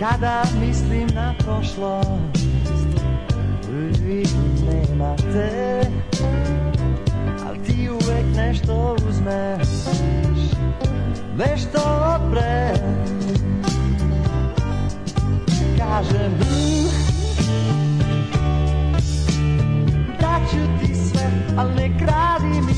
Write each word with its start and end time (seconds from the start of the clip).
Kada 0.00 0.42
mislim 0.60 1.08
na 1.14 1.34
prošlost 1.38 2.46
Uvijek 3.68 4.28
nema 4.72 5.16
te 5.16 5.80
Al 7.46 7.54
ti 7.66 7.88
uvek 7.90 8.24
nešto 8.36 8.96
uzmeš 9.08 9.68
Nešto 11.38 11.78
odpre 12.14 12.72
Kažem 15.78 16.32
"Mm, 16.32 16.88
Daću 20.20 20.58
ti 20.80 20.94
sve, 20.94 21.30
al 21.58 21.68
ne 21.74 21.98
kradi 21.98 22.60
mi 22.66 22.69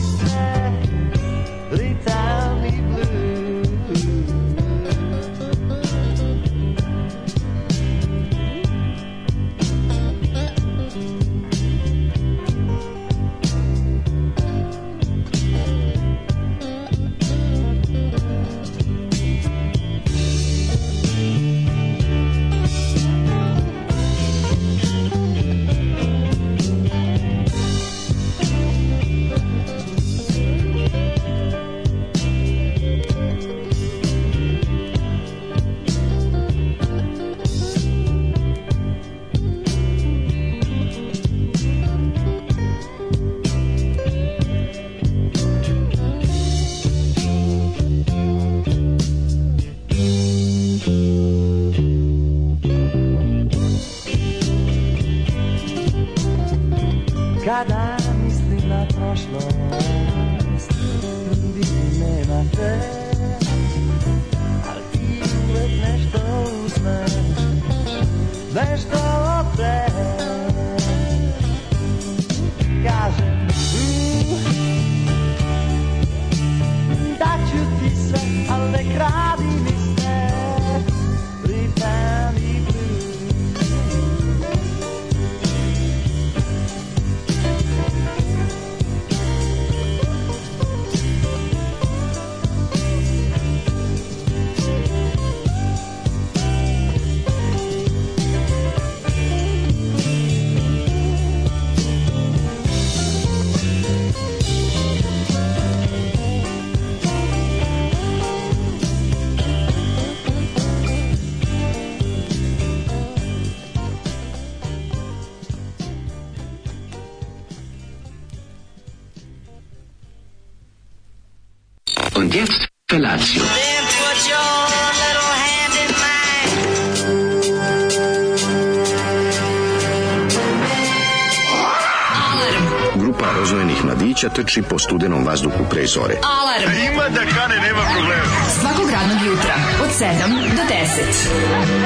trči 134.34 134.62
po 134.62 134.78
studenom 134.78 135.24
vazduhu 135.24 135.64
pre 135.70 135.86
zore. 135.86 136.14
Alarm. 136.32 136.70
Ima 136.84 137.08
da 137.10 137.20
kane, 137.26 137.56
nema 137.58 137.82
problema. 137.90 138.24
Svakog 138.50 138.90
radnog 138.90 139.26
jutra, 139.26 139.54
od 139.80 139.90
7 139.90 140.04
do 140.50 140.62
10. 140.64 140.72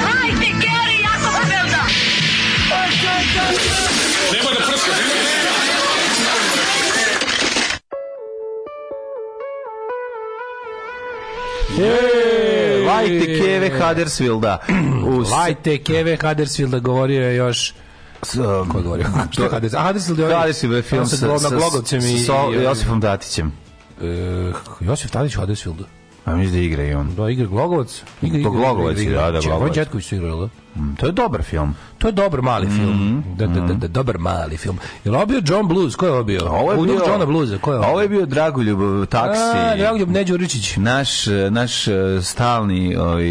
Hajde, 0.02 0.36
Geri, 0.54 0.96
jako 1.02 1.30
se 1.34 1.50
velda. 1.50 1.82
E, 11.78 12.84
Lajte 12.86 13.26
Keve 13.36 13.70
Huddersfielda. 13.70 14.58
U 15.06 15.24
s- 15.24 15.30
Lajte 15.30 15.78
Keve 15.78 16.16
Huddersfielda 16.18 16.78
govorio 16.80 17.22
je 17.22 17.36
još 17.36 17.72
um, 18.34 18.68
Ko 18.68 18.78
je 18.78 18.82
govorio? 18.82 19.06
Što 19.32 19.42
je 19.42 19.48
Huddersfield? 19.48 19.84
A, 19.84 19.86
Huddersfield 19.86 20.18
je 20.18 20.24
ovaj- 20.24 20.36
Huddersfield 20.36 20.74
je 20.74 20.82
film 20.82 21.06
sa, 21.06 21.16
sa, 21.38 21.48
Glogovcem 21.50 22.00
i... 22.00 22.18
sa, 22.18 22.32
Josifom 22.62 23.00
Tatićem. 23.00 23.52
E, 24.02 24.52
Josif 24.80 25.10
Tadić 25.10 25.36
u 25.36 25.40
Huddersfieldu. 25.40 25.84
A 26.24 26.34
mislim 26.34 26.52
da 26.52 26.60
igra 26.60 26.84
i 26.84 26.94
on. 26.94 27.14
Da, 27.14 27.30
igra 27.30 27.46
Glogovac. 27.46 28.02
Igra, 28.22 28.42
To 28.42 28.50
Glogovac 28.50 28.92
igra, 28.92 29.02
igra, 29.02 29.12
igra. 29.12 29.30
da, 29.30 29.40
Čekaj, 29.40 29.50
Glogovac. 29.50 29.60
Vojin 29.60 29.74
Đetković 29.74 30.04
su 30.06 30.14
igrali, 30.14 30.40
da? 30.40 30.48
Mm, 30.76 30.94
To 30.94 31.06
je 31.06 31.12
dobar 31.12 31.42
film. 31.42 31.74
To 31.98 32.08
je 32.08 32.12
dobar 32.12 32.42
mali 32.42 32.66
film. 32.68 33.24
Da, 33.36 33.46
da, 33.46 33.60
da, 33.60 33.74
da, 33.74 33.88
dobar 33.88 34.18
mali 34.18 34.56
film. 34.56 34.78
Je 35.04 35.10
li 35.10 35.16
ovo 35.16 35.26
bio 35.26 35.42
John 35.44 35.68
Blues? 35.68 35.96
Ko 35.96 36.06
je 36.06 36.12
ovo 36.12 36.24
bio? 36.24 36.40
Ovo 36.46 36.72
je 36.72 36.78
bio 36.78 37.00
Johna 37.06 37.26
Bluesa. 37.26 37.58
Ko 37.58 37.72
je 37.72 37.78
ovo? 37.78 37.88
Ovo 37.88 38.00
je 38.00 38.08
bio 38.08 38.26
Dragoljub 38.26 38.78
taksi. 39.06 39.40
A, 39.54 39.76
Dragoljub 39.76 40.10
Neđo 40.10 40.36
Ričić. 40.36 40.76
Naš 40.76 41.10
naš 41.50 41.88
e, 41.88 41.92
stalni 42.22 42.96
ovaj 42.96 43.24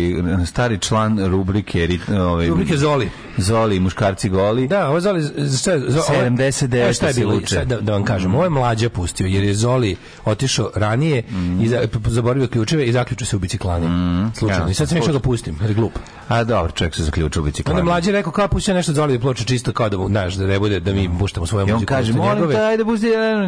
stari 0.46 0.80
član 0.80 1.26
rubrike 1.28 1.88
ovaj 2.12 2.48
Rubrike 2.48 2.78
Zoli. 2.78 3.10
Zoli 3.38 3.80
muškarci 3.80 4.30
goli. 4.30 4.68
Da, 4.68 4.88
ovo 4.88 4.98
je 4.98 5.02
Zoli, 5.02 5.24
šta 5.54 5.72
je, 5.72 5.80
Zo- 5.82 6.02
ovo 6.10 6.14
je- 6.16 6.32
79 6.32 6.90
E, 6.90 6.94
šta 6.94 7.08
je 7.08 7.14
se 7.14 7.20
bilo? 7.20 7.40
Sad 7.46 7.68
Da, 7.68 7.82
da 7.82 7.92
vam 7.92 8.04
kažem, 8.04 8.36
ovo 8.36 8.44
je 8.44 8.50
mlađa 8.50 8.90
pustio, 8.90 9.28
jer 9.28 9.44
je 9.44 9.54
Zoli 9.56 9.96
otišao 10.26 10.70
ranije 10.76 11.24
i 11.62 11.68
za, 11.68 11.80
zaboravio 12.06 12.48
ključeve 12.48 12.86
i 12.86 12.92
zaključio 12.92 13.28
se 13.28 13.36
u 13.36 13.40
biciklani. 13.40 13.86
Slučajno. 14.34 14.66
ja, 14.66 14.72
I 14.72 14.74
sad 14.74 14.90
sam 14.90 14.98
išao 14.98 15.14
ga 15.14 15.20
pustim, 15.20 15.58
jer 15.62 15.70
je 15.70 15.76
glup. 15.76 15.92
A 16.28 16.44
dobro, 16.44 16.72
čovjek 16.72 16.96
se 16.96 17.04
zaključio 17.04 17.35
u 17.40 17.42
Onda 17.42 17.50
biciklani. 17.50 17.80
je 17.80 17.84
mlađi 17.84 18.12
rekao, 18.12 18.32
kao 18.32 18.48
pustio 18.48 18.74
nešto 18.74 18.92
od 18.92 18.96
Zoli 18.96 19.20
ploče 19.20 19.46
čisto 19.46 19.72
kao 19.74 19.90
da 19.90 19.98
mu, 19.98 20.08
znaš, 20.08 20.34
da 20.34 20.48
ne 20.48 20.60
bude 20.60 20.80
da 20.80 20.94
mi 20.94 21.10
puštamo 21.20 21.46
svoju 21.46 21.68
I 21.68 21.72
on 21.72 21.76
muziku. 21.76 21.90
kaže, 21.90 22.14
molim 22.14 22.52
te, 22.52 22.58
ajde 22.62 22.86
pusti, 22.86 23.08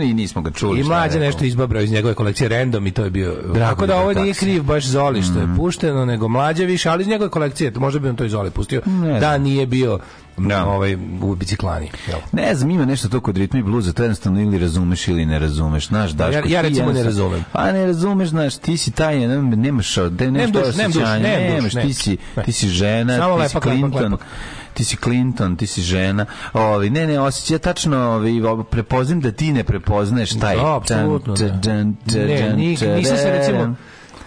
i 0.09 0.14
nismo 0.14 0.42
ga 0.42 0.52
čuli. 0.52 0.80
I 0.80 0.84
rekao. 0.84 1.20
nešto 1.20 1.46
izbabrao 1.46 1.81
iz 1.81 1.92
njegove 1.92 2.14
kolekcije 2.14 2.50
random 2.50 2.88
i 2.88 2.92
to 2.92 3.03
je 3.03 3.09
bio. 3.09 3.36
Tako 3.59 3.86
da 3.86 3.98
ovo 3.98 4.14
nije 4.14 4.34
kriv 4.34 4.64
baš 4.64 4.86
Zoli 4.86 5.22
što 5.22 5.40
je 5.40 5.48
pušteno, 5.58 6.06
nego 6.06 6.28
mlađe 6.28 6.66
više, 6.66 6.90
ali 6.90 7.02
iz 7.02 7.08
njegove 7.08 7.30
kolekcije, 7.30 7.72
možda 7.75 8.00
bi 8.00 8.09
on 8.09 8.16
to 8.16 8.25
i 8.25 8.30
Zoli 8.30 8.52
pustio, 8.52 8.81
da 9.20 9.38
nije 9.38 9.66
bio 9.66 10.00
Da. 10.38 10.66
ovaj, 10.66 10.96
u 11.22 11.36
biciklani. 11.36 11.92
Jel? 12.08 12.20
Ne 12.31 12.56
znam, 12.56 12.72
ima 12.72 12.86
nešto 12.86 13.09
to 13.09 13.20
kod 13.20 13.38
ritma 13.38 13.59
i 13.59 13.64
bluza, 13.64 13.94
to 13.94 14.03
jednostavno 14.03 14.42
ili 14.42 14.59
razumeš 14.59 15.08
ili 15.08 15.25
ne 15.25 15.40
razumeš, 15.40 15.88
znaš, 15.88 16.12
Daško. 16.12 16.34
Ja- 16.38 16.44
ja 16.48 16.62
recimo 16.62 16.92
ne 16.92 17.03
razumem. 17.03 17.46
Pa 17.52 17.72
ne 17.72 17.86
razumeš, 17.86 18.30
znaš, 18.30 18.58
ti 18.58 18.78
si 18.78 18.92
taj, 18.92 19.28
nemaš, 19.38 19.96
de, 20.09 20.31
nemaš 20.31 20.52
to 20.53 20.59
osjećanje, 20.59 21.24
nemaš, 21.24 21.74
ti 21.74 21.94
si, 21.94 22.18
Ne. 22.36 22.44
ti 22.44 22.52
si 22.52 22.68
žena, 22.68 23.18
Samo 23.18 23.36
ti 23.36 23.50
si 23.50 23.56
lepak, 23.56 23.66
lepak, 23.66 23.74
Clinton, 23.74 24.12
lepak. 24.12 24.28
ti 24.74 24.84
si 24.84 24.98
Clinton, 24.98 25.56
ti 25.56 25.68
si 25.68 25.81
žena. 25.81 26.25
Ovi, 26.54 26.90
ne, 26.90 27.07
ne, 27.07 27.19
osjeća 27.19 27.54
ja 27.54 27.60
tačno, 27.60 27.98
ovi, 27.98 28.42
ovo, 28.42 28.63
prepoznam 28.63 29.22
da 29.22 29.31
ti 29.31 29.54
ne 29.54 29.63
prepoznaješ 29.63 30.30
taj. 30.31 30.56
Da, 30.56 30.75
apsolutno. 30.75 31.33
Da. 31.33 31.74
Ne, 31.74 32.54
nisam 32.56 33.18
se 33.18 33.31
recimo 33.31 33.75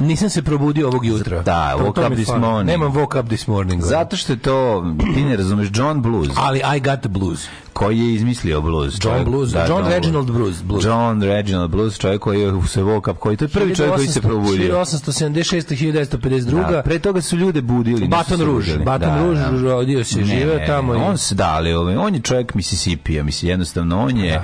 nisam 0.00 0.30
se 0.30 0.42
probudio 0.42 0.88
ovog 0.88 1.06
jutra. 1.06 1.42
Da, 1.42 1.70
To- 1.70 1.78
woke 1.80 2.06
up 2.06 2.14
this 2.14 2.28
morning. 2.30 2.66
Nemam 2.68 2.92
woke 2.92 3.20
up 3.20 3.28
this 3.28 3.46
morning. 3.46 3.82
Zato 3.82 4.16
što 4.16 4.32
je 4.32 4.38
to, 4.38 4.84
ti 5.14 5.24
ne 5.24 5.36
razumeš, 5.36 5.68
John 5.74 6.02
Blues, 6.02 6.28
Ali 6.36 6.58
I 6.76 6.80
got 6.80 7.00
the 7.00 7.08
blues. 7.08 7.46
koji 7.72 7.98
je 7.98 8.14
izmislio 8.14 8.60
blues. 8.60 8.94
John 8.94 9.00
čovjek- 9.02 9.24
Blues, 9.24 9.50
da, 9.50 9.66
John 9.66 9.86
Reginald 9.86 10.26
Blues, 10.28 10.62
blues. 10.62 10.84
John 10.84 11.22
Reginald 11.22 11.70
Blues, 11.70 11.98
čovjek 11.98 12.20
koji 12.20 12.40
je 12.40 12.52
se 12.66 12.82
woke 12.82 13.10
up, 13.10 13.18
koji 13.18 13.36
to 13.36 13.44
je 13.44 13.48
prvi 13.48 13.74
čovjek 13.76 13.94
koji 13.94 14.08
se 14.08 14.20
probudio. 14.20 14.66
1876. 14.74 15.68
1952. 15.68 16.70
Da, 16.72 16.82
pre 16.82 16.98
toga 16.98 17.20
su 17.20 17.36
ljude 17.36 17.62
budili. 17.62 18.08
Baton 18.08 18.40
Rouge. 18.40 18.78
Baton 18.78 19.08
Da, 19.08 19.18
Rouge, 19.18 19.40
da. 19.40 19.50
rodio 19.62 20.04
se, 20.04 20.24
živeo 20.24 20.58
tamo. 20.66 20.92
On 20.94 21.18
se 21.18 21.34
dali, 21.34 21.72
ovaj, 21.72 21.96
on 21.96 22.14
je 22.14 22.20
čovjek 22.20 22.54
Mississippi, 22.54 23.22
mislim 23.22 23.50
jednostavno 23.50 24.00
on 24.00 24.16
je 24.16 24.42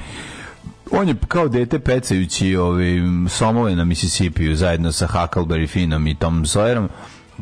On 0.91 1.09
je 1.09 1.15
kao 1.29 1.49
dete 1.49 1.79
pecajući 1.79 2.57
ovaj, 2.57 2.93
somove 3.29 3.77
na 3.77 3.85
Mississippiju 3.85 4.57
zajedno 4.57 4.93
sa 4.93 5.07
Huckleberry 5.07 5.69
Finnom 5.69 6.07
i 6.07 6.15
Tom 6.15 6.45
Sawyerom 6.45 6.89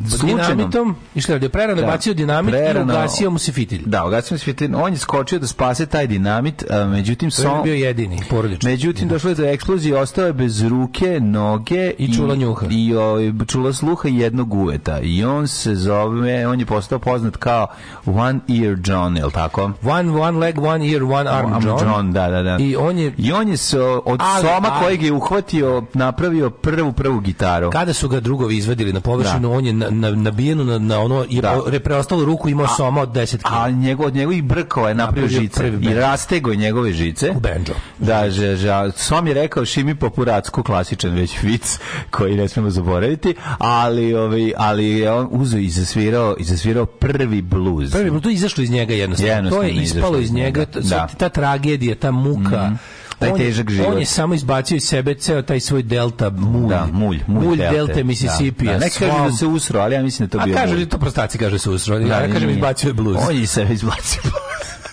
slučajno- 0.09 0.37
dinamitom, 0.47 0.95
i 1.15 1.21
šta 1.21 1.33
je, 1.35 1.49
prerano 1.49 1.81
Da. 1.81 1.87
bacio 1.87 2.15
dinamit 2.15 2.55
i 2.55 2.57
Prerano- 2.57 2.85
ugasio 2.85 3.31
mu 3.31 3.39
se 3.39 3.53
fitilj. 3.53 3.83
Da, 3.87 4.05
ugasio 4.05 4.35
mu 4.35 4.39
se 4.39 4.45
fitilj. 4.45 4.75
On 4.75 4.93
je 4.93 4.99
skočio 4.99 5.39
da 5.39 5.47
spase 5.47 5.87
taj 5.87 6.07
dinamit, 6.07 6.65
a, 6.71 6.85
međutim... 6.85 7.31
To 7.33 7.43
je 7.43 7.63
bio 7.63 7.75
jedini, 7.77 8.21
porodični. 8.31 8.71
Međutim, 8.71 9.09
došlo 9.09 9.31
je 9.31 9.35
do 9.35 9.45
eksplozije, 9.45 9.97
ostao 9.97 10.27
je 10.27 10.33
bez 10.33 10.63
ruke, 10.63 11.21
noge 11.21 11.91
I 11.99 12.15
čula 12.15 12.35
njuha. 12.35 12.67
I, 12.71 12.95
ovaj, 12.95 13.33
čula 13.47 13.73
sluha 13.73 14.09
i 14.09 14.19
jednog 14.19 14.55
uveta. 14.55 15.01
I 15.01 15.25
on 15.25 15.49
se 15.49 15.75
zove, 15.75 16.47
on 16.47 16.61
je 16.61 16.67
postao 16.67 16.99
poznat 16.99 17.37
kao 17.37 17.67
One 18.07 18.41
Ear 18.51 18.77
John, 18.85 19.17
je 19.17 19.25
li 19.25 19.33
tako? 19.33 19.71
One, 19.83 20.11
one 20.13 20.39
leg, 20.39 20.59
one 20.61 20.89
ear, 20.89 21.03
one 21.03 21.31
arm, 21.31 21.53
Am- 21.55 21.63
John. 21.65 22.13
da, 22.13 22.29
da, 22.29 22.43
da. 22.43 22.57
I 22.61 22.77
on 22.77 22.99
je, 22.99 23.13
I 23.19 23.33
on 23.33 23.49
je 23.49 23.57
se 23.57 23.81
od 23.81 24.21
Ali- 24.23 24.43
soma 24.43 24.69
ali- 24.71 24.85
kojeg 24.85 25.03
je 25.03 25.13
uhvatio 25.13 25.85
napravio 25.95 26.51
prvu 26.51 26.93
prvu 26.93 27.21
gitaru. 27.21 27.71
kada 27.71 27.93
su 27.93 28.09
ga 28.09 28.21
drugovi 28.21 28.57
izvadili 28.57 28.93
na 28.93 29.01
površinu, 29.01 29.53
on 29.53 29.67
je 29.67 29.73
na, 29.91 30.11
na, 30.11 30.17
nabijenu 30.17 30.65
na, 30.65 30.79
na 30.79 31.01
ono, 31.01 31.27
je 31.31 31.41
Da. 31.41 31.61
preostalu 31.85 32.25
ruku 32.25 32.49
imao 32.49 32.69
soma 32.77 33.01
od 33.03 33.09
10 33.09 33.37
kg. 33.37 33.45
A 33.51 33.71
njegov, 33.71 34.07
od 34.07 34.15
njegovih 34.15 34.43
brkova 34.45 34.89
je 34.89 34.95
napravio 34.95 35.29
žice 35.29 35.73
i 35.81 35.95
rastego 35.95 36.51
je 36.51 36.57
njegove 36.57 36.93
žice. 36.93 37.31
U 37.31 37.41
bendžo. 37.41 37.73
Da, 37.99 38.31
že, 38.31 38.57
že, 38.57 38.71
a 38.71 38.91
Som 38.97 39.27
je 39.27 39.35
rekao 39.35 39.65
Šimi 39.65 39.95
Popuracku, 39.95 40.63
klasičan 40.63 41.15
već 41.15 41.43
vic 41.43 41.79
koji 42.11 42.37
ne 42.37 42.49
smemo 42.49 42.71
zaboraviti, 42.71 43.35
ali, 43.59 44.15
ovaj, 44.15 44.53
ali 44.57 44.89
je 44.89 45.13
on 45.13 45.29
uzeo 45.31 45.61
i 45.61 45.69
zasvirao, 45.71 46.37
i 46.39 46.45
zasvirao 46.45 46.87
prvi 46.87 47.43
bluz. 47.43 47.93
Prvi, 47.93 48.21
to 48.21 48.29
je 48.29 48.35
izašlo 48.35 48.63
iz 48.63 48.71
njega 48.71 48.95
jednostavno. 48.95 49.33
Jednostavno 49.33 49.69
to 49.69 49.75
je 49.79 49.83
ispalo 49.83 50.19
iz 50.19 50.25
iz 50.25 50.33
njega, 50.33 50.61
njega. 50.61 50.73
ta, 50.73 50.81
Da. 50.81 51.07
ta 51.19 51.29
tragedija, 51.29 51.95
ta 51.95 52.11
muka. 52.11 52.71
Taj 53.19 53.31
on, 53.31 53.39
težak 53.39 53.71
život. 53.71 53.93
On 53.93 53.99
je 53.99 54.07
samo 54.07 54.35
izbacio 54.35 54.77
iz 54.77 54.85
sebe 54.85 55.15
ceo 55.15 55.43
taj 55.43 55.61
svoj 55.61 55.83
delta 55.83 56.31
mulj. 56.31 56.69
Da, 56.69 56.87
mulj, 56.93 57.21
mulj, 57.27 57.57
delte, 57.57 58.05
Mississippi. 58.05 58.65
Da, 58.65 58.73
da. 58.73 58.79
Ne 58.79 58.91
kaže 58.91 59.25
da 59.25 59.33
se 59.33 59.47
usro, 59.47 59.81
ali 59.81 59.95
ja 59.95 60.03
mislim 60.03 60.29
da 60.29 60.33
to 60.39 60.43
A 60.43 60.45
bio 60.45 60.55
kaže, 60.55 60.75
mulj. 60.75 60.89
to 60.89 60.99
prostaci 60.99 61.39
kaže 61.39 61.59
se 61.59 61.71
usro. 61.71 61.99
Da, 61.99 62.07
ja 62.21 62.33
kažem 62.33 62.51
izbacio 62.51 62.89
je 62.89 62.95
bluz. 62.95 63.17
On 63.29 63.37
je 63.37 63.47
sebe 63.47 63.75
izbacio 63.75 64.23
bluz. 64.23 64.35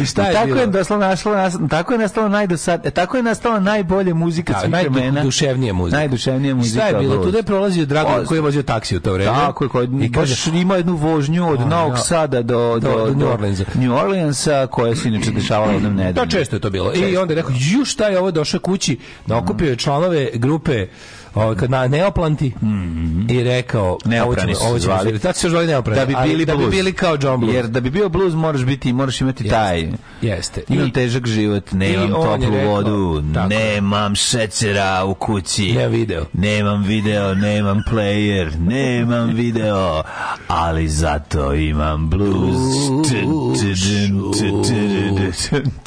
I 0.00 0.06
šta 0.06 0.22
je 0.22 0.32
tako 0.32 0.46
bilo? 0.46 0.60
je 0.60 0.66
došlo 0.66 0.96
našlo 0.98 1.32
nas, 1.32 1.56
tako 1.70 1.92
je 1.92 1.98
nastala 1.98 2.28
najdosad, 2.28 2.86
e, 2.86 2.90
tako 2.90 3.16
je 3.16 3.22
nastala 3.22 3.60
najbolje 3.60 4.14
muzika 4.14 4.52
Da, 4.52 4.60
svih 4.60 4.70
vremena. 4.72 5.10
najduševnija 5.12 5.72
muzika. 5.72 5.96
Najduševnija 5.98 6.54
muzika. 6.54 6.78
Šta 6.78 6.88
je 6.88 6.94
bilo? 6.98 7.16
Tuda 7.16 7.36
je 7.36 7.42
prolazio 7.42 7.86
Drago 7.86 8.10
Oz- 8.10 8.26
koji 8.26 8.38
je 8.38 8.42
vozio 8.42 8.62
taksi 8.62 8.96
u 8.96 9.00
to 9.00 9.12
vreme. 9.12 9.30
Tako 9.30 9.64
je, 9.64 9.68
koji 9.68 9.86
baš 10.08 10.46
ima 10.46 10.76
jednu 10.76 10.94
vožnju 10.94 11.48
od 11.48 11.60
Novog 11.60 11.92
da. 11.92 11.96
Sada 11.98 12.42
do, 12.42 12.58
do, 12.72 12.90
Do- 12.90 13.06
do 13.06 13.14
New 13.16 13.28
Orleansa. 13.28 13.64
New 13.74 13.94
Orleansa, 13.94 14.66
koja 14.66 14.94
se 14.96 15.08
inače 15.08 15.30
dešavala 15.30 15.72
jednom 15.72 15.96
Da, 15.96 16.02
nedeljom. 16.04 16.28
često 16.28 16.56
je 16.56 16.60
to 16.60 16.70
bilo. 16.70 16.92
I 16.94 17.16
onda 17.16 17.32
je 17.32 17.36
rekao, 17.36 17.52
ju 17.52 17.84
šta 17.84 18.06
je 18.06 18.18
ovo 18.18 18.30
došao 18.30 18.60
kući, 18.60 18.98
nakupio 19.26 19.70
je 19.70 19.76
članove 19.76 20.28
grupe 20.34 20.86
ovaj, 21.34 21.56
kad 21.56 21.70
na 21.70 21.88
Neoplanti 21.88 22.52
i 23.28 23.44
rekao 23.44 23.98
Neoprani 24.04 24.54
ovo 24.54 24.78
ćemo, 24.78 24.94
ovo 24.94 25.02
ćemo. 25.02 25.18
Tad 25.18 25.36
se 25.36 25.48
zvali 25.48 25.66
Neoprani. 25.66 26.00
Da 26.00 26.06
bi 26.06 26.16
bili 26.24 26.44
da 26.44 26.56
bi 26.56 26.66
bili 26.66 26.92
kao 26.92 27.16
John 27.22 27.40
Blues. 27.40 27.54
Jer 27.54 27.68
da 27.68 27.80
bi 27.80 27.90
bio 27.90 28.08
blues 28.08 28.34
moraš 28.34 28.64
biti, 28.64 28.92
moraš 28.92 29.20
imati 29.20 29.48
taj. 29.48 29.88
Jeste. 30.22 30.62
Imam 30.68 30.86
I- 30.86 30.92
težak 30.92 31.26
život, 31.26 31.72
nemam 31.72 32.08
toplu 32.12 32.50
rekao- 32.50 32.72
vodu, 32.72 33.22
tako 33.34 33.48
nemam 33.48 34.14
šecera 34.14 35.04
u 35.04 35.14
kući. 35.14 35.72
Nemam 35.72 35.92
video. 35.92 36.24
Nemam 36.32 36.82
video, 36.82 37.34
nemam 37.34 37.82
player, 37.90 38.58
nemam 38.58 39.30
video, 39.30 40.02
ali 40.48 40.88
zato 40.88 41.54
imam 41.54 42.10
blues. 42.10 42.56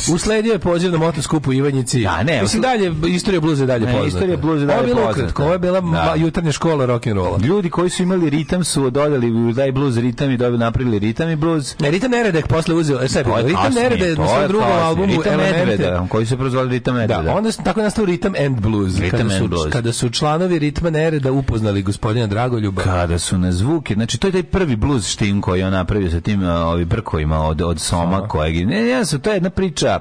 Usledio 0.09 0.53
je 0.53 0.59
poziv 0.59 0.91
na 0.91 0.97
motoskupu 0.97 1.53
Ivanjici. 1.53 2.01
Da, 2.03 2.23
ne, 2.23 2.41
Mislim 2.41 2.61
dalje, 2.61 2.93
istorija 3.07 3.41
bluza 3.41 3.63
je 3.63 3.67
dalje 3.67 3.85
Ne, 3.85 3.91
poznata. 3.91 4.07
istorija 4.07 4.37
bluza 4.37 4.61
je 4.61 4.67
dalje 4.67 4.95
poznata. 4.95 5.32
Ukratko, 5.33 5.43
ovo 5.43 5.53
je 5.53 5.59
bila 5.59 5.81
Da. 5.81 6.13
jutarnja 6.15 6.51
škola 6.51 6.85
rock'n'rolla. 6.87 7.45
Ljudi 7.45 7.69
koji 7.69 7.89
su 7.89 8.03
imali 8.03 8.29
ritam 8.29 8.63
su 8.63 8.89
dodali 8.89 9.31
u 9.31 9.53
taj 9.53 9.71
blues 9.71 9.95
ritam 9.97 10.31
i 10.31 10.37
dobili 10.37 10.57
napravili 10.59 10.99
ritam 10.99 11.29
i 11.29 11.35
blues. 11.35 11.79
Ne, 11.79 11.91
Ritam 11.91 12.11
Neredek 12.11 12.47
posle 12.47 12.75
uzeo, 12.75 12.99
e, 13.01 13.07
sve 13.07 13.19
je 13.19 13.23
bilo. 13.23 13.37
je 13.37 13.43
Ritam 13.43 13.73
Neredek 13.73 14.17
na 14.17 14.23
je 14.23 14.29
svom 14.29 14.47
drugom 14.47 14.67
albumu 14.71 15.13
Ritam. 15.13 15.37
Medveda, 15.37 16.07
koji 16.09 16.25
su 16.25 16.37
prozvali 16.37 16.69
ritam 16.69 16.95
Medveda. 16.95 17.21
Da, 17.21 17.35
onda 17.35 17.49
je 17.49 17.53
tako 17.63 17.81
nastao 17.81 18.05
Ritam 18.05 18.33
and 18.45 18.59
Blues. 18.59 18.99
Ritam 18.99 19.19
kada, 19.19 19.29
su, 19.29 19.35
and 19.37 19.49
blues. 19.49 19.71
kada 19.71 19.93
su 19.93 20.09
članovi 20.09 20.59
Ritma 20.59 20.89
Nereda 20.89 21.31
upoznali 21.31 21.81
gospodina 21.81 22.27
Dragoljuba. 22.27 22.81
kada 22.81 23.19
su 23.19 23.37
na 23.37 23.51
zvuke, 23.51 23.93
znači 23.93 24.17
to 24.17 24.27
je 24.27 24.31
taj 24.31 24.43
prvi 24.43 24.75
blues 24.75 25.07
štim 25.07 25.41
koji 25.41 25.59
je 25.59 25.65
on 25.65 25.73
napravio 25.73 26.11
sa 26.11 26.21
tim 26.21 26.43
ovi 26.43 26.85
brkovima 26.85 27.39
od, 27.39 27.61
od 27.61 27.79
Soma 27.79 28.27
kojeg, 28.27 28.67
ne, 28.67 28.81
ne, 28.83 29.19
to 29.21 29.29
je 29.29 29.35
jedna 29.35 29.49
priča 29.49 29.99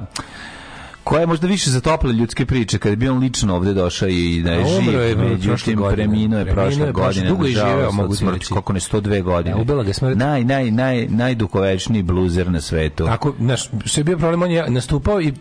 koja 1.05 1.21
je 1.21 1.27
možda 1.27 1.47
više 1.47 1.71
zatopila 1.71 2.13
ljudske 2.13 2.47
priče 2.47 2.79
kada 2.79 2.97
bi 2.97 3.09
on 3.09 3.19
lično 3.19 3.57
ovde 3.57 3.75
došao 3.75 4.09
i 4.09 4.43
da 4.43 4.53
je 4.53 4.59
umro 4.79 5.01
je, 5.01 5.09
živ, 5.09 5.17
prošle 5.19 5.31
međutim 5.31 5.77
godine. 5.77 5.97
preminuo 5.97 6.39
je 6.39 6.47
je 6.47 6.53
prošle- 6.53 6.93
godine 6.93 7.29
dugo 7.29 7.45
je 7.45 7.53
živeo, 7.53 7.93
mogu 7.93 8.15
reći. 8.33 8.47
koliko 8.47 8.73
ne 8.73 8.81
102 8.81 9.23
godine 9.23 9.55
Da, 9.55 9.61
ubila 9.61 9.83
ga 9.83 9.89
je 9.91 9.95
smrt. 9.95 10.17
naj, 10.17 10.45
naj, 10.45 10.71
naj, 10.71 11.07
najduhovečniji 11.09 12.03
bluzer 12.03 12.51
na 12.51 12.61
svetu 12.61 13.05
Tako, 13.07 13.35
znaš, 13.39 13.71
što 13.85 14.01
je 14.01 14.05
bio 14.05 14.19
problem, 14.19 14.43
on 14.43 14.51
je 14.51 14.71
nastupao 14.71 15.21
i 15.21 15.33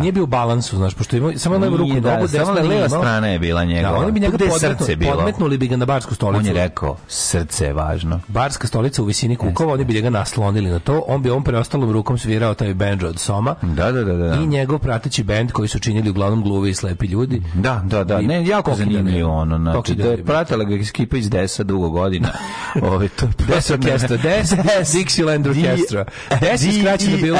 nije 0.00 0.12
bio 0.12 0.22
u 0.22 0.26
balansu, 0.26 0.76
znaš, 0.76 0.94
pošto 0.94 1.16
ima 1.16 1.32
samo 1.36 1.58
levu 1.58 1.76
ruku, 1.76 2.00
da, 2.00 2.14
nogu, 2.14 2.28
samo 2.28 2.38
desna 2.44 2.54
leva 2.62 2.74
imao. 2.76 3.00
strana 3.00 3.26
je 3.26 3.38
bila 3.38 3.64
njegova. 3.64 3.92
Da, 3.92 3.98
oni 3.98 4.12
bi 4.12 4.20
njega 4.20 4.44
je 4.44 4.50
srce 4.50 4.96
bilo? 4.96 5.12
podmetnuli 5.12 5.58
bi 5.58 5.68
ga 5.68 5.76
na 5.76 5.86
barsku 5.86 6.14
stolicu. 6.14 6.40
on 6.40 6.46
je 6.46 6.52
rekao, 6.54 6.96
srce 7.08 7.64
je 7.64 7.72
važno 7.72 8.20
Barska 8.28 8.66
stolica 8.66 9.02
u 9.02 9.06
visini 9.06 9.36
kukova, 9.36 9.72
oni 9.72 9.84
bi 9.84 9.94
njega 9.94 10.10
naslonili 10.10 10.70
na 10.70 10.78
to, 10.78 11.04
on 11.06 11.22
bi 11.22 11.30
on 11.30 11.44
preostalom 11.44 11.92
rukom 11.92 12.18
svirao 12.18 12.54
taj 12.54 12.74
bendžo 12.74 13.06
od 13.06 13.18
Soma. 13.18 13.54
da, 13.62 13.92
da, 13.92 14.04
da, 14.04 14.12
da. 14.14 14.34
I 14.34 14.46
njegov 14.46 14.78
prateći 15.00 15.22
bend 15.22 15.52
koji 15.52 15.68
su 15.68 15.78
činili 15.78 16.10
uglavnom 16.10 16.42
gluvi 16.42 16.70
i 16.70 16.74
slepi 16.74 17.06
ljudi. 17.06 17.42
Da, 17.54 17.82
da, 17.84 18.04
da, 18.04 18.20
I 18.20 18.26
ne, 18.26 18.46
jako 18.46 18.74
zanimljivo 18.74 19.32
ono, 19.32 19.58
znači, 19.58 19.94
da 19.94 20.04
je 20.04 20.24
pratila 20.24 20.64
ga 20.64 20.74
ekipa 20.74 21.16
iz 21.16 21.30
Desa 21.30 21.62
dugo 21.62 21.90
godina. 21.90 22.28
Ove, 22.92 23.08
to 23.08 23.26
je 23.26 23.32
Des 23.46 23.70
orkestra, 23.70 24.16
Des, 24.28 24.50
Dixieland 24.92 25.48
orkestra. 25.48 26.04
Des 26.40 26.62
je 26.62 26.72
skraćeno 26.80 27.16
bilo... 27.16 27.38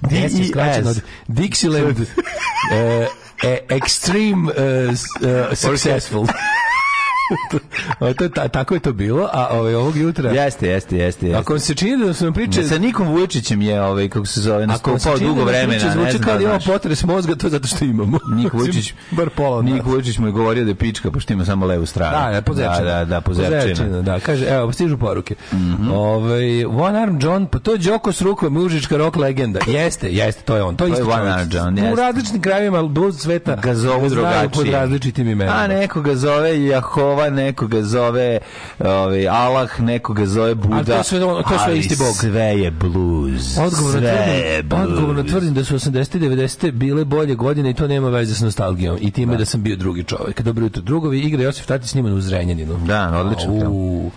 Des 0.00 0.38
je 0.38 0.48
skraćeno 0.48 0.94
Dixieland 1.28 2.00
eh, 2.72 3.06
eh, 3.42 3.58
Extreme 3.68 4.50
eh, 4.50 5.56
Successful. 5.56 6.26
To 8.16 8.28
ta- 8.28 8.48
tako 8.48 8.74
je 8.74 8.80
to 8.80 8.92
bilo, 8.92 9.28
a 9.32 9.48
ovaj, 9.50 9.74
ovog 9.74 9.96
jutra... 9.96 10.30
Jeste, 10.30 10.68
jeste, 10.68 10.96
jeste. 10.96 11.26
jeste. 11.26 11.40
Ako 11.40 11.52
vam 11.52 11.60
se 11.60 11.74
čini 11.74 12.06
da 12.06 12.14
su 12.14 12.24
nam 12.24 12.34
priče... 12.34 12.62
Sa 12.62 12.78
Nikom 12.78 13.08
Vučićem 13.08 13.62
je, 13.62 13.82
ovaj, 13.82 14.08
kako 14.08 14.26
se 14.26 14.40
zove, 14.40 14.64
Ako 14.64 14.72
se 14.72 14.92
nastupao 14.92 15.18
čini 15.18 15.28
dugo 15.28 15.40
da 15.40 15.46
vremena, 15.46 15.68
priče 15.70 15.86
ne 15.86 15.92
zvuči 15.92 16.10
znam 16.10 16.22
kao 16.22 16.32
da 16.32 16.38
da 16.38 16.44
imamo 16.44 16.60
potres 16.66 17.04
mozga, 17.04 17.34
to 17.34 17.46
je 17.46 17.50
zato 17.50 17.66
što 17.66 17.84
imamo. 17.84 18.18
Nik 18.34 18.52
Vučić, 18.52 18.94
Bar 19.10 19.30
pola 19.30 19.62
Nik. 19.62 19.84
Vučić 19.84 20.18
mu 20.18 20.26
je 20.26 20.32
govorio 20.32 20.64
da 20.64 20.70
je 20.70 20.74
pička, 20.74 21.10
pošto 21.10 21.32
ima 21.32 21.44
samo 21.44 21.66
levu 21.66 21.86
stranu. 21.86 22.16
Da, 22.26 22.32
da, 22.32 22.42
pozerčina. 22.42 22.84
Da, 22.84 22.94
da, 22.94 23.04
da, 23.04 23.20
pozerčina. 23.20 24.02
Da, 24.02 24.20
kaže, 24.20 24.46
evo, 24.46 24.72
stižu 24.72 24.98
poruke. 24.98 25.34
Mhm. 25.52 25.90
Ovaj, 25.92 26.64
One 26.64 27.02
Arm 27.02 27.18
John, 27.22 27.46
pa 27.46 27.58
to 27.58 27.72
je 27.72 27.78
Đoko 27.78 28.12
s 28.12 28.20
rukom, 28.20 28.52
mužička 28.52 28.96
rock 28.96 29.16
legenda. 29.16 29.60
Jeste, 29.66 30.12
jeste, 30.12 30.42
to 30.42 30.56
je 30.56 30.62
on. 30.62 30.76
To 30.76 30.86
je, 30.86 30.92
To 30.92 30.98
je 30.98 31.04
One. 31.04 31.30
Arm 31.30 31.48
John, 31.52 31.74
U 31.74 31.82
jeste. 31.82 32.02
različitim 32.02 32.40
krajevima 32.42 32.82
blues 32.82 33.16
sveta 33.16 33.56
ga 33.56 33.74
zovu 33.74 34.08
drugačije. 34.08 34.48
pod 34.48 34.68
različitim 34.68 35.28
imenima. 35.28 35.56
A 35.56 35.66
nekoga 35.66 36.14
zove 36.14 36.58
Jahova, 37.12 37.30
nekoga 37.30 37.82
zove 37.82 38.38
ovaj, 38.78 39.28
Allah, 39.28 39.80
nekoga 39.80 40.26
zove 40.26 40.54
Buda. 40.54 40.76
Ali 40.76 40.86
to 40.86 40.92
je 40.92 41.04
sve 41.04 41.20
to 41.20 41.38
je 41.38 41.58
sve 41.64 41.78
isti 41.78 41.96
Bog. 41.98 42.14
sve 42.16 42.40
je 42.40 42.70
blues. 42.70 43.58
Odgovorno 43.58 44.00
sve 44.00 44.08
je 44.08 44.62
tvrdim, 44.62 44.68
blues. 44.68 44.88
odgovorno 44.88 45.22
tvrdim 45.22 45.54
da 45.54 45.64
su 45.64 45.74
80. 45.74 46.16
i 46.16 46.20
90. 46.20 46.70
bile 46.70 47.04
bolje 47.04 47.34
godine 47.34 47.70
i 47.70 47.74
to 47.74 47.88
nema 47.88 48.08
veze 48.08 48.34
s 48.34 48.40
nostalgijom 48.40 48.98
i 49.00 49.10
time 49.10 49.36
da, 49.36 49.44
sam 49.44 49.62
bio 49.62 49.76
drugi 49.76 50.04
čovjek. 50.04 50.42
Dobro 50.42 50.64
jutro, 50.64 50.82
drugovi, 50.82 51.20
igra 51.20 51.42
Josif 51.42 51.66
Tati 51.66 51.88
sniman 51.88 52.12
u 52.12 52.20
Zrenjaninu. 52.20 52.78
Da, 52.86 53.20
odličan 53.20 53.60
film. 53.60 54.10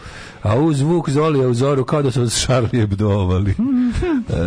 A 0.46 0.56
u 0.56 0.74
zvuk 0.74 1.10
Zolija 1.10 1.48
u 1.48 1.54
zoru 1.54 1.86
kao 1.86 2.02
da 2.02 2.12
su 2.12 2.22
od 2.22 2.32
Šarlije 2.32 2.88
bdovali. 2.88 3.52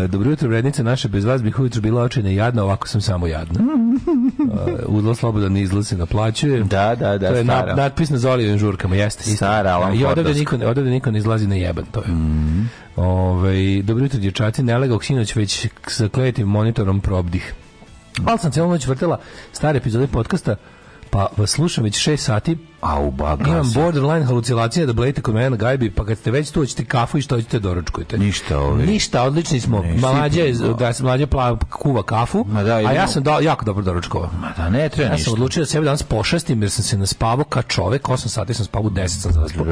e, 0.04 0.08
dobro 0.08 0.30
jutro, 0.30 0.48
vrednice 0.48 0.84
naše, 0.84 1.08
bez 1.08 1.24
vas 1.24 1.42
bih 1.42 1.60
ujutro 1.60 1.80
bila 1.80 2.02
očina 2.02 2.30
i 2.30 2.34
jadna, 2.34 2.64
ovako 2.64 2.88
sam 2.88 3.00
samo 3.00 3.26
jadna. 3.26 3.60
E, 4.68 4.84
udlo 4.86 5.14
slobodan 5.14 5.56
izlaz 5.56 5.88
se 5.88 5.96
naplaćuje. 5.96 6.64
Da, 6.64 6.94
da, 6.94 7.18
da, 7.18 7.28
To 7.28 7.36
je 7.36 7.44
na, 7.44 7.56
stara. 7.56 7.74
natpis 7.74 8.10
na 8.10 8.18
Zolijevim 8.18 8.58
žurkama, 8.58 8.96
jeste. 8.96 9.24
Stara 9.24 9.70
Alan 9.70 9.94
I 9.94 10.04
odavde 10.04 10.34
niko, 10.34 10.56
odavde 10.56 10.90
niko 10.90 11.10
ne 11.10 11.18
izlazi 11.18 11.46
na 11.46 11.54
jeban, 11.54 11.84
to 11.92 12.00
je. 12.00 12.08
Mhm. 12.08 12.62
Ovaj, 12.96 13.82
dobro 13.82 14.04
jutro, 14.04 14.20
dječaci, 14.20 14.62
ne 14.62 14.78
legao 14.78 15.00
sinoć 15.00 15.36
već 15.36 15.68
sa 15.86 16.08
kletim 16.08 16.46
monitorom 16.46 17.00
probdih. 17.00 17.54
Ali 18.24 18.38
sam 18.38 18.52
cijelu 18.52 18.70
noć 18.70 18.86
vrtela 18.86 19.18
stare 19.52 19.78
epizode 19.78 20.06
podcasta, 20.06 20.56
pa 21.10 21.26
vas 21.36 21.50
slušam 21.50 21.84
već 21.84 21.96
šest 21.96 22.24
sati, 22.24 22.58
Au, 22.80 23.10
baga 23.10 23.44
Imam 23.46 23.64
se. 23.64 23.80
borderline 23.80 24.24
halucinacije 24.24 24.86
da 24.86 24.92
blejete 24.92 25.20
kod 25.20 25.34
mene 25.34 25.50
na 25.50 25.56
gajbi, 25.56 25.90
pa 25.90 26.04
kad 26.04 26.18
ste 26.18 26.30
već 26.30 26.50
tu, 26.50 26.60
hoćete 26.60 26.84
kafu 26.84 27.18
i 27.18 27.22
što 27.22 27.34
hoćete 27.36 27.58
doručkujete. 27.58 28.18
Ništa, 28.18 28.58
ovi. 28.58 28.82
Ništa, 28.84 29.22
odlični 29.22 29.60
smo. 29.60 29.82
Sipno. 29.84 30.74
da 30.74 30.92
se 30.92 31.02
mlađe 31.02 31.26
pla, 31.26 31.58
kuva 31.62 32.02
kafu, 32.02 32.44
Ma 32.44 32.62
da, 32.62 32.74
a 32.74 32.80
ja 32.82 33.08
sam 33.08 33.22
da, 33.22 33.38
jako 33.38 33.64
dobro 33.64 33.84
doručkovao. 33.84 34.30
Ma 34.32 34.52
da, 34.56 34.68
ne 34.68 34.88
treba 34.88 35.06
Ja 35.06 35.12
ništa. 35.12 35.24
sam 35.24 35.32
odlučio 35.32 35.62
da 35.62 35.66
sebe 35.66 35.84
danas 35.84 36.02
pošastim 36.02 36.62
jer 36.62 36.70
sam 36.70 36.84
se 36.84 36.98
naspavao 36.98 37.44
ka 37.44 37.62
čovek, 37.62 38.02
8 38.04 38.16
sati 38.28 38.54
sam 38.54 38.64
spavao, 38.64 38.90
10 38.90 39.08
sam 39.08 39.32
zaspao. 39.32 39.64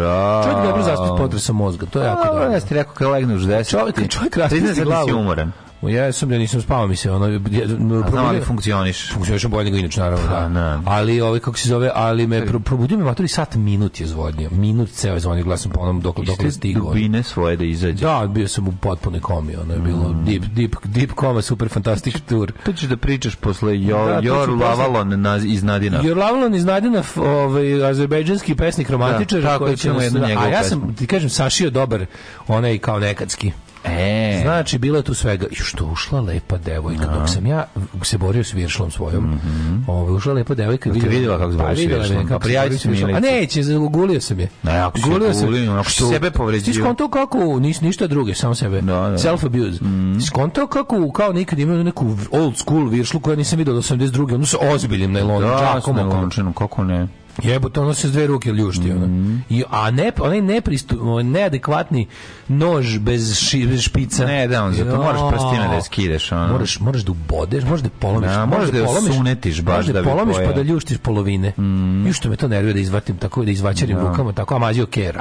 Čovjek 0.45 0.62
dobro 0.64 0.83
zaspi 0.83 1.07
s 1.07 1.19
potresom 1.19 1.57
mozga, 1.57 1.87
to 1.87 2.00
je 2.00 2.07
jako 2.07 2.23
A, 2.23 2.26
dobro. 2.26 2.45
Ja 2.45 2.61
ti 2.61 2.75
rekao 2.75 2.95
kad 2.95 3.09
legneš 3.09 3.43
u 3.43 3.47
10. 3.47 3.71
Čovjek- 3.71 3.95
ti- 3.95 4.09
čovjek 4.09 4.37
raspusti 4.37 4.64
priznaj 4.64 4.75
sad 4.76 4.88
da 4.88 5.05
si 5.07 5.12
umoran. 5.14 5.52
Ja 5.83 6.12
sam 6.12 6.33
ja 6.33 6.38
nisam 6.38 6.62
spavao 6.62 6.87
mi 6.87 6.97
se 6.97 7.11
ono 7.11 7.26
A 7.26 8.18
ali 8.18 8.40
funkcioniš. 8.40 9.12
funkcionišem 9.12 9.50
bolje 9.50 9.64
nego 9.64 9.76
inače 9.76 10.00
naravno 10.00 10.26
Pa, 10.28 10.40
da. 10.40 10.49
da. 10.49 10.80
Ali 10.85 11.21
ovaj 11.21 11.40
kako 11.40 11.59
se 11.59 11.68
zove, 11.68 11.90
ali 11.95 12.26
me 12.26 12.47
pro, 12.47 12.61
probudio 12.61 12.99
me 12.99 13.04
matori 13.04 13.28
sat 13.28 13.54
minut 13.54 14.00
je 14.00 14.06
zvonio. 14.06 14.50
Minut 14.50 14.90
ceo 14.90 15.14
je 15.14 15.21
zvonio 15.21 15.45
glasom 15.45 15.73
po 15.73 15.80
onom 15.80 16.00
dok 16.00 16.21
dok 16.21 16.52
stigao. 16.52 16.85
Dubine 16.85 17.23
svoje 17.23 17.56
da 17.56 17.64
izađe. 17.64 18.04
Da, 18.04 18.26
bio 18.26 18.49
sam 18.49 18.68
u 18.68 18.73
potpunoj 18.80 19.21
komi, 19.21 19.56
ono 19.56 19.75
je 19.75 19.80
bilo 19.80 20.14
deep, 20.26 20.42
deep, 20.45 20.76
deep 20.85 21.12
koma, 21.12 21.42
super 21.42 21.68
fantastic 21.68 22.21
tour. 22.21 22.52
To 22.64 22.73
ćeš 22.73 22.88
da 22.88 22.97
pričaš 22.97 23.35
posle 23.37 23.83
jo, 23.83 24.06
Da, 24.06 24.21
Jor. 24.23 24.50
Lavalon 24.50 25.21
na, 25.21 25.37
iz 25.37 25.62
Nadina. 25.62 26.00
Jorlavlon 26.04 26.54
iz 26.54 26.64
Nadina, 26.64 27.02
ovaj, 27.16 27.85
azerbejdžanski 27.90 28.54
pesnik 28.54 28.90
romantičar, 28.90 29.40
Da, 29.40 29.49
tako, 29.49 29.64
koji 29.64 29.76
će 29.76 29.83
ćemo 29.83 30.00
jednu 30.00 30.25
a 30.25 30.28
njegovu 30.28 30.49
ja 30.49 30.64
sam, 30.64 30.95
ti 30.95 31.06
kažem, 31.06 31.30
sašio 31.30 31.71
dobar, 31.71 32.06
onaj 32.49 32.78
kao 32.78 32.99
nekadski. 32.99 33.52
E, 33.88 34.40
Znači, 34.43 34.78
bilo 34.78 34.97
je 34.97 35.02
tu 35.02 35.14
svega. 35.14 35.47
I 35.47 35.55
što 35.55 35.85
ušla 35.87 36.21
lepa 36.21 36.57
devojka, 36.59 37.07
dok 37.09 37.28
sam 37.28 37.47
ja 37.47 37.64
se 38.02 38.19
borio 38.19 38.45
s 38.45 38.52
viršlom 38.52 38.90
svojom. 38.90 39.40
ovaj, 39.87 40.14
ušla 40.14 40.33
lepa 40.33 40.55
devojka. 40.55 40.90
Jel 40.90 41.00
te 41.00 41.09
vidjela 41.09 41.38
kako 41.38 41.52
se 41.52 41.59
Pa, 41.59 41.64
boriš 41.64 41.78
s 41.78 41.83
viršlom? 41.83 42.28
Pa 42.28 42.35
se 42.35 42.38
prijavi 42.40 42.69
bori 42.69 42.78
s 42.78 42.83
se 42.83 42.88
viršlom. 42.88 43.14
A 43.14 43.21
neće, 43.21 43.62
zagulio 43.62 44.21
sam 44.21 44.40
je. 44.40 44.49
Ne, 44.62 44.78
ako 44.78 44.99
Gulio 45.00 45.35
sam. 45.35 45.45
gulio, 45.45 45.73
ako 45.73 45.85
si 45.85 45.95
Što- 45.95 46.09
sebe 46.09 46.31
povređio. 46.31 46.73
Ti 46.73 46.78
skontao 46.78 47.09
kako, 47.09 47.38
nis, 47.61 47.81
ništa 47.81 48.07
druge, 48.07 48.35
samo 48.35 48.55
sebe. 48.55 48.81
Da, 48.81 48.93
da. 48.93 49.19
Self-abuse. 49.19 49.78
Skontao 50.23 50.66
kako, 50.66 51.11
kao 51.11 51.33
nikad 51.33 51.59
imaju 51.59 51.85
neku 51.85 52.07
old 52.33 52.57
school 52.57 52.88
viršlu 52.88 53.21
koju 53.21 53.37
nisam 53.37 53.59
vidio 53.59 53.75
od 53.75 53.81
82. 53.81 54.35
Ono 54.35 54.47
sa 54.47 54.57
ozbiljnim 54.62 55.12
najlonom, 55.12 55.43
da, 55.43 55.73
džakom 55.75 55.97
najlončanom, 55.97 56.52
kako 56.52 56.85
ne? 56.85 57.09
Jebote, 57.43 57.81
ono 57.81 57.95
se 57.95 58.09
s 58.09 58.12
dve 58.12 58.26
ruke 58.26 58.52
ljušti, 58.52 58.93
ono. 58.93 59.07
Mhm. 59.07 59.37
I, 59.49 59.64
a 59.71 59.90
ne, 59.90 60.12
onaj 60.21 60.40
nepristup, 60.40 61.00
neadekvatni 61.25 62.07
nož 62.49 62.99
bez, 62.99 63.38
ši, 63.38 63.66
bez 63.66 63.81
špica. 63.81 64.26
Ne, 64.26 64.49
da, 64.49 64.64
on 64.64 64.73
zato 64.73 64.97
moraš 64.97 65.21
prstima 65.31 65.69
da 65.69 65.75
je 65.75 65.83
skideš, 65.83 66.33
ono. 66.33 66.52
Moraš, 66.52 66.81
moraš 66.81 67.02
da 67.02 67.12
ubodeš, 67.12 67.64
možeš 67.64 67.83
da 67.83 67.90
polomiš. 68.00 68.31
Da, 68.31 68.47
možeš 68.47 68.71
da 68.71 68.78
je 68.78 68.85
osunetiš 68.85 69.62
baš 69.62 69.76
možeš 69.76 69.93
da 69.93 70.02
bi 70.02 70.09
polomiš 70.09 70.37
pa 70.47 70.52
da 70.52 70.62
ljuštiš 70.62 70.99
polovine. 70.99 71.52
Mm. 71.59 72.07
I 72.07 72.12
što 72.12 72.28
me 72.28 72.37
to 72.37 72.49
nervira 72.49 72.75
da 72.75 72.81
izvatim 72.81 73.16
tako, 73.16 73.45
da 73.45 73.50
izvaćarim 73.50 73.99
rukama, 73.99 74.33
tako, 74.33 74.55
a 74.55 74.59
mazio 74.59 74.87
kera. 74.87 75.21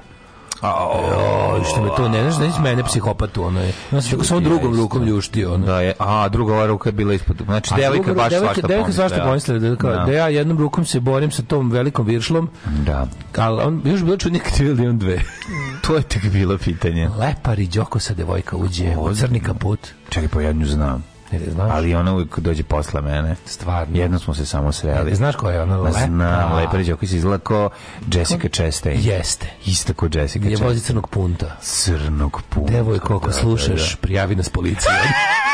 Jo, 1.11 1.63
što 1.63 1.81
me 1.81 1.89
to 1.97 2.09
ne, 2.09 2.21
znaš, 2.21 2.37
ne 2.37 2.49
znaš 2.49 2.63
mene 2.63 2.83
psihopatu, 2.83 3.43
ono 3.43 3.61
je. 3.61 3.73
Ja 3.91 4.01
sam 4.01 4.23
samo 4.23 4.39
drugom 4.39 4.75
rukom 4.75 5.03
ljuštio, 5.03 5.53
ono. 5.53 5.65
Da 5.65 5.81
je, 5.81 5.93
a 5.99 6.29
druga 6.29 6.53
ova 6.53 6.65
ruka 6.65 6.89
je 6.89 6.93
bila 6.93 7.13
ispod. 7.13 7.41
Znači, 7.45 7.73
A 7.73 7.77
devojka 7.77 8.13
baš 8.13 8.33
svašta 8.33 8.67
devojka 8.67 8.91
svašta 8.91 9.17
pomislila. 9.17 9.25
pomislila 9.25 9.59
da, 9.59 9.75
kao, 9.75 9.91
Da. 9.91 10.05
da 10.05 10.11
ja 10.11 10.27
jednom 10.27 10.57
rukom 10.57 10.85
se 10.85 10.99
borim 10.99 11.31
sa 11.31 11.43
tom 11.43 11.71
velikom 11.71 12.05
viršlom, 12.05 12.49
Da. 12.85 13.07
ali 13.37 13.61
on 13.61 13.81
još 13.85 14.01
bilo 14.01 14.17
čudnije 14.17 14.43
kad 14.43 14.59
je 14.59 14.73
da 14.73 14.83
imam 14.83 14.99
dve. 14.99 15.21
To 15.81 15.95
je 15.95 16.01
tek 16.01 16.23
bilo 16.23 16.57
pitanje. 16.57 17.09
Lepa 17.19 17.53
riđokosa 17.53 18.13
devojka 18.13 18.55
uđe 18.57 18.95
crni 19.15 19.39
kaput. 19.39 19.79
Čekaj, 20.09 20.29
pa 20.29 20.41
ja 20.41 20.51
nju 20.51 20.65
znam. 20.65 21.03
Ne, 21.39 21.45
ne 21.45 21.51
znaš? 21.51 21.71
Ali 21.73 21.95
ona 21.95 22.13
uvijek 22.13 22.39
dođe 22.39 22.63
posle 22.63 23.01
mene. 23.01 23.35
Stvarno. 23.45 23.97
Jedno 23.97 24.19
smo 24.19 24.33
se 24.33 24.45
samo 24.45 24.71
sreli. 24.71 25.09
Ne, 25.09 25.15
znaš 25.15 25.35
koja 25.35 25.55
je 25.55 25.61
ona 25.61 25.77
lepa? 25.77 25.99
Znam, 26.05 26.53
lepa 26.55 26.77
riđa 26.77 26.95
koji 26.95 27.09
se 27.09 27.17
izgleda 27.17 27.43
kao 27.43 27.69
Jessica 28.13 28.47
Chastain. 28.49 28.99
Jeste. 29.03 29.47
Isto 29.65 29.93
kao 29.93 30.09
Jessica 30.13 30.45
Je 30.45 30.49
vozi 30.49 30.59
Chastain. 30.59 30.79
crnog 30.81 31.09
punta. 31.09 31.57
Crnog 31.61 32.41
puta. 32.49 32.71
Devojko, 32.71 33.15
ako 33.15 33.27
Da, 33.27 33.33
slušaš, 33.33 33.91
da, 33.91 33.97
prijavi 34.01 34.35
nas 34.35 34.49
policiji. 34.49 34.91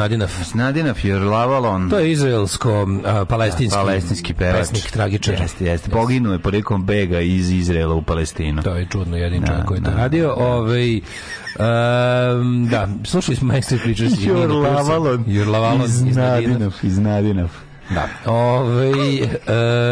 Nadinaf. 0.00 0.54
Nadinaf 0.54 1.04
Your 1.04 1.24
Lavalon. 1.24 1.90
To 1.90 1.98
je 1.98 2.12
izraelsko 2.12 2.86
a, 3.04 3.24
palestinski 3.24 3.76
palestinski 3.76 4.34
pevač. 4.34 4.58
pesnik, 4.58 4.90
tragičar. 4.90 5.34
Jeste, 5.40 5.64
jeste. 5.64 5.90
Poginuo 5.90 6.32
je 6.32 6.38
prilikom 6.38 6.84
bega 6.84 7.20
iz 7.20 7.50
Izraela 7.50 7.94
u 7.94 8.02
Palestinu. 8.02 8.62
To 8.62 8.74
je 8.74 8.86
čudno, 8.92 9.16
jedin 9.16 9.46
čovjek 9.46 9.64
koji 9.64 9.78
je 9.78 9.84
to 9.84 9.90
da, 9.90 9.96
radio. 9.96 10.34
Ovaj 10.36 10.96
um, 10.96 12.68
da, 12.70 12.88
slušali 13.04 13.36
smo 13.36 13.52
Max 13.52 13.62
Street 13.62 13.82
Preachers. 13.82 14.12
Pilsa. 14.24 14.46
Lavalon. 14.46 15.24
Your 15.24 15.48
Lavalon 15.48 15.84
iz. 15.84 16.02
Nadinaf. 16.16 16.84
Iz 16.84 16.98
Nadinaf. 16.98 17.69
Da. 17.90 18.08
Ovaj 18.26 19.22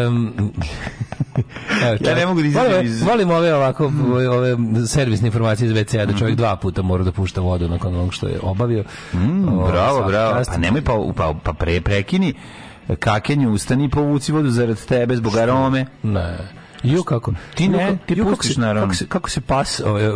um, 0.07 0.33
evo, 1.83 1.97
Ja 2.01 2.15
ne 2.15 2.25
mogu 2.25 2.41
da 2.43 2.61
volim, 2.61 2.85
iz- 2.85 3.01
volim 3.03 3.31
ove 3.31 3.53
ovako 3.55 3.91
ove 4.29 4.55
servisne 4.87 5.27
informacije 5.27 5.67
iz 5.67 5.73
WC-a 5.73 6.05
da 6.05 6.13
čovjek 6.13 6.37
dva 6.37 6.55
puta 6.55 6.81
mora 6.81 7.03
da 7.03 7.11
pušta 7.11 7.41
vodu 7.41 7.67
nakon 7.69 7.95
onog 7.95 8.13
što 8.13 8.27
je 8.27 8.39
obavio. 8.41 8.83
Ovo, 9.47 9.67
Bravo, 9.67 9.97
svaka 9.97 10.07
bravo. 10.07 10.33
čast. 10.33 10.51
Pa 10.51 10.57
nemoj 10.57 10.81
pa, 10.81 10.93
pa, 11.17 11.33
pa 11.43 11.53
pre, 11.53 11.81
prekini 11.81 12.33
kakenju, 12.95 13.51
ustani 13.51 13.85
i 13.85 13.89
povuci 13.89 14.31
vodu 14.31 14.49
zarad 14.49 14.85
tebe 14.85 15.15
zbog 15.15 15.35
arome. 15.37 15.85
Ne. 16.03 16.37
Ju 16.83 17.03
kako 17.03 17.33
Ti 17.55 17.67
ne, 17.67 17.77
kako- 17.79 18.05
ti 18.05 18.13
ju, 18.13 18.23
kako 18.23 18.35
pustiš 18.35 18.55
se- 18.55 18.61
naravno. 18.61 18.81
Kako 18.81 18.95
se, 18.95 19.05
kako 19.07 19.29
se 19.29 19.41
pas 19.41 19.79
ovaj, 19.79 20.03
e, 20.03 20.09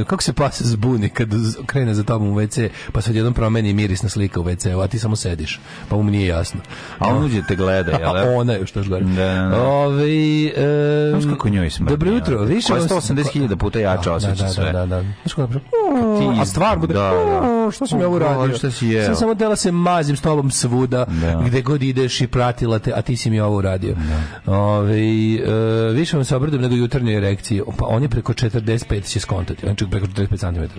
e, 0.00 0.04
kako 0.04 0.22
se 0.22 0.32
pas 0.32 0.62
zbuni 0.62 1.08
kad 1.08 1.28
krene 1.66 1.94
za 1.94 2.02
tobom 2.04 2.28
u 2.28 2.34
WC, 2.34 2.58
pa 2.92 3.00
se 3.00 3.10
odjednom 3.10 3.34
promeni 3.34 3.72
mirisna 3.72 4.08
slika 4.08 4.40
u 4.40 4.44
WC, 4.44 4.70
a 4.74 4.88
ti 4.88 4.98
samo 4.98 5.16
sediš. 5.16 5.60
Pa 5.88 5.96
mu 5.96 6.02
nije 6.04 6.26
jasno. 6.26 6.60
A 6.98 7.08
on 7.08 7.24
uđe 7.24 7.42
te 7.42 7.56
gleda, 7.56 7.90
jel? 7.98 8.16
A 8.16 8.30
ona 8.30 8.52
je 8.52 8.66
što 8.66 8.82
gore. 8.84 9.04
Da, 9.04 9.24
da, 9.24 9.48
da. 9.48 9.62
Ovaj, 9.62 10.46
e, 10.46 11.10
Znaš 11.10 11.24
kako 11.26 11.48
njoj 11.48 11.70
smrdi? 11.70 11.90
Dobro 11.90 12.10
jutro. 12.10 12.38
Više 12.38 12.72
vam- 12.72 12.82
180.000 12.82 13.56
puta 13.56 13.78
jače 13.78 14.04
Da, 14.04 14.14
osjeća 14.14 14.34
da, 14.34 14.48
sve. 14.48 14.64
Da, 14.64 14.72
da, 14.72 14.86
da. 14.86 15.00
Znaš 15.22 15.34
kako 15.34 15.52
ti 15.52 15.60
A 16.40 16.44
stvar 16.46 16.78
bude, 16.78 16.94
da, 16.94 17.00
da. 17.00 17.64
"O, 17.66 17.70
što 17.70 17.86
sam 17.86 18.00
ja 18.00 18.06
ovo 18.06 18.14
O, 18.14 18.18
uradio? 18.18 18.56
šta 18.56 18.70
si 18.70 18.86
jeo?" 18.86 19.04
Sam 19.04 19.14
samo 19.16 19.34
tela 19.34 19.56
se 19.56 19.72
mazim 19.72 20.16
s 20.16 20.20
tobom 20.20 20.50
svuda, 20.50 21.04
Da. 21.04 21.42
gde 21.42 21.62
god 21.62 21.82
ideš 21.82 22.20
i 22.20 22.26
pratila 22.26 22.78
te, 22.78 22.92
a 22.92 23.02
ti 23.02 23.16
si 23.16 23.30
mi 23.30 23.40
ovo 23.40 23.56
uradio. 23.56 23.96
Ove, 24.46 24.98
e, 24.98 25.51
više 25.92 26.16
vam 26.16 26.24
se 26.24 26.36
obradujem 26.36 26.62
nego 26.62 26.74
jutarnjoj 26.74 27.16
erekciji. 27.16 27.62
Pa 27.78 27.86
on 27.86 28.02
je 28.02 28.08
preko 28.08 28.32
45 28.32 29.12
će 29.12 29.20
skontati, 29.20 29.60
znači 29.60 29.86
preko 29.90 30.06
45 30.06 30.38
cm. 30.38 30.78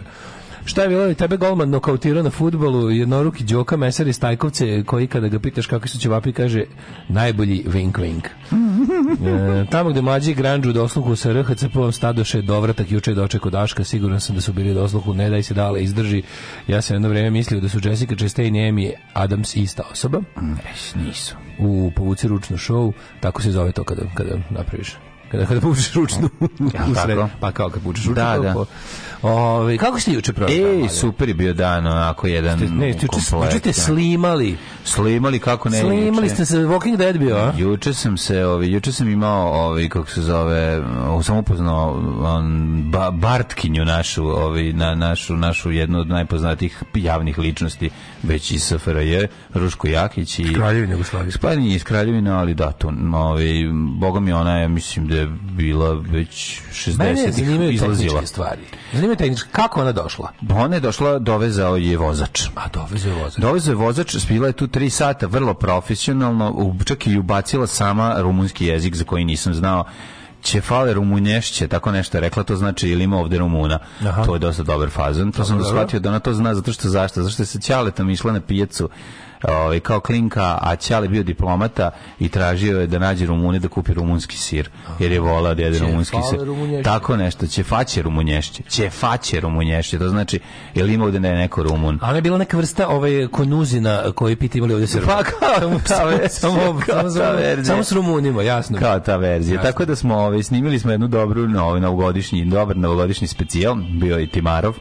Šta 0.66 0.82
je 0.82 0.90
bilo 0.90 1.10
i 1.10 1.16
tebe 1.16 1.38
golman 1.38 1.70
nokautirao 1.70 2.24
na 2.24 2.30
futbolu, 2.30 2.92
jednoruki 2.92 3.44
Đoka 3.44 3.78
Mesar 3.78 4.08
iz 4.08 4.20
Tajkovce, 4.20 4.84
koji 4.84 5.08
kada 5.08 5.28
ga 5.28 5.40
pitaš 5.40 5.68
kakvi 5.68 5.90
su 5.90 6.00
ćevapi, 6.00 6.34
kaže 6.34 6.64
najbolji 7.08 7.64
vink 7.68 7.98
vink. 7.98 8.28
E, 9.24 9.66
tamo 9.70 9.90
gde 9.90 10.02
mlađi 10.02 10.34
granđu 10.34 10.74
dosluhu 10.74 11.16
sa 11.16 11.34
RHCP-om 11.34 11.92
stadoše 11.92 12.42
dovratak 12.42 12.92
juče 12.92 13.12
je 13.12 13.16
dočekao 13.16 13.52
Daška, 13.52 13.84
siguran 13.84 14.20
sam 14.20 14.36
da 14.36 14.42
su 14.42 14.54
bili 14.54 14.74
dosluhu, 14.74 15.14
ne 15.14 15.30
daj 15.30 15.44
se 15.44 15.54
dale 15.54 15.84
izdrži. 15.84 16.24
Ja 16.68 16.82
sam 16.82 16.96
jedno 16.96 17.10
vreme 17.10 17.30
mislio 17.30 17.62
da 17.62 17.70
su 17.70 17.80
Jessica 17.84 18.16
Chastain 18.16 18.56
i 18.56 18.72
Amy 18.72 18.92
Adams 19.14 19.56
ista 19.56 19.84
osoba. 19.92 20.22
Eš, 20.74 20.96
nisu. 20.96 21.36
U 21.60 21.92
povuci 21.96 22.28
ručnu 22.28 22.58
show, 22.58 22.92
tako 23.20 23.42
se 23.42 23.52
zove 23.52 23.72
to 23.72 23.84
kada, 23.84 24.02
kada 24.16 24.36
napraviš. 24.50 24.96
Kada, 25.34 25.46
kada 25.46 25.62
povučeš 25.62 25.94
ručnu 25.94 26.30
u 26.92 26.96
sred, 27.04 27.18
pa 27.40 27.52
kao 27.52 27.70
kad 27.70 27.82
povučeš 27.84 28.06
ručnu. 28.06 28.24
Da, 28.24 28.40
da. 28.40 28.66
Ove, 29.24 29.78
kako 29.78 30.00
ste 30.00 30.12
juče 30.12 30.34
proveli? 30.34 30.84
Ej, 30.84 30.90
super 30.90 31.28
je 31.28 31.34
bio 31.34 31.54
dan, 31.54 31.88
onako 31.88 32.28
jedan 32.28 32.60
Ne, 32.60 32.90
juče 32.90 33.08
juče 33.46 33.60
ste 33.60 33.74
slimali. 33.74 34.58
Slimali 34.84 35.40
kako 35.40 35.70
ne 35.70 35.80
Slimali 35.80 36.28
juče. 36.28 36.36
ste 36.36 36.46
se 36.46 36.58
Walking 36.58 36.98
Dead 36.98 37.18
bio, 37.18 37.36
a? 37.36 37.54
Juče 37.58 37.94
sam 37.94 38.18
se, 38.18 38.46
ovaj, 38.46 38.72
juče 38.72 38.92
sam 38.92 39.10
imao, 39.10 39.54
ovaj, 39.54 39.90
kako 39.90 40.10
se 40.10 40.22
zove, 40.22 40.82
sam 41.24 41.38
upoznao 41.38 42.02
on, 42.24 42.82
ba, 42.92 43.12
Bartkinju 43.12 43.86
našu, 43.86 44.26
ovaj, 44.26 44.74
na, 44.74 44.96
našu, 44.96 45.38
našu 45.38 45.72
jednu 45.72 46.00
od 46.00 46.08
najpoznatijih 46.08 46.84
javnih 46.96 47.40
ličnosti, 47.40 47.90
već 48.24 48.52
iz 48.52 48.64
SFRJ, 48.64 49.26
Ruško 49.54 49.88
Jakić 49.88 50.40
i... 50.40 50.54
Kraljevine 50.54 50.94
Jugoslavije. 50.94 51.34
Pa 51.42 51.56
nije 51.56 51.76
iz 51.76 51.84
Kraljevine, 51.84 52.32
ali 52.32 52.54
da, 52.54 52.72
to, 52.72 52.94
ovaj, 53.14 53.46
boga 54.00 54.20
mi 54.20 54.34
ona 54.34 54.58
je, 54.58 54.68
mislim 54.68 55.08
da 55.08 55.23
je 55.24 55.30
bila 55.42 55.94
već 55.94 56.62
Mene 56.98 57.22
60 57.28 57.32
zanimaju 57.32 57.72
izlazila. 57.72 57.98
tehničke 57.98 58.28
stvari. 58.28 58.62
Zanimaju 58.94 59.18
tehničke. 59.18 59.50
Kako 59.52 59.82
ona 59.82 59.92
došla? 59.92 60.32
Ona 60.50 60.76
je 60.76 60.80
došla, 60.80 61.20
dovezao 61.20 61.78
je 61.78 61.98
vozač. 61.98 62.48
A 62.56 62.68
dovezao 62.74 63.12
je 63.12 63.24
vozač. 63.24 63.42
Dovezao 63.42 63.72
je 63.72 63.76
vozač, 63.76 64.16
bila 64.28 64.48
je 64.48 64.54
tu 64.54 64.68
tri 64.68 64.90
sata, 64.90 65.28
vrlo 65.28 65.54
profesionalno, 65.54 66.76
čak 66.86 67.08
i 67.08 67.18
ubacila 67.18 67.68
sama 67.68 68.16
rumunski 68.18 68.66
jezik 68.66 68.96
za 68.96 69.04
koji 69.04 69.26
nisam 69.26 69.54
znao. 69.54 69.84
Ćefale 70.44 70.94
rumunješće, 70.94 71.68
tako 71.68 71.92
nešto 71.92 72.18
je 72.18 72.22
rekla, 72.22 72.44
to 72.44 72.56
znači 72.56 72.90
ili 72.90 73.04
ima 73.04 73.18
ovde 73.18 73.38
Rumuna. 73.38 73.80
Aha. 74.02 74.24
To 74.24 74.34
je 74.34 74.40
dosta 74.40 74.64
dobar 74.64 74.90
fazon. 74.90 75.32
To 75.32 75.46
sam 75.46 75.64
shvatio 75.64 76.00
da 76.00 76.10
ona 76.10 76.20
to 76.20 76.34
zna, 76.34 76.56
zato 76.56 76.74
što 76.74 76.90
zašto? 76.90 77.22
Zato 77.22 77.34
što 77.34 77.44
je 77.44 77.48
sa 77.48 77.60
Ćaletom 77.60 78.10
išla 78.10 78.34
na 78.34 78.42
pijacu 78.42 78.90
ovaj, 79.44 79.80
kao 79.80 80.00
klinka, 80.00 80.58
a 80.62 80.76
Ćale 80.76 81.08
bio 81.08 81.24
diplomata 81.24 81.92
i 82.20 82.30
tražio 82.30 82.80
je 82.80 82.88
da 82.88 83.00
nađe 83.00 83.26
Rumune 83.26 83.60
da 83.60 83.68
kupi 83.68 83.94
rumunski 83.94 84.38
sir, 84.38 84.70
jer 85.00 85.12
je 85.12 85.20
volao 85.20 85.56
da 85.56 85.62
jede 85.62 85.80
rumunski 85.80 86.18
sir. 86.30 86.40
Tako 86.84 87.18
nešto, 87.18 87.48
ćefaće 87.48 88.02
rumunješće. 88.02 88.64
Ćefaće 88.70 89.40
rumunješće, 89.40 90.00
to 90.00 90.10
znači, 90.10 90.40
ili 90.74 90.94
ima 90.94 91.06
ovde 91.06 91.20
ne, 91.20 91.36
neko 91.36 91.64
Rumun? 91.64 92.00
A 92.02 92.08
ona 92.08 92.16
je 92.16 92.22
bila 92.22 92.38
neka 92.38 92.58
vrsta 92.58 92.88
ovaj 92.88 93.28
konuzina 93.32 94.12
koji 94.16 94.36
piti 94.36 94.58
imali 94.58 94.74
ovdje 94.74 94.88
se 94.88 95.02
Pa 95.02 95.24
kao 95.24 95.80
ta 95.88 96.04
verzija, 96.04 96.30
samo, 96.30 96.82
kao 96.86 97.00
samo, 97.00 97.04
ta 97.04 97.10
samo, 97.10 97.38
verzija. 97.38 97.66
samo 97.66 97.84
s 97.84 97.92
Rumunima, 97.92 98.44
jasno. 98.44 98.80
kao 98.80 99.00
ta 99.00 99.16
verzija. 99.16 99.56
Jasno. 99.56 99.72
Tako 99.72 99.86
da 99.86 99.96
smo 99.96 100.16
ovaj 100.16 100.44
snimili 100.44 100.80
smo 100.80 100.92
jednu 100.92 101.08
dobru 101.08 101.48
novi 101.48 101.80
novogodišnji, 101.80 102.46
dobar 102.46 102.78
novogodišnji 102.78 103.28
specijal, 103.28 103.76
bio 103.76 104.18
je 104.18 104.28
Timarov. 104.28 104.76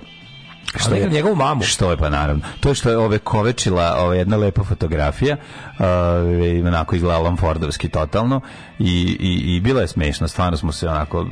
Što 0.77 0.95
je 0.95 1.11
njegovu 1.11 1.37
mamu. 1.37 1.63
Što 1.63 1.91
je 1.91 1.97
pa 1.97 2.09
naravno. 2.09 2.43
To 2.61 2.69
je 2.69 2.75
što 2.75 2.91
je 2.91 2.99
ove 2.99 3.19
kovečila 3.19 3.97
ova 3.99 4.15
jedna 4.15 4.37
lepa 4.37 4.65
fotografija, 4.65 5.37
ove, 5.79 6.61
onako 6.69 6.97
izgleda 6.97 7.19
Lamfordovski 7.19 7.89
totalno 7.89 8.41
i, 8.79 9.17
i, 9.21 9.57
i 9.57 9.61
bila 9.61 9.81
je 9.81 9.89
smešna, 9.89 10.29
stvarno 10.29 10.57
smo 10.57 10.73
se 10.73 10.89
onako 10.89 11.27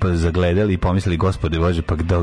pa 0.00 0.16
zagledali 0.16 0.74
i 0.74 0.78
pomislili 0.78 1.16
gospode 1.16 1.58
Bože, 1.58 1.82
pa 1.82 1.94
gde, 1.94 2.16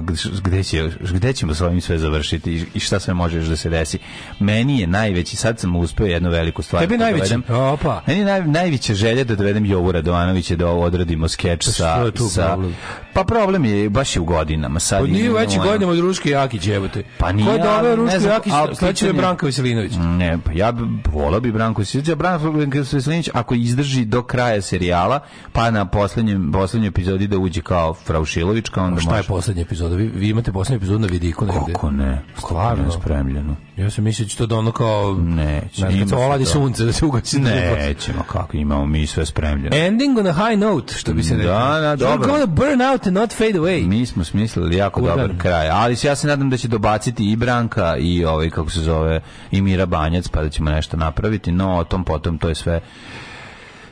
gde, 0.44 0.64
će, 0.64 0.90
gde 1.00 1.34
ćemo 1.34 1.54
s 1.54 1.62
ovim 1.62 1.82
sve 1.82 1.98
završiti 1.98 2.52
i, 2.52 2.66
i 2.74 2.80
šta 2.80 3.00
sve 3.00 3.14
može 3.14 3.38
još 3.38 3.48
da 3.48 3.56
se 3.56 3.70
desi. 3.70 4.00
Meni 4.40 4.80
je 4.80 4.88
najveći, 4.88 5.36
sad 5.36 5.60
sam 5.60 5.76
uspeo 5.76 6.08
jednu 6.08 6.30
veliku 6.30 6.62
stvar. 6.62 6.82
Tebi 6.84 6.98
da 6.98 7.04
najveći? 7.04 7.34
dovedem. 7.34 7.56
Opa. 7.56 8.02
Meni 8.08 8.20
je 8.20 8.26
naj, 8.26 8.42
najveća 8.42 8.94
želja 8.94 9.24
da 9.24 9.36
dovedem 9.36 9.66
Jovu 9.66 9.92
Radovanovića 9.92 10.56
da 10.56 10.68
odradimo 10.68 11.28
skeč 11.28 11.66
Pa 11.66 11.72
sa, 11.72 12.12
problem? 12.54 12.76
pa 13.14 13.24
problem 13.24 13.66
je 13.66 13.90
baš 13.90 14.16
je 14.16 14.20
u 14.20 14.26
godinama 14.26 14.80
sad 14.80 15.02
Pa 15.02 15.08
nije 15.08 15.32
veći 15.32 15.58
godinama 15.58 15.92
od 15.92 16.00
Jakić, 16.36 16.68
jebote. 16.68 17.04
Pa 17.18 17.32
nije, 17.32 17.46
Ko 17.46 17.52
je 17.52 17.60
doveo 17.60 18.20
znam, 18.20 18.32
Jakić? 18.32 18.54
ali 18.56 18.76
Sledeći 18.76 19.06
je 19.06 19.14
Branka 19.14 19.46
Veselinović. 19.46 19.92
Ne, 20.00 20.38
pa 20.46 20.52
ja 20.52 20.74
volao 21.06 21.40
bi 21.40 21.52
Branko 21.52 21.82
Veselinović. 21.82 22.18
Branko 22.18 22.52
Veselinović 22.52 23.30
ako 23.34 23.56
izdrži 23.56 24.06
do 24.06 24.24
kraja 24.24 24.62
serijala, 24.62 25.20
pa 25.54 25.72
na 25.72 25.86
poslednjem 25.86 26.52
poslednjoj 26.52 26.88
epizodi 26.88 27.28
da 27.28 27.38
uđe 27.38 27.62
kao 27.62 27.94
Fraušilovićka, 27.94 28.82
onda 28.84 29.02
Šta 29.02 29.12
je 29.12 29.18
može. 29.18 29.28
poslednja 29.28 29.62
epizoda? 29.62 29.96
Vi, 29.96 30.08
vi 30.08 30.30
imate 30.30 30.52
poslednju 30.52 30.78
epizodu 30.78 31.00
na 31.00 31.08
vidiku 31.08 31.46
negde? 31.46 31.74
Kako 31.74 31.92
ne? 31.92 32.22
Stvarno? 32.38 32.92
Spremljeno? 32.92 33.56
Ja 33.78 33.92
sam 33.92 34.04
mislio 34.04 34.28
da 34.28 34.36
to 34.36 34.46
da 34.46 34.58
ono 34.58 34.72
kao... 34.72 35.14
Neće, 35.20 35.68
Znaš, 35.76 35.94
kad 36.00 36.10
se 36.10 36.16
oladi 36.16 36.46
sunce, 36.46 36.86
da 36.86 36.94
se 36.94 37.06
ugasi. 37.06 37.40
Nećemo, 37.40 38.24
kako 38.24 38.58
imamo 38.58 38.86
mi 38.86 39.08
sve 39.08 39.26
spremljeno. 39.26 39.76
Ending 39.76 40.18
on 40.18 40.28
a 40.28 40.34
high 40.34 40.60
note, 40.60 40.94
što 40.94 41.14
bi 41.14 41.24
se 41.24 41.36
Da, 41.36 41.42
rekao. 41.42 41.80
da, 41.82 41.96
dobro. 41.96 42.28
You're 42.28 42.32
gonna 42.32 42.46
burn 42.46 42.82
out 42.82 43.08
and 43.08 43.16
not 43.18 43.34
fade 43.34 43.54
away. 43.54 43.88
Mi 43.88 44.06
smo 44.06 44.24
smislili 44.24 44.76
jako 44.76 45.00
Kurgan. 45.00 45.18
dobar 45.18 45.38
kraj, 45.38 45.70
ali 45.70 45.96
se 45.96 46.08
ja 46.08 46.16
se 46.16 46.28
nadam 46.28 46.50
da 46.50 46.58
će 46.58 46.68
dobaciti 46.68 47.32
i 47.32 47.36
Branka 47.36 47.98
i 47.98 48.26
ovaj 48.26 48.50
kako 48.50 48.70
se 48.70 48.80
zove 48.80 49.22
i 49.52 49.62
Mira 49.62 49.86
Banjac, 49.86 50.28
pa 50.28 50.42
da 50.44 50.50
ćemo 50.50 50.70
nešto 50.72 50.98
napraviti, 50.98 51.52
no 51.52 51.78
o 51.78 51.84
tom 51.84 52.04
potom 52.04 52.38
to 52.38 52.50
je 52.50 52.56
sve 52.56 52.82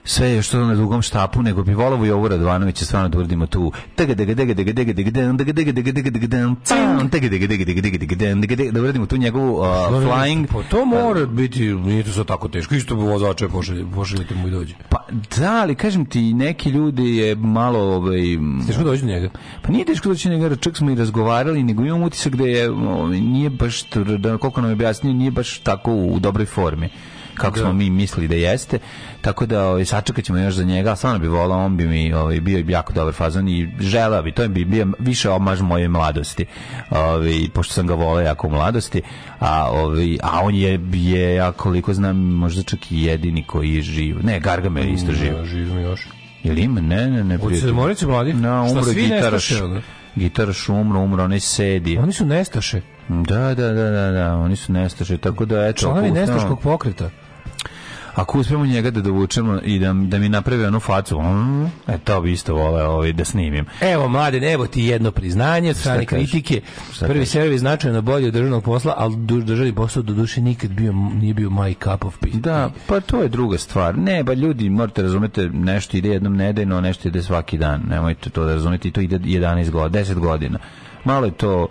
sve 0.03 0.29
je 0.29 0.41
što 0.41 0.65
na 0.65 0.75
dugom 0.75 1.01
štapu, 1.01 1.41
nego 1.41 1.63
bi 1.63 1.73
volovo 1.73 2.05
i 2.05 2.11
ovu 2.11 2.27
Radovanovića 2.27 2.85
stvarno 2.85 3.09
da 3.09 3.17
uradimo 3.17 3.47
tu. 3.47 3.71
Da 8.71 8.81
uradimo 8.81 9.05
tu 9.05 9.17
njegovu 9.17 9.57
flying. 9.89 10.47
Pa 10.47 10.63
to 10.63 10.85
mora 10.85 11.25
biti, 11.25 11.73
nije 11.73 12.03
to 12.03 12.11
sad 12.11 12.25
tako 12.25 12.47
teško. 12.47 12.75
Isto 12.75 12.95
bi 12.95 13.01
vozače 13.01 13.47
pošaljete 13.95 14.35
mu 14.35 14.47
i 14.47 14.51
dođe. 14.51 14.73
Pa 14.89 15.05
da, 15.37 15.61
ali 15.61 15.75
kažem 15.75 16.05
ti, 16.05 16.33
neki 16.33 16.69
ljudi 16.69 17.17
je 17.17 17.35
malo... 17.35 17.79
Ovaj, 17.79 18.21
teško 18.67 18.83
dođe 18.83 19.01
do 19.01 19.07
njega? 19.07 19.29
Pa 19.61 19.71
nije 19.71 19.85
teško 19.85 20.09
dođe 20.09 20.29
do 20.29 20.35
njega, 20.35 20.55
čak 20.55 20.77
smo 20.77 20.91
i 20.91 20.95
razgovarali, 20.95 21.63
nego 21.63 21.83
imam 21.83 22.03
utisak 22.03 22.35
da 22.35 22.43
je, 22.43 22.69
nije 23.09 23.49
baš, 23.49 23.83
koliko 24.39 24.61
nam 24.61 24.69
je 24.69 24.73
objasnio, 24.73 25.13
nije 25.13 25.31
baš 25.31 25.59
tako 25.59 25.93
u 25.93 26.19
dobroj 26.19 26.45
formi 26.45 26.89
kako 27.35 27.57
smo 27.59 27.73
mi 27.73 27.89
mislili 27.89 28.27
da 28.27 28.35
jeste. 28.35 28.79
Tako 29.21 29.45
da 29.45 29.67
ovaj, 29.67 29.85
sačekat 29.85 30.25
ćemo 30.25 30.39
još 30.39 30.53
za 30.53 30.63
njega, 30.63 30.91
a 30.91 30.95
stvarno 30.95 31.19
bi 31.19 31.27
volao, 31.27 31.65
on 31.65 31.77
bi 31.77 31.87
mi 31.87 32.13
ovaj, 32.13 32.39
bio 32.41 32.63
jako 32.67 32.93
dobar 32.93 33.13
fazon 33.13 33.47
i 33.47 33.69
želeo 33.79 34.21
bi, 34.21 34.31
to 34.31 34.47
bi 34.47 34.65
bio 34.65 34.87
više 34.99 35.29
omaž 35.29 35.61
moje 35.61 35.87
mladosti. 35.87 36.45
Ovaj, 36.89 37.47
pošto 37.53 37.73
sam 37.73 37.87
ga 37.87 37.93
volao 37.93 38.21
jako 38.21 38.47
u 38.47 38.51
mladosti, 38.51 39.01
a, 39.39 39.69
ovaj, 39.71 40.17
a 40.23 40.41
on 40.43 40.55
je, 40.55 40.79
je, 40.93 41.35
ja 41.35 41.51
koliko 41.51 41.93
znam, 41.93 42.17
možda 42.17 42.63
čak 42.63 42.91
i 42.91 43.03
jedini 43.03 43.43
koji 43.43 43.75
je 43.75 43.81
živ. 43.81 44.25
Ne, 44.25 44.39
Gargamel 44.39 44.85
je 44.85 44.93
isto 44.93 45.11
živ. 45.11 45.33
Ja, 45.33 45.45
živim 45.45 45.79
još. 45.79 46.07
Jel 46.43 46.57
ima? 46.57 46.81
Ne, 46.81 47.09
ne, 47.09 47.23
ne. 47.23 47.35
Od 47.35 47.41
prijatelju. 47.41 47.69
Sedmorice 47.69 48.07
mladi? 48.07 48.31
Šta, 48.39 48.61
umro 48.61 48.93
gitaraš. 48.93 49.49
nestaše, 49.49 49.63
ono? 49.63 49.81
Gitaraš 50.15 50.69
umro, 50.69 50.99
umro, 50.99 51.23
onaj 51.23 51.39
sedi. 51.39 51.97
Oni 51.97 52.13
su 52.13 52.25
nestaše. 52.25 52.81
Da, 53.09 53.55
da, 53.55 53.73
da, 53.73 53.89
da, 53.89 54.11
da, 54.11 54.35
oni 54.35 54.55
su 54.55 54.73
nestašni, 54.73 55.17
tako 55.17 55.45
da 55.45 55.65
eto. 55.65 55.79
Članovi 55.79 56.11
nestaškog 56.11 56.61
pokreta. 56.61 57.09
Ako 58.15 58.39
uspemo 58.39 58.65
njega 58.65 58.91
da 58.91 59.01
dovučemo 59.01 59.59
i 59.63 59.79
da, 59.79 59.93
da 59.93 60.17
mi 60.17 60.29
napravi 60.29 60.65
onu 60.65 60.79
facu, 60.79 61.21
mm, 61.21 61.65
e, 61.65 61.97
to 62.03 62.21
bi 62.21 62.31
isto 62.31 62.55
voleo 62.55 62.89
ovaj, 62.89 63.13
da 63.13 63.25
snimim. 63.25 63.65
Evo, 63.81 64.07
mladen, 64.07 64.43
evo 64.43 64.67
ti 64.67 64.83
jedno 64.83 65.11
priznanje 65.11 65.69
od 65.69 65.77
strane 65.77 66.05
kritike. 66.05 66.61
Šta 66.93 67.05
Prvi 67.07 67.25
servis 67.25 67.59
značajno 67.59 68.01
bolji 68.01 68.27
od 68.27 68.33
državnog 68.33 68.63
posla, 68.63 68.93
ali 68.97 69.15
državni 69.17 69.75
posao 69.75 70.03
do 70.03 70.13
duše 70.13 70.41
nikad 70.41 70.71
bio, 70.71 70.91
nije 70.93 71.33
bio 71.33 71.49
my 71.49 71.91
cup 71.91 72.05
of 72.05 72.17
tea. 72.17 72.31
Da, 72.33 72.69
pa 72.87 72.99
to 72.99 73.21
je 73.21 73.29
druga 73.29 73.57
stvar. 73.57 73.97
Ne, 73.97 74.23
ba 74.23 74.33
ljudi, 74.33 74.69
morate 74.69 75.01
razumete, 75.01 75.49
nešto 75.49 75.97
ide 75.97 76.09
jednom 76.09 76.35
nedeljno, 76.35 76.81
nešto 76.81 77.07
ide 77.07 77.21
svaki 77.23 77.57
dan. 77.57 77.81
Nemojte 77.89 78.29
to 78.29 78.45
da 78.45 78.53
razumete 78.53 78.87
i 78.87 78.91
to 78.91 79.01
ide 79.01 79.19
11 79.19 79.69
godina, 79.69 80.03
10 80.03 80.13
godina. 80.19 80.59
Malo 81.03 81.25
je 81.25 81.31
to 81.31 81.67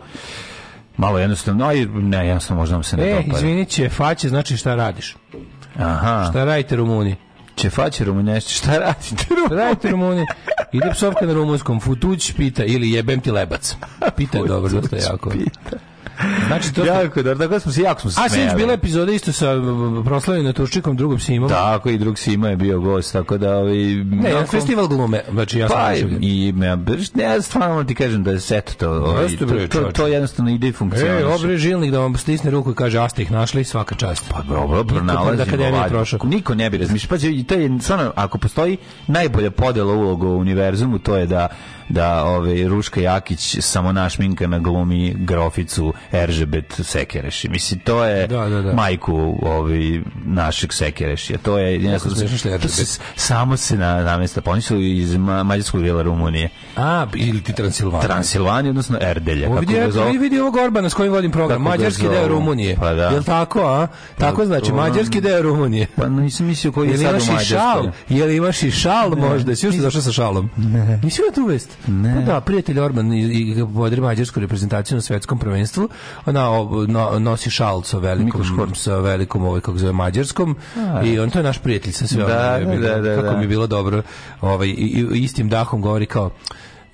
malo 0.96 1.18
jednostavno, 1.18 1.66
aj, 1.66 1.87
ne, 1.87 2.26
jednostavno 2.26 2.61
možda 2.61 2.74
nam 2.74 2.83
se 2.83 2.96
ne 2.96 3.11
E, 3.11 3.14
dopada. 3.14 3.37
izvinit 3.37 3.68
će, 3.68 3.88
faće 3.88 4.28
znači 4.28 4.57
šta 4.57 4.74
radiš. 4.74 5.16
Aha, 5.78 6.26
Šta 6.30 6.44
radite 6.44 6.76
Rumuni? 6.76 7.16
će 7.54 7.70
faćeru 7.70 8.14
mu 8.14 8.22
nešto, 8.22 8.50
šta 8.50 8.78
radite? 8.78 9.24
Šta 9.46 9.54
radite 9.54 9.90
Rumuni? 9.90 10.26
Ide 10.72 10.90
psovka 10.92 11.26
na 11.26 11.32
rumunskom, 11.32 11.80
futuć 11.80 12.32
pita 12.32 12.64
ili 12.64 12.90
jebem 12.90 13.20
ti 13.20 13.30
lebac. 13.30 13.76
Pita 14.16 14.38
je 14.38 14.44
dobro, 14.46 14.80
dosta 14.80 14.96
jako. 14.96 15.30
Znači, 16.46 16.75
to... 16.75 16.85
jako, 16.85 17.22
dobro, 17.22 17.48
tako 17.48 17.61
smo 17.61 17.72
se, 17.72 17.83
jako 17.83 18.01
smo 18.01 18.11
se 18.11 18.20
A 18.20 18.29
sinoć 18.29 18.55
bila 18.57 18.72
epizoda 18.72 19.12
isto 19.12 19.33
sa 19.33 19.46
proslavljenim 20.05 20.53
Turčikom, 20.53 20.96
drugom 20.96 21.18
Simom. 21.18 21.48
Tako, 21.48 21.90
i 21.90 21.98
drug 21.98 22.18
Sima 22.18 22.48
je 22.48 22.57
bio 22.57 22.81
gost, 22.81 23.12
tako 23.12 23.38
da... 23.38 23.57
Ovaj, 23.57 23.77
Ne, 24.05 24.29
jedan 24.29 24.46
festival 24.46 24.88
glume, 24.88 25.22
znači 25.33 25.59
ja 25.59 25.68
sam 25.68 25.77
Pa, 25.77 25.94
i 26.20 26.53
me, 26.53 26.79
ne, 27.14 27.42
stvarno 27.42 27.85
ti 27.85 27.94
kažem 27.94 28.25
da 28.25 28.31
je 28.31 28.40
set 28.40 28.77
to, 28.77 28.90
ovaj, 28.90 29.29
to, 29.38 29.46
to, 29.68 29.92
to 29.92 30.07
jednostavno 30.07 30.51
ide 30.51 30.68
i 30.68 30.72
funkcioniše. 30.72 31.20
E, 31.20 31.27
obre 31.27 31.57
žilnik 31.57 31.90
da 31.90 31.98
vam 31.98 32.16
stisne 32.16 32.51
ruku 32.51 32.70
i 32.70 32.75
kaže, 32.75 32.98
a 32.98 33.09
ste 33.09 33.22
ih 33.22 33.33
našli, 33.33 33.64
svaka 33.64 33.94
čast. 33.94 34.25
Pa 34.29 34.42
dobro, 34.42 34.85
pronalazimo 34.85 35.85
prošao. 35.88 36.20
Niko 36.25 36.55
ne 36.55 36.70
bi 36.70 36.79
razmišljao. 36.79 37.09
Pa 37.09 37.44
to 37.48 37.55
je 37.55 37.79
stvarno 37.81 38.12
ako 38.16 38.38
postoji 38.38 38.77
najbolja 39.07 39.51
podela 39.51 39.94
uloga 39.94 40.27
u 40.27 40.38
univerzumu, 40.38 40.98
to 40.98 41.16
je 41.16 41.27
da 41.27 41.48
da 41.92 42.24
ove 42.24 42.64
Ruška 42.64 43.00
Jakić 43.00 43.57
samo 43.61 43.92
našminka 43.92 44.46
na 44.46 44.59
glumi 44.59 45.14
groficu 45.16 45.92
Eržebet 46.12 46.81
Sekereši. 46.83 47.48
Mislim 47.48 47.81
to 47.81 48.05
je 48.05 48.26
Da, 48.26 48.48
da, 48.48 48.62
da. 48.62 48.72
majku 48.72 49.38
ovaj 49.42 49.78
našeg 50.16 50.72
Sekerešija. 50.72 51.38
To 51.38 51.59
je 51.59 51.83
je 51.83 51.98
to 52.59 52.68
se- 52.68 52.98
samo 53.16 53.57
se 53.57 53.76
na 53.76 53.96
namesta. 53.96 54.40
Pa 54.40 54.50
oni 54.50 54.62
su 54.62 54.76
iz 54.76 55.16
ma, 55.16 55.42
mađarskog 55.42 55.83
dijela 55.83 56.02
Rumunije. 56.02 56.48
A, 56.76 57.07
ili 57.14 57.42
ti 57.42 57.52
Transilvanija. 57.52 58.02
Transilvanija, 58.02 58.70
odnosno 58.70 58.98
Erdelje. 59.02 59.46
Ovo 59.46 59.57
kako 59.57 59.72
ga 59.72 59.90
zovu. 59.90 60.07
vidi, 60.07 60.18
vidi 60.18 60.40
ovog 60.40 60.57
Orbana 60.57 60.90
s 60.90 60.94
kojim 60.94 61.12
vodim 61.12 61.31
program. 61.31 61.59
Kako 61.59 61.70
Mađarski 61.70 62.09
deo 62.09 62.28
Rumunije. 62.28 62.76
Pa 62.76 62.92
da. 62.92 63.02
Jel 63.05 63.22
tako, 63.22 63.61
a? 63.61 63.87
Tako 64.18 64.46
znači, 64.46 64.66
to- 64.66 64.74
mađarski 64.76 65.20
deo 65.20 65.42
Rumunije. 65.42 65.87
Pa 65.96 66.09
nisam 66.09 66.46
mislio 66.46 66.72
koji 66.72 66.90
je 66.90 66.98
sad 66.98 67.14
u 67.22 67.33
Mađarskoj. 67.33 67.90
Jel 68.09 68.31
imaš 68.31 68.62
i 68.62 68.70
šal 68.70 69.11
možda? 69.11 69.57
Svi 69.57 69.72
što 69.72 69.83
došao 69.83 70.02
sa 70.02 70.12
šalom? 70.12 70.50
Ne. 70.57 71.00
Nisi 71.02 71.20
imao 71.20 71.35
tu 71.35 71.46
vest? 71.46 71.70
Ne. 71.87 72.14
Pa 72.14 72.33
da, 72.33 72.40
prijatelj 72.40 72.81
Orban 72.81 73.12
i, 73.12 73.21
i 73.21 73.62
vodi 73.62 74.01
mađarsku 74.01 74.40
reprezentaciju 74.40 74.97
na 74.97 75.03
svetskom 75.03 75.38
prvenstvu. 75.38 75.88
Ona 76.27 76.49
no, 76.88 77.18
nosi 77.18 77.51
šal 77.51 77.83
sa 77.83 77.99
velikom, 77.99 78.75
sa 78.75 78.97
velikom 78.97 79.45
ovaj, 79.45 79.61
kako 79.61 79.79
zove, 79.79 79.92
mađarskom. 79.92 80.57
I 81.05 81.18
on 81.18 81.31
to 81.31 81.38
je 81.38 81.42
naš 81.42 81.59
prijatelj 81.59 81.92
sa 81.92 82.07
sve. 82.07 82.25
Da, 82.25 82.59
ono, 82.62 82.73
je 82.73 82.79
bilo- 82.79 82.88
da, 82.88 83.01
da, 83.01 83.14
kako 83.14 83.29
da. 83.29 83.37
mi 83.37 83.45
je 83.45 83.49
bilo 83.49 83.66
dobro. 83.66 84.03
Ovaj, 84.40 84.68
i, 84.68 85.07
i 85.14 85.23
istim 85.23 85.49
dahom 85.49 85.83
govori 85.83 86.07
kao 86.07 86.31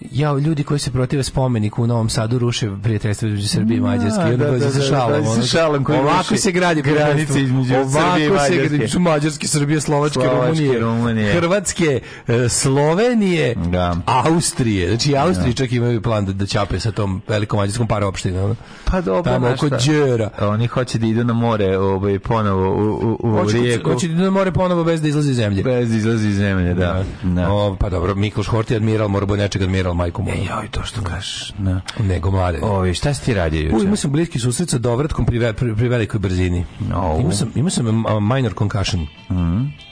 Ja, 0.03 0.33
ljudi 0.33 0.65
koji 0.65 0.81
se 0.81 0.91
protive 0.91 1.23
spomeniku 1.23 1.83
u 1.83 1.87
Novom 1.87 2.09
Sadu 2.09 2.39
ruše 2.39 2.71
prijateljstvo 2.83 3.29
između 3.29 3.49
Srbije 3.49 3.79
i 3.79 3.81
Mađarske. 3.81 4.37
Da, 4.37 4.51
dođe 4.51 4.65
da, 4.65 4.71
sa 4.71 4.79
da, 4.79 4.85
šalom. 4.85 5.23
da, 5.25 5.31
ono. 5.31 5.43
šalom 5.43 5.85
koji 5.85 5.99
Ovako 5.99 6.37
se 6.37 6.53
gradi 6.53 6.83
granice 6.83 7.43
između 7.43 7.75
Ovako 7.75 7.91
Srbije 7.91 8.27
i 8.27 8.29
se 8.29 8.35
Mađarske. 8.35 8.69
gradi 8.69 8.89
su 8.89 9.01
Mađarske, 9.01 9.49
Srbije, 9.49 9.81
Slovačke, 9.81 10.21
Slovačke, 10.21 10.79
Rumunije. 10.79 11.33
Hrvatske, 11.33 12.01
e, 12.29 12.49
Slovenije, 12.49 13.55
Da. 13.55 13.97
Austrije. 14.07 14.89
Znači, 14.89 15.11
i 15.11 15.17
Austriji 15.17 15.55
čak 15.55 15.73
imaju 15.73 16.03
plan 16.03 16.25
da, 16.27 16.33
da 16.33 16.47
ćape 16.47 16.81
sa 16.81 16.93
tom 16.93 17.23
velikom 17.29 17.59
mađarskom 17.59 17.87
paraopštinom. 17.87 18.57
Pa 18.85 19.01
dobro, 19.01 19.33
Tamo 19.33 19.49
oko? 19.49 19.69
Đera. 19.69 20.31
Oni 20.41 20.67
hoće 20.67 20.99
da 20.99 21.07
idu 21.07 21.25
na 21.25 21.33
more, 21.33 21.79
ovaj 21.79 22.19
ponovo 22.19 22.69
u 22.69 22.99
u 23.03 23.19
u 23.21 23.31
Hoće, 23.33 23.57
rijeku. 23.59 23.93
hoće 23.93 24.09
da 24.09 24.31
more 24.31 24.53
ponovo 24.53 24.85
bez 24.85 25.03
da 25.03 25.09
izlazi 25.09 25.31
iz 25.31 25.37
zemlje. 25.37 25.63
bez 25.63 25.91
da 25.91 25.97
izlazi 25.97 26.29
iz 26.29 26.37
zemlje, 26.37 26.75
da. 26.75 27.05
da. 27.23 27.53
O, 27.53 27.77
pa 27.81 27.89
dobro, 27.89 28.15
Mikloš 28.15 28.47
Horti 28.47 28.77
admiral, 28.77 29.09
mora 29.09 29.27
bude 29.27 29.43
nečeg 29.43 29.63
admiral, 29.63 29.88
majku 29.95 30.23
moju. 30.23 30.35
E, 30.35 30.45
joj, 30.45 30.69
to 30.71 30.83
što 30.83 31.03
kažeš. 31.03 31.53
Da. 31.59 31.81
Nego 31.99 32.31
mlade. 32.31 32.59
Ovi, 32.63 32.95
šta 32.95 33.15
si 33.15 33.25
ti 33.25 33.35
radio 33.35 33.61
U, 33.61 33.65
juče? 33.65 33.85
imao 33.85 33.97
sam 33.97 34.13
bliski 34.13 34.39
susret 34.39 34.71
sa 34.71 34.79
dovratkom 34.79 35.27
pri, 35.27 35.53
pri, 35.53 35.75
pri 35.75 35.89
velikoj 35.89 36.21
brzini. 36.21 36.65
Au. 36.95 37.21
Imao 37.21 37.33
sam, 37.33 37.53
imao 37.55 37.71
sam 37.71 38.05
minor 38.35 38.55
concussion. 38.59 39.07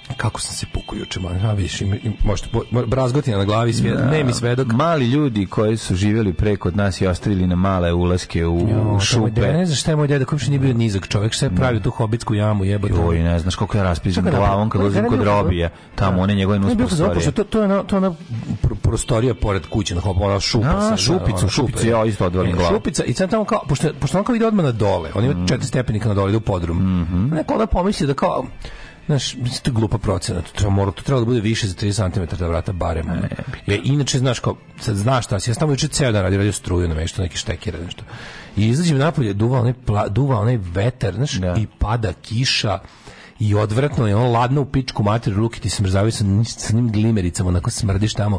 Kako 0.09 0.41
sam 0.41 0.55
se 0.55 0.67
pukao 0.67 0.97
juče, 0.97 1.21
man. 1.21 1.47
A, 1.47 1.53
vidiš, 1.53 1.81
ima, 1.81 1.97
ima, 1.97 2.15
možete, 2.25 2.49
brazgotina 2.87 3.39
na 3.39 3.45
glavi, 3.45 3.73
svjedok, 3.73 4.01
ne 4.03 4.25
mi 4.25 4.33
svedok. 4.33 4.67
Mali 4.69 5.07
ljudi 5.07 5.47
koji 5.47 5.77
su 5.77 5.95
živjeli 5.95 6.33
preko 6.33 6.69
od 6.69 6.77
nas 6.77 7.01
i 7.01 7.07
ostavili 7.07 7.47
na 7.47 7.57
male 7.57 7.93
ulaske 7.93 8.47
u, 8.47 8.59
Jo, 8.61 8.83
u 8.85 8.95
je 8.95 9.01
šupe. 9.01 9.31
deda, 9.31 9.53
ne 9.53 9.67
znaš 9.67 9.81
šta 9.81 9.91
je 9.91 9.97
moj 9.97 10.07
deda, 10.07 10.25
koji 10.25 10.41
nije 10.49 10.59
bio 10.59 10.75
nizak 10.75 11.09
čovjek, 11.09 11.35
sve 11.35 11.51
pravi 11.51 11.83
tu 11.83 11.91
hobitsku 11.91 12.35
jamu, 12.35 12.65
jebote. 12.65 12.95
Joj, 12.95 13.19
ne 13.19 13.39
znaš 13.39 13.55
koliko 13.55 13.79
ja 13.79 13.95
Čekaj, 14.15 14.33
glavom 14.33 14.71
kad 14.71 14.81
ne, 14.95 15.09
kod 15.09 15.23
robije. 15.23 15.71
Tamo 15.95 16.23
one 16.23 16.35
njegove 16.35 16.59
nus 16.59 16.77
prostorije. 16.79 17.31
to, 17.33 17.45
to 17.45 17.59
je 17.59 17.65
ona, 17.65 17.83
to 17.83 17.97
je 17.97 17.99
ona 17.99 18.11
pr- 18.63 18.75
prostorija 18.75 19.35
pored 19.35 19.67
kuće, 19.67 19.95
na 19.95 20.01
hop, 20.01 20.17
ona 20.21 20.41
šupa. 20.41 20.69
A, 20.69 20.81
sa- 20.81 20.97
šupicu, 20.97 21.49
šupicu, 21.49 21.89
ja 21.89 22.05
isto 22.05 22.27
odvalim 22.27 22.51
E, 22.51 22.55
glavu. 22.55 22.75
Šupica, 22.75 23.05
i 23.05 23.13
sad 23.13 23.31
tamo 23.31 23.45
kao, 23.45 23.61
pošto, 23.69 23.89
pošto 24.01 24.19
on 24.19 24.25
kao 24.25 24.35
ide 24.35 24.47
odmah 24.47 24.65
na 24.65 24.73
dole, 24.73 25.11
on 25.15 25.25
ima 25.25 25.35
Mm. 25.35 25.49
četiri 25.49 25.67
stepenika 25.67 26.09
na 26.09 26.15
dole, 26.15 26.29
ide 26.29 26.37
u 26.37 26.41
podrum. 26.41 27.03
Mhm. 27.03 27.35
Neko 27.35 27.53
onda 27.55 27.67
pomisli 27.67 28.07
da 28.07 28.15
kao, 28.15 28.45
Znaš, 29.07 29.35
mislim, 29.35 29.61
to 29.63 29.71
je 29.71 29.75
glupa 29.75 29.99
procena. 29.99 30.43
To 30.43 30.53
treba, 30.53 30.71
mora, 30.71 30.91
to 30.91 31.03
treba 31.03 31.21
da 31.21 31.27
bude 31.27 31.41
više 31.41 31.67
za 31.67 31.75
30 31.75 32.13
cm 32.15 32.37
da 32.37 32.49
vrata 32.49 32.73
barem. 32.73 33.11
ono. 33.11 33.23
Jer 33.67 33.81
inače, 33.85 34.19
znaš, 34.19 34.41
kao, 34.41 34.57
sad 34.81 34.97
znaš 34.97 35.25
šta 35.25 35.41
si, 35.41 35.51
ja 35.51 35.55
sam 35.55 35.71
juče 35.71 35.89
ceo 35.89 36.13
dan 36.13 36.23
radio, 36.23 36.39
radio 36.39 36.53
struju, 36.53 36.89
nešto, 36.89 37.23
neki 37.23 37.37
štekire, 37.37 37.79
nešto. 37.85 38.05
I 38.57 38.69
izađem 38.69 38.99
napolje, 38.99 39.33
duva 39.33 39.61
onaj, 39.61 39.73
pla, 39.73 40.09
duva 40.09 40.41
onaj 40.41 40.59
vetar, 40.63 41.15
znaš, 41.15 41.33
Da. 41.33 41.55
i 41.59 41.67
pada 41.79 42.13
kiša, 42.13 42.79
i 43.39 43.55
odvratno 43.55 44.07
je, 44.07 44.17
on 44.17 44.33
ladno 44.33 44.61
u 44.61 44.65
pičku 44.65 45.03
mater, 45.03 45.33
ruke 45.35 45.61
ti 45.61 45.71
smrzavaju 45.71 46.13
sa, 46.13 46.25
sa 46.45 46.73
njim 46.77 46.93
glimericama, 46.93 47.49
onako 47.49 47.71
smrdiš 47.71 48.15
tamo. 48.15 48.39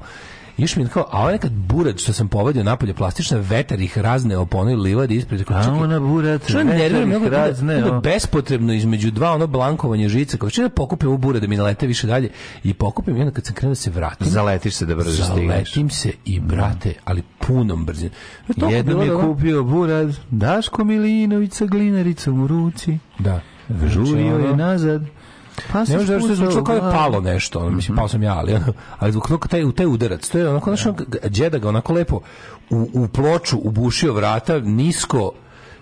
Još 0.58 0.76
mi 0.76 0.84
je 0.84 0.88
kao, 0.88 1.06
a 1.12 1.22
ovaj 1.22 1.34
nekad 1.34 1.52
burač 1.52 2.02
što 2.02 2.14
sam 2.14 2.28
povadio 2.28 2.64
napolje, 2.64 2.94
plastična 2.94 3.38
vetar 3.40 3.82
ih 3.82 3.98
razne 3.98 4.46
po 4.46 4.58
onoj 4.58 4.76
livadi 4.76 5.16
ispred. 5.16 5.44
Kao, 5.44 5.58
A 5.58 5.74
ona 5.74 6.00
burat, 6.00 6.44
što 6.44 6.58
vetar 6.58 6.76
ih 7.04 7.28
razne, 7.28 7.76
bude 7.76 7.92
o. 7.92 8.02
bespotrebno 8.02 8.74
između 8.74 9.12
dva 9.12 9.32
ono 9.32 9.48
blankovanje 9.48 10.10
žica, 10.10 10.38
kao 10.38 10.50
što 10.50 10.62
da 10.62 10.70
pokupim 10.70 11.10
ovu 11.10 11.18
bure 11.18 11.40
da 11.40 11.48
mi 11.48 11.58
nalete 11.58 11.88
više 11.88 12.08
dalje 12.08 12.30
i 12.64 12.74
pokupim 12.74 13.18
i 13.18 13.22
onda 13.22 13.32
kad 13.32 13.46
sam 13.46 13.56
krenuo 13.56 13.72
da 13.72 13.76
se 13.76 13.90
vratim, 13.90 14.28
Zaletiš 14.28 14.74
se 14.74 14.86
da 14.86 14.96
brzo 14.96 15.24
stigneš. 15.24 15.48
zaletim 15.48 15.90
se 15.90 16.12
i 16.26 16.40
brate, 16.40 16.94
ali 17.06 17.24
punom 17.40 17.86
brzinom. 17.86 18.12
Jednom 18.72 19.02
je 19.02 19.08
da 19.08 19.22
kupio 19.22 19.64
burad, 19.64 20.16
Daško 20.30 20.84
Milinović 20.84 21.54
sa 21.54 21.66
glinaricom 21.66 22.44
u 22.44 22.48
ruci. 22.48 22.98
Da. 23.20 23.42
Žurio 23.86 24.06
Znači, 24.30 24.46
je 24.46 24.56
nazad. 24.56 25.02
Pa 25.72 25.84
Ne 25.84 25.98
može 25.98 26.14
da 26.14 26.20
što 26.20 26.30
je 26.30 26.36
zvučalo 26.36 26.64
kao 26.64 26.76
da 26.76 26.86
je 26.86 26.92
glavu. 26.92 26.94
palo 26.94 27.22
nešto, 27.22 27.60
ono, 27.60 27.70
mislim, 27.70 27.98
pao 27.98 28.08
sam 28.08 28.24
ja, 28.24 28.34
ali, 28.34 28.54
ono, 28.54 28.74
ali 29.00 29.12
zbog 29.12 29.28
toga 29.28 29.48
taj, 29.48 29.72
taj 29.76 29.86
udarac, 29.86 30.30
to 30.30 30.38
je 30.38 30.50
onako, 30.50 30.70
znaš, 30.70 30.86
ono, 30.86 30.98
džeda 31.30 31.58
ga 31.58 31.70
onako 31.70 31.94
lepo 31.94 32.20
u, 32.70 32.90
u 32.94 33.08
ploču 33.08 33.58
ubušio 33.64 34.14
vrata, 34.14 34.60
nisko, 34.60 35.32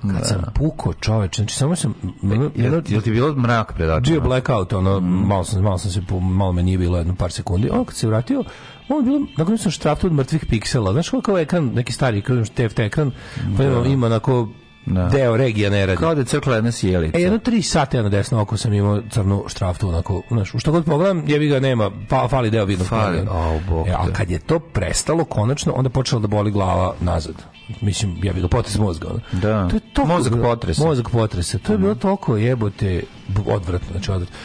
kad 0.02 0.28
sam 0.28 0.42
puko 0.54 0.94
čoveč, 0.94 1.36
znači 1.36 1.56
samo 1.56 1.76
sam, 1.76 1.94
ono, 2.24 2.52
Jel, 2.56 2.74
ono, 2.74 2.84
jel 2.88 3.02
ti 3.02 3.12
bilo 3.12 3.36
mrak 3.36 3.74
pred 3.74 3.90
očima? 3.90 4.14
bio 4.14 4.22
blackout, 4.22 4.74
ono, 4.74 5.00
malo 5.00 5.44
sam, 5.44 5.64
malo 5.64 5.78
sam 5.78 5.92
se, 5.92 6.02
malo 6.22 6.52
me 6.52 6.64
nije 6.64 6.78
bilo 6.78 6.98
jedno 6.98 7.16
par 7.16 7.32
sekundi, 7.32 7.70
ono 7.70 7.86
kad 7.86 7.96
se 7.96 8.08
vratio, 8.08 8.44
ono 8.90 9.00
je 9.00 9.04
bilo, 9.04 9.26
nakon 9.38 9.58
sam 9.58 9.72
štraftu 9.72 10.08
od 10.08 10.14
mrtvih 10.14 10.46
piksela, 10.46 10.94
znaš 10.94 11.10
kako 11.10 11.38
je 11.38 11.44
ekran, 11.44 11.72
neki 11.74 11.94
stari, 11.94 12.22
kažem, 12.22 12.46
TFT 12.46 12.80
ekran, 12.80 13.12
pa 13.58 13.64
ima, 13.64 13.86
ima 13.86 14.06
onako, 14.06 14.48
Da. 14.86 15.10
deo 15.10 15.38
regija 15.38 15.69
ne 15.69 15.86
radi. 15.86 15.98
Kao 15.98 16.15
da 16.15 16.21
je 16.21 16.26
crkla 16.26 16.56
jedna 16.56 16.71
sjelica. 16.71 17.17
E, 17.17 17.21
jedno 17.21 17.39
tri 17.39 17.62
sata 17.62 18.02
na 18.02 18.10
desno 18.10 18.41
oko 18.41 18.58
sam 18.58 18.74
imao 18.74 19.02
crnu 19.10 19.43
štraftu, 19.48 19.89
onako, 19.89 20.21
znaš, 20.32 20.54
u 20.54 20.60
što 20.60 20.71
god 20.71 20.86
pogledam, 20.86 21.24
jebi 21.28 21.48
ga 21.48 21.60
nema, 21.60 21.91
fa, 22.10 22.28
fali 22.28 22.52
deo 22.52 22.65
vidnog 22.65 22.88
Fali, 22.88 23.19
au, 23.30 23.60
Bog 23.69 23.88
E, 23.88 23.91
a 23.91 24.06
kad 24.13 24.32
je 24.32 24.39
to 24.39 24.60
prestalo, 24.60 25.26
konačno, 25.26 25.74
onda 25.74 25.89
počela 25.89 26.21
da 26.21 26.28
boli 26.28 26.52
glava 26.52 26.93
nazad. 27.00 27.36
Mislim, 27.82 28.17
ja 28.24 28.34
bi 28.34 28.41
ga 28.41 28.48
potres 28.48 28.78
mozga. 28.78 29.08
Da. 29.32 29.67
To 29.67 29.76
je 29.76 29.80
toliko 29.93 30.13
Mozak 30.13 30.34
potresa. 30.41 30.86
Mozak 30.86 31.10
potresa. 31.10 31.58
To 31.58 31.71
je 31.71 31.78
bilo 31.78 31.95
toliko 31.95 32.38
jebote 32.38 33.04
odvratno, 33.45 33.88
znači 33.91 34.12
odvratno. 34.12 34.36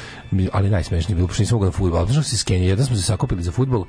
Ali 0.52 0.70
najsmešnije 0.70 1.12
je 1.12 1.16
bilo, 1.16 1.28
pošto 1.28 1.42
nisam 1.42 1.56
mogao 1.56 1.66
na 1.66 1.72
fudbal. 1.72 2.06
Znaš 2.06 2.26
se 2.26 2.36
skenje, 2.36 2.66
jedan 2.66 2.86
smo 2.86 2.96
se 2.96 3.02
sakupili 3.02 3.42
za 3.42 3.52
fudbal 3.52 3.84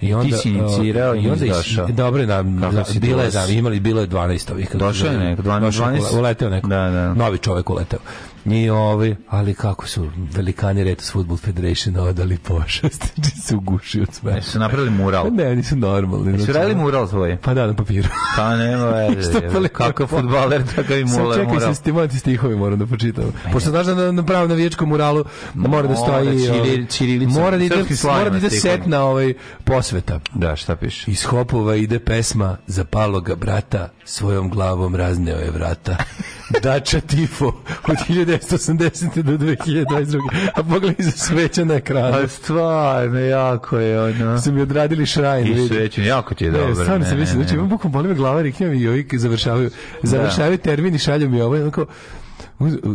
I 0.00 0.14
onda, 0.14 0.36
si 0.36 0.48
inicirao 0.48 1.12
uh, 1.12 1.24
i 1.24 1.30
onda 1.30 1.46
došao. 1.46 1.86
Dobro, 1.86 2.26
na, 2.26 2.44
Kako 2.60 2.74
za, 2.74 2.84
si 2.84 3.00
bilo 3.00 3.22
je, 3.22 3.30
da, 3.30 3.46
imali, 3.46 3.80
bilo 3.80 4.00
je 4.00 4.08
12 4.08 4.52
ovih. 4.52 4.76
Došao 4.76 5.12
je 5.12 5.18
neko, 5.18 5.42
12, 5.42 5.60
Došao 5.60 5.90
je, 5.90 6.00
12? 6.00 6.18
uleteo 6.18 6.50
neko. 6.50 6.68
Da, 6.68 6.90
da. 6.90 7.14
Novi 7.14 7.38
čovek 7.38 7.70
uleteo. 7.70 7.98
I 8.46 8.70
ovi, 8.70 9.16
ali 9.28 9.54
kako 9.54 9.86
su 9.86 10.10
velikani 10.16 10.84
Retos 10.84 11.12
Football 11.12 11.38
Federation 11.38 11.96
odali 11.96 12.38
pošast, 12.38 13.04
znači 13.14 13.36
se 13.36 13.56
ugušio 13.56 14.02
od 14.02 14.14
smeha. 14.14 14.40
Su 14.40 14.58
napravili 14.58 14.90
mural. 14.90 15.26
Ne, 15.32 15.56
nisu 15.56 15.76
normalni. 15.76 16.38
Su 16.38 16.44
znači, 16.44 16.52
radili 16.52 16.74
mural 16.74 17.08
svoj? 17.08 17.36
Pa 17.36 17.54
da, 17.54 17.66
na 17.66 17.74
papiru. 17.74 18.08
Pa 18.36 18.56
nema 18.56 18.84
veze. 19.16 19.40
Pa. 19.52 19.68
Kakav 19.68 20.06
futbaler, 20.06 20.62
takav 20.76 20.98
i 20.98 21.04
mural. 21.04 21.34
čekaj 21.34 21.54
mural. 21.54 21.74
se 21.74 21.80
stimati 21.80 22.18
stihovi 22.18 22.56
moram 22.56 22.78
da 22.78 22.86
pročitam. 22.86 23.24
Pošto 23.52 23.70
znaš 23.70 23.86
da 23.86 23.94
na, 23.94 24.12
na 24.12 24.22
pravom 24.22 24.48
navijačkom 24.48 24.88
muralu 24.88 25.24
mora 25.54 25.88
da 25.88 25.96
stoji 25.96 26.38
Mora, 26.38 26.52
ovaj, 26.52 26.86
mora 27.26 27.58
da 27.58 27.64
ide, 27.64 27.76
mora 28.04 28.30
da 28.30 28.36
ide 28.36 28.50
set 28.50 28.86
na 28.86 29.04
ovaj 29.04 29.34
posveta. 29.64 30.20
Da, 30.34 30.56
šta 30.56 30.76
piše? 30.76 31.10
Iz 31.10 31.24
hopova 31.24 31.76
ide 31.76 31.98
pesma 31.98 32.56
za 32.66 32.84
paloga 32.84 33.34
brata, 33.34 33.88
svojom 34.04 34.50
glavom 34.50 34.96
razneo 34.96 35.38
je 35.38 35.50
vrata. 35.50 35.96
Dača 36.62 37.00
Tifo 37.00 37.46
od 37.88 37.96
1980. 38.38 39.22
do 39.22 39.32
2022. 39.32 40.18
A 40.54 40.62
pogledaj 40.62 41.04
za 41.04 41.10
sveća 41.10 41.64
na 41.64 41.74
ekranu. 41.74 42.16
A 42.16 42.28
stvarno, 42.28 43.18
jako 43.18 43.78
je 43.78 44.02
ono. 44.02 44.40
Su 44.40 44.52
mi 44.52 44.60
odradili 44.60 45.06
šrajn. 45.06 45.46
I 45.46 45.68
svećen, 45.68 46.04
jako 46.04 46.34
ti 46.34 46.44
je 46.44 46.52
Ne, 46.52 46.58
dobro. 46.58 46.74
stvarno 46.74 47.04
sam 47.04 47.14
ne, 47.14 47.20
mislio, 47.20 47.38
ne, 47.38 47.42
znači 47.44 47.54
ne. 47.54 47.58
imam 47.58 47.68
bukvalno 47.68 47.92
boli 47.92 48.08
me 48.08 48.14
glava, 48.14 48.42
riknja 48.42 48.68
mi 48.68 48.78
i 48.78 48.88
ovi 48.88 49.08
završavaju, 49.12 49.70
završavaju 50.02 50.58
termin 50.58 50.94
i 50.94 50.98
šalju 50.98 51.28
mi 51.30 51.40
ovo, 51.40 51.56
i 51.56 51.60
onako, 51.60 51.86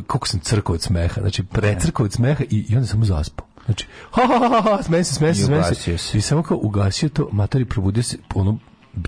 koliko 0.08 0.28
sam 0.28 0.40
crkao 0.40 0.76
od 0.76 0.82
smeha, 0.82 1.22
znači 1.22 1.44
precrkao 1.44 2.06
od 2.06 2.14
smeha 2.14 2.44
i, 2.50 2.66
i 2.70 2.76
onda 2.76 2.88
sam 2.88 3.06
zaspao. 3.06 3.48
Znači, 3.66 3.88
ha, 4.12 4.22
ha, 4.28 4.50
ha, 4.50 4.62
ha, 4.62 4.84
smejem 4.84 5.04
se, 5.04 5.14
smejem 5.14 5.36
se, 5.36 5.42
I 5.42 5.46
smejem 5.46 5.64
se. 5.64 5.98
se. 5.98 6.18
I 6.18 6.22
samo 6.22 6.44
kao 6.44 6.58
ugasio 6.62 7.10
to, 7.10 7.30
matori 7.32 7.66
probudio 7.66 8.04
se, 8.04 8.18
ono, 8.36 8.58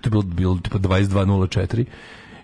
to 0.02 0.08
je 0.08 0.10
bilo, 0.10 0.22
bilo 0.22 0.60
tipa 0.64 0.78
22.04 0.78 1.86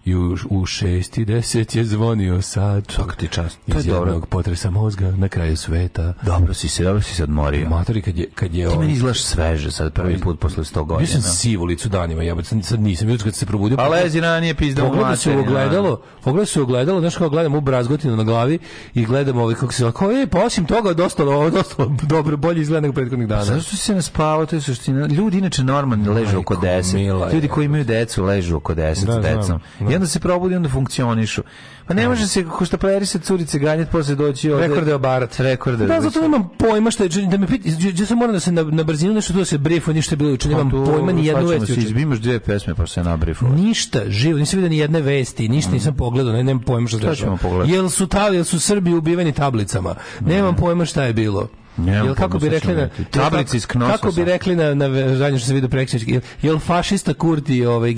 i 0.06 0.16
u, 0.16 0.22
u 0.50 0.62
6 0.62 0.86
i 1.22 1.26
10 1.26 1.78
je 1.78 1.86
zvonio 1.86 2.42
sad. 2.42 2.86
Svaka 2.90 3.16
ti 3.16 3.28
čast. 3.28 3.58
To 3.68 3.74
je 3.74 3.80
Iz 3.80 3.86
dobro. 3.86 4.10
jednog 4.10 4.28
potresa 4.28 4.70
mozga 4.70 5.12
na 5.12 5.28
kraju 5.28 5.58
sveta. 5.58 6.14
Dobro 6.22 6.54
si 6.54 6.70
se, 6.70 6.84
dobro 6.84 7.02
si 7.02 7.16
se 7.16 7.24
odmorio. 7.24 7.70
Matori 7.70 8.02
kad 8.02 8.18
je, 8.18 8.28
kad 8.28 8.54
je 8.54 8.68
Ti 8.68 8.74
on- 8.74 8.80
meni 8.80 8.94
izgledaš 8.94 9.24
sveže 9.24 9.72
sad 9.72 9.94
prvi 9.94 10.20
put 10.20 10.40
posle 10.40 10.64
100 10.64 10.74
Bio 10.76 10.84
godina. 10.86 11.08
sam 11.08 11.22
siv 11.22 11.62
u 11.62 11.66
licu 11.66 11.90
danima, 11.90 12.24
jebote, 12.24 12.48
sad, 12.48 12.66
sad 12.66 12.80
nisam, 12.80 13.10
jutro 13.10 13.24
kad 13.24 13.36
se 13.36 13.46
probudio. 13.46 13.78
A 13.80 13.88
lezi 13.88 14.20
ranije 14.20 14.54
u 14.54 14.56
Pogledao 14.78 15.16
se 15.16 15.30
u 15.30 15.34
materinu, 15.34 15.42
ogledalo, 15.42 16.02
pogledao 16.24 16.46
se 16.46 16.60
u 16.60 16.64
ogledalo, 16.64 17.00
znaš 17.00 17.16
kako 17.16 17.30
gledam 17.30 17.56
u 17.56 17.62
brazgotinu 17.62 18.16
na 18.16 18.24
glavi 18.24 18.60
i 18.94 19.06
gledam 19.06 19.38
ovaj 19.38 19.56
kako 19.56 19.74
se 19.74 19.92
kao 19.92 20.12
e, 20.12 20.28
pa 20.28 20.40
osim 20.40 20.66
toga 20.66 20.94
dosta 20.94 21.24
ovo 21.26 21.50
dosta 21.50 21.86
dobro 22.04 22.38
bolje 22.38 22.62
izgleda 22.62 22.82
nego 22.82 22.94
prethodnih 22.94 23.28
dana. 23.28 23.44
Zašto 23.44 23.76
se 23.76 23.96
naspavao, 23.96 24.46
to 24.46 24.56
je 24.56 24.62
suština. 24.62 25.08
Ljudi 25.08 25.38
inače 25.38 25.64
normalno 25.64 26.14
ležu 26.14 26.40
oko 26.40 26.56
10. 26.56 26.94
mila 26.94 27.28
je. 27.28 27.34
Ljudi 27.34 27.48
koji 27.48 27.66
imaju 27.66 27.84
decu 27.84 28.24
ležu 28.24 28.56
oko 28.56 28.74
10 28.74 29.06
Da, 29.06 29.14
s 29.14 29.24
decom. 29.24 29.60
I 29.94 29.96
onda 29.96 30.08
se 30.08 30.20
probudi, 30.20 30.56
onda 30.56 30.70
funkcionišu. 30.70 31.44
Pa 31.88 31.94
ne 31.94 32.08
može 32.10 32.28
se, 32.28 32.46
ko 32.46 32.66
što 32.66 32.78
pleri 32.78 33.06
se 33.06 33.20
curice 33.20 33.60
ganjati, 33.60 33.92
posle 33.92 34.16
doći 34.16 34.52
ovde. 34.52 34.68
Rekorde 34.68 34.96
obarat. 34.96 35.40
Rekorde. 35.40 35.86
Da, 35.86 36.02
zato 36.02 36.22
nemam 36.22 36.50
pojma 36.60 36.92
šta 36.92 37.04
je, 37.04 37.10
da 37.10 37.38
me 37.38 37.48
piti, 37.48 37.70
ja 38.02 38.06
sam 38.06 38.18
moram 38.18 38.34
da 38.34 38.40
se 38.40 38.52
na, 38.52 38.64
na 38.64 38.84
brzinu 38.84 39.14
nešto 39.14 39.34
tu 39.34 39.40
da 39.40 39.46
se 39.46 39.58
brifu, 39.58 39.94
ništa 39.94 40.14
je 40.14 40.18
bilo 40.18 40.30
juče, 40.30 40.50
nemam 40.50 40.70
pojma 40.70 41.12
ni 41.12 41.26
jednu 41.26 41.46
vest 41.48 41.66
Se 41.66 41.74
izbimaš 41.74 42.18
dvije 42.20 42.40
pesme 42.40 42.76
pa 42.76 42.88
se 42.88 43.04
nabrifo. 43.04 43.48
Ništa, 43.48 44.02
živo, 44.08 44.40
nisam 44.40 44.58
vidio 44.58 44.70
ni 44.70 44.78
jedne 44.78 45.02
vesti, 45.02 45.50
ništa 45.50 45.72
nisam 45.72 45.96
pogledao, 45.96 46.34
ne, 46.34 46.44
nemam 46.44 46.64
pojma 46.64 46.88
šta 46.88 46.98
se 46.98 47.02
Šta 47.02 47.10
dešava. 47.10 47.28
ćemo 47.28 47.50
pogledati? 47.50 47.72
Jel 47.74 47.90
su 47.90 48.08
tali, 48.08 48.38
jel 48.38 48.44
su 48.44 48.60
Srbi 48.60 48.94
ubiveni 48.94 49.32
tablicama? 49.32 49.96
Nemam 50.20 50.56
pojma 50.56 50.86
šta 50.86 51.04
je 51.04 51.14
bilo. 51.14 51.48
Jel 51.78 52.16
kako 52.16 52.40
pojma 52.40 52.40
bi 52.40 52.50
rekli 52.50 52.74
na 52.76 52.82
vidjeti. 52.82 53.12
Tablice 53.12 53.58
iz 53.58 53.66
Knososa. 53.66 53.98
Kako 53.98 54.12
bi 54.12 54.24
rekli 54.24 54.56
na 54.56 54.74
na 54.74 55.16
zadnje 55.16 55.40
što 55.40 55.48
se 55.48 55.54
vidi 55.54 55.68
preksinoć, 55.68 56.08
jel, 56.08 56.22
jel 56.42 56.60
fašista 56.60 57.14
Kurti 57.14 57.66
ovaj 57.66 57.94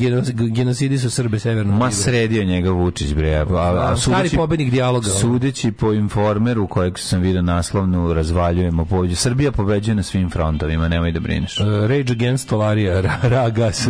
genocidi 0.49 0.97
su 0.97 1.09
Srbe 1.09 1.39
severno? 1.39 1.75
Ma 1.75 1.91
sredio 1.91 2.43
njega 2.43 2.71
Vučić 2.71 3.13
bre. 3.13 3.35
A, 3.35 3.45
a, 3.49 3.91
a 3.91 3.97
stari 3.97 4.29
pobednik 4.29 4.71
dijaloga. 4.71 5.09
Sudeći 5.09 5.71
po 5.71 5.93
informeru 5.93 6.67
kojeg 6.67 6.99
sam 6.99 7.21
vidio 7.21 7.41
naslovnu 7.41 8.13
razvaljujemo 8.13 8.85
pobeđu. 8.85 9.15
Srbija 9.15 9.51
pobeđuje 9.51 9.95
na 9.95 10.03
svim 10.03 10.29
frontovima, 10.29 10.87
nemoj 10.87 11.11
da 11.11 11.19
brineš. 11.19 11.59
Uh, 11.59 11.65
Rage 11.67 12.11
Against 12.13 12.49
Tolarija, 12.49 13.01
ra- 13.01 13.29
Raga 13.35 13.71
ST. 13.71 13.89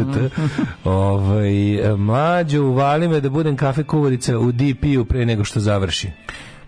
ovaj, 0.83 1.75
e, 1.75 1.95
mlađo, 1.95 2.61
uvali 2.63 3.07
me 3.07 3.21
da 3.21 3.29
budem 3.29 3.55
kafe 3.57 3.83
kuvarica 3.83 4.39
u 4.39 4.51
DP-u 4.51 5.05
pre 5.05 5.25
nego 5.25 5.43
što 5.43 5.59
završi. 5.59 6.09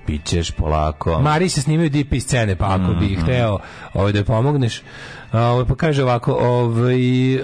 Bićeš 0.08 0.52
polako. 0.52 1.20
Mari 1.22 1.50
se 1.50 1.62
snimaju 1.62 1.90
DP 1.90 2.20
scene, 2.20 2.56
pa 2.56 2.66
ako 2.66 2.94
bi 2.94 3.16
hteo 3.16 3.60
ovaj, 3.94 4.12
da 4.12 4.24
pomogneš. 4.24 4.82
A, 5.32 5.42
ovaj, 5.42 5.66
pa 5.66 5.76
kaže 5.76 6.04
ovako, 6.04 6.34
ovaj, 6.34 7.36
e, 7.36 7.40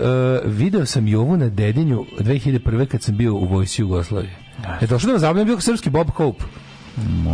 video 0.46 0.86
sam 0.86 1.08
Jovu 1.08 1.38
na 1.38 1.50
Dedinju 1.50 2.06
2001. 2.20 2.86
kad 2.86 3.02
sam 3.02 3.18
bio 3.18 3.34
u 3.34 3.46
vojsci 3.46 3.82
Jugoslavije. 3.82 4.36
Je 4.82 4.88
došao 4.88 5.08
da 5.08 5.14
me 5.14 5.20
zabavlja, 5.20 5.44
bio 5.44 5.60
srpski 5.60 5.90
Bob 5.90 6.10
Hope. 6.10 6.44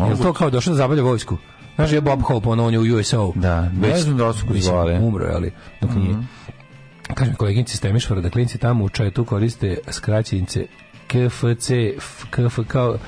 Je 0.08 0.14
li 0.14 0.22
to 0.22 0.34
kao 0.34 0.50
došao 0.50 0.74
da 0.74 0.78
zabavlja 0.78 1.04
vojsku? 1.04 1.38
Znaš, 1.76 1.92
je 1.92 2.02
Bob 2.02 2.22
Hope, 2.22 2.50
ono, 2.50 2.66
on 2.66 2.74
je 2.74 2.80
u 2.80 3.00
USO. 3.00 3.32
Da, 3.36 3.70
ne 3.70 3.98
znam 3.98 4.18
da 4.18 4.28
li 4.28 4.34
su 4.34 4.46
ga 4.46 4.54
mislim, 4.54 4.74
zvali. 4.74 4.98
Umro 4.98 5.26
je, 5.26 5.34
ali 5.36 5.52
dok 5.82 5.96
nije. 5.96 6.16
Kažem 7.14 7.36
koleginici 7.36 7.74
iz 7.74 7.82
Temišvara 7.82 8.22
da 8.22 8.30
klinci 8.30 8.58
tamo 8.58 8.84
u 8.84 8.90
četu 8.90 9.26
koriste 9.26 9.78
skraćenice 9.92 10.66
KFC, 11.08 11.72
KF 12.30 12.60
kao 12.68 12.90
Uh, 12.90 13.00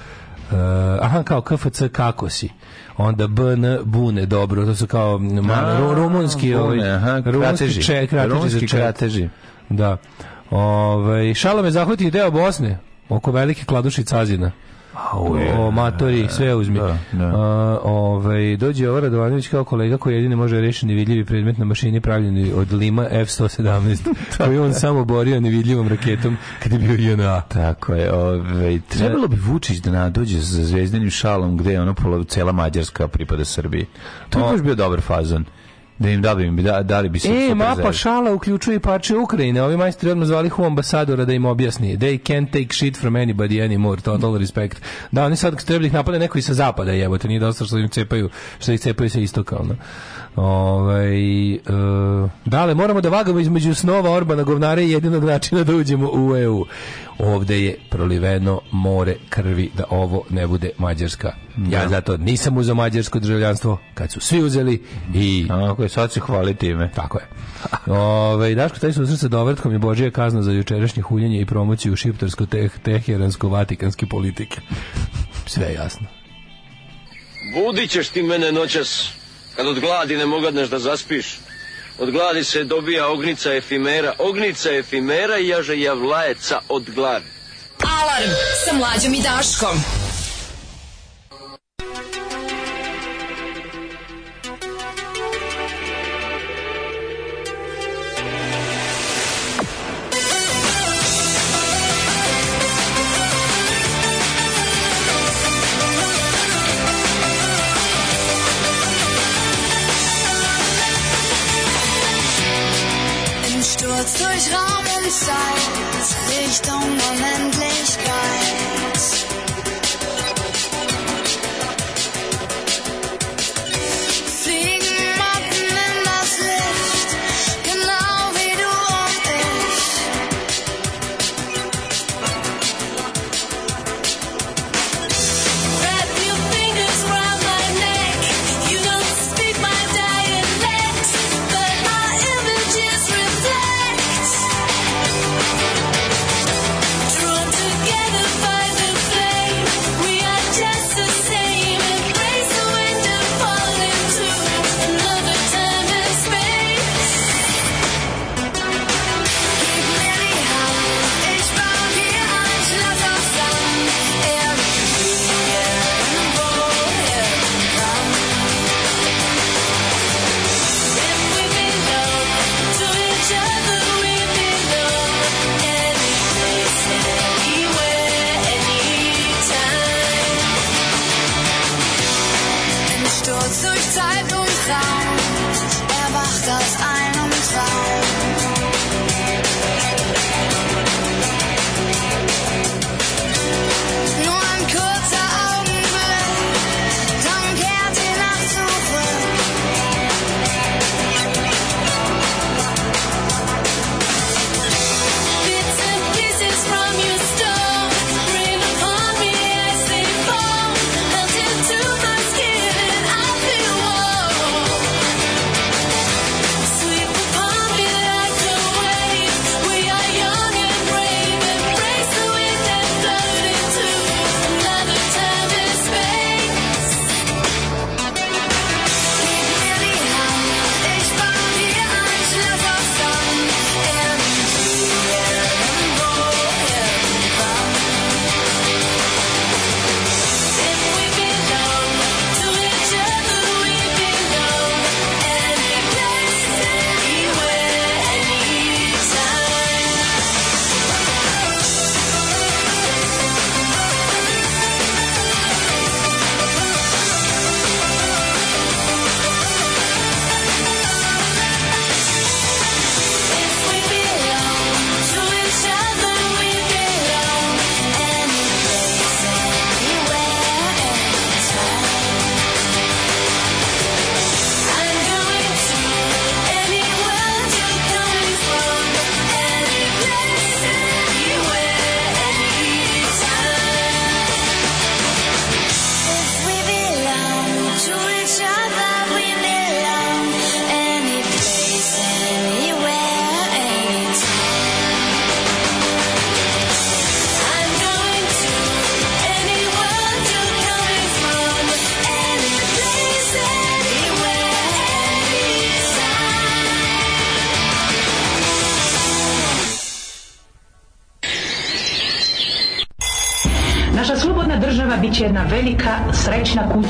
aha, 1.01 1.23
kao 1.23 1.41
KFC 1.41 1.81
kako 1.91 2.29
si 2.29 2.49
onda 2.97 3.27
BN 3.27 3.63
bune 3.83 4.25
dobro 4.25 4.65
to 4.65 4.75
su 4.75 4.87
kao 4.87 5.17
ma, 5.17 5.53
A, 5.53 5.79
ru- 5.79 5.93
rumunski 5.93 6.53
ovaj, 6.55 6.69
bune, 6.69 6.89
aha, 6.89 7.21
rumunski 7.25 7.41
krateži. 7.57 7.81
če, 7.83 8.07
krateži 8.07 8.29
Rumunski 8.29 8.67
krateži. 8.67 9.29
da 9.69 9.97
ovaj, 10.51 11.33
šalo 11.33 11.61
me 11.63 11.71
zahvatio 11.71 12.09
deo 12.09 12.31
Bosne 12.31 12.77
oko 13.09 13.31
velike 13.31 13.65
kladuši 13.65 14.03
Cazina 14.03 14.51
o 15.57 15.71
matori, 15.71 16.27
sve 16.29 16.55
uzmi. 16.55 16.79
Da, 16.79 16.97
da. 17.11 17.25
A, 17.25 17.79
ovaj, 17.83 18.57
dođe 18.57 18.89
ovo 18.89 18.99
Radovanović 18.99 19.47
kao 19.47 19.63
kolega 19.63 19.97
koji 19.97 20.15
jedini 20.15 20.35
može 20.35 20.61
rešiti 20.61 20.85
nevidljivi 20.85 21.25
predmet 21.25 21.57
na 21.57 21.65
mašini 21.65 22.01
pravljeni 22.01 22.51
od 22.53 22.73
Lima 22.73 23.07
F-117, 23.11 23.97
koji 24.45 24.59
on 24.59 24.73
samo 24.73 25.05
borio 25.05 25.39
nevidljivom 25.39 25.87
raketom 25.87 26.37
kad 26.63 26.71
je 26.71 26.79
bio 26.79 27.11
JNA. 27.11 27.41
Tako 27.41 27.93
je, 27.93 28.13
ovaj, 28.13 28.79
trebalo 28.89 29.27
bi 29.27 29.35
Vučić 29.35 29.77
da 29.77 29.91
na- 29.91 30.09
dođe 30.09 30.41
sa 30.41 30.63
zvezdanim 30.63 31.09
šalom 31.09 31.57
gde 31.57 31.71
je 31.71 31.81
ono 31.81 31.93
polo, 31.93 32.23
cela 32.23 32.51
Mađarska 32.51 33.07
pripada 33.07 33.45
Srbiji. 33.45 33.85
To 34.29 34.39
je 34.39 34.51
baš 34.51 34.61
bio 34.61 34.75
dobar 34.75 35.01
fazon. 35.01 35.45
Da 36.01 36.09
im 36.09 36.21
da 36.21 36.35
bi 36.35 36.43
im 36.43 36.57
da, 36.57 36.83
dali 36.83 37.09
bi 37.09 37.19
se 37.19 37.29
E, 37.29 37.55
mapa 37.55 37.75
zajedno. 37.75 37.93
šala 37.93 38.33
uključuje 38.33 38.75
i 38.75 38.79
parče 38.79 39.17
Ukrajine. 39.17 39.61
Ovi 39.61 39.77
majstori 39.77 40.11
odmah 40.11 40.27
zvali 40.27 40.49
hu 40.49 40.63
ambasadora 40.63 41.25
da 41.25 41.33
im 41.33 41.45
objasni. 41.45 41.97
They 41.97 42.19
can't 42.19 42.45
take 42.47 42.73
shit 42.73 42.97
from 42.97 43.13
anybody 43.13 43.61
anymore. 43.61 44.01
Total 44.01 44.37
respect. 44.37 44.81
Da, 45.11 45.25
oni 45.25 45.35
sad 45.35 45.65
treba 45.65 45.79
da 45.79 45.87
ih 45.87 45.93
napade 45.93 46.19
neko 46.19 46.37
i 46.37 46.41
sa 46.41 46.53
zapada, 46.53 46.91
jebote. 46.91 47.27
Nije 47.27 47.39
dosta 47.39 47.65
što 47.65 47.77
im 47.77 47.89
cepaju, 47.89 48.29
što 48.59 48.71
ih 48.71 48.79
cepaju 48.79 49.09
sa 49.09 49.19
istoka, 49.19 49.57
ono. 49.59 49.75
Ovaj, 50.35 51.53
e, 51.53 51.59
dale, 52.45 52.73
moramo 52.73 53.01
da 53.01 53.09
vagamo 53.09 53.39
između 53.39 53.75
snova 53.75 54.11
Orbana 54.11 54.43
govnare 54.43 54.85
i 54.85 54.91
jedinog 54.91 55.23
načina 55.23 55.63
da 55.63 55.75
uđemo 55.75 56.09
u 56.13 56.37
EU. 56.37 56.65
Ovde 57.19 57.61
je 57.61 57.77
proliveno 57.89 58.61
more 58.71 59.15
krvi 59.29 59.71
da 59.77 59.83
ovo 59.89 60.23
ne 60.29 60.47
bude 60.47 60.69
Mađarska. 60.77 61.33
Ja 61.69 61.87
zato 61.89 62.17
nisam 62.17 62.57
uzeo 62.57 62.75
mađarsko 62.75 63.19
državljanstvo 63.19 63.77
kad 63.93 64.11
su 64.11 64.19
svi 64.19 64.43
uzeli 64.43 64.83
i 65.13 65.45
Tako 65.47 65.83
je, 65.83 65.89
sad 65.89 66.11
se 66.11 66.19
hvali 66.19 66.55
time. 66.55 66.91
tako 66.95 67.19
je. 67.19 67.27
Ove, 67.95 68.55
Daško, 68.55 68.79
taj 68.79 68.93
susret 68.93 69.19
sa 69.19 69.27
Dovrtkom 69.27 69.73
je 69.73 69.79
Božija 69.79 70.11
kazna 70.11 70.41
za 70.41 70.51
jučerašnje 70.51 71.01
huljenje 71.01 71.41
i 71.41 71.45
promociju 71.45 71.95
šiptarsko-teheransko-vatikanske 71.95 74.05
politike. 74.09 74.61
Sve 75.45 75.73
jasno. 75.73 76.07
Budit 77.55 77.89
ćeš 77.89 78.09
ti 78.09 78.23
mene 78.23 78.51
noćas, 78.51 79.13
kad 79.61 79.67
od 79.67 79.79
gladi 79.79 80.17
ne 80.17 80.25
mogadneš 80.25 80.69
da 80.69 80.79
zaspiš. 80.79 81.39
Od 81.99 82.11
gladi 82.11 82.43
se 82.43 82.63
dobija 82.63 83.07
ognica 83.07 83.53
efimera, 83.53 84.13
ognica 84.17 84.71
efimera 84.71 85.37
jaže 85.37 85.79
javlajeca 85.79 86.59
od 86.69 86.89
gladi. 86.89 87.25
Alarm 88.01 88.31
sa 88.65 88.73
mlađom 88.73 89.13
i 89.13 89.21
Daškom. 89.21 89.83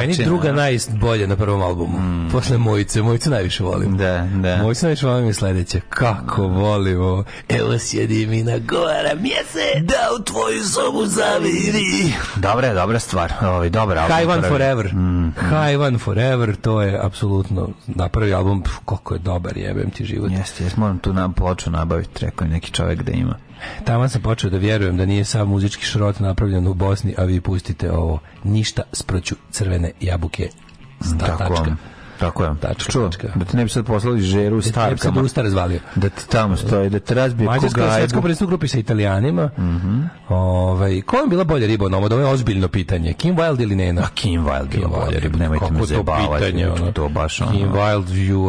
Meni 0.00 0.24
druga 0.24 0.52
najbolja 0.52 1.26
na 1.26 1.36
prvom 1.36 1.62
albumu. 1.62 1.98
Posle 2.32 2.58
Mojice. 2.58 3.02
Mojice 3.02 3.30
najviše 3.30 3.62
volim. 3.64 3.96
Da, 3.96 4.28
da. 4.34 4.56
Mojice 4.56 4.86
najviše 4.86 5.06
volim 5.06 5.26
je 5.26 5.34
sledeće. 5.34 5.80
Kako 5.88 6.42
volim 6.42 7.00
ovo. 7.00 7.24
Evo 7.48 7.78
sjedi 7.78 8.26
mi 8.26 8.42
na 8.42 8.58
gora 8.58 9.14
mjese. 9.20 9.80
Da 9.80 10.08
u 10.20 10.24
tvoju 10.24 10.64
sobu 10.64 11.06
zaviri. 11.06 12.12
Dobra 12.36 12.66
je, 12.66 12.74
dobra 12.74 12.98
stvar. 12.98 13.32
Ovaj, 13.42 13.70
dobar 13.70 13.98
album. 13.98 14.16
High 14.16 14.28
One. 14.30 14.48
Forever. 14.48 14.90
High 15.34 15.80
One 15.80 15.98
Forever, 15.98 16.56
to 16.56 16.82
je 16.82 17.00
apsolutno 17.02 17.68
na 17.86 18.08
prvi 18.08 18.34
album, 18.34 18.62
pf, 18.62 18.72
koliko 18.84 19.14
je 19.14 19.18
dobar, 19.18 19.56
jebem 19.56 19.90
ti 19.90 20.04
život. 20.04 20.30
Jeste, 20.30 20.64
jes 20.64 20.76
moram 20.76 20.98
tu 20.98 21.12
nam 21.12 21.32
ploču 21.32 21.70
nabaviti, 21.70 22.24
rekao 22.24 22.44
je 22.44 22.50
neki 22.50 22.70
čovjek 22.70 23.02
da 23.02 23.12
ima. 23.12 23.34
Tamo 23.84 24.08
sam 24.08 24.22
počeo 24.22 24.50
da 24.50 24.56
vjerujem 24.58 24.96
da 24.96 25.06
nije 25.06 25.24
sav 25.24 25.46
muzički 25.46 25.84
šrot 25.84 26.20
napravljen 26.20 26.66
u 26.66 26.74
Bosni, 26.74 27.14
a 27.18 27.24
vi 27.24 27.40
pustite 27.40 27.92
ovo. 27.92 28.18
Ništa 28.44 28.82
sproću 28.92 29.34
crvene 29.50 29.90
jabuke. 30.00 30.48
Sta, 31.00 31.26
Tako 31.26 31.38
tačka. 31.38 31.62
vam. 31.62 31.78
Tako 32.20 32.44
je. 32.44 32.50
Tačka, 32.60 32.92
Čuo, 32.92 33.04
tačka. 33.08 33.28
da 33.34 33.44
te 33.44 33.56
ne 33.56 33.64
bi 33.64 33.70
sad 33.70 33.86
poslali 33.86 34.20
žeru 34.20 34.46
u 34.46 34.50
Ne 34.50 34.56
bi 34.56 34.62
se 34.62 34.68
starkama. 34.70 35.14
da 35.14 35.20
usta 35.20 35.42
razvalio. 35.42 35.80
Da 35.94 36.08
ti 36.08 36.28
tamo 36.28 36.56
stoji, 36.56 36.90
da 36.90 36.98
te 36.98 37.14
razbije 37.14 37.46
ko 37.46 37.52
Mađarska 37.52 37.84
je 37.84 37.92
svetsko 37.92 38.18
u 38.40 38.46
grupi 38.46 38.68
sa 38.68 38.78
Italijanima. 38.78 39.50
ovaj, 40.28 41.00
ko 41.00 41.16
je 41.16 41.26
bila 41.26 41.44
bolja 41.44 41.66
riba 41.66 41.84
od 41.86 42.12
ovo 42.12 42.18
je 42.18 42.26
ozbiljno 42.26 42.68
pitanje. 42.68 43.12
Kim 43.12 43.36
Wilde 43.36 43.62
ili 43.62 43.76
Nena? 43.76 44.02
A 44.02 44.06
Kim 44.14 44.44
Wilde 44.44 44.68
bila 44.68 44.88
bolja 44.88 45.18
riba, 45.18 45.38
nemojte 45.38 45.70
me 45.70 45.80
je 45.80 45.86
to 45.86 46.04
pitanje, 46.38 46.70
ono. 46.70 46.92
To 46.92 47.08
baš 47.08 47.40
ono. 47.40 47.50
Kim 47.52 47.68
Wilde, 47.68 48.14
ju, 48.14 48.40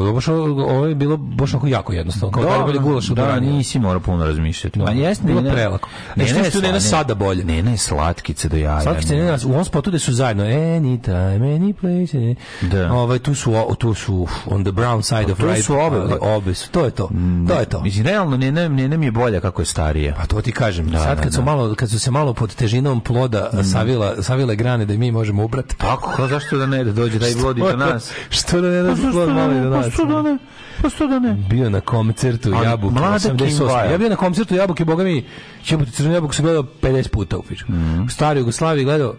ovo 0.64 0.86
je 0.86 0.96
bilo 0.96 1.18
baš 1.40 1.54
onako 1.54 1.68
jako 1.68 1.94
jednostavno. 1.94 2.32
Kao 2.34 2.66
da 2.66 2.74
je 2.74 2.80
gulaš 2.80 3.10
u 3.10 3.16
da, 3.16 3.40
nisi 3.40 3.80
morao 3.80 4.00
puno 4.00 4.26
razmišljati. 4.26 4.80
Da. 4.80 4.86
Ma 4.86 4.92
jeste, 4.92 5.24
Bilo 5.26 5.42
Nena- 5.42 5.54
prelako. 5.54 5.90
Nešto 6.16 6.44
što 6.44 6.60
sla- 6.60 6.80
sada 6.80 7.16
bolje. 7.16 7.44
Nena 7.44 7.72
je 7.72 7.78
slatkice 7.78 8.50
do 8.50 8.58
jaja. 8.58 8.82
Slatkice 8.82 9.16
Nena, 9.16 9.38
u 9.46 9.50
ovom 9.50 9.66
spotu 9.66 9.90
gde 9.92 10.00
su 10.00 10.14
zajedno 10.14 10.44
Anytime, 10.44 11.40
any 11.40 11.74
place 11.74 12.36
Da. 12.64 12.94
ovaj, 12.94 13.20
tu 13.20 13.36
su, 13.36 13.54
tu 13.78 13.94
su 13.94 14.28
on 14.46 14.64
the 14.64 14.72
brown 14.72 15.02
side 15.04 15.32
of 15.32 15.40
to 15.40 15.46
right 15.46 15.66
su 15.66 15.74
obe. 15.76 15.98
ali 15.98 16.14
obe 16.22 16.54
su, 16.54 16.70
to 16.70 16.86
je 16.86 16.92
to 16.92 17.10
to 17.48 17.60
je 17.60 17.66
to 17.66 17.82
Mislim, 17.82 18.06
realno, 18.06 18.38
Nena, 18.38 18.68
Nena 18.68 18.98
mi 18.98 19.06
je 19.06 19.12
bolja 19.12 19.40
kako 19.40 19.62
je 19.62 19.66
starija. 19.66 20.16
Pa 20.16 20.26
to 20.26 20.42
ti 20.42 20.52
kažem. 20.52 20.88
Da, 20.88 21.00
Sad 21.00 21.18
da, 21.18 21.24
kad 21.24 21.34
su 21.34 21.40
da. 21.40 21.46
malo 21.46 21.76
kad 21.76 21.90
su 21.90 22.00
se 22.00 22.12
malo 22.12 22.34
pod 22.34 22.56
težinom 22.56 23.02
ploda 23.02 23.50
savila 23.66 24.14
savile 24.20 24.56
grane 24.56 24.86
da 24.86 24.94
i 24.94 24.98
mi 24.98 25.12
možemo 25.12 25.44
ubrati. 25.44 25.78
Tako, 25.78 26.28
zašto 26.28 26.58
da 26.58 26.66
ne, 26.66 26.84
da 26.84 26.92
dođe 26.92 27.20
taj 27.20 27.34
vodi 27.44 27.62
do 27.62 27.76
nas? 27.76 28.12
Što 28.30 28.62
da 28.62 28.70
ne 28.70 28.84
da 28.84 28.96
plod 29.12 29.30
malo 29.30 29.54
i 29.54 29.62
do 29.62 29.70
nas. 29.70 29.86
Pa 29.86 29.92
što 29.92 30.06
da 30.06 30.22
ne? 30.22 30.38
Pa 30.82 30.90
što 30.90 31.08
da 31.08 31.20
ne? 31.20 31.29
Bio 31.34 31.70
na 31.70 31.82
koncertu 31.82 32.50
Jabuke 32.64 33.00
mlada 33.00 33.20
Kim 33.20 33.38
88. 33.38 33.64
Wilde. 33.64 33.92
Ja 33.92 33.98
bio 33.98 34.10
na 34.10 34.16
koncertu 34.16 34.56
Jabuke, 34.56 34.86
boga 34.86 35.04
mi, 35.04 35.26
Jabuke 35.70 35.92
Crvenu 35.92 36.16
Jabuku 36.16 36.34
sam 36.34 36.46
gledao 36.46 36.64
50 36.82 37.10
puta 37.10 37.38
u 37.38 37.44
piču. 37.44 37.66
U 38.06 38.10
staroj 38.10 38.40
Jugoslaviji 38.40 38.86
gledao 38.86 39.16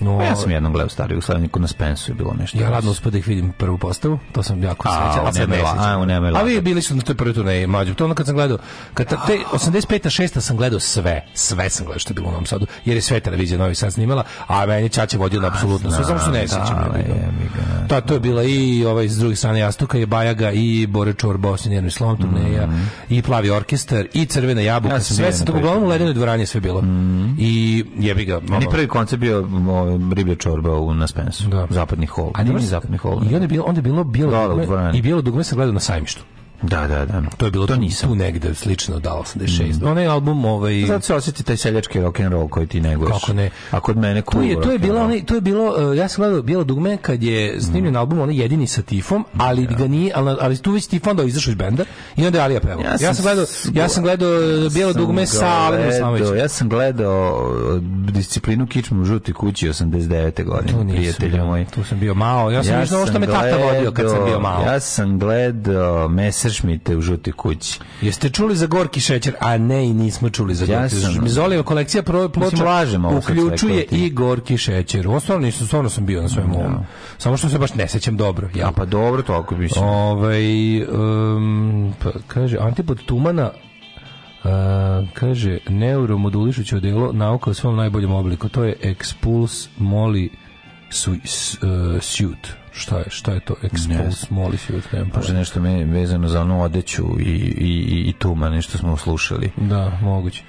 No, 0.00 0.18
Pa 0.18 0.24
ja 0.24 0.36
sam 0.36 0.50
jednom 0.50 0.72
gledao 0.72 0.88
stari 0.88 1.14
Jugoslaviju, 1.14 1.48
kod 1.48 1.62
na 1.62 1.68
Spensu 1.68 2.10
je 2.10 2.14
bilo 2.14 2.34
nešto. 2.34 2.58
Ja 2.58 2.70
radno 2.70 2.90
uspio 2.90 3.10
da 3.10 3.18
ih 3.18 3.28
vidim 3.28 3.52
prvu 3.52 3.78
postavu, 3.78 4.18
to 4.32 4.42
sam 4.42 4.62
jako 4.62 4.88
A, 4.88 4.92
srećan. 4.92 5.22
u 5.22 5.26
ali 5.26 5.34
sad 5.34 5.48
ne 5.48 5.56
sjećam. 5.56 5.78
a, 5.78 6.32
u 6.32 6.36
A 6.36 6.42
vi 6.42 6.60
bili 6.60 6.82
su 6.82 6.94
na 6.94 7.02
toj 7.02 7.14
prvoj 7.14 7.34
turneji, 7.34 7.66
mlađu. 7.66 7.94
To 7.94 8.04
ono 8.04 8.14
kad 8.14 8.26
sam 8.26 8.34
gledao, 8.34 8.58
kad 8.94 9.06
te 9.06 9.16
85. 9.52 10.22
6. 10.22 10.40
sam 10.40 10.56
gledao 10.56 10.80
sve, 10.80 11.24
sve 11.34 11.70
sam 11.70 11.86
gledao 11.86 11.98
što 11.98 12.10
je 12.10 12.14
bilo 12.14 12.28
u 12.28 12.30
Novom 12.30 12.46
Sadu, 12.46 12.66
jer 12.84 12.96
je 12.96 13.02
sve 13.02 13.20
televizija 13.20 13.58
Novi 13.58 13.74
Sad 13.74 13.92
snimala, 13.92 14.24
a 14.46 14.66
meni 14.66 14.88
Čače 14.88 15.18
vodio 15.18 15.40
na 15.40 15.48
apsolutno 15.48 15.90
sve, 15.90 16.04
samo 16.04 16.18
što 16.18 16.30
ne 16.30 16.48
sjećam. 16.48 16.92
da, 17.88 18.00
to 18.00 18.14
je 18.14 18.20
bila 18.20 18.42
i 18.42 18.84
ovaj 18.84 19.08
s 19.08 19.18
druge 19.18 19.36
strane 19.36 19.58
Jastuka 19.58 19.98
i 19.98 20.06
Bajaga 20.06 20.50
i 20.50 20.86
Bore 20.86 21.12
Čorba 21.12 21.50
Osinjerni 21.50 21.90
slom 21.90 22.16
turneja 22.16 22.68
i 23.08 23.22
Plavi 23.22 23.50
orkestar 23.50 24.06
i 24.12 24.26
Crvena 24.26 24.60
jabuka. 24.60 24.94
Ja 24.94 25.00
sve 25.00 25.32
se 25.32 25.44
to 25.44 25.52
uglavnom 25.52 25.84
u 25.84 25.88
ledenoj 25.88 26.14
dvorani 26.14 26.46
sve 26.46 26.60
bilo. 26.60 26.82
I 27.38 27.84
jebi 27.98 28.24
ga. 28.24 28.40
Ono- 28.50 28.70
prvi 28.70 28.88
koncert 28.88 29.20
bio 29.20 29.38
o, 29.68 29.87
riblja 30.14 30.34
čorba 30.34 30.78
u, 30.78 30.94
na 30.94 31.06
Spensu. 31.06 31.48
Da. 31.48 31.66
Zapadni 31.70 32.06
hol. 32.06 32.30
A 32.34 32.44
nije 32.44 32.60
zapadni 32.60 32.96
hol. 32.96 33.22
I 33.30 33.34
onda 33.34 33.38
je 33.38 33.48
bilo, 33.48 33.64
onda 33.64 33.78
je 33.78 33.82
bilo 33.82 34.04
bijelo 34.04 34.48
dugme, 34.48 34.66
dvorani. 34.66 34.98
i 34.98 35.02
bijelo 35.02 35.22
dugme 35.22 35.44
sam 35.44 35.56
gledao 35.56 35.72
na 35.72 35.80
sajmištu. 35.80 36.22
Da, 36.62 36.86
da, 36.86 37.04
da. 37.04 37.22
To 37.36 37.44
je 37.44 37.50
bilo 37.50 37.66
to 37.66 37.74
tu, 37.74 37.80
nisam. 37.80 38.08
tu 38.08 38.14
negde 38.14 38.54
slično 38.54 38.98
da 38.98 39.10
86. 39.10 39.86
Onaj 39.86 40.06
album 40.06 40.44
ovaj 40.44 40.84
Zato 40.86 41.00
se 41.00 41.14
osjeti 41.14 41.42
taj 41.42 41.56
seljački 41.56 42.00
rock 42.00 42.20
and 42.20 42.32
roll 42.32 42.48
koji 42.48 42.66
ti 42.66 42.80
neguješ. 42.80 43.12
Kako 43.20 43.32
ne? 43.32 43.50
A 43.70 43.80
kod 43.80 43.96
mene 43.96 44.22
To 44.22 44.30
cool 44.32 44.44
je, 44.44 44.54
to 44.54 44.60
je 44.60 44.64
rock 44.64 44.72
and 44.72 44.80
bilo, 44.82 45.00
onaj, 45.00 45.24
to 45.24 45.34
je 45.34 45.40
bilo, 45.40 45.90
uh, 45.90 45.96
ja 45.96 46.08
sam 46.08 46.22
gledao 46.22 46.42
Bijelo 46.42 46.64
dugme 46.64 46.96
kad 46.96 47.22
je 47.22 47.60
snimljen 47.60 47.96
album, 47.96 48.18
onaj 48.20 48.36
jedini 48.36 48.66
sa 48.66 48.82
Tifom, 48.82 49.24
ali 49.38 49.66
ga 49.66 49.86
nije, 49.86 50.12
ali, 50.14 50.36
ali 50.40 50.56
tu 50.56 50.72
već 50.72 50.86
Tif 50.86 51.06
onda 51.06 51.22
izašao 51.22 51.50
iz 51.50 51.56
benda 51.56 51.84
i 52.16 52.26
onda 52.26 52.38
je 52.38 52.44
Alija 52.44 52.60
pevao. 52.60 52.80
Ja, 52.80 52.96
Ja 53.00 53.14
sam 53.14 53.22
gledao, 53.22 53.46
ja 53.72 53.88
sam 53.88 54.02
gledao 54.02 54.30
Bijelo 54.72 54.92
sam 54.92 55.02
dugme 55.02 55.26
sa 55.26 55.46
Alenom 55.46 55.76
gledao- 55.76 55.96
Islamovićem. 55.96 56.36
Ja 56.36 56.48
sam 56.48 56.68
gledao 56.68 57.52
uh, 57.74 57.82
disciplinu 58.12 58.66
kičmu 58.66 59.02
u 59.02 59.04
žuti 59.04 59.32
kući 59.32 59.68
89. 59.68 60.30
Tu 60.30 60.44
godine, 60.44 60.94
prijatelju 60.94 61.44
moj. 61.44 61.64
Tu 61.64 61.84
sam 61.84 62.00
bio 62.00 62.14
malo. 62.14 62.50
Ja 62.50 62.64
sam 62.64 62.96
ovo 62.96 63.06
što 63.06 63.18
me 63.18 63.26
tata 63.26 63.56
vodio 63.56 63.92
kad 63.92 64.10
sam 64.10 64.24
bio 64.24 64.40
malo. 64.40 64.64
Ja 64.64 64.80
sam 64.80 65.18
gledao 65.18 66.08
Messerschmitte 66.48 66.96
u 66.96 67.00
žuti 67.00 67.32
kući. 67.32 67.80
Jeste 68.00 68.30
čuli 68.30 68.56
za 68.56 68.66
gorki 68.66 69.00
šećer? 69.00 69.34
A 69.40 69.58
ne, 69.58 69.86
i 69.86 69.92
nismo 69.92 70.30
čuli 70.30 70.54
za 70.54 70.64
Ja 70.64 70.80
gorki 70.80 70.96
šećer. 70.96 71.22
Mizolijeva 71.22 71.64
kolekcija 71.64 72.02
pro, 72.02 72.28
ploča 72.28 72.84
uključuje 73.18 73.84
i 73.90 74.10
gorki 74.10 74.58
šećer. 74.58 75.08
Osnovno 75.08 75.46
nisam, 75.46 75.66
stvarno 75.66 75.90
sam 75.90 76.06
bio 76.06 76.22
na 76.22 76.28
svemu 76.28 76.58
ovom. 76.58 76.76
Samo 77.18 77.36
što 77.36 77.48
se 77.48 77.58
baš 77.58 77.74
ne 77.74 77.88
sećam 77.88 78.16
dobro. 78.16 78.48
Jel? 78.54 78.68
A 78.68 78.72
pa 78.72 78.84
dobro, 78.84 79.22
toliko 79.22 79.56
mislim. 79.56 79.84
Ovaj, 79.84 80.82
um, 80.82 81.94
pa, 82.02 82.10
kaže, 82.26 82.58
Antipod 82.60 83.04
Tumana 83.06 83.50
a, 84.44 85.02
kaže, 85.14 85.58
neuromodulišuće 85.68 86.76
odelo 86.76 87.12
nauka 87.12 87.50
u 87.50 87.54
svom 87.54 87.76
najboljem 87.76 88.12
obliku. 88.12 88.48
To 88.48 88.64
je 88.64 88.76
Expulse 88.82 89.68
Molly 89.78 90.28
su, 90.90 91.10
uh, 91.10 91.18
Suit. 92.00 92.48
Šta 92.78 92.98
je, 92.98 93.04
šta 93.08 93.32
je 93.32 93.40
to? 93.40 93.54
Expulse 93.62 94.26
Molly. 94.30 94.58
Nemam 94.92 95.08
Može 95.08 95.26
pojma. 95.26 95.38
nešto 95.38 95.60
me 95.60 95.84
vezano 95.84 96.28
za 96.28 96.40
onu 96.40 96.62
odeću 96.62 97.04
i, 97.20 97.22
i, 97.22 97.68
i, 97.88 98.08
i 98.08 98.12
tuma, 98.12 98.48
nešto 98.48 98.78
smo 98.78 98.96
slušali. 98.96 99.50
Da, 99.56 99.98
moguće. 100.02 100.42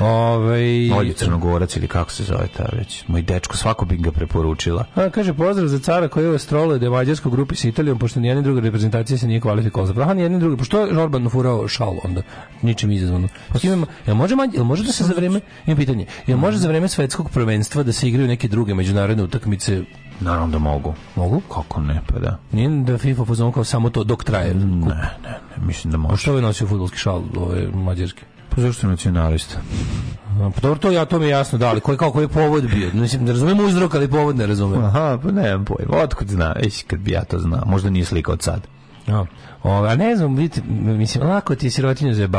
Ovaj 0.00 0.90
Olje 0.92 1.12
Crnogorac 1.12 1.76
ili 1.76 1.88
kako 1.88 2.12
se 2.12 2.24
zove 2.24 2.46
ta 2.46 2.64
već. 2.72 3.04
Moj 3.08 3.22
dečko, 3.22 3.56
svako 3.56 3.84
bi 3.84 3.96
ga 3.96 4.12
preporučila. 4.12 4.84
A, 4.94 5.10
kaže 5.10 5.34
pozdrav 5.34 5.68
za 5.68 5.78
cara 5.78 6.08
koji 6.08 6.24
je 6.24 6.34
astroluje 6.34 6.78
da 6.78 6.86
je 6.86 6.90
mađarsko 6.90 7.30
grupi 7.30 7.56
sa 7.56 7.68
Italijom, 7.68 7.98
pošto 7.98 8.20
nijedna 8.20 8.42
druga 8.42 8.60
reprezentacija 8.60 9.18
se 9.18 9.26
nije 9.26 9.40
kvalifikovala 9.40 9.92
za 9.94 10.02
Aha, 10.02 10.14
nijedna 10.14 10.38
druga. 10.38 10.56
Pošto 10.56 10.80
je 10.80 10.98
Orban 10.98 11.28
furao 11.28 11.68
šal 11.68 11.96
onda, 12.04 12.22
ničim 12.62 12.90
izazvano. 12.90 13.28
Pa 13.48 13.58
s 13.58 13.60
kim 13.60 13.72
ima- 13.72 13.86
jel 14.06 14.16
može, 14.16 14.34
jel 14.52 14.64
može 14.64 14.84
da 14.84 14.92
se 14.92 15.04
za 15.04 15.14
vreme, 15.14 15.40
imam 15.66 15.76
pitanje, 15.76 16.06
jel 16.26 16.38
može 16.38 16.58
za 16.58 16.68
vreme 16.68 16.88
svetskog 16.88 17.30
prvenstva 17.30 17.82
da 17.82 17.92
se 17.92 18.08
igraju 18.08 18.28
neke 18.28 18.48
druge 18.48 18.74
međunarodne 18.74 19.22
utakmice? 19.22 19.82
Naravno 20.20 20.48
da 20.48 20.58
mogu. 20.58 20.94
Mogu? 21.16 21.40
Kako 21.40 21.80
ne, 21.80 22.00
pa 22.06 22.18
da. 22.18 22.38
Nije 22.52 22.68
da 22.82 22.98
FIFA 22.98 23.24
pozvao 23.24 23.52
kao 23.52 23.64
samo 23.64 23.90
to 23.90 24.04
dok 24.04 24.24
traje. 24.24 24.54
Ne, 24.54 24.64
ne, 24.64 25.10
ne, 25.22 25.38
mislim 25.66 25.90
da 25.90 25.96
A 25.96 26.00
može. 26.00 26.16
što 26.22 26.36
je 26.36 26.42
nosio 26.42 26.66
fudbalski 26.66 26.98
šal, 26.98 27.22
ove 27.36 27.68
mađarski? 27.74 28.22
Pa 28.54 28.60
zašto 28.60 28.86
je 28.86 28.90
nacionalista? 28.90 29.56
Pa 30.54 30.60
dobro, 30.60 30.78
to 30.78 30.90
ja 30.90 31.04
to 31.04 31.18
mi 31.18 31.24
je 31.24 31.30
jasno, 31.30 31.58
da, 31.58 31.68
ali 31.68 31.80
koji 31.80 31.98
kao 31.98 32.10
koji 32.10 32.24
je 32.24 32.28
povod 32.28 32.70
bio? 32.70 32.90
Mislim, 32.92 33.24
ne 33.24 33.32
razumem 33.32 33.60
uzrok, 33.60 33.94
ali 33.94 34.10
povod 34.10 34.36
ne 34.36 34.46
razumem. 34.46 34.84
Aha, 34.84 35.18
pa 35.22 35.30
nemam 35.30 35.64
pojma. 35.64 35.96
Otkud 35.96 36.28
zna? 36.28 36.54
Eš, 36.66 36.82
kad 36.86 36.98
bi 36.98 37.10
ja 37.12 37.24
to 37.24 37.38
znao. 37.38 37.62
Možda 37.66 37.90
nije 37.90 38.04
slika 38.04 38.32
od 38.32 38.42
sad. 38.42 38.66
Ja. 39.06 39.26
O, 39.64 39.84
a 39.84 39.94
ne 39.96 40.16
znam, 40.16 40.36
vidite, 40.36 40.60
mislim, 40.70 41.28
lako 41.28 41.54
ti 41.54 41.66
je 41.66 41.70
sirotinju. 41.70 42.10
Mislim, 42.10 42.34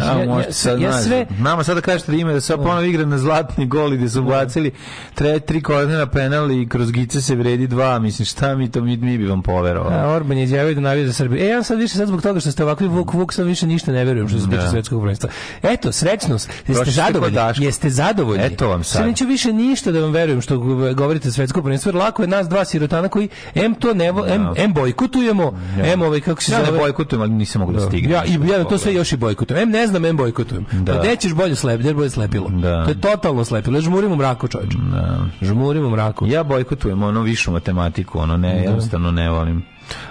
A, 0.00 0.04
ja, 0.04 0.20
ja, 0.20 0.26
možete 0.26 0.52
sad, 0.52 0.80
ja 0.80 0.92
sve, 0.92 1.26
Nama 1.38 1.64
sada 1.64 1.80
kažete 1.80 2.12
da 2.12 2.18
ima 2.18 2.32
da 2.32 2.40
se 2.40 2.56
ponovo 2.56 2.80
igra 2.80 3.04
na 3.04 3.18
zlatni 3.18 3.66
gol 3.66 3.92
i 3.94 3.98
da 3.98 4.08
su 4.08 4.22
bacili 4.22 4.70
tre, 5.14 5.40
tri 5.40 5.62
kornera 5.62 6.06
penal 6.06 6.50
i 6.50 6.68
kroz 6.68 6.92
gice 6.92 7.22
se 7.22 7.34
vredi 7.34 7.66
dva. 7.66 7.98
Mislim, 7.98 8.26
šta 8.26 8.54
mi 8.54 8.70
to, 8.70 8.80
mi, 8.80 8.96
mi 8.96 9.18
bi 9.18 9.26
vam 9.26 9.42
poverovali. 9.42 9.94
a, 9.94 10.08
Orban 10.08 10.38
je 10.38 10.44
izjavio 10.44 10.74
da 10.74 10.80
navija 10.80 11.06
za 11.06 11.12
Srbiju. 11.12 11.44
E, 11.44 11.48
ja 11.48 11.62
sad 11.62 11.78
više, 11.78 11.94
sad 11.94 12.08
zbog 12.08 12.22
toga 12.22 12.40
što 12.40 12.50
ste 12.50 12.64
ovakvi 12.64 12.88
vuk, 12.88 13.14
vuk, 13.14 13.32
sam 13.32 13.46
više 13.46 13.66
ništa 13.66 13.92
ne 13.92 14.04
verujem 14.04 14.28
što 14.28 14.38
se 14.38 14.44
tiče 14.44 14.56
Da. 14.56 14.70
svetskog 14.70 15.00
prvenstva. 15.00 15.30
Eto, 15.62 15.92
srećnost, 15.92 16.50
jeste 16.68 16.90
zadovoljni, 16.90 17.38
jeste 17.58 17.90
zadovoljni. 17.90 18.44
Eto 18.44 18.68
vam 18.68 18.84
sad. 18.84 18.98
Sad 19.00 19.06
neću 19.06 19.26
više 19.26 19.52
ništa 19.52 19.92
da 19.92 20.00
vam 20.00 20.12
verujem 20.12 20.40
što 20.40 20.58
govorite 20.94 21.30
svetsko 21.30 21.62
prvenstvo, 21.62 21.88
jer 21.88 21.96
lako 21.96 22.22
je 22.22 22.28
nas 22.28 22.48
dva 22.48 22.64
sirotana 22.64 23.08
koji 23.08 23.28
M 23.54 23.74
to 23.74 23.94
ne, 23.94 24.06
M, 24.06 24.16
M 24.56 24.72
bojkotujemo, 24.72 25.58
M 25.84 26.02
ovaj, 26.02 26.20
kako 26.20 26.42
se 26.42 26.52
Ja 26.52 26.69
zove, 26.70 26.78
bojkotujem, 26.78 27.22
ali 27.22 27.30
nisam 27.30 27.60
mogu 27.60 27.72
da 27.72 27.80
stignem. 27.80 28.12
Ja, 28.12 28.24
i 28.24 28.38
ja 28.50 28.64
to 28.64 28.78
sve 28.78 28.94
još 28.94 29.12
i 29.12 29.16
bojkotujem. 29.16 29.62
Em 29.62 29.70
ne 29.70 29.86
znam, 29.86 30.04
em 30.04 30.16
bojkotujem. 30.16 30.66
Da. 30.72 30.92
Pa 30.92 30.98
gde 31.00 31.16
ćeš 31.16 31.34
bolje 31.34 31.54
slepiti, 31.54 31.88
jer 31.88 31.96
bolje 31.96 32.10
slepilo. 32.10 32.48
Da. 32.48 32.84
To 32.84 32.90
je 32.90 33.00
totalno 33.00 33.44
slepilo. 33.44 33.76
Ja 33.76 33.80
žmurim 33.80 34.12
u 34.12 34.16
mraku, 34.16 34.48
čovječe. 34.48 34.78
Da. 34.92 35.18
Žmurim 35.42 35.84
u 35.86 35.90
mraku. 35.90 36.26
Ja 36.26 36.42
bojkotujem 36.42 37.02
ono 37.02 37.22
višu 37.22 37.52
matematiku, 37.52 38.18
ono 38.18 38.36
ne, 38.36 38.62
jednostavno 38.62 39.10
ne 39.10 39.30
volim. 39.30 39.62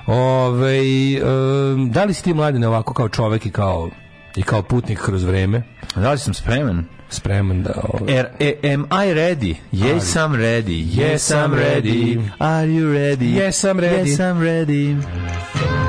Ove, 0.07 0.79
um, 1.23 1.91
da 1.91 2.03
li 2.03 2.13
si 2.13 2.23
ti 2.23 2.33
mladine 2.33 2.67
ovako 2.67 2.93
kao 2.93 3.09
čovek 3.09 3.45
i 3.45 3.51
kao 3.51 3.89
i 4.35 4.41
kao 4.43 4.61
putnik 4.61 4.99
kroz 4.99 5.23
vreme 5.23 5.63
Da 5.95 6.11
li 6.11 6.17
sam 6.17 6.33
spreman? 6.33 6.85
spreman 7.09 7.63
da 7.63 7.71
ovaj, 7.83 8.17
Er, 8.19 8.25
e, 8.39 8.73
am 8.73 8.81
I 8.83 9.13
ready? 9.13 9.55
Yes, 9.73 9.99
I'm 9.99 10.35
ready. 10.35 10.85
Yes, 10.85 11.11
Yes, 11.11 11.31
I'm 11.31 11.45
I'm 11.45 11.53
ready. 11.53 12.15
ready. 12.15 12.29
Are 12.39 12.67
you 12.67 12.93
ready? 12.93 13.25
Yes, 13.25 13.63
I'm 13.63 13.79
ready. 13.79 14.09
Yes, 14.09 14.19
I'm 14.19 14.39
ready. 14.39 14.95
Dogodilo 14.95 15.41
se 15.53 15.65
na 15.65 15.88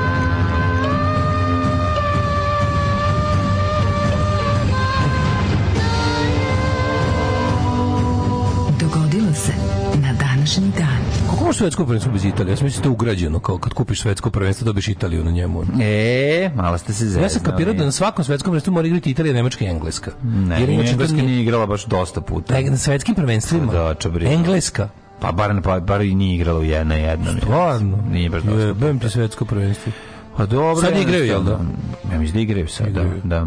dan. 11.51 11.59
svetsko 11.59 11.85
prvenstvo 11.85 12.13
bez 12.13 12.25
Italije? 12.25 12.53
Ja 12.53 12.57
sam 12.57 12.65
mislio 12.65 12.79
da 12.79 12.83
je 12.83 12.91
to 12.91 12.93
ugrađeno, 12.93 13.41
kao 13.41 13.59
kad 13.59 13.73
kupiš 13.73 14.01
svetsko 14.03 14.31
prvenstvo 14.31 14.65
dobiješ 14.65 14.89
Italiju 14.89 15.25
na 15.25 15.31
njemu. 15.31 15.63
E, 15.83 16.51
malo 16.55 16.79
ste 16.79 16.93
se 16.93 17.05
zeznali. 17.05 17.25
Ja 17.25 17.29
sam 17.29 17.43
kapirao 17.43 17.75
da 17.75 17.85
na 17.85 17.93
svakom 17.93 18.25
svetskom 18.25 18.51
prvenstvu 18.51 18.73
mora 18.73 18.87
igrati 18.87 19.11
Italija, 19.11 19.35
Nemačka 19.35 19.65
i 19.65 19.69
Engleska. 19.69 20.11
Ne, 20.25 20.61
Jer 20.61 20.71
Engleska 20.71 21.17
nije- 21.17 21.27
nije 21.27 21.43
igrala 21.43 21.67
baš 21.67 21.85
dosta 21.85 22.21
puta. 22.21 22.55
Ne, 22.55 22.63
na 22.63 22.77
svetskim 22.77 23.15
prvenstvima. 23.15 23.73
Da, 23.73 23.95
čabri. 23.95 24.27
Engleska. 24.27 24.89
Pa 25.21 25.33
bar, 25.33 25.61
pa, 25.65 25.81
bar 25.81 26.01
i 26.01 26.15
nije 26.15 26.35
igrala 26.37 26.61
u 26.61 26.65
jedna 26.65 26.95
jednom. 26.95 27.37
Stvarno. 27.37 27.99
Nije 28.13 28.31
baš 28.31 28.43
dosta. 28.43 28.61
Jebem 28.61 28.99
ti 28.99 29.11
svetsko 29.11 29.45
prvenstvo. 29.45 29.93
Pa 30.37 30.47
dobro. 30.47 30.77
Sad 30.83 30.99
igraju, 30.99 31.25
jel 31.25 31.43
da? 31.43 31.61
Ja 32.13 32.19
mislim 32.19 32.35
da 32.35 32.41
igraju 32.41 32.69
sad, 32.69 32.89
da. 32.89 33.05
Da. 33.25 33.47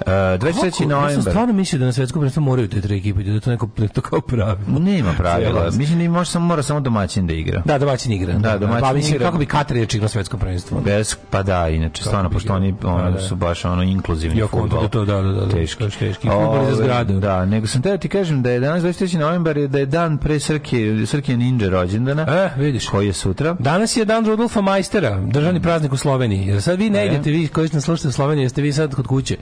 Uh, 0.00 0.06
23. 0.06 0.64
Ja 0.64 0.70
sam 0.70 0.88
novembar. 0.88 1.22
stvarno 1.32 1.52
mislio 1.52 1.78
da 1.78 1.84
na 1.84 1.92
svetskom 1.92 2.20
prvenstvu 2.20 2.40
moraju 2.40 2.68
te 2.68 2.80
tri 2.80 2.96
ekipe, 2.98 3.22
da 3.22 3.40
to 3.40 3.50
neko 3.50 3.68
da 3.76 3.88
to 3.88 4.00
kao 4.00 4.20
pravilo. 4.20 4.78
Nema 4.78 5.12
pravila. 5.18 5.70
Mislim 5.70 5.98
da 5.98 6.10
može 6.10 6.30
samo 6.30 6.46
mora 6.46 6.62
samo 6.62 6.80
domaćin 6.80 7.26
da 7.26 7.32
igra. 7.34 7.62
Da, 7.64 7.78
domaćin 7.78 8.12
igra. 8.12 8.32
Da, 8.32 8.58
domaćin 8.58 8.80
Pa 8.80 8.92
mislim, 8.92 9.14
igra. 9.14 9.26
kako 9.26 9.38
bi 9.38 9.46
Katar 9.46 9.76
je 9.76 9.82
igrao 9.94 10.08
svetsko 10.08 10.36
prvenstvo. 10.36 10.80
Bez, 10.80 11.16
pa 11.30 11.42
da, 11.42 11.68
inače, 11.68 12.02
stvarno, 12.02 12.30
pošto 12.30 12.54
oni 12.54 12.74
Da, 12.82 13.10
da. 13.10 13.20
su 13.20 13.36
baš 13.36 13.64
ono 13.64 13.82
inkluzivni 13.82 14.42
kontam 14.50 14.82
da 14.82 14.88
to, 14.88 15.04
da, 15.04 15.22
da, 15.22 15.32
da, 15.32 15.40
da. 15.46 15.48
Teški. 15.48 15.84
Teški. 15.98 16.28
Fudbal 16.28 16.56
je 16.56 16.74
za 16.74 16.76
Ove, 16.76 16.84
zgrade. 16.84 17.14
Da, 17.14 17.44
nego 17.44 17.66
sam 17.66 17.82
teo 17.82 17.96
ti 17.96 18.08
kažem 18.08 18.42
da 18.42 18.50
je 18.50 18.60
danas 18.60 18.82
23. 18.82 19.18
novembar 19.18 19.56
je 19.56 19.68
da 19.68 19.78
je 19.78 19.86
dan 19.86 20.18
pre 20.18 20.40
Srke, 20.40 21.06
Srke 21.06 21.36
Ninja 21.36 21.68
rođendana. 21.68 22.22
E, 22.28 22.60
vidiš. 22.60 22.88
Koji 22.88 23.06
je 23.06 23.12
sutra? 23.12 23.56
Danas 23.58 23.96
je 23.96 24.04
dan 24.04 24.26
Rudolfa 24.26 24.60
Majstera, 24.60 25.20
državni 25.26 25.62
praznik 25.62 25.92
u 25.92 25.96
Sloveniji. 25.96 26.46
Jer 26.46 26.62
sad 26.62 26.78
vi 26.78 26.90
ne 26.90 27.06
idete, 27.06 27.30
vi 27.30 27.48
koji 27.48 27.68
ste 27.68 27.80
slušate 27.80 28.08
u 28.08 28.12
Sloveniji, 28.12 28.44
jeste 28.44 28.62
vi 28.62 28.72
sad 28.72 28.94
kod 28.94 29.06
kuće. 29.06 29.36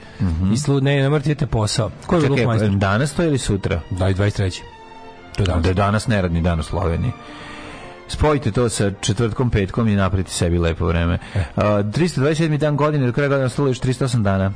I 0.52 0.56
slu, 0.56 0.80
ne, 0.80 0.96
ne 1.02 1.08
morate 1.08 1.30
idete 1.30 1.46
posao. 1.46 1.90
Ko 2.06 2.16
je 2.16 2.22
Čekaj, 2.22 2.46
Majster? 2.46 2.70
danas 2.70 3.12
to 3.12 3.24
ili 3.24 3.38
sutra? 3.38 3.80
Da, 3.90 4.08
i 4.08 4.14
23. 4.14 4.60
To 5.36 5.42
je 5.42 5.46
danas. 5.46 5.62
Da 5.62 5.68
je 5.68 5.74
danas 5.74 6.06
neradni 6.06 6.42
dan 6.42 6.60
u 6.60 6.62
Sloveniji. 6.62 7.12
Spojite 8.08 8.50
to 8.52 8.68
sa 8.68 8.90
četvrtkom, 9.00 9.50
petkom 9.50 9.88
i 9.88 9.96
napravite 9.96 10.30
sebi 10.30 10.58
lepo 10.58 10.86
vreme. 10.86 11.18
E. 11.34 11.38
Uh, 11.56 11.62
327. 11.62 12.56
dan 12.56 12.76
godine, 12.76 13.06
do 13.06 13.12
kraja 13.12 13.28
godine 13.28 13.46
ostalo 13.46 13.68
još 13.68 13.80
308 13.80 14.22
dana. 14.22 14.52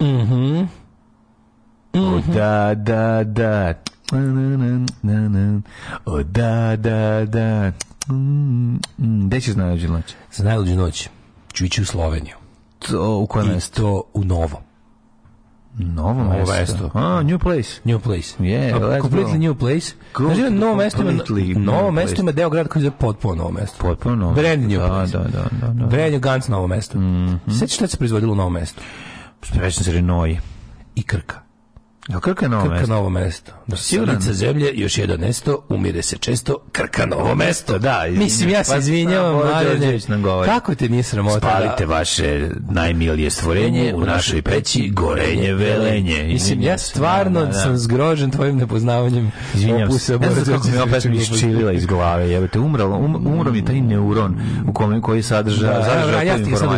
Mhm. 0.00 0.62
O 1.94 2.20
da, 2.34 2.74
da, 2.74 3.24
da. 3.24 3.74
Na, 4.12 4.20
na, 4.20 4.86
na, 5.02 5.28
na. 5.28 5.60
O 6.04 6.22
da, 6.22 6.76
da, 6.76 7.24
da. 7.26 7.72
Mm, 8.12 8.74
mm. 8.74 9.26
Gde 9.26 9.40
ćeš 9.40 9.56
najluđu 9.56 9.88
noć? 9.88 10.14
Za 10.32 10.44
najluđu 10.44 10.76
noć 10.76 11.08
ću 11.52 11.64
ići 11.64 11.82
u 11.82 11.84
Sloveniju. 11.84 12.37
To, 12.78 13.18
u 13.18 13.26
kojem 13.26 13.48
I 13.48 13.52
mestu? 13.52 13.82
to 13.82 14.02
u 14.14 14.24
Novo. 14.24 14.62
Novo 15.78 16.12
Novo 16.14 16.30
mesto. 16.30 16.52
mesto. 16.54 16.90
A, 16.94 17.22
new 17.22 17.38
place. 17.38 17.80
New 17.84 17.98
place. 18.00 18.36
Yeah, 18.38 18.74
A, 18.74 19.00
completely 19.00 19.32
go. 19.32 19.38
new 19.38 19.54
place. 19.54 19.94
Znači, 20.16 20.50
novo 20.50 20.74
mesto 20.74 21.02
ima, 21.02 21.22
novo 21.56 21.90
mesto 21.90 22.20
ima 22.22 22.32
deo 22.32 22.50
grada 22.50 22.68
koji 22.68 22.84
je 22.84 22.90
potpuno 22.90 23.34
novo 23.34 23.50
mesto. 23.50 23.76
Potpuno 23.78 24.16
novo. 24.16 24.34
Brand 24.34 24.62
new 24.62 24.80
da, 24.80 24.86
place. 24.88 25.12
Da, 25.12 25.24
da, 25.24 25.44
da. 25.60 25.72
da. 25.72 25.86
Brand 25.86 26.12
new 26.12 26.20
Guns 26.20 26.48
novo 26.48 26.66
mesto. 26.66 26.98
Mhm. 26.98 27.50
Sećaš 27.58 27.74
šta 27.76 27.86
se 27.86 27.96
proizvodilo 27.96 28.32
u 28.32 28.36
novom 28.36 28.52
mestu? 28.52 28.82
Sprečno 29.42 29.84
se 29.84 29.92
Renoi. 29.92 30.38
I 30.94 31.02
Krka. 31.02 31.47
Jel 32.08 32.20
Krka 32.20 32.48
novo 32.48 32.62
Krka 32.62 32.74
mesto? 32.74 32.86
novo 32.88 33.10
mesto. 33.10 33.52
Da 33.66 33.76
Siguran? 33.76 34.20
Silica 34.20 34.32
zemlje, 34.34 34.70
još 34.74 34.98
jedno 34.98 35.16
mesto, 35.16 35.64
umire 35.68 36.02
se 36.02 36.18
često, 36.18 36.56
Krka 36.72 37.06
novo 37.06 37.34
mesto. 37.34 37.78
Da. 37.78 38.04
Mislim, 38.08 38.50
ja 38.50 38.64
se 38.64 38.72
Pa, 38.72 38.78
izvinjavam, 38.78 39.40
govori. 40.22 40.48
Kako 40.48 40.74
te 40.74 40.88
nije 40.88 41.02
sramota? 41.02 41.38
Spalite 41.38 41.86
da- 41.86 41.92
vaše 41.92 42.48
najmilije 42.70 43.30
stvorenje 43.30 43.94
u 43.94 44.00
našoj 44.00 44.42
peći, 44.42 44.90
gorenje, 44.90 45.54
velenje. 45.54 46.22
Mislim, 46.24 46.62
ja 46.62 46.78
stvarno 46.78 47.40
da, 47.40 47.46
da, 47.46 47.52
da. 47.52 47.52
sam 47.54 47.78
zgrožen 47.78 48.30
tvojim 48.30 48.56
nepoznavanjem 48.56 49.32
Izvinjam 49.54 49.82
opusa. 49.82 49.98
se, 49.98 50.18
ne 50.18 50.30
znam 50.30 50.44
kako 50.46 50.66
mi 50.66 50.72
pesma 50.72 50.90
Đorđevića. 50.90 51.34
isčilila 51.34 51.72
iz 51.72 51.86
glave, 51.86 52.30
jebate, 52.30 52.58
umrlo, 52.58 52.96
um, 52.96 53.26
umro 53.26 53.52
mi 53.52 53.64
taj 53.64 53.80
neuron 53.80 54.36
u 54.66 54.72
kome 54.72 55.00
koji 55.00 55.22
sadrža, 55.22 55.66
Da, 55.68 55.84
sadrža 55.84 56.22
ja- 56.22 56.36
ti 56.36 56.56
sad. 56.56 56.68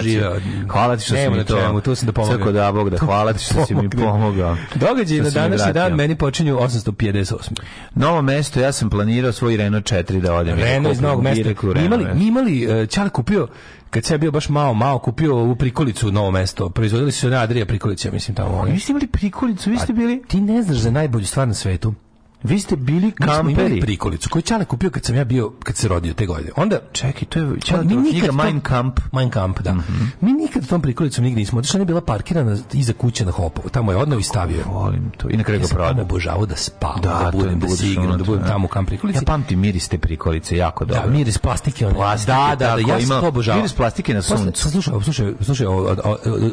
Hvala 0.69 0.97
ti 0.97 1.05
što 1.05 1.15
si 1.17 1.31
mi 1.31 1.45
to. 1.45 1.81
tu 1.81 1.95
sam 1.95 2.07
da 2.07 2.13
pomognem. 2.13 2.39
Crko 2.39 2.53
da 2.53 2.73
Bog 2.73 2.91
da, 2.91 2.99
hvala 2.99 3.33
ti 3.33 3.45
što 3.45 3.67
si 3.67 3.75
mi 3.75 3.91
pomogao. 3.91 4.57
Događaj 4.75 5.20
Što 5.21 5.41
na 5.41 5.49
današnji 5.49 5.73
dan 5.73 5.93
meni 5.93 6.15
počinju 6.15 6.57
858. 6.57 7.61
Novo 7.95 8.23
mesto, 8.23 8.61
ja 8.61 8.73
sam 8.73 8.91
planirao 8.91 9.33
svoj 9.33 9.57
Renault 9.57 9.85
4 9.85 10.21
da 10.21 10.35
odem. 10.35 10.59
i 10.59 10.61
da 10.61 10.67
Reno 10.67 10.91
iz 10.91 11.01
novog 11.01 11.23
mesta. 11.23 11.51
u 11.63 11.67
Mi 11.67 11.75
Renault 11.75 12.03
imali, 12.03 12.19
mi 12.19 12.27
imali, 12.27 12.83
uh, 12.83 12.89
Čale 12.89 13.11
kupio, 13.11 13.49
kad 13.91 14.11
ja 14.11 14.19
bio 14.19 14.31
baš 14.31 14.49
malo, 14.49 14.75
malo 14.75 14.99
kupio 14.99 15.37
ovu 15.37 15.57
prikolicu 15.57 16.09
u 16.09 16.13
novo 16.13 16.31
mesto. 16.31 16.69
Proizvodili 16.69 17.13
su 17.13 17.21
se 17.21 17.29
na 17.29 17.41
Adrija 17.41 17.67
prikolica, 17.67 18.11
mislim 18.11 18.35
tamo. 18.35 18.63
Vi 18.65 18.79
ste 18.79 18.93
imali 18.93 19.07
prikolicu, 19.07 19.71
vi 19.71 19.79
ste 19.79 19.93
bili... 19.93 20.23
Ti 20.29 20.41
ne 20.41 20.63
znaš 20.63 20.79
za 20.79 20.91
najbolju 20.91 21.27
stvar 21.27 21.49
na 21.49 21.55
svetu. 21.55 21.95
Vi 22.43 22.59
ste 22.59 22.77
bili 22.77 23.11
kamperi. 23.13 23.81
prikolicu 23.81 24.29
koju 24.29 24.43
Čale 24.43 24.65
kupio 24.65 24.91
kad 24.91 25.05
sam 25.05 25.17
ja 25.17 25.25
bio, 25.25 25.53
kad 25.55 25.77
se 25.77 25.89
rodio 25.89 26.15
te 26.15 26.27
godine. 26.27 26.51
Onda, 26.57 26.79
Čekaj, 26.93 27.25
to 27.25 27.39
je 27.39 27.47
Pa, 27.51 27.61
čala 27.61 27.83
mi 27.83 28.11
knjiga 28.11 28.33
Mein 28.35 28.61
Kamp. 28.61 29.01
Mein 29.13 29.31
Kamp, 29.31 29.61
da. 29.61 29.75
Mi 30.21 30.33
nikad 30.33 30.67
tom 30.67 30.83
prikolicom 30.83 31.25
nigde 31.25 31.39
nismo 31.39 31.59
otišli, 31.59 31.77
ona 31.77 31.83
je 31.83 31.87
bila 31.87 32.01
parkirana 32.01 32.57
iza 32.73 32.93
kuće 32.93 33.25
na 33.25 33.33
Hopovu. 33.33 33.69
Tamo 33.69 33.93
je 33.93 33.99
odnovi 33.99 34.23
stavio. 34.23 34.65
Volim 34.67 35.11
to. 35.11 35.29
I 35.31 35.37
na 35.37 35.45
kraju 35.45 35.59
Ja 35.59 35.63
ga 35.63 35.67
sam 35.67 35.77
tamo 35.77 35.87
prodao. 35.87 36.05
obožavao 36.05 36.47
da 36.47 36.57
spavam, 36.57 37.01
Da, 37.03 37.09
da, 37.25 37.31
budem, 37.33 37.61
da 37.61 37.69
se 37.69 37.87
igram, 37.87 38.19
da 38.19 38.25
budem 38.25 38.43
da. 38.43 38.49
tamo 38.49 38.65
u 38.65 38.69
kamp 38.69 38.89
prikolici. 38.89 39.17
Ja 39.19 39.23
pamtim 39.23 39.61
miris 39.61 39.89
te 39.89 39.99
prikolice 39.99 40.57
jako 40.57 40.85
dobro. 40.85 41.03
Da, 41.03 41.09
miris 41.09 41.39
plastike, 41.39 41.87
one. 41.87 41.95
Plastike, 41.95 42.33
da, 42.33 42.57
da, 42.59 42.77
da, 42.77 42.93
ja 42.93 43.01
sam 43.01 43.21
to 43.21 43.29
obožavao. 43.29 43.59
miris 43.59 43.73
plastike 43.73 44.15
na 44.15 44.23
suncu. 44.23 44.71
Slušaj, 44.71 44.95
slušaj, 45.03 45.33
slušaj, 45.41 45.67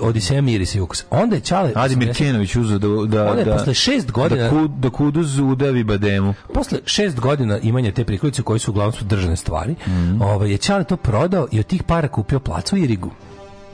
Odiseja 0.01 0.41
miris 0.41 0.75
i 0.75 0.79
ukus. 0.79 1.03
Onda 1.11 1.35
je 1.35 1.41
Čale... 1.41 1.71
Adimir 1.75 2.09
80 2.09 2.17
Kenović 2.17 2.55
uzeo 2.55 2.77
da, 2.77 2.87
da, 3.23 3.43
da, 3.43 3.53
posle 3.53 3.73
šest 3.73 4.11
godina- 4.11 4.49
da, 4.51 4.67
da 4.69 4.89
kuduz 4.89 5.39
udavi 5.39 5.76
bademu. 5.83 6.33
Posle 6.53 6.79
šest 6.85 7.19
godina 7.19 7.59
imanja 7.59 7.91
te 7.91 8.03
prikolice 8.05 8.41
koji 8.41 8.59
su 8.59 8.71
uglavnom 8.71 8.93
su 8.93 9.05
držane 9.05 9.35
stvari, 9.35 9.75
Mhm. 9.87 10.21
ovaj, 10.21 10.51
je 10.51 10.57
Čale 10.57 10.83
to 10.83 10.97
prodao 10.97 11.47
i 11.51 11.59
od 11.59 11.65
tih 11.65 11.83
para 11.83 12.07
kupio 12.07 12.39
placu 12.39 12.75
u 12.75 12.79
Irigu. 12.79 13.11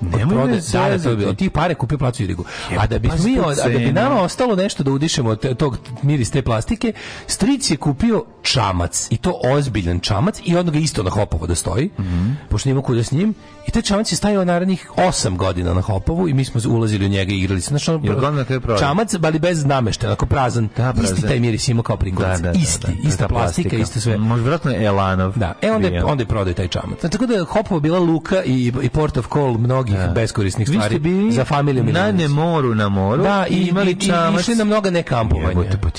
Od 0.02 0.20
Nemoj 0.20 0.48
me 0.48 0.60
da, 0.72 0.90
da, 0.90 1.04
to 1.04 1.16
bilo. 1.16 1.30
Od 1.30 1.38
tih 1.38 1.52
pare 1.52 1.76
kupio 1.76 1.98
placu 1.98 2.24
u 2.24 2.26
Irigu. 2.26 2.44
A 2.78 2.88
da 2.88 3.00
bi 3.00 3.08
pazi 3.10 3.30
mi, 3.30 3.40
a 3.40 3.70
da 3.70 3.78
bi 3.78 3.92
nama 3.92 4.22
ostalo 4.22 4.56
nešto 4.56 4.84
da 4.84 4.92
udišemo 4.92 5.30
od 5.30 5.58
tog 5.58 5.78
miris 6.02 6.32
te 6.32 6.42
plastike, 6.42 6.94
stric 7.28 7.72
je 7.72 7.78
kupio 7.78 8.24
čamac 8.44 9.08
i 9.10 9.18
to 9.18 9.40
ozbiljan 9.46 10.00
čamac 10.00 10.40
i 10.44 10.56
onda 10.56 10.72
ga 10.72 10.80
isto 10.80 11.04
na 11.04 11.10
Hopovo 11.10 11.48
da 11.48 11.56
stoji, 11.56 11.90
Mhm. 12.00 12.32
pošto 12.50 12.70
nima 12.70 12.82
kuda 12.82 13.04
s 13.04 13.12
njim. 13.12 13.34
I 13.68 13.72
taj 13.72 13.82
čamac 13.82 14.12
je 14.12 14.16
stajao 14.16 14.46
narednih 14.46 14.92
osam 14.98 15.38
godina 15.38 15.74
na 15.74 15.82
Hopovu 15.82 16.30
i 16.30 16.34
mi 16.34 16.46
smo 16.46 16.62
ulazili 16.68 17.06
u 17.06 17.10
njega 17.10 17.34
i 17.34 17.38
igrali 17.38 17.62
se. 17.62 17.68
Znači, 17.70 17.86
prodao? 18.60 18.78
čamac, 18.80 19.14
ali 19.16 19.40
bez 19.40 19.66
nameštaja, 19.66 20.10
onako 20.10 20.26
prazan. 20.26 20.68
Da, 20.68 20.94
prazan. 20.94 21.04
Isti 21.06 21.22
taj 21.22 21.40
miris 21.40 21.68
ima 21.68 21.84
kao 21.84 21.98
prikolica. 21.98 22.52
isti, 22.54 22.88
ista 23.04 23.18
ta 23.18 23.28
plastika, 23.28 23.76
ista 23.78 24.00
sve. 24.00 24.18
Možda 24.18 24.44
vjerojatno 24.44 24.72
je 24.72 24.84
Elanov. 24.84 25.34
Da, 25.36 25.54
e 25.62 25.72
onda 25.72 25.88
je, 25.88 26.04
onda 26.04 26.22
je 26.22 26.28
prodao 26.28 26.54
taj 26.54 26.68
čamac. 26.68 27.00
Znači, 27.00 27.12
tako 27.12 27.26
da 27.26 27.34
je 27.34 27.44
Hopova 27.44 27.80
bila 27.80 28.00
luka 28.00 28.44
i, 28.44 28.74
i 28.82 28.90
port 28.90 29.18
of 29.18 29.28
call 29.28 29.58
mnogih 29.58 29.96
beskorisnih 30.16 30.68
stvari 30.68 31.00
bili 31.00 31.32
za 31.32 31.46
familiju 31.46 31.84
na 31.84 31.90
Milanović. 31.90 32.22
nemoru 32.22 32.76
na 32.76 32.90
moru 32.90 33.24
Da, 33.24 33.46
i, 33.48 33.56
imali 33.58 33.92
i, 33.92 33.94
i 33.94 34.00
čamac. 34.00 34.42
išli 34.42 34.56
na 34.56 34.64
mnoga 34.64 34.90
nekampovanja. 34.90 35.54
Pa 35.54 35.90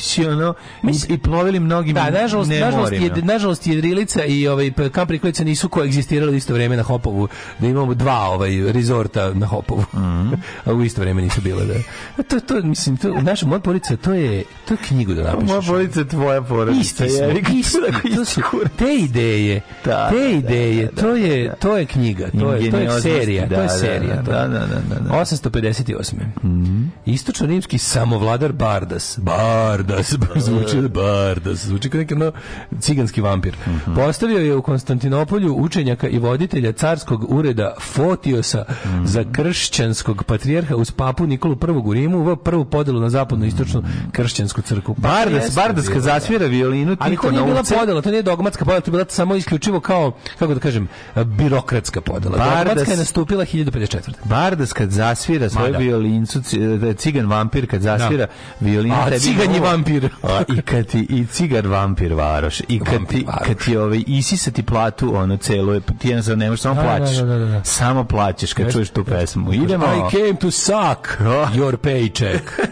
i, 0.85 1.01
i 1.09 1.19
plovili 1.19 1.61
mnogim 1.61 1.95
Da, 1.95 2.11
nažalost, 2.39 2.61
nažalost, 2.61 2.93
nemorima. 2.93 3.17
je, 3.17 3.25
nažalost 3.25 3.67
jedrilica 3.67 4.25
i 4.25 4.49
ovaj 4.49 4.71
kamp 4.93 5.09
prikolica 5.09 5.45
nisu 5.45 5.69
koegzistirali 5.69 6.33
u 6.33 6.37
isto 6.37 6.55
vrijeme 6.55 6.77
na 6.77 6.83
Hopovu, 6.83 7.29
da 7.59 7.67
imamo 7.67 7.95
dva 7.95 8.21
ovaj 8.21 8.73
rezorta 8.73 9.35
na 9.35 9.47
Hopovu. 9.47 9.85
Mhm. 9.95 10.33
A 10.65 10.73
u 10.73 10.83
isto 10.83 11.01
vrijeme 11.01 11.23
nisu 11.23 11.41
bile 11.41 11.65
da. 11.65 11.75
To 12.23 12.41
to 12.41 12.63
mislim 12.63 12.97
to 12.97 13.21
naša 13.21 13.47
moja 13.47 13.61
porodica 13.61 13.97
to 13.97 14.13
je 14.13 14.45
to 14.69 14.75
je 14.75 14.79
knjigu 14.89 15.15
da 15.15 15.23
napišeš. 15.23 15.49
Moja 15.49 15.61
porodica 15.61 16.01
je 16.01 16.09
tvoja 16.09 16.43
porodica. 16.43 16.81
Isti 16.81 17.09
smo, 17.09 17.27
jebi 17.27 17.41
ga, 17.41 17.53
isti, 17.53 17.79
tako 17.93 18.09
to 18.17 18.25
su 18.25 18.41
te 18.79 18.95
ideje, 18.95 19.61
Da, 19.85 20.09
te 20.11 20.15
da, 20.17 20.23
da, 20.23 20.29
ideje, 20.29 20.91
da, 20.95 21.03
to 21.03 21.11
da, 21.11 21.17
je, 21.19 21.49
da. 21.49 21.55
to 21.55 21.77
je 21.77 21.87
knjiga, 21.87 22.31
to 22.41 22.53
je, 22.53 22.71
to 22.71 22.77
je 22.79 23.01
serija, 23.01 23.47
da, 23.47 23.57
to 23.57 23.63
je 23.63 23.67
da, 23.67 23.73
serija. 23.73 24.17
da, 24.17 24.23
to 24.23 24.31
je. 24.31 24.49
da, 24.49 24.59
da, 24.59 24.67
da, 24.67 25.01
da. 25.01 25.15
858. 25.15 26.15
Istočno-rimski 27.07 27.79
samovladar 27.79 28.53
Bardas. 28.53 29.19
Bardas, 29.19 30.15
zvuči 30.47 30.89
Bardas, 30.89 31.67
zvuči 31.67 31.91
kao 31.91 31.99
neki 31.99 32.15
ono 32.25 32.33
ciganski 32.81 33.21
vampir. 33.21 33.57
Postavio 33.97 34.39
je 34.39 34.57
u 34.57 34.63
Konstantinopolju 34.63 35.55
učenjaka 35.55 36.09
i 36.09 36.19
voditelja 36.19 36.73
carskog 36.73 37.33
ureda 37.33 37.75
Fotiosa 37.81 38.65
za 39.05 39.25
kršćanskog 39.33 40.25
patrijarha 40.25 40.77
uz 40.77 40.91
papu 40.91 41.27
Nikolu 41.27 41.57
I 41.63 41.89
u 41.89 41.93
Rimu, 41.93 42.19
uveo 42.19 42.37
prvu 42.37 42.65
podelu 42.65 43.01
na 43.01 43.11
zapadnu 43.11 43.45
i 43.45 43.49
istočnu 43.49 43.83
kršćansku 44.13 44.63
crkvu. 44.63 44.95
Pa 44.95 45.01
Bardas, 45.01 45.43
jeste 45.45 45.61
Bardas 45.61 45.85
kad 45.85 45.93
bilo, 45.95 46.05
da. 46.05 46.13
zasvira 46.13 46.47
violinu, 46.47 46.97
Ali 47.01 47.17
to 47.17 47.31
nije 47.31 47.41
na 47.41 47.47
bila 47.47 47.63
podela, 47.79 48.03
to 48.03 48.11
nije 48.11 48.23
dogmatska 48.23 48.65
podela, 48.65 48.81
to 48.81 48.89
je 48.89 48.93
bila 48.93 49.05
samo 49.09 49.35
isključivo 49.35 49.81
kao, 49.81 50.13
kako 50.39 50.55
da 50.55 50.61
kažem, 50.61 50.89
birokratska 51.17 52.01
podela. 52.01 52.39
Bardas- 52.39 52.65
Dogmatska 52.65 52.91
je 52.91 52.97
nastupila 52.97 53.45
1054. 53.45 54.13
Bardas 54.25 54.73
kad 54.73 54.91
zasvira 54.91 55.49
svoju 55.51 55.73
da. 55.73 55.79
violincu, 55.79 56.39
e, 56.91 56.95
cigan 56.95 57.27
vampir 57.27 57.71
kad 57.71 57.81
zasvira 57.81 58.27
violinu, 58.61 58.95
A, 58.97 59.19
cigan 59.19 59.55
je 59.55 59.61
vampir. 59.61 60.09
A, 60.23 60.43
I 60.49 60.63
kad 60.63 60.87
ti, 60.87 61.07
i 61.11 61.27
cigar 61.27 61.67
vampir 61.67 62.14
varoš, 62.15 62.61
i 62.61 62.81
kad 62.81 63.07
ti, 63.07 63.27
kad 63.47 63.59
ti 63.59 63.77
ovaj, 63.77 64.03
isisati 64.07 64.63
platu, 64.63 65.17
ono 65.17 65.37
celo, 65.37 65.73
je- 65.75 65.81
ti 65.99 66.09
jednostavno 66.09 66.37
ne 66.37 66.51
možeš, 66.51 66.63
samo 66.63 66.75
Da, 66.75 66.83
da, 66.83 66.89
plaćeš. 66.89 67.17
da, 67.17 67.25
da, 67.25 67.39
da. 67.39 67.65
Samo 67.65 68.05
plaćeš 68.05 68.53
kad 68.53 68.73
čuješ 68.73 68.91
tu 68.91 69.05
pesmu. 69.05 69.53
Idemo. 69.55 69.87
I 69.87 70.11
came 70.13 70.35
to 70.35 70.51
suck 70.51 71.21
your 71.51 71.77
paycheck. 71.77 72.43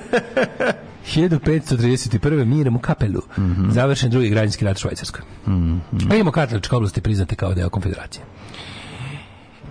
1531. 1.07 2.09
Miram 2.47 2.76
u 2.76 2.80
kapelu. 2.80 3.20
Završen 3.70 4.11
drugi 4.11 4.28
građanski 4.28 4.64
rat 4.64 4.76
u 4.76 4.80
Švajcarskoj. 4.80 5.20
A 6.11 6.14
imamo 6.14 6.30
katoličke 6.32 6.76
oblasti 6.76 7.01
priznate 7.01 7.34
kao 7.34 7.55
deo 7.55 7.68
konfederacije. 7.68 8.24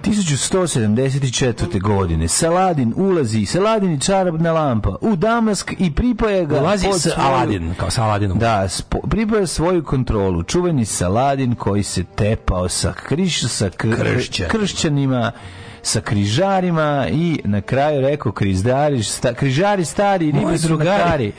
1174. 0.02 1.82
godine 1.82 2.28
Saladin 2.28 2.94
ulazi, 2.96 3.46
Saladin 3.46 3.92
i 3.92 4.00
čarobna 4.00 4.52
lampa 4.52 4.96
u 5.02 5.16
Damask 5.16 5.74
i 5.80 5.92
pripaja 5.92 6.44
ga 6.44 6.60
Ulazi 6.60 6.88
pod 6.88 6.96
s 6.96 7.02
svoju- 7.04 7.16
Aladin, 7.20 7.74
kao 7.76 7.90
sa 7.90 8.04
Aladinom. 8.04 8.40
Da, 8.40 8.64
spo- 8.64 9.08
pripaja 9.10 9.48
svoju 9.48 9.84
kontrolu. 9.84 10.44
Čuveni 10.44 10.86
Saladin 10.86 11.56
koji 11.56 11.84
se 11.84 12.04
tepao 12.06 12.70
sa, 12.70 12.94
kriš, 12.94 13.42
sa 13.44 13.66
kr- 13.68 13.96
Kršćanima. 13.98 14.50
kršćanima, 14.52 15.32
sa 15.82 16.02
križarima 16.02 17.08
i 17.12 17.40
na 17.44 17.62
kraju 17.62 18.02
rekao 18.02 18.32
križari, 18.32 19.04
sta, 19.04 19.34
križari 19.34 19.86
stari, 19.86 20.26
ribe 20.26 20.58
drugari. 20.58 21.32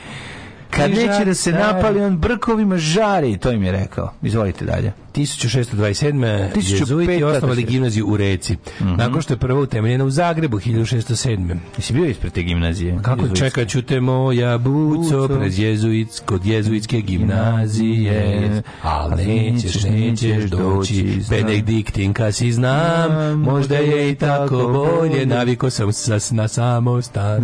Kad 0.75 0.91
neće 0.91 1.25
da 1.25 1.33
se 1.33 1.51
napali, 1.51 2.01
on 2.01 2.17
brkovima 2.17 2.77
žari. 2.77 3.37
To 3.37 3.51
im 3.51 3.63
je 3.63 3.71
rekao. 3.71 4.13
Izvolite 4.21 4.65
dalje. 4.65 4.93
1627. 5.15 6.49
1500 6.55 6.79
jezuiti 6.79 7.23
osnovali 7.23 7.63
gimnaziju 7.63 8.07
u 8.07 8.17
Reci. 8.17 8.57
Nakon 8.79 9.21
što 9.21 9.33
je 9.33 9.37
prva 9.37 9.59
utemeljena 9.59 10.05
u 10.05 10.09
Zagrebu 10.09 10.59
1607. 10.59 11.57
Jesi 11.77 11.93
bio 11.93 12.05
ispred 12.05 12.33
te 12.33 12.41
gimnazije? 12.41 12.99
Kako 13.01 13.21
Jezuitske? 13.21 13.45
čekat 13.45 13.67
ću 13.67 13.81
te 13.81 13.99
moja 13.99 14.57
buco 14.57 15.27
pred 15.27 15.59
jezuit, 15.59 16.21
kod 16.25 16.45
jezuitske 16.45 17.01
gimnazije, 17.01 18.61
ali 18.81 19.25
nećeš, 19.25 19.83
nećeš 19.83 20.43
doći, 20.43 21.21
Benediktinka 21.29 22.31
si 22.31 22.51
znam, 22.51 23.39
možda 23.39 23.75
je 23.75 24.11
i 24.11 24.15
tako 24.15 24.57
bolje, 24.57 25.25
naviko 25.25 25.69
sam 25.69 25.93
sas 25.93 26.31
na 26.31 26.47
samostan. 26.47 27.43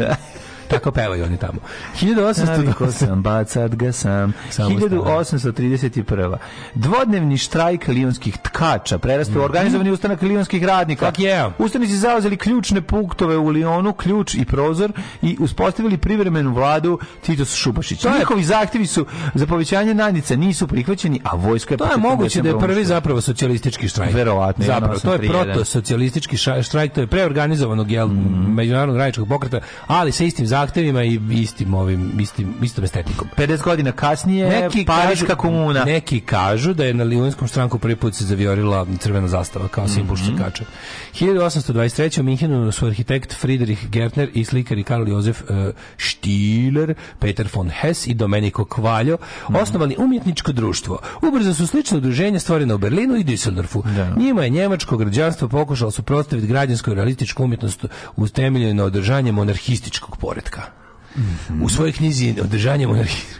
Tako 0.70 0.92
pevaju 0.92 1.24
oni 1.24 1.38
tamo. 1.38 1.60
1800 1.96 2.46
Naviko 2.48 2.92
sam, 2.92 3.22
bacat 3.22 3.76
ga 3.76 3.92
sam. 3.92 4.34
Samo 4.50 4.70
1831. 4.70 6.36
Dvodnevni 6.76 7.38
štrajk 7.38 7.88
lionskih 7.88 8.38
tkača 8.38 8.98
prerastao 8.98 9.42
u 9.42 9.46
organizovani 9.46 9.92
ustanak 9.92 10.22
lionskih 10.22 10.64
radnika. 10.66 11.12
Yeah. 11.12 11.52
Ustanici 11.60 11.94
zauzeli 11.96 12.38
ključne 12.38 12.82
punktove 12.82 13.38
u 13.38 13.48
Lionu, 13.48 13.94
ključ 13.94 14.34
i 14.34 14.46
prozor 14.46 14.92
i 15.22 15.38
uspostavili 15.40 15.98
privremenu 15.98 16.54
vladu 16.54 17.00
Titos 17.22 17.56
Šubašić. 17.56 18.02
To 18.02 18.08
je- 18.10 18.20
Njihovi 18.20 18.44
zahtjevi 18.44 18.88
su 18.88 19.06
za 19.34 19.46
povećanje 19.46 19.94
nadnice 19.94 20.38
nisu 20.38 20.68
prihvaćeni, 20.68 21.22
a 21.24 21.36
vojska 21.36 21.74
je 21.74 21.78
To 21.78 21.86
je 21.86 21.98
moguće 21.98 22.42
da 22.42 22.50
je 22.50 22.60
prvi 22.60 22.86
zapravo 22.86 23.22
socijalistički 23.22 23.88
štrajk. 23.88 24.14
Verovatno, 24.14 24.66
Zapravo, 24.66 24.94
to 24.96 25.14
je 25.14 25.20
1831. 25.20 25.30
proto-socijalistički 25.44 26.38
ša- 26.38 26.64
štrajk, 26.64 26.94
to 26.94 27.02
je 27.02 27.08
preorganizovanog 27.08 27.92
jel, 27.92 28.08
međunarodnog 28.48 28.98
radničkog 28.98 29.28
pokreta, 29.28 29.60
ali 29.88 30.12
sa 30.12 30.24
istim 30.24 30.48
zahtevima 30.60 31.04
i 31.04 31.20
istim 31.32 31.74
ovim, 31.74 32.12
istim, 32.20 32.54
istom 32.62 32.84
estetikom. 32.84 33.28
50 33.38 33.64
godina 33.64 33.92
kasnije 33.92 34.70
Pariška 34.88 35.36
komuna. 35.36 35.84
Neki 35.86 36.20
kažu 36.20 36.74
da 36.74 36.86
je 36.86 36.94
na 36.94 37.04
Lijonskom 37.04 37.48
stranku 37.48 37.80
prvi 37.80 37.96
put 37.96 38.16
se 38.16 38.26
zaviorila 38.26 38.86
crvena 39.00 39.28
zastava 39.28 39.68
kao 39.68 39.88
simbol 39.88 40.16
Mhm. 40.16 40.24
štrikača. 40.24 40.64
1823. 41.14 42.20
u 42.20 42.24
Minhenu 42.24 42.72
su 42.72 42.86
arhitekt 42.86 43.34
Friedrich 43.34 43.88
Gertner 43.88 44.30
i 44.34 44.46
slikari 44.46 44.84
Karl 44.84 45.08
Josef 45.08 45.42
uh, 45.42 45.48
Stieler, 46.00 46.90
Peter 47.20 47.48
von 47.54 47.70
Hess 47.72 48.08
i 48.08 48.14
Domenico 48.14 48.66
Kvaljo 48.66 49.18
Mhm. 49.44 49.56
osnovali 49.56 49.96
umjetničko 50.00 50.52
društvo. 50.52 51.00
Ubrzo 51.24 51.54
su 51.54 51.68
slične 51.68 51.98
udruženja 51.98 52.40
stvorene 52.40 52.74
u 52.74 52.78
Berlinu 52.78 53.16
i 53.16 53.24
Düsseldorfu. 53.24 53.84
Njima 54.18 54.44
je 54.44 54.50
njemačko 54.50 54.98
građanstvo 54.98 55.48
pokušalo 55.50 55.92
suprotstaviti 55.92 56.48
građanskoj 56.48 56.96
realističku 56.96 57.44
umjetnost 57.44 57.86
utemeljenu 58.16 58.74
na 58.74 58.84
održanje 58.84 59.32
monarhističkog 59.32 60.18
poretka. 60.18 60.49
U 61.62 61.70
svojoj 61.70 61.92
knjizi 61.92 62.36
Održanje 62.42 62.88
monarhije 62.88 63.40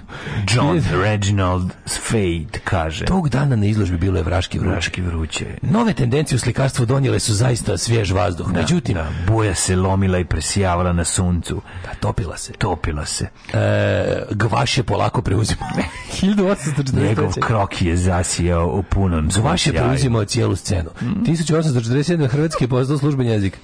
John 0.54 0.82
Reginald 1.04 1.72
Fade 2.10 2.60
kaže. 2.64 3.06
Tog 3.06 3.30
dana 3.30 3.56
na 3.56 3.66
izložbi 3.66 3.98
bilo 3.98 4.18
je 4.18 4.24
vraški 4.24 4.60
vruće. 4.60 4.72
Vraški 4.72 5.02
vruće. 5.02 5.46
Nove 5.62 5.94
tendencije 5.94 6.36
u 6.36 6.40
slikarstvu 6.40 6.86
donijele 6.86 7.20
su 7.20 7.34
zaista 7.34 7.78
svjež 7.78 8.12
vazduh. 8.12 8.52
Međutim, 8.52 8.96
da, 8.96 9.10
boja 9.28 9.56
se 9.56 9.76
lomila 9.76 10.20
i 10.20 10.26
presijavala 10.26 10.94
na 10.94 11.06
suncu. 11.06 11.62
da, 11.84 11.94
topila 12.00 12.38
se. 12.38 12.54
Topila 12.54 13.06
se. 13.06 13.28
E, 13.54 14.24
gvaš 14.32 14.78
je 14.78 14.84
polako 14.84 15.22
preuzimao. 15.22 15.70
1843. 16.22 17.08
Njegov 17.08 17.34
krok 17.42 17.82
je 17.82 17.98
zasijao 17.98 18.68
u 18.68 18.84
punom 18.84 19.30
Gvaš 19.36 19.68
je 19.68 19.74
preuzimao 19.74 20.26
cijelu 20.26 20.56
scenu. 20.56 20.90
1847. 21.02 22.28
Hrvatski 22.28 22.64
je 22.64 22.68
postao 22.68 22.98
služben 22.98 23.28
jezik 23.28 23.60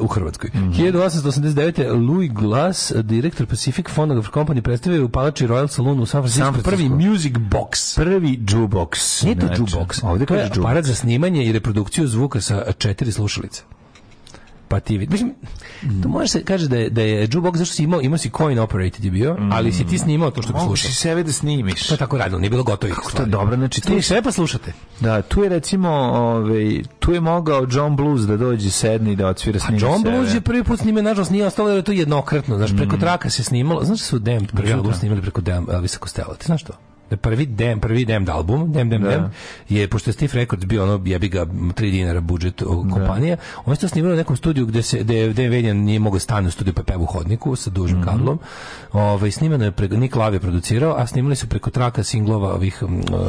u 0.00 0.06
Hrvatskoj. 0.06 0.50
1889. 0.50 1.78
Louis 2.08 2.30
Glass, 2.32 2.92
direktor 2.96 3.46
Pacific 3.46 3.86
Phonograph 3.94 4.28
Company, 4.30 4.60
predstavio 4.60 4.96
je 4.96 5.04
u 5.04 5.08
palači 5.08 5.46
Royal 5.46 5.68
Saloon 5.68 6.00
u 6.00 6.06
San 6.06 6.22
Francisco 6.22 6.70
prvi 6.70 6.88
music 6.88 7.32
box. 7.32 7.96
Prvi 7.96 8.38
jukebox. 8.40 9.24
Nije 9.24 9.38
to 9.38 9.46
Znači, 9.46 9.62
jukebox. 9.62 10.00
Ovdje 10.04 10.26
kaže 10.26 10.42
jukebox. 10.42 10.60
aparat 10.60 10.84
za 10.84 10.94
snimanje 10.94 11.44
i 11.44 11.52
reprodukciju 11.52 12.06
zvuka 12.08 12.40
sa 12.40 12.72
četiri 12.78 13.12
slušalice. 13.12 13.62
Pa 14.68 14.80
ti 14.80 14.98
vidi. 14.98 15.12
Mislim, 15.12 15.34
to 16.02 16.08
može 16.08 16.28
se 16.28 16.44
kaže 16.44 16.68
da 16.68 16.76
je, 16.76 16.90
da 16.90 17.02
je 17.02 17.28
jukebox 17.28 17.56
zašto 17.56 17.74
si 17.74 17.82
imao, 17.82 18.00
imao 18.00 18.18
si 18.18 18.30
coin 18.36 18.58
operated 18.58 19.04
je 19.04 19.10
bio, 19.10 19.36
ali 19.52 19.72
si 19.72 19.86
ti 19.86 19.98
snimao 19.98 20.30
to 20.30 20.42
što 20.42 20.52
bi 20.52 20.58
slušao. 20.60 20.90
si 20.90 20.96
sebe 20.96 21.22
da 21.22 21.32
snimiš. 21.32 21.86
To 21.86 21.94
je 21.94 21.98
tako 21.98 22.18
radilo, 22.18 22.40
nije 22.40 22.50
bilo 22.50 22.62
gotovih 22.62 22.96
To 23.16 23.22
je 23.22 23.26
dobro, 23.26 23.56
znači 23.56 23.80
tu, 23.80 24.02
sve 24.02 24.22
pa 24.22 24.32
slušate. 24.32 24.72
da, 25.00 25.22
tu 25.22 25.42
je 25.42 25.48
recimo, 25.48 25.88
ovaj, 25.90 26.82
tu 26.98 27.12
je 27.12 27.20
mogao 27.20 27.66
John 27.70 27.96
Blues 27.96 28.20
da 28.22 28.36
dođe 28.36 28.70
sedni 28.70 29.12
i 29.12 29.16
da 29.16 29.28
odsvira 29.28 29.56
A 29.56 29.60
snimi 29.60 29.82
John 29.82 30.02
sebe. 30.02 30.10
Blues 30.10 30.34
je 30.34 30.40
prvi 30.40 30.64
put 30.64 30.80
snimio, 30.80 31.02
nažalost 31.02 31.30
nije 31.30 31.46
ostalo 31.46 31.68
jer 31.68 31.76
je 31.76 31.82
to 31.82 31.92
jednokratno, 31.92 32.56
znaš, 32.56 32.76
preko 32.76 32.96
traka 32.96 33.30
se 33.30 33.44
snimalo, 33.44 33.84
znaš 33.84 33.98
da 33.98 34.04
su 34.04 34.18
Damned 34.18 34.52
prvi 34.52 34.72
album 34.72 34.94
snimali 34.94 35.22
preko 35.22 35.40
Damned 35.40 35.74
Elvisa 35.74 35.98
Costello, 35.98 36.34
ti 36.34 36.46
znaš 36.46 36.62
to? 36.62 36.72
Da 37.10 37.16
prvi 37.16 37.46
Damned, 37.46 37.80
prvi 37.80 38.04
Damned 38.04 38.28
album, 38.28 38.72
Damned, 38.72 38.92
Damned, 38.92 39.10
Damned, 39.10 39.30
je, 39.68 39.88
pošto 39.88 40.10
je 40.10 40.14
Steve 40.14 40.32
Records 40.34 40.64
bio 40.64 40.82
ono, 40.82 41.02
jebi 41.04 41.28
ga, 41.28 41.46
3 41.46 41.90
dinara 41.90 42.20
budžet 42.20 42.62
o, 42.62 42.86
kompanije, 42.92 43.36
oni 43.64 43.76
su 43.76 43.88
snimali 43.88 44.14
u 44.14 44.16
nekom 44.16 44.36
studiju 44.36 44.66
gde 44.66 44.82
se, 44.82 44.98
gde, 44.98 45.28
gde 45.28 45.48
Veljan 45.48 45.76
nije 45.76 45.98
mogao 45.98 46.18
stane 46.18 46.48
u 46.48 46.50
studiju 46.50 46.74
pa 46.74 46.82
peva 46.82 47.02
u 47.02 47.06
hodniku 47.06 47.56
sa 47.56 47.70
dužim 47.70 48.02
kablom, 48.04 48.38
Ovaj 48.92 49.30
snimano 49.30 49.64
je 49.64 49.70
preko, 49.70 49.96
Nick 49.96 50.16
Love 50.16 50.36
je 50.36 50.40
producirao, 50.40 50.94
a 50.98 51.06
snimali 51.06 51.36
su 51.36 51.46
preko 51.46 51.70
traka 51.70 52.02
singlova 52.02 52.54
ovih 52.54 52.82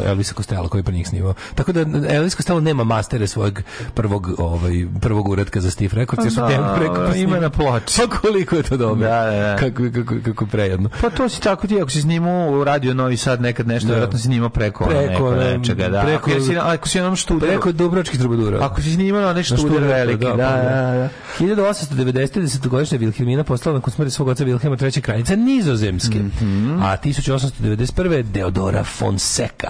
Elvisa 0.05 0.33
Costello 0.33 0.67
koji 0.69 0.79
je 0.79 0.83
pre 0.83 0.93
njih 0.93 1.07
snimao. 1.07 1.33
Tako 1.55 1.71
da 1.71 1.85
Elvis 2.09 2.35
Costello 2.35 2.59
nema 2.59 2.83
mastere 2.83 3.27
svojeg 3.27 3.59
prvog, 3.93 4.29
ovaj, 4.37 4.87
prvog 5.01 5.29
uretka 5.29 5.61
za 5.61 5.71
Steve 5.71 5.95
Records, 5.95 6.25
jer 6.25 6.33
su 6.33 6.39
Da, 6.41 6.47
Damned 6.47 6.77
preko 6.77 6.95
ima 7.01 7.11
snimali. 7.13 7.41
na 7.41 7.49
ploči. 7.49 8.01
Pa 8.09 8.17
koliko 8.17 8.55
je 8.55 8.63
to 8.63 8.77
dobro. 8.77 9.07
Da, 9.07 9.25
da, 9.25 9.31
da. 9.31 9.55
Kako, 9.59 9.83
kako, 9.93 10.15
kako 10.25 10.45
prejedno. 10.45 10.89
Pa 11.01 11.09
to 11.09 11.29
si 11.29 11.41
tako 11.41 11.67
ti, 11.67 11.81
ako 11.81 11.89
si 11.89 12.01
snimao 12.01 12.51
u 12.51 12.63
Radio 12.63 12.93
Novi 12.93 13.17
Sad 13.17 13.41
nekad 13.41 13.66
nešto, 13.67 13.87
Da. 13.87 13.93
vjerojatno 13.93 14.17
si 14.17 14.23
snimao 14.23 14.49
preko, 14.49 14.85
Preko, 14.85 15.31
ne, 15.31 15.57
nečega, 15.57 15.87
da. 15.89 16.01
preko- 16.01 16.31
ako, 16.31 16.41
si, 16.41 16.57
ako 16.57 16.87
si 16.87 16.97
na 16.97 17.03
onom 17.03 17.15
študeru, 17.15 17.51
Preko 17.51 17.71
Dubrovačkih 17.73 18.19
trubadura. 18.19 18.65
ako 18.65 18.81
si 18.81 18.93
snimao 18.93 19.21
na 19.21 19.33
nešto 19.33 19.57
študer 19.57 19.71
študeru, 19.73 19.87
veliki, 19.89 20.25
da, 20.25 20.31
pa 20.31 20.37
da, 20.37 20.51
da. 20.93 21.09
1890. 21.39 22.07
desetogodišnja 22.37 22.97
Vilhelmina 22.97 23.43
postala 23.43 23.75
nakon 23.75 23.93
smrti 23.93 24.11
svog 24.11 24.27
oca 24.27 24.43
Vilhelma 24.43 24.77
III. 24.81 25.01
kraljica 25.01 25.35
Nizozemske. 25.35 26.19
Mhm. 26.19 26.81
A 26.81 26.97
1891. 26.97 27.97
Deodora 28.23 28.83
Fonseca, 28.83 29.69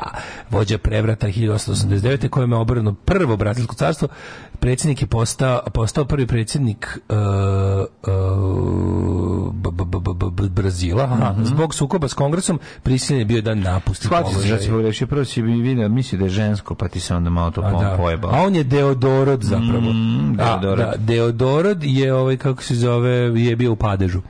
vođa 0.49 0.77
prevrata 0.77 1.27
1889. 1.27 1.97
kojem 2.29 2.51
je 2.51 2.57
obrano 2.57 2.93
prvo 2.95 3.37
Brazilsko 3.37 3.75
carstvo, 3.75 4.07
predsjednik 4.59 5.01
je 5.01 5.07
postao, 5.07 5.61
postao 5.65 6.05
prvi 6.05 6.27
predsjednik 6.27 6.99
uh, 7.09 7.17
uh, 8.07 9.53
Brazila. 10.49 11.03
Aha, 11.03 11.35
Zbog 11.43 11.75
sukoba 11.75 12.07
s 12.07 12.13
kongresom 12.13 12.59
prisiljen 12.83 13.19
je 13.19 13.25
bio 13.25 13.41
da 13.41 13.53
napusti. 13.87 14.05
Shvatio 14.05 14.27
se 14.27 14.33
položaj. 14.33 14.51
da 14.51 14.63
si 14.63 14.69
pogrešio, 14.69 15.07
prvo 15.07 15.25
si 15.25 15.41
vidio, 15.41 15.89
misli 15.89 16.17
da 16.17 16.23
je 16.23 16.29
žensko, 16.31 16.75
pa 16.75 16.87
ti 16.87 16.99
se 16.99 17.15
onda 17.15 17.29
malo 17.29 17.51
to 17.51 17.61
A, 17.61 17.71
da. 17.73 17.97
pojebao. 17.97 18.31
A 18.31 18.41
on 18.41 18.55
je 18.55 18.63
Deodorod 18.63 19.43
zapravo. 19.43 19.81
Mm, 19.83 20.31
A, 20.31 20.43
Deodorod. 20.51 20.77
da, 20.79 20.93
Deodorod 20.97 21.83
je 21.83 22.13
ovaj 22.13 22.37
kako 22.37 22.63
se 22.63 22.75
zove 22.75 23.09
je 23.35 23.55
bio 23.55 23.71
u 23.71 23.75
padežu. 23.75 24.21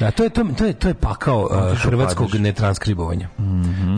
Da, 0.00 0.10
to 0.10 0.22
je 0.24 0.30
to, 0.30 0.44
to 0.58 0.64
je 0.64 0.72
to 0.72 0.88
je 0.88 0.94
pakao 0.94 1.40
uh, 1.42 1.78
hrvatskog 1.78 2.26
padež. 2.26 2.40
netranskribovanja. 2.40 3.28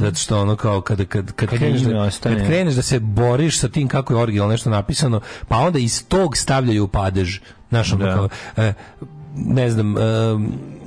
Zato 0.01 0.14
što 0.14 0.40
ono 0.40 0.57
kao 0.57 0.80
kada 0.80 1.05
kad 1.05 1.32
kad, 1.32 1.49
Kad 1.49 1.59
kreneš 1.59 1.80
da, 1.80 2.11
kad 2.22 2.47
kreneš 2.47 2.74
da 2.74 2.82
se 2.82 3.01
boriš 3.01 3.59
sa 3.59 3.68
tim 3.68 3.88
kako 3.88 4.14
je 4.14 4.20
originalno 4.20 4.53
nešto 4.53 4.70
napisano, 4.70 5.20
pa 5.49 5.57
onda 5.57 5.78
iz 5.78 6.07
tog 6.09 6.36
stavljaju 6.36 6.84
u 6.84 6.88
padež. 6.88 7.38
Znaš, 7.68 7.93
ono 7.93 8.05
Da. 8.05 8.14
kao, 8.14 8.28
e, 8.59 8.72
ne 9.36 9.70
znam, 9.70 9.86
um, 9.88 9.97
Ost- 9.97 10.81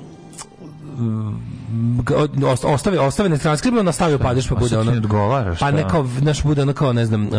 ostave 2.65 2.99
ostave 2.99 3.29
ne 3.29 3.37
transkribovano 3.37 3.91
stavio 3.91 4.17
padež 4.19 4.47
pa 4.49 4.55
A 4.55 4.57
bude 4.57 4.69
sad 4.69 4.77
ti 4.77 4.81
ono 4.81 4.91
ne 4.91 4.97
odgovara, 4.97 5.55
šta? 5.55 5.65
pa 5.65 5.71
neko 5.73 6.05
naš 6.21 6.43
bude 6.43 6.61
ono 6.61 6.73
kao 6.73 6.93
ne 6.93 7.05
znam 7.05 7.23
uh, 7.23 7.31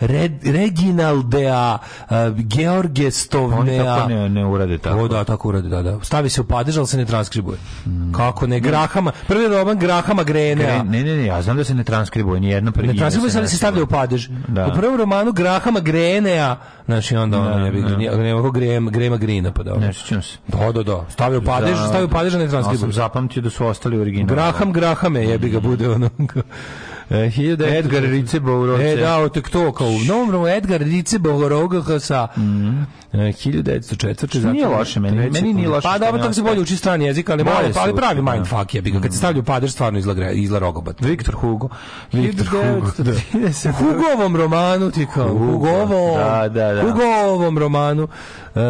Red, 0.00 0.32
Reginaldea 0.44 1.78
uh, 2.00 2.16
George 2.38 3.02
Oni 3.02 3.10
Stovnea 3.10 3.84
tako 3.86 4.08
ne, 4.08 4.28
ne 4.28 4.46
urade 4.46 4.78
tako. 4.78 4.98
O, 4.98 5.08
da, 5.08 5.24
tako 5.24 5.48
uradi, 5.48 5.68
da, 5.68 5.82
da. 5.82 5.98
Stavi 6.02 6.28
se 6.28 6.40
u 6.40 6.44
padež, 6.44 6.78
ali 6.78 6.86
se 6.86 6.96
ne 6.96 7.04
transkribuje. 7.04 7.58
Kako 8.12 8.46
ne? 8.46 8.60
Grahama, 8.60 9.12
prvi 9.28 9.48
roman 9.48 9.78
Grahama 9.78 10.22
Grenea. 10.22 10.66
Gre- 10.74 10.84
Ne, 10.84 11.04
ne, 11.04 11.16
ne, 11.16 11.24
ja 11.24 11.42
znam 11.42 11.56
da 11.56 11.64
se 11.64 11.74
ne 11.74 11.84
transkribuje 11.84 12.40
ni 12.40 12.48
jedno 12.48 12.72
pre 12.72 12.86
Ne 12.86 12.96
transkribuje 12.96 13.30
se, 13.32 13.46
se 13.46 13.56
stavlja 13.56 13.82
u 13.82 13.86
padež. 13.86 14.28
Da. 14.48 14.66
U 14.66 14.72
prvom 14.72 14.96
romanu 14.96 15.32
Grahama 15.32 15.80
Grenea, 15.80 16.56
znači 16.86 17.16
onda 17.16 17.38
ono, 17.38 17.50
Da, 17.50 17.80
da. 17.80 17.96
nije- 17.96 18.16
nema 18.16 18.42
ko 18.42 18.50
Grema, 18.50 18.90
Grina, 19.16 19.52
pa 19.52 19.62
da. 19.62 19.74
Ne 19.74 19.92
sjećam 19.92 20.22
se. 20.22 20.36
Da, 20.48 20.72
da, 20.72 20.82
da. 20.82 21.04
Stavlja 21.08 21.38
u 21.38 21.42
padež, 21.42 21.70
Da, 21.72 21.86
stavlja 21.86 22.04
u 22.04 22.10
padež, 22.10 22.34
a 22.34 22.38
ne 22.38 22.48
transkribuje. 22.48 22.92
Zapamtio 22.94 23.42
da 23.42 23.50
su 23.50 23.66
ostali 23.66 23.98
u 23.98 24.00
originalu. 24.00 24.34
Graham 24.34 24.72
Grahame, 24.72 25.24
jebi 25.24 25.50
ga 25.50 25.60
bude 25.60 25.88
ono. 25.88 26.10
E, 27.10 27.14
1900 27.16 27.78
Edgar 27.78 28.02
Riceborovice. 28.02 28.92
E, 28.92 28.96
da, 28.96 29.28
tek 29.28 29.48
to, 29.48 29.72
kao 29.72 29.86
u 29.86 29.98
novom 30.00 30.46
Edgar 30.48 30.80
Riceborovice 30.80 32.00
sa 32.00 32.28
Mhm. 32.36 32.82
e, 33.12 33.32
1904. 33.32 34.28
Što 34.30 34.52
nije 34.52 34.66
loše, 34.68 35.00
meni- 35.00 35.16
treći 35.18 35.32
meni 35.32 35.54
nije 35.54 35.68
loše 35.68 35.82
Pa 35.84 35.98
dobro, 35.98 36.20
tako 36.20 36.32
se 36.34 36.42
bolje 36.42 36.60
uči 36.60 36.76
strani 36.76 37.04
jezik, 37.04 37.30
ali, 37.30 37.44
malo, 37.44 37.72
se 37.72 37.78
ali 37.78 37.94
pravi 37.94 38.14
da. 38.16 38.32
mindfuck 38.32 38.74
je, 38.74 38.82
bi 38.82 38.90
ga. 38.90 39.00
Kad 39.00 39.12
se 39.12 39.18
stavlja 39.18 39.40
u 39.40 39.44
padež, 39.44 39.70
stvarno 39.70 39.98
izgleda, 39.98 40.30
izgleda 40.30 40.58
rogobat. 40.58 41.00
Viktor 41.00 41.34
Hugo. 41.34 41.68
Viktor 42.12 42.46
Hugo, 42.46 42.90
da. 42.98 43.12
1930. 43.12 43.68
U 43.70 43.72
Hugovom 43.74 44.36
romanu 44.36 44.90
ti 44.90 45.06
kao, 45.14 45.28
Hugo, 45.28 45.46
Hugovom, 45.46 46.18
da, 46.18 46.48
da, 46.50 46.72
da. 46.72 46.82
Hugovom 46.82 47.58
romanu. 47.58 48.08
E, 48.54 48.60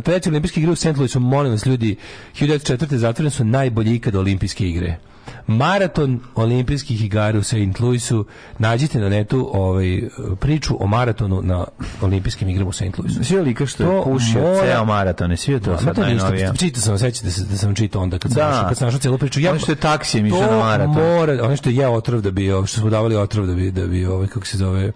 treći 0.00 0.28
olimpijski 0.28 0.60
igre 0.60 0.72
u 0.72 0.76
St. 0.76 0.96
Louisu, 0.96 1.20
molim 1.20 1.52
vas 1.52 1.66
ljudi, 1.66 1.96
1904. 2.32 2.96
zatvorene 2.96 3.30
su 3.30 3.44
najbolji 3.44 3.94
ikad 3.94 4.14
olimpijske 4.16 4.68
igre. 4.68 4.96
Maraton 5.48 6.20
olimpijskih 6.34 7.04
igara 7.04 7.38
u 7.38 7.42
St. 7.42 7.54
Louisu, 7.80 8.24
nađite 8.58 8.98
na 8.98 9.08
netu 9.08 9.50
ovaj, 9.52 10.02
priču 10.36 10.76
o 10.80 10.86
maratonu 10.86 11.40
na 11.42 11.64
olimpijskim 12.02 12.48
igrama 12.48 12.68
u 12.68 12.72
St. 12.72 12.98
Louisu. 12.98 13.24
Svi 13.24 13.36
lika 13.38 13.66
što 13.66 13.82
je 13.84 14.02
pušio 14.04 14.40
mora- 14.42 14.60
ceo 14.62 14.84
maratone, 14.84 15.36
svi 15.36 15.52
je 15.52 15.60
to 15.60 15.70
Da, 15.70 15.78
sad 15.78 15.98
najnovije. 15.98 16.52
čitao 16.56 16.80
sam, 16.82 16.98
sećate 16.98 17.30
se 17.30 17.44
da 17.44 17.56
sam 17.56 17.74
čitao 17.74 18.02
onda 18.02 18.18
kad 18.18 18.32
sam 18.32 18.36
Da. 18.36 18.50
našao, 18.50 18.68
kad 18.68 18.78
sam 18.78 18.86
našao 18.86 19.00
celu 19.00 19.18
priču. 19.18 19.40
Ono 19.50 19.58
što 19.58 19.72
je 19.72 19.76
taksijem 19.76 20.26
išao 20.26 20.38
to 20.38 20.46
na 20.46 20.58
maraton. 20.58 20.94
Mora, 20.94 21.38
ono 21.42 21.56
što 21.56 21.70
je 21.70 21.88
otrov 21.88 22.20
da 22.20 22.30
bi, 22.30 22.48
što 22.66 22.80
smo 22.80 22.90
davali 22.90 23.16
otrov 23.16 23.46
da 23.46 23.54
bi, 23.54 23.70
da 23.70 23.86
bi 23.86 24.06
ovaj, 24.06 24.26
kako 24.26 24.46
se 24.46 24.58
zove, 24.58 24.92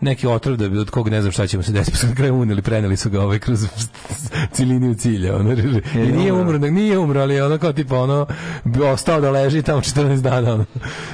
neki 0.00 0.26
otrov 0.26 0.56
da 0.56 0.68
bi 0.68 0.78
od 0.78 0.90
kog 0.90 1.08
ne 1.08 1.20
znam 1.20 1.32
šta 1.32 1.46
ćemo 1.46 1.62
se 1.62 1.72
desiti, 1.72 1.98
pa 2.02 2.14
kraju 2.14 2.34
unili, 2.34 2.62
preneli 2.62 2.96
su 2.96 3.10
ga 3.10 3.22
ovaj 3.22 3.38
kroz 3.38 3.66
ciliniju 4.54 4.94
cilja. 4.94 5.36
Ono, 5.36 5.52
I 5.94 6.12
nije 6.12 6.32
umro, 6.32 6.58
nije 6.60 6.98
umro, 6.98 7.20
ali 7.20 7.40
ono 7.40 7.58
kao 7.58 7.72
tipa 7.72 7.96
ono, 7.96 8.26
bi 8.64 8.82
ostao 8.82 9.20
da 9.20 9.30
leži 9.30 9.62
tamo 9.62 9.82
14 9.84 10.22
dana. 10.22 10.64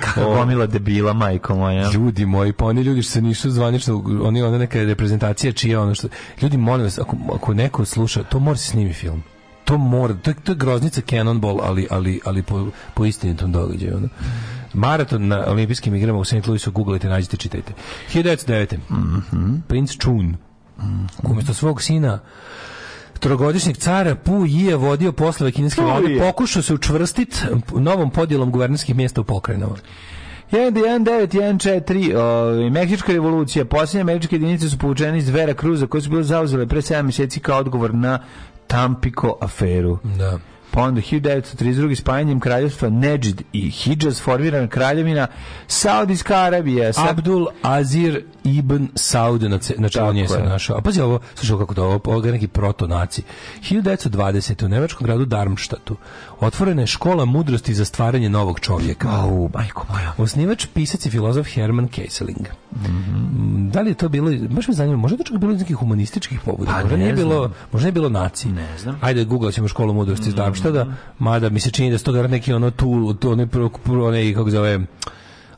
Kakva 0.00 0.24
gomila 0.24 0.66
debila, 0.66 1.12
majko 1.12 1.54
moja. 1.54 1.90
Ljudi 1.90 2.26
moji, 2.26 2.52
pa 2.52 2.64
oni 2.64 2.82
ljudi 2.82 3.02
što 3.02 3.12
se 3.12 3.22
nisu 3.22 3.50
zvanično, 3.50 4.04
oni 4.22 4.42
ona 4.42 4.58
neka 4.58 4.82
reprezentacija 4.82 5.52
čija 5.52 5.80
ono 5.80 5.94
što... 5.94 6.08
Ljudi, 6.42 6.56
molim 6.56 6.84
vas, 6.84 6.98
ako, 6.98 7.16
ako 7.34 7.54
neko 7.54 7.84
sluša, 7.84 8.22
to 8.22 8.38
mora 8.38 8.56
se 8.56 8.70
snimi 8.70 8.92
film. 8.92 9.22
To 9.64 9.78
mora, 9.78 10.14
to 10.14 10.30
je, 10.30 10.34
to 10.34 10.52
je 10.52 10.56
groznica 10.56 11.00
Cannonball, 11.00 11.60
ali, 11.62 11.86
ali, 11.90 12.20
ali 12.24 12.42
po, 12.42 12.68
po 12.94 13.04
istinitom 13.04 13.52
događaju. 13.52 13.96
Ono. 13.96 14.08
Maraton 14.74 15.28
na 15.28 15.44
olimpijskim 15.46 15.94
igrama 15.94 16.18
u 16.18 16.24
St. 16.24 16.46
Louisu, 16.46 16.72
googlajte, 16.72 17.08
nađite, 17.08 17.36
čitajte. 17.36 17.72
1909. 18.14 18.76
Princ 19.68 19.96
Chun, 19.96 20.36
umjesto 21.22 21.54
svog 21.54 21.82
sina 21.82 22.18
trogodišnjeg 23.20 23.76
cara 23.76 24.14
Pu 24.14 24.46
Jie 24.46 24.76
vodio 24.76 25.12
poslove 25.12 25.52
kineske 25.52 25.82
vlade, 25.82 26.18
pokušao 26.18 26.62
se 26.62 26.74
učvrstiti 26.74 27.36
novom 27.74 28.10
podjelom 28.10 28.50
guvernarskih 28.50 28.96
mjesta 28.96 29.20
u 29.20 29.24
pokrajinama. 29.24 29.74
1914, 30.52 32.16
ovaj, 32.16 32.70
Meksička 32.70 33.12
revolucija, 33.12 33.64
posljednje 33.64 34.00
američke 34.00 34.34
jedinice 34.36 34.68
su 34.68 34.78
povučene 34.78 35.18
iz 35.18 35.28
Vera 35.28 35.54
Cruza 35.54 35.86
koje 35.86 36.02
su 36.02 36.10
bile 36.10 36.22
zauzele 36.22 36.66
pre 36.66 36.80
7 36.80 37.02
mjeseci 37.02 37.40
kao 37.40 37.58
odgovor 37.58 37.94
na 37.94 38.18
Tampico 38.66 39.36
aferu. 39.40 39.98
Da. 40.18 40.38
Pa 40.70 40.82
onda 40.82 41.00
1932. 41.00 41.94
spajanjem 41.94 42.40
kraljevstva 42.40 42.88
Neđid 42.88 43.42
i 43.52 43.70
Hidžaz 43.70 44.20
formirana 44.22 44.68
kraljevina 44.68 45.26
Saudijska 45.66 46.36
Arabija. 46.36 46.92
Sa... 46.92 47.10
Abdul 47.10 47.46
Azir 47.62 48.24
ibn 48.44 48.88
Saud 48.94 49.42
na, 49.42 49.58
na 49.78 49.88
čelu 49.88 50.12
nje 50.12 50.28
se 50.28 50.38
našao. 50.38 50.78
A 50.78 50.80
pazi 50.80 51.00
ovo, 51.00 51.20
slušaj 51.34 51.58
kako 51.58 51.74
to, 51.74 51.84
ovo, 51.84 52.00
ovo 52.04 52.26
je 52.26 52.32
neki 52.32 52.48
proto-naci. 52.48 53.22
1920. 53.62 54.64
u 54.64 54.68
nemačkom 54.68 55.04
gradu 55.04 55.24
Darmstadtu 55.24 55.96
otvorena 56.40 56.82
je 56.82 56.86
škola 56.86 57.24
mudrosti 57.24 57.74
za 57.74 57.84
stvaranje 57.84 58.28
novog 58.28 58.60
čovjeka. 58.60 59.08
Au, 59.10 59.50
majko 59.54 59.86
moja. 59.92 60.12
Osnivač, 60.18 60.66
pisac 60.74 61.06
i 61.06 61.10
filozof 61.10 61.46
Herman 61.46 61.88
Kesseling. 61.88 62.46
Mm, 62.72 63.70
Da 63.70 63.80
li 63.80 63.90
je 63.90 63.94
to 63.94 64.08
bilo, 64.08 64.30
baš 64.48 64.68
me 64.68 64.74
zanima, 64.74 64.96
možda 64.96 65.14
je 65.14 65.18
to 65.18 65.24
čak 65.24 65.38
bilo 65.38 65.52
iz 65.52 65.60
nekih 65.60 65.76
humanističkih 65.76 66.40
pobuda, 66.40 66.70
Pa 66.70 66.80
možda 66.80 66.96
ne 66.96 67.02
nije 67.04 67.16
znam. 67.16 67.28
bilo, 67.28 67.50
možda 67.72 67.86
nije 67.86 67.92
bilo 67.92 68.08
naci. 68.08 68.48
Ne 68.48 68.78
znam. 68.78 68.98
Ajde, 69.00 69.24
googlat 69.24 69.54
ćemo 69.54 69.68
školu 69.68 69.92
mudrosti 69.94 70.28
iz 70.28 70.34
Darmstada, 70.62 70.96
mada 71.18 71.48
mi 71.48 71.61
se 71.61 71.70
čini 71.70 71.90
da 71.90 71.98
su 71.98 72.04
to 72.04 72.12
verovatno 72.12 72.36
neki 72.36 72.52
ono 72.52 72.70
tool, 72.70 73.14
to 73.14 73.30
onaj, 73.30 73.46
pro, 73.46 73.68
pro, 73.68 74.06
onaj, 74.06 74.34
kako 74.34 74.50
zove, 74.50 74.80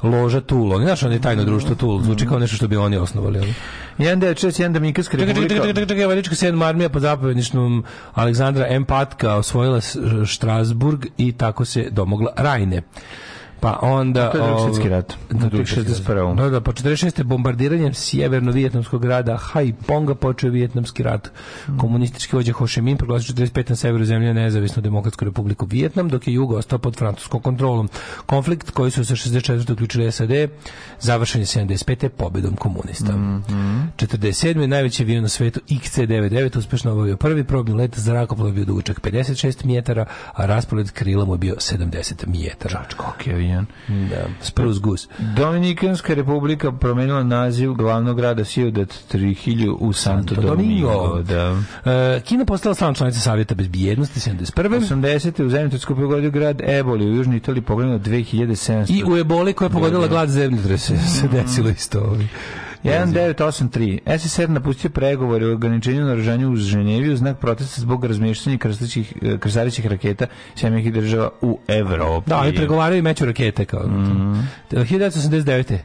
loža 0.02 0.42
oni 0.50 0.84
znaš, 0.86 1.02
oni 1.02 1.20
tajno 1.20 1.44
društvo 1.44 1.74
Tool, 1.74 2.02
zvuči 2.02 2.26
kao 2.26 2.38
nešto 2.38 2.56
što 2.56 2.68
bi 2.68 2.76
oni 2.76 2.96
osnovali. 2.96 3.38
Oni. 3.38 3.54
1961. 3.98 4.72
Dominikanska 4.72 5.16
Čekaj, 5.16 5.26
čekaj, 5.26 5.42
republika. 5.42 5.54
čekaj, 5.54 5.68
čekaj, 5.68 5.86
čekaj, 5.86 6.04
Američka 6.04 6.34
sedma 6.34 6.66
armija 6.66 6.88
pod 6.88 7.02
zapovjedništvom 7.02 7.84
Aleksandra 8.14 8.66
M. 8.68 8.84
Patka 8.84 9.34
osvojila 9.34 9.80
Štrasburg 10.26 11.06
i 11.16 11.32
tako 11.32 11.64
se 11.64 11.88
domogla 11.90 12.32
Rajne. 12.36 12.82
Pa 13.62 13.78
onda... 13.82 14.30
To 14.30 14.38
je 14.38 14.42
Drugi 14.42 14.52
ovaj, 14.52 14.72
svjetski 14.72 14.88
rat. 14.88 15.14
Da, 15.30 15.46
U 15.46 15.50
drugi 15.50 15.66
svjetski 15.66 15.92
rat. 16.12 16.18
61.. 16.18 16.36
Da, 16.36 16.50
da, 16.50 16.60
po 16.60 16.72
46. 16.72 17.22
bombardiranjem 17.22 17.94
sjeverno-vijetnamskog 17.94 19.02
grada 19.02 19.36
Haiponga 19.36 20.14
počeo 20.14 20.48
je 20.48 20.50
vijetnamski 20.50 21.02
rat. 21.02 21.30
Komunistički 21.80 22.36
vođa 22.36 22.52
Ho 22.52 22.66
Chi 22.66 22.80
Minh 22.82 22.98
proglasio 22.98 23.34
45 23.34 23.70
na 23.70 23.76
severu 23.76 24.04
zemlje 24.04 24.34
nezavisnu 24.34 24.82
demokratsku 24.82 25.24
republiku 25.24 25.66
Vijetnam, 25.66 26.08
dok 26.08 26.28
je 26.28 26.34
jugo 26.34 26.56
ostao 26.56 26.78
pod 26.78 26.96
francuskom 26.96 27.40
kontrolom. 27.40 27.88
Konflikt 28.26 28.70
koji 28.70 28.90
su 28.90 29.04
se 29.04 29.14
64. 29.14 29.72
uključili 29.72 30.12
SAD, 30.12 30.30
završen 31.00 31.40
je 31.40 31.46
75. 31.46 32.08
pobedom 32.08 32.56
komunista. 32.56 33.12
47. 33.12 34.66
najveći 34.66 35.02
avion 35.02 35.22
na 35.22 35.28
svetu 35.28 35.60
XC-99 35.68 36.58
uspešno 36.58 36.92
obavio 36.92 37.16
prvi 37.16 37.44
probni 37.44 37.74
let 37.74 37.98
zrakoplov 37.98 38.48
je 38.48 38.52
bio 38.52 38.64
dugačak 38.64 39.00
56 39.00 39.64
metara, 39.66 40.06
a 40.32 40.46
raspored 40.46 40.90
krila 40.90 41.24
mu 41.24 41.34
je 41.34 41.38
bio 41.38 41.54
70 41.54 42.26
metara. 42.26 42.84
Koliko 42.96 43.30
je 43.30 43.51
avion. 43.52 43.66
Da, 43.88 44.26
Spruce 44.40 44.80
Goose. 44.80 45.08
Dominikanska 45.36 46.14
republika 46.14 46.72
promenila 46.72 47.22
naziv 47.22 47.72
glavnog 47.72 48.16
grada 48.16 48.44
Ciudad 48.44 48.94
Trujillo 49.08 49.76
u 49.80 49.92
Santo 49.92 50.34
Domingo. 50.34 50.92
Domingo. 50.92 51.22
Da. 51.22 51.62
E, 51.90 52.20
Kina 52.20 52.44
postala 52.44 52.74
stalna 52.74 52.94
članica 52.94 53.20
Savjeta 53.20 53.54
bezbjednosti 53.54 54.30
71. 54.30 54.80
80. 54.80 55.42
u 55.42 55.48
zemljotrsku 55.48 55.94
pogodio 55.94 56.30
grad 56.30 56.60
Eboli 56.60 57.06
u 57.06 57.16
Južnoj 57.16 57.36
Italiji 57.36 57.62
pogledano 57.62 57.98
2700. 57.98 58.90
I 58.90 59.04
u 59.12 59.16
eboli 59.16 59.52
koja 59.52 59.66
je 59.66 59.72
pogodila 59.72 60.08
glad 60.08 60.28
zemljotrese 60.28 60.96
se 60.98 61.28
desilo 61.28 61.68
isto. 61.68 62.00
Ovaj. 62.00 62.26
1983. 62.84 63.98
SSR 64.18 64.50
napustio 64.50 64.90
pregovore 64.90 65.46
o 65.46 65.52
ograničenju 65.52 66.04
naoružanja 66.04 66.48
u 66.48 66.56
Ženevi 66.56 67.12
u 67.12 67.16
znak 67.16 67.38
protesta 67.38 67.80
zbog 67.80 68.04
razmještanja 68.04 68.58
eh, 69.22 69.38
krstarićih 69.38 69.86
raketa 69.86 70.26
Sjemekih 70.54 70.92
država 70.92 71.30
u 71.40 71.58
Evropi. 71.68 72.30
Da, 72.30 72.38
oni 72.38 72.54
pregovaraju 72.54 72.98
i 72.98 73.02
meću 73.02 73.24
rakete. 73.26 73.64
Kao. 73.64 73.86
Mhm. 73.86 74.40
1989. 74.70 75.78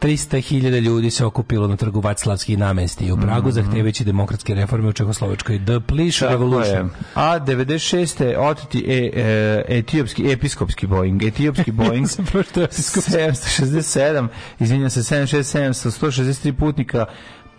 300.000 0.00 0.80
ljudi 0.80 1.10
se 1.10 1.24
okupilo 1.24 1.68
na 1.68 1.76
trgu 1.76 2.00
Vaclavski 2.00 2.56
namesti 2.56 3.12
u 3.12 3.16
Pragu, 3.16 3.50
zahtevajući 3.50 4.04
demokratske 4.04 4.54
reforme 4.54 4.88
u 4.88 4.92
Čehoslovačkoj. 4.92 5.64
The 5.64 5.80
Polish 5.80 6.20
Tako 6.20 6.32
je. 6.32 6.38
Revolution. 6.38 6.90
A 7.14 7.40
96. 7.40 8.36
oteti 8.38 8.84
e, 8.88 9.10
e, 9.14 9.64
etiopski, 9.68 10.32
episkopski 10.32 10.86
Boeing. 10.86 11.22
Etiopski 11.22 11.72
Boeing 11.80 12.06
767, 12.06 14.28
izvinjam 14.60 14.90
se, 14.90 15.00
767 15.00 15.72
sa 15.72 15.90
163 15.90 16.52
putnika 16.52 17.06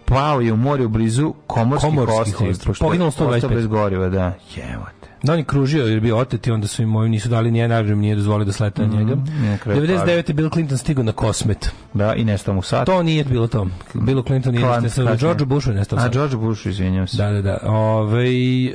pao 0.06 0.42
je 0.42 0.54
u 0.54 0.58
more 0.58 0.86
u 0.86 0.90
blizu 0.90 1.34
Komorskih, 1.48 1.90
Komorskih 1.90 2.48
je 2.48 2.54
Poginulo 2.80 3.08
ostao 3.08 3.28
125. 3.28 3.54
bez 3.54 3.68
goriva, 3.68 4.10
da. 4.10 4.34
Jevate. 4.56 5.07
Da, 5.24 5.34
on 5.34 5.40
je 5.40 5.46
kružio 5.46 5.84
jer 5.86 5.94
je 5.94 6.02
bio 6.02 6.18
otet 6.18 6.48
i 6.48 6.52
onda 6.52 6.68
su 6.68 6.82
im 6.82 6.96
ovi 6.96 7.10
nisu 7.10 7.30
dali 7.30 7.52
nijedan 7.52 7.72
aerodrom, 7.72 8.00
nije 8.00 8.16
dozvolio 8.16 8.46
da 8.46 8.52
slete 8.52 8.88
na 8.88 8.88
njega. 8.88 9.14
i 9.44 9.48
na 9.48 9.58
kraju 9.58 9.82
99. 9.82 10.30
je 10.30 10.34
Bill 10.34 10.50
Clinton 10.50 10.78
stigao 10.78 11.04
na 11.04 11.12
kosmet. 11.12 11.72
Da, 11.94 12.14
i 12.16 12.26
nestao 12.26 12.54
mu 12.54 12.62
sat. 12.62 12.86
To 12.86 13.04
nije 13.04 13.24
bilo 13.24 13.48
to. 13.48 13.68
Bill 13.94 14.24
Clinton 14.24 14.54
nije 14.54 14.66
Klan- 14.66 14.84
nestao. 14.84 15.06
kasnije. 15.06 15.18
George 15.18 15.46
Bushu 15.46 15.70
je 15.72 15.76
nestao. 15.76 16.00
A, 16.00 16.02
sad. 16.02 16.14
George 16.14 16.36
Bush, 16.36 16.68
izvinjam 16.68 17.08
se. 17.08 17.18
Da, 17.18 17.32
da, 17.32 17.42
da. 17.42 17.60
Ove, 17.64 18.26
e, 18.30 18.72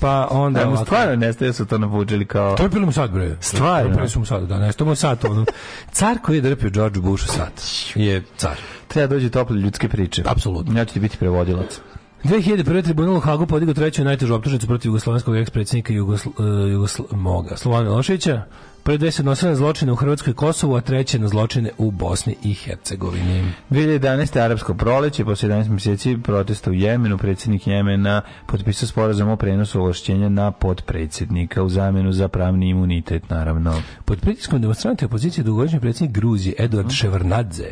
pa 0.00 0.28
onda... 0.30 0.60
Da, 0.60 0.70
mu 0.70 0.76
stvarno 0.76 1.16
nestaje 1.16 1.52
su 1.52 1.66
to 1.66 1.78
navučili 1.78 2.26
kao... 2.26 2.56
To 2.56 2.62
je 2.62 2.68
bilo 2.68 2.86
mu 2.86 2.92
sad, 2.92 3.10
bre. 3.10 3.36
Stvarno? 3.40 3.88
Napravili 3.88 4.10
su 4.10 4.18
mu 4.18 4.24
sad, 4.26 4.42
da, 4.42 4.58
nestao 4.58 4.86
mu 4.86 4.94
sad. 4.94 5.24
Ono. 5.24 5.44
Car 5.92 6.18
koji 6.22 6.36
je 6.36 6.40
drpio 6.40 6.70
George 6.70 7.00
Bushu 7.00 7.28
sad 7.28 7.52
je 7.94 8.22
car. 8.36 8.56
Treba 8.88 9.14
dođe 9.14 9.30
tople 9.30 9.56
ljudske 9.56 9.88
priče. 9.88 10.22
Apsolutno. 10.26 10.78
Ja 10.78 10.84
ću 10.84 10.94
ti 10.94 11.00
biti 11.00 11.16
prevodilac. 11.16 11.80
2001. 12.24 12.82
tribunal 12.82 13.16
u 13.16 13.20
Hagu 13.20 13.46
podigao 13.46 13.74
treću 13.74 14.04
najtežu 14.04 14.34
optužnicu 14.34 14.66
protiv 14.66 14.88
jugoslovenskog 14.88 15.36
ekspredsjednika 15.36 15.92
Jugosl, 15.92 16.28
uh, 16.28 16.70
Jugosl, 16.72 17.02
moga, 17.10 17.56
Slovana 17.56 17.90
Miloševića. 17.90 18.42
Prve 18.84 19.10
se 19.10 19.22
odnosile 19.22 19.50
na 19.50 19.56
zločine 19.56 19.92
u 19.92 19.96
Hrvatskoj 19.96 20.30
i 20.30 20.34
Kosovu, 20.34 20.76
a 20.76 20.80
treće 20.80 21.18
na 21.18 21.28
zločine 21.28 21.70
u 21.78 21.90
Bosni 21.90 22.36
i 22.42 22.54
Hercegovini. 22.54 23.44
2011. 23.70 24.40
arapsko 24.40 24.74
proleće, 24.74 25.24
posle 25.24 25.48
11 25.48 25.68
mjeseci 25.68 26.18
protesta 26.22 26.70
u 26.70 26.74
Jemenu, 26.74 27.18
predsjednik 27.18 27.66
Jemena 27.66 28.22
potpisao 28.46 28.88
sporazum 28.88 29.28
o 29.28 29.36
prenosu 29.36 29.80
ovlašćenja 29.80 30.28
na 30.28 30.50
podpredsjednika 30.50 31.62
u 31.62 31.68
zamjenu 31.68 32.12
za 32.12 32.28
pravni 32.28 32.68
imunitet, 32.68 33.30
naravno. 33.30 33.82
Pod 34.04 34.20
pritiskom 34.20 34.60
demonstranti 34.60 35.04
opozicije 35.04 35.44
dugogodišnji 35.44 35.80
predsjednik 35.80 36.16
Gruzije 36.16 36.54
Eduard 36.58 36.90
Ševrnadze 36.90 37.68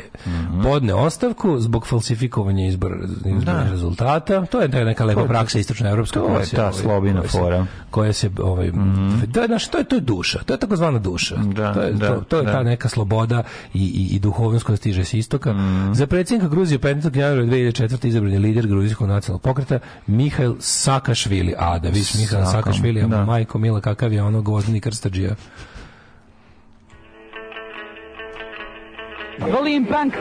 podne 0.63 0.93
ostavku 0.93 1.59
zbog 1.59 1.87
falsifikovanja 1.87 2.67
izbora, 2.67 2.95
izbornih 3.37 3.71
rezultata. 3.71 4.45
To 4.45 4.61
je 4.61 4.67
neka 4.67 5.05
lepa 5.05 5.23
praksa 5.23 5.59
istočna 5.59 5.89
evropska 5.89 6.19
to 6.19 6.39
je 6.39 6.45
ta 6.45 6.73
slobina 6.73 7.19
koja 7.19 7.29
se- 7.29 7.37
fora. 7.37 7.65
koja 7.89 8.13
se 8.13 8.29
ovaj 8.39 8.71
to 9.33 9.41
je 9.41 9.47
naš 9.47 9.67
to 9.67 9.77
je 9.77 9.83
to 9.83 9.95
je 9.95 10.01
duša. 10.01 10.39
To 10.43 10.53
je 10.53 10.59
takozvana 10.59 11.02
duša. 11.03 11.35
Da, 11.35 11.73
to 11.73 11.81
je, 11.81 11.91
da, 11.91 12.07
to, 12.07 12.21
to 12.21 12.37
je 12.37 12.43
da. 12.43 12.51
ta 12.51 12.63
neka 12.63 12.89
sloboda 12.89 13.43
i, 13.73 13.83
i, 13.83 14.15
i 14.15 14.19
duhovnost 14.19 14.65
koja 14.65 14.77
stiže 14.77 15.05
s 15.05 15.13
istoka. 15.13 15.53
Mhm. 15.53 15.93
Za 15.93 16.07
predsjednika 16.07 16.49
Gruzije 16.49 16.79
15. 16.79 17.17
januara 17.17 17.43
2004. 17.43 18.07
izabran 18.07 18.33
je 18.33 18.39
lider 18.39 18.67
gruzijskog 18.67 19.07
nacionalnog 19.07 19.41
pokreta 19.41 19.79
Mihail 20.07 20.55
Sakašvili. 20.59 21.53
A, 21.57 21.79
da 21.79 21.87
vidiš 21.87 22.13
Mihail 22.13 22.45
Saka, 22.45 22.51
Sakašvili, 22.51 23.01
a 23.01 23.07
da. 23.07 23.25
majko 23.25 23.57
mila, 23.57 23.81
kakav 23.81 24.13
je 24.13 24.23
ono 24.23 24.41
gvozdeni 24.41 24.79
krstađija. 24.79 25.35
Volim 29.51 29.85
punk. 29.85 30.13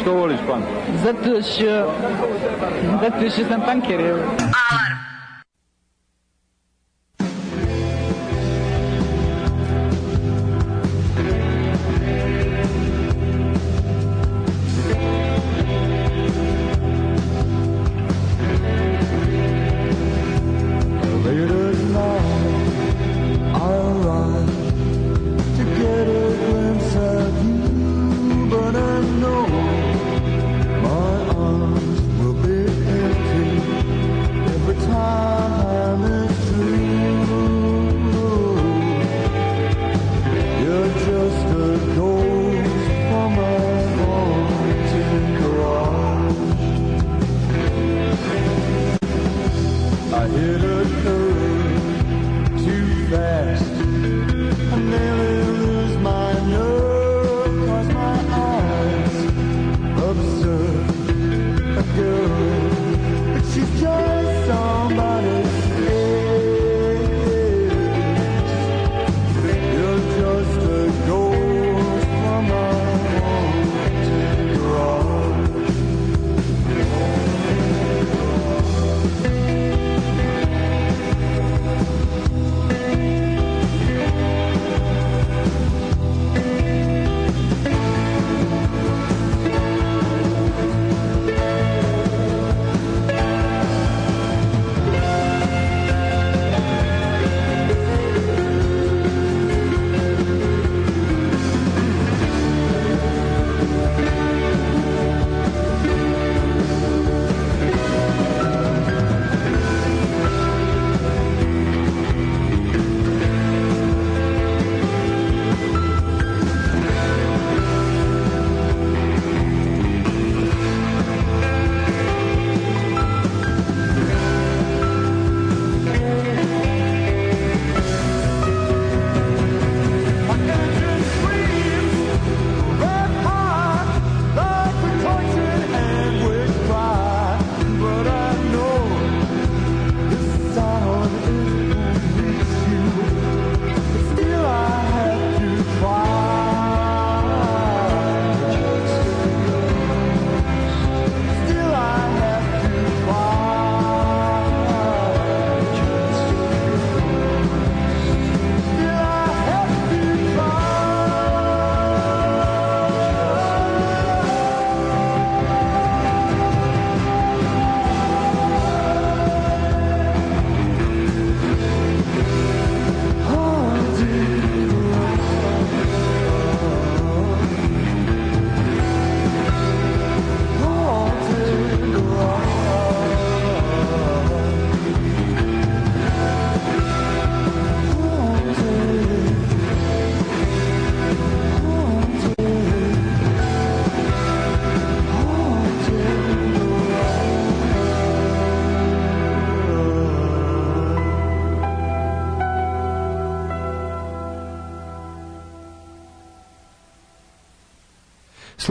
Što 0.00 0.12
voliš 0.12 0.38
punk? 0.46 0.64
Zato 1.04 1.42
što... 1.42 1.92
Zato 3.00 3.30
što 3.30 3.44
sam 3.48 3.60
punker, 3.60 4.00
evo. 4.00 4.18
Late 4.18 5.13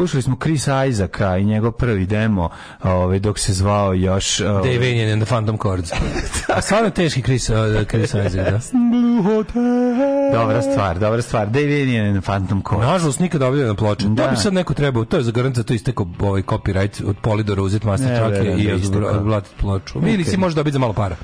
Slušali 0.04 0.22
smo 0.22 0.38
Chris 0.42 0.68
Isaaca 0.90 1.38
i 1.38 1.46
njegov 1.46 1.72
prvi 1.72 2.06
demo, 2.06 2.50
ovaj 2.84 3.20
dok 3.20 3.40
se 3.40 3.54
zvao 3.54 3.94
još 3.94 4.40
ovaj, 4.40 4.74
Dave 4.74 5.14
and 5.14 5.24
the 5.24 5.30
Phantom 5.30 5.58
Chords. 5.58 5.92
A 6.56 6.62
stvarno 6.62 6.90
teški 6.90 7.22
Chris, 7.22 7.50
uh, 7.50 7.56
Chris 7.90 8.10
Isaac, 8.10 8.34
da. 8.34 8.60
Dobra 10.34 10.62
stvar, 10.62 11.00
dobra 11.00 11.22
stvar. 11.22 11.50
Dave 11.50 12.00
and 12.00 12.24
Phantom 12.24 12.64
Chords. 12.70 12.86
Nažalost, 12.86 13.20
nikada 13.20 13.48
objavljeno 13.48 13.76
na. 13.76 14.08
Da. 14.08 14.24
Da. 14.24 14.30
bi 14.30 14.38
sad 14.38 14.54
neko 14.54 14.74
trebao, 14.74 15.06
to 15.06 15.18
je 15.18 15.24
za 15.24 15.32
garant 15.32 15.56
za 15.56 15.64
to 15.64 15.74
isteko 15.74 16.08
ovaj 16.20 16.42
copyright 16.42 17.10
od 17.10 17.16
Polidora 17.22 17.62
uzeti 17.62 17.88
master 17.88 18.18
track 18.18 18.36
i 18.58 18.68
da 18.68 19.08
odblatiti 19.08 19.56
ploču. 19.60 20.00
Ili 20.00 20.24
Ok. 20.24 20.30
si 20.30 20.38
može 20.38 20.56
dobiti 20.56 20.74
za 20.74 20.80
malo 20.80 20.94
para. 20.94 21.16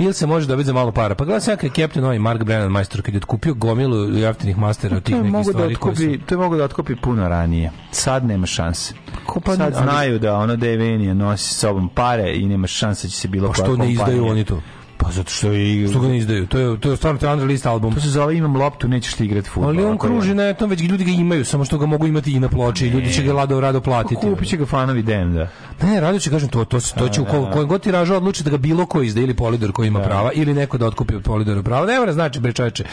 Ili 0.00 0.12
se 0.12 0.26
može 0.26 0.46
dobiti 0.46 0.66
za 0.66 0.72
malo 0.72 0.92
para. 0.92 1.14
Pa 1.14 1.24
gledam 1.24 1.56
kad 1.56 1.64
je 1.64 1.70
Captain 1.76 2.04
ovaj 2.04 2.18
Mark 2.18 2.44
Brennan 2.44 2.70
majstor 2.70 3.02
kad 3.02 3.14
je 3.14 3.18
otkupio 3.18 3.54
gomilu 3.54 4.08
jeftinih 4.08 4.58
mastera 4.58 4.96
od 4.96 5.02
tih 5.02 5.14
nekih 5.16 5.32
mogu 5.32 5.44
da 5.44 5.52
stvari 5.52 5.74
su... 5.74 5.80
otkupi, 5.80 6.18
to 6.18 6.34
je 6.34 6.38
mogu 6.38 6.56
da 6.56 6.64
otkupi 6.64 6.96
puno 6.96 7.28
ranije. 7.28 7.70
Sad 7.90 8.24
nema 8.24 8.46
šanse. 8.46 8.94
pa 9.36 9.50
Sad 9.50 9.58
ne, 9.58 9.64
ali- 9.66 9.74
znaju 9.84 10.18
da 10.18 10.34
ono 10.34 10.56
Dave 10.56 10.76
Vanian 10.78 11.16
nosi 11.16 11.44
sa 11.44 11.58
sobom 11.58 11.88
pare 11.88 12.34
i 12.34 12.46
nema 12.46 12.66
šanse 12.66 13.06
da 13.06 13.10
će 13.10 13.16
se 13.16 13.28
bilo 13.28 13.48
Pa 13.48 13.54
koja 13.54 13.64
što 13.64 13.76
ne 13.76 13.84
kompanija- 13.84 13.92
izdaju 13.92 14.26
oni 14.26 14.44
to? 14.44 14.62
Pa 15.10 15.14
zato 15.14 15.30
što 15.30 15.52
i 15.52 15.86
Što 15.90 16.00
ga 16.00 16.08
ne 16.08 16.18
izdaju? 16.18 16.46
To 16.46 16.58
je, 16.58 16.80
to 16.80 16.90
je 16.90 16.96
stvarno 16.96 17.18
je 17.22 17.28
underlist 17.28 17.66
album. 17.66 17.94
To 17.94 18.00
se 18.00 18.08
zove 18.08 18.36
imam 18.36 18.56
loptu, 18.56 18.88
nećeš 18.88 19.14
ti 19.14 19.24
igrati 19.24 19.48
fudbal. 19.48 19.70
Ali 19.70 19.84
on 19.84 19.98
kruži 19.98 20.34
na 20.34 20.54
tom, 20.54 20.70
već 20.70 20.80
ljudi 20.80 21.04
ga 21.04 21.10
imaju, 21.10 21.44
samo 21.44 21.64
što 21.64 21.78
ga 21.78 21.86
mogu 21.86 22.06
imati 22.06 22.32
i 22.32 22.40
na 22.40 22.48
ploči. 22.48 22.86
i 22.86 22.90
Ljudi 22.90 23.12
će 23.12 23.22
ga 23.22 23.32
lado 23.32 23.60
rado 23.60 23.80
platiti. 23.80 24.14
Kupit 24.16 24.48
će 24.48 24.56
ga 24.56 24.66
fanovi 24.66 25.02
dem, 25.02 25.34
da. 25.34 25.48
Ne, 25.82 26.00
rado 26.00 26.18
će 26.18 26.30
kažem 26.30 26.48
to, 26.48 26.64
to, 26.64 26.80
se- 26.80 26.94
to 26.94 27.08
će 27.08 27.20
u 27.20 27.24
ko- 27.24 27.50
kojem 27.52 27.68
god 27.68 27.82
tiražu 27.82 28.14
odluči 28.14 28.44
da 28.44 28.50
ga 28.50 28.56
bilo 28.56 28.86
ko 28.86 29.02
izda 29.02 29.20
ili 29.20 29.34
Polidor 29.34 29.72
koji 29.72 29.88
ima 29.88 30.00
prava 30.00 30.32
ili 30.32 30.54
neko 30.54 30.78
da 30.78 30.86
otkupi 30.86 31.14
od 31.14 31.22
Polidora 31.22 31.62
prava. 31.62 31.86
Ne 31.86 31.98
mora 31.98 32.12
znači 32.12 32.40
bre 32.40 32.52
čoveče. 32.52 32.84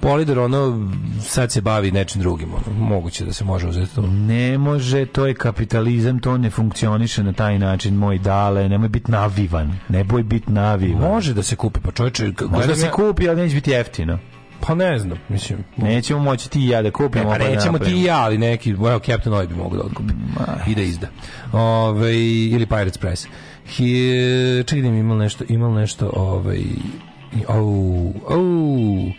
Polidor 0.00 0.38
ono 0.38 0.88
sad 1.20 1.52
se 1.52 1.60
bavi 1.60 1.90
nečim 1.90 2.20
drugim, 2.20 2.48
ono, 2.50 2.78
moguće 2.78 3.24
da 3.24 3.32
se 3.32 3.44
može 3.44 3.68
uzeti 3.68 3.94
to. 3.94 4.02
Ne 4.02 4.58
može, 4.58 5.06
to 5.06 5.26
je 5.26 5.34
kapitalizam, 5.34 6.18
to 6.18 6.38
ne 6.38 6.50
funkcioniše 6.50 7.22
na 7.22 7.32
taj 7.32 7.58
način, 7.58 7.94
moj 7.94 8.18
dale, 8.18 8.68
nemoj 8.68 8.88
biti 8.88 9.10
navivan, 9.10 9.78
ne 9.88 10.04
boj 10.04 10.22
biti 10.22 10.52
navivan. 10.52 11.00
Može 11.02 11.34
da 11.34 11.42
se 11.42 11.56
kupi, 11.66 11.80
pa 11.80 11.92
čoveče, 11.92 12.32
k- 12.32 12.40
Može 12.40 12.50
da 12.50 12.56
gledam 12.56 12.76
se 12.76 12.90
kupi, 12.90 13.28
ali 13.28 13.42
neće 13.42 13.54
biti 13.54 13.70
jeftino. 13.70 14.18
Pa 14.60 14.74
ne 14.74 14.98
znam, 14.98 15.18
mislim. 15.28 15.58
Nećemo 15.76 16.20
moći 16.20 16.50
ti 16.50 16.60
i 16.60 16.68
ja 16.68 16.82
da 16.82 16.90
kupimo. 16.90 17.24
Ne, 17.24 17.30
pa 17.30 17.38
pa 17.38 17.44
da 17.44 17.50
nećemo 17.50 17.78
ti 17.78 17.90
i 17.92 18.04
ja, 18.04 18.16
ali 18.18 18.38
neki, 18.38 18.70
evo, 18.70 18.98
Captain 18.98 19.34
Oil 19.34 19.48
bi 19.48 19.54
mogao 19.54 19.78
da 19.78 19.84
otkupi. 19.84 20.12
I 20.66 20.74
da 20.74 20.82
izda. 20.82 21.06
Ove, 21.52 22.16
ili 22.26 22.66
Pirates 22.66 22.98
Press. 22.98 23.26
Hi, 23.66 23.84
čekaj 24.66 24.82
da 24.82 24.90
mi 24.90 24.98
imao 24.98 25.16
nešto, 25.16 25.44
imao 25.48 25.74
nešto, 25.74 26.10
ovaj, 26.14 26.62
au, 27.48 28.12
au, 28.28 29.12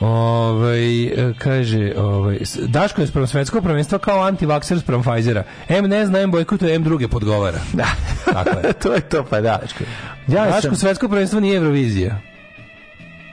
Ovaj 0.00 1.04
e, 1.04 1.32
kaže, 1.38 1.92
ovaj 1.96 2.38
Daško 2.62 3.00
je 3.00 3.06
sprem 3.06 3.26
svetskog 3.26 3.62
prvenstva 3.62 3.98
kao 3.98 4.22
antivakser 4.22 4.80
sprem 4.80 5.02
Pfizera. 5.02 5.44
M 5.68 5.84
ne 5.84 6.06
zna, 6.06 6.18
M 6.18 6.30
bojkotuje, 6.30 6.74
M 6.74 6.82
druge 6.82 7.08
podgovara. 7.08 7.58
Da. 7.72 7.86
Tako 8.24 8.50
je. 8.58 8.72
to 8.82 8.92
je 8.94 9.00
to, 9.00 9.24
pa 9.24 9.40
da. 9.40 9.48
Ja 9.48 9.58
Ja 10.28 10.44
Daško 10.44 10.60
sam- 10.62 10.76
svetsko 10.76 11.08
prvenstvo 11.08 11.40
nije 11.40 11.56
Eurovizija. 11.56 12.20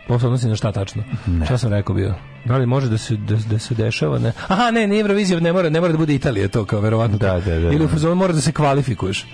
Ovo 0.07 0.19
se 0.19 0.25
odnosi 0.25 0.47
na 0.47 0.55
šta 0.55 0.71
tačno? 0.71 1.03
Šta 1.45 1.57
sam 1.57 1.71
rekao 1.71 1.95
bio? 1.95 2.13
Da 2.45 2.57
li 2.57 2.65
može 2.65 2.89
da 2.89 2.97
se 2.97 3.15
da, 3.15 3.35
da 3.49 3.59
se 3.59 3.75
dešava 3.75 4.19
ne? 4.19 4.31
Aha, 4.47 4.71
ne, 4.71 4.87
nije 4.87 5.01
Eurovizija, 5.01 5.39
ne 5.39 5.53
mora, 5.53 5.69
ne 5.69 5.81
mora 5.81 5.91
da 5.91 5.97
bude 5.97 6.15
Italija 6.15 6.47
to 6.47 6.65
kao 6.65 6.79
verovatno. 6.79 7.17
Da, 7.17 7.39
da, 7.39 7.59
da. 7.59 7.71
Ili 7.71 7.85
u 7.85 7.87
fazonu 7.87 8.15
mora 8.15 8.33
da 8.33 8.41
se 8.41 8.51
kvalifikuješ. 8.51 9.25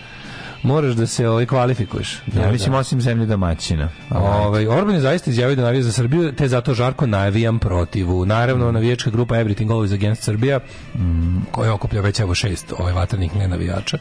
Moraš 0.64 0.93
da 0.95 1.07
se 1.07 1.28
ovaj 1.28 1.45
kvalifikuješ. 1.45 2.22
Ja 2.36 2.51
mislim 2.51 2.74
osim 2.74 3.01
zemlje 3.01 3.26
domaćina. 3.26 3.89
Ovaj 4.12 4.68
Orban 4.68 4.95
je 4.95 5.01
zaista 5.01 5.30
izjavio 5.30 5.55
da 5.55 5.62
navija 5.62 5.84
za 5.84 5.91
Srbiju, 5.91 6.32
te 6.32 6.47
zato 6.47 6.74
žarko 6.74 7.07
navijam 7.07 7.60
protivu. 7.60 8.26
Naravno, 8.26 8.72
navijačka 8.72 9.10
grupa 9.10 9.36
Everything 9.36 9.68
Always 9.68 9.93
Against 9.93 10.24
Serbia, 10.24 10.60
koja 11.51 11.74
okuplja 11.74 12.01
već 12.01 12.20
evo 12.20 12.36
šest 12.36 12.74
ovaj 12.78 12.93
vatrenih 12.93 13.36
nenavijača. 13.36 13.97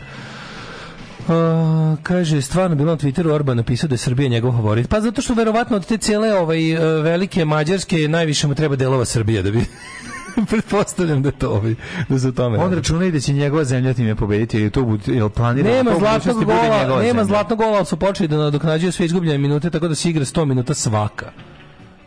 A, 1.28 1.96
kaže, 2.02 2.42
stvarno 2.42 2.76
bilo 2.76 2.90
na 2.90 2.98
Twitteru 2.98 3.32
Orban 3.32 3.56
napisao 3.56 3.88
da 3.88 3.94
je 3.94 3.98
Srbija 3.98 4.28
njegov 4.28 4.52
favorit. 4.52 4.88
Pa 4.88 5.00
zato 5.00 5.22
što 5.22 5.34
verovatno 5.34 5.76
od 5.76 5.86
te 5.86 5.96
cijele 5.96 6.34
ovaj, 6.34 6.72
e, 6.72 7.02
velike 7.02 7.44
Mađarske 7.44 8.09
najviše 8.09 8.46
mu 8.46 8.54
treba 8.54 8.76
delova 8.76 9.04
Srbije 9.04 9.42
da 9.42 9.50
bi... 9.50 9.64
Pretpostavljam 10.50 11.22
da 11.22 11.28
je 11.28 11.32
to 11.32 11.50
ovaj, 11.50 11.74
da 12.08 12.28
o 12.28 12.32
tome 12.32 12.58
On 12.58 12.72
računa 12.72 13.04
i 13.04 13.12
da 13.12 13.20
će 13.20 13.32
njegova 13.32 13.64
zemlja 13.64 13.94
time 13.94 14.14
pobediti, 14.14 14.58
ili 14.58 14.70
to 14.70 14.82
bud, 14.82 15.08
ili 15.08 15.30
planira 15.30 15.70
Nema 15.70 15.90
da 15.90 15.96
u 15.96 16.00
zlatnog 16.00 16.44
gola, 16.44 16.62
nema 16.88 17.02
zemlja. 17.02 17.24
zlatnog 17.24 17.58
gola, 17.58 17.76
ali 17.76 17.86
su 17.86 17.96
počeli 17.96 18.28
da 18.28 18.36
nadoknađuju 18.36 18.92
sve 18.92 19.06
izgubljene 19.06 19.38
minute, 19.38 19.70
tako 19.70 19.88
da 19.88 19.94
se 19.94 20.10
igra 20.10 20.24
100 20.24 20.44
minuta 20.44 20.74
svaka. 20.74 21.26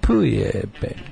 Puje, 0.01 0.63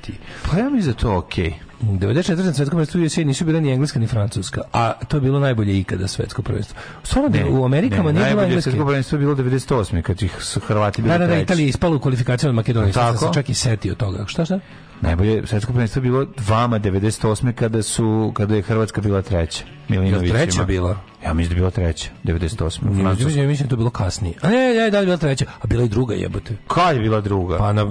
ti. 0.01 0.13
Pa 0.43 0.57
ja 0.57 0.63
mislim 0.65 0.83
da 0.83 0.89
je 0.89 1.01
to 1.03 1.17
okej. 1.17 1.53
94. 1.81 2.13
na 2.37 2.53
svetskom 2.53 2.69
prvenstvu 2.69 3.01
USA 3.01 3.21
nisu 3.21 3.45
bila 3.45 3.59
ni 3.59 3.71
engleska 3.71 3.99
ni 3.99 4.07
francuska, 4.07 4.61
a 4.73 4.93
to 5.07 5.17
je 5.17 5.21
bilo 5.21 5.39
najbolje 5.39 5.79
ikada 5.79 6.07
svetsko 6.07 6.41
prvenstvo. 6.41 6.77
Stvarno 7.03 7.29
da 7.29 7.39
u 7.49 7.65
Amerikama 7.65 8.11
nije 8.11 8.25
bilo 8.25 8.41
engleske. 8.43 8.61
svetsko 8.63 8.85
prvenstvo 8.85 9.15
je 9.15 9.19
bilo 9.19 9.35
98. 9.35 10.01
kad 10.01 10.21
ih 10.21 10.35
s- 10.39 10.57
Hrvati 10.57 11.01
bili 11.01 11.11
Da, 11.11 11.17
da, 11.17 11.27
da. 11.27 11.37
Italija 11.37 11.63
je 11.63 11.69
ispala 11.69 11.95
u 11.95 11.99
kvalifikaciju 11.99 12.49
od 12.49 12.55
Makedonije. 12.55 12.93
Sam 12.93 13.17
se 13.17 13.25
čak 13.33 13.49
i 13.49 13.53
setio 13.53 13.95
toga. 13.95 14.25
Šta, 14.27 14.45
šta? 14.45 14.59
Najbolje 15.01 15.47
svetsko 15.47 15.71
prvenstvo 15.71 15.99
je 15.99 16.03
bilo 16.03 16.25
vama 16.39 16.79
98. 16.79 17.51
kada 17.53 17.83
su 17.83 18.31
kada 18.35 18.55
je 18.55 18.61
Hrvatska 18.61 19.01
bila 19.01 19.21
treća. 19.21 19.63
Milinović 19.87 20.31
treća 20.31 20.63
bila? 20.63 20.97
Ja 21.25 21.33
mislim 21.33 21.49
da 21.49 21.55
je 21.55 21.59
bila 21.59 21.71
treća, 21.71 22.09
98. 22.23 22.63
u 22.83 22.89
Ja 22.89 23.01
Francuskoj. 23.01 23.25
mislim, 23.25 23.47
mislim 23.47 23.57
da 23.59 23.65
je 23.65 23.69
to 23.69 23.75
bilo 23.75 23.89
kasnije. 23.89 24.33
A 24.41 24.49
ne, 24.49 24.73
ne, 24.73 24.89
da 24.89 24.97
je 24.97 25.05
bila 25.05 25.17
treća, 25.17 25.45
a 25.61 25.67
bila 25.67 25.83
i 25.83 25.89
druga 25.89 26.15
jebote. 26.15 26.53
Kad 26.67 26.95
je 26.95 27.01
bila 27.01 27.21
druga? 27.21 27.57
Pa 27.57 27.73
na, 27.73 27.85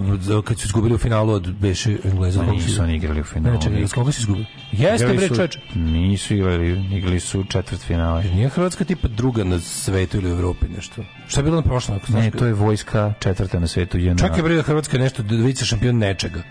kad 0.45 0.59
su 0.59 0.67
izgubili 0.67 0.95
u 0.95 0.99
finalu 0.99 1.33
od 1.33 1.55
Beše 1.55 1.97
Engleza. 2.05 2.41
Su- 2.41 2.51
nisu 2.53 2.83
oni 2.83 2.97
igrali 2.97 3.21
u 3.21 3.23
Ne, 3.23 3.25
finalu. 3.25 3.55
ne, 3.55 3.61
čekaj, 3.63 3.87
koga 3.95 4.13
su 4.13 4.21
izgubili? 4.21 4.47
Jeste, 4.73 5.07
bre, 5.09 5.29
čoveče. 5.29 5.61
Nisu 5.75 6.35
igrali, 6.35 6.71
igrali 6.93 7.21
su 7.21 7.45
četvrt 7.45 7.81
finale. 7.81 8.25
Nije 8.25 8.49
Hrvatska 8.49 8.85
tipa 8.85 9.09
druga 9.09 9.45
na 9.45 9.61
svetu 9.61 10.17
ili 10.17 10.29
u 10.29 10.35
Evropi 10.35 10.67
nešto? 10.69 11.05
Šta 11.29 11.41
je 11.41 11.45
bilo 11.45 11.57
na 11.57 11.63
prošlom? 11.63 11.99
Ne, 12.09 12.31
to 12.31 12.47
je 12.47 12.53
vojska 12.53 13.15
četvrta 13.21 13.59
na 13.59 13.67
svetu. 13.67 13.99
JNA. 13.99 14.17
Čak 14.17 14.37
je 14.37 14.43
bre 14.43 14.63
Hrvatska 14.63 14.97
je 14.97 15.03
nešto 15.03 15.23
vice 15.23 15.65
šampion 15.65 15.99
nečega. 15.99 16.43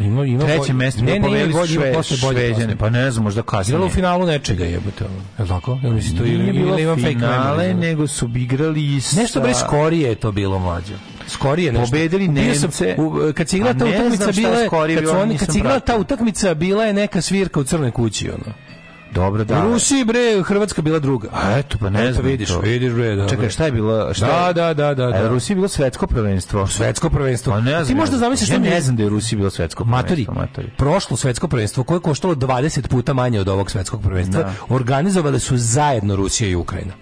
Ima 0.00 0.24
ima 0.24 0.44
Treće 0.44 0.72
mesto 0.72 1.02
ne, 1.02 1.12
bilo 1.14 1.28
ne, 1.28 1.40
ima 1.40 1.50
ima 1.50 1.66
Šve- 1.66 1.94
posle 1.94 2.16
bolje. 2.18 2.54
Pa 2.78 2.90
ne 2.90 3.10
znam, 3.10 3.24
možda 3.24 3.42
kasnije. 3.42 3.72
Igralo 3.72 3.86
u 3.86 3.90
finalu 3.90 4.26
nečega 4.26 4.64
jebote. 4.64 5.04
ono. 5.04 5.14
Je 5.38 5.42
li 5.42 5.48
tako? 5.48 5.78
Ja 5.82 5.90
mislim 5.90 6.16
to 6.18 6.24
ili 6.24 6.34
ili 6.34 6.52
bilo 6.54 6.78
imam 6.78 6.96
fake 6.96 7.08
finale, 7.08 7.74
nego 7.74 8.06
su 8.06 8.30
igrali 8.36 9.00
sa... 9.00 9.20
Nešto 9.20 9.40
bre 9.40 9.54
skorije 9.56 10.08
je 10.08 10.14
to 10.14 10.32
bilo 10.32 10.58
mlađe. 10.58 10.94
Skorije 11.28 11.72
nešto. 11.72 11.86
Pobedili 11.86 12.28
Nemce. 12.28 12.94
u- 12.98 13.32
kad 13.34 13.48
se 13.48 13.56
igrala 13.56 13.74
ta 13.74 13.84
ne 13.84 13.90
utakmica 13.90 14.32
bila 14.32 14.48
je- 14.50 14.68
kad 14.70 14.80
su 14.88 15.00
bilo, 15.00 15.20
oni 15.20 15.38
kad 15.38 15.52
se 15.52 15.58
igrala 15.58 15.80
ta 15.80 15.96
utakmica 15.96 16.54
bila 16.54 16.84
je 16.84 16.92
neka 16.92 17.22
svirka 17.22 17.60
u 17.60 17.64
crnoj 17.64 17.90
kući 17.90 18.30
ono. 18.30 18.54
Dobro, 19.14 19.44
da. 19.44 19.58
U 19.60 19.72
Rusiji 19.72 20.04
bre 20.04 20.18
Hrvatska 20.42 20.82
bila 20.82 20.98
druga. 20.98 21.28
A 21.32 21.58
eto, 21.58 21.78
pa 21.78 21.90
ne 21.90 22.04
Eto, 22.04 22.12
znam. 22.12 22.26
vidiš, 22.26 22.48
to. 22.48 22.60
vidiš 22.60 22.92
bre, 22.92 23.16
da. 23.16 23.28
Čekaj, 23.28 23.50
šta 23.50 23.64
je 23.64 23.72
bilo? 23.72 24.14
Šta 24.14 24.26
Da, 24.26 24.52
da, 24.54 24.74
da, 24.74 24.94
da, 24.94 25.10
da. 25.12 25.24
u 25.24 25.28
Rusiji 25.28 25.54
bilo 25.54 25.68
svetsko 25.68 26.06
prvenstvo? 26.06 26.66
Svetsko 26.66 27.10
prvenstvo. 27.10 27.52
Pa 27.52 27.60
ne 27.60 27.70
znam. 27.70 27.86
Ti 27.86 27.94
možda 27.94 28.16
zamisliš 28.18 28.50
ja 28.50 28.54
što 28.54 28.62
ne 28.64 28.80
znam 28.80 28.96
da 28.96 29.02
je 29.02 29.08
Rusiji 29.08 29.36
bilo 29.36 29.50
svetsko 29.50 29.84
Matori, 29.84 30.08
prvenstvo. 30.24 30.34
Matori. 30.34 30.70
prošlo 30.76 31.16
svetsko 31.16 31.48
prvenstvo 31.48 31.84
koje 31.84 31.96
je 31.96 32.00
koštalo 32.00 32.34
20 32.34 32.88
puta 32.88 33.12
manje 33.12 33.40
od 33.40 33.48
ovog 33.48 33.70
svetskog 33.70 34.02
prvenstva, 34.02 34.52
organizovale 34.68 35.38
su 35.38 35.56
zajedno 35.56 36.16
Rusija 36.16 36.50
i 36.50 36.54
Ukrajina. 36.54 36.92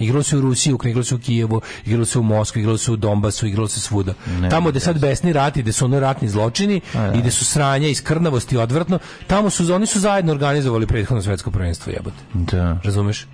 Igralo 0.00 0.22
se 0.22 0.36
u 0.36 0.40
Rusiji, 0.40 0.74
igralo 0.84 1.04
se 1.04 1.14
u 1.14 1.18
Kijevu, 1.18 1.60
igralo 1.86 2.04
se 2.04 2.18
u 2.18 2.22
Moskvi, 2.22 2.60
igralo 2.60 2.78
se 2.78 2.92
u 2.92 2.96
Donbasu, 2.96 3.46
igralo 3.46 3.68
se 3.68 3.80
svuda. 3.80 4.14
tamo 4.50 4.70
gde 4.70 4.80
sad 4.80 4.98
besni 5.00 5.32
rati, 5.32 5.62
gde 5.62 5.72
su 5.72 5.84
ono 5.84 6.00
ratni 6.00 6.28
zločini 6.28 6.80
i 7.14 7.20
gde 7.20 7.30
su 7.30 7.44
sranja 7.44 7.88
i 7.88 7.94
skrnavosti 7.94 8.56
odvratno, 8.56 8.98
tamo 9.26 9.50
su 9.50 9.74
oni 9.74 9.86
su 9.86 10.00
zajedno 10.00 10.32
organizovali 10.32 10.86
prethodno 10.86 11.22
svetsko 11.22 11.50
prvenstvo, 11.50 11.92
jebote. 11.92 12.16
Da. 12.34 12.78
Razumeš? 12.84 13.26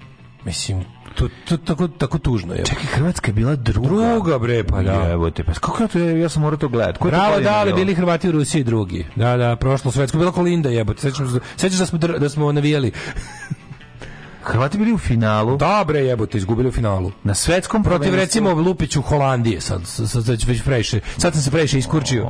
Mislim, 0.45 0.85
to, 1.15 1.29
to 1.49 1.57
tako, 1.57 1.89
tako 1.89 2.19
tužno 2.19 2.55
je. 2.55 2.65
Čekaj, 2.65 2.85
Hrvatska 2.85 3.29
je 3.29 3.35
bila 3.35 3.57
druga. 3.57 4.13
Druga 4.13 4.39
bre, 4.39 4.65
pa 4.65 4.83
da. 4.83 5.11
Evo 5.11 5.31
te, 5.31 5.45
pa 5.45 5.53
kako 5.53 5.83
ja 5.83 5.89
to 5.89 5.99
je, 5.99 6.21
ja 6.21 6.29
sam 6.29 6.43
morao 6.43 6.57
to 6.57 6.69
gledati. 6.69 6.99
To 6.99 7.05
Bravo, 7.05 7.41
da, 7.41 7.55
ali 7.55 7.73
bilo? 7.73 7.77
bili 7.77 7.95
Hrvati 7.95 8.29
u 8.29 8.33
Rusiji 8.33 8.65
drugi. 8.65 9.07
Da, 9.17 9.37
da, 9.37 9.57
prošlo 9.57 9.91
svetsko. 9.91 10.19
Bila 10.19 10.33
Kolinda, 10.33 10.69
jebote. 10.69 11.01
Sećaš 11.01 11.29
se 11.57 11.69
da 11.69 11.87
smo, 11.87 11.99
da 11.99 12.29
smo 12.29 12.53
navijali. 12.53 12.93
Hrvati 14.47 14.79
bili 14.79 14.93
u 14.93 14.99
finalu 14.99 15.57
Da, 15.57 15.85
bre, 15.87 16.01
jebote, 16.01 16.39
izgubili 16.39 16.69
u 16.69 16.73
finalu. 16.73 17.13
na 17.25 17.35
svetskom 17.35 17.83
Protiv, 17.83 18.15
recimo, 18.15 18.53
Lupiću 18.53 19.03
Holandije. 19.03 19.61
Sad, 19.61 19.81
sad, 19.85 20.11
sad, 20.11 20.43
već 20.47 20.63
previše. 20.63 21.01
Sad 21.19 21.33
sam 21.33 21.43
se 21.43 21.51
previše 21.51 21.79
iskurčio. 21.79 22.27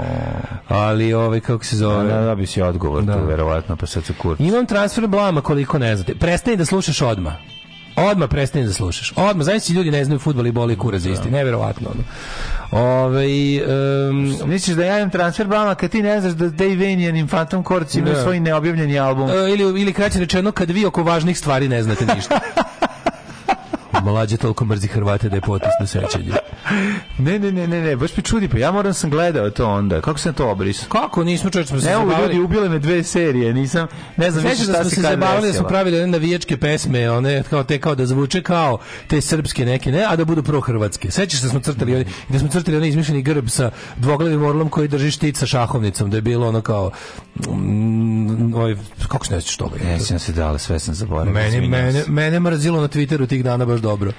Ali, 0.68 1.12
ovaj, 1.14 1.40
kako 1.40 1.64
se 1.64 1.74
Da, 1.74 1.78
zove... 1.78 2.04
da, 2.04 2.20
da 2.20 2.34
bi 2.34 2.46
si 2.46 2.62
odgovor 2.62 3.04
Da. 3.04 3.14
tu, 3.14 3.26
verovatno, 3.26 3.76
pa 3.76 3.86
sad 3.86 4.04
se 4.04 4.12
kurči. 4.12 4.42
Imam 4.42 4.66
transfer 4.66 5.06
blama 5.06 5.40
koliko 5.40 5.78
ne 5.78 5.96
znate. 5.96 6.14
Prestani 6.14 6.56
da 6.56 6.64
slušaš 6.64 7.02
odma. 7.02 7.36
Odma 7.96 8.26
prestani 8.28 8.66
da 8.66 8.72
slušaš. 8.72 9.12
Odma, 9.16 9.44
znači 9.44 9.72
ljudi 9.72 9.90
ne 9.90 10.04
znaju 10.04 10.18
fudbal 10.18 10.46
i 10.46 10.52
boli 10.52 10.76
kura 10.76 10.98
za 10.98 11.10
isti. 11.10 11.30
Neverovatno. 11.30 11.88
Ono. 11.90 12.02
Ove, 12.70 13.26
um, 14.10 14.34
Misliš 14.44 14.76
da 14.76 14.84
ja 14.84 14.98
imam 14.98 15.10
transfer 15.10 15.46
brama 15.46 15.74
kad 15.74 15.90
ti 15.90 16.02
ne 16.02 16.20
znaš 16.20 16.32
da 16.32 16.48
Dave 16.48 16.76
Vanian 16.76 17.16
i 17.16 17.26
Phantom 17.26 17.64
Courts 17.64 17.94
imaju 17.94 18.14
Da. 18.14 18.22
svoj 18.22 18.40
neobjavljeni 18.40 18.98
album? 18.98 19.30
ili, 19.30 19.80
ili 19.80 19.92
kraće 19.92 20.18
rečeno, 20.18 20.52
kad 20.52 20.70
vi 20.70 20.86
oko 20.86 21.02
važnih 21.02 21.38
stvari 21.38 21.68
ne 21.68 21.82
znate 21.82 22.06
ništa. 22.14 22.40
Mlađe 24.06 24.36
toliko 24.36 24.64
mrzi 24.64 24.88
Hrvate 24.88 25.28
da 25.28 25.36
je 25.36 25.40
potisno 25.40 25.86
sećanje. 25.86 26.32
Ne, 27.18 27.38
ne, 27.38 27.52
ne, 27.52 27.66
ne, 27.66 27.80
ne, 27.82 27.96
baš 27.96 28.16
mi 28.16 28.22
čudi, 28.22 28.48
pa 28.48 28.58
ja 28.58 28.72
moram 28.72 28.94
sam 28.94 29.10
gledao 29.10 29.50
to 29.50 29.66
onda. 29.68 30.00
Kako 30.00 30.18
sam 30.18 30.34
to 30.34 30.50
obrisao? 30.50 30.88
Kako 30.88 31.24
nismo 31.24 31.50
čovječ 31.50 31.68
smo 31.68 31.80
se 31.80 31.86
Ne, 31.86 31.96
ovo 31.96 32.10
zabavili. 32.10 32.34
ljudi 32.34 32.44
ubile 32.44 32.68
me 32.68 32.78
dve 32.78 33.02
serije, 33.02 33.54
nisam, 33.54 33.86
ne 34.16 34.30
znam 34.30 34.44
više 34.44 34.56
Sećaš 34.56 34.66
da 34.66 34.72
šta 34.72 34.82
smo 34.82 34.90
se 34.90 34.96
se 34.96 35.02
zabavili 35.02 35.46
da 35.46 35.52
smo 35.52 35.68
pravili 35.68 35.96
one 35.96 36.06
navijačke 36.06 36.56
pesme, 36.56 37.10
one 37.10 37.42
kao 37.50 37.64
te 37.64 37.78
kao 37.78 37.94
da 37.94 38.06
zvuče 38.06 38.42
kao 38.42 38.78
te 39.08 39.20
srpske 39.20 39.64
neke, 39.64 39.92
ne, 39.92 40.04
a 40.08 40.16
da 40.16 40.24
budu 40.24 40.42
prohrvatske. 40.42 41.10
Sećaš 41.10 41.40
se 41.40 41.46
da 41.46 41.50
smo 41.50 41.60
crtali 41.60 41.94
one, 41.94 42.04
da 42.28 42.38
smo 42.38 42.48
crtali 42.48 42.76
onaj 42.76 42.88
izmišljeni 42.88 43.22
grb 43.22 43.48
sa 43.48 43.70
dvoglavim 43.96 44.44
orlom 44.44 44.68
koji 44.68 44.88
drži 44.88 45.10
štit 45.10 45.36
sa 45.36 45.46
šahovnicom, 45.46 46.10
da 46.10 46.16
je 46.16 46.20
bilo 46.20 46.48
ono 46.48 46.60
kao 46.60 46.90
mm, 47.48 48.54
ovaj, 48.54 48.76
kako 49.08 49.26
se 49.26 49.34
ne 49.34 49.40
sećaš 49.40 49.56
toga? 49.56 49.76
Ne 49.84 49.98
sjećam 49.98 50.18
se 50.18 50.32
da, 50.32 50.48
ali 50.48 50.58
sve 50.58 50.78
sam 50.78 50.94
zaboravio. 50.94 51.32
Mene, 51.32 51.60
mene, 51.60 51.92
se. 51.92 52.10
mene 52.10 52.40
mrzilo 52.40 52.80
na 52.80 52.88
Twitteru 52.88 53.28
tih 53.28 53.44
dana 53.44 53.64
baš 53.64 53.80
dobro 53.80 53.95
dobro. 53.96 54.12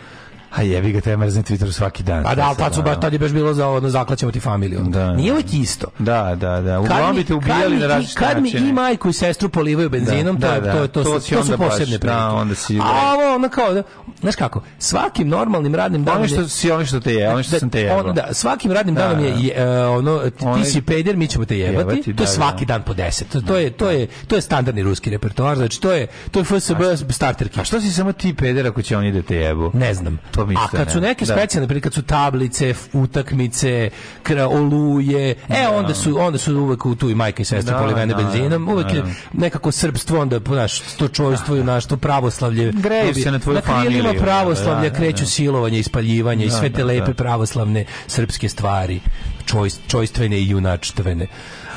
A 0.52 0.62
jebi 0.62 0.92
ga, 0.92 1.02
te 1.02 1.18
mrzim 1.18 1.44
Twitteru 1.44 1.72
svaki 1.72 2.04
dan. 2.04 2.24
A 2.28 2.36
da, 2.36 2.44
ali 2.44 2.58
tad, 2.58 2.76
su, 2.76 2.82
ba- 2.84 2.96
tad 2.96 3.14
je 3.14 3.20
baš 3.20 3.32
bilo 3.32 3.54
za 3.54 3.70
ono, 3.70 3.90
zaklaćemo 3.90 4.32
ti 4.32 4.40
familiju. 4.40 4.80
Da. 4.82 5.14
Nije 5.14 5.32
uvijek 5.32 5.54
isto. 5.54 5.88
Da, 6.00 6.36
da, 6.36 6.62
da. 6.62 6.80
Uglavnom 6.80 7.16
bi 7.16 7.24
te 7.24 7.34
ubijali 7.34 7.78
na 7.78 7.88
različite 7.88 8.20
kad 8.22 8.42
mi 8.44 8.50
i 8.50 8.74
majku 8.74 9.10
i 9.10 9.14
sestru 9.14 9.50
polivaju 9.50 9.90
benzinom, 9.90 10.38
Da, 10.38 10.48
to, 10.48 10.54
je- 10.56 10.62
da, 10.62 10.72
to, 10.72 10.82
je- 10.82 10.88
to, 10.88 11.04
to 11.04 11.20
si 11.20 11.34
to 11.34 11.44
su 11.44 11.58
posebne 11.58 11.68
da, 11.88 12.00
prilike. 12.00 12.10
onda 12.32 12.56
si- 12.56 12.80
A 12.80 13.14
ovo 13.14 13.36
ono 13.36 13.50
kao, 13.50 13.74
da, 13.74 13.84
znaš 14.20 14.36
kako, 14.36 14.62
svakim 14.80 15.28
normalnim 15.28 15.76
radnim 15.76 16.04
danom... 16.04 16.20
Oni 16.20 16.30
što 16.30 16.48
si, 16.48 16.72
oni 16.72 16.86
što 16.86 17.00
te 17.00 17.14
je, 17.14 17.30
oni 17.30 17.44
što 17.44 17.52
da, 17.52 17.60
sam 17.60 17.70
te 17.70 17.82
jebao. 17.82 18.14
da, 18.14 18.28
svakim 18.32 18.72
radnim 18.72 18.96
Da, 18.96 19.02
danom 19.02 19.26
je, 19.26 19.32
da. 19.32 19.38
je, 19.38 19.54
e, 19.74 19.86
ono, 19.86 20.20
ti, 20.56 20.66
si 20.66 20.82
peder, 20.82 21.18
mi 21.18 21.28
ćemo 21.28 21.46
te 21.46 21.58
jebati, 21.58 22.04
to 22.04 22.10
je 22.14 22.14
da, 22.16 22.26
svaki 22.28 22.66
da. 22.66 22.74
dan 22.74 22.84
po 22.84 22.94
deset. 22.94 23.30
To, 23.30 23.42
to, 23.42 23.58
je, 23.58 23.70
to, 23.70 23.90
je, 23.90 24.08
to 24.28 24.36
je 24.36 24.42
standardni 24.42 24.84
ruski 24.84 25.10
repertoar, 25.10 25.58
znači 25.58 25.82
to 25.82 25.92
je, 25.92 26.08
to 26.32 26.40
je 26.40 26.44
FSB 26.46 26.80
starter 27.12 27.50
kit. 27.50 27.58
A 27.58 27.64
što 27.64 27.82
si 27.82 27.92
samo 27.92 28.14
ti 28.14 28.34
peder 28.34 28.68
ako 28.68 28.82
će 28.82 28.98
oni 28.98 29.12
da 29.12 29.22
te 29.22 29.36
jebu? 29.36 29.72
Ne 29.74 29.94
znam. 29.94 30.20
A 30.58 30.68
kad 30.70 30.92
su 30.92 31.02
neke 31.02 31.26
Da. 31.26 31.34
specijalne 31.34 31.68
prilike, 31.68 31.84
kad 31.84 31.94
su 31.94 32.02
tablice, 32.02 32.74
utakmice, 32.94 33.90
kra, 34.24 34.48
oluje, 34.48 35.36
e 35.50 35.68
onda 35.70 35.94
su 35.94 36.20
onda 36.20 36.38
su 36.38 36.56
uvek 36.56 36.86
u 36.86 36.96
tu 36.96 37.10
i 37.10 37.16
majka 37.16 37.42
i 37.42 37.46
sestra 37.46 37.74
Da, 37.74 37.80
polivene 37.80 38.14
da, 38.14 38.24
benzinom, 38.24 38.70
uvek 38.70 38.94
je 38.94 39.02
da. 39.02 39.08
nekako 39.34 39.72
srpstvo 39.72 40.20
onda 40.20 40.40
naš 40.48 40.80
to 40.80 41.08
čojstvo 41.08 41.56
i 41.56 41.64
naš 41.64 41.86
to 41.86 41.98
pravoslavlje. 41.98 42.72
Greju 42.74 43.14
se 43.14 43.32
na 43.32 43.40
tvoju 43.40 43.56
Na 43.56 43.62
krilima 43.62 43.84
familiju, 44.04 44.22
pravoslavlja 44.22 44.82
da, 44.82 44.90
da, 44.90 44.96
kreću 44.96 45.24
da. 45.24 45.30
silovanje, 45.30 45.80
ispaljivanje 45.80 46.46
i 46.46 46.50
Da, 46.50 46.56
sve 46.56 46.70
te 46.70 46.78
da, 46.78 46.86
lepe 46.86 47.08
da. 47.08 47.14
pravoslavne 47.14 47.86
srpske 48.08 48.50
stvari. 48.50 49.00
čojst, 49.46 49.82
čojstvene 49.88 50.38
i 50.38 50.50
junačtvene. 50.50 51.28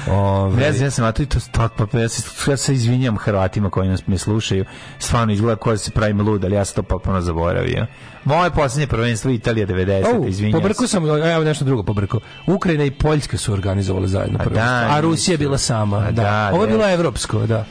Ove, 0.09 0.57
Ne 0.57 0.73
znam, 0.73 0.87
ja 0.87 0.91
sam, 0.91 1.05
a 1.05 1.13
to 1.13 1.23
tako, 1.53 1.87
pa 1.87 1.99
ja 1.99 2.09
se, 2.09 2.51
ja 2.51 2.57
se 2.57 2.75
izvinjam 2.75 3.17
Hrvatima 3.19 3.71
koji 3.71 3.89
nas 3.89 4.07
me 4.07 4.19
slušaju. 4.19 4.65
Stvarno 4.99 5.33
izgleda 5.33 5.57
kao 5.57 5.73
da 5.73 5.79
se 5.79 5.91
pravim 5.91 6.21
lud, 6.21 6.45
ali 6.45 6.55
ja 6.55 6.65
sam 6.65 6.75
to 6.75 6.83
potpuno 6.83 7.21
zaboravio. 7.21 7.87
Moje 8.25 8.51
posljednje 8.51 8.87
prvenstvo 8.87 9.31
Italija 9.31 9.67
90, 9.67 10.19
Oh, 10.19 10.29
izvinjam 10.29 10.61
pobrko 10.61 10.87
sam, 10.87 11.05
evo 11.09 11.45
nešto 11.45 11.65
drugo 11.65 11.83
pobrko. 11.83 12.21
Ukrajina 12.47 12.85
i 12.85 12.91
Poljska 12.91 13.39
su 13.39 13.53
organizovali 13.53 14.09
zajedno 14.09 14.39
A 14.41 14.45
prvenstvo, 14.45 14.65
da, 14.65 14.95
a 14.97 15.01
Rusija 15.01 15.35
je 15.35 15.39
bila 15.39 15.59
sama. 15.59 15.97
A 15.97 16.11
Da, 16.11 16.23
da, 16.23 16.51
Ovo 16.53 16.63
je 16.63 16.67
da. 16.67 16.73
bilo 16.77 16.91
evropsko, 16.91 17.47
da. 17.47 17.65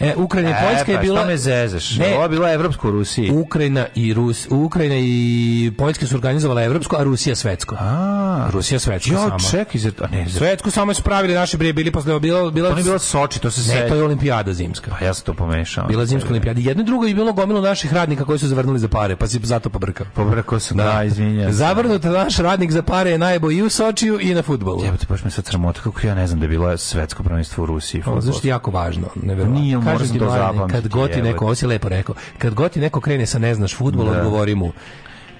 E, 0.00 0.14
Ukrajina 0.16 0.50
i 0.50 0.52
E, 0.52 0.68
Poljska 0.68 0.92
je 0.92 0.98
pa, 0.98 1.02
bila... 1.02 1.20
Što 1.20 1.26
me 1.26 1.36
zezaš? 1.36 1.96
Ne. 1.96 2.14
Ovo 2.14 2.22
je 2.22 2.28
bila 2.28 2.52
evropsko 2.52 2.88
u 2.88 2.90
Rusiji. 2.90 3.30
Ukrajina 3.30 3.86
i 3.94 4.14
Rus, 4.14 4.46
Ukrajina 4.50 4.96
i 4.98 5.72
Poljska 5.78 6.06
su 6.06 6.14
organizovala 6.14 6.62
evropsko, 6.62 6.96
a 6.96 7.02
Rusija 7.02 7.36
svetsko. 7.36 7.76
A, 7.80 8.48
Rusija 8.52 8.78
svetsko 8.78 9.12
jo, 9.12 9.18
sama. 9.18 9.38
čekaj, 9.50 9.80
zar, 9.80 9.92
a 10.00 10.06
ne, 10.06 10.28
zar, 10.28 10.38
Svetsku 10.38 10.70
samo 10.70 10.94
su 10.94 11.02
pravili 11.02 11.34
naši 11.34 11.56
bre 11.56 11.72
bili 11.72 11.90
posle 11.92 12.20
bila 12.20 12.50
bila 12.50 12.68
to 12.68 12.74
nije 12.74 12.84
bila 12.84 12.98
Soči, 12.98 13.40
to 13.40 13.50
se 13.50 13.60
Ne, 13.60 13.82
se... 13.82 13.88
to 13.88 13.94
je 13.94 14.02
olimpijada 14.02 14.52
zimska. 14.52 14.90
Pa 14.98 15.04
ja 15.04 15.14
sam 15.14 15.24
to 15.24 15.34
pomešao. 15.34 15.86
Bila 15.86 16.06
zimska 16.06 16.30
olimpijada. 16.30 16.60
Jedno 16.60 16.82
i 16.82 16.86
drugo 16.86 17.06
je 17.06 17.14
bilo 17.14 17.32
gomilo 17.32 17.60
naših 17.60 17.92
radnika 17.92 18.24
koji 18.24 18.38
su 18.38 18.48
zavrnuli 18.48 18.78
za 18.78 18.88
pare, 18.88 19.16
pa 19.16 19.26
si 19.26 19.40
zato 19.42 19.70
pobrkao. 19.70 20.06
Pobrkao 20.14 20.58
sam, 20.58 20.76
da, 20.76 21.04
izvinjam. 21.04 21.50
se. 21.50 21.56
Zavrnut 21.56 22.04
naš 22.04 22.36
radnik 22.36 22.70
za 22.70 22.82
pare 22.82 23.10
je 23.10 23.18
najbolji 23.18 23.56
i 23.56 23.62
u 23.62 23.68
Sočiju 23.70 24.20
i 24.20 24.34
na 24.34 24.42
fudbalu. 24.42 24.84
Jebote, 24.84 25.06
baš 25.08 25.24
me 25.24 25.30
sad 25.30 25.46
sramota 25.46 25.80
kako 25.80 26.06
ja 26.06 26.14
ne 26.14 26.26
znam 26.26 26.40
da 26.40 26.44
je 26.44 26.48
bilo 26.48 26.76
svetsko 26.76 27.22
prvenstvo 27.22 27.64
u 27.64 27.66
Rusiji. 27.66 28.02
Ovo 28.06 28.20
zašto 28.20 28.46
je 28.46 28.50
jako 28.50 28.70
važno, 28.70 29.08
neverovatno. 29.22 29.60
Nije, 29.60 29.78
Kažem 29.92 30.08
ti, 30.08 30.18
zapamtiti, 30.18 30.72
kad 30.72 30.88
god 30.88 31.12
ti 31.12 31.22
neko, 31.22 31.44
ovo 31.44 31.54
si 31.54 31.66
lepo 31.66 31.88
rekao, 31.88 32.14
kad 32.38 32.54
god 32.54 32.70
ti 32.72 32.80
neko 32.80 33.00
krene 33.00 33.26
sa 33.26 33.38
ne 33.38 33.54
znaš 33.54 33.74
fudbal, 33.76 34.06
Da. 34.06 34.12
odgovori 34.12 34.54
mu. 34.54 34.72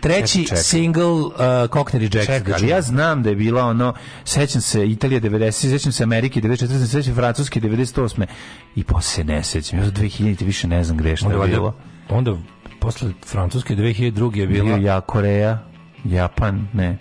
Treći 0.01 0.47
single 0.57 1.05
uh, 1.05 1.31
Cockney 1.71 1.99
Rejects. 1.99 2.27
Čekaj, 2.27 2.55
ali 2.55 2.69
ja 2.69 2.83
znam 2.83 3.23
da 3.23 3.31
je 3.31 3.37
bila 3.37 3.65
ono, 3.65 3.95
sećam 4.25 4.61
se 4.61 4.87
Italije 4.87 5.21
90, 5.21 5.51
sećam 5.51 5.93
se 5.93 6.03
Amerike 6.03 6.41
94, 6.41 6.87
sećam 6.87 7.15
Francuske 7.15 7.61
98. 7.61 8.27
I 8.77 8.85
posle 8.85 9.03
se 9.03 9.25
ne 9.25 9.43
sećam. 9.43 9.79
Ja 9.79 9.85
do 9.85 9.91
2000 9.91 10.45
više 10.45 10.69
ne 10.69 10.85
znam 10.85 10.97
gde 10.99 11.11
je 11.11 11.17
šta 11.17 11.33
je 11.33 11.49
bilo. 11.49 11.75
onda 12.09 12.37
posle 12.81 13.11
Francuske 13.27 13.77
2002. 13.77 14.37
je 14.37 14.47
bila 14.47 14.77
ja, 14.77 15.01
Koreja, 15.01 15.59
Japan, 16.05 16.69
ne. 16.73 16.99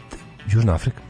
Južna 0.47 0.73
Afrika. 0.73 1.07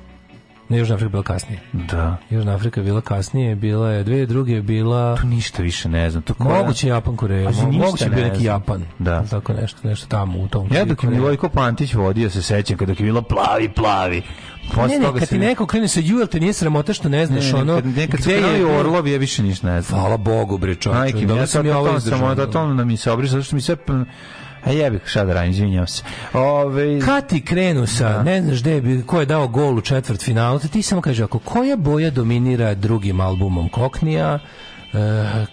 Ne, 0.69 0.77
Južna 0.77 0.95
Afrika 0.95 1.09
bila 1.09 1.23
kasnije. 1.23 1.59
Da. 1.73 2.17
Južna 2.29 2.53
Afrika 2.53 2.81
bila 2.81 3.01
kasnije, 3.01 3.55
bila 3.55 3.89
je, 3.89 4.03
dve 4.03 4.25
druge 4.25 4.53
je 4.53 4.61
bila... 4.61 5.15
Tu 5.15 5.27
ništa 5.27 5.63
više 5.63 5.89
ne 5.89 6.09
znam. 6.09 6.23
To 6.23 6.33
Koreja- 6.33 6.57
Moguće 6.57 6.87
Japan, 6.87 7.15
Koreja. 7.15 7.49
Mo- 7.49 7.71
Moguće 7.71 8.09
bio 8.09 8.17
ne 8.17 8.29
neki. 8.29 8.43
Japan. 8.43 8.83
Da. 8.99 9.23
Tako 9.23 9.53
nešto, 9.53 9.87
nešto 9.87 10.07
tamo 10.07 10.39
u 10.39 10.47
tom. 10.47 10.67
Ja 10.73 10.85
dok 10.85 11.03
je 11.03 11.09
Milojko 11.09 11.49
Pantić 11.49 11.93
vodio, 11.93 12.29
se 12.29 12.41
sećam 12.41 12.77
kada 12.77 12.91
je 12.91 12.95
bilo 12.95 13.21
plavi, 13.21 13.69
plavi. 13.69 14.21
Posle 14.69 14.87
ne, 14.89 15.07
ne, 15.07 15.19
kad 15.19 15.29
ti 15.29 15.37
neko 15.37 15.65
krene 15.65 15.87
sa 15.87 15.99
ju, 15.99 16.17
jel 16.17 16.27
te 16.27 16.39
nije 16.39 16.53
sramota 16.53 16.93
što 16.93 17.09
ne 17.09 17.25
znaš 17.25 17.51
ne, 17.51 17.59
ono... 17.59 17.75
Kad, 17.75 17.85
nekad 17.87 18.19
su 18.19 18.29
gde 18.29 18.35
je- 18.37 18.65
Orlovi, 18.79 19.11
ja 19.11 19.17
više 19.17 19.43
ništa 19.43 19.67
ne 19.67 19.81
znam. 19.81 19.99
Hvala 19.99 20.17
Bogu, 20.17 20.57
bre, 20.57 20.75
čovječe. 20.75 20.99
Majke, 21.15 21.27
mi, 21.27 21.37
ja 21.37 21.47
sam 21.47 21.65
ja 21.65 21.77
ovo 21.77 21.97
izdržao. 21.97 22.19
samo 22.19 22.35
da 22.35 22.51
to 22.51 22.67
mi 22.67 22.97
se 22.97 23.11
obriše, 23.11 23.31
zato 23.31 23.43
što 23.43 23.55
mi 23.55 23.61
sve... 23.61 23.75
A 24.67 24.71
jebi, 24.71 24.99
šta 25.05 25.25
da 25.25 25.33
radim, 25.33 25.51
izvinjam 25.51 25.87
se. 25.87 26.03
Ove, 26.33 27.01
Kad 27.01 27.27
ti 27.27 27.41
krenu 27.41 27.87
sa, 27.87 28.23
ne 28.23 28.41
znaš 28.41 28.61
gde 28.61 28.81
bi, 28.81 29.03
ko 29.03 29.19
je 29.19 29.25
dao 29.25 29.47
gol 29.47 29.77
u 29.77 29.81
četvrt 29.81 30.23
finalu, 30.23 30.59
ti 30.59 30.81
samo 30.81 31.01
kaže, 31.01 31.23
ako 31.23 31.39
koja 31.39 31.75
boja 31.75 32.09
dominira 32.09 32.73
drugim 32.73 33.19
albumom 33.21 33.69
Koknija, 33.69 34.39
e, 34.93 34.97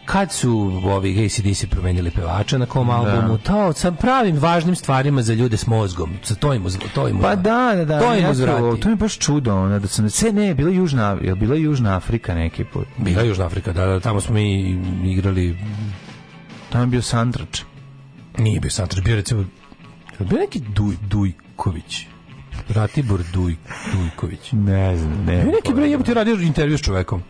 kad 0.04 0.32
su 0.32 0.52
ovi 0.84 1.24
ACDC 1.26 1.66
promenili 1.66 2.10
pevača 2.10 2.58
na 2.58 2.66
kom 2.66 2.90
albumu, 2.90 3.38
to 3.38 3.72
sa 3.72 3.92
pravim 3.92 4.36
važnim 4.38 4.74
stvarima 4.74 5.22
za 5.22 5.34
ljude 5.34 5.56
s 5.56 5.66
mozgom, 5.66 6.10
sa 6.22 6.34
to 6.34 6.54
im, 6.54 6.64
uzv- 6.64 6.78
to 6.94 7.08
im 7.08 7.18
Pa 7.18 7.34
da, 7.34 7.72
da, 7.76 7.84
da. 7.84 8.00
To 8.00 8.14
im 8.14 8.30
uzvrati. 8.30 8.80
to, 8.80 8.88
mi 8.88 8.92
je 8.92 8.96
baš 8.96 9.18
čudo, 9.18 9.56
ono, 9.56 9.78
da 9.78 9.88
sam, 9.88 10.10
sve 10.10 10.32
ne, 10.32 10.54
bila 10.54 10.70
Južna, 10.70 11.16
je 11.22 11.34
bila 11.34 11.56
Južna 11.56 11.96
Afrika 11.96 12.34
neki 12.34 12.64
put. 12.64 12.86
Bila 12.96 13.22
Južna 13.22 13.46
Afrika, 13.46 13.72
da, 13.72 13.86
da, 13.86 14.00
tamo 14.00 14.20
smo 14.20 14.34
mi 14.34 14.60
igrali, 15.04 15.56
Tamo 16.70 16.84
je 16.84 16.88
bio 16.88 17.02
Santrač. 17.02 17.60
Nije 18.38 18.60
bio 18.60 18.70
Santrač, 18.70 19.04
bio 19.04 19.16
recimo, 19.16 19.44
bio 20.18 20.38
neki 20.38 20.60
Duj, 20.60 20.96
Dujković, 21.08 22.06
Ratibor 22.68 23.20
Duj, 23.32 23.56
Dujković. 23.92 24.52
Ne 24.52 24.96
znam, 24.96 25.24
ne. 25.24 25.42
Bio 25.42 25.52
neki 25.52 25.74
bre 25.74 25.90
jebote 25.90 26.14
radio 26.14 26.34
intervju 26.34 26.78
s 26.78 26.82
čovekom. 26.82 27.22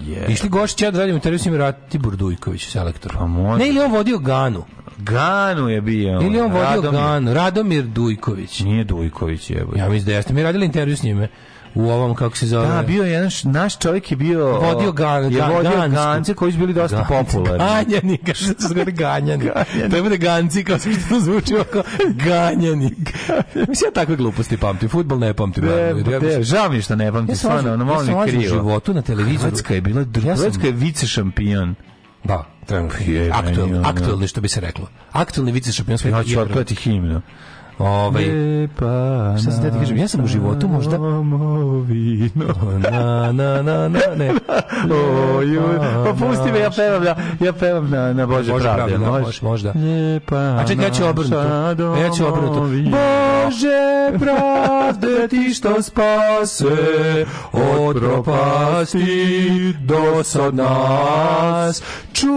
Je. 0.00 0.26
Išli 0.28 0.48
gošći 0.48 0.84
ja 0.84 0.90
da 0.90 0.98
radim 0.98 1.14
intervju 1.14 1.38
s 1.38 1.44
njim 1.44 1.56
Ratibor 1.56 2.16
Dujković, 2.16 2.66
selektor. 2.66 3.12
Pa 3.18 3.26
može. 3.26 3.58
Ne, 3.64 3.68
ili 3.68 3.80
on 3.80 3.92
vodio 3.92 4.18
Ganu. 4.18 4.64
Ganu 4.98 5.68
je 5.68 5.80
bio. 5.80 6.20
Ili 6.22 6.40
on 6.40 6.52
vodio 6.52 6.62
Radomir. 6.62 7.00
Ganu. 7.00 7.34
Radomir 7.34 7.84
Dujković. 7.84 8.60
Nije 8.60 8.84
Dujković, 8.84 9.50
jebo. 9.50 9.72
Ja 9.76 9.88
mislim 9.88 10.06
da 10.06 10.12
jeste. 10.12 10.34
Mi 10.34 10.42
radili 10.42 10.66
intervju 10.66 10.96
s 10.96 11.02
njime 11.02 11.28
u 11.74 11.82
ovom, 11.82 12.14
kako 12.14 12.36
se 12.36 12.46
zove... 12.46 12.68
Da, 12.68 12.82
bio 12.82 13.04
je 13.04 13.12
jedan, 13.12 13.28
š- 13.28 13.44
naš 13.44 13.78
čovjek 13.78 14.10
je 14.10 14.16
bio... 14.16 14.46
Vodio 14.52 14.92
Gan- 14.92 15.24
je 15.24 15.30
Gan- 15.32 15.50
vodio 15.50 15.70
Gansku. 15.70 15.94
Gance 15.96 16.34
koji 16.34 16.52
su 16.52 16.58
bili 16.58 16.74
dosta 16.74 16.96
Ganci, 16.98 17.32
popularni. 17.32 17.58
Ganjani, 17.58 18.18
kaže 18.18 18.44
se 18.44 18.54
zove 18.58 18.84
Ganjani. 18.84 19.50
To 19.90 20.02
bude 20.02 20.16
Ganci, 20.18 20.64
kao 20.64 20.78
što 20.78 20.88
to 21.08 21.20
zvuči 21.20 21.54
oko 21.56 21.82
Ganjani. 22.16 22.90
Mislim, 23.56 23.86
ja 23.86 23.94
takve 23.94 24.16
gluposti 24.16 24.56
pamtim. 24.56 24.88
Futbol 24.88 25.18
ne 25.18 25.34
pamtim. 25.34 25.64
Ne, 25.64 25.72
ja 25.72 25.94
mislim- 26.20 26.42
žao 26.42 26.68
mi 26.68 26.82
što 26.82 26.96
ne 26.96 27.12
pamtim, 27.12 27.32
Ja 27.32 27.36
stvarno, 27.36 27.72
ono, 27.72 27.84
ja 27.84 27.86
malo 27.86 28.02
mi 28.02 28.10
mlađi 28.10 28.36
u 28.36 28.40
krivo. 28.40 28.54
životu 28.54 28.94
na 28.94 29.02
televizoru. 29.02 29.38
Hrvatska 29.40 29.74
je 29.74 29.80
bila, 29.80 30.00
Ja 30.00 30.06
sam- 30.26 30.36
Hrvatska 30.36 30.66
je 30.66 30.72
vice 30.72 31.06
šampion. 31.06 31.74
Da, 32.24 32.44
trenutno. 32.66 32.98
Ono- 33.64 33.88
aktuelni, 33.88 34.28
što 34.28 34.40
bi 34.40 34.48
se 34.48 34.60
reklo. 34.60 34.86
Aktuelni 35.12 35.52
vice 35.52 35.72
šampion 35.72 35.98
sveta. 35.98 36.16
Ja 36.18 36.24
ću 36.24 36.40
otpevati 36.40 36.74
himnu. 36.74 37.20
Ovaj, 37.80 38.24
šta 39.42 39.62
te 39.62 39.70
ti 39.70 39.78
kažem, 39.78 39.96
ja 39.96 40.08
sam 40.08 40.24
u 40.24 40.26
životu 40.26 40.68
možda... 40.68 40.98
Na, 42.90 43.32
na, 43.32 43.62
na, 43.62 43.88
na, 43.88 44.00
ne. 44.16 44.32
O, 44.90 45.40
ju, 45.42 45.62
pa 46.04 46.12
pusti 46.12 46.52
me, 46.52 46.58
ja 46.58 46.70
pevam, 46.70 47.04
ja, 47.04 47.16
ja 47.40 47.52
pevam 47.52 47.90
na, 47.90 48.12
na 48.12 48.26
Bože, 48.26 48.52
pravde. 48.60 48.98
da, 48.98 49.22
možda. 49.42 49.72
Lijepa 49.74 50.36
A 50.36 50.64
čekaj, 50.68 50.84
ja 50.84 50.90
ću 50.90 51.04
obrnuto. 51.04 51.40
Ja 51.96 52.10
ću 52.10 52.26
obrnuto. 52.26 52.60
Bože, 52.60 54.18
pravde 54.18 55.28
ti 55.28 55.54
što 55.54 55.82
spase 55.82 57.26
od 57.52 57.96
propasti 57.96 59.74
do 59.80 60.24
sad 60.24 60.54
nas. 60.54 61.82
Čuj 62.12 62.30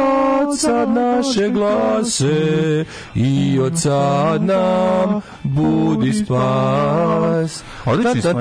od 0.00 0.58
sad 0.58 0.88
naše 0.90 1.48
glase 1.48 2.84
i 3.14 3.60
od 3.60 3.80
sad 3.80 4.19
nam 4.40 5.20
budi 5.42 6.12
spas. 6.12 7.62
Odlični 7.84 8.22
smo. 8.22 8.40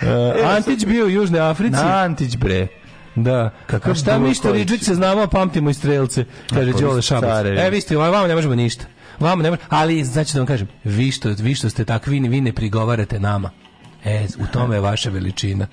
E, 0.00 0.44
Antić 0.56 0.84
bio 0.84 1.06
u 1.06 1.08
Južnoj 1.08 1.40
Africi. 1.40 1.76
Na 1.76 2.02
Antić, 2.02 2.36
bre. 2.36 2.66
Da. 3.14 3.50
Kakav 3.66 3.92
A 3.92 3.94
šta 3.94 4.18
mi 4.18 4.34
što 4.34 4.54
se 4.82 4.94
znamo, 4.94 5.26
pamtimo 5.26 5.70
i 5.70 5.74
strelce, 5.74 6.24
kaže 6.48 6.72
Kako 6.72 6.84
Đole 6.84 7.02
Šabac. 7.02 7.46
E, 7.46 7.70
vi 7.70 7.80
ste, 7.80 7.96
vama 7.96 8.26
ne 8.26 8.34
možemo 8.34 8.54
ništa. 8.54 8.84
Vama 9.20 9.42
ne 9.42 9.50
možemo, 9.50 9.66
ali 9.68 10.04
znači 10.04 10.32
da 10.34 10.40
vam 10.40 10.46
kažem, 10.46 10.68
vi 10.84 11.10
što, 11.10 11.28
vi 11.28 11.54
što 11.54 11.70
ste 11.70 11.84
takvi, 11.84 12.20
vi 12.20 12.40
ne 12.40 12.52
prigovarate 12.52 13.20
nama. 13.20 13.50
E, 14.04 14.26
u 14.38 14.46
tome 14.52 14.76
je 14.76 14.80
vaša 14.80 15.10
veličina. 15.10 15.66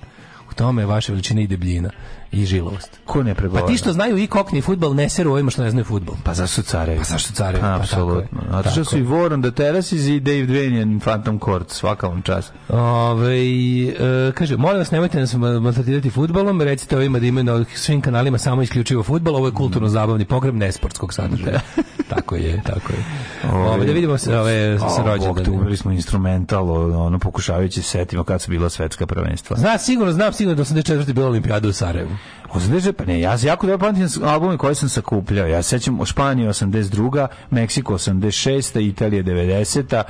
U 0.51 0.53
tome 0.53 0.81
je 0.81 0.85
vaša 0.85 1.11
veličina 1.11 1.41
i 1.41 1.47
debljina 1.47 1.89
i 2.35 2.45
žilovost. 2.45 2.99
Ko 3.05 3.23
ne 3.23 3.35
pregovara? 3.35 3.65
Pa 3.65 3.71
ti 3.71 3.77
što 3.77 3.93
znaju 3.93 4.17
i 4.17 4.27
kokni 4.27 4.61
futbal, 4.61 4.95
ne 4.95 5.09
seru 5.09 5.31
ovima 5.31 5.51
što 5.51 5.63
ne 5.63 5.71
znaju 5.71 5.85
futbal. 5.85 6.15
Pa 6.23 6.33
zašto 6.33 6.61
carevi? 6.61 6.97
Pa 6.97 7.03
zašto 7.03 7.33
carevi? 7.33 7.61
Pa, 7.61 7.67
Pa, 7.67 7.75
apsolutno. 7.75 8.39
tako 8.41 8.45
je. 8.45 8.63
Zato 8.63 8.69
što 8.69 8.83
su 8.85 8.97
i. 8.97 9.03
Warren 9.03 9.41
the 9.41 9.51
Terraces 9.51 10.07
i 10.07 10.19
Dave 10.19 10.47
Dwayne 10.47 10.99
Phantom 10.99 11.39
Court, 11.39 11.69
svaka 11.69 12.07
vam 12.07 12.21
čast. 12.21 12.53
Ove, 12.69 13.37
e, 13.37 14.31
kaže, 14.33 14.57
molim 14.57 14.77
vas, 14.77 14.91
nemojte 14.91 15.19
nas 15.19 15.33
maltretirati 15.33 16.09
futbolom, 16.09 16.61
recite 16.61 16.97
ovima 16.97 17.19
da 17.19 17.25
imaju 17.25 17.43
na 17.43 17.65
svim 17.75 18.01
kanalima 18.01 18.37
samo 18.37 18.61
isključivo 18.61 19.03
futbol, 19.03 19.35
ovo 19.35 19.47
je 19.47 19.53
kulturno-zabavni 19.53 20.25
program 20.25 20.57
nesportskog 20.57 21.13
sadržaja. 21.13 21.59
tako 22.15 22.35
je, 22.35 22.61
tako 22.65 22.93
je. 22.93 23.05
Ove, 23.53 23.85
da 23.85 23.91
vidimo 23.91 24.17
se 24.17 24.39
ove, 24.39 24.79
sa 24.79 25.51
uveli 25.51 25.77
smo 25.77 25.91
instrumental, 25.91 26.71
ono, 27.01 27.19
pokušavajući 27.19 27.81
se 27.81 27.89
setimo 27.89 28.23
kad 28.23 28.41
su 28.41 28.51
bila 28.51 28.69
svetska 28.69 29.05
prvenstva. 29.07 29.57
Zna, 29.57 29.77
sigurno, 29.77 30.13
znam 30.13 30.33
sigurno 30.33 30.55
da 30.55 30.63
84. 30.63 31.13
bila 31.13 31.27
olimpijada 31.27 31.67
u 31.67 31.73
Sarajevu. 31.73 32.09
Ozdeže, 32.53 32.93
pa 32.93 33.05
ne, 33.05 33.19
ja 33.19 33.37
se 33.37 33.47
jako 33.47 33.67
dobro 33.67 33.87
pamtim 33.87 34.07
albume 34.23 34.57
koje 34.57 34.75
sam 34.75 34.89
sakupljao. 34.89 35.47
Ja 35.47 35.63
se 35.63 35.69
sećam 35.69 35.99
o 35.99 36.05
Španiji 36.05 36.47
82. 36.47 37.27
Meksiko 37.49 37.93
86. 37.93 38.79
Italija 38.81 39.23
90. 39.23 40.03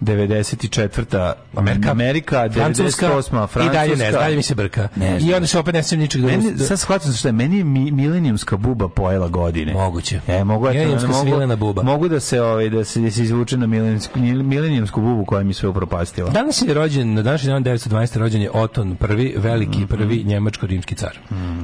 94. 0.00 1.32
Amerika, 1.54 1.90
Amerika 1.90 2.48
Francuska, 2.50 3.06
98. 3.06 3.46
Francuska. 3.46 3.64
i 3.64 3.68
dalje 3.70 3.96
ne, 3.96 4.10
dalje 4.12 4.36
mi 4.36 4.42
se 4.42 4.54
brka. 4.54 4.88
Ne 4.96 5.18
I 5.20 5.34
onda 5.34 5.46
se 5.46 5.58
opet 5.58 5.74
ne 5.74 5.82
sjećam 5.82 5.98
ničeg. 5.98 6.22
Meni, 6.22 6.52
da- 6.52 6.64
sad 6.64 6.80
shvatim 6.80 7.12
što 7.12 7.28
je, 7.28 7.32
meni 7.32 7.58
je 7.58 7.64
mi, 7.64 7.90
milenijumska 7.90 8.56
buba 8.56 8.88
pojela 8.88 9.28
godine. 9.28 9.72
Moguće. 9.72 10.20
E, 10.28 10.44
mogu, 10.44 10.64
Milenijumska 10.66 11.08
mogu, 11.08 11.20
svilena 11.22 11.56
buba. 11.56 11.82
Mogu 11.82 12.08
da 12.08 12.20
se, 12.20 12.42
ovaj, 12.42 12.68
da 12.70 12.84
se, 12.84 13.00
da 13.00 13.10
se 13.10 13.22
izvuče 13.22 13.56
na 13.56 13.66
milenijumsku, 13.66 14.18
milenijumsku 14.18 15.00
bubu 15.00 15.24
koja 15.24 15.42
mi 15.42 15.54
sve 15.54 15.68
upropastila. 15.68 16.30
Danas 16.30 16.62
je 16.62 16.74
rođen, 16.74 17.14
na 17.14 17.22
današnji 17.22 17.48
dan 17.48 17.64
1912. 17.64 18.16
rođen 18.16 18.42
je 18.42 18.50
Oton 18.52 18.96
prvi, 18.96 19.34
veliki 19.36 19.78
Mhm. 19.78 19.86
prvi 19.86 20.24
njemačko-rimski 20.24 20.94
car. 20.94 21.18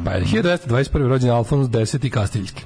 Pa 0.04 0.10
je 0.10 0.24
1921. 0.24 1.08
rođen 1.08 1.30
Alfons 1.30 1.68
X. 1.74 2.10
Kastiljski. 2.10 2.62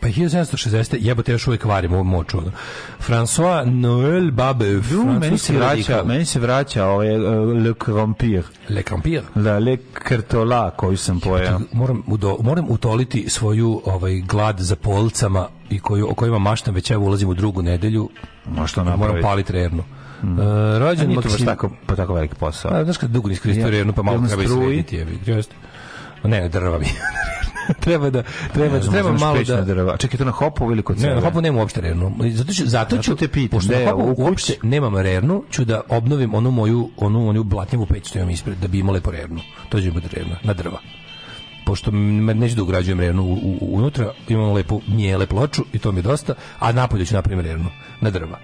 Pa 0.00 0.08
1760. 0.08 0.96
jebote 1.00 1.32
još 1.32 1.46
uvijek 1.46 1.64
varimo 1.64 2.02
moču. 2.02 2.38
François 3.08 3.64
Noël 3.80 4.30
Babeuf, 4.30 4.90
Du, 4.90 5.04
meni 5.20 5.38
se 5.38 5.52
vraća, 5.52 6.02
meni 6.04 6.24
se 6.24 6.40
vraća 6.40 6.86
ovaj 6.86 7.16
uh, 7.16 7.22
Le 7.56 7.74
Vampire. 7.86 8.42
Le 8.68 8.82
Campier. 8.82 9.22
La 9.36 9.58
Le 9.58 9.76
Cartola 10.08 10.70
koju 10.70 10.96
sam 10.96 11.20
pojao. 11.20 11.60
Moram, 11.72 12.02
udo, 12.06 12.36
moram 12.40 12.66
utoliti 12.68 13.28
svoju 13.28 13.82
ovaj 13.84 14.20
glad 14.20 14.58
za 14.58 14.76
polcama 14.76 15.48
i 15.70 15.78
koju, 15.78 16.10
o 16.10 16.14
kojima 16.14 16.38
maštam 16.38 16.74
već 16.74 16.90
evo 16.90 17.06
ulazim 17.06 17.28
u 17.28 17.34
drugu 17.34 17.62
nedelju. 17.62 18.08
Možeš 18.46 18.72
to 18.72 18.84
Moram 18.84 18.98
napraviti. 19.00 19.22
paliti 19.22 19.52
rernu. 19.52 19.82
E, 20.22 20.26
A 20.26 20.78
rođen 20.78 21.08
nije 21.08 21.16
to 21.16 21.22
baš 21.22 21.30
Maksim... 21.30 21.46
tako, 21.46 21.70
pa 21.86 21.96
tako 21.96 22.14
veliki 22.14 22.34
posao. 22.34 22.72
A, 22.74 22.84
znaš 22.84 22.96
kad 22.96 23.10
dugo 23.10 23.28
nisi 23.28 23.40
koristio 23.40 23.64
Ja- 23.64 23.70
rernu, 23.70 23.92
pa 23.92 24.02
malo 24.02 24.26
treba 24.26 24.42
jebi 24.90 25.18
ga, 25.26 25.32
jeste. 25.32 25.54
Ma 26.24 26.30
Ne, 26.30 26.48
drva 26.48 26.78
mi. 26.78 26.86
treba 27.80 28.10
da, 28.10 28.22
treba, 28.52 28.74
Ne 28.74 28.80
treba 28.82 29.12
malo 29.12 29.42
da... 29.42 29.60
drva. 29.62 29.96
Čekaj, 29.96 30.18
to 30.18 30.24
na 30.24 30.30
hopu 30.30 30.72
ili 30.72 30.82
kod 30.82 31.00
Ne, 31.00 31.14
na 31.14 31.20
hopu 31.20 31.40
nemam 31.40 31.58
uopšte 31.58 31.80
rernu. 31.80 32.12
Zato 32.30 32.52
ću, 32.52 32.66
zato 32.66 32.96
ću, 32.96 33.02
Zato 33.02 33.16
te 33.16 33.28
pitam, 33.28 33.60
kući? 33.60 33.68
uopšte 34.16 34.54
nemam 34.62 34.96
rernu, 34.96 35.44
ću 35.50 35.64
da 35.64 35.80
obnovim 35.88 36.34
onu 36.34 36.50
moju, 36.50 36.90
onu, 36.96 37.28
onu 37.28 37.42
blatnjavu 37.44 37.86
peć 37.86 38.08
što 38.08 38.18
imam 38.18 38.30
ispred, 38.30 38.58
da 38.58 38.68
bi 38.68 38.78
imao 38.78 38.94
lepo 38.94 39.10
rernu. 39.10 39.40
To 39.68 39.80
će 39.80 39.90
biti 39.90 40.08
rerna, 40.12 40.36
na 40.42 40.52
drva. 40.52 40.78
Pošto 41.66 41.90
neću 42.34 42.56
da 42.56 42.62
ugrađujem 42.62 43.00
rernu 43.00 43.22
u, 43.22 43.32
u, 43.32 43.58
u- 43.60 43.76
unutra, 43.76 44.12
imam 44.28 44.52
lepu 44.52 44.80
njele 44.88 45.26
ploču 45.26 45.64
i 45.72 45.78
to 45.78 45.92
mi 45.92 45.98
je 45.98 46.02
dosta, 46.02 46.34
a 46.58 46.72
napolju 46.72 47.06
ću 47.06 47.14
napravim 47.14 47.40
rernu, 47.40 47.70
na 48.00 48.10
drva. 48.10 48.38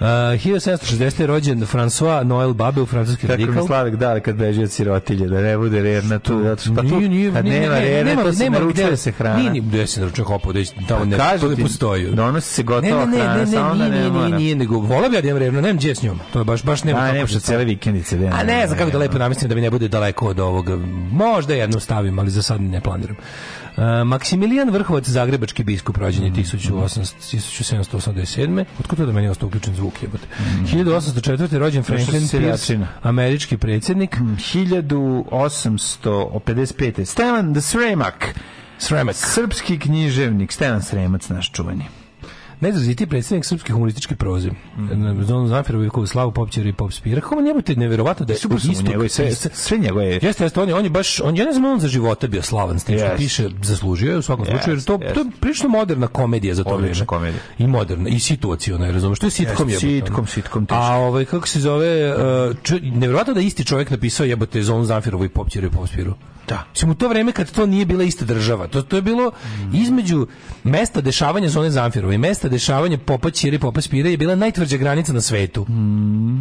Uh, 0.00 0.04
1760. 0.04 0.80
je 1.20 1.26
rođen 1.26 1.60
François 1.62 2.22
Noël 2.24 2.52
Babe 2.52 2.80
u 2.80 2.86
francuski 2.86 3.26
Kako 3.26 3.38
mi 3.38 3.44
radikal. 3.44 3.66
Slavik 3.66 3.94
dali 3.94 4.20
kad 4.20 4.36
beži 4.36 4.62
od 4.62 4.70
sirotilje, 4.70 5.28
da 5.28 5.40
ne 5.40 5.58
bude 5.58 5.82
rerna 5.82 6.18
tu, 6.18 6.42
zato 6.42 6.62
što 6.62 6.74
pa 6.74 6.80
tu, 6.80 6.86
Nije, 6.88 7.08
nije, 7.08 7.32
kad 7.32 7.44
nema 7.44 7.74
ne, 7.74 7.80
rerne, 7.80 8.04
nema- 8.06 8.22
to 8.22 8.32
se 8.32 8.44
nema 8.44 8.58
naručuje 8.58 8.86
gde- 8.86 8.96
se 8.96 9.12
hrana. 9.12 9.36
Nije, 9.36 9.50
ni 9.50 9.60
gde 9.60 9.86
se 9.86 10.00
naručuje 10.00 10.24
hopo, 10.24 10.52
da 10.52 10.60
tamo 10.88 11.04
ne, 11.04 11.16
Kažu 11.16 11.40
to 11.40 11.48
ne 11.50 11.56
postoji. 11.56 12.06
donosi 12.06 12.48
se 12.48 12.62
gotova 12.62 12.82
ne, 13.00 13.06
ne, 13.06 13.16
ne, 13.16 13.18
hrana, 13.18 13.34
ne, 13.34 13.40
ne, 13.40 13.46
samo 13.46 13.74
da 13.74 13.88
ne 13.88 13.98
nije, 14.00 14.10
nije, 14.12 14.30
nije, 14.30 14.54
nego 14.56 14.78
vola 14.78 15.08
bi 15.08 15.14
ja 15.14 15.20
da 15.20 15.28
imam 15.28 15.38
revno, 15.38 15.60
nemam 15.60 15.76
gdje 15.76 15.94
s 15.94 16.02
njom. 16.02 16.20
To 16.32 16.38
je 16.38 16.44
baš, 16.44 16.62
baš 16.64 16.84
nema 16.84 17.00
A, 17.00 17.12
se 17.12 17.26
što 17.28 17.40
cele 17.40 17.64
vikendice. 17.64 18.16
Da, 18.16 18.26
A 18.26 18.42
ne 18.42 18.66
znam 18.66 18.78
kako 18.78 18.90
da 18.90 18.98
lepo 18.98 19.18
namestim 19.18 19.48
da 19.48 19.54
mi 19.54 19.60
ne 19.60 19.70
bude 19.70 19.88
daleko 19.88 20.26
od 20.26 20.40
ovoga. 20.40 20.76
Možda 21.12 21.54
jednu 21.54 21.80
stavim, 21.80 22.18
ali 22.18 22.30
za 22.30 22.42
sad 22.42 22.60
ne 22.60 22.80
planiram. 22.80 23.16
Uh, 23.78 23.84
Maksimilijan 24.06 24.70
Vrhovac, 24.70 25.08
zagrebački 25.08 25.64
biskup, 25.64 25.96
rođen 25.96 26.24
je 26.24 26.30
1800 26.30 27.14
1787. 27.32 28.64
Otkud 28.80 28.98
to 28.98 29.06
da 29.06 29.12
meni 29.12 29.28
ostao 29.28 29.46
uključen 29.46 29.74
zvuk 29.74 30.02
jebote? 30.02 30.24
1804. 30.60 31.58
rođen 31.58 31.82
Franklin 31.82 32.28
Pierce, 32.28 32.78
američki 33.02 33.56
predsjednik. 33.56 34.16
1855. 34.16 37.04
Stevan 37.04 37.54
the 37.54 37.60
Sremak. 37.60 38.34
Sremak. 38.78 39.16
Srpski 39.16 39.78
književnik. 39.78 40.52
Stevan 40.52 40.82
Sremac, 40.82 41.28
naš 41.28 41.52
čuveni. 41.52 41.84
Najzrazitiji 42.60 43.06
predsjednik 43.06 43.44
srpske 43.44 43.72
humorističke 43.72 44.16
proze. 44.16 44.50
Mm. 44.50 45.22
Zonu 45.22 45.46
Zamfirovu 45.46 45.84
i 45.84 46.06
Slavu 46.06 46.32
Popćer 46.32 46.66
i 46.66 46.72
Pop 46.72 46.92
Spira. 46.92 47.20
Kako 47.20 47.40
njemu 47.40 47.62
te 47.62 47.76
neverovatno 47.76 48.26
da 48.26 48.32
je 48.32 48.38
Super 48.38 48.60
su 48.60 48.68
njegovi, 48.82 49.08
sve, 49.08 49.32
sve 49.34 49.78
njegove... 49.78 50.06
Jeste, 50.06 50.44
jeste, 50.44 50.60
on 50.60 50.68
je, 50.68 50.74
on 50.74 50.84
je 50.84 50.90
baš, 50.90 51.20
on, 51.20 51.36
ja 51.36 51.44
ne 51.44 51.52
znam, 51.52 51.64
on 51.64 51.80
za 51.80 51.88
života 51.88 52.26
bio 52.26 52.42
slavan 52.42 52.78
s 52.78 52.84
tim 52.84 52.98
što 52.98 53.04
Jeste. 53.04 53.16
piše, 53.16 53.48
zaslužio 53.62 54.12
je 54.12 54.18
u 54.18 54.22
svakom 54.22 54.44
slučaju, 54.44 54.76
jer 54.76 54.84
to, 54.84 54.92
Jeste, 54.92 55.14
to 55.14 55.20
je 55.20 55.26
prilično 55.40 55.68
moderna 55.68 56.06
komedija 56.06 56.54
za 56.54 56.64
to 56.64 56.76
vreme. 56.76 57.06
komedija. 57.06 57.40
I 57.58 57.66
moderna, 57.66 58.08
i 58.08 58.20
situacijona, 58.20 58.86
je, 58.86 58.92
razumeš, 58.92 59.18
to 59.18 59.26
je 59.26 59.30
sitkom 59.30 59.68
jebote. 59.68 59.86
sitkom, 59.86 60.26
sitkom, 60.26 60.66
teško. 60.66 60.82
A 60.82 60.96
ovaj, 60.96 61.24
kako 61.24 61.48
se 61.48 61.60
zove, 61.60 62.14
uh, 62.14 62.56
č, 62.62 62.80
nevjerojatno 62.82 63.34
da 63.34 63.40
isti 63.40 63.64
čovjek 63.64 63.90
napisao 63.90 64.26
jebote 64.26 64.62
Zonu 64.62 64.84
Zamfirovu 64.84 65.24
i 65.24 65.28
Popćeru 65.28 65.66
i 65.66 65.70
Popspiru. 65.70 66.14
Da. 66.48 66.64
Mislim, 66.70 66.90
u 66.90 66.94
to 66.94 67.08
vreme 67.08 67.32
kad 67.32 67.50
to 67.50 67.66
nije 67.66 67.86
bila 67.86 68.04
ista 68.04 68.24
država, 68.24 68.66
to, 68.66 68.82
to 68.82 68.96
je 68.96 69.02
bilo 69.02 69.30
između 69.72 70.26
mesta 70.64 71.00
dešavanja 71.00 71.48
zone 71.48 71.70
Zamfirova 71.70 72.14
i 72.14 72.18
mesta 72.18 72.48
dešavanja 72.48 72.98
Popa 72.98 73.30
Ćire 73.30 73.56
i 73.56 73.58
Popa 73.58 73.80
Spire 73.80 74.10
je 74.10 74.16
bila 74.16 74.34
najtvrđa 74.34 74.76
granica 74.76 75.12
na 75.12 75.20
svetu. 75.20 75.66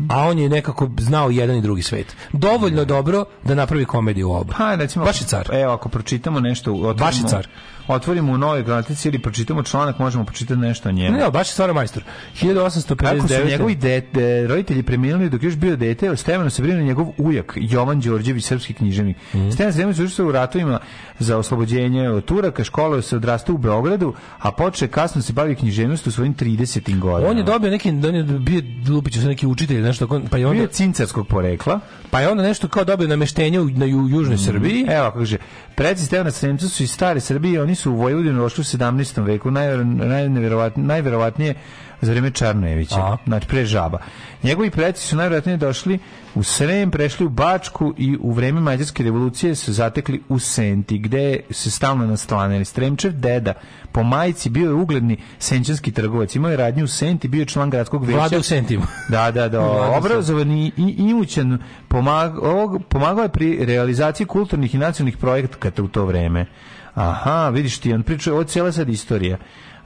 A 0.09 0.27
on 0.27 0.39
je 0.39 0.49
nekako 0.49 0.89
znao 0.97 1.29
jedan 1.29 1.57
i 1.57 1.61
drugi 1.61 1.81
svet. 1.81 2.15
Dovoljno 2.33 2.85
dobro 2.85 3.25
da 3.43 3.55
napravi 3.55 3.85
komediju 3.85 4.29
u 4.29 4.33
oba. 4.33 4.53
Pa, 4.57 4.75
recimo, 4.75 5.05
Baš 5.05 5.21
je 5.21 5.27
car. 5.27 5.49
Evo, 5.53 5.73
ako 5.73 5.89
pročitamo 5.89 6.39
nešto, 6.39 6.73
otvorimo, 6.73 6.93
Baš 6.93 7.17
je 7.17 7.27
car. 7.27 7.47
Otvorimo 7.87 8.31
u 8.33 8.37
nove 8.37 8.63
gratici 8.63 9.07
ili 9.07 9.19
pročitamo 9.19 9.63
članak, 9.63 9.99
možemo 9.99 10.25
pročitati 10.25 10.59
nešto 10.59 10.89
o 10.89 10.91
njemu. 10.91 11.17
Ne, 11.17 11.23
ne, 11.23 11.31
baš 11.31 11.47
je 11.47 11.51
stvarno 11.51 11.73
majstor. 11.73 12.03
Kako 12.39 12.71
su 12.71 12.83
1859. 12.83 13.49
njegovi 13.49 13.75
de, 13.75 14.01
de- 14.13 14.47
roditelji 14.47 14.83
preminuli 14.83 15.29
dok 15.29 15.43
još 15.43 15.55
bio 15.55 15.75
dete, 15.75 16.15
Stevano 16.15 16.49
se 16.49 16.61
brinuo 16.61 16.83
njegov 16.83 17.07
ujak, 17.17 17.53
Jovan 17.55 17.99
Đorđević, 17.99 18.45
srpski 18.45 18.73
književnik. 18.73 19.17
Mhm. 19.33 19.49
Stevan 19.49 19.73
Sremović 19.73 19.99
učestvovao 19.99 20.29
u 20.29 20.33
ratovima 20.33 20.79
za 21.19 21.37
oslobođenje 21.37 22.09
od 22.09 22.25
Turaka, 22.25 22.63
školao 22.63 23.01
se 23.01 23.15
odrastao 23.15 23.55
u 23.55 23.57
Beogradu, 23.57 24.13
a 24.39 24.51
počeo 24.51 24.87
kasno 24.87 25.21
se 25.21 25.33
bavi 25.33 25.55
književnost 25.55 26.07
u 26.07 26.11
svojim 26.11 26.35
30. 26.35 26.99
godinama. 26.99 27.31
On 27.31 27.37
je 27.37 27.43
dobio 27.43 27.69
neki, 27.71 27.89
on 27.89 28.15
je 28.15 28.23
bio 28.23 28.61
Lupiću 28.89 29.21
sa 29.21 29.27
neki 29.27 29.47
učitelj, 29.47 29.81
nešto, 29.81 30.07
pa 30.07 30.15
je 30.15 30.41
Bio 30.41 30.49
onda, 30.49 30.61
je 30.61 30.67
cincarskog 30.67 31.27
porekla. 31.27 31.79
pa 32.09 32.19
je 32.21 32.29
onda 32.29 32.43
nešto 32.43 32.67
kao 32.67 32.83
dobio 32.83 33.07
nameštenje 33.07 33.59
u, 33.59 33.69
na 33.69 33.85
ju, 33.85 34.07
južnoj 34.09 34.37
Srbiji. 34.37 34.85
Evo, 34.89 35.05
kako 35.05 35.19
kaže, 35.19 35.37
preci 35.75 36.05
Stevana 36.05 36.31
Sremca 36.31 36.67
su 36.69 36.83
iz 36.83 36.91
stare 36.91 37.19
Srbije, 37.19 37.61
oni 37.61 37.75
su 37.77 37.91
u 37.91 37.95
Vojvodinu 37.95 38.39
došli 38.39 38.61
u 38.61 38.65
17. 38.65 38.87
veku, 39.19 39.51
najver- 39.51 39.83
najneverovatnije, 40.05 40.87
najverovatnije 40.87 41.53
za 42.01 42.11
vreme 42.11 42.31
Čarnojevića, 42.31 42.95
znači 43.25 43.47
pre 43.47 43.65
žaba. 43.65 43.97
Njegovi 44.43 44.69
preci 44.69 45.01
su 45.01 45.15
najvjerojatnije 45.15 45.57
došli 45.57 45.99
u 46.35 46.43
Srem, 46.43 46.91
prešli 46.91 47.25
u 47.25 47.29
Bačku 47.29 47.93
i 47.97 48.17
u 48.19 48.31
vreme 48.31 48.61
Mađarske 48.61 49.03
revolucije 49.03 49.55
su 49.55 49.73
zatekli 49.73 50.21
u 50.29 50.39
Senti, 50.39 50.97
gde 50.97 51.39
se 51.49 51.71
stalno 51.71 52.05
nastanili. 52.05 52.65
Sremčev 52.65 53.11
deda 53.13 53.53
po 53.91 54.03
majici 54.03 54.49
bio 54.49 54.65
je 54.65 54.73
ugledni 54.73 55.17
senčanski 55.39 55.91
trgovac, 55.91 56.35
imao 56.35 56.51
je 56.51 56.57
radnju 56.57 56.83
u 56.83 56.87
Senti, 56.87 57.27
bio 57.27 57.39
je 57.39 57.45
član 57.45 57.69
gradskog 57.69 58.03
veća. 58.03 58.17
Vlada 58.17 58.37
u 58.37 58.43
Sentima. 58.43 58.85
Da, 59.09 59.31
da, 59.31 59.49
da. 59.49 59.59
Vlada 59.61 59.91
se- 59.91 59.97
Obrazovani 59.97 60.71
i 60.77 60.95
imućan 60.99 61.57
pomag, 61.87 62.37
ovog, 62.37 62.83
pomagao 62.85 63.23
je 63.23 63.29
pri 63.29 63.65
realizaciji 63.65 64.27
kulturnih 64.27 64.75
i 64.75 64.79
nacionalnih 64.79 65.17
projekata 65.17 65.83
u 65.83 65.87
to 65.87 66.05
vreme. 66.05 66.45
Aha, 66.97 67.49
vidiš 67.49 67.77
ti, 67.77 67.93
on 67.93 68.03
priča, 68.03 68.31
ovo 68.31 68.41
je 68.41 68.47
cijela 68.47 68.71
sad 68.71 68.89
istorija. 68.89 69.37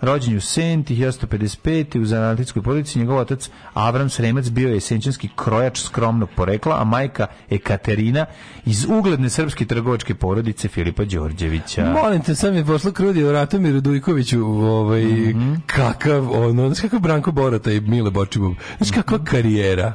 Rođen 0.02 0.32
je 0.32 0.38
u 0.38 0.42
Senti, 0.42 0.96
1955. 0.96 2.02
u 2.02 2.06
zanatlijskoj 2.06 2.62
porodici, 2.62 3.00
njegov 3.00 3.18
otac 3.18 3.50
Avram 3.74 4.10
Sremac 4.10 4.50
bio 4.50 4.74
je 4.74 4.80
senčanski 4.80 5.30
krojač 5.36 5.80
skromnog 5.80 6.30
porekla, 6.36 6.82
a 6.82 6.84
majka 6.84 7.28
Ekaterina 7.50 8.26
iz 8.66 8.86
ugledne 8.90 9.30
srpske 9.30 9.66
trgovačke 9.66 10.16
porodice 10.16 10.68
Filipa 10.68 11.06
Đorđevića. 11.06 11.92
Molim 12.04 12.22
te, 12.22 12.36
sad 12.36 12.54
mi 12.54 12.60
je 12.60 12.66
pošlo 12.66 12.92
krudi 12.92 13.24
o 13.24 13.32
Ratomiru 13.32 13.82
Dujkoviću, 13.82 14.46
ovaj, 14.46 15.04
kakav, 15.66 16.32
ono, 16.32 16.68
znaš 16.68 16.80
kakav 16.82 17.00
Branko 17.00 17.32
Borota 17.32 17.72
i 17.72 17.80
Mile 17.80 18.12
Bočibov, 18.12 18.52
znaš 18.78 18.92
kakva 18.92 19.24
karijera. 19.24 19.94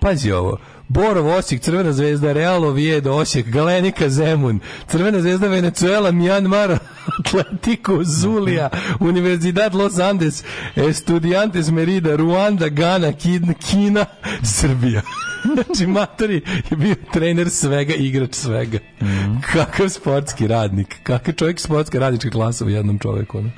Pazi 0.00 0.32
ovo, 0.32 0.58
Borov, 0.90 1.26
Osijek, 1.26 1.62
Crvena 1.62 1.92
zvezda, 1.92 2.32
Real 2.32 2.64
Oviedo, 2.64 3.12
Osijek, 3.12 3.48
Galenika, 3.48 4.08
Zemun, 4.08 4.60
Crvena 4.88 5.20
zvezda, 5.20 5.48
Venezuela, 5.48 6.12
Myanmar, 6.12 6.78
Atletico, 7.18 8.04
Zulija, 8.04 8.70
Univerzidad 9.00 9.74
Los 9.74 9.98
Andes, 9.98 10.44
Estudiantes 10.76 11.70
Merida, 11.70 12.16
Ruanda, 12.16 12.68
Gana, 12.68 13.12
Kina, 13.12 13.54
Kina 13.54 14.06
Srbija. 14.58 15.02
Znači, 15.54 15.86
Matori 15.86 16.42
je 16.70 16.76
bio 16.76 16.94
trener 17.12 17.50
svega, 17.50 17.94
igrač 17.94 18.34
svega. 18.34 18.78
Kakav 19.52 19.88
sportski 19.88 20.46
radnik, 20.46 20.96
kakav 21.02 21.34
čovjek 21.34 21.60
sportska 21.60 21.98
radnička 21.98 22.30
klasa 22.30 22.64
u 22.64 22.68
jednom 22.68 22.98
čovjeku. 22.98 23.38
Ono. 23.38 23.50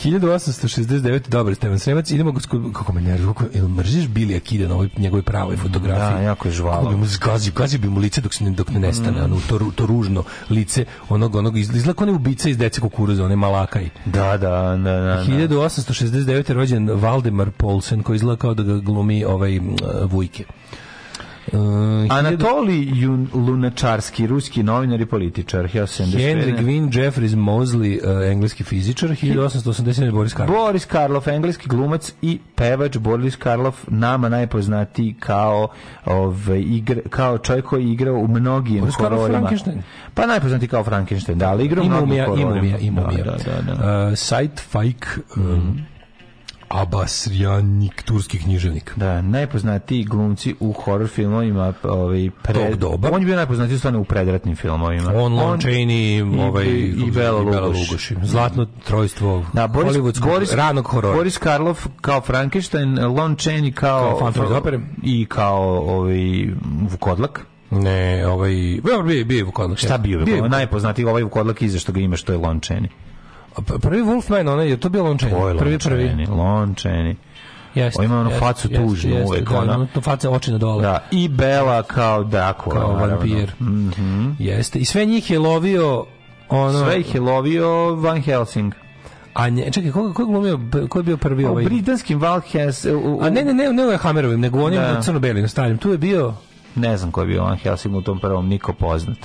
1869. 0.00 1.28
Dobar 1.28 1.54
Stevan 1.54 1.78
Sremac, 1.78 2.10
idemo 2.10 2.34
kako 2.72 2.92
me 2.92 3.00
nervira, 3.00 3.32
kako 3.32 3.44
jel 3.54 3.68
mrziš 3.68 4.04
Billy 4.04 4.36
Akida 4.36 4.68
na 4.68 4.74
ovoj 4.74 4.88
njegovoj 4.96 5.22
pravoj 5.22 5.56
fotografiji? 5.56 6.16
Da, 6.16 6.22
jako 6.22 6.48
je 6.48 6.52
žvalav. 6.52 6.78
Kako 6.78 6.90
bi 6.90 6.96
mu 6.96 7.06
zgazi, 7.06 7.50
gazi 7.50 7.78
bi 7.78 7.88
mu 7.88 8.00
lice 8.00 8.20
dok 8.20 8.34
se 8.34 8.44
ne, 8.44 8.50
dok 8.50 8.70
ne 8.70 8.80
nestane, 8.80 9.22
ono, 9.22 9.36
to, 9.48 9.58
to 9.74 9.86
ružno 9.86 10.24
lice, 10.50 10.84
onog, 11.08 11.34
onog, 11.34 11.58
iz- 11.58 11.74
izgleda 11.74 11.92
kao 11.92 12.02
onaj 12.02 12.14
ubica 12.14 12.48
iz 12.48 12.58
dece 12.58 12.80
kukuruza, 12.80 13.24
onaj 13.24 13.36
malakaj. 13.36 13.88
Da, 14.04 14.36
da, 14.36 14.36
da, 14.38 14.76
da. 14.76 15.00
da. 15.00 15.24
1869. 15.24 16.48
je 16.50 16.54
rođen 16.54 16.90
Valdemar 16.92 17.50
Polsen, 17.50 18.02
koji 18.02 18.16
izgleda 18.16 18.36
kao 18.36 18.54
da 18.54 18.62
ga 18.62 18.74
glumi 18.74 19.24
ovaj 19.24 19.60
Vujke. 20.04 20.44
Uh, 21.52 21.58
Anatoli 22.10 22.90
Jun- 22.94 23.26
Lunačarski, 23.34 24.26
ruski 24.26 24.62
novinar 24.62 25.00
i 25.00 25.06
političar, 25.06 25.64
1975. 25.64 26.16
Henry 26.16 26.58
Gwynne 26.58 26.98
Jeffries 26.98 27.32
Mosley, 27.32 27.98
uh, 27.98 28.32
engleski 28.32 28.64
fizičar, 28.64 29.08
1887. 29.10 30.10
Boris 30.12 30.34
Karloff. 30.34 30.56
Boris 30.58 30.84
Karloff, 30.84 31.28
engleski 31.28 31.68
glumac 31.68 32.12
i 32.22 32.38
pevač 32.54 32.96
Boris 32.96 33.36
Karloff, 33.36 33.78
nama 33.88 34.28
najpoznatiji 34.28 35.14
kao 35.20 35.68
ovaj 36.04 36.60
igra, 36.60 37.00
kao 37.10 37.38
čovjek 37.38 37.64
koji 37.64 37.86
je 37.86 37.92
igrao 37.92 38.14
u 38.14 38.28
mnogim 38.28 38.80
Boris 38.80 38.96
Karloff 38.96 39.14
hororima. 39.20 39.38
Frankenstein. 39.38 39.82
Pa 40.14 40.26
najpoznatiji 40.26 40.68
kao 40.68 40.84
Frankenstein, 40.84 41.38
da, 41.38 41.48
ali 41.50 41.64
igrao 41.64 41.84
u 41.84 41.88
mnogim 41.88 42.08
mumija, 42.08 42.24
i 42.24 42.28
hororima. 42.28 42.54
mumija, 42.54 42.78
i 42.78 42.90
mumija. 42.90 43.24
Da, 43.24 43.30
da, 43.30 43.62
da. 43.62 43.74
da. 43.74 44.08
Uh, 44.08 44.18
Sight 44.18 44.60
Fike, 44.60 45.06
um, 45.36 45.80
Abasrijanik, 46.70 48.02
turski 48.02 48.38
književnik. 48.38 48.92
Da, 48.96 49.22
najpoznatiji 49.22 50.04
glumci 50.04 50.54
u 50.60 50.72
horror 50.72 51.08
filmovima, 51.08 51.72
ovaj 51.82 52.30
Tog 52.54 52.76
doba. 52.76 53.08
On 53.12 53.20
je 53.22 53.26
bio 53.26 53.36
najpoznatiji 53.36 53.78
stvarno 53.78 54.00
u 54.00 54.04
predratnim 54.04 54.56
filmovima. 54.56 55.12
On, 55.14 55.34
Lon 55.34 55.58
Chaney, 55.60 56.40
ovaj, 56.48 56.64
i, 56.64 56.94
i 57.06 57.10
Bela 57.10 57.40
Lugoš. 57.40 57.78
Lugoš. 57.90 58.12
Zlatno 58.22 58.66
trojstvo 58.86 59.44
Da, 59.52 59.66
Boris, 59.66 59.96
Boris, 60.20 60.52
ranog 60.52 60.86
horora. 60.86 61.16
Boris 61.16 61.38
Karloff 61.38 61.86
kao 62.00 62.20
Frankenstein, 62.20 62.98
Lon 63.04 63.36
Chaney 63.36 63.72
kao, 63.74 64.08
Kao 64.08 64.18
Phantom 64.18 64.56
opere. 64.56 64.80
i 65.02 65.26
kao 65.26 65.78
ovaj 65.78 66.18
Vukodlak. 66.90 67.46
Ne, 67.70 68.26
ovaj, 68.26 68.52
bio, 68.84 69.02
bio, 69.02 69.24
bio 69.24 69.46
Vukodlak. 69.46 69.78
Šta 69.78 69.98
bio? 69.98 70.24
Bio 70.24 70.34
bio 70.34 70.48
najpoznatiji 70.48 71.04
ovaj 71.04 71.22
Vukodlak 71.22 71.62
iza 71.62 71.78
što 71.78 71.92
ga 71.92 72.00
ima 72.00 72.16
što 72.16 72.32
je 72.32 72.38
Lon 72.38 72.60
Chaney. 72.60 72.88
Prvi 73.62 74.02
Wolfman, 74.02 74.48
onaj, 74.48 74.68
je 74.68 74.76
to 74.76 74.88
bio 74.88 75.04
Lon 75.04 75.18
Chaney? 75.18 75.34
Ovo 75.34 75.48
je 75.48 75.58
prvi, 75.58 75.78
prvi. 75.78 76.04
Chaney, 76.04 76.28
Lon 76.28 76.74
Chaney. 76.74 77.14
Jeste, 77.74 77.98
On 78.00 78.04
ima 78.04 78.20
onu 78.20 78.30
jeste, 78.30 78.40
facu 78.40 78.68
tužnu 78.68 79.10
jeste, 79.10 79.24
uvek, 79.26 79.48
da, 79.50 79.58
ona. 79.58 79.74
ono, 79.74 79.86
to 79.94 80.00
faca 80.00 80.30
oči 80.30 80.52
na 80.52 80.58
dole. 80.58 80.82
Da, 80.82 81.04
i 81.10 81.28
Bela 81.28 81.82
kao 81.82 82.24
Dracula. 82.24 82.74
kao 82.80 82.92
vampir. 82.92 83.52
Mhm. 83.60 84.30
Jeste. 84.38 84.78
I 84.78 84.84
sve 84.84 85.04
njih 85.04 85.30
je 85.30 85.38
lovio 85.38 86.04
ono... 86.48 86.84
Sve 86.84 87.00
ih 87.00 87.14
je 87.14 87.20
lovio 87.20 87.94
Van 87.94 88.22
Helsing. 88.22 88.74
A 89.34 89.48
nje, 89.48 89.70
čekaj, 89.72 89.90
ko, 89.90 90.12
ko 90.12 90.22
je 90.22 90.26
glumio, 90.26 90.60
ko 90.88 90.98
je 90.98 91.02
bio 91.02 91.16
prvi 91.16 91.44
U 91.44 91.48
ovaj... 91.50 91.64
britanskim 91.64 92.20
Van 92.20 92.40
Helsing... 92.40 93.22
A 93.22 93.30
ne, 93.30 93.44
ne, 93.44 93.54
ne, 93.54 93.72
ne, 93.72 93.84
ne 93.84 93.96
Hammerovim, 93.96 94.40
nego 94.40 94.62
onim 94.62 94.80
Da. 94.80 95.02
crno-belim 95.02 95.48
stavljem. 95.48 95.78
Tu 95.78 95.90
je 95.90 95.98
bio... 95.98 96.34
Ne 96.74 96.96
znam 96.96 97.10
ko 97.12 97.20
je 97.20 97.26
bio 97.26 97.42
Van 97.42 97.56
Helsing 97.56 97.94
u 97.96 98.02
tom 98.02 98.18
prvom, 98.20 98.48
niko 98.48 98.72
poznat. 98.72 99.18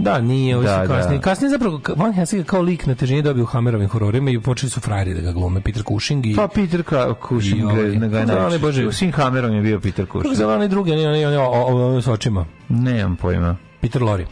Da, 0.00 0.20
nije, 0.20 0.56
ovo 0.56 0.64
Da, 0.64 0.76
da, 0.78 0.86
kasnije. 0.86 1.18
da. 1.18 1.22
Kasnije 1.22 1.50
zapravo 1.50 1.80
Van 1.96 2.12
Helsing 2.12 2.40
je 2.40 2.44
kao 2.44 2.62
lik 2.62 2.86
na 2.86 2.94
težini 2.94 3.22
dobio 3.22 3.42
u 3.42 3.46
Hammerovim 3.46 3.88
hororima 3.88 4.30
i 4.30 4.40
počeli 4.40 4.70
su 4.70 4.80
frajeri 4.80 5.14
da 5.14 5.20
ga 5.20 5.32
glume. 5.32 5.60
Peter 5.60 5.82
Cushing 5.84 6.26
i... 6.26 6.36
Pa 6.36 6.48
Peter 6.48 6.82
Cushing 7.28 7.62
ga 7.62 7.72
je 7.72 7.92
Kako 7.92 8.00
zove 8.00 8.18
onaj, 8.18 8.26
najviše. 8.26 8.58
Bože? 8.58 8.86
U 8.86 8.92
svim 8.92 9.12
Hammerom 9.12 9.54
je 9.54 9.62
bio 9.62 9.80
Peter 9.80 10.06
Kako 10.06 10.18
Cushing. 10.18 10.36
se 10.36 10.42
zove 10.42 10.68
drugi, 10.68 10.92
onaj, 10.92 11.24
onaj 11.26 12.02
s 12.02 12.08
očima? 12.08 12.46
Nemam 12.68 13.16
pojma. 13.16 13.56
Peter 13.80 14.02
Lorre. 14.02 14.26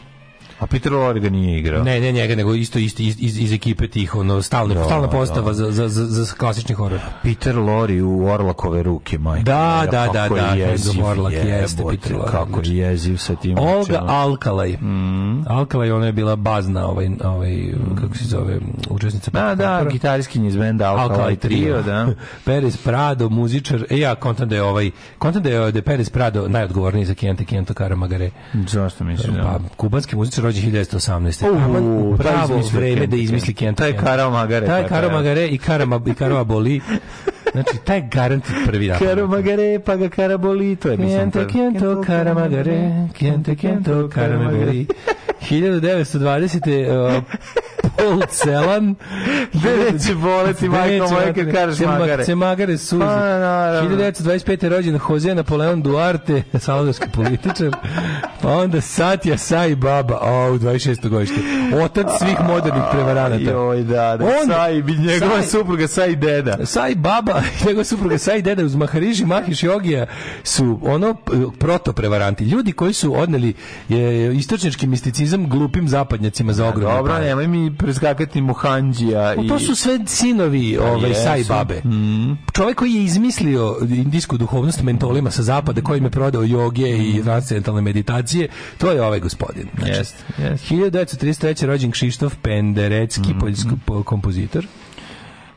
A 0.59 0.67
Peter 0.67 0.93
Lorre 0.93 1.19
ga 1.19 1.29
nije 1.29 1.59
igrao. 1.59 1.83
Ne, 1.83 1.99
ne 1.99 2.11
njega, 2.11 2.35
nego 2.35 2.55
isto, 2.55 2.79
isto 2.79 3.03
iz, 3.03 3.15
iz, 3.19 3.39
iz 3.39 3.53
ekipe 3.53 3.87
tih, 3.87 4.15
ono, 4.15 4.41
stalna, 4.41 4.73
Da, 4.73 4.83
stalna 4.83 5.09
postava 5.09 5.47
da. 5.47 5.53
za, 5.53 5.71
za, 5.71 5.87
za, 5.87 6.05
za 6.05 6.33
klasični 6.33 6.75
horor. 6.75 6.99
Peter 7.23 7.57
Lorre 7.57 8.03
u 8.03 8.25
Orlakove 8.25 8.83
ruke, 8.83 9.17
majke. 9.17 9.43
Da, 9.43 9.87
da, 9.91 10.07
da, 10.13 10.23
je 10.23 10.29
da, 10.29 10.55
jeziv, 10.55 11.05
Orlak 11.05 11.33
jeste 11.33 11.81
jebote, 11.81 11.97
Peter 11.97 12.17
Lorre, 12.17 12.31
Kako 12.31 12.51
znači. 12.51 12.75
je 12.75 12.87
jeziv 12.87 13.17
sa 13.17 13.35
tim. 13.35 13.57
Olga. 13.59 14.03
Alkalaj. 14.07 14.71
Mm. 14.71 15.47
Alkalaj, 15.47 15.91
ona 15.91 16.05
je 16.05 16.11
bila 16.11 16.35
bazna, 16.35 16.87
ovaj, 16.87 17.09
ovaj, 17.23 17.73
kako 18.01 18.15
se 18.15 18.23
zove, 18.25 18.59
učesnica. 18.89 19.31
Da, 19.31 19.55
da, 19.55 19.85
gitariskinja 19.91 20.47
iz 20.47 20.55
benda 20.55 20.91
Alkali 20.91 21.35
Trio, 21.35 21.81
da. 21.81 22.07
Perez 22.45 22.77
Prado, 22.77 23.29
muzičar. 23.29 23.85
E 23.89 23.97
ja 23.97 24.15
kontam 24.15 24.49
da 24.49 24.55
je 24.55 24.63
ovaj, 24.63 24.91
kontam 25.17 25.43
da 25.43 25.49
je, 25.49 25.71
da 25.71 25.77
je 25.77 25.83
Perez 25.83 26.09
Prado 26.09 26.47
najodgovorniji 26.47 27.05
za 27.05 27.13
Kente 27.13 27.45
Kento 27.45 27.73
Karamagare. 27.73 28.29
Zašto 28.67 29.03
misliš? 29.03 29.33
da? 29.33 29.41
Pa, 29.41 29.59
kubanski 29.77 30.15
muzičar 30.15 30.48
rođen 30.49 30.71
1918. 30.71 31.41
Taman 31.41 31.83
u 31.83 32.17
taj 32.17 32.25
pravo 32.25 32.61
vreme 32.73 33.07
da 33.07 33.15
izmisli. 33.15 33.53
Kento 33.59 33.83
Taj 33.83 33.91
Kento. 33.91 34.05
Karao 34.05 34.31
Magare, 34.31 34.67
Taj 34.67 34.87
Karao. 34.87 35.11
Magare 35.11 35.47
i 35.47 35.57
Karama, 35.57 36.01
i 36.07 36.13
Karama 36.13 36.43
Boli. 36.43 36.81
Znači, 37.51 37.77
taj 37.85 38.01
garant 38.01 38.45
prvi 38.65 38.87
da. 38.87 38.97
Karo 38.99 39.27
Magare, 39.27 39.79
pa 39.79 39.95
ga 39.95 40.09
Karaboli, 40.09 40.75
to 40.75 40.89
je 40.91 40.97
mislim. 40.97 41.19
Kente, 41.31 41.43
to- 41.43 41.53
kento, 41.53 42.03
karamagare, 42.07 43.07
kente, 43.13 43.55
kento, 43.55 44.09
karamagari. 44.09 44.85
1920. 45.41 47.21
Paul 47.99 48.21
Celan. 48.29 48.95
Gde 49.53 49.91
neće 49.91 50.15
boleti, 50.15 50.69
majko 50.69 51.09
moja, 51.09 51.33
kad 51.33 51.51
kažeš 51.51 51.79
magare? 51.79 52.25
Se 52.25 52.35
magare 52.35 52.77
suzi. 52.77 52.99
Pa, 52.99 53.15
naravno. 53.15 53.89
1925. 53.91 54.69
rođen 54.69 54.99
Jose 55.09 55.35
Napoleon 55.35 55.81
Duarte, 55.81 56.43
salvadorski 56.59 57.05
političar. 57.09 57.75
Pa 58.41 58.49
onda 58.49 58.77
Satya 58.77 59.37
Sai 59.37 59.75
Baba, 59.75 60.17
o, 60.17 60.51
u 60.51 60.57
26. 60.57 61.09
godište. 61.09 61.35
Otac 61.75 62.07
svih 62.19 62.37
modernih 62.43 62.83
prevaranata. 62.91 63.41
Joj, 63.43 63.83
da, 63.83 64.17
da. 64.17 64.25
On- 64.25 64.47
Sai, 64.47 64.83
njegova 64.83 65.41
supruga 65.43 65.87
Sai 65.87 66.15
deda. 66.15 66.65
Sai 66.65 66.95
Baba 66.95 67.33
i 67.53 67.65
njegova 67.67 67.83
supruga 67.83 68.17
Sai 68.17 68.41
Deda 68.41 68.63
uz 68.63 68.75
Mahariši 68.75 69.25
Mahiš 69.25 69.63
Jogija 69.63 70.05
su 70.43 70.79
ono 70.83 71.13
p- 71.15 71.31
proto 71.59 71.93
prevaranti. 71.93 72.43
Ljudi 72.43 72.71
koji 72.71 72.93
su 72.93 73.15
odneli 73.15 73.53
je, 73.89 74.35
istočnički 74.35 74.87
misticizam 74.87 75.49
glupim 75.49 75.87
zapadnjacima 75.87 76.53
za 76.53 76.67
ogromne 76.67 76.97
Dobro, 76.97 77.19
nemoj 77.19 77.47
mi 77.47 77.71
preskakati 77.89 78.41
Muhanđija. 78.41 79.35
I... 79.35 79.47
To 79.47 79.59
su 79.59 79.75
sve 79.75 79.99
sinovi 80.05 80.77
ovaj, 80.77 81.09
jesu. 81.09 81.21
Sai 81.23 81.43
Babe. 81.43 81.81
Čovjek 82.53 82.77
koji 82.77 82.93
je 82.93 83.03
izmislio 83.03 83.77
indijsku 83.89 84.37
duhovnost 84.37 84.81
mentolima 84.81 85.31
sa 85.31 85.43
zapada, 85.43 85.81
koji 85.81 86.01
je 86.03 86.09
prodao 86.09 86.43
joge 86.43 86.97
i 86.97 87.21
transcendentalne 87.23 87.81
meditacije, 87.81 88.47
to 88.77 88.91
je 88.91 89.03
ovaj 89.03 89.19
gospodin. 89.19 89.67
Znači, 89.77 89.91
Jeste, 89.91 90.23
jeste. 90.37 90.75
1933. 90.75 91.65
rođen 91.65 91.91
Kšištof 91.91 92.35
Penderecki, 92.41 93.33
poljski 93.39 93.69
po- 93.85 94.03
kompozitor. 94.03 94.67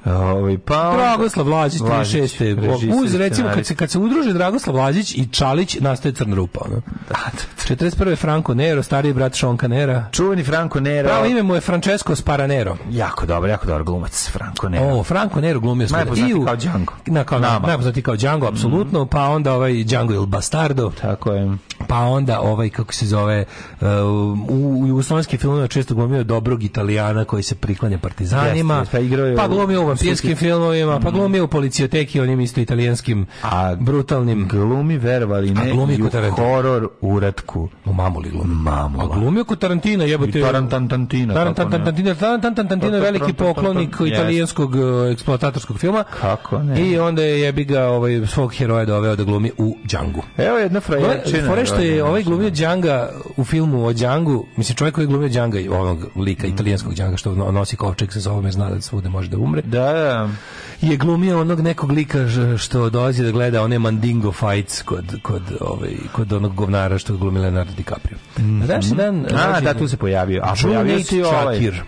Ovaj, 0.04 0.58
pa... 0.58 0.92
Dragoslav 0.96 1.48
Lazić, 1.48 1.80
Lazić, 1.80 2.14
36. 2.32 2.60
režiser, 2.60 2.94
Uz, 2.94 3.14
recimo, 3.14 3.48
kad 3.54 3.66
se, 3.66 3.74
kad 3.74 3.90
se 3.90 3.98
udruže 3.98 4.32
Dragoslav 4.32 4.76
Lazić 4.76 5.14
i 5.14 5.26
Čalić, 5.26 5.76
nastaje 5.80 6.12
Crna 6.14 6.36
rupa. 6.36 6.60
Ono. 6.64 6.76
Da, 7.08 7.14
da, 7.68 7.74
41. 7.74 8.16
Franco 8.16 8.54
Nero, 8.54 8.82
stariji 8.82 9.12
brat 9.12 9.34
Šonka 9.34 9.68
Nera. 9.68 10.08
Čuveni 10.12 10.44
Franco 10.44 10.80
Nero. 10.80 11.08
Pravo 11.08 11.26
ime 11.26 11.42
mu 11.42 11.54
je 11.54 11.60
Francesco 11.60 12.16
Sparanero. 12.16 12.76
Jako 12.90 13.26
dobar, 13.26 13.50
jako 13.50 13.66
dobar 13.66 13.82
glumac, 13.82 14.28
Franco 14.30 14.68
Nero. 14.68 14.84
O, 14.86 15.02
Franco 15.02 15.40
Nero 15.40 15.60
glumio. 15.60 15.86
Najpoznatiji 15.90 16.30
I 16.30 16.34
u- 16.34 16.44
kao 16.44 16.56
Django. 16.56 16.92
Na, 17.06 17.24
kao, 17.24 17.38
najpoznatiji 17.38 18.02
kao 18.02 18.16
Django, 18.16 18.46
apsolutno, 18.46 19.06
pa 19.06 19.28
onda 19.28 19.54
ovaj 19.54 19.84
Django 19.84 20.14
il 20.14 20.26
Bastardo, 20.26 20.92
Tako 21.00 21.32
je. 21.32 21.56
Pa 21.88 21.98
onda 21.98 22.40
ovaj, 22.40 22.70
kako 22.70 22.92
se 22.92 23.06
zove, 23.06 23.44
uh, 23.80 23.86
u, 24.48 24.80
u 24.82 24.86
jugoslovenskim 24.86 25.38
filmovima 25.38 25.68
često 25.68 25.94
glumio 25.94 26.24
dobrog 26.24 26.64
italijana 26.64 27.24
koji 27.24 27.42
se 27.42 27.54
priklanja 27.54 27.98
partizanima, 27.98 28.74
Jeste, 28.78 28.92
pa 28.92 28.98
igrao 28.98 29.26
je 29.26 29.36
pa 29.36 29.48
glumio 29.48 29.82
u 29.82 29.86
vampirskim 29.86 30.36
filmovima, 30.36 31.00
pa 31.00 31.10
glumio 31.10 31.44
u 31.44 31.48
policioteki, 31.48 32.20
onim 32.20 32.40
isto 32.40 32.60
italijanskim, 32.60 33.26
A 33.42 33.74
brutalnim, 33.74 34.48
glumi 34.48 34.98
verovali 34.98 35.50
A 35.50 35.54
ne 35.54 35.72
glumi 35.72 35.94
i 35.94 36.02
u 36.02 36.08
kod 36.10 36.24
horor 36.30 36.88
uratku. 37.00 37.68
u 37.84 37.92
Mamuli 37.92 38.30
glumi. 38.30 38.54
Mamula. 38.54 39.14
A 39.14 39.18
glumio 39.18 39.44
kod 39.44 39.58
Tarantina, 39.58 40.04
jebote. 40.04 40.40
Tarantantantina? 40.40 41.34
Tarantantantina, 41.34 42.14
Tarantantantina 42.14 42.98
veliki 42.98 43.32
poklonik 43.32 43.96
Yes. 44.00 44.12
italijanskog 44.12 44.74
uh, 44.74 44.80
eksploatatorskog 45.12 45.78
filma. 45.78 46.04
Kako 46.20 46.58
ne? 46.58 46.80
I 46.90 46.98
onda 46.98 47.22
je 47.22 47.40
jebi 47.40 47.64
ga 47.64 47.84
ovaj, 47.84 48.26
svog 48.26 48.54
heroja 48.54 48.84
doveo 48.84 49.16
da 49.16 49.24
glumi 49.24 49.50
u 49.58 49.76
Django. 49.84 50.20
Evo 50.36 50.58
jedna 50.58 50.80
frajerčina. 50.80 51.46
Što 51.72 51.82
je 51.82 51.90
rođena, 51.90 52.04
ovaj 52.04 52.22
znači. 52.22 52.30
glumio 52.30 52.50
Djanga 52.50 53.08
u 53.36 53.44
filmu 53.44 53.86
o 53.86 53.92
Djangu, 53.92 54.46
mislim 54.56 54.76
čovjek 54.76 54.94
koji 54.94 55.02
je 55.02 55.06
glumio 55.06 55.28
Djanga, 55.28 55.58
onog 55.70 56.06
lika, 56.16 56.46
italijanskog 56.46 56.94
Djanga 56.94 57.16
što 57.16 57.34
no- 57.34 57.50
nosi 57.52 57.76
kovčeg 57.76 58.12
sa 58.12 58.20
sobom 58.20 58.52
zna 58.52 58.70
da 58.70 58.80
svude 58.80 59.08
može 59.08 59.28
da 59.28 59.38
umre, 59.38 59.62
Da, 59.62 59.92
da. 59.92 60.28
je 60.80 60.96
glumio 60.96 61.40
onog 61.40 61.60
nekog 61.60 61.90
lika 61.90 62.18
što 62.58 62.90
dolazi 62.90 63.22
da 63.22 63.30
gleda 63.30 63.62
one 63.62 63.78
Mandingo 63.78 64.32
fights 64.32 64.82
kod, 64.82 65.18
kod, 65.22 65.42
ovaj, 65.60 65.90
kod 66.12 66.32
onog 66.32 66.54
govnara 66.54 66.98
što 66.98 67.16
glumi 67.16 67.38
Leonardo 67.40 67.72
DiCaprio. 67.76 68.18
Na 68.36 68.66
današnji 68.66 68.96
dan... 68.96 69.16
Mhm. 69.16 69.34
A, 69.36 69.60
da, 69.60 69.68
je 69.68 69.78
tu 69.78 69.88
se 69.88 69.96
pojavio. 69.96 70.42
A 70.44 70.54
pojavio 70.62 71.00
se 71.00 71.16
i 71.16 71.22
ovaj. 71.22 71.54
Čakir. 71.56 71.82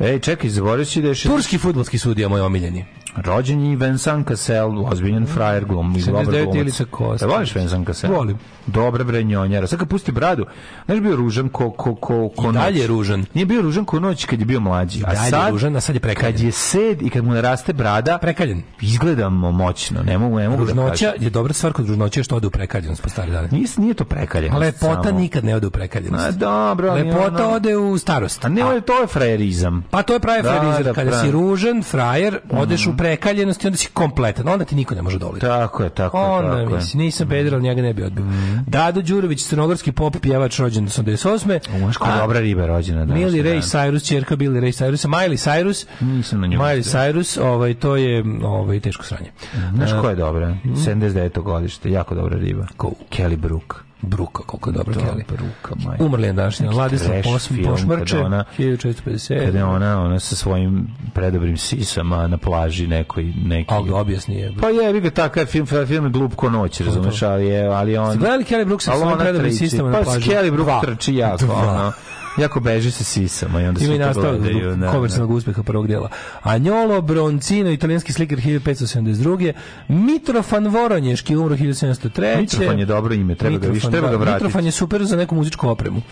Ej, 0.00 0.18
čekaj, 0.18 0.50
zaboravio 0.50 0.84
si 0.84 1.02
da 1.02 1.08
je 1.08 1.14
šest- 1.14 1.26
Turski 1.26 1.58
fudbalski 1.58 1.98
sudija, 1.98 2.28
moj 2.28 2.40
omiljeni. 2.40 2.84
rođen 3.16 3.62
je 3.62 3.76
Vincent 3.76 4.28
Cassel, 4.28 4.86
ozbiljan 4.86 5.26
frajer 5.26 5.64
glum, 5.64 5.96
i 5.96 6.02
dobar 6.02 6.24
79 6.24 6.42
glumac. 6.42 6.54
Ilica 6.56 6.84
Kostić. 6.84 7.20
Da 7.20 7.34
voliš 7.34 7.54
Vincent 7.54 7.86
Cassel? 7.86 8.12
Volim. 8.12 8.38
Dobre 8.68 9.04
bre 9.04 9.22
njonjara. 9.22 9.66
Sad 9.66 9.78
kad 9.78 9.88
pusti 9.88 10.12
bradu, 10.12 10.46
znaš 10.86 11.00
bio 11.00 11.16
ružan 11.16 11.48
ko, 11.48 11.70
ko, 11.70 11.94
ko, 11.94 12.28
ko 12.28 12.50
I 12.50 12.52
dalje 12.52 12.78
noć. 12.78 12.88
ružan. 12.88 13.24
Nije 13.34 13.46
bio 13.46 13.62
ružan 13.62 13.84
ko 13.84 14.00
noć 14.00 14.24
kad 14.24 14.40
je 14.40 14.46
bio 14.46 14.60
mlađi. 14.60 15.02
A 15.02 15.06
dalje 15.06 15.18
je 15.18 15.30
sad, 15.30 15.50
ružan, 15.50 15.76
a 15.76 15.80
sad 15.80 15.94
je 15.96 16.00
prekaljen. 16.00 16.32
Kad 16.32 16.40
je 16.40 16.52
sed 16.52 17.02
i 17.02 17.10
kad 17.10 17.24
mu 17.24 17.32
naraste 17.32 17.72
brada, 17.72 18.18
Prekaljen. 18.18 18.62
izgledamo 18.82 19.50
moćno. 19.52 20.02
Ne 20.02 20.18
mogu, 20.18 20.38
ne 20.38 20.48
mogu 20.48 20.64
da 20.64 20.68
Ružnoća 20.68 21.06
kažem. 21.06 21.22
je 21.22 21.30
dobra 21.30 21.52
stvar 21.52 21.72
kod 21.72 21.88
ružnoće 21.88 22.22
što 22.22 22.36
ode 22.36 22.46
u 22.46 22.50
prekaljenost 22.50 23.02
po 23.02 23.08
stare 23.08 23.30
dane. 23.32 23.48
Nije, 23.48 23.66
nije 23.76 23.94
to 23.94 24.04
prekaljenost. 24.04 24.60
Lepota 24.60 25.02
samo. 25.02 25.18
nikad 25.18 25.44
ne 25.44 25.56
ode 25.56 25.66
u 25.66 25.70
prekaljenost. 25.70 26.24
A 26.26 26.30
dobro, 26.30 26.92
Lepota 26.94 27.26
ono- 27.38 27.50
ode 27.50 27.76
u 27.76 27.98
starost. 27.98 28.44
A 28.44 28.48
ne, 28.48 28.60
je- 28.60 28.80
to 28.80 29.00
je 29.00 29.06
frajerizam. 29.06 29.84
Pa 29.90 30.02
to 30.02 30.12
je 30.12 30.20
pravi 30.20 30.42
Da, 30.42 30.48
frajerizam. 30.50 30.82
da, 30.84 30.92
Kada 30.92 31.10
pravi. 31.10 31.26
si 31.26 31.32
ružan, 31.32 31.82
frajer, 31.82 32.38
odeš 32.52 32.86
u 32.86 32.96
prekaljenost 32.96 33.64
i 33.64 33.66
onda 33.66 33.76
si 33.76 33.88
kompletan. 33.88 34.48
Onda 34.48 34.64
ti 34.64 34.74
niko 34.74 34.94
ne 34.94 35.02
može 35.02 35.18
doliti. 35.18 35.40
Tako 35.40 35.82
je, 35.82 35.90
tako 35.90 36.18
je, 36.18 36.24
Onda, 36.24 36.48
tako 36.50 36.60
je. 36.60 36.76
mislim, 36.76 37.02
nisam 37.02 37.28
peder, 37.28 37.54
ali 37.54 37.62
njega 37.62 37.82
ne 37.82 37.94
bi 37.94 38.02
odbio. 38.02 38.24
Dado 38.66 39.02
Đurović, 39.02 39.44
crnogorski 39.44 39.92
pop, 39.92 40.16
pjevač 40.20 40.58
rođen 40.58 40.88
88. 40.88 41.58
Umaš 41.76 41.96
koja 41.96 42.14
A 42.14 42.18
dobra 42.18 42.40
riba 42.40 42.66
rođena 42.66 43.04
danas. 43.04 43.22
Miley 43.22 43.42
Ray 43.42 43.62
Cyrus, 43.62 44.08
čerka 44.08 44.36
Billy 44.36 44.60
Ray 44.60 44.84
Cyrus, 44.84 45.08
Miley 45.08 45.48
Cyrus. 45.48 45.86
Nisam 46.00 46.40
na 46.40 46.46
nju 46.46 46.58
Miley. 46.58 46.96
Cyrus, 46.96 47.42
ovaj, 47.42 47.74
to 47.74 47.96
je 47.96 48.24
ovaj, 48.42 48.80
teško 48.80 49.04
sranje. 49.04 49.30
Znaš 49.74 49.90
ko 50.00 50.08
je 50.08 50.16
dobra? 50.16 50.56
79. 50.64 51.42
godište, 51.42 51.90
jako 51.90 52.14
dobra 52.14 52.38
riba. 52.38 52.66
Ko? 52.76 52.92
Kelly 53.10 53.36
Brook. 53.36 53.87
Bruka, 54.02 54.42
koliko 54.42 54.70
je 54.70 54.74
dobra 54.74 54.94
Da, 54.94 55.00
Kelly. 55.00 55.24
Bruka, 55.28 55.74
majka. 55.88 56.04
Umrli 56.04 56.26
je 56.26 56.32
današnji 56.32 56.66
film 56.68 57.64
Pošmrče, 57.64 58.14
kada 58.14 58.26
ona- 58.26 58.44
1457. 58.58 59.44
Kada 59.46 59.58
je 59.58 59.64
ona, 59.64 60.00
ona 60.02 60.20
sa 60.20 60.36
svojim 60.36 60.86
predobrim 61.14 61.56
sisama 61.56 62.28
na 62.28 62.38
plaži 62.38 62.86
nekoj, 62.86 63.32
neki... 63.44 63.74
A 63.74 63.78
objasni 63.94 64.34
je. 64.34 64.52
Pa 64.60 64.68
je, 64.68 65.00
ga 65.00 65.10
takav 65.10 65.46
film, 65.46 65.66
film 65.66 66.04
je 66.04 66.10
glup 66.10 66.34
ko 66.34 66.50
noć, 66.50 66.80
razumeš, 66.80 67.22
ali 67.22 67.46
je, 67.46 67.66
ali 67.66 67.96
on... 67.96 68.10
Ste 68.10 68.18
gledali 68.18 68.44
Kelly 68.44 68.64
Brook 68.64 68.82
sa 68.82 68.90
ali 68.92 69.00
svojim 69.00 69.18
predobrim 69.18 69.52
sisama 69.52 69.90
na 69.90 69.98
Pa 69.98 70.04
plaži? 70.04 70.30
Kelly 70.30 70.50
Brook 70.50 70.68
trči 70.82 71.14
jako, 71.16 71.44
ono, 71.44 71.92
jako 72.38 72.60
beži 72.60 72.90
sa 72.90 73.04
sisama 73.04 73.62
i 73.62 73.66
onda 73.66 73.80
Ima 73.80 73.88
se 73.88 73.94
i 73.94 73.98
to 73.98 74.06
nastavak 74.06 74.40
gledaju. 74.40 74.76
da, 74.76 74.90
komercijalnog 74.90 75.36
uspeha 75.36 75.62
prvog 75.62 75.86
dijela. 75.86 76.08
Anjolo 76.42 77.00
Broncino, 77.00 77.70
italijanski 77.70 78.12
slikar 78.12 78.38
1572. 78.38 79.52
Mitrofan 79.88 80.66
Voronješki, 80.66 81.36
umro 81.36 81.56
1703. 81.56 82.40
Mitrofan 82.40 82.78
je 82.78 82.86
dobro 82.86 83.14
ime, 83.14 83.34
treba 83.34 83.58
ga 83.58 83.66
više, 83.66 83.72
Mitrofan, 83.72 83.92
treba 83.92 84.06
ga 84.06 84.16
da, 84.16 84.16
vratiti. 84.16 84.44
Mitrofan 84.44 84.64
je 84.64 84.70
super 84.70 85.04
za 85.04 85.16
neku 85.16 85.34
muzičku 85.34 85.68
opremu. 85.68 86.02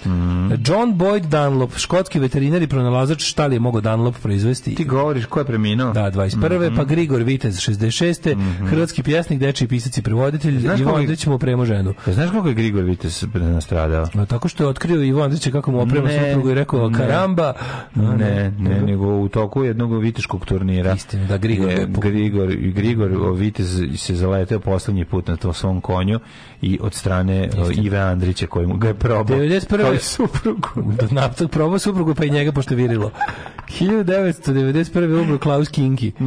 John 0.67 0.95
Boyd 0.95 1.21
Dunlop, 1.27 1.77
škotski 1.77 2.19
veterinar 2.19 2.63
i 2.63 2.67
pronalazač, 2.67 3.23
šta 3.23 3.47
li 3.47 3.57
je 3.57 3.61
mogao 3.61 3.81
Dunlop 3.81 4.17
proizvesti? 4.23 4.75
Ti 4.75 4.85
govoriš 4.85 5.25
ko 5.27 5.39
je 5.41 5.45
preminuo? 5.45 5.93
Da, 5.93 6.11
21. 6.11 6.67
Mhm. 6.67 6.77
Pa 6.77 6.85
Grigor 6.85 7.23
Vitez, 7.23 7.57
66. 7.57 8.37
Hrvatski 8.69 9.03
pjesnik, 9.03 9.39
dečiji 9.39 9.69
pisac 9.69 9.99
i 9.99 10.03
prevoditelj. 10.03 10.61
Znaš 10.61 10.81
Ivo 10.81 10.95
Andrić 10.95 11.27
mu 11.27 11.35
opremo 11.35 11.65
ženu. 11.65 11.95
Znaš 12.07 12.31
kako 12.31 12.49
je 12.49 12.55
Grigor 12.55 12.83
Vites 12.83 13.25
nastradao? 13.35 14.07
No, 14.15 14.27
tako 14.27 14.49
što 14.49 14.65
je 14.65 14.69
otkrio 14.69 15.03
Ivo 15.03 15.23
Andrića 15.23 15.51
kako 15.51 15.71
mu 15.71 15.81
oprema 15.81 16.09
suprugu 16.19 16.51
i 16.51 16.55
rekao 16.55 16.91
ne. 16.91 16.99
karamba. 16.99 17.53
Ne, 17.95 18.53
ne, 18.59 18.81
nego 18.81 19.07
u 19.07 19.29
toku 19.29 19.65
jednog 19.65 20.01
viteškog 20.01 20.45
turnira. 20.45 20.95
Istina, 20.95 21.27
da, 21.27 21.39
Grigor 21.39 21.71
je, 21.71 21.87
Grigor, 21.87 22.57
Grigor 22.57 23.13
o, 23.13 23.33
Vitez 23.33 23.83
se 23.97 24.15
zaleteo 24.15 24.61
poslednji 24.61 25.05
put 25.05 25.29
na 25.29 25.37
to 25.37 25.53
svom 25.53 25.81
konju 25.81 26.21
i 26.63 26.79
od 26.83 26.95
strane 26.95 27.51
o, 27.59 27.71
Ive 27.83 27.99
Andrića 27.99 28.47
koji 28.47 28.67
mu 28.67 28.77
ga 28.77 28.89
je 28.89 28.95
probao. 28.95 29.39
91. 29.39 29.83
Kao 29.83 29.95
i 29.95 29.99
suprugu. 29.99 30.69
Naptak 31.11 31.51
probao 31.51 31.79
suprugu 31.79 32.15
pa 32.15 32.25
i 32.25 32.31
njega 32.31 32.53
pošto 32.53 32.75
virilo. 32.75 33.11
1991. 33.81 35.23
umro 35.23 35.39
Klaus 35.39 35.69
Kinki. 35.69 36.13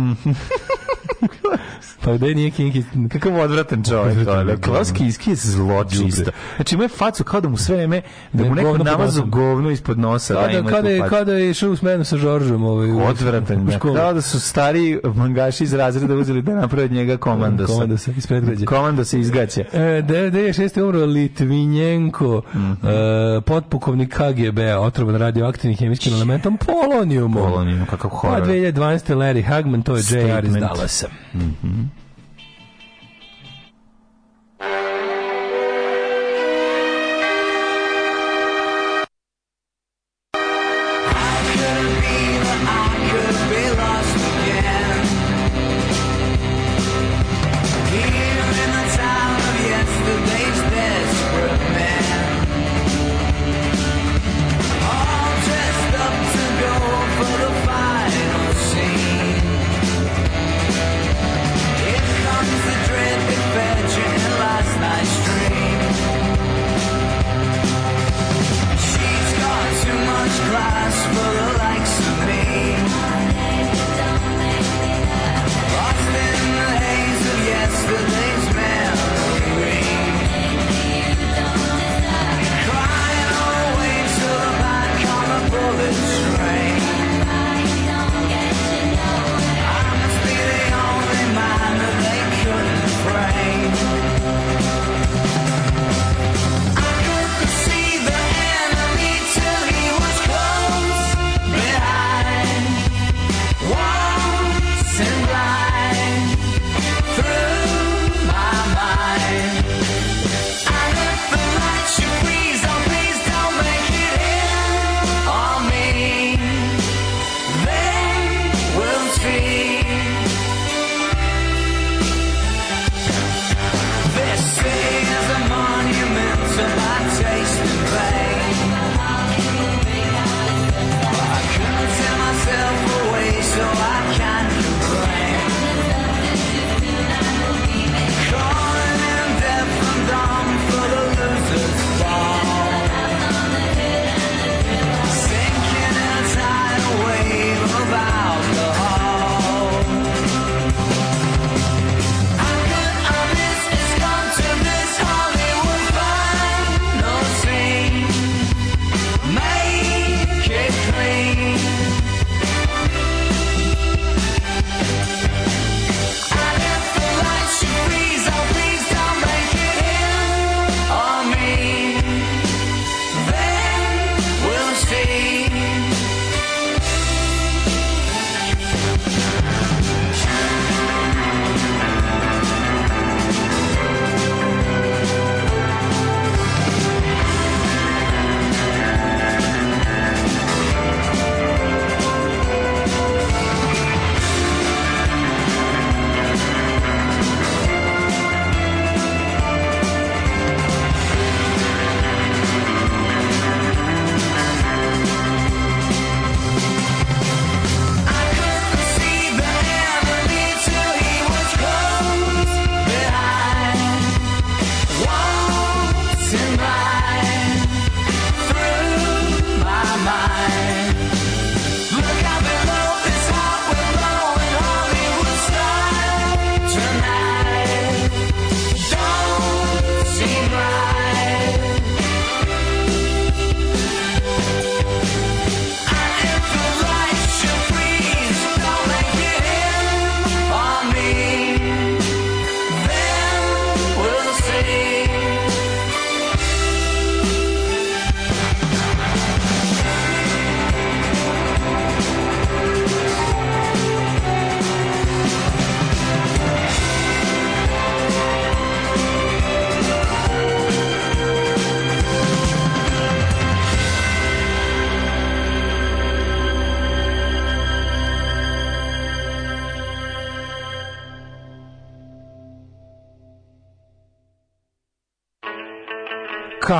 pa 2.03 2.13
gde 2.13 2.35
nije 2.35 2.51
Kinki? 2.51 2.83
Kakav 3.09 3.35
odvratan 3.35 3.83
čovjek. 3.83 4.17
Odvratan, 4.17 4.49
ono. 4.49 4.57
Klaus 4.59 4.91
Kinski 4.91 5.29
je 5.29 5.35
zločista. 5.35 6.31
Znači 6.55 6.75
ima 6.75 6.83
je 6.83 6.89
facu 6.89 7.23
kao 7.23 7.41
da 7.41 7.49
mu 7.49 7.57
sve 7.57 7.75
vreme, 7.75 8.01
da 8.33 8.43
mu 8.43 8.55
neko 8.55 8.77
namazu 8.77 9.25
govno 9.25 9.69
ispod 9.71 9.99
nosa. 9.99 10.33
da 10.33 10.41
Kada, 10.41 10.57
ima 10.59 10.69
kada, 10.69 10.89
je, 10.89 11.01
kada 11.01 11.33
je 11.33 11.49
išao 11.49 11.71
u 11.71 11.75
smenu 11.75 12.03
sa 12.03 12.17
Žoržom 12.17 12.63
ovaj, 12.63 12.89
Odvratan, 12.91 13.65
da. 13.65 13.79
kao 13.79 14.13
da 14.13 14.21
su 14.21 14.39
stari 14.39 14.99
mangaši 15.05 15.63
iz 15.63 15.73
razreda 15.73 16.15
uzeli 16.15 16.41
da 16.41 16.55
naprave 16.55 16.83
od 16.83 16.91
njega 16.91 17.17
komandosa. 17.17 17.73
Komandosa 17.73 18.11
iz 18.11 18.27
predgrađa. 18.27 18.65
Komando 18.65 19.03
se 19.03 19.19
izgaće. 19.19 19.65
E, 19.73 19.77
96. 20.01 20.77
je 20.77 20.83
umro 20.83 20.99
Litvinjenko, 20.99 22.41
Mhm. 22.53 22.71
e, 22.83 23.41
potpukovnik 23.41 24.09
KGB, 24.09 24.59
otrovan 24.79 25.15
radioaktivnim 25.15 25.77
hemijskim 25.77 26.13
elementom 26.13 26.57
polonijumom. 26.57 27.43
Polonijum, 27.43 27.85
kakav 27.85 28.11
Pa 28.11 28.17
horor. 28.17 28.47
2012. 28.47 28.73
Larry 29.09 29.43
Hagman, 29.43 29.81
to 29.81 29.95
je 29.95 29.99
JR 30.01 30.45
iz. 30.45 30.53
Dallasa. 30.53 30.75
Class 30.75 31.05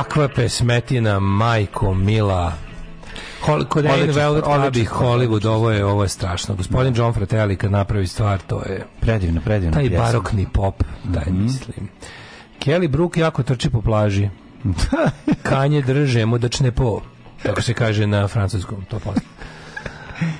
kakva 0.02 0.28
pesmetina, 0.30 1.18
majko 1.20 1.94
mila. 1.94 2.52
Kod 3.68 3.84
Rain 3.84 3.92
Odličan, 3.94 4.14
Velvet 4.14 4.44
Club 4.44 4.76
i 4.76 4.84
Hollywood, 4.86 5.46
ovo 5.46 5.70
je, 5.70 5.84
ovo 5.84 6.02
je 6.02 6.08
strašno. 6.08 6.54
Gospodin 6.54 6.94
John 6.96 7.12
Fratelli 7.12 7.56
kad 7.56 7.70
napravi 7.70 8.06
stvar, 8.06 8.38
to 8.40 8.62
je 8.62 8.86
Predivno, 9.00 9.40
predivno. 9.40 9.74
taj 9.74 9.88
pjesma. 9.88 10.04
barokni 10.04 10.46
pop, 10.46 10.74
daj 11.04 11.24
Mhm. 11.26 11.42
mislim. 11.42 11.88
Kelly 12.58 12.88
Brook 12.88 13.16
jako 13.16 13.42
trči 13.42 13.70
po 13.70 13.80
plaži. 13.82 14.28
Kanje 15.42 15.82
drže 15.82 16.26
mudačne 16.26 16.70
po. 16.72 17.00
Tako 17.42 17.62
se 17.62 17.74
kaže 17.74 18.06
na 18.06 18.28
francuskom, 18.28 18.84
to 18.84 18.98
posle. 18.98 19.22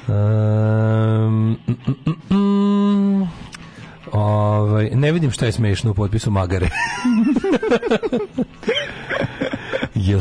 Um, 0.08 1.58
mm, 1.66 1.74
mm, 2.30 2.36
mm, 2.36 3.28
ovaj, 4.12 4.90
ne 4.90 5.12
vidim 5.12 5.30
šta 5.30 5.46
je 5.46 5.52
smešno 5.52 5.90
u 5.90 5.94
potpisu 5.94 6.30
Magare. 6.30 6.68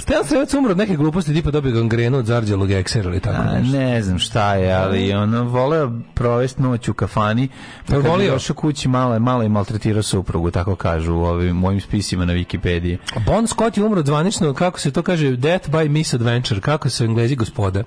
Stan 0.09 0.25
Srevac 0.25 0.53
umro 0.53 0.71
od 0.71 0.77
neke 0.77 0.95
gluposti 0.95 1.33
tipa 1.33 1.51
dobio 1.51 1.71
gangrenu 1.71 2.17
od 2.17 2.25
zarđalog 2.25 2.71
eksera 2.71 3.09
ili 3.09 3.19
tako 3.19 3.41
A, 3.41 3.59
nešto? 3.59 3.77
ne 3.77 4.01
znam 4.01 4.19
šta 4.19 4.55
je, 4.55 4.73
ali 4.73 5.13
ono 5.13 5.43
voleo 5.43 5.91
provesti 6.13 6.61
noć 6.61 6.87
u 6.87 6.93
kafani. 6.93 7.47
Pa 7.87 7.93
kad 7.93 8.05
volio? 8.05 8.25
je 8.25 8.31
došao 8.31 8.55
kući 8.55 8.87
malo 8.87 9.19
malo 9.19 9.43
je 9.43 9.49
maltretirao 9.49 10.03
suprugu, 10.03 10.51
tako 10.51 10.75
kažu 10.75 11.13
u 11.15 11.23
ovim 11.23 11.55
mojim 11.55 11.81
spisima 11.81 12.25
na 12.25 12.33
Wikipediji. 12.33 12.97
Bon 13.25 13.47
Scott 13.47 13.77
je 13.77 13.83
umro 13.83 14.03
zvanično, 14.03 14.53
kako 14.53 14.79
se 14.79 14.91
to 14.91 15.01
kaže, 15.01 15.35
death 15.35 15.69
by 15.69 15.89
misadventure, 15.89 16.61
kako 16.61 16.89
se 16.89 17.03
u 17.03 17.07
englezi 17.07 17.35
gospoda. 17.35 17.83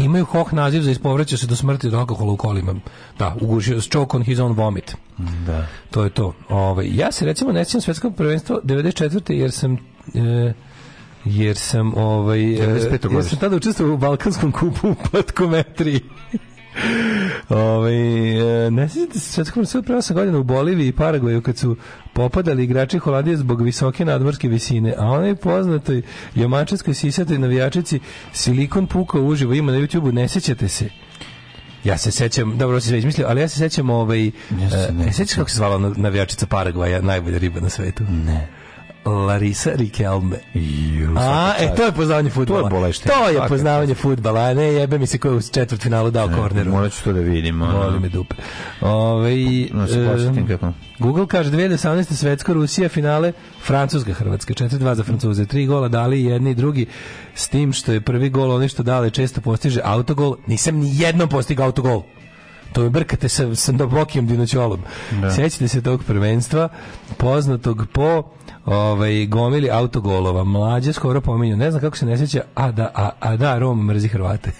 Imaju 0.00 0.24
hoh 0.24 0.52
naziv 0.52 0.82
za 0.82 0.90
ispovraćao 0.90 1.38
se 1.38 1.46
do 1.46 1.56
smrti 1.56 1.86
od 1.86 1.94
alkohola 1.94 2.32
u 2.32 2.36
kolima. 2.36 2.74
Da, 3.18 3.36
ugušio 3.40 3.80
s 3.80 3.88
choke 3.88 4.16
on 4.16 4.22
his 4.22 4.38
own 4.38 4.56
vomit. 4.56 4.96
Da. 5.46 5.66
To 5.90 6.04
je 6.04 6.10
to. 6.10 6.32
Ovaj 6.48 6.88
ja 6.92 7.12
se 7.12 7.24
recimo 7.24 7.52
ne 7.52 7.64
sjećam 7.64 7.80
svetskog 7.80 8.16
prvenstva 8.16 8.58
94. 8.64 9.32
jer 9.32 9.52
sam 9.52 9.72
e, 10.14 10.52
jer 11.24 11.56
sam 11.56 11.94
ovaj 11.96 12.54
e, 12.54 12.56
95. 12.58 13.14
jer 13.14 13.24
sam 13.24 13.38
tada 13.38 13.56
učestvovao 13.56 13.94
u 13.94 13.98
balkanskom 13.98 14.52
kupu 14.52 14.88
u 14.88 14.94
patkometriji. 15.12 16.00
Ovaj 17.48 17.94
e, 18.66 18.70
ne 18.70 18.88
sjećate 18.88 19.18
se 19.18 19.32
svetskog 19.32 19.54
prvenstva 19.54 19.82
pre 19.82 19.94
8 19.94 20.12
godina 20.12 20.38
u 20.38 20.42
Boliviji 20.44 20.88
i 20.88 20.92
Paragvaju 20.92 21.42
kad 21.42 21.58
su 21.58 21.76
popadali 22.12 22.64
igrači 22.64 22.98
Holandije 22.98 23.36
zbog 23.36 23.62
visoke 23.62 24.04
nadmorske 24.04 24.48
visine, 24.48 24.94
a 24.98 25.06
onaj 25.06 25.34
poznatoj 25.34 26.02
jomačarskoj 26.34 26.94
sisatoj 26.94 27.38
navijačici 27.38 28.00
silikon 28.32 28.86
pukao 28.86 29.22
uživo 29.22 29.54
ima 29.54 29.72
na 29.72 29.78
YouTubeu, 29.78 30.12
ne 30.12 30.28
sjećate 30.28 30.68
se. 30.68 30.88
Ja 31.84 31.98
se 31.98 32.10
sećam, 32.10 32.58
dobro 32.58 32.80
se 32.80 32.88
sve 32.88 32.98
izmislio, 32.98 33.26
ali 33.28 33.40
ja 33.40 33.48
se 33.48 33.58
sećam 33.58 33.90
ovaj, 33.90 34.26
Ja 34.60 34.70
se 34.70 34.86
e, 34.88 34.92
ne 34.92 35.12
sećaš 35.12 35.36
kako 35.36 35.50
se 35.50 35.56
zvala 35.56 35.78
na- 35.78 35.94
navijačica 35.96 36.46
Paragvaja, 36.46 37.00
najbolja 37.00 37.38
riba 37.38 37.60
na 37.60 37.68
svetu? 37.68 38.04
Ne. 38.04 38.48
Larisa 39.04 39.70
Riquelme. 39.74 40.36
Ju, 40.54 41.14
A, 41.16 41.54
e, 41.58 41.74
to 41.74 41.82
je 41.84 41.92
poznavanje 41.92 42.30
fudbala. 42.30 42.60
To 42.60 42.66
je 42.66 42.80
boleština, 42.80 43.14
To 43.14 43.28
je 43.28 43.48
poznavanje 43.48 43.94
fudbala, 43.94 44.40
a 44.40 44.54
ne 44.54 44.64
jebe 44.64 44.98
mi 44.98 45.06
se 45.06 45.18
ko 45.18 45.28
je 45.28 45.34
u 45.34 45.40
četvrtfinalu 45.52 46.10
dao 46.10 46.28
korneru. 46.28 46.70
Morat 46.70 46.92
ću 46.92 47.04
to 47.04 47.12
da 47.12 47.20
vidim. 47.20 47.62
Voli 47.62 48.00
me 48.00 48.08
dupe. 48.08 48.34
Ove, 48.80 49.34
No, 49.72 49.86
posjetim 50.12 50.46
kako. 50.46 50.72
Google 50.98 51.26
kaže 51.26 51.50
2018. 51.50 52.12
svetsko 52.14 52.52
Rusija 52.52 52.88
finale 52.88 53.32
Francuska 53.62 54.12
Hrvatska 54.12 54.54
4-2 54.54 54.94
za 54.94 55.02
Francuze 55.04 55.46
tri 55.46 55.66
gola 55.66 55.88
dali 55.88 56.24
jedni 56.24 56.50
i 56.50 56.54
drugi 56.54 56.86
s 57.34 57.48
tim 57.48 57.72
što 57.72 57.92
je 57.92 58.00
prvi 58.00 58.30
gol 58.30 58.50
oni 58.50 58.68
što 58.68 58.82
dale 58.82 59.10
često 59.10 59.40
postiže 59.40 59.80
autogol 59.84 60.36
nisam 60.46 60.76
ni 60.76 60.90
jednom 60.92 61.28
postigao 61.28 61.66
autogol 61.66 62.02
to 62.74 62.82
me 62.82 62.90
brkate 62.90 63.28
sa, 63.28 63.54
sa 63.54 63.72
Dobokijem 63.72 64.26
Dinoćolom. 64.26 64.82
Sjećate 65.34 65.68
se 65.68 65.82
tog 65.82 66.04
prvenstva, 66.04 66.68
poznatog 67.16 67.86
po 67.92 68.22
ovaj, 68.66 69.26
gomili 69.26 69.70
autogolova. 69.70 70.44
Mlađe 70.44 70.92
skoro 70.92 71.20
pominju, 71.20 71.56
ne 71.56 71.70
znam 71.70 71.80
kako 71.80 71.96
se 71.96 72.06
ne 72.06 72.18
sjeća, 72.18 72.42
a 72.54 72.72
da, 72.72 72.90
a, 72.94 73.10
a 73.20 73.36
da, 73.36 73.58
Rom 73.58 73.86
mrzi 73.86 74.08
Hrvate. 74.08 74.50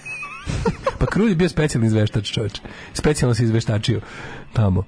pa 0.99 1.05
Krulj 1.05 1.29
je 1.29 1.35
bio 1.35 1.49
specijalni 1.49 1.87
izveštač, 1.87 2.31
čovječ. 2.31 2.61
Specijalno 2.93 3.35
se 3.35 3.43
izveštačio 3.43 4.01
tamo. 4.53 4.83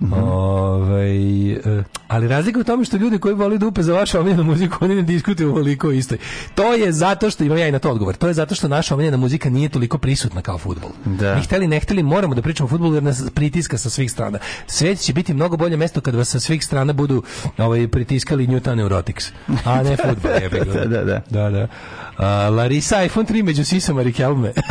Ovaj, 0.00 1.52
e, 1.52 1.84
ali 2.08 2.28
razlika 2.28 2.60
u 2.60 2.64
tome 2.64 2.84
što 2.84 2.96
ljudi 2.96 3.18
koji 3.18 3.34
voli 3.34 3.58
dupe 3.58 3.82
za 3.82 3.92
vašu 3.92 4.18
omiljenu 4.18 4.44
muziku, 4.44 4.76
oni 4.80 4.94
ne 4.94 5.02
diskutuju 5.02 5.50
ovoliko 5.50 5.90
istoj. 5.90 6.18
To 6.54 6.74
je 6.74 6.92
zato 6.92 7.30
što, 7.30 7.44
imam 7.44 7.58
ja 7.58 7.68
i 7.68 7.72
na 7.72 7.78
to 7.78 7.90
odgovor, 7.90 8.16
to 8.16 8.28
je 8.28 8.34
zato 8.34 8.54
što 8.54 8.68
naša 8.68 8.94
omiljena 8.94 9.16
muzika 9.16 9.50
nije 9.50 9.68
toliko 9.68 9.98
prisutna 9.98 10.42
kao 10.42 10.58
futbol. 10.58 10.90
Da. 11.04 11.34
Mi 11.34 11.42
hteli, 11.42 11.66
ne 11.66 11.80
hteli, 11.80 12.02
moramo 12.02 12.34
da 12.34 12.42
pričamo 12.42 12.66
o 12.66 12.70
futbolu 12.70 12.94
jer 12.94 13.02
nas 13.02 13.22
pritiska 13.34 13.78
sa 13.78 13.90
svih 13.90 14.12
strana. 14.12 14.38
Svet 14.66 14.98
će 14.98 15.12
biti 15.12 15.34
mnogo 15.34 15.56
bolje 15.56 15.76
mesto 15.76 16.00
kad 16.00 16.14
vas 16.14 16.28
sa 16.28 16.40
svih 16.40 16.64
strana 16.64 16.92
budu 16.92 17.22
ovaj, 17.58 17.88
pritiskali 17.88 18.46
Newton 18.46 18.74
Neurotics, 18.74 19.24
a 19.64 19.82
ne 19.82 19.96
futbol. 20.02 20.32
Da, 20.74 20.84
da, 20.84 21.04
da. 21.04 21.22
da, 21.30 21.50
da. 21.50 21.68
A, 22.16 22.48
Larisa 22.50 23.04
iPhone 23.04 23.26
3 23.26 23.42
među 23.42 23.64
sisama 23.64 24.02
Rikelme. 24.02 24.52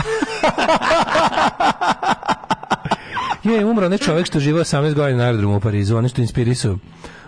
Je, 3.44 3.66
umro 3.66 3.86
onaj 3.86 3.98
čovjek 3.98 4.28
što 4.28 4.40
živo 4.40 4.60
18 4.60 4.94
godina 4.94 5.18
na 5.18 5.24
aerodromu 5.24 5.58
u 5.58 5.60
Parizu, 5.60 5.98
oni 5.98 6.10
što 6.10 6.22
inspirisao 6.22 6.78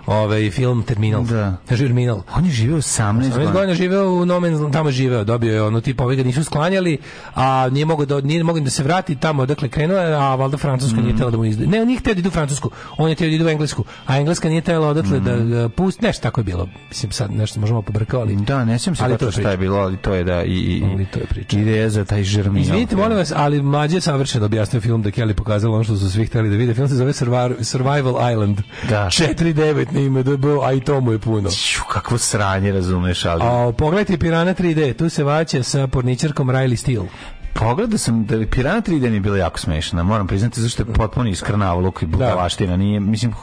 ovaj 0.07 0.51
film 0.51 0.83
Terminal. 0.83 1.23
Da. 1.23 1.57
Terminal. 1.67 2.21
On 2.35 2.45
je 2.45 2.51
živio 2.51 2.77
18 2.77 3.01
18 3.13 3.29
godina. 3.29 3.51
godina 3.51 3.73
živeo 3.73 4.11
u 4.11 4.25
Nomen, 4.25 4.71
tamo 4.71 4.89
je 4.89 4.93
živeo, 4.93 5.23
dobio 5.23 5.53
je 5.53 5.61
ono 5.63 5.81
tipa, 5.81 6.03
ovi 6.03 6.15
ga 6.15 6.23
nisu 6.23 6.43
sklanjali, 6.43 6.97
a 7.35 7.69
nije 7.69 7.85
mogao 7.85 8.05
da, 8.05 8.21
nije 8.21 8.43
mogao 8.43 8.63
da 8.63 8.69
se 8.69 8.83
vrati 8.83 9.15
tamo 9.15 9.43
odakle 9.43 9.69
krenuo, 9.69 9.97
a 9.97 10.35
valjda 10.35 10.57
Francuska 10.57 10.95
Mm. 10.95 11.03
nije 11.03 11.17
tela 11.17 11.31
da 11.31 11.37
mu 11.37 11.45
izda. 11.45 11.65
Ne, 11.65 11.81
on 11.81 11.87
nije 11.87 11.99
htio 11.99 12.13
da 12.13 12.19
ide 12.19 12.27
u 12.27 12.31
Francusku, 12.31 12.69
on 12.97 13.09
je 13.09 13.15
htio 13.15 13.27
da 13.29 13.35
ide 13.35 13.45
u 13.45 13.49
Englesku, 13.49 13.83
a 14.05 14.17
Engleska 14.17 14.49
nije 14.49 14.61
tela 14.61 14.87
odatle 14.87 15.19
da 15.19 15.35
Mm. 15.35 15.49
ga 15.51 15.69
pusti, 15.69 16.05
nešto 16.05 16.21
tako 16.21 16.39
je 16.39 16.45
bilo. 16.45 16.67
Mislim, 16.89 17.11
sad 17.11 17.31
nešto 17.31 17.59
možemo 17.59 17.81
pobrkao, 17.81 18.21
ali... 18.21 18.35
Da, 18.35 18.65
ne 18.65 18.79
sjećam 18.79 18.95
se 18.95 19.03
Ali 19.03 19.13
ali 19.13 19.19
to 19.19 19.25
je 19.25 19.31
šta 19.31 19.51
je 19.51 19.57
bilo, 19.57 19.77
ali 19.77 19.97
to 19.97 20.13
je 20.13 20.23
da 20.23 20.43
i, 20.43 20.51
i, 20.51 20.83
Ali 20.85 21.05
to 21.05 21.19
je 21.19 21.25
priča. 21.25 21.59
ideja 21.59 21.89
za 21.89 22.05
taj 22.05 22.23
žermin. 22.23 22.61
Izvinite, 22.61 22.95
molim 22.95 23.17
vas, 23.17 23.33
ali 23.35 23.61
mlađe 23.61 24.01
savršeno 24.01 24.45
objasnio 24.45 24.81
film 24.81 25.01
da 25.01 25.11
Kelly 25.11 25.33
pokazala 25.33 25.75
ono 25.75 25.83
što 25.83 25.97
su 25.97 26.11
svi 26.11 26.25
hteli 26.25 26.49
da 26.49 26.55
vide. 26.55 26.73
Film 26.73 26.87
se 26.87 26.95
zove 26.95 27.13
Survival, 27.13 27.51
Survival 27.61 28.31
Island. 28.31 28.61
Da. 28.89 29.05
4-9 29.05 29.85
na 29.95 30.01
ime 30.01 30.23
DB, 30.23 30.45
a 30.63 30.73
i 30.73 30.79
to 30.79 31.01
mu 31.01 31.11
je 31.11 31.19
puno. 31.19 31.49
Ću, 31.49 31.81
kakvo 31.89 32.17
sranje, 32.17 32.71
razumeš, 32.71 33.25
ali... 33.25 33.41
A, 33.43 33.71
pogledajte 33.77 34.17
Pirana 34.17 34.53
3D, 34.53 34.93
tu 34.97 35.09
se 35.09 35.23
vaće 35.23 35.63
sa 35.63 35.87
porničarkom 35.87 36.49
Riley 36.49 36.75
Steele. 36.75 37.07
Pogledao 37.53 37.97
sam 37.97 38.25
da 38.25 38.35
je 38.35 38.49
Pirana 38.49 38.81
3D 38.81 39.09
mi 39.09 39.15
je 39.15 39.19
bila 39.19 39.37
jako 39.37 39.59
smešna, 39.59 40.03
moram 40.03 40.27
priznati, 40.27 40.61
zašto 40.61 40.83
je 40.83 40.93
potpuno 40.93 41.29
iskrnavluk 41.29 42.01
i 42.01 42.05
budalaština, 42.05 42.77
nije, 42.77 42.99
mislim, 42.99 43.33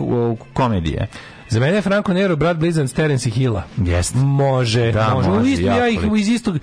komedije. 0.52 1.08
Za 1.52 1.60
mene 1.60 1.74
je 1.74 1.82
Franco 1.82 2.12
Nero 2.12 2.36
brat 2.36 2.56
blizanac 2.56 2.92
Terence 2.92 3.30
Hilla. 3.30 3.62
Jeste. 3.78 4.18
Može, 4.18 4.92
Da, 4.92 5.14
može. 5.14 5.28
Može, 5.28 5.50
isto, 5.50 5.66
ja 5.66 5.88
ih 5.88 6.00
iz 6.18 6.28
istog 6.28 6.58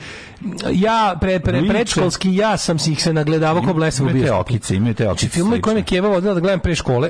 ja 0.71 1.17
pre, 1.21 1.39
pre 1.39 1.59
Liče. 1.59 1.69
predškolski 1.69 2.35
ja 2.35 2.57
sam 2.57 2.79
si 2.79 2.91
ih 2.91 3.03
se 3.03 3.13
nagledavao 3.13 3.63
kao 3.63 3.73
blesav 3.73 4.05
u 4.05 4.09
Imaju 4.09 4.13
te 4.15 4.25
bioskopu. 4.25 4.41
okice, 4.41 4.75
imaju 4.75 4.93
te 4.93 5.03
Znači, 5.03 5.13
okice. 5.15 5.29
filmovi 5.29 5.61
koje 5.61 5.75
me. 5.75 5.83
Keva 5.83 6.09
vodila 6.09 6.33
da 6.33 6.39
gledam 6.39 6.59
pre 6.59 6.75
škole. 6.75 7.09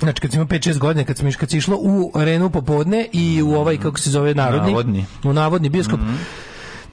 Znači, 0.00 0.20
kad 0.20 0.30
sam 0.30 0.40
imao 0.40 0.48
5-6 0.48 0.78
godina, 0.78 1.04
kad 1.04 1.16
sam, 1.16 1.32
kad 1.32 1.50
si 1.50 1.56
išlo 1.58 1.76
u 1.76 2.10
arenu 2.14 2.50
popodne 2.50 3.06
i 3.12 3.42
u 3.42 3.52
ovaj, 3.52 3.76
kako 3.76 3.98
se 3.98 4.10
zove, 4.10 4.34
narodni. 4.34 4.70
Navodni. 4.70 5.04
U 5.24 5.32
navodni 5.32 5.68
bioskop. 5.68 6.00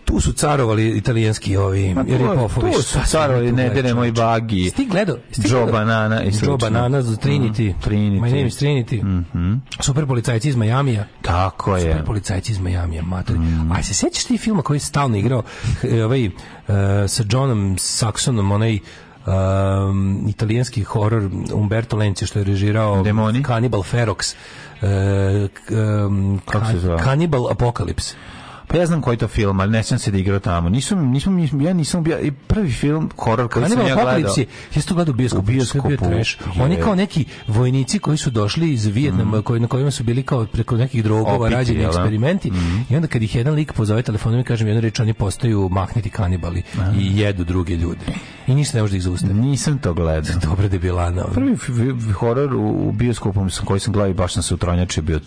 Tu 0.06 0.22
su 0.22 0.32
carovali 0.34 0.90
italijanski 0.90 1.57
ovi 1.57 1.94
Ma, 1.94 2.03
to 2.03 2.11
je- 2.11 2.18
ripofovi. 2.18 2.72
tu 2.72 2.82
su 2.82 2.99
carovali 3.06 3.49
tu 3.49 3.56
Ne 3.56 3.64
gledao, 3.64 3.76
diremo 3.76 4.06
i 4.06 4.07
čoveče? 4.07 4.22
bagi. 4.22 4.57
Jesi 4.57 4.76
ti 4.76 4.86
gledao? 4.86 5.18
Jesi 5.30 5.41
ti 5.41 5.48
Joe? 5.52 5.72
Banana 5.72 6.22
i 6.22 6.26
Joe 6.26 6.32
slično. 6.32 6.57
Banana, 6.60 6.98
Trinity. 7.02 7.69
Mm, 7.69 7.80
Trinity. 7.82 8.22
My 8.22 8.30
name 8.30 8.45
is 8.45 8.56
Trinity. 8.56 9.23
Super 9.80 10.06
policajci 10.06 10.49
iz 10.49 10.56
Majamija. 10.56 11.06
Tako 11.22 11.76
je. 11.76 11.82
Super 11.84 12.06
policajci 12.06 12.52
iz 12.52 12.60
Majamija, 12.60 13.03
mater. 13.03 13.36
A 13.72 13.84
se 13.84 13.94
sećaš 13.94 14.23
ti 14.23 14.38
filma 14.38 14.61
koji 14.61 14.76
je 14.76 14.82
stalno 14.82 15.18
igrao 15.18 15.44
eh, 15.84 16.03
ovaj, 16.03 16.26
eh, 16.26 16.32
sa 17.07 17.23
Johnom 17.30 17.76
Saxonom, 17.76 18.52
onaj 18.52 18.80
um, 19.27 20.26
italijanski 20.30 20.84
horor 20.84 21.23
Umberto 21.53 21.98
Lenci 21.98 22.26
što 22.26 22.40
je 22.40 22.45
režirao 22.45 23.03
Demoni? 23.03 23.44
Cannibal 23.44 23.82
Ferox 23.84 24.36
k- 25.49 25.73
um? 26.07 26.41
Cannibal 27.03 27.48
Apocalypse 27.49 28.14
Pa 28.68 28.78
ja 28.78 28.86
znam 28.86 29.02
koji 29.02 29.14
je 29.14 29.20
to 29.20 29.28
film, 29.28 29.60
ali 29.60 29.72
ne 29.72 29.84
sjećam 29.84 30.00
se 30.00 30.12
da 30.12 30.18
je 30.18 30.22
igrao 30.22 30.40
tamo. 30.40 30.70
Nisam, 30.70 31.00
nisam, 31.02 31.34
nisam, 31.36 31.62
ja 31.62 31.74
nisam 31.74 32.04
bio, 32.04 32.20
i 32.20 32.32
prvi 32.32 32.72
film, 32.72 33.10
horor 33.18 33.50
koji 33.50 33.70
sam 33.70 33.80
ja 33.80 33.96
gledao. 33.96 34.34
Je, 34.38 34.46
jesi 34.76 34.88
to 34.88 34.94
gledao 34.96 35.12
u 35.12 35.16
bioskopu? 35.16 35.42
U 35.42 35.46
bioskopu, 35.46 35.92
je 35.92 35.98
bio 35.98 36.10
trash. 36.10 36.36
Oni 36.60 36.76
je. 36.76 36.82
kao 36.82 36.96
neki 36.96 37.26
vojnici 37.48 38.00
koji 38.00 38.18
su 38.18 38.30
došli 38.30 38.74
iz 38.74 38.86
Vijetnama, 38.86 39.42
koji, 39.42 39.60
na 39.60 39.68
kojima 39.68 39.92
su 39.92 40.04
bili 40.04 40.24
kao 40.24 40.46
preko 40.46 40.78
nekih 40.78 41.04
drogova 41.04 41.50
rađeni 41.50 41.80
da? 41.80 41.88
eksperimenti. 41.88 42.52
I 42.90 42.96
onda 42.96 43.08
kad 43.08 43.24
ih 43.24 43.36
jedan 43.36 43.54
lik 43.54 43.74
pozove 43.74 44.02
telefonom 44.02 44.40
i 44.40 44.44
kažem 44.44 44.68
jednu 44.68 44.82
reč, 44.82 45.00
oni 45.00 45.14
postaju 45.14 45.70
mahniti 45.70 46.10
kanibali 46.10 46.64
i 46.98 47.20
jedu 47.20 47.44
druge 47.44 47.76
ljude. 47.76 48.06
I 48.48 48.56
ništa 48.56 48.78
ne 48.78 48.82
može 48.82 48.92
da 48.92 48.98
ih 48.98 49.04
zaustavi. 49.04 49.34
Nisam 49.34 49.78
to 49.78 49.94
gledao. 49.94 50.36
Dobro 50.50 50.68
debilana. 50.68 51.24
ono. 51.26 51.34
Prvi 51.34 51.54
f- 51.54 51.70
f- 52.00 52.14
horor 52.14 52.54
u, 52.56 52.88
u 52.88 52.92
bioskopu 52.92 53.50
sam- 53.50 53.66
koji 53.66 53.80
sam 53.80 53.94
gledao 53.94 54.12
i 54.12 54.14
baš 54.14 54.34
sam 54.34 54.44
se 54.44 54.54
utronjačio 54.54 55.04
bio 55.04 55.20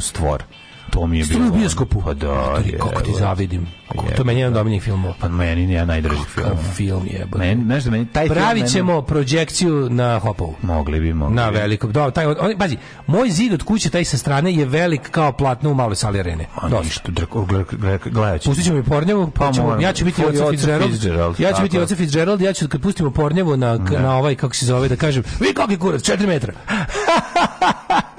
stvor. 0.00 0.42
To 0.90 1.06
mi 1.06 1.18
je 1.18 1.24
bilo. 1.24 1.48
u 1.48 1.52
bioskopu. 1.52 2.02
Pa 2.02 2.14
da, 2.14 2.26
Matori, 2.28 2.78
kako 2.80 3.02
ti 3.02 3.10
zavidim. 3.18 3.66
Kako- 3.88 4.04
To 4.06 4.20
je 4.20 4.24
meni 4.24 4.40
jedan 4.40 4.52
od 4.52 4.60
omiljenih 4.60 4.82
filmova. 4.82 5.14
Pa 5.20 5.28
meni 5.28 5.66
nije 5.66 5.86
najdraži 5.86 6.20
film. 6.24 6.46
Kakav 6.46 6.72
film 6.74 7.06
je. 7.06 7.26
Meni, 7.36 7.64
znaš 7.64 7.84
da 7.84 7.90
meni 7.90 8.06
taj 8.06 8.24
film... 8.24 8.34
Pravit 8.34 8.62
meni- 8.62 8.72
ćemo 8.72 9.02
projekciju 9.02 9.88
na 9.90 10.18
Hopovu. 10.18 10.54
Mogli 10.62 11.00
bi, 11.00 11.12
mogli 11.12 11.34
Na 11.36 11.50
bi. 11.50 11.56
velikom. 11.58 11.92
Da, 11.92 12.10
taj, 12.10 12.26
on, 12.26 12.36
pazi, 12.58 12.76
moj 13.06 13.30
zid 13.30 13.52
od 13.52 13.62
kuće, 13.62 13.90
taj 13.90 14.04
sa 14.04 14.18
strane, 14.18 14.52
je 14.52 14.64
velik 14.64 15.10
kao 15.10 15.32
platno 15.32 15.70
u 15.70 15.74
maloj 15.74 15.96
sali 15.96 16.20
arene. 16.20 16.46
A 16.54 16.68
Dosta. 16.68 16.84
ništa, 16.84 17.12
gledat 18.06 18.40
ću. 18.40 18.48
Pustit 18.48 18.64
ćemo 18.64 18.78
i 18.78 18.82
Pornjevu, 18.82 19.30
pa 19.30 19.46
Pa 19.46 19.52
ćemo, 19.52 19.76
ja 19.76 19.92
ću 19.92 20.04
biti 20.04 20.24
Oca 20.24 20.50
Fitzgerald, 20.50 20.94
ja 21.38 21.52
ću 21.52 21.62
biti 21.62 21.76
je. 21.76 21.82
Oca 21.82 21.96
Fitzgerald, 21.96 22.40
ja 22.40 22.52
ću 22.52 22.68
kad 22.68 22.82
pustimo 22.82 23.10
Pornjevu 23.10 23.56
na, 23.56 23.78
na 23.78 24.16
ovaj, 24.16 24.34
kako 24.34 24.54
se 24.54 24.66
zove, 24.66 24.88
da 24.88 24.96
kažem, 24.96 25.22
vi 25.40 25.54
kakvi 25.54 25.76
kurac, 25.76 26.02
4 26.02 26.26
metra. 26.26 26.52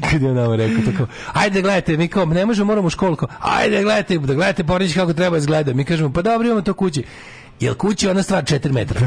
kad 0.10 0.22
je 0.22 0.30
on 0.30 0.36
nama 0.36 0.56
rekao 0.56 0.92
tako, 0.92 1.06
ajde 1.32 1.62
gledajte, 1.62 1.96
mi 1.96 2.08
kao, 2.08 2.24
ne 2.24 2.46
možemo, 2.46 2.66
moramo 2.66 2.86
u 2.86 2.90
školu, 2.90 3.16
kao, 3.16 3.28
ajde 3.40 3.82
gledajte, 3.82 4.18
da 4.18 4.34
gledajte 4.34 4.64
Pornić 4.64 4.94
kako 4.94 5.12
treba 5.12 5.36
izgleda. 5.38 5.72
Mi 5.74 5.84
kažemo, 5.84 6.12
pa 6.12 6.22
dobro, 6.22 6.46
imamo 6.46 6.62
to 6.62 6.74
kući. 6.74 7.04
Jel 7.60 7.74
kući 7.74 8.08
ona 8.08 8.22
stvar 8.22 8.44
4 8.44 8.72
metra? 8.72 9.00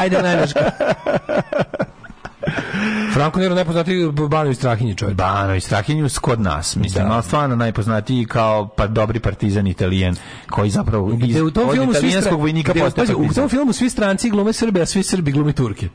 Ajde, 0.00 0.22
najdaš 0.22 0.50
Franko 3.14 3.40
Nero 3.40 3.54
najpoznatiji 3.54 4.12
Banovi 4.30 4.54
Strahinji 4.54 4.94
čovjek. 4.94 5.16
Bano 5.16 5.54
i 5.54 5.60
Strahinju 5.60 6.08
kod 6.20 6.40
nas, 6.40 6.76
mislim, 6.76 7.04
Da. 7.04 7.12
ali 7.14 7.22
stvarno 7.22 7.56
najpoznatiji 7.56 8.24
kao 8.24 8.68
pa 8.68 8.86
dobri 8.86 9.20
partizan 9.20 9.66
italijan 9.66 10.16
koji 10.50 10.70
zapravo 10.70 11.12
iz, 11.22 11.40
u 11.40 11.50
tom 11.50 11.72
filmu 11.72 11.92
italijanskog 11.92 12.32
stra- 12.32 12.40
vojnika 12.40 12.74
postaje 12.74 13.14
u 13.16 13.32
tom 13.34 13.48
filmu 13.48 13.72
svi 13.72 13.90
stranci 13.90 14.30
glume 14.30 14.52
Srbe, 14.52 14.80
a 14.80 14.86
svi 14.86 15.02
Srbi 15.02 15.32
glume 15.32 15.52
Turke. 15.52 15.88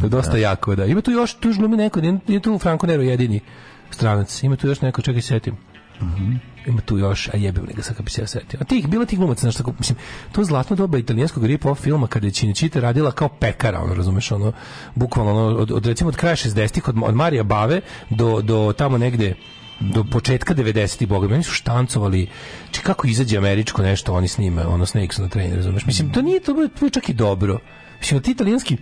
To 0.00 0.06
je 0.06 0.10
dosta 0.10 0.36
jako, 0.36 0.74
da. 0.74 0.84
Ima 0.84 1.00
tu 1.00 1.10
još, 1.10 1.34
tu 1.34 1.52
glumi 1.58 1.76
neko, 1.76 2.00
nije, 2.00 2.40
tu 2.40 2.58
Franco 2.58 2.86
Nero 2.86 3.02
jedini 3.02 3.40
stranac. 3.90 4.42
Ima 4.42 4.56
tu 4.56 4.66
još 4.68 4.80
neko, 4.80 5.02
čekaj, 5.02 5.22
setim. 5.22 5.56
Ima 6.66 6.80
tu 6.80 6.98
još, 6.98 7.28
a 7.28 7.36
jebem 7.36 7.66
ga 7.74 7.82
sad 7.82 7.96
kad 7.96 8.04
bi 8.04 8.10
se 8.10 8.20
ja 8.22 8.26
setio. 8.26 8.60
A 8.60 8.64
tih, 8.64 8.88
bilo 8.88 9.04
tih 9.04 9.18
glumaca, 9.18 9.40
znaš, 9.40 9.56
tako, 9.56 9.72
mislim, 9.78 9.98
to 10.32 10.44
zlatno 10.44 10.76
doba 10.76 10.98
italijanskog 10.98 11.44
rip-off 11.44 11.80
filma 11.80 12.06
kada 12.06 12.26
je 12.26 12.32
Činičita 12.32 12.80
radila 12.80 13.10
kao 13.10 13.28
pekara, 13.28 13.80
ono, 13.80 13.94
razumeš, 13.94 14.32
ono, 14.32 14.52
bukvalno, 14.94 15.46
ono, 15.46 15.56
od, 15.56 15.72
od, 15.72 15.86
recimo, 15.86 16.08
od 16.08 16.16
kraja 16.16 16.36
60-ih, 16.36 16.88
od, 16.88 16.96
od 17.02 17.14
Marija 17.14 17.42
Bave 17.42 17.80
do, 18.10 18.40
do 18.42 18.74
tamo 18.78 18.98
negde, 18.98 19.34
do 19.80 20.04
početka 20.04 20.54
90-ih, 20.54 21.08
boga, 21.08 21.28
meni 21.28 21.42
su 21.42 21.52
štancovali, 21.52 22.28
či 22.70 22.80
kako 22.80 23.06
izađe 23.06 23.38
američko 23.38 23.82
nešto, 23.82 24.14
oni 24.14 24.28
snime, 24.28 24.66
ono, 24.66 24.86
Snakes 24.86 25.18
na 25.18 25.28
train, 25.28 25.54
razumeš, 25.54 25.86
mislim, 25.86 26.12
to 26.12 26.22
nije, 26.22 26.40
to 26.40 26.62
je 26.84 26.90
čak 26.90 27.08
i 27.08 27.14
dobro. 27.14 27.58
Mislim, 28.00 28.22
ti 28.22 28.30
italijanski 28.30 28.76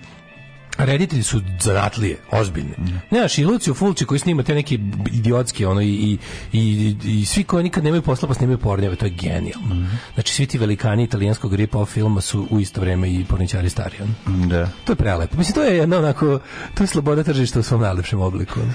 reditelji 0.79 1.23
su 1.23 1.41
zanatlije, 1.61 2.17
ozbiljne. 2.31 2.75
Nemaš 3.11 3.39
i 3.39 3.45
Lucio 3.45 3.75
Fulci 3.75 4.05
koji 4.05 4.19
snima 4.19 4.43
te 4.43 4.55
neke 4.55 4.79
idiotske 5.13 5.67
ono 5.67 5.81
i, 5.83 5.89
i, 5.89 6.19
i, 6.53 6.97
i 7.05 7.25
svi 7.25 7.45
koji 7.45 7.65
nikad 7.65 7.85
nemaju 7.85 8.03
posla 8.03 8.29
pa 8.29 8.35
snimaju 8.35 8.59
pornjeve, 8.59 8.97
to 8.97 9.05
je 9.07 9.11
genijalno. 9.11 9.87
Znači 10.15 10.35
svi 10.35 10.47
ti 10.47 10.59
velikani 10.59 11.05
italijanskog 11.05 11.55
rip-off 11.55 11.87
filma 11.87 12.21
su 12.21 12.47
u 12.51 12.61
isto 12.61 12.81
vreme 12.81 13.13
i 13.13 13.25
porničari 13.25 13.69
stari. 13.71 13.97
ono. 14.03 14.47
Da. 14.47 14.69
To 14.85 14.93
je 14.93 14.97
prelepo. 14.97 15.37
Mislim, 15.39 15.55
to 15.55 15.63
je 15.63 15.77
jedno 15.77 15.99
onako, 15.99 16.41
to 16.75 16.83
je 16.83 16.87
sloboda 16.87 17.23
tržišta 17.23 17.59
u 17.61 17.63
svom 17.63 17.81
najlepšem 17.81 18.21
obliku. 18.21 18.61
ono. 18.61 18.73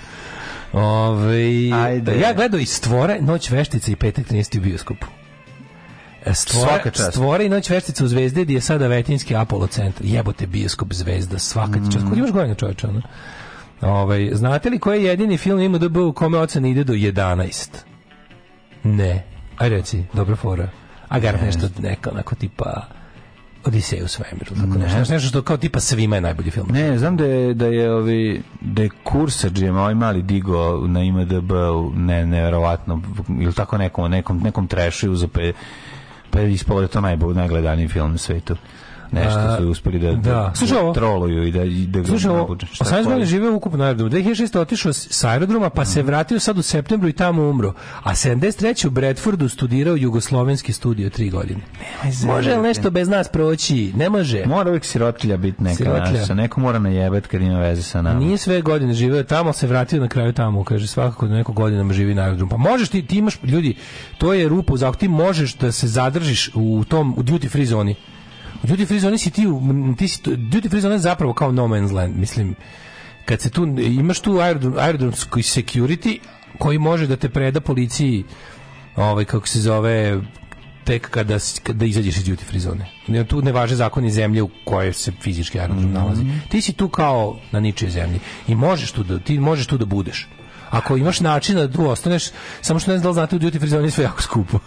Ove, 0.73 1.71
Ajde. 1.73 2.19
ja 2.19 2.33
gledao 2.33 2.59
i 2.59 2.65
Stvore, 2.65 3.21
Noć 3.21 3.49
veštice 3.49 3.91
i 3.91 3.95
Petak 3.95 4.27
13. 4.27 4.57
u 4.57 4.61
bioskopu. 4.61 5.07
Stvore, 6.33 6.67
Svaka 6.67 6.91
čast. 6.91 7.11
Stvore 7.11 7.45
i 7.45 7.49
Noć 7.49 7.69
veštica 7.69 8.03
u 8.03 8.07
Zvezde 8.07 8.43
gdje 8.43 8.55
je 8.55 8.61
sada 8.61 8.87
Vetinski 8.87 9.35
Apollo 9.35 9.67
centar. 9.67 10.05
Jebote 10.05 10.47
bioskop 10.47 10.93
Zvezda, 10.93 11.39
svaka 11.39 11.73
ti 11.73 11.91
čast. 11.91 12.05
Kod 12.09 12.17
imaš 12.17 12.31
godina 12.31 12.55
čovječa, 12.55 12.89
ono? 12.89 13.01
Ovaj, 13.81 14.29
znate 14.33 14.69
li 14.69 14.79
koji 14.79 15.03
je 15.03 15.09
jedini 15.09 15.37
film 15.37 15.59
ima 15.59 15.77
DB 15.77 15.97
u 15.97 16.13
kome 16.13 16.37
ocena 16.37 16.67
ide 16.67 16.83
do 16.83 16.93
11? 16.93 17.69
Ne. 18.83 19.23
Aj 19.57 19.69
reci, 19.69 20.03
dobra 20.13 20.35
fora. 20.35 20.69
A 21.09 21.19
gar 21.19 21.43
nešto 21.43 21.67
neka 21.79 22.11
onako 22.11 22.35
tipa 22.35 22.87
Odiseja 23.65 24.05
u 24.05 24.07
svemiru, 24.07 24.55
tako 24.55 24.79
nešto. 24.79 24.99
Nešto, 24.99 25.13
nešto 25.13 25.29
što 25.29 25.41
kao 25.41 25.57
tipa 25.57 25.79
svima 25.79 26.15
je 26.15 26.21
najbolji 26.21 26.51
film. 26.51 26.67
Ne, 26.71 26.97
znam 26.97 27.17
da 27.17 27.25
je, 27.25 27.53
da 27.53 27.65
je, 27.65 27.93
ovi, 27.93 28.41
da 28.61 28.81
je 28.81 28.89
Kursadžijem, 29.03 29.77
ovaj 29.77 29.95
mali 29.95 30.21
digo 30.21 30.87
na 30.87 31.03
IMDB, 31.03 31.51
ne, 31.95 32.25
neverovatno, 32.25 33.01
ili 33.39 33.53
tako 33.53 33.77
nekom, 33.77 34.11
nekom, 34.11 34.39
nekom 34.39 34.67
trešu 34.67 35.15
za 35.15 35.27
pe, 35.27 35.53
pa 36.35 36.41
je 36.41 36.51
ispalo 36.53 36.81
da 36.81 36.87
to 36.87 37.01
najbolj, 37.01 37.35
najgledaniji 37.35 37.87
film 37.87 38.11
na 38.11 38.17
svetu. 38.17 38.55
Nešto 39.11 39.57
su 39.57 39.69
uspeli 39.69 39.99
da, 39.99 40.11
da. 40.11 40.51
Slušaj 40.55 40.77
ovo. 40.77 40.93
troluju 40.93 41.47
i 41.47 41.51
da, 41.51 41.63
i 41.63 41.85
da 41.87 42.03
Slušaj, 42.03 42.29
ovo, 42.29 42.39
nabuđe. 42.39 42.65
Šta 42.65 42.85
18 42.85 42.89
godina 42.91 43.15
koji? 43.15 43.25
živeo 43.25 43.55
ukupno 43.55 43.77
na 43.77 43.85
aerodromu. 43.85 44.11
2006. 44.11 44.59
otišao 44.59 44.93
s 44.93 45.23
aerodroma, 45.23 45.69
pa 45.69 45.85
se 45.85 46.03
vratio 46.03 46.39
sad 46.39 46.57
u 46.57 46.61
septembru 46.61 47.09
i 47.09 47.13
tamo 47.13 47.49
umro. 47.49 47.73
A 48.03 48.11
73. 48.11 48.87
u 48.87 48.89
Bradfordu 48.89 49.49
studirao 49.49 49.95
jugoslovenski 49.95 50.73
studio 50.73 51.09
tri 51.09 51.29
godine. 51.29 51.59
Može 52.25 52.55
li 52.55 52.61
nešto 52.61 52.91
bez 52.91 53.07
nas 53.07 53.27
proći? 53.27 53.91
Ne 53.95 54.09
može. 54.09 54.45
Mora 54.45 54.69
uvijek 54.69 54.85
sirotilja 54.85 55.37
biti 55.37 55.63
neka 55.63 55.75
Sirotilja. 55.75 56.19
naša. 56.19 56.33
Neko 56.33 56.59
mora 56.59 56.79
najebat 56.79 57.27
kad 57.27 57.41
ima 57.41 57.59
veze 57.59 57.83
sa 57.83 58.01
nama. 58.01 58.19
Nije 58.19 58.37
sve 58.37 58.61
godine 58.61 58.93
živeo 58.93 59.23
tamo, 59.23 59.53
se 59.53 59.67
vratio 59.67 60.01
na 60.01 60.07
kraju 60.07 60.33
tamo, 60.33 60.63
kaže 60.63 60.87
svakako 60.87 61.27
da 61.27 61.33
neko 61.33 61.53
godinama 61.53 61.93
živi 61.93 62.13
na 62.15 62.21
aerodromu. 62.21 62.49
Pa 62.49 62.57
možeš 62.57 62.89
ti, 62.89 63.05
ti 63.07 63.17
imaš, 63.17 63.37
ljudi, 63.43 63.75
to 64.17 64.33
je 64.33 64.49
rupa 64.49 64.73
u 64.73 64.77
zakonu, 64.77 64.99
ti 64.99 65.07
možeš 65.07 65.55
da 65.55 65.71
se 65.71 65.87
zadržiš 65.87 66.51
u 66.53 66.83
tom, 66.87 67.13
u 67.17 67.23
duty 67.23 67.49
free 67.49 67.65
zoni. 67.65 67.95
Duty 68.63 68.85
free 68.85 68.99
zoni 68.99 69.17
si 69.17 69.31
ti, 69.31 69.43
ti 69.97 70.07
si, 70.07 70.21
duty 70.23 70.69
free 70.69 70.81
zona 70.81 70.95
je 70.95 70.99
zapravo 70.99 71.33
kao 71.33 71.51
no 71.51 71.67
man's 71.67 71.93
land, 71.93 72.17
mislim, 72.17 72.55
kad 73.25 73.41
se 73.41 73.49
tu, 73.49 73.65
imaš 73.77 74.19
tu 74.19 74.39
aerodrom, 74.39 74.73
aerodromski 74.77 75.41
security 75.41 76.19
koji 76.57 76.77
može 76.79 77.07
da 77.07 77.15
te 77.15 77.29
preda 77.29 77.61
policiji, 77.61 78.23
ovaj, 78.95 79.25
kako 79.25 79.47
se 79.47 79.59
zove, 79.59 80.21
tek 80.83 81.09
kada, 81.09 81.37
kada 81.63 81.85
izađeš 81.85 82.17
iz 82.17 82.25
duty 82.25 82.43
free 82.45 82.59
zone. 82.59 82.85
Ne, 83.07 83.23
Tu 83.23 83.41
ne 83.41 83.51
važe 83.51 83.75
zakoni 83.75 84.11
zemlje 84.11 84.41
u 84.41 84.49
kojoj 84.65 84.93
se 84.93 85.11
fizički 85.21 85.59
aerodrom 85.59 85.91
nalazi. 85.91 86.23
Ti 86.49 86.61
si 86.61 86.73
tu 86.73 86.89
kao 86.89 87.37
na 87.51 87.59
ničoj 87.59 87.89
zemlji 87.89 88.19
i 88.47 88.55
možeš 88.55 88.91
tu 88.91 89.03
da, 89.03 89.19
ti 89.19 89.39
možeš 89.39 89.67
tu 89.67 89.77
da 89.77 89.85
budeš. 89.85 90.27
Ako 90.75 90.97
imaš 90.97 91.19
način 91.19 91.55
da 91.55 91.71
tu 91.71 91.89
ostaneš, 91.89 92.23
samo 92.61 92.79
što 92.79 92.91
ne 92.91 92.97
znam 92.97 93.03
da 93.03 93.09
li 93.09 93.13
znate 93.13 93.35
u 93.35 93.39
duty 93.39 93.57
free 93.59 93.69
zoni 93.69 93.91
sve 93.91 94.03
jako 94.03 94.21
skupo. 94.21 94.59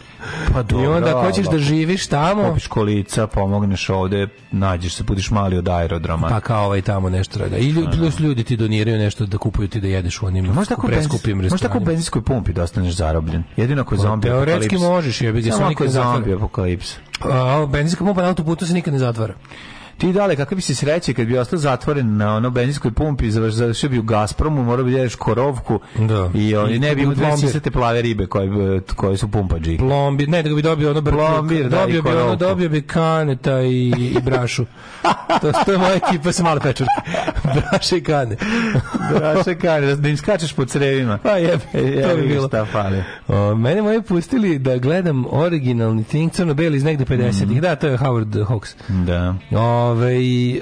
Pa 0.52 0.60
I 0.60 0.64
dobro, 0.64 0.96
onda 0.96 1.10
ako 1.10 1.20
hoćeš 1.20 1.46
ali 1.46 1.58
da 1.58 1.64
živiš 1.64 2.06
tamo, 2.06 2.48
Kupiš 2.48 2.66
kolica, 2.66 3.26
pomogneš 3.26 3.88
ovde, 3.88 4.28
nađeš 4.50 4.94
se, 4.94 5.02
budiš 5.02 5.30
mali 5.30 5.58
od 5.58 5.68
aerodroma. 5.68 6.28
pa 6.28 6.40
kao 6.40 6.64
ovaj 6.64 6.82
tamo 6.82 7.08
nešto 7.10 7.38
rada. 7.38 7.56
I 7.56 7.68
ljudi, 7.68 7.96
plus 7.98 8.20
ljudi 8.20 8.44
ti 8.44 8.56
doniraju 8.56 8.98
nešto 8.98 9.26
da 9.26 9.38
kupuju 9.38 9.68
ti 9.68 9.80
da 9.80 9.88
jedeš 9.88 10.22
u 10.22 10.26
onim 10.26 10.44
Možda 10.44 10.74
tako 10.74 10.86
preskupim 10.86 11.36
Možda 11.36 11.48
tako 11.48 11.58
u 11.58 11.62
restoranima. 11.62 11.86
benzinskoj 11.86 12.22
pumpi 12.22 12.52
da 12.52 12.62
ostaneš 12.62 12.94
zarobljen. 12.94 13.44
Jedino 13.56 13.82
ako 13.82 13.94
je 13.94 13.98
zombi 13.98 14.26
teoretski 14.28 14.56
apokalipsa. 14.66 14.88
možeš, 14.88 15.20
jebi 15.20 15.42
ga, 15.42 15.52
Samo 15.52 15.66
ako 15.66 15.84
je 15.84 15.90
zombi 15.90 16.32
apokalipsa. 16.32 16.96
A, 17.20 17.66
benzinska 17.72 18.04
pumpa 18.04 18.22
na 18.22 18.28
autoputu 18.28 18.66
se 18.66 18.74
nikad 18.74 18.92
ne 18.92 18.98
zatvara. 18.98 19.34
Ti 19.98 20.12
dale, 20.12 20.36
kakve 20.36 20.54
bi 20.54 20.62
si 20.62 20.74
sreće 20.74 21.14
kad 21.14 21.26
bi 21.26 21.38
ostao 21.38 21.58
zatvoren 21.58 22.16
na 22.16 22.36
ono 22.36 22.50
benzinskoj 22.50 22.90
pumpi, 22.90 23.26
završ- 23.26 23.50
završio 23.50 23.88
bi 23.90 23.98
u 23.98 24.02
Gazpromu, 24.02 24.62
morao 24.64 24.84
bi 24.84 24.90
da 24.90 24.98
jedeš 24.98 25.14
korovku 25.14 25.80
Da. 25.98 26.30
i 26.34 26.56
oni 26.56 26.74
I 26.74 26.78
ne 26.78 26.94
bi 26.94 27.02
imao 27.02 27.14
dve 27.14 27.36
sisate 27.38 27.70
plave 27.70 28.02
ribe 28.02 28.26
koje, 28.26 28.48
koje 28.86 29.16
su 29.16 29.28
pumpađi. 29.28 29.76
Plombir, 29.78 30.28
ne, 30.28 30.42
da 30.42 30.54
bi 30.54 30.62
dobio 30.62 30.90
ono 30.90 31.00
brkljuk, 31.00 31.28
Plombir, 31.28 31.62
da, 31.62 31.76
dobio 31.78 32.02
bi 32.02 32.08
ono, 32.10 32.36
dobio 32.36 32.68
bi 32.68 32.82
kaneta 32.82 33.60
i, 33.60 33.88
i 33.88 34.20
brašu. 34.20 34.64
to, 35.40 35.52
to 35.64 35.72
je 35.72 35.78
moja 35.78 35.94
ekipa 35.96 36.32
sa 36.32 36.42
male 36.42 36.60
pečurke. 36.60 36.92
Braše 37.70 37.96
i 37.96 38.02
kane. 38.02 38.36
Draša 39.10 39.54
kare, 39.54 39.86
da, 39.86 39.96
da 39.96 40.08
im 40.08 40.16
skačeš 40.16 40.52
po 40.52 40.64
crevima. 40.64 41.18
Pa 41.18 41.30
jebe, 41.30 41.58
to 42.02 42.16
bi 42.16 42.22
bilo. 42.24 42.48
šta 42.48 42.64
fali. 42.64 43.02
O, 43.28 43.54
mene 43.54 43.82
moji 43.82 44.02
pustili 44.02 44.58
da 44.58 44.76
gledam 44.76 45.24
originalni 45.28 46.04
Think 46.04 46.32
crno-beli 46.32 46.76
iz 46.76 46.84
negde 46.84 47.04
50-ih. 47.06 47.60
Da, 47.60 47.76
to 47.76 47.86
je 47.86 47.98
Howard 47.98 48.44
Hawks. 48.44 48.74
Da. 48.88 49.34
Ove, 49.88 50.14
e, 50.14 50.60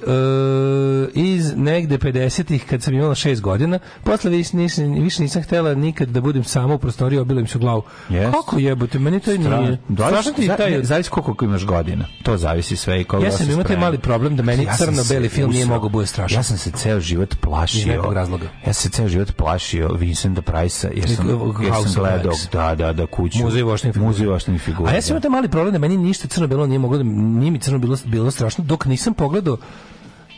iz 1.15 1.57
negde 1.57 1.99
50-ih 1.99 2.65
kad 2.65 2.83
sam 2.83 2.95
imala 2.95 3.15
šest 3.15 3.43
godina, 3.43 3.79
posle 4.05 4.31
više 4.31 4.57
nisam, 4.57 4.95
više 4.95 5.23
nisam 5.23 5.43
htela 5.43 5.75
nikad 5.75 6.09
da 6.09 6.21
budem 6.21 6.45
sama 6.45 6.75
u 6.75 6.79
prostoriji, 6.79 7.19
obila 7.19 7.41
im 7.41 7.47
se 7.47 7.59
u 7.59 7.61
glavu. 7.61 7.83
Yes. 8.09 8.33
Kako 8.33 8.59
jebote, 8.59 8.99
meni 8.99 9.21
to 9.21 9.31
nije. 9.37 9.79
Strašno 9.95 10.33
ti 10.33 10.51
taj... 10.57 10.71
ne, 10.71 10.83
Zavisi 10.83 11.11
koliko 11.11 11.45
imaš 11.45 11.65
godina. 11.65 12.05
To 12.23 12.37
zavisi 12.37 12.77
sve 12.77 13.01
i 13.01 13.05
koliko 13.05 13.27
Ja 13.27 13.33
sam 13.33 13.51
imao 13.51 13.65
taj 13.65 13.77
mali 13.77 13.99
problem 13.99 14.37
da 14.37 14.43
meni 14.43 14.65
Ja 14.65 14.77
crno-beli 14.77 15.29
film 15.29 15.51
nije 15.51 15.65
usrao. 15.65 15.77
mogao 15.77 15.89
bude 15.89 16.07
strašan. 16.07 16.39
Ja 16.39 16.43
sam 16.43 16.59
se 16.59 16.71
ceo 16.71 17.01
život 17.01 17.35
plašio. 17.41 18.13
Razloga. 18.13 18.47
Ja 18.67 18.73
sam 18.73 18.91
se 18.91 18.97
ceo 18.97 19.09
život 19.09 19.33
plašio 19.37 19.93
Vincenta 19.93 20.43
Price-a 20.43 20.91
jer 20.95 21.17
sam, 21.17 21.29
jer 21.63 21.73
sam 21.83 21.93
gledao 21.95 22.33
da, 22.53 22.75
da, 22.75 22.93
da, 22.93 23.07
kuću. 23.07 23.39
Muzej 23.39 23.63
voštenih 23.63 23.95
figura. 23.95 24.09
Muzej 24.09 24.27
voštenih 24.27 24.63
figura. 24.63 24.91
A 24.91 24.95
ja 24.95 25.03
sam 25.03 25.11
imao 25.11 25.21
taj 25.21 25.31
mali 25.31 25.49
problem 25.49 25.73
da 25.73 25.79
meni 25.79 25.97
ništa 25.97 26.29
crno-belo 26.29 26.67
nije 26.67 26.79
moglo 26.79 26.99
da 26.99 27.05
nije 27.05 27.51
mi 27.51 27.59
crno 27.59 27.79
bilo, 27.79 27.97
bilo 28.05 28.31
strašno 28.31 28.65
dok 28.65 28.87
nisam 28.87 29.15
pogledao 29.17 29.57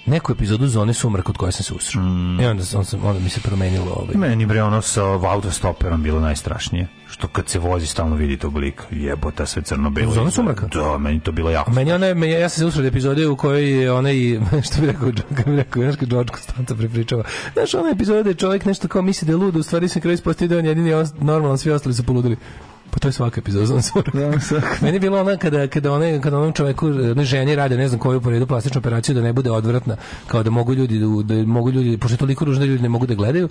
neku 0.06 0.32
epizodu 0.32 0.66
Zone 0.66 0.94
sumrak 0.94 1.24
kod 1.24 1.36
koje 1.36 1.52
sam 1.52 1.62
se 1.64 1.74
usrao. 1.74 2.04
I 2.04 2.44
onda, 2.46 2.48
onda, 2.74 2.84
sam, 2.84 3.04
onda 3.04 3.20
mi 3.20 3.28
se 3.28 3.40
promenilo 3.40 3.92
ovaj. 3.92 4.14
Meni 4.14 4.46
bre 4.46 4.62
ono 4.62 4.82
sa 4.82 5.02
autostoperom 5.04 6.02
bilo 6.02 6.20
najstrašnije. 6.20 6.86
što 7.10 7.28
kad 7.28 7.48
se 7.48 7.58
vozi 7.58 7.86
stalno 7.86 8.16
vidi 8.16 8.36
tog 8.36 8.56
lika. 8.56 8.84
Jebota 8.90 9.46
sve 9.46 9.62
crno-belo. 9.62 10.12
Zona 10.12 10.30
sumraka? 10.30 10.66
Da, 10.66 10.98
meni 10.98 11.20
to 11.20 11.32
bilo 11.32 11.50
jako. 11.50 11.70
Meni 11.70 11.92
ona, 11.92 12.14
me- 12.14 12.30
ja 12.30 12.48
sam 12.48 12.60
se 12.60 12.66
usred 12.66 12.86
epizode 12.86 13.26
u 13.26 13.36
kojoj 13.36 13.82
je 13.82 13.92
onaj, 13.92 14.14
što 14.66 14.80
bi 14.80 14.86
rekao, 14.86 15.12
kako 15.36 15.50
bi 15.50 15.56
rekao, 15.56 15.82
znaš 15.82 15.96
kad 15.96 16.08
George 16.08 16.32
Costanza 16.36 16.74
prepričava. 16.74 17.24
Znaš, 17.52 17.74
ona 17.74 17.90
epizoda 17.90 18.22
da 18.22 18.30
je 18.30 18.34
čovjek 18.34 18.64
nešto 18.64 18.88
kao 18.88 19.02
misli 19.02 19.26
da 19.26 19.32
je 19.32 19.36
lud, 19.36 19.56
u 19.56 19.62
stvari 19.62 19.88
se 19.88 20.00
kraj 20.00 20.14
ispostavi 20.14 20.48
da 20.48 20.58
on 20.58 20.64
jedini 20.64 20.90
normalan, 21.20 21.58
svi 21.58 21.70
ostali 21.70 21.94
su 21.94 22.02
poludili. 22.04 22.36
Pa 22.90 22.98
to 22.98 23.08
je 23.08 23.12
svaka 23.12 23.40
epizoda 23.40 23.82
sumraka. 23.82 24.18
Meni 24.80 24.96
je 24.96 25.00
bilo 25.00 25.20
ona 25.20 25.36
kada, 25.36 25.66
kada, 25.66 25.92
one, 25.92 26.20
kada 26.22 26.38
onom 26.38 26.52
čoveku, 26.52 26.86
onoj 26.86 27.24
ženi 27.24 27.54
rade 27.54 27.76
ne 27.76 27.88
znam 27.88 28.00
koju 28.00 28.20
po 28.20 28.30
redu 28.30 28.46
plastičnu 28.46 28.78
operaciju 28.78 29.14
da 29.14 29.20
ne 29.20 29.32
bude 29.32 29.50
odvratna, 29.50 29.96
kao 30.26 30.42
da 30.42 30.50
mogu 30.50 30.74
ljudi, 30.74 30.98
da, 30.98 31.34
da 31.34 31.46
mogu 31.46 31.70
ljudi, 31.70 31.98
pošto 31.98 32.14
je 32.14 32.18
toliko 32.18 32.44
ružno 32.44 32.60
da 32.60 32.66
ljudi 32.66 32.82
ne 32.82 32.88
mogu 32.88 33.06
da 33.06 33.14
gledaju, 33.14 33.48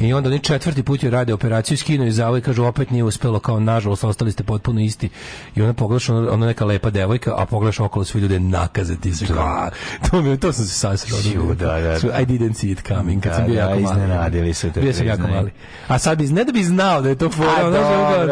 i 0.00 0.12
onda 0.12 0.28
oni 0.28 0.38
četvrti 0.38 0.82
put 0.82 1.02
joj 1.02 1.10
rade 1.10 1.34
operaciju, 1.34 1.76
skinu 1.78 2.06
i 2.06 2.12
kažu 2.42 2.64
opet 2.64 2.90
nije 2.90 3.04
uspelo, 3.04 3.38
kao 3.38 3.60
nažalost 3.60 4.04
ostali 4.04 4.32
ste 4.32 4.42
potpuno 4.44 4.80
isti. 4.80 5.08
I 5.56 5.62
ona 5.62 5.72
pogledaš, 5.72 6.08
ona, 6.08 6.32
ona 6.32 6.46
neka 6.46 6.64
lepa 6.64 6.90
devojka, 6.90 7.34
a 7.36 7.46
pogledaš 7.46 7.80
okolo 7.80 8.04
svi 8.04 8.20
ljude 8.20 8.40
nakaze 8.40 8.96
ti 8.96 9.14
sve. 9.14 9.26
kao, 9.26 9.46
a, 9.46 9.70
To, 10.10 10.22
mi, 10.22 10.40
to 10.40 10.52
sam 10.52 10.64
se 10.64 10.74
sasrao. 10.74 11.54
Da, 11.54 11.80
da, 11.80 11.80
da. 11.80 12.20
I 12.20 12.26
didn't 12.26 12.54
see 12.54 12.70
it 12.70 12.82
coming, 12.88 13.22
kad 13.22 13.32
Da, 13.32 13.36
sam 13.38 13.46
bio 13.46 13.54
da, 13.54 13.60
jako 13.60 13.80
mali. 13.80 13.84
iznenadili 13.84 14.54
su 14.54 14.72
te, 14.72 14.80
Bio 14.80 14.92
sam 14.92 15.06
jako 15.06 15.22
mali. 15.28 15.50
A 15.88 15.98
sad 15.98 16.18
bi, 16.18 16.26
ne 16.26 16.44
da 16.44 16.52
bi 16.52 16.64
znao 16.64 17.02
da 17.02 17.08
je 17.08 17.14
to 17.14 17.30
fora, 17.30 17.50
A, 17.50 18.26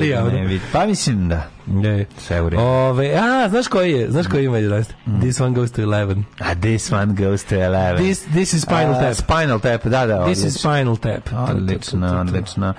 ne, 0.00 0.32
ne 0.32 0.46
vidi. 0.46 0.64
Pa 0.72 0.86
mislim 0.86 1.28
da. 1.28 1.42
Ne. 1.66 2.04
Sve 2.18 2.42
u 2.42 2.48
redu. 2.48 2.62
Ove, 2.62 3.14
a, 3.14 3.48
znaš 3.48 3.68
koji 3.68 3.92
je? 3.92 4.10
Znaš 4.10 4.26
koji 4.26 4.44
ima 4.44 4.58
11? 4.58 4.84
This 5.20 5.40
one 5.40 5.54
goes 5.54 5.72
to 5.72 5.82
11. 5.82 6.22
A 6.38 6.54
this 6.54 6.92
one 6.92 7.14
goes 7.14 7.44
to 7.44 7.54
11. 7.54 7.96
This, 7.96 8.24
this 8.24 8.52
is 8.52 8.62
Spinal 8.62 8.94
A, 8.94 9.00
Tap. 9.00 9.14
Spinal 9.14 9.60
Tap, 9.60 9.84
da, 9.84 10.06
da. 10.06 10.24
This 10.24 10.38
is 10.38 10.44
odlično. 10.44 10.70
Spinal 10.70 10.96
Tap. 10.96 11.50
Odlično, 11.50 12.20
odlično. 12.20 12.74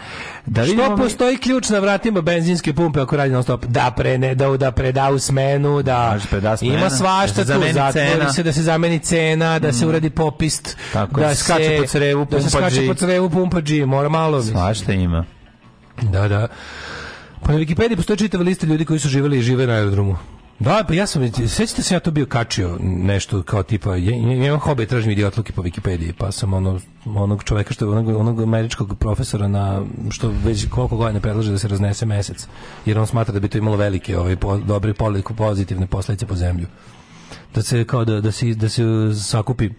Da 0.46 0.66
Što 0.66 0.98
postoji 0.98 1.38
ključ 1.38 1.70
na 1.70 1.80
vratima 1.80 2.22
benzinske 2.22 2.74
pumpe 2.74 3.00
ako 3.00 3.18
radi 3.18 3.34
non 3.34 3.44
stop? 3.44 3.66
Da 3.66 3.94
prene, 3.98 4.36
da, 4.36 4.58
da 4.58 4.72
preda 4.72 5.10
u 5.10 5.20
smenu, 5.20 5.82
da 5.82 6.18
ima 6.62 6.90
svašta 6.90 7.44
da 7.44 7.54
tu, 7.54 7.62
zatvori 7.74 8.34
se, 8.34 8.44
da 8.44 8.54
se 8.54 8.62
zameni 8.62 9.00
cena, 9.00 9.60
da 9.60 9.74
se 9.74 9.88
uradi 9.88 10.10
popist, 10.10 10.78
Tako, 10.94 11.22
da 11.22 11.28
da 11.28 11.36
se 11.36 11.44
skače 11.44 11.78
po 11.82 11.88
crevu, 11.88 12.26
da 12.32 12.42
se 12.42 12.50
pumpa 12.52 12.70
skače 12.70 12.88
po 12.88 12.94
crevu, 12.94 13.30
pumpa 13.30 13.60
G, 13.62 13.86
mora 13.86 14.10
malo. 14.10 14.44
Svašta 14.44 14.94
ima. 14.94 15.26
Da, 16.02 16.28
da. 16.28 16.48
Pa 17.42 17.52
na 17.52 17.60
Wikipediji 17.60 17.96
postoji 17.96 18.18
čitava 18.18 18.44
lista 18.44 18.68
ljudi 18.68 18.86
koji 18.86 19.00
su 19.00 19.10
živeli 19.10 19.38
i 19.38 19.42
žive 19.42 19.68
na 19.68 19.74
aerodromu. 19.74 20.18
Da, 20.60 20.84
pa 20.88 20.94
ja 20.94 21.08
sam, 21.08 21.32
sećate 21.48 21.84
se 21.84 21.94
ja 21.96 22.00
to 22.00 22.12
bio 22.12 22.26
kačio 22.26 22.78
nešto 22.82 23.44
kao 23.44 23.64
tipa, 23.64 23.96
ja, 23.96 24.16
imam 24.16 24.60
hobi, 24.60 24.86
tražim 24.86 25.12
idiotluke 25.12 25.54
po 25.54 25.62
Wikipediji, 25.62 26.14
pa 26.18 26.32
sam 26.32 26.54
ono, 26.54 26.80
onog 27.06 27.44
čoveka 27.44 27.74
što 27.74 27.86
je, 27.86 27.90
onog, 27.90 28.08
onog 28.08 28.42
američkog 28.42 28.98
profesora 29.00 29.48
na, 29.48 29.82
što 30.10 30.34
već 30.46 30.70
koliko 30.70 30.98
godina 30.98 31.20
predlaže 31.20 31.52
da 31.52 31.58
se 31.58 31.68
raznese 31.68 32.06
mesec, 32.06 32.48
jer 32.86 33.00
on 33.00 33.08
smatra 33.08 33.34
da 33.34 33.40
bi 33.40 33.48
to 33.48 33.58
imalo 33.58 33.78
velike, 33.78 34.18
ovaj, 34.18 34.36
po, 34.36 34.58
dobre, 34.58 34.94
pozitivne 35.38 35.88
posledice 35.88 36.26
po 36.26 36.36
zemlju. 36.36 36.68
Da 37.56 37.62
se, 37.62 37.84
kao 37.84 38.06
da, 38.06 38.22
da 38.22 38.32
se, 38.32 38.54
da 38.54 38.70
se 38.70 38.84
sakupi 39.24 39.70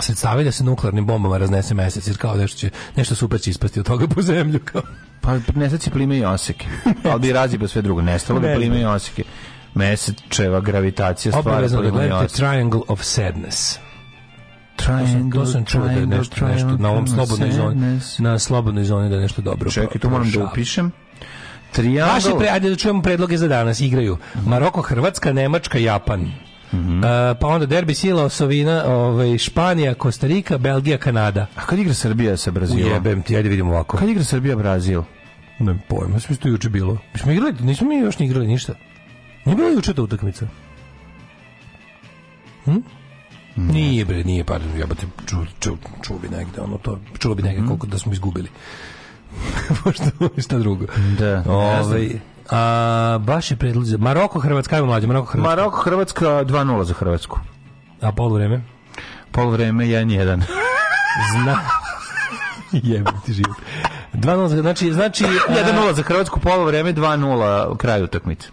sredstava 0.00 0.42
da 0.42 0.52
se 0.52 0.64
nuklearnim 0.64 1.06
bombama 1.06 1.38
raznese 1.38 1.74
mesec, 1.74 2.06
jer 2.06 2.16
kao 2.16 2.34
nešto, 2.34 2.58
će, 2.58 2.70
nešto 2.96 3.14
super 3.14 3.40
će 3.40 3.50
ispasti 3.50 3.80
od 3.80 3.86
toga 3.86 4.06
po 4.06 4.22
zemlju, 4.22 4.60
kao. 4.64 4.82
Pa 5.20 5.38
neseci 5.54 5.90
plime 5.90 6.18
i 6.18 6.24
oseke. 6.24 6.66
Ali 7.10 7.20
bi 7.20 7.32
razibao 7.32 7.68
sve 7.68 7.82
drugo. 7.82 8.02
Nestalo 8.02 8.40
bi 8.40 8.54
plime 8.54 8.80
i 8.80 8.84
oseke. 8.84 9.22
Mesečeva 9.74 10.60
gravitacija 10.60 11.32
stvara 11.32 11.50
Obavezno 11.50 11.82
da 11.82 11.90
gledate. 11.90 12.34
Triangle 12.34 12.80
of 12.88 13.02
Sadness. 13.02 13.78
Triangle, 14.76 15.40
to 15.40 15.46
sam 15.46 15.64
čuo 15.64 15.84
da 15.84 15.90
je 15.90 15.96
triangle, 15.96 16.18
nešto, 16.18 16.46
nešto 16.46 16.76
na 16.76 16.90
ovom 16.90 17.06
slobodnoj 17.06 17.50
zoni, 17.50 18.00
na 18.18 18.38
slobodnoj 18.38 18.84
zoni 18.84 19.08
da 19.08 19.14
je 19.14 19.20
nešto 19.20 19.42
dobro. 19.42 19.70
Čekaj, 19.70 20.00
tu 20.00 20.10
moram 20.10 20.30
da 20.30 20.44
upišem. 20.44 20.92
Triangle. 21.72 22.14
Vaše 22.14 22.30
pre, 22.38 22.48
ajde 22.48 22.70
da 22.70 22.76
čujemo 22.76 23.02
predloge 23.02 23.36
za 23.36 23.48
danas. 23.48 23.80
Igraju 23.80 24.18
Maroko, 24.46 24.82
Hrvatska, 24.82 25.32
Nemačka, 25.32 25.78
Japan. 25.78 26.32
Mhm. 26.72 27.04
E, 27.04 27.34
pa 27.40 27.46
onda 27.46 27.66
derbi 27.66 27.94
sila 27.94 28.24
osovina, 28.24 28.84
ovaj, 28.86 29.38
Španija, 29.38 29.94
Kostarika, 29.94 30.58
Belgija, 30.58 30.98
Kanada. 30.98 31.46
A 31.56 31.66
kad 31.66 31.78
igra 31.78 31.94
Srbija 31.94 32.36
sa 32.36 32.50
Brazilom? 32.50 32.90
Ujebem 32.90 33.22
ti, 33.22 33.36
ajde 33.36 33.48
vidimo 33.48 33.70
ovako. 33.70 33.96
Kad 33.96 34.08
igra 34.08 34.24
Srbija 34.24 34.56
Brazil? 34.56 35.02
Ne 35.58 35.78
pojma, 35.88 36.14
mislim 36.14 36.28
da 36.28 36.34
je 36.34 36.42
to 36.42 36.48
juče 36.48 36.68
bilo. 36.68 36.98
Mi 37.12 37.18
smo 37.18 37.32
igrali, 37.32 37.54
nismo 37.60 37.88
mi 37.88 37.96
još 37.96 38.18
ni 38.18 38.26
igrali 38.26 38.46
ništa. 38.46 38.74
Nije 39.44 39.56
bila 39.56 39.70
juče 39.70 39.94
ta 39.94 40.02
utakmica. 40.02 40.46
Hm? 42.64 42.76
Nije 43.56 44.04
bre, 44.04 44.24
nije, 44.24 44.44
pardon, 44.44 44.78
jebate, 44.78 45.06
ču, 45.26 45.36
ču, 45.60 45.76
čuo 46.02 46.18
bi 46.18 46.28
negde, 46.28 46.60
ono 46.60 46.78
to, 46.78 46.98
čulo 47.18 47.34
bi 47.34 47.42
negde 47.42 47.66
koliko 47.66 47.86
da 47.86 47.98
smo 47.98 48.12
izgubili. 48.12 48.48
Pošto 49.84 50.04
šta 50.38 50.58
drugo. 50.58 50.86
Da, 51.18 51.44
Ove, 51.46 51.84
znam. 51.84 52.35
A, 52.50 53.18
baš 53.20 53.50
je 53.50 53.56
predlog 53.56 53.84
za 53.84 53.98
Maroko, 53.98 54.38
Hrvatska, 54.40 54.76
ajmo 54.76 54.86
mlađe, 54.86 55.06
Maroko, 55.06 55.26
Hrvatska. 55.26 55.50
Maroko, 55.56 55.80
Hrvatska 55.80 56.26
2-0 56.26 56.84
za 56.84 56.94
Hrvatsku. 56.94 57.38
A 58.02 58.12
polu 58.12 58.34
vreme? 58.34 58.60
Pol 59.32 59.50
vreme 59.50 59.84
1-1. 59.84 60.42
Zna. 61.32 61.56
Jebim 62.72 63.14
ti 63.26 63.32
život. 63.32 63.56
2-0, 64.14 64.60
znači, 64.60 64.92
znači... 64.92 65.24
a, 65.48 65.52
1-0 65.52 65.92
za 65.92 66.02
Hrvatsku, 66.02 66.40
polo 66.40 66.64
vreme 66.64 66.92
2-0 66.92 67.72
u 67.72 67.76
kraju 67.76 68.04
utakmice. 68.04 68.48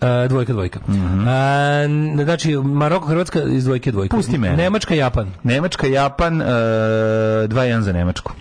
a, 0.00 0.26
dvojka, 0.28 0.52
dvojka. 0.52 0.80
A, 1.26 1.82
n- 1.84 2.20
znači, 2.24 2.56
Maroko, 2.56 3.06
Hrvatska 3.06 3.42
iz 3.42 3.64
dvojke, 3.64 3.92
dvojka. 3.92 4.16
Pusti 4.16 4.38
mene. 4.38 4.56
Nemačka, 4.56 4.94
Japan. 4.94 5.32
Nemačka, 5.42 5.86
Japan, 5.86 6.42
e, 6.42 6.44
2-1 6.44 7.80
za 7.80 7.92
Nemačku. 7.92 8.32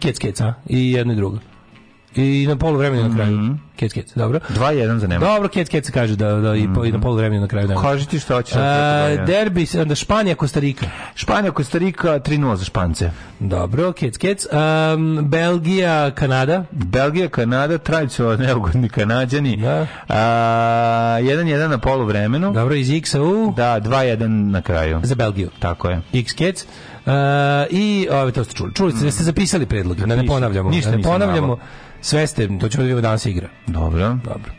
Kec, 0.00 0.18
kec, 0.18 0.40
a? 0.40 0.54
I 0.66 0.92
jedno 0.92 1.12
i 1.12 1.16
drugo. 1.16 1.38
I 2.16 2.46
na 2.48 2.56
polu 2.56 2.78
vremena 2.78 3.08
na 3.08 3.14
kraju. 3.14 3.56
Kec, 3.76 3.92
kec, 3.92 4.14
dobro. 4.14 4.40
2-1 4.48 4.98
za 4.98 5.06
Nemačku. 5.06 5.34
Dobro, 5.34 5.48
kec, 5.48 5.68
kec 5.68 5.90
kaže 5.90 6.16
da, 6.16 6.32
da 6.32 6.54
i, 6.54 6.68
po, 6.74 6.84
i 6.84 6.92
na 6.92 7.00
polu 7.00 7.16
vremena 7.16 7.40
na 7.40 7.48
kraju. 7.48 7.68
Kaži 7.82 8.08
ti 8.08 8.18
hoćeš. 8.18 8.56
A, 8.56 8.60
da 8.60 9.16
ti 9.16 9.32
derbi, 9.32 9.66
onda 9.80 9.94
Španija, 9.94 10.34
Kostarika. 10.34 10.86
Španija, 11.14 11.52
Kostarika 11.52 12.08
3-0 12.08 12.54
za 12.54 12.64
Špance. 12.64 13.10
Dobro, 13.40 13.92
kec, 13.92 14.18
kec. 14.18 14.46
Um, 14.46 15.28
Belgija, 15.28 16.10
Kanada. 16.10 16.64
Belgija, 16.70 17.28
Kanada, 17.28 17.78
tradicionalno 17.78 18.44
neugodni 18.44 18.88
Kanadjani. 18.88 19.56
Da. 19.56 19.86
A, 20.08 20.16
1-1 21.20 21.68
na 21.68 21.78
polu 21.78 22.04
vremenu. 22.04 22.52
Dobro, 22.52 22.74
iz 22.74 22.90
X-a 22.90 23.22
u... 23.22 23.52
Da, 23.56 23.80
2-1 23.80 24.26
na 24.50 24.62
kraju. 24.62 25.00
Za 25.02 25.14
Belgiju. 25.14 25.50
Tako 25.58 25.90
je. 25.90 26.00
X 26.12 26.32
kec. 26.32 26.66
Uh, 27.06 27.12
I 27.70 28.08
ove 28.10 28.32
to 28.32 28.44
ste 28.44 28.54
čuli. 28.54 28.74
Čuli 28.74 28.92
ste, 28.92 29.10
ste 29.10 29.24
zapisali 29.24 29.66
predloge, 29.66 30.06
da 30.06 30.16
ne 30.16 30.26
ponavljamo. 30.26 30.70
Ništa 30.70 30.90
da 30.90 30.96
ne 30.96 31.02
ponavljamo. 31.02 31.46
malo. 31.46 31.58
Sve 32.06 32.26
ste, 32.26 32.48
to 32.50 32.68
ćemo 32.68 32.76
da 32.76 32.84
vidimo 32.84 33.00
danas 33.00 33.26
igra. 33.26 33.48
Dobro. 33.66 34.08
Dobro. 34.24 34.52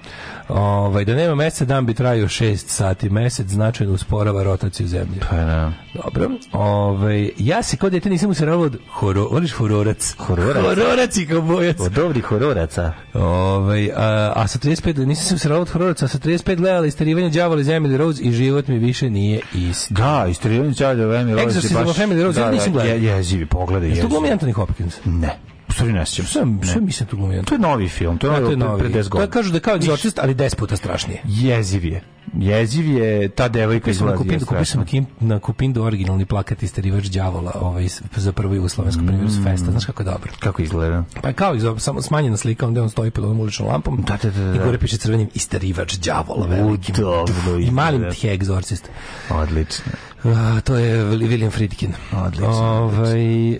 Ovaj 0.49 1.05
da 1.05 1.15
nema 1.15 1.35
meseca, 1.35 1.65
dan 1.65 1.85
bi 1.85 1.93
trajao 1.93 2.27
6 2.27 2.55
sati. 2.57 3.09
Mesec 3.09 3.47
značajno 3.47 3.93
usporava 3.93 4.43
rotaciju 4.43 4.87
zemlje. 4.87 5.19
Pa 5.21 5.35
da. 5.35 5.71
Dobro. 5.95 6.29
Ovaj 6.51 7.29
ja 7.37 7.63
se 7.63 7.77
kao 7.77 7.89
dete 7.89 8.09
nisam 8.09 8.29
usrao 8.29 8.59
od 8.59 8.77
horo, 8.89 9.23
voliš 9.23 9.51
hororac. 9.51 10.15
Hororac? 10.17 10.63
Hororac 10.65 11.17
i 11.17 11.25
kao 11.25 11.41
bojac. 11.41 11.79
Od 11.79 11.91
dobrih 11.91 12.23
hororaca. 12.23 12.93
Ovaj 13.13 13.89
a, 13.91 14.33
a 14.35 14.47
sa 14.47 14.59
35 14.59 15.05
nisam 15.05 15.25
se 15.25 15.35
usrao 15.35 15.61
od 15.61 15.69
hororaca, 15.69 16.05
a 16.05 16.09
sa 16.09 16.17
35 16.17 16.55
gledala 16.55 16.85
isterivanje 16.85 17.29
đavola 17.29 17.61
iz 17.61 17.67
Emily 17.67 17.97
Rose 17.97 18.23
i 18.23 18.31
život 18.31 18.67
mi 18.67 18.79
više 18.79 19.09
nije 19.09 19.41
isti. 19.55 19.93
Da, 19.93 20.25
istorijani 20.29 20.73
đavolja 20.73 21.07
u 21.07 21.11
Emily 21.11 21.43
Rose. 21.43 21.59
Exorcism 21.59 21.71
je 21.71 21.77
baš- 21.77 21.89
of 21.89 21.97
Emily 21.97 22.23
Rose, 22.23 22.39
ja 22.39 22.45
da, 22.45 22.51
nisam 22.51 22.73
da, 22.73 22.79
gledao. 22.79 22.95
je- 22.95 23.03
Jezivi, 23.03 23.45
pogledaj. 23.45 23.89
Jesi 23.89 24.01
to 24.01 24.07
glumi. 24.07 24.27
Anthony 24.29 24.53
Hopkins? 24.53 24.95
Ne. 25.05 25.39
Stvari 25.77 25.93
ne 25.93 26.05
sjećam. 26.05 26.25
Sam, 26.25 26.55
Ne. 26.55 26.67
sve 26.67 26.81
mislim 26.81 27.07
tu 27.07 27.17
glumi 27.17 27.43
To 27.43 27.55
je 27.55 27.59
novi 27.59 27.89
film, 27.89 28.17
to 28.17 28.27
je, 28.27 28.31
Da, 28.31 28.45
to 28.45 28.51
je 28.51 28.57
novi, 28.57 28.79
pre 28.81 28.89
10 28.89 29.03
To 29.03 29.09
godina. 29.09 29.23
je 29.23 29.29
kažu 29.29 29.51
da 29.51 29.57
je 29.57 29.61
kao 29.61 29.75
egzorcist, 29.75 30.19
ali 30.19 30.35
10 30.35 30.55
puta 30.55 30.77
strašnije. 30.77 31.21
Jeziv 31.25 31.85
je. 31.85 32.01
Jeziv 32.35 32.87
je 32.87 33.29
ta 33.29 33.47
devojka 33.49 33.81
Kupio 33.81 33.93
sam 33.93 34.07
na 34.07 34.13
izlazi. 34.13 34.23
Kupindu, 34.23 34.45
kupio 34.45 34.65
sam 34.65 34.85
Kim, 34.85 35.05
na 35.19 35.39
Kupindu 35.39 35.83
originalni 35.83 36.25
plakat 36.25 36.63
istarivač 36.63 37.05
đavola 37.05 37.51
ovaj, 37.55 37.87
za 38.15 38.31
prvu 38.31 38.55
jugoslovensku 38.55 39.03
Mm. 39.03 39.07
premijeru 39.07 39.29
festa. 39.43 39.71
Znaš 39.71 39.85
kako 39.85 40.01
je 40.01 40.05
dobro? 40.05 40.31
Kako 40.39 40.61
izgleda? 40.61 41.03
Pa 41.21 41.27
je 41.27 41.33
kao 41.33 41.55
iz, 41.55 41.73
samo 41.77 42.01
smanjena 42.01 42.37
slika, 42.37 42.67
onda 42.67 42.83
on 42.83 42.89
stoji 42.89 43.11
pod 43.11 43.23
onom 43.23 43.39
uličnom 43.39 43.67
lampom 43.67 44.03
Da, 44.03 44.17
da, 44.23 44.29
da, 44.31 44.43
da. 44.43 44.55
i 44.55 44.59
gore 44.59 44.77
piše 44.77 44.97
crvenim 44.97 45.29
istarivač 45.33 45.93
đavola 45.95 46.47
velikim. 46.47 46.95
dobro 46.95 47.59
I 47.59 47.71
malim 47.71 47.95
izgleda. 47.95 48.15
tje 48.15 48.33
egzorcist. 48.33 48.89
Odlično. 49.31 49.83
A, 50.25 50.61
to 50.61 50.75
je 50.75 51.03
William 51.03 51.51
Friedkin. 51.51 51.93
Odlično, 52.25 52.47
Ovaj, 52.47 53.51
e, 53.51 53.59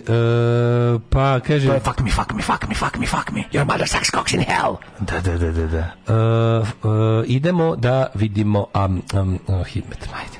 pa 1.10 1.40
kaže... 1.40 1.66
To 1.66 1.74
je 1.74 1.80
fuck 1.80 2.00
me, 2.00 2.10
fuck 2.10 2.32
me, 2.34 2.42
fuck 2.42 2.68
me, 2.68 2.74
fuck 2.74 2.98
me, 2.98 3.06
fuck 3.06 3.32
me. 3.32 3.44
Your 3.52 3.64
mother 3.64 3.88
sucks 3.88 4.10
cocks 4.10 4.32
in 4.34 4.40
hell. 4.40 4.76
Da, 5.00 5.20
da, 5.20 5.38
da, 5.38 5.52
da, 5.52 5.66
da. 5.66 5.78
e, 5.78 6.12
e, 6.12 7.26
idemo 7.26 7.76
da 7.76 8.06
vidimo 8.14 8.66
um, 8.74 9.02
um, 9.14 9.38
uh, 9.46 9.66
Hidmet. 9.66 10.08
Ajde. 10.14 10.38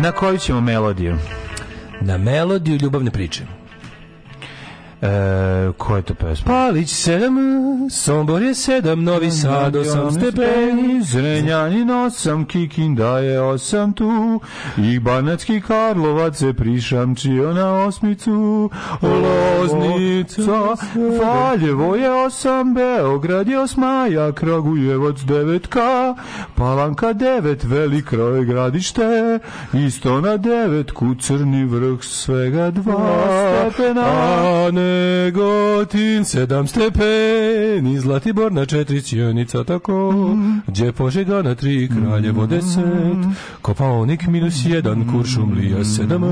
Na 0.00 0.12
koju 0.12 0.38
ćemo 0.38 0.60
melodiju? 0.60 1.18
Na 2.00 2.18
melodiju 2.18 2.78
ljubavne 2.82 3.10
priče. 3.10 3.61
E, 5.02 5.72
ko 5.78 5.96
je 5.96 6.02
to 6.02 6.14
pesma? 6.14 6.46
Palić 6.46 6.90
sedam, 6.90 7.36
Sombor 7.90 8.42
je 8.42 8.54
sedam, 8.54 9.04
Novi 9.04 9.30
Sad 9.30 9.76
osam 9.76 10.12
stepeni, 10.12 11.02
Zrenjanin 11.02 11.90
osam, 11.90 12.44
Kikinda 12.44 13.18
je 13.18 13.40
osam 13.40 13.92
tu, 13.92 14.40
i 14.78 14.98
Banacki 14.98 15.60
Karlovac 15.60 16.36
se 16.36 16.52
prišamčio 16.52 17.52
na 17.52 17.72
osmicu, 17.72 18.70
Loznica, 19.02 20.86
Valjevo 21.22 21.96
je 21.96 22.10
osam, 22.12 22.74
Beograd 22.74 23.48
je 23.48 23.58
osmaja, 23.58 24.32
Kragujevac 24.32 25.20
devetka, 25.20 26.14
Palanka 26.54 27.12
devet, 27.12 27.64
Velikro 27.64 28.44
gradište, 28.44 29.38
isto 29.72 30.20
na 30.20 30.36
devetku, 30.36 31.14
Crni 31.14 31.64
vrh 31.64 32.02
svega 32.02 32.70
dva. 32.70 33.70
Stepena. 33.70 34.02
A 34.02 34.70
Negotin 34.92 36.24
sedam 36.24 36.66
stepeni, 36.66 38.00
Zlatibor 38.00 38.52
na 38.52 38.66
četiri, 38.66 39.02
Cijenica 39.02 39.64
tako, 39.64 40.14
gdje 40.66 40.92
Požega 40.92 41.42
na 41.42 41.54
tri, 41.54 41.88
Kraljevo 41.88 42.46
deset, 42.46 43.18
Kopaonik 43.62 44.26
minus 44.26 44.54
jedan, 44.64 45.12
Kuršumlija 45.12 45.84
sedam, 45.84 46.22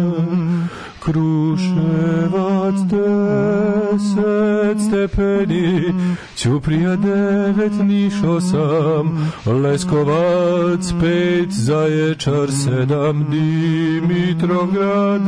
Kruševac 1.04 2.74
deset 2.90 4.78
stepeni, 4.88 5.94
Ćuprija 6.36 6.96
devet, 6.96 7.72
Niš 7.82 8.14
osam, 8.22 9.32
Leskovac 9.46 10.92
pet, 11.00 11.50
Zaječar 11.50 12.50
sedam, 12.52 13.26
Dimitrovgrad 13.30 15.22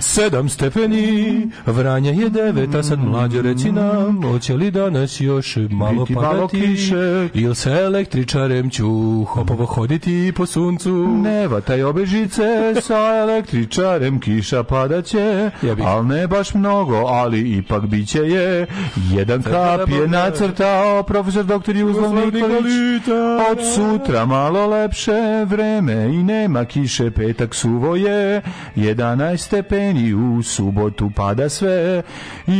sedam 0.00 0.48
stepeni, 0.48 1.50
Vranja 1.66 2.10
je 2.10 2.30
devet, 2.30 2.69
a 2.74 2.82
sad 2.82 2.98
mlađe 2.98 3.42
reci 3.42 3.72
nam, 3.72 4.22
hoće 4.22 4.54
li 4.54 4.70
danas 4.70 5.20
još 5.20 5.56
malo 5.70 6.00
Biti 6.00 6.14
malo 6.14 6.28
padati, 6.30 6.60
kiše. 6.60 7.28
ili 7.34 7.54
se 7.54 7.70
električarem 7.70 8.70
ću 8.70 8.88
hopovo 9.24 9.66
hoditi 9.66 10.32
po 10.36 10.46
suncu. 10.46 10.90
Ne 11.22 11.48
vataj 11.48 11.82
obežice, 11.82 12.42
sa 12.82 13.16
električarem 13.22 14.20
kiša 14.20 14.62
padaće, 14.62 15.50
Jebi. 15.62 15.82
al 15.82 16.06
ne 16.06 16.26
baš 16.26 16.54
mnogo, 16.54 16.96
ali 16.96 17.56
ipak 17.56 17.86
biće 17.86 18.18
je. 18.18 18.66
Jedan 19.10 19.42
kap 19.42 19.88
je 19.88 20.08
nacrtao 20.08 21.02
profesor 21.02 21.44
doktor 21.44 21.76
Jugoslav 21.76 22.14
Nikolić. 22.14 22.72
Od 23.50 23.58
sutra 23.74 24.24
malo 24.24 24.66
lepše 24.66 25.44
vreme 25.46 25.92
i 26.04 26.22
nema 26.22 26.64
kiše, 26.64 27.10
petak 27.10 27.54
suvo 27.54 27.96
je, 27.96 28.42
11 28.76 29.36
stepeni 29.36 30.14
u 30.14 30.42
subotu 30.42 31.10
pada 31.16 31.48
sve 31.48 32.02
i 32.46 32.59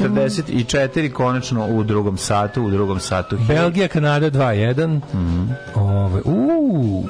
8.44, 0.00 1.12
konačno 1.12 1.66
u 1.66 1.84
drugom 1.84 2.16
satu, 2.16 2.62
u 2.62 2.70
drugom 2.70 3.00
satu. 3.00 3.36
Belgija, 3.48 3.88
Kanada 3.88 4.30
2-1. 4.30 5.00
Ove, 5.74 6.22
uuu, 6.24 7.08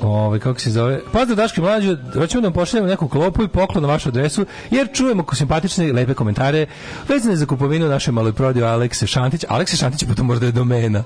Ove, 0.00 0.40
kako 0.40 0.60
se 0.60 0.70
zove? 0.70 1.00
Pozdrav 1.12 1.36
Daške 1.36 1.60
mlađe, 1.60 1.96
hoćemo 2.14 2.40
da 2.40 2.46
vam 2.46 2.52
pošaljemo 2.52 2.88
neku 2.88 3.08
klopu 3.08 3.42
i 3.42 3.48
poklon 3.48 3.82
na 3.82 3.88
vašu 3.88 4.08
adresu, 4.08 4.46
jer 4.70 4.88
čujemo 4.92 5.22
ko 5.22 5.36
simpatične 5.36 5.88
i 5.88 5.92
lepe 5.92 6.14
komentare 6.14 6.66
vezane 7.08 7.36
za 7.36 7.46
kupovinu 7.46 7.88
naše 7.88 8.12
maloj 8.12 8.32
prodaju 8.32 8.66
Alekse 8.66 9.06
Šantić. 9.06 9.44
Alekse 9.48 9.76
Šantić 9.76 10.08
pa 10.08 10.14
to 10.14 10.24
mora 10.24 10.40
da 10.40 10.46
je 10.46 10.52
domena. 10.52 11.02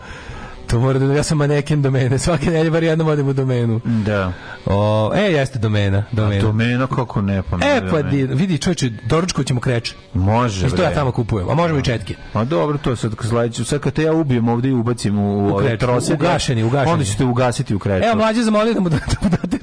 To 0.71 0.81
mora 0.81 0.99
da 0.99 1.15
ja 1.15 1.23
sam 1.23 1.39
maneken 1.39 1.83
domene. 1.83 2.19
Svake 2.19 2.47
nedelje 2.47 2.71
bar 2.71 2.83
jednom 2.83 3.09
odem 3.09 3.29
u 3.29 3.33
domenu. 3.33 3.81
Da. 3.85 4.33
O, 4.67 5.13
e, 5.15 5.21
jeste 5.21 5.59
domena. 5.59 6.05
domena. 6.13 6.39
A 6.39 6.43
domena 6.43 6.87
kako 6.87 7.23
ne 7.23 7.43
pa 7.43 7.57
E, 7.63 7.81
pa 7.91 8.03
di, 8.03 8.27
vidi, 8.27 8.59
čovječe, 8.59 8.91
doručko 9.07 9.45
ćemo 9.45 9.61
kreće. 9.61 9.95
Može, 10.15 10.69
Što 10.69 10.83
ja 10.83 10.95
tamo 10.95 11.13
kupujem. 11.13 11.49
A 11.51 11.55
možemo 11.55 11.79
i 11.79 11.83
četke. 11.83 12.15
A 12.33 12.45
dobro, 12.45 12.79
to 12.79 12.97
sad 12.97 13.13
sledeće. 13.29 13.65
Sad 13.65 13.81
kad 13.81 13.93
te 13.93 14.03
ja 14.03 14.13
ubijem 14.13 14.49
ovdje 14.49 14.71
i 14.71 14.75
ubacim 14.75 15.19
u, 15.19 15.57
u, 15.57 15.59
kreč, 15.59 15.81
trose, 15.81 16.15
ugašeni, 16.15 16.63
ugašeni. 16.63 16.93
Onda 16.93 17.05
ćete 17.05 17.25
ugasiti 17.25 17.75
u 17.75 17.79
kreću. 17.79 18.07
Evo, 18.07 18.17
mlađe 18.17 18.43
zamolio 18.43 18.75
da 18.75 18.81
mu 18.81 18.89
date, 18.89 19.07
da 19.07 19.17
mu 19.23 19.29
date 19.31 19.59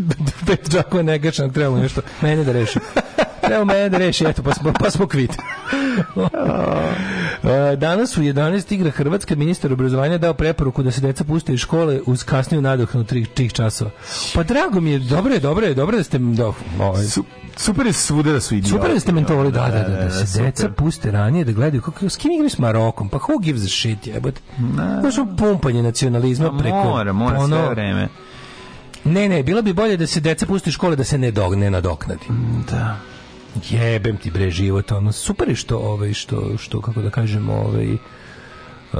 pet 0.45 0.69
džakova 0.69 1.03
negačnog, 1.03 1.53
treba 1.53 1.75
mu 1.75 1.81
nešto, 1.81 2.01
mene 2.21 2.43
da 2.43 2.51
reši. 2.51 2.79
Treba 3.41 3.65
mene 3.65 3.89
da 3.89 3.97
reši, 3.97 4.25
eto, 4.27 4.43
pa 4.43 4.53
smo, 4.53 4.73
pa 4.79 4.89
smo 4.89 5.07
kvit. 5.07 5.31
E, 7.43 7.75
Danas 7.75 8.17
u 8.17 8.21
11 8.21 8.73
igra 8.73 8.91
Hrvatska 8.91 9.35
ministar 9.35 9.73
obrazovanja 9.73 10.17
dao 10.17 10.33
preporuku 10.33 10.83
da 10.83 10.91
se 10.91 11.01
deca 11.01 11.23
puste 11.23 11.53
iz 11.53 11.59
škole 11.59 12.01
uz 12.05 12.23
kasniju 12.23 12.61
nadoknu 12.61 13.05
tih, 13.33 13.53
časova. 13.53 13.91
Pa 14.33 14.43
drago 14.43 14.81
mi 14.81 14.91
je, 14.91 14.99
dobro 14.99 15.33
je, 15.33 15.39
dobro 15.39 15.65
je, 15.65 15.73
dobro 15.73 15.97
da 15.97 16.03
ste... 16.03 16.17
Do, 16.17 16.53
ovaj, 16.79 17.05
Super 17.55 17.85
je 17.85 17.93
svuda 17.93 18.31
da 18.31 18.41
su 18.41 18.55
idioti. 18.55 18.69
Super 18.69 18.93
da 18.93 18.99
ste 18.99 19.11
mentovali, 19.11 19.51
da, 19.51 19.59
da, 19.59 19.89
da, 19.89 20.03
da, 20.03 20.11
se 20.11 20.27
super. 20.27 20.45
deca 20.45 20.69
puste 20.69 21.11
ranije 21.11 21.45
da 21.45 21.51
gledaju 21.51 21.81
kako, 21.81 22.09
s 22.09 22.17
kim 22.17 22.31
igraju 22.31 22.49
s 22.49 22.57
Marokom, 22.57 23.09
pa 23.09 23.17
who 23.17 23.41
gives 23.41 23.65
a 23.65 23.67
shit, 23.67 24.07
jebote. 24.07 24.41
Znaš, 25.01 25.15
pumpanje 25.37 25.83
nacionalizma 25.83 26.57
preko... 26.57 26.83
Mora, 26.83 27.13
mora 27.13 27.39
ono- 27.39 27.57
sve 27.57 27.69
vreme. 27.69 28.07
Ne, 29.03 29.29
ne, 29.29 29.43
bilo 29.43 29.61
bi 29.61 29.73
bolje 29.73 29.97
da 29.97 30.07
se 30.07 30.19
deca 30.19 30.45
pusti 30.45 30.69
iz 30.69 30.73
škole 30.73 30.95
da 30.95 31.03
se 31.03 31.17
ne 31.17 31.31
dog, 31.31 31.55
ne 31.55 31.71
nadoknadi. 31.71 32.25
Da. 32.71 32.97
Jebem 33.69 34.17
ti 34.17 34.31
bre 34.31 34.51
život, 34.51 34.91
ono. 34.91 35.11
Super 35.11 35.49
je 35.49 35.55
što 35.55 35.77
ovaj 35.77 36.13
što 36.13 36.57
što 36.57 36.81
kako 36.81 37.01
da 37.01 37.09
kažemo, 37.09 37.53
ovaj 37.53 37.97
Uh, 38.93 38.99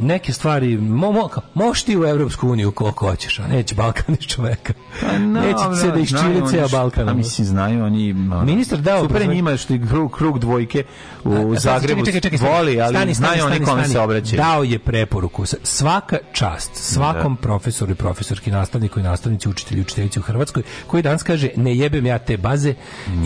neke 0.00 0.32
stvari 0.32 0.76
mo, 0.76 1.12
mo, 1.12 1.28
možeš 1.54 1.82
ti 1.82 1.98
u 1.98 2.04
Evropsku 2.04 2.48
uniju 2.48 2.72
koliko 2.72 3.10
hoćeš, 3.10 3.38
a 3.38 3.46
neće 3.46 3.74
Balkan 3.74 4.16
iz 4.20 4.26
čoveka. 4.34 4.72
Pa, 5.00 5.18
no, 5.18 5.40
neće 5.40 5.58
ti 5.70 6.06
se 6.06 6.14
da 6.14 6.26
oni 6.26 6.50
ceo 6.50 6.68
Balkan. 6.68 7.08
A 7.08 7.14
mislim, 7.14 7.46
znaju 7.46 7.84
oni... 7.84 8.10
ono, 8.10 8.44
Ministar 8.44 8.78
dao 8.78 9.02
Super 9.02 9.22
je 9.22 9.28
njima 9.28 9.56
što 9.56 9.74
i 9.74 9.86
krug, 9.88 10.12
krug 10.12 10.38
dvojke 10.38 10.84
u 11.24 11.52
A, 11.52 11.58
Zagrebu 11.58 12.04
čekaj, 12.04 12.20
čekaj, 12.20 12.38
čekaj, 12.38 12.52
voli, 12.52 12.80
ali 12.80 12.94
stani, 12.94 13.14
stani, 13.14 13.14
znaju 13.14 13.44
oni 13.44 13.54
stani, 13.54 13.66
kome 13.66 13.82
stani. 13.82 13.92
se 13.92 14.00
obraćaju. 14.00 14.36
Dao 14.36 14.62
je 14.62 14.78
preporuku. 14.78 15.44
Svaka 15.62 16.18
čast 16.32 16.70
svakom 16.74 17.36
profesoru 17.36 17.92
i 17.92 17.94
profesorki, 17.94 18.50
nastavniku 18.50 19.00
i 19.00 19.02
nastavnici, 19.02 19.48
učitelji 19.48 19.78
i 19.78 19.82
učiteljici 19.82 20.18
u 20.18 20.22
Hrvatskoj, 20.22 20.62
koji 20.86 21.02
danas 21.02 21.22
kaže 21.22 21.50
ne 21.56 21.76
jebem 21.76 22.06
ja 22.06 22.18
te 22.18 22.36
baze 22.36 22.74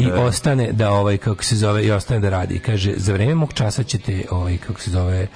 i 0.00 0.10
ostane 0.10 0.72
da 0.72 0.90
ovaj 0.90 1.16
kako 1.16 1.44
se 1.44 1.56
zove 1.56 1.84
i 1.84 1.90
ostane 1.90 2.20
da 2.20 2.30
radi. 2.30 2.58
Kaže 2.58 2.92
za 2.96 3.12
vreme 3.12 3.34
mog 3.34 3.52
časa 3.52 3.82
ćete 3.82 4.24
ovaj 4.30 4.56
kako 4.56 4.80
se 4.80 4.90
zove 4.90 5.26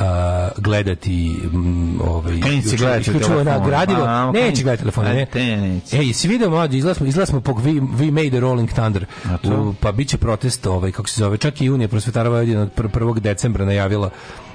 a, 0.00 0.48
gledati 0.56 1.36
mm, 1.52 2.00
ovaj 2.00 2.40
Klinici 2.40 2.76
gledati 2.76 3.10
na 3.44 3.66
gradivo 3.66 4.02
A, 4.02 4.30
neće 4.34 4.62
gledati 4.62 4.82
telefone 4.82 5.14
ne. 5.14 5.26
Ej, 5.92 6.06
jesi 6.06 6.28
video 6.28 6.50
mlađe, 6.50 6.78
izlazimo, 6.78 7.08
izlazimo 7.08 7.40
po 7.40 7.52
we, 7.52 7.80
we 7.80 8.10
made 8.10 8.36
a 8.36 8.40
rolling 8.40 8.70
thunder. 8.70 9.06
U, 9.44 9.74
pa 9.80 9.92
biće 9.92 10.18
protest, 10.18 10.66
ovaj, 10.66 10.92
kako 10.92 11.08
se 11.08 11.18
zove, 11.18 11.36
čak 11.36 11.60
i 11.60 11.70
Unija 11.70 11.88
prosvetara 11.88 12.28
Vojvodina 12.28 12.62
od 12.62 12.70
1. 12.76 13.20
decembra 13.20 13.64
najavila 13.64 14.10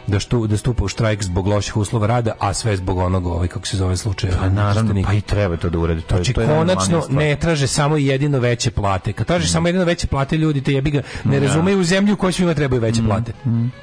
da 0.07 0.19
što 0.19 0.48
da 0.48 0.57
stupa 0.57 0.84
u 0.84 0.88
štrajk 0.88 1.23
zbog 1.23 1.48
loših 1.48 1.77
uslova 1.77 2.07
rada, 2.07 2.34
a 2.40 2.53
sve 2.53 2.77
zbog 2.77 2.98
onog 2.98 3.26
ovaj 3.26 3.48
kako 3.48 3.68
se 3.68 3.77
zove 3.77 3.98
slučaja. 3.98 4.34
Pa 4.40 4.49
naravno, 4.49 5.03
pa 5.03 5.14
i 5.14 5.22
treba 5.22 5.57
to 5.57 5.69
da 5.69 5.80
uradi. 5.80 6.02
To, 6.02 6.15
je- 6.15 6.18
Znači 6.18 6.34
to 6.34 6.41
je 6.41 6.48
konačno 6.49 7.03
ne 7.10 7.36
traže 7.36 7.68
samo 7.68 7.98
jedino 7.98 8.40
veće 8.40 8.72
plate. 8.72 9.14
Kad 9.14 9.27
tražiš 9.27 9.52
samo 9.52 9.68
jedino 9.68 9.86
veće 9.86 10.07
plate, 10.07 10.38
ljudi 10.38 10.61
te 10.61 10.73
jebi 10.73 10.91
ga 10.91 11.02
ne 11.23 11.40
Da. 11.40 11.45
razumeju 11.45 11.80
u 11.80 11.84
zemlju 11.84 12.14
u 12.14 12.18
kojoj 12.18 12.34
svima 12.34 12.53
trebaju 12.53 12.82
veće 12.82 13.02
Mm, 13.02 13.06
plate. 13.06 13.34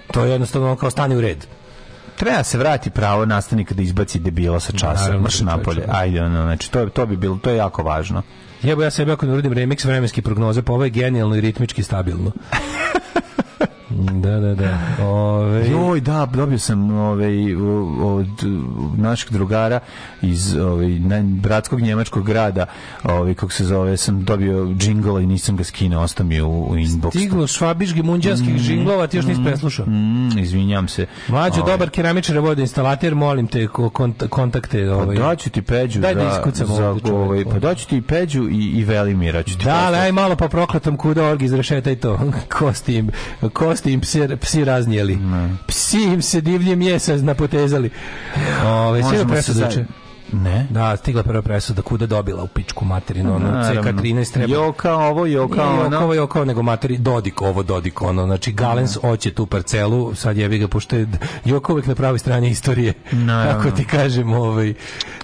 To 0.07 0.25
je 0.25 0.31
jednostavno 0.31 0.77
kao 0.77 0.91
stani 0.91 1.17
u 1.17 1.21
red. 1.21 1.47
Treba 2.17 2.43
se 2.43 2.59
vrati 2.59 2.91
pravo 2.91 3.25
nastavnika 3.27 3.75
da 3.75 3.83
izbaci 3.83 4.19
debila 4.19 4.61
sa 4.61 4.73
časa. 4.73 5.03
Naravno, 5.03 5.23
Mrš 5.23 5.41
napolje. 5.41 5.85
Ajde, 5.89 6.23
ono, 6.23 6.43
znači, 6.43 6.71
to, 6.71 6.87
to 6.87 7.07
bi 7.07 7.17
bilo, 7.17 7.39
to 7.39 7.51
je 7.51 7.57
jako 7.57 7.83
važno. 7.83 8.23
Jebo 8.63 8.83
ja 8.83 8.91
sebi 8.91 9.13
ako 9.13 9.27
ne 9.27 9.33
uradim 9.33 9.53
remix 9.53 9.85
vremenske 9.85 10.23
prognoze, 10.23 10.63
pa 10.63 10.73
ovo 10.73 10.85
je 10.85 10.91
genijalno 10.91 11.37
i 11.37 11.41
ritmički 11.41 11.83
stabilno. 11.83 12.33
da, 14.13 14.41
da, 14.41 14.55
da. 14.55 14.79
Ove, 15.01 15.69
Joj, 15.69 16.01
da, 16.01 16.27
dobio 16.27 16.59
sam 16.59 16.91
ovaj, 16.93 17.55
u- 17.55 17.89
od 18.01 18.27
naših 18.97 19.31
drugara 19.31 19.81
iz 20.23 20.57
ovaj, 20.57 20.87
naj- 20.89 21.23
bratskog 21.35 21.81
njemačkog 21.81 22.27
grada, 22.27 22.67
ovaj, 23.05 23.35
kako 23.35 23.53
se 23.53 23.65
zove, 23.65 23.97
sam 23.97 24.25
dobio 24.25 24.75
džingla 24.75 25.21
i 25.21 25.27
nisam 25.27 25.57
ga 25.57 25.65
skinuo, 25.65 26.03
ostao 26.03 26.27
mi 26.27 26.41
u, 26.41 26.63
u 26.63 26.77
inboxu. 26.77 27.11
Stiglo 27.11 27.47
švabiški 27.47 28.03
munđanskih 28.03 28.57
žinglova, 28.59 29.07
ti 29.07 29.17
još 29.17 29.27
nisi 29.27 29.41
preslušao. 29.45 29.87
Mm, 29.87 30.39
izvinjam 30.39 30.89
se. 30.89 31.07
Mlađo, 31.29 31.61
Ovaj, 31.61 31.73
dobar 31.73 31.91
keramičar, 31.91 32.39
vodoinstalater, 32.39 33.15
molim 33.15 33.47
te 33.47 33.59
ko- 33.61 33.91
kont- 33.91 34.29
kontakte. 34.29 34.91
Ovaj. 34.93 35.17
Pa 35.17 35.23
daću 35.23 35.51
ti 35.51 35.63
Peđu 35.63 36.01
Daj 36.01 36.15
da 36.15 36.21
za, 36.23 36.31
iskucam 36.31 36.67
za 36.69 36.89
ovdje 36.89 37.03
čoveku. 37.03 37.23
ovaj, 37.23 37.45
pa 37.45 37.59
daću 37.59 37.89
ti 37.89 37.97
i 37.97 38.03
Peđu 38.03 38.43
i, 38.43 38.71
i 38.71 38.85
Velimira. 38.85 39.43
Ću 39.43 39.59
ti 39.59 39.65
Da, 39.65 39.75
ali 39.77 39.97
aj 39.97 40.13
malo 40.13 40.37
po 40.37 40.49
prokletom 40.49 40.97
kuda 40.97 41.25
orgi 41.25 41.45
izrešetaj 41.45 41.97
to. 41.97 42.19
kosti 42.59 42.95
im, 42.95 43.11
kosti 43.83 43.93
im 43.93 44.01
psi, 44.01 44.37
psi 44.41 44.65
raznijeli. 44.65 45.19
Psi 45.67 46.03
im 46.03 46.23
se 46.23 46.41
divlje 46.41 46.77
mjesa 46.77 47.17
napotezali. 47.17 47.91
Ove, 48.65 49.03
sve 49.03 49.25
Možemo 49.25 49.35
je 49.35 49.87
Ne? 50.33 50.67
Da, 50.71 50.97
stigla 50.97 51.23
prva 51.23 51.43
presuda, 51.43 51.83
kuda 51.83 52.07
dobila 52.07 52.43
u 52.43 52.47
pičku 52.47 52.85
materinu, 52.85 53.35
ono, 53.35 53.51
Naravno. 53.51 53.83
CK13 53.83 54.33
treba. 54.33 54.53
Joka 54.53 54.95
ovo, 54.95 55.27
joka 55.27 55.69
ono. 55.69 55.97
Jokova, 55.97 56.15
Jokova, 56.15 56.45
nego 56.45 56.63
materi 56.63 56.99
Dodik, 56.99 57.43
ovo 57.43 57.63
Dodik, 57.63 58.03
ono, 58.03 58.27
znači 58.27 58.53
Galens 58.53 58.97
hoće 59.01 59.31
tu 59.31 59.47
parcelu, 59.47 60.15
sad 60.15 60.37
jebi 60.37 60.59
ga, 60.59 60.69
pošto 60.69 60.97
je 60.97 61.07
Joko 61.45 61.73
uvek 61.73 61.87
na 61.87 61.95
pravoj 61.95 62.19
strani 62.19 62.51
istorije, 62.51 62.93
kako 63.27 63.71
ti 63.71 63.85
kažem, 63.85 64.33
ovaj, 64.33 64.75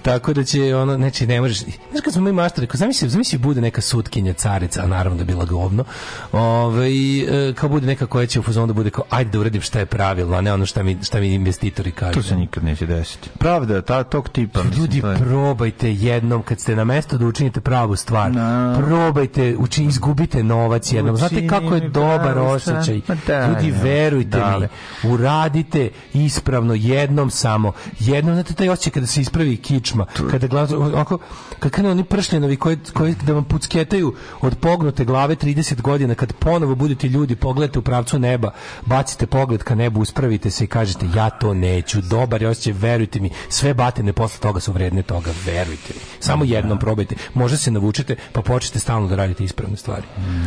tako 0.01 0.33
da 0.33 0.43
će, 0.43 0.75
ono, 0.75 0.95
znači, 0.95 1.27
ne 1.27 1.41
možeš, 1.41 1.59
znaš 1.59 2.01
kad 2.03 2.13
smo 2.13 2.21
mi 2.21 2.31
maštari, 2.31 2.67
ko 2.67 2.77
zamisli, 2.77 3.09
zamisli 3.09 3.37
bude 3.37 3.61
neka 3.61 3.81
sutkinja, 3.81 4.33
carica, 4.33 4.83
a 4.83 4.87
naravno 4.87 5.17
da 5.17 5.21
je 5.21 5.25
bila 5.25 5.45
govno, 5.45 5.83
ovaj, 6.31 7.19
e, 7.49 7.53
kao 7.53 7.69
bude 7.69 7.87
neka 7.87 8.05
koja 8.05 8.25
će 8.25 8.39
u 8.39 8.43
fazonu 8.43 8.67
da 8.67 8.73
bude 8.73 8.89
kao, 8.89 9.03
ajde 9.09 9.29
da 9.31 9.39
uradim 9.39 9.61
šta 9.61 9.79
je 9.79 9.85
pravilno, 9.85 10.37
a 10.37 10.41
ne 10.41 10.53
ono 10.53 10.65
šta 10.65 10.83
mi, 10.83 10.97
šta 11.03 11.19
mi 11.19 11.33
investitori 11.33 11.91
kažu. 11.91 12.13
To 12.13 12.23
se 12.23 12.35
nikad 12.35 12.63
neće 12.63 12.85
desiti. 12.85 13.29
Pravda, 13.39 13.81
ta, 13.81 14.03
tog 14.03 14.29
tipa. 14.29 14.63
mislim, 14.63 14.98
Ljudi, 15.03 15.19
probajte 15.19 15.93
jednom 15.93 16.41
kad 16.41 16.59
ste 16.59 16.75
na 16.75 16.83
mesto 16.83 17.17
da 17.17 17.25
učinite 17.25 17.61
pravu 17.61 17.95
stvar. 17.95 18.31
Na. 18.31 18.81
Probajte, 18.85 19.55
uči, 19.57 19.83
izgubite 19.83 20.43
novac 20.43 20.91
jednom. 20.91 21.17
Znate 21.17 21.47
kako 21.47 21.75
je 21.75 21.89
dobar 21.89 22.37
osjećaj. 22.37 23.01
Da, 23.27 23.47
Ljudi, 23.47 23.71
da, 23.71 23.83
verujte 23.83 24.37
dale. 24.37 24.67
mi, 25.03 25.11
uradite 25.11 25.89
ispravno 26.13 26.73
jednom 26.73 27.29
samo. 27.29 27.71
Jednom, 27.99 28.35
znate, 28.35 28.53
taj 28.53 28.69
osjećaj 28.69 28.91
kada 28.91 29.07
se 29.07 29.21
ispravi 29.21 29.57
kičma, 29.57 30.05
kada 30.31 30.47
glas, 30.47 30.71
onako, 30.71 31.17
kad 31.59 31.71
krenu 31.71 31.91
oni 31.91 32.03
pršljenovi 32.03 32.55
koji, 32.55 32.77
koji 32.93 33.15
da 33.25 33.33
vam 33.33 33.43
pucketaju 33.43 34.15
od 34.41 34.57
pognute 34.57 35.05
glave 35.05 35.35
30 35.35 35.81
godina, 35.81 36.15
kad 36.15 36.33
ponovo 36.33 36.75
budete 36.75 37.07
ljudi, 37.07 37.35
pogledate 37.35 37.79
u 37.79 37.81
pravcu 37.81 38.19
neba, 38.19 38.51
bacite 38.85 39.27
pogled 39.27 39.63
ka 39.63 39.75
nebu, 39.75 40.01
uspravite 40.01 40.51
se 40.51 40.63
i 40.63 40.67
kažete 40.67 41.05
ja 41.15 41.29
to 41.29 41.53
neću, 41.53 42.01
dobar 42.01 42.41
je 42.41 42.47
osjećaj, 42.47 42.73
verujte 42.73 43.19
mi, 43.19 43.29
sve 43.49 43.73
batine 43.73 44.13
posle 44.13 44.39
toga 44.39 44.59
su 44.59 44.71
vredne 44.71 44.88
toga, 45.03 45.31
verujte 45.45 45.93
mi. 45.93 45.99
Samo 46.19 46.45
jednom 46.45 46.79
probajte. 46.79 47.15
Možda 47.33 47.57
se 47.57 47.71
navučete, 47.71 48.15
pa 48.31 48.41
počnete 48.41 48.79
stalno 48.79 49.07
da 49.07 49.15
radite 49.15 49.43
ispravne 49.43 49.77
stvari. 49.77 50.03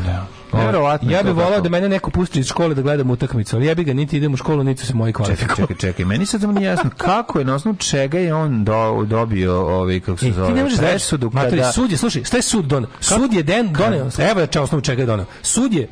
Da. 0.06 0.27
Verovatno 0.52 1.10
ja 1.10 1.23
bih 1.23 1.32
volao 1.35 1.60
da 1.60 1.69
mene 1.69 1.89
neko 1.89 2.10
pusti 2.10 2.40
iz 2.40 2.47
škole 2.47 2.74
da 2.74 2.82
gledam 2.82 3.10
utakmicu, 3.10 3.56
ali 3.56 3.66
ja 3.66 3.74
bi 3.74 3.85
ga 3.85 3.93
niti 3.93 4.16
idem 4.16 4.35
u 4.35 4.36
školu, 4.36 4.64
niti 4.64 4.86
se 4.86 4.94
moji 4.94 5.12
Čekaj, 5.12 5.24
kvalifikuju. 5.24 5.66
čekaj, 5.66 5.77
čekaj. 5.77 6.05
Meni 6.05 6.27
sad 6.27 6.43
nije 6.43 6.66
jasno 6.66 6.90
kako 7.06 7.39
je, 7.39 7.44
na 7.44 7.55
osnovu 7.55 7.77
čega 7.77 8.19
je 8.19 8.35
on 8.35 8.64
do, 8.64 9.05
dobio 9.06 9.55
ovaj, 9.56 10.01
kako 10.01 10.19
se 10.19 10.27
E, 10.28 10.32
zove, 10.32 10.47
ti 10.48 10.55
ne 10.55 10.62
možeš 10.62 10.78
da 10.78 10.86
presudu 10.86 11.31
kada... 11.31 11.73
sud 11.73 11.90
je, 11.90 11.97
slušaj, 11.98 12.24
šta 12.24 12.36
je 12.36 12.43
sud 12.43 12.64
doneo? 12.64 12.90
Sud 13.01 13.32
je 13.32 13.43
den 13.43 13.73
doneo, 13.73 14.10
evo 14.19 14.40
da 14.40 14.47
čao 14.47 14.64
osnovu 14.64 14.82
čega 14.82 15.02
je 15.02 15.06
doneo. 15.06 15.27
Sud 15.43 15.73
je 15.73 15.89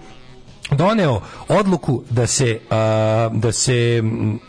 doneo 0.71 1.21
odluku 1.49 2.03
da 2.11 2.27
se 2.27 2.59
a, 2.71 2.77
da 3.33 3.53
se 3.53 4.03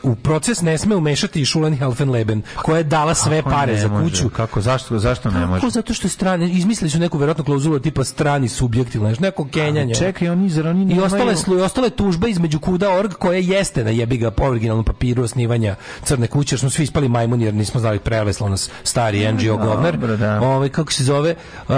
u 0.03 0.15
proces 0.15 0.61
ne 0.61 0.77
sme 0.77 0.95
umešati 0.95 1.45
Schulen 1.45 1.75
Helfenleben 1.75 2.41
koja 2.55 2.77
je 2.77 2.83
dala 2.83 3.13
sve 3.13 3.37
Kako 3.37 3.49
pare 3.51 3.77
za 3.77 3.87
može? 3.87 4.03
kuću 4.05 4.29
Kako, 4.29 4.61
zašto, 4.61 4.99
zašto 4.99 5.31
ne 5.31 5.45
može? 5.45 5.59
Kako 5.59 5.69
zato 5.69 5.93
što 5.93 6.09
strane, 6.09 6.49
izmislili 6.49 6.89
su 6.89 6.99
neku 6.99 7.17
verovatnu 7.17 7.43
klauzulu 7.43 7.79
tipa 7.79 8.03
strani 8.03 8.47
subjekt 8.49 8.95
ili 8.95 9.03
nešto, 9.03 9.21
neko 9.21 9.45
kenjanje. 9.45 9.95
Čekaj, 9.95 10.29
oni 10.29 10.49
zar 10.49 10.67
oni 10.67 10.81
I 10.81 10.85
nemaju- 10.85 11.05
ostale, 11.05 11.35
slu, 11.35 11.57
i 11.57 11.61
ostale 11.61 11.89
tužbe 11.89 12.29
između 12.29 12.59
Kuda.org 12.59 13.11
koja 13.13 13.39
jeste 13.39 13.83
na 13.83 13.89
jebiga 13.89 14.31
po 14.31 14.43
originalnom 14.43 14.85
papiru 14.85 15.23
osnivanja 15.23 15.75
crne 16.03 16.27
kuće, 16.27 16.53
jer 16.53 16.59
smo 16.59 16.69
svi 16.69 16.83
ispali 16.83 17.09
majmuni 17.09 17.45
jer 17.45 17.53
nismo 17.53 17.79
znali 17.79 17.99
preleslo 17.99 18.49
nas 18.49 18.69
stari 18.83 19.31
NGO 19.33 19.43
dobro, 19.47 19.65
govner. 19.65 20.17
da. 20.17 20.41
Ovaj, 20.41 20.69
kako 20.69 20.91
se 20.91 21.03
zove? 21.03 21.35
A, 21.67 21.75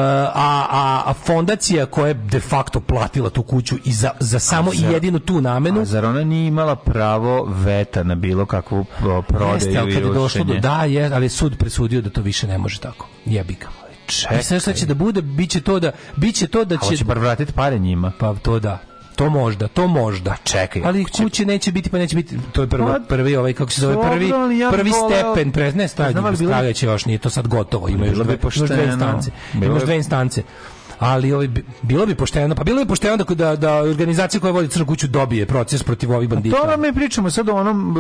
a, 0.65 1.03
a 1.05 1.13
fondacija 1.15 1.85
koja 1.85 2.07
je 2.07 2.13
de 2.13 2.39
facto 2.39 2.79
platila 2.79 3.29
tu 3.29 3.43
kuću 3.43 3.75
i 3.85 3.93
za, 3.93 4.11
za 4.33 4.39
samo 4.39 4.73
i 4.73 4.81
jedinu 4.93 5.19
tu 5.19 5.41
namenu 5.41 5.81
A 5.81 5.85
zar 5.85 6.05
ona 6.05 6.23
nije 6.23 6.47
imala 6.47 6.75
pravo 6.75 7.45
veta 7.45 8.03
na 8.03 8.15
bilo 8.15 8.45
kakvu 8.45 8.85
prodaju 9.27 9.53
Jeste, 9.53 9.77
ali 9.77 9.91
i 9.91 9.95
kad 9.95 10.03
je 10.03 10.13
došlo 10.13 10.43
do, 10.43 10.53
da, 10.53 10.83
je, 10.83 11.11
ali 11.13 11.29
sud 11.29 11.57
presudio 11.57 12.01
da 12.01 12.09
to 12.09 12.21
više 12.21 12.47
ne 12.47 12.57
može 12.57 12.79
tako. 12.79 13.07
Jebi 13.25 13.53
ga. 13.53 13.67
Čekaj. 14.05 14.39
I 14.39 14.43
sad 14.43 14.61
šta 14.61 14.73
će 14.73 14.85
da 14.85 14.93
bude, 14.93 15.21
biće 15.21 15.61
to 15.61 15.79
da, 15.79 15.91
biće 16.15 16.47
to 16.47 16.65
da 16.65 16.77
će... 16.77 16.85
hoće 16.85 17.05
bar 17.05 17.19
vratiti 17.19 17.53
pare 17.53 17.79
njima. 17.79 18.11
Pa 18.19 18.33
to 18.35 18.59
da. 18.59 18.79
To 19.15 19.29
možda, 19.29 19.67
to 19.67 19.87
možda. 19.87 20.35
čekaj. 20.43 20.81
Ali 20.85 21.05
kuće 21.05 21.45
neće 21.45 21.71
biti, 21.71 21.89
pa 21.89 21.97
neće 21.97 22.15
biti, 22.15 22.37
to 22.51 22.61
je 22.61 22.67
prva, 22.69 22.93
Pa, 22.93 22.99
prvi 23.07 23.35
ovaj, 23.35 23.53
kako 23.53 23.71
se 23.71 23.81
zove, 23.81 24.09
prvi, 24.09 24.31
prvi 24.71 24.91
stepen, 24.91 25.51
pre, 25.51 25.71
ne 25.71 25.87
stavlja, 25.87 26.11
Znam, 26.11 26.25
ali 26.25 26.37
bilo 26.37 26.49
bi- 26.49 26.53
stavlja 26.53 26.73
će 26.73 26.85
još, 26.85 27.05
nije 27.05 27.17
to 27.17 27.29
sad 27.29 27.47
gotovo, 27.47 27.89
ima 27.89 28.05
još 28.05 28.17
dve, 28.17 28.37
instance. 28.85 29.31
Imaš 29.53 29.79
bi- 29.79 29.85
dve 29.85 29.95
instance. 29.95 30.43
Ali 31.03 31.33
ovaj, 31.33 31.47
bi- 31.47 31.65
bilo 31.81 32.05
bi 32.05 32.15
pošteno, 32.15 32.55
pa 32.55 32.63
bilo 32.63 32.81
bi 32.83 32.87
pošteno 32.87 33.17
da, 33.17 33.35
da, 33.35 33.55
da 33.55 33.73
organizacija 33.73 34.41
koja 34.41 34.51
vodi 34.51 34.67
crnu 34.67 34.85
kuću 34.85 35.07
dobije 35.07 35.45
proces 35.45 35.83
protiv 35.83 36.11
ovih 36.11 36.29
bandita. 36.29 36.57
To 36.57 36.67
vam 36.67 36.81
mi 36.81 36.93
pričamo 36.93 37.29
sad 37.31 37.49
o 37.49 37.53
onom, 37.53 37.95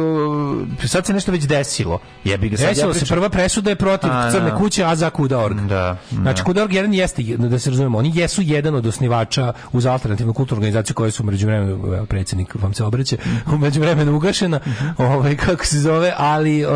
sad 0.87 1.05
se 1.05 1.13
nešto 1.13 1.31
već 1.31 1.43
desilo. 1.43 1.99
Jebi 2.23 2.49
ga 2.49 2.57
sad 2.57 2.67
Desilo 2.67 2.89
ja 2.89 2.93
se 2.93 3.05
prva 3.05 3.29
presuda 3.29 3.69
je 3.69 3.75
protiv 3.75 4.09
A, 4.13 4.31
crne 4.31 4.49
da. 4.49 4.55
kuće, 4.57 4.83
a 4.83 4.95
za 4.95 5.09
Kuda.org. 5.09 5.59
Da, 5.61 5.97
Znači, 6.11 6.41
da. 6.41 6.43
Kuda.org 6.43 6.73
jedan 6.73 6.93
jeste, 6.93 7.23
da 7.23 7.59
se 7.59 7.69
razumemo, 7.69 7.97
oni 7.97 8.11
jesu 8.15 8.41
jedan 8.41 8.75
od 8.75 8.85
osnivača 8.85 9.53
uz 9.71 9.85
alternativnu 9.85 10.33
kulturnu 10.33 10.59
organizaciju 10.59 10.95
koja 10.95 11.11
su 11.11 11.23
umeđu 11.23 11.47
vremenu, 11.47 12.05
predsjednik 12.09 12.55
vam 12.55 12.73
se 12.73 12.83
obraća, 12.83 13.17
umeđu 13.53 13.81
vremenu 13.81 14.15
ugašena, 14.15 14.59
ovaj, 14.97 15.37
kako 15.37 15.65
se 15.65 15.79
zove, 15.79 16.13
ali 16.17 16.65
uh, 16.65 16.71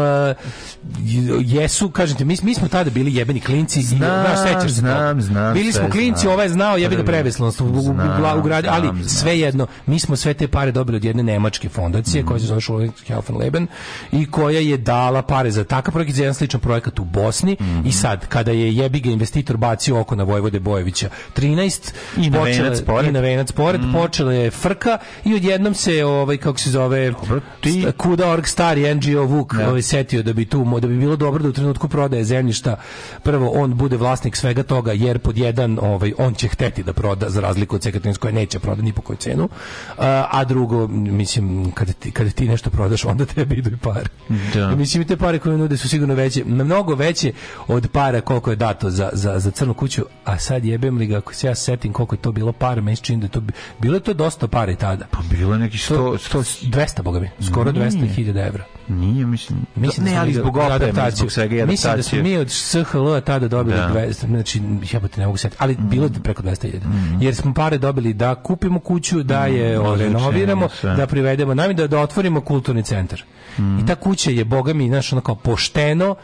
jesu, 1.41 1.89
kažete, 1.89 2.25
mi, 2.25 2.37
mi 2.43 2.53
smo 2.53 2.67
tada 2.67 2.89
bili 2.89 3.15
jebeni 3.15 3.39
klinci 3.41 3.79
i 3.79 3.83
Znam, 3.83 3.99
znaš, 3.99 4.47
sećaš 4.47 4.63
se 4.63 4.69
znam, 4.69 5.21
znam 5.21 5.53
Bili 5.53 5.73
smo 5.73 5.89
klinci, 5.89 6.16
znam. 6.19 6.33
ovaj 6.33 6.45
je 6.45 6.49
znao, 6.49 6.77
jebi 6.77 6.95
ga 6.95 7.03
Prvi. 7.03 7.05
prevesnost 7.07 7.61
u, 7.61 7.65
u, 7.65 7.69
u, 7.69 7.81
Znam, 7.81 7.99
u 8.35 8.41
gradu, 8.41 8.67
ali 8.71 8.87
znam, 8.87 9.03
svejedno, 9.05 9.67
mi 9.85 9.99
smo 9.99 10.15
sve 10.15 10.33
te 10.33 10.47
pare 10.47 10.71
dobili 10.71 10.95
od 10.95 11.03
jedne 11.03 11.23
nemačke 11.23 11.69
fondacije 11.69 12.23
koja 12.23 12.39
se 12.39 12.45
zove 12.45 12.61
Schulen 12.61 12.91
Helfenleben 13.07 13.67
i 14.11 14.25
koja 14.27 14.59
je 14.59 14.77
dala 14.77 15.21
pare 15.21 15.51
za 15.51 15.63
takav 15.63 15.91
projekat, 15.91 16.15
za 16.15 16.21
jedan 16.21 16.33
sličan 16.33 16.59
projekat 16.59 16.99
u 16.99 17.05
Bosni 17.05 17.57
i 17.85 17.91
sad, 17.91 18.27
kada 18.27 18.51
je 18.51 18.75
jebiga 18.75 19.09
investitor 19.09 19.57
bacio 19.57 19.99
oko 19.99 20.15
na 20.15 20.23
Vojvode 20.23 20.59
Bojevića 20.59 21.09
13 21.33 21.93
I 22.17 22.29
na 22.29 22.39
počela- 22.39 22.63
venac 22.63 22.81
pored. 22.81 23.05
i 23.05 23.11
na 23.11 23.19
venac 23.19 23.51
pored, 23.51 23.81
počela 23.93 24.33
je 24.33 24.51
frka 24.51 24.97
i 25.25 25.35
odjednom 25.35 25.73
se 25.73 26.05
ovaj 26.05 26.37
kako 26.37 26.59
se 26.59 26.69
zove 26.69 27.13
ti- 27.61 27.81
sta- 27.81 27.91
Kuda.org 27.93 28.45
stari 28.47 28.95
NGO 28.95 29.23
Vuk 29.23 29.55
Da. 29.55 29.67
ovaj 29.67 29.81
setio 29.81 30.23
da 30.23 30.33
bi 30.33 30.45
tu 30.45 30.79
da 30.79 30.87
bi 30.87 30.97
bilo 30.97 31.15
dobro 31.15 31.43
da 31.43 31.49
u 31.49 31.53
trenutku 31.53 31.87
prodaje 31.87 32.23
zemljišta 32.23 32.75
prvo 33.23 33.49
on 33.51 33.73
bude 33.73 33.97
vlasnik 33.97 34.35
svega 34.35 34.63
toga 34.63 34.91
jer 34.93 35.19
pod 35.19 35.37
jedan 35.37 35.79
ovaj 35.81 36.06
on 36.17 36.33
će 36.33 36.47
hteti 36.47 36.83
da 36.83 36.93
proda 36.93 37.29
za 37.29 37.41
razliku 37.41 37.75
od 37.75 37.81
Cekatrins 37.81 38.17
koja 38.17 38.31
neće 38.31 38.59
prodati 38.59 38.85
ni 38.85 38.93
po 38.93 39.01
koju 39.01 39.17
cenu. 39.17 39.49
A, 39.97 40.27
a 40.31 40.43
drugo 40.43 40.87
mislim 40.87 41.71
kada 41.71 41.93
ti, 41.93 42.11
kada 42.11 42.29
ti 42.29 42.47
nešto 42.47 42.69
prodaš 42.69 43.05
onda 43.05 43.25
tebi 43.25 43.55
idu 43.55 43.69
i 43.69 43.77
pare. 43.77 44.05
Da. 44.53 44.75
Mislim 44.75 45.01
i 45.01 45.07
te 45.07 45.17
pare 45.17 45.39
koje 45.39 45.57
nude 45.57 45.77
su 45.77 45.89
sigurno 45.89 46.13
veće 46.13 46.43
mnogo 46.45 46.95
veće 46.95 47.33
od 47.67 47.87
para 47.87 48.21
koliko 48.21 48.49
je 48.49 48.55
dato 48.55 48.89
za, 48.89 49.09
za, 49.13 49.39
za 49.39 49.51
crnu 49.51 49.73
kuću. 49.73 50.05
A 50.25 50.39
sad 50.39 50.65
jebem 50.65 50.97
li 50.97 51.07
ga 51.07 51.17
ako 51.17 51.33
se 51.33 51.47
ja 51.47 51.55
setim 51.55 51.93
koliko 51.93 52.15
je 52.15 52.21
to 52.21 52.31
bilo 52.31 52.51
para 52.51 52.81
meni 52.81 52.97
čini 52.97 53.21
da 53.21 53.27
to 53.27 53.41
bi- 53.41 53.53
bilo 53.79 53.95
je 53.95 53.99
to 53.99 54.13
dosta 54.13 54.47
para 54.47 54.71
i 54.71 54.75
tada. 54.75 55.05
Pa 55.11 55.19
bilo 55.29 55.53
je 55.53 55.59
neki 55.59 55.77
100, 55.77 56.17
100 56.33 56.69
200 56.69 57.01
boga 57.01 57.19
mi 57.19 57.29
skoro 57.47 57.71
Nije. 57.71 57.89
200.000 57.91 58.47
evra 58.47 58.63
Nije, 58.87 59.25
mislim. 59.25 59.59
Mislim 59.75 60.05
ne, 60.05 60.11
da 60.11 60.15
smo 60.15 60.21
ali 60.21 60.33
zbog 60.33 60.57
opreme, 60.57 61.11
zbog 61.11 61.31
svega 61.31 61.55
i 61.55 61.65
Mislim 61.65 61.95
da 61.95 62.03
smo 62.03 62.21
mi 62.21 62.37
od 62.37 62.49
SHL 62.49 63.19
tada 63.25 63.47
dobili 63.47 63.77
Da. 63.77 63.89
200, 63.89 64.25
znači 64.25 64.61
jebote 64.91 65.21
ne 65.21 65.25
mogu 65.25 65.37
setiti, 65.37 65.57
ali 65.59 65.77
bilo 65.79 66.05
je 66.05 66.11
preko 66.23 66.43
200.000. 66.43 66.79
Jer 67.21 67.35
smo 67.35 67.53
pare 67.53 67.77
dobili 67.77 68.13
da 68.13 68.35
kupimo 68.35 68.79
kuću, 68.79 69.23
da 69.23 69.45
je 69.45 69.79
o, 69.79 69.83
ozvučenje, 69.83 70.05
renoviramo, 70.07 70.67
da 70.83 71.07
privedemo, 71.07 71.53
najmi 71.53 71.73
da, 71.73 71.87
da 71.87 71.99
otvorimo 71.99 72.41
kulturni 72.41 72.83
centar. 72.83 73.23
I 73.57 73.85
ta 73.87 73.95
kuća 73.95 74.31
je 74.31 74.45
boga 74.45 74.73
mi, 74.73 74.87
znaš, 74.87 75.13
ono 75.13 75.21
kao 75.21 75.35
pošteno 75.35 76.15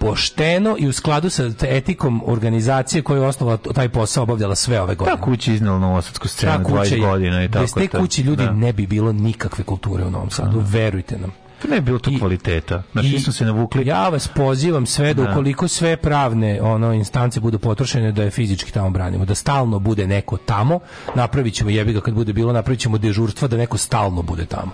pošteno 0.00 0.76
i 0.78 0.88
u 0.88 0.92
skladu 0.92 1.30
sa 1.30 1.50
te 1.50 1.66
etikom 1.70 2.22
organizacije 2.26 3.02
koja 3.02 3.20
je 3.20 3.26
osnovala 3.26 3.56
taj 3.56 3.88
posao 3.88 4.22
obavljala 4.22 4.54
sve 4.54 4.80
ove 4.80 4.94
godine. 4.94 5.16
Ta 5.16 5.22
kuća 5.22 5.50
je 5.50 5.54
iznala 5.54 5.78
novosadsku 5.78 6.28
scenu 6.28 6.64
kuća 6.64 6.74
20 6.74 6.92
je- 6.92 7.00
godina 7.00 7.44
i 7.44 7.48
tako. 7.48 7.62
Bez 7.62 7.74
te 7.74 7.88
kuće 7.88 8.22
ljudi 8.22 8.44
Da. 8.44 8.52
ne 8.52 8.72
bi 8.72 8.86
bilo 8.86 9.12
nikakve 9.12 9.64
kulture 9.64 10.04
u 10.04 10.10
Novom 10.10 10.30
Sadu, 10.30 10.60
verujte 10.60 11.18
nam. 11.18 11.32
To 11.62 11.68
ne 11.68 11.76
bi 11.76 11.80
bilo 11.80 11.98
to 11.98 12.10
kvaliteta. 12.18 12.82
Znači, 12.92 13.08
I- 13.08 13.20
smo 13.20 13.32
se 13.32 13.44
navukli. 13.44 13.86
Ja 13.86 14.08
vas 14.08 14.28
pozivam 14.28 14.86
sve 14.86 15.14
da 15.14 15.22
Da. 15.22 15.30
ukoliko 15.30 15.68
sve 15.68 15.96
pravne 15.96 16.62
ono 16.62 16.92
instance 16.92 17.40
budu 17.40 17.58
potrošene 17.58 18.12
da 18.12 18.22
je 18.22 18.30
fizički 18.30 18.72
tamo 18.72 18.90
branimo, 18.90 19.24
da 19.24 19.34
stalno 19.34 19.78
bude 19.78 20.06
neko 20.06 20.36
tamo, 20.36 20.80
napravit 21.14 21.54
ćemo 21.54 21.70
jebi 21.70 21.92
ga 21.92 22.00
kad 22.00 22.14
bude 22.14 22.32
bilo, 22.32 22.52
napravit 22.52 22.80
ćemo 22.80 22.98
dežurstva 22.98 23.48
da 23.48 23.56
neko 23.56 23.78
stalno 23.78 24.22
bude 24.22 24.46
tamo. 24.46 24.72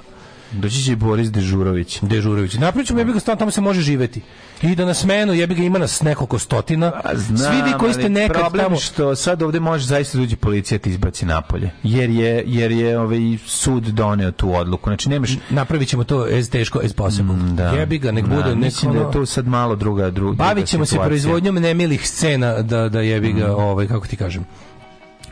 Doći 0.53 0.85
će 0.85 0.97
Boris 0.97 1.31
Dežurović. 1.31 1.99
Dežurović. 2.03 2.55
Napravit 2.55 2.87
ćemo 2.87 2.99
jebi 2.99 3.12
ga 3.12 3.20
stalno, 3.20 3.39
tamo 3.39 3.51
se 3.51 3.61
može 3.61 3.81
živeti. 3.81 4.20
I 4.62 4.75
da 4.75 4.85
na 4.85 4.95
smenu 4.95 5.35
jebi 5.35 5.55
ga 5.55 5.62
ima 5.62 5.79
nas 5.79 6.03
nekoliko 6.03 6.39
stotina. 6.39 6.93
Svi 7.27 7.62
vi 7.65 7.73
koji 7.79 7.95
ste 7.95 8.09
nekad 8.09 8.37
problem 8.37 8.65
tamo... 8.65 8.77
što 8.77 9.16
sad 9.16 9.43
ovde 9.43 9.61
može 9.61 9.87
zaista 9.87 10.19
dođe 10.19 10.37
policija 10.37 10.79
ti 10.79 10.91
izbaci 10.91 11.27
napolje. 11.27 11.70
Jer 11.83 12.11
je 12.11 12.45
jer 12.47 12.73
je 12.73 12.99
ovaj 12.99 13.20
sud 13.47 13.83
doneo 13.83 14.31
tu 14.31 14.55
odluku. 14.55 14.91
Znači 14.91 15.09
nemaš 15.09 15.31
Napravit 15.51 15.89
ćemo 15.89 16.05
to 16.05 16.27
as 16.39 16.49
teško 16.49 16.81
as 16.85 16.93
possible. 16.93 17.37
da. 17.37 17.69
Jebi 17.69 17.99
ga, 17.99 18.12
nek 18.12 18.25
Da, 18.25 18.35
bude 18.35 18.49
neko... 18.49 18.59
Mislim 18.59 18.93
da 18.93 18.99
je 18.99 19.11
to 19.12 19.27
sad 19.27 19.47
malo 19.47 19.77
druga 19.77 20.11
druga. 20.11 20.37
Bavit 20.37 20.66
ćemo 20.66 20.87
se 20.87 20.97
proizvodnjom 21.05 21.55
nemilih 21.55 22.09
scena 22.09 22.62
da 22.62 22.89
da 22.89 23.01
jebi 23.01 23.33
ga, 23.33 23.57
ovaj 23.57 23.87
kako 23.87 24.07
ti 24.07 24.16
kažem. 24.16 24.45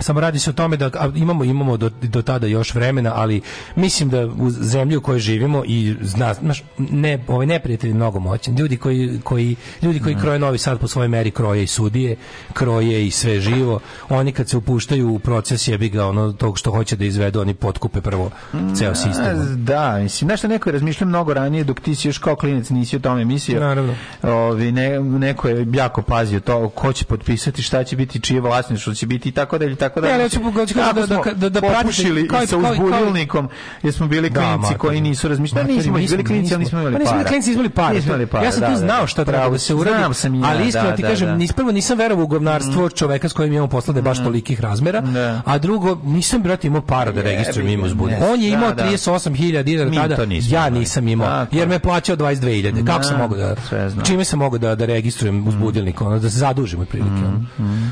Samo 0.01 0.20
radi 0.20 0.39
se 0.39 0.51
o 0.51 0.52
tome 0.52 0.77
da 0.77 1.10
imamo 1.14 1.44
imamo 1.44 1.77
do, 1.77 1.90
do 2.02 2.23
tada 2.23 2.47
još 2.47 2.74
vremena, 2.74 3.12
ali 3.14 3.40
mislim 3.77 4.09
da 4.09 4.27
u 4.27 4.51
zemlji 4.51 4.97
u 4.97 5.01
kojoj 5.01 5.20
živimo 5.20 5.62
i 5.66 5.97
zna, 6.01 6.35
znaš, 6.35 6.62
ne 6.78 7.24
ovaj 7.28 7.47
neprijatelj 7.47 7.90
je 7.90 7.94
mnogo 7.94 8.18
moćan. 8.18 8.56
Ljudi 8.56 8.77
koji 8.77 9.20
koji 9.24 9.56
ljudi 9.82 10.01
koji 10.01 10.14
kroje 10.14 10.39
Novi 10.39 10.59
Sad 10.59 10.78
po 10.78 10.89
svojoj 10.89 11.09
meri 11.09 11.31
kroje 11.31 11.62
i 11.62 11.66
sudije, 11.66 12.16
kroje 12.52 13.06
i 13.06 13.10
sve 13.10 13.40
živo. 13.40 13.81
Oni 14.09 14.32
kad 14.32 14.48
se 14.48 14.56
upuštaju 14.56 15.14
u 15.14 15.18
proces 15.18 15.68
jebi 15.68 15.89
ga 15.89 16.06
ono 16.06 16.32
tog 16.32 16.59
što 16.59 16.70
hoće 16.70 16.97
da 16.97 17.05
izvedu, 17.05 17.40
oni 17.40 17.55
potkupe 17.55 18.01
prvo 18.01 18.31
ceo 18.77 18.94
sistem. 18.94 19.27
A, 19.27 19.56
Da, 19.56 19.98
mislim, 19.98 20.28
nešto 20.28 20.48
neko 20.48 20.68
je 20.68 20.73
razmišljao 20.73 21.09
mnogo 21.09 21.35
ranije 21.35 21.64
dok 21.64 21.81
ti 21.81 21.94
si 21.94 22.09
još 22.09 22.18
kao 22.18 22.36
klinac 22.36 22.70
nisi 22.70 22.97
o 22.97 22.98
tome 22.98 23.24
mislio. 23.24 23.60
Naravno. 23.60 23.94
Ovi, 24.23 24.73
ne, 24.73 25.01
neko 25.01 25.48
je 25.48 25.66
jako 25.73 26.02
pazio 26.02 26.40
to 26.40 26.68
ko 26.68 26.93
će 26.93 27.05
potpisati, 27.05 27.62
šta 27.62 27.85
će 27.85 27.97
biti, 27.97 28.20
čije 28.20 28.40
vlasništvo 28.40 28.94
će 28.94 29.06
biti 29.06 29.28
i 29.28 29.32
tako 29.32 29.59
dalje, 29.59 29.77
tako 29.88 30.00
dalje. 30.00 30.12
Ne, 30.14 30.28
kažem 30.28 30.42
Kako 30.76 31.00
da- 31.00 31.06
da- 31.06 31.32
da- 31.34 31.48
da 31.50 31.60
pratite- 31.60 31.82
popušili 31.82 32.28
kao 32.28 32.42
i- 32.42 32.46
sa 32.46 32.56
uzbudilnikom, 32.58 33.48
jer 33.82 33.92
smo 33.92 34.06
bili 34.06 34.30
Da, 34.30 34.40
klinci 34.40 34.78
koji 34.78 35.00
nisu 35.00 35.28
razmišljali. 35.28 35.72
Nismo, 35.74 35.92
bili 35.94 36.24
klinci, 36.24 36.54
ali 36.54 36.64
nismo- 36.64 36.80
imali 36.80 36.94
Pa 36.94 36.98
para. 36.98 37.04
nismo 37.04 37.16
bili 37.18 37.28
klinci, 37.28 37.48
nismo 37.50 37.60
imali 37.60 37.70
para. 37.70 37.94
Nismo 37.94 38.08
imali 38.08 38.26
para, 38.26 38.44
Ja 38.44 38.52
sam 38.52 38.60
da, 38.60 38.66
tu 38.66 38.72
da, 38.72 38.78
znao 38.78 39.00
da. 39.00 39.06
šta 39.06 39.24
treba 39.24 39.48
da 39.48 39.58
se 39.58 39.74
uradi. 39.74 39.96
Znam 39.96 40.14
sam 40.14 40.34
i 40.34 40.40
ja, 40.40 40.46
ali 40.46 40.66
iskreno 40.66 40.90
da, 40.90 40.96
ti 40.96 41.02
da, 41.02 41.08
kažem, 41.08 41.28
da. 41.28 41.36
nis 41.36 41.52
prvo 41.52 41.72
nisam 41.72 41.98
verovao 41.98 42.24
u 42.24 42.28
govnarstvo 42.28 42.88
čoveka 42.90 43.28
s 43.28 43.32
kojim 43.32 43.52
imamo 43.52 43.68
posla 43.68 43.92
da 43.92 43.98
je 43.98 44.02
baš 44.02 44.18
tolikih 44.18 44.60
razmera, 44.60 45.00
Da. 45.00 45.42
a 45.46 45.58
drugo 45.58 45.98
nisam 46.04 46.42
brate 46.42 46.66
imao 46.66 46.82
para 46.82 47.12
da 47.12 47.22
registrujem 47.22 47.68
ime 47.68 47.84
uzbudno. 47.84 48.16
ne, 48.18 48.26
On 48.26 48.40
je 48.40 48.48
imao 48.50 48.68
da, 48.68 48.74
da. 48.74 48.82
38.000 48.84 49.62
dinara 49.62 49.90
tada, 50.08 50.22
ja 50.46 50.70
nisam 50.70 51.08
imao, 51.08 51.46
jer 51.52 51.68
me 51.68 51.74
je 51.74 51.78
plaćao 51.78 52.16
22.000. 52.16 52.84
Kako 52.84 53.02
sam 53.02 53.12
Da, 53.12 53.22
mogao 53.22 53.38
da 53.38 53.54
sve 53.68 53.90
znam. 53.90 54.04
čime 54.04 54.24
sam 54.24 54.38
mogao 54.38 54.58
da 54.58 54.74
da 54.74 54.84
registrujem 54.86 55.48
uzbudilnik, 55.48 56.00
ono 56.00 56.18
da 56.18 56.30
se 56.30 56.38
zadužim 56.38 56.80
otprilike. 56.80 57.10
ono. 57.18 57.44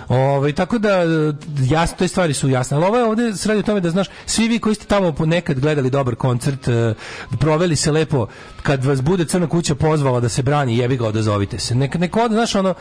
Ovaj 0.09 0.53
tako 0.53 0.79
da 0.79 0.91
jasno 1.85 1.97
te 1.99 2.09
stvari 2.09 2.35
su 2.35 2.49
jasne. 2.49 2.77
Ali 2.77 2.87
ovo 2.87 2.97
je 2.97 3.05
ovde 3.05 3.33
se 3.35 3.49
radi 3.49 3.61
o 3.61 3.63
tome 3.63 3.81
da 3.81 3.91
znaš 3.91 4.07
svi 4.27 4.49
vi 4.49 4.59
koji 4.59 4.75
ste 4.75 4.87
tamo 4.87 5.13
ponekad 5.13 5.61
gledali 5.61 5.91
dobar 5.91 6.15
koncert, 6.15 6.69
eh, 6.69 6.95
proveli 7.41 7.77
se 7.77 7.93
lepo 7.93 8.27
kad 8.63 8.85
vas 8.85 9.03
bude 9.03 9.25
crna 9.25 9.47
kuća 9.47 9.75
pozvala 9.75 10.21
da 10.21 10.29
se 10.29 10.43
brani, 10.43 10.79
jebi 10.79 10.97
ga 10.97 11.07
odazovite 11.07 11.59
se. 11.59 11.75
Neka 11.75 11.99
neko 11.99 12.29
znaš 12.29 12.55
ono 12.55 12.75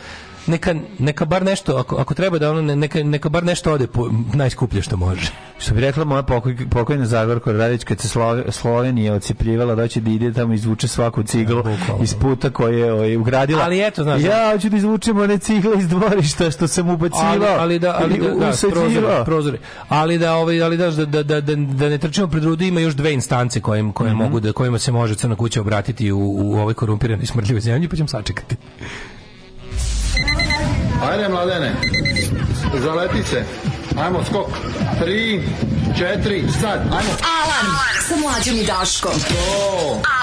neka, 0.48 0.76
neka 0.99 1.26
bar 1.26 1.44
nešto, 1.44 1.76
ako, 1.76 1.95
ako 1.95 2.14
treba 2.14 2.38
da 2.38 2.52
ono, 2.52 2.61
ne- 2.61 2.76
neka, 2.76 3.03
neka 3.03 3.30
bar 3.30 3.44
nešto 3.44 3.74
ode 3.74 3.88
po 3.88 4.10
najskuplje 4.34 4.82
što 4.82 4.98
može. 4.98 5.32
Što 5.60 5.74
bi 5.74 5.82
rekla 5.82 6.03
moja 6.06 6.24
pokoj, 6.24 6.57
pokojna 6.70 7.06
Zagorka 7.06 7.52
Radić 7.52 7.84
kad 7.84 7.99
se 7.99 8.07
Slove, 8.07 8.44
Slovenija 8.49 9.14
ocipljivala 9.14 9.76
da 9.76 9.88
će 9.88 10.02
da 10.02 10.11
ide 10.11 10.34
tamo 10.34 10.53
izvuče 10.53 10.88
svaku 10.88 11.24
ciglu 11.24 11.64
iz 12.02 12.15
puta 12.15 12.49
koje 12.49 12.80
je 12.80 12.94
ovaj, 12.94 13.18
ugradila. 13.18 13.64
Ali 13.64 13.82
eto, 13.82 14.03
znaš, 14.03 14.22
ja 14.22 14.52
hoću 14.52 14.70
da 14.70 14.78
izvučem 14.78 15.18
one 15.18 15.38
cigle 15.38 15.78
iz 15.78 15.88
dvorišta 15.88 16.52
što 16.52 16.68
sam 16.68 16.90
ubacivao. 16.90 17.28
ali, 17.28 17.45
ali 17.49 17.80
da 17.80 17.98
ali 17.99 18.18
da, 18.18 18.28
da 18.30 18.49
usađivao. 18.49 18.72
prozori, 18.84 19.26
prozori. 19.26 19.57
Ali 19.90 20.18
da 20.18 20.36
ovaj 20.36 20.64
ali 20.64 20.78
da 20.78 20.91
da, 20.91 21.06
da, 21.06 21.24
da, 21.24 21.41
da, 21.41 21.56
da 21.56 21.90
ne 21.90 21.98
trčimo 21.98 22.28
pred 22.28 22.44
rudu 22.44 22.64
ima 22.64 22.80
još 22.80 22.94
dve 22.94 23.14
instance 23.14 23.61
kojim 23.61 23.91
koje 23.91 24.10
Mhm. 24.10 24.18
mogu 24.18 24.40
da 24.40 24.53
kojima 24.53 24.80
se 24.80 24.91
može 24.91 25.15
crna 25.15 25.36
kuća 25.36 25.61
obratiti 25.61 26.11
u 26.11 26.20
u 26.34 26.53
ovoj 26.53 26.74
korumpiranoj 26.74 27.26
smrdljivoj 27.26 27.61
zemlji 27.61 27.88
pa 27.88 27.95
ćemo 27.95 28.07
sačekati. 28.07 28.56
Ajde, 31.11 31.30
mladene, 31.30 31.71
zaleti 32.84 33.23
se. 33.23 33.43
Ajmo, 34.01 34.23
skok. 34.23 34.47
Tri, 34.99 35.49
četiri, 35.97 36.43
sad, 36.61 36.80
ajmo. 36.80 37.13
Alarm 37.41 37.71
sa 38.07 38.15
mlađom 38.15 38.55
i 38.55 38.65
Daškom. 38.65 39.11
Alarm. 39.11 40.23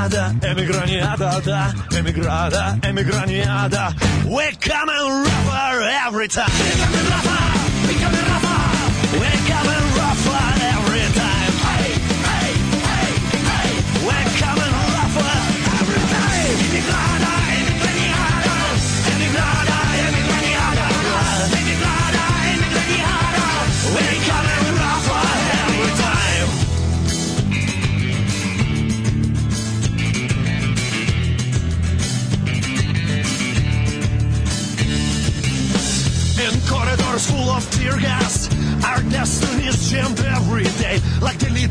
Emigrada, 0.00 0.34
emigraniada, 0.42 1.40
da, 1.44 1.74
emigrada, 1.96 2.78
emigraniada. 2.82 3.94
We 4.24 4.50
come 4.56 4.88
and 4.88 5.26
rougher 5.26 5.82
every 6.06 6.28
time. 6.28 7.39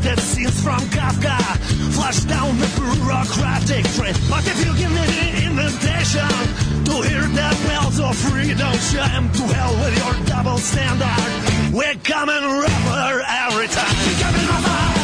Deleted 0.00 0.20
scenes 0.20 0.62
from 0.62 0.80
Kafka. 0.90 1.38
Flash 1.92 2.20
down 2.24 2.58
the 2.58 2.66
bureaucratic 2.76 3.84
train. 3.94 4.14
But 4.28 4.46
if 4.46 4.64
you 4.64 4.76
give 4.76 4.90
me 4.90 5.04
the 5.06 5.46
invitation 5.46 6.28
to 6.84 7.02
hear 7.02 7.22
the 7.22 7.66
bells 7.68 8.00
of 8.00 8.16
freedom 8.16 8.72
chime, 8.92 9.30
to 9.32 9.42
hell 9.54 9.74
with 9.84 9.96
your 9.98 10.26
double 10.26 10.58
standard. 10.58 11.74
We're 11.74 11.94
coming 12.04 12.42
rougher 12.42 13.22
every 13.26 13.68
time. 13.68 13.96
We're 14.06 14.22
coming. 14.22 14.99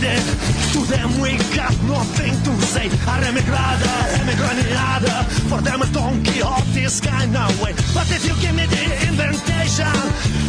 To 0.00 0.80
them 0.86 1.20
we 1.20 1.36
got 1.54 1.76
nothing 1.84 2.32
to 2.32 2.52
say. 2.62 2.88
Our 3.04 3.20
emigrada, 3.20 3.92
emigraniada. 4.16 5.28
For 5.50 5.60
them 5.60 5.80
Don 5.92 6.24
Quixote's 6.24 7.00
kind 7.00 7.36
of 7.36 7.60
way. 7.60 7.74
But 7.92 8.08
if 8.08 8.24
you 8.24 8.32
give 8.40 8.54
me 8.56 8.64
the 8.64 8.84
invitation 9.08 9.92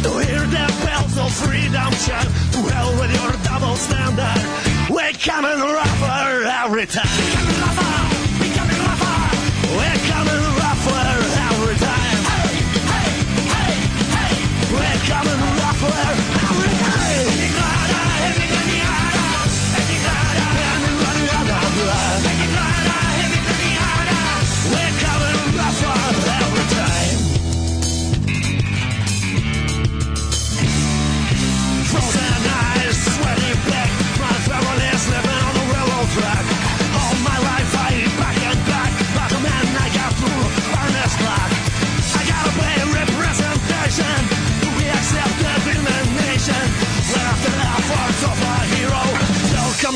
to 0.04 0.10
hear 0.24 0.40
the 0.48 0.64
bells 0.88 1.18
of 1.18 1.30
freedom 1.34 1.92
chime, 2.00 2.32
to 2.56 2.60
hell 2.72 2.92
with 2.96 3.12
your 3.12 3.32
double 3.44 3.76
standard. 3.76 4.40
We're 4.88 5.12
coming 5.20 5.60
rougher 5.60 6.48
every 6.64 6.86
time. 6.86 7.12
We're 7.20 7.36
coming 7.36 7.60
rougher. 7.60 7.92
We're 8.40 8.56
coming 8.56 8.80
rougher. 8.88 9.16
We're 9.76 10.00
coming 10.08 10.42
rougher 10.64 11.11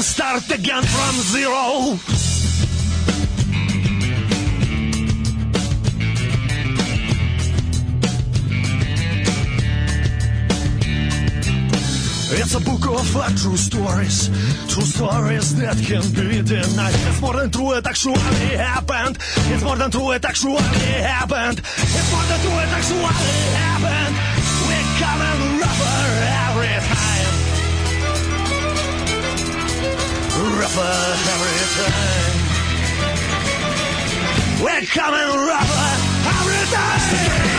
start 0.07 0.49
again 0.51 0.83
from 0.85 1.15
zero. 1.35 1.99
It's 12.39 12.55
a 12.55 12.61
book 12.61 12.87
of 12.87 13.16
uh, 13.16 13.28
true 13.35 13.57
stories, 13.57 14.28
true 14.73 14.85
stories 14.85 15.57
that 15.57 15.77
can 15.83 16.03
be 16.15 16.41
denied. 16.43 16.95
It's 17.09 17.20
more 17.20 17.35
than 17.35 17.51
true, 17.51 17.73
it 17.73 17.87
actually 17.87 18.20
happened. 18.55 19.19
It's 19.51 19.65
more 19.65 19.77
than 19.77 19.91
true, 19.91 20.12
it 20.12 20.24
actually 20.24 20.62
happened. 21.03 21.59
It's 21.59 22.12
more 22.12 22.27
than 22.31 22.41
true, 22.41 22.59
it 22.62 22.70
actually 22.78 23.03
happened. 23.59 24.15
We're 24.69 24.89
coming 25.03 25.61
rougher 25.61 25.99
every 26.47 26.95
time. 26.95 27.16
Rougher 30.39 31.17
every 31.33 31.61
time. 31.77 32.37
We're 34.63 34.87
coming 34.87 35.47
rougher 35.47 35.89
every 36.29 36.65
time. 36.77 37.56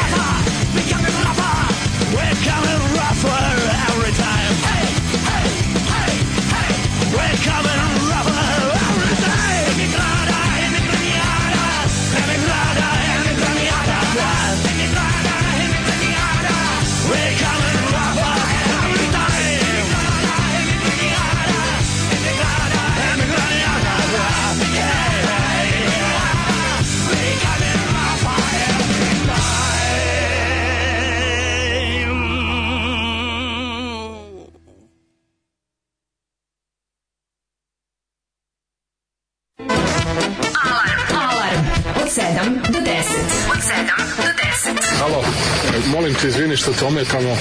ništa 46.57 46.71
tome 46.71 47.03
tamo. 47.05 47.37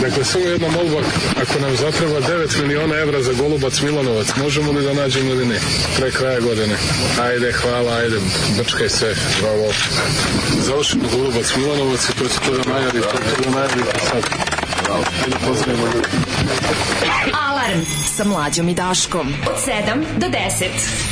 Dakle, 0.00 0.24
samo 0.24 0.44
jedna 0.44 0.68
molba, 0.68 1.00
ako 1.42 1.60
nam 1.60 1.76
zatreba 1.76 2.20
9 2.20 2.62
miliona 2.62 2.96
evra 2.96 3.22
za 3.22 3.32
Golubac 3.32 3.80
Milanovac, 3.80 4.26
možemo 4.36 4.72
li 4.72 4.82
da 4.84 4.92
nađemo 4.92 5.30
ili 5.30 5.46
ne? 5.46 5.58
Pre 5.96 6.10
kraja 6.10 6.40
godine. 6.40 6.76
Ajde, 7.22 7.52
hvala, 7.52 7.92
ajde, 7.96 8.16
brčkaj 8.58 8.88
sve, 8.88 9.14
bravo. 9.40 9.72
Završimo 10.60 11.04
Golubac 11.12 11.56
Milanovac 11.56 12.08
i 12.08 12.12
to 12.18 12.28
će 12.28 12.38
to 12.46 12.52
da 12.52 12.72
najavi, 12.72 13.00
to 13.00 13.18
će 13.18 13.34
to 13.36 13.50
da 13.50 13.56
najavi 13.56 13.82
sad. 14.10 14.22
Bravo. 14.84 15.04
Ajde, 15.24 15.30
da 15.30 15.46
pozdravimo 15.46 15.86
ljudi. 15.86 16.08
Alarm 17.48 17.80
sa 18.16 18.24
mlađom 18.24 18.68
i 18.68 18.74
Daškom 18.74 19.34
od 19.46 19.56
7 19.66 20.04
do 20.18 20.26
10. 20.26 21.11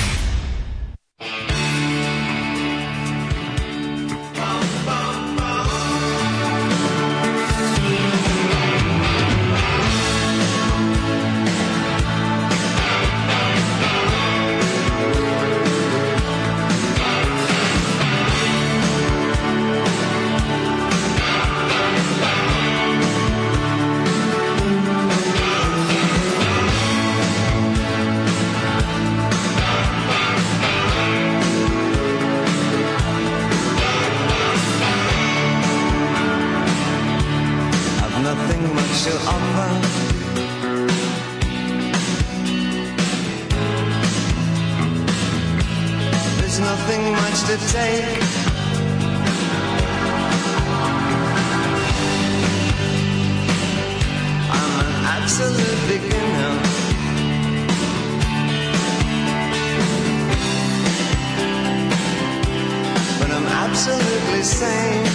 absolutely 63.71 64.43
sane. 64.43 65.07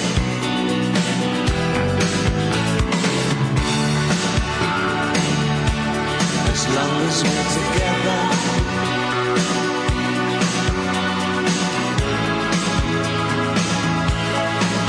As 6.52 6.62
long 6.76 6.96
as 7.08 7.18
we're 7.26 7.48
together. 7.58 8.22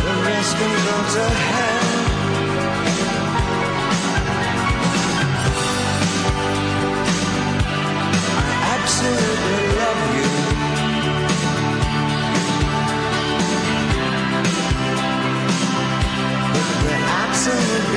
The 0.04 0.12
can 0.58 0.72
go 0.86 0.96
to 1.14 1.24
hell. 1.34 1.75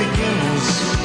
pequenos 0.00 0.99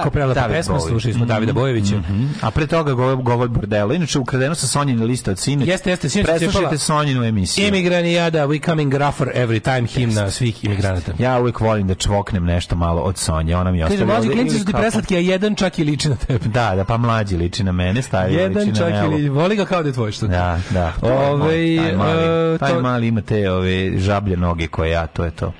Jako 0.00 0.10
prelepa 0.10 0.40
David 0.40 0.56
pesma, 0.56 0.80
slušali 0.80 1.14
smo 1.14 1.26
Davida 1.26 1.52
Bojevića. 1.52 1.96
Mhm. 1.96 2.26
A 2.40 2.50
pre 2.50 2.66
toga 2.66 2.92
govor, 2.92 3.16
govor 3.16 3.48
bordela. 3.48 3.94
Inače, 3.94 4.18
ukradeno 4.18 4.54
sa 4.54 4.66
Sonjine 4.66 5.04
liste 5.04 5.30
od 5.30 5.38
sinoć. 5.38 5.68
Jeste, 5.68 5.90
jeste, 5.90 6.08
sinoć 6.08 6.26
se 6.26 6.32
Preslušajte. 6.32 6.78
Sonjinu 6.78 7.24
emisiju. 7.24 7.66
Imigranijada, 7.68 8.46
we 8.46 8.64
coming 8.64 8.94
rougher 8.94 9.28
every 9.34 9.60
time, 9.60 9.86
himna 9.86 10.30
svih 10.30 10.64
imigranata. 10.64 11.12
Ja 11.18 11.40
uvijek 11.40 11.60
volim 11.60 11.86
da 11.86 11.94
čvoknem 11.94 12.44
nešto 12.44 12.76
malo 12.76 13.02
od 13.02 13.18
Sonje. 13.18 13.56
Ona 13.56 13.70
mi 13.72 13.80
Kaže, 13.80 13.92
ostavlja 13.94 14.06
mlađi 14.06 14.28
ovdje 14.28 14.42
klinci 14.42 14.58
su 14.58 14.64
ti 14.64 14.72
preslatki, 14.72 15.16
a 15.16 15.18
jedan 15.18 15.54
čak 15.54 15.78
i 15.78 15.84
liči 15.84 16.08
na 16.08 16.16
tebe. 16.16 16.48
Da, 16.48 16.74
da, 16.76 16.84
pa 16.84 16.96
mlađi 16.96 17.36
liči 17.36 17.64
na 17.64 17.72
mene, 17.72 18.02
stavi 18.02 18.34
Jedan 18.34 18.64
liči 18.64 18.76
čak 18.78 18.90
na 18.90 19.00
Nelu. 19.02 19.18
ili 19.18 19.28
voli 19.28 19.56
ga 19.56 19.64
kao 19.64 19.82
da 19.82 19.88
je 19.88 19.92
tvoj 19.92 20.12
što. 20.12 20.26
Da, 20.26 20.60
da. 20.70 20.92
to 21.00 21.06
je 21.06 21.30
Ovaj, 21.30 21.76
taj 21.78 21.96
mali, 21.96 22.54
e, 22.54 22.58
taj 22.58 22.74
mali 22.74 23.06
ima 23.06 23.20
te 23.22 23.50
ove 23.50 23.98
žablje 23.98 24.36
noge 24.36 24.66
koje 24.66 24.90
ja, 24.90 25.06
to 25.06 25.24
je 25.24 25.30
to. 25.30 25.52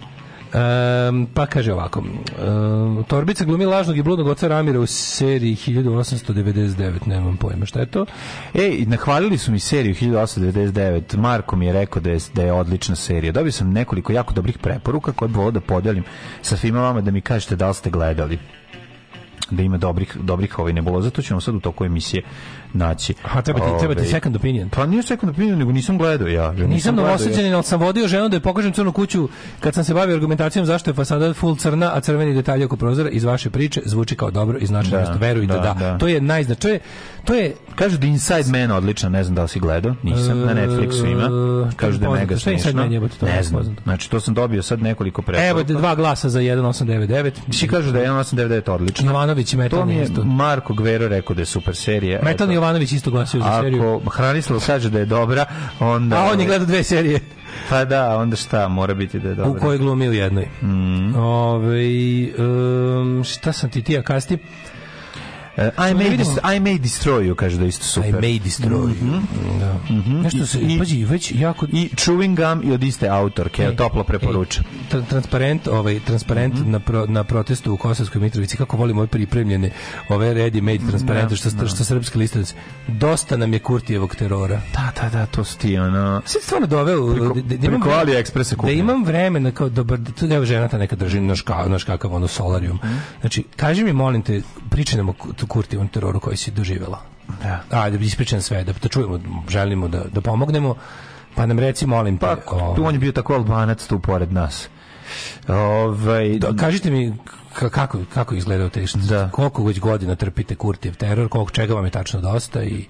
Um, 0.54 1.26
pa 1.34 1.46
kaže 1.46 1.72
ovako 1.72 2.00
um, 2.00 3.04
Torbica 3.08 3.44
glumi 3.44 3.64
lažnog 3.64 3.98
i 3.98 4.02
bludnog 4.02 4.26
oca 4.26 4.48
Ramira 4.48 4.80
u 4.80 4.86
seriji 4.86 5.56
1899 5.56 7.06
nemam 7.06 7.36
pojma 7.36 7.66
šta 7.66 7.80
je 7.80 7.86
to 7.86 8.06
Ej, 8.54 8.84
nahvalili 8.86 9.38
su 9.38 9.52
mi 9.52 9.58
seriju 9.58 9.94
1899. 9.94 11.16
Marko 11.16 11.56
mi 11.56 11.66
je 11.66 11.72
rekao 11.72 12.02
da 12.02 12.10
je, 12.10 12.18
da 12.34 12.42
je 12.42 12.52
odlična 12.52 12.96
serija. 12.96 13.32
Dobio 13.32 13.52
sam 13.52 13.70
nekoliko 13.72 14.12
jako 14.12 14.34
dobrih 14.34 14.58
preporuka 14.58 15.12
koje 15.12 15.28
bi 15.28 15.34
volio 15.34 15.50
da 15.50 15.60
podelim 15.60 16.04
sa 16.42 16.56
svima 16.56 16.80
vama 16.80 17.00
da 17.00 17.10
mi 17.10 17.20
kažete 17.20 17.56
da 17.56 17.68
li 17.68 17.74
ste 17.74 17.90
gledali 17.90 18.38
da 19.50 19.62
ima 19.62 19.78
dobrih 19.78 20.16
dobrih 20.20 20.58
ovaj 20.58 20.72
nebuloza, 20.72 21.10
to 21.10 21.22
ćemo 21.22 21.40
sad 21.40 21.54
u 21.54 21.60
toku 21.60 21.84
emisije 21.84 22.22
naći. 22.72 23.14
A 23.22 23.42
treba 23.42 23.60
ti, 23.60 23.66
treba 23.78 23.94
ti 23.94 24.08
second 24.08 24.36
opinion 24.36 24.68
Pa 24.68 24.86
nije 24.86 25.02
second 25.02 25.30
opinion, 25.30 25.58
nego 25.58 25.72
nisam 25.72 25.98
gledao 25.98 26.28
ja. 26.28 26.52
Nisam 26.52 26.94
gledao, 26.94 27.12
novosađanin, 27.12 27.54
ali 27.54 27.64
sam 27.64 27.80
vodio 27.80 28.08
ženu 28.08 28.28
da 28.28 28.36
je 28.36 28.40
pokažem 28.40 28.72
crnu 28.72 28.92
kuću 28.92 29.28
kad 29.60 29.74
sam 29.74 29.84
se 29.84 29.94
bavio 29.94 30.14
argumentacijom 30.14 30.66
zašto 30.66 30.90
je 30.90 30.94
fasada 30.94 31.34
full 31.34 31.56
crna, 31.56 31.90
a 31.94 32.00
crveni 32.00 32.34
detalji 32.34 32.64
oko 32.64 32.76
prozora 32.76 33.10
iz 33.10 33.24
vaše 33.24 33.50
priče 33.50 33.80
zvuči 33.84 34.16
kao 34.16 34.30
dobro 34.30 34.58
i 34.58 34.66
znači 34.66 34.90
Da. 34.90 35.16
Verujte 35.20 35.52
da, 35.52 35.60
da, 35.60 35.74
da. 35.74 35.98
To 35.98 36.08
je 36.08 36.20
najznačaj. 36.20 36.78
To 37.24 37.34
je 37.34 37.54
Kažu 37.74 37.98
da 37.98 38.06
Inside 38.06 38.58
Man 38.58 38.70
odličan, 38.70 39.12
ne 39.12 39.24
znam 39.24 39.34
da 39.34 39.42
li 39.42 39.48
si 39.48 39.60
gledao, 39.60 39.94
nisam, 40.02 40.40
na 40.40 40.54
Netflixu 40.54 41.12
ima. 41.12 41.22
E, 41.70 41.76
Kažu 41.76 41.98
da 41.98 42.06
je 42.06 42.12
mega 42.12 42.34
je 42.34 43.08
to 43.18 43.26
Ne 43.26 43.42
znam, 43.42 43.76
znači 43.84 44.10
to 44.10 44.20
sam 44.20 44.34
dobio 44.34 44.62
sad 44.62 44.82
nekoliko 44.82 45.22
preporuka. 45.22 45.48
Evo 45.48 45.62
dva 45.62 45.94
glasa 45.94 46.28
za 46.28 46.40
1899. 46.40 47.30
Svi 47.52 47.68
kažu 47.68 47.92
da 47.92 47.98
je 47.98 48.08
1899 48.08 48.70
odlično. 48.70 49.10
Jovanović 49.10 49.52
i 49.52 49.56
To 49.56 49.62
Metalni 49.62 49.94
mi 49.94 50.00
je. 50.00 50.08
Marko 50.24 50.74
Gvero 50.74 51.08
rekao 51.08 51.34
da 51.34 51.42
je 51.42 51.46
super 51.46 51.76
serija. 51.76 52.20
Metalni 52.22 52.54
Eto. 52.54 52.59
Jovanović 52.60 52.92
isto 52.92 53.10
glasio 53.10 53.40
za 53.40 53.60
seriju. 53.62 53.82
Ako 53.82 54.10
Hranislav 54.10 54.64
kaže 54.66 54.90
da 54.90 54.98
je 54.98 55.04
dobra, 55.04 55.44
onda... 55.80 56.16
A 56.16 56.30
on 56.32 56.40
je 56.40 56.46
gledao 56.46 56.66
dve 56.66 56.82
serije. 56.84 57.20
Pa 57.68 57.84
da, 57.84 58.16
onda 58.16 58.36
šta, 58.36 58.68
mora 58.68 58.94
biti 58.94 59.18
da 59.18 59.28
je 59.28 59.34
dobra. 59.34 59.50
U 59.50 59.54
kojoj 59.54 59.78
glumi 59.78 60.08
u 60.08 60.12
jednoj. 60.12 60.48
Mm. 60.62 61.14
Ove, 61.16 61.82
um, 62.38 63.24
šta 63.24 63.52
sam 63.52 63.70
ti 63.70 63.82
ti, 63.82 63.98
a 63.98 64.02
kasti? 64.02 64.38
E, 65.56 65.66
I, 65.66 65.94
may 65.94 66.16
dis- 66.16 66.38
I 66.46 66.60
may 66.60 66.78
destroy 66.78 67.22
you, 67.22 67.34
kaže 67.34 67.58
da 67.58 67.64
isto 67.64 67.84
super. 67.84 68.08
I 68.10 68.12
may 68.14 68.40
destroy 68.40 68.92
you. 68.92 69.20
Da. 69.60 69.78
Nešto 70.14 70.46
se, 70.46 70.58
I- 70.60 70.78
pađi, 70.78 71.04
već 71.04 71.32
jako... 71.32 71.66
I 71.66 71.88
Chewing 71.96 72.36
Gum 72.36 72.70
i 72.70 72.74
od 72.74 72.82
iste 72.82 73.08
autorke, 73.08 73.62
Ej, 73.62 73.76
toplo 73.76 74.04
preporučam. 74.04 74.64
Tra- 74.90 75.04
transparent, 75.04 75.66
ovaj 75.68 76.00
transparent 76.00 76.54
Mhm. 76.54 76.70
na, 76.70 76.78
pro, 76.80 77.06
na 77.06 77.24
protestu 77.24 77.72
u 77.72 77.76
Kosovskoj 77.76 78.20
Mitrovici 78.20 78.56
kako 78.56 78.76
volimo 78.76 79.00
ove 79.00 79.08
pripremljene 79.08 79.70
ove 80.08 80.34
ready 80.34 80.60
made 80.62 80.88
transparente 80.88 81.28
Da, 81.28 81.36
što, 81.36 81.50
da. 81.50 81.66
što 81.66 81.84
srpski 81.84 82.18
listac 82.18 82.54
dosta 82.88 83.36
nam 83.36 83.52
je 83.52 83.58
Kurtijevog 83.58 84.14
terora 84.14 84.60
Da, 84.74 84.92
da, 85.02 85.08
da, 85.10 85.26
to 85.26 85.44
su 85.44 85.58
ti, 85.58 85.78
ono... 85.78 86.22
Sad 86.24 86.42
stvarno 86.42 86.66
doveo 86.66 87.00
Preko- 87.06 87.34
da, 87.34 87.56
da 87.56 87.66
imam 87.66 87.80
preko 87.80 87.88
da 88.64 88.70
imam 88.72 89.04
vremena 89.04 89.50
kao 89.50 89.68
dobar 89.68 89.98
da 89.98 90.12
tu 90.12 90.26
evo 90.26 90.44
žena 90.44 90.68
ta 90.68 90.78
neka 90.78 90.96
drži 90.96 91.20
naš 91.20 91.44
naš 91.66 91.84
kakav 91.84 92.14
ono 92.14 92.28
solarium. 92.28 92.76
Mhm. 92.76 92.94
Znači 93.20 93.44
kaži 93.56 93.84
mi 93.84 93.92
molim 93.92 94.22
te 94.22 94.42
pričaj 94.70 94.96
nam 94.96 95.08
o 95.08 95.12
Ku- 95.40 95.46
Kurtijevom 95.46 95.88
teroru 95.88 96.20
koji 96.20 96.36
si 96.36 96.50
doživjela. 96.50 97.00
Da. 97.42 97.60
A 97.72 97.90
bi 97.90 98.06
ispričam 98.06 98.40
sve 98.42 98.64
da, 98.64 98.72
da 98.72 98.88
čujemo, 98.88 99.20
želimo 99.48 99.88
da 99.88 100.04
da 100.04 100.20
pomognemo. 100.20 100.74
Pa 101.34 101.46
nam 101.46 101.58
reci 101.58 101.86
molim 101.86 102.18
te. 102.18 102.26
Pa, 102.26 102.36
ovaj, 102.46 102.76
tu 102.76 102.84
on 102.84 102.94
je 102.94 102.98
bio 102.98 103.12
tako 103.12 103.34
albanac 103.34 103.86
tu 103.86 103.98
pored 103.98 104.32
nas. 104.32 104.68
Ovaj, 105.48 106.38
Da, 106.38 106.52
kažite 106.54 106.90
mi 106.90 107.12
ka- 107.54 107.68
kako, 107.70 107.98
kako 108.14 108.34
izgledao 108.34 108.68
te 108.68 108.84
Da. 109.08 109.28
koliko 109.30 109.64
već 109.64 109.80
godina 109.80 110.14
trpite 110.14 110.54
Kurtijev 110.54 110.94
teror, 110.96 111.28
koliko 111.28 111.50
čega 111.50 111.74
vam 111.74 111.84
je 111.84 111.90
tačno 111.90 112.20
dosta 112.20 112.62
i 112.62 112.84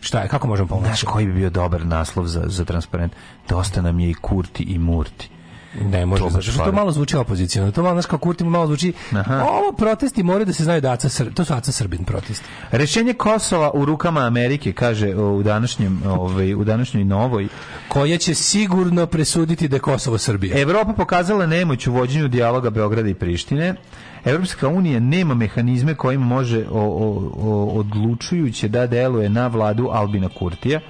šta 0.00 0.20
je, 0.20 0.28
kako 0.28 0.46
možemo 0.48 0.68
pomoći? 0.68 0.86
Znaš 0.86 1.02
koji 1.02 1.26
bi 1.26 1.32
bio 1.32 1.50
dobar 1.50 1.86
naslov 1.86 2.26
za, 2.26 2.42
za 2.46 2.64
transparent? 2.64 3.12
Dosta 3.48 3.82
nam 3.82 4.00
je 4.00 4.10
i 4.10 4.14
Kurti 4.14 4.62
i 4.62 4.78
Murti. 4.78 5.30
Ne 5.80 6.06
može, 6.06 6.22
To 6.22 6.42
što 6.42 6.64
to 6.64 6.72
malo 6.72 6.92
zvuči 6.92 7.16
opozicijno. 7.16 7.72
To 7.72 7.82
malo, 7.82 7.94
znaš, 7.94 8.06
kao 8.06 8.18
Kurti 8.18 8.44
malo 8.44 8.66
zvuči... 8.66 8.92
Aha. 9.12 9.44
Ovo 9.48 9.72
protesti 9.72 10.22
moraju 10.22 10.46
da 10.46 10.52
se 10.52 10.64
znaju 10.64 10.80
da 10.80 10.92
Aca 10.92 11.08
Srb, 11.08 11.34
to 11.34 11.44
su 11.44 11.54
Aca 11.54 11.72
Srbin 11.72 12.04
protesti. 12.04 12.44
Rešenje 12.70 13.12
Kosova 13.12 13.70
u 13.74 13.84
rukama 13.84 14.20
Amerike, 14.20 14.72
kaže 14.72 15.14
u 15.14 15.42
današnjem, 15.42 16.02
ovaj, 16.06 16.54
u 16.54 16.64
današnjoj 16.64 17.04
novoj. 17.04 17.48
Koja 17.88 18.18
će 18.18 18.34
sigurno 18.34 19.06
presuditi 19.06 19.68
da 19.68 19.76
je 19.76 19.80
Kosovo 19.80 20.18
Srbija. 20.18 20.60
Evropa 20.60 20.92
pokazala 20.92 21.46
nemoć 21.46 21.86
u 21.86 21.92
vođenju 21.92 22.28
dijaloga 22.28 22.70
Beograda 22.70 23.08
i 23.08 23.14
Prištine. 23.14 23.74
Evropska 24.24 24.68
unija 24.68 25.00
nema 25.00 25.34
mehanizme 25.34 25.94
kojim 25.94 26.20
može 26.20 26.58
o, 26.60 26.80
o, 26.80 27.32
o- 27.42 27.66
odlučujuće 27.66 28.68
da 28.68 28.86
deluje 28.86 29.28
na 29.28 29.46
vladu 29.46 29.88
Albina 29.92 30.28
Kurtija. 30.28 30.80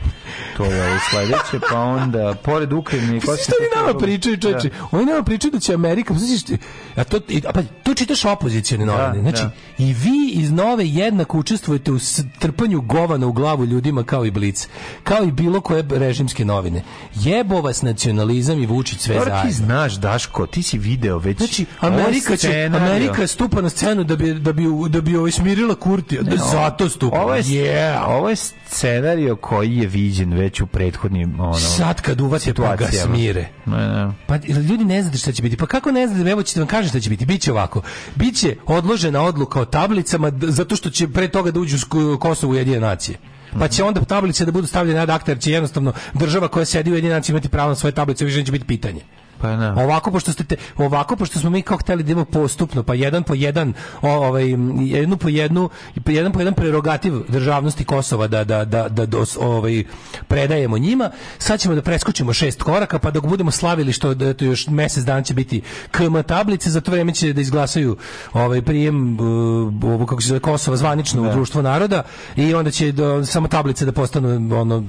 To 0.57 0.65
je 0.65 0.83
ovo 0.83 0.99
sledeće, 1.11 1.67
pa 1.71 1.79
onda 1.79 2.35
pored 2.35 2.73
Ukrajine 2.73 3.17
i 3.17 3.21
Šta 3.21 3.31
oni 3.33 3.87
nama 3.87 3.99
pričaju, 3.99 4.37
čoveče? 4.37 4.71
Oni 4.91 5.05
nama 5.05 5.23
pričaju 5.23 5.51
da 5.51 5.61
će 5.61 5.75
Amerika, 5.75 6.15
znaš 6.15 6.43
ti, 6.43 6.59
a 6.97 7.05
to 7.05 7.17
a 7.47 7.53
pa 7.53 7.63
to 7.83 7.95
čitaš 7.95 8.25
opozicione 8.25 8.87
novine. 8.87 9.13
Da, 9.15 9.21
Znači 9.21 9.43
da. 9.43 9.51
i 9.79 9.93
vi 9.95 10.31
iz 10.33 10.51
Nove 10.53 10.89
jednako 10.89 11.39
učestvujete 11.39 11.93
u 11.93 11.99
trpanju 12.39 12.81
govana 12.81 13.27
u 13.27 13.33
glavu 13.33 13.65
ljudima 13.65 14.05
kao 14.05 14.25
i 14.25 14.31
Blic, 14.31 14.69
kao 15.03 15.25
i 15.25 15.33
bilo 15.33 15.61
koje 15.61 15.85
režimske 15.91 16.45
novine. 16.45 16.83
Jebo 17.15 17.61
vas 17.61 17.83
nacionalizam 17.83 18.63
i 18.63 18.67
Vučić 18.67 19.01
sve 19.01 19.15
ti 19.15 19.25
zajedno. 19.27 19.51
znaš, 19.51 19.95
Daško, 19.95 20.47
ti 20.47 20.63
si 20.63 20.79
video 20.79 21.19
već... 21.19 21.39
Znači, 21.39 21.67
Amerika 21.81 22.31
će, 22.31 22.49
scenario. 22.49 22.89
Amerika 23.23 23.27
stupa 23.27 23.61
na 23.61 23.69
scenu 23.69 24.05
da 24.05 24.17
bi, 24.17 24.35
da 24.35 24.53
bi, 24.53 24.65
da 24.89 25.01
bi 25.01 25.17
ovaj 25.17 25.31
smirila 25.31 25.75
Kurtija. 25.75 26.23
Da 26.23 26.37
zato 26.37 26.89
stupa. 26.89 27.21
Ovo 27.21 27.35
je, 27.35 27.43
yeah. 27.43 28.05
ovo 28.07 28.29
je 28.29 28.37
scenario 28.37 29.37
koji 29.37 29.77
je 29.77 29.87
viđen 29.87 30.33
već 30.33 30.61
u 30.61 30.67
prethodnim 30.67 31.41
ono, 31.41 31.55
Sad 31.55 32.01
kad 32.01 32.21
uvate 32.21 32.55
pa 32.55 32.77
ga 32.77 32.87
smire. 32.87 33.49
Ne, 33.67 33.89
ne. 33.89 34.13
Pa 34.27 34.37
ljudi 34.37 34.85
ne 34.85 35.03
znate 35.03 35.19
šta 35.19 35.33
će 35.33 35.43
biti. 35.43 35.57
Pa 35.57 35.67
kako 35.67 35.91
ne 35.91 36.07
znate? 36.07 36.31
Evo 36.31 36.43
ćete 36.43 36.61
vam 36.61 36.69
kažem 36.69 36.89
šta 36.89 37.01
će 37.01 37.11
biti. 37.11 37.27
Biće 37.27 37.53
ovako. 37.53 37.83
Biće 38.15 38.57
odložena 38.67 39.23
odluka 39.23 39.61
o 39.61 39.65
tablicama 39.65 40.33
zato 40.41 40.77
što 40.77 40.91
će 40.91 41.09
pre 41.09 41.29
toga 41.29 41.51
da 41.51 41.61
uđu 41.61 41.77
u 42.15 42.19
Kosovo 42.19 42.51
u 42.51 42.55
Ujedinjene 42.55 42.87
nacije. 42.87 43.19
Pa 43.59 43.69
će 43.69 43.85
onda 43.85 44.05
tablice 44.05 44.45
da 44.45 44.53
budu 44.53 44.67
stavljene 44.67 45.01
ad 45.01 45.11
akta, 45.11 45.31
jer 45.31 45.39
će 45.39 45.53
jednostavno 45.53 45.93
država 46.15 46.49
koja 46.49 46.65
sedi 46.65 46.91
u 46.91 46.95
nacijama 46.95 47.39
imati 47.39 47.49
pravo 47.49 47.69
na 47.69 47.75
svoje 47.75 47.93
tablice, 47.93 48.25
više 48.25 48.39
neće 48.39 48.53
biti 48.53 48.65
pitanje. 48.65 49.01
Pa 49.43 49.57
ne. 49.57 49.71
Ovako 49.71 50.11
pošto 50.11 50.33
ste 50.33 50.45
te, 50.45 50.57
ovako 50.77 51.17
pošto 51.17 51.39
smo 51.39 51.51
mi 51.51 51.63
kao 51.63 51.79
hteli 51.79 52.03
da 52.03 52.07
idemo 52.07 52.25
postupno, 52.25 52.83
pa 52.83 52.95
jedan 52.95 53.23
po 53.23 53.35
jedan, 53.35 53.73
ovaj 54.03 54.47
jednu 54.81 55.17
po 55.17 55.29
jednu, 55.29 55.69
pa 56.05 56.13
jedan 56.13 56.33
po 56.33 56.39
jedan 56.41 56.55
prerogativ 56.55 57.13
državnosti 57.29 57.85
Kosova 57.85 58.27
da 58.27 58.45
da 58.45 58.65
da 58.65 58.89
da 58.89 59.07
dos- 59.07 59.37
ovaj 59.41 59.85
predajemo 60.29 60.79
njima. 60.79 61.11
Sad 61.39 61.61
ćemo 61.61 61.75
da 61.75 61.83
preskočimo 61.83 62.33
šest 62.33 62.63
koraka, 62.63 62.99
pa 62.99 63.11
dok 63.11 63.27
budemo 63.27 63.51
slavili 63.51 63.93
što 63.93 64.15
da 64.15 64.35
to 64.35 64.45
još 64.45 64.67
mjesec 64.67 65.05
dana 65.05 65.23
će 65.23 65.35
biti 65.35 65.63
KM 65.91 66.23
tablice, 66.27 66.71
za 66.71 66.81
to 66.81 66.91
vreme 66.91 67.15
će 67.15 67.33
da 67.33 67.41
izglasaju 67.41 67.97
ovaj 68.33 68.63
prijem 68.63 69.21
uh, 69.21 69.85
ovo 69.85 70.07
kako 70.07 70.23
se 70.23 70.29
zove 70.29 70.41
Kosova 70.41 70.77
zvanično 70.77 71.23
u 71.23 71.33
društvo 71.33 71.63
naroda 71.63 72.03
i 72.37 72.55
onda 72.55 72.71
će 72.71 72.93
do, 72.93 73.25
samo 73.25 73.49
tablice 73.49 73.85
da 73.85 73.93
postanu 73.93 74.61
ono 74.61 74.85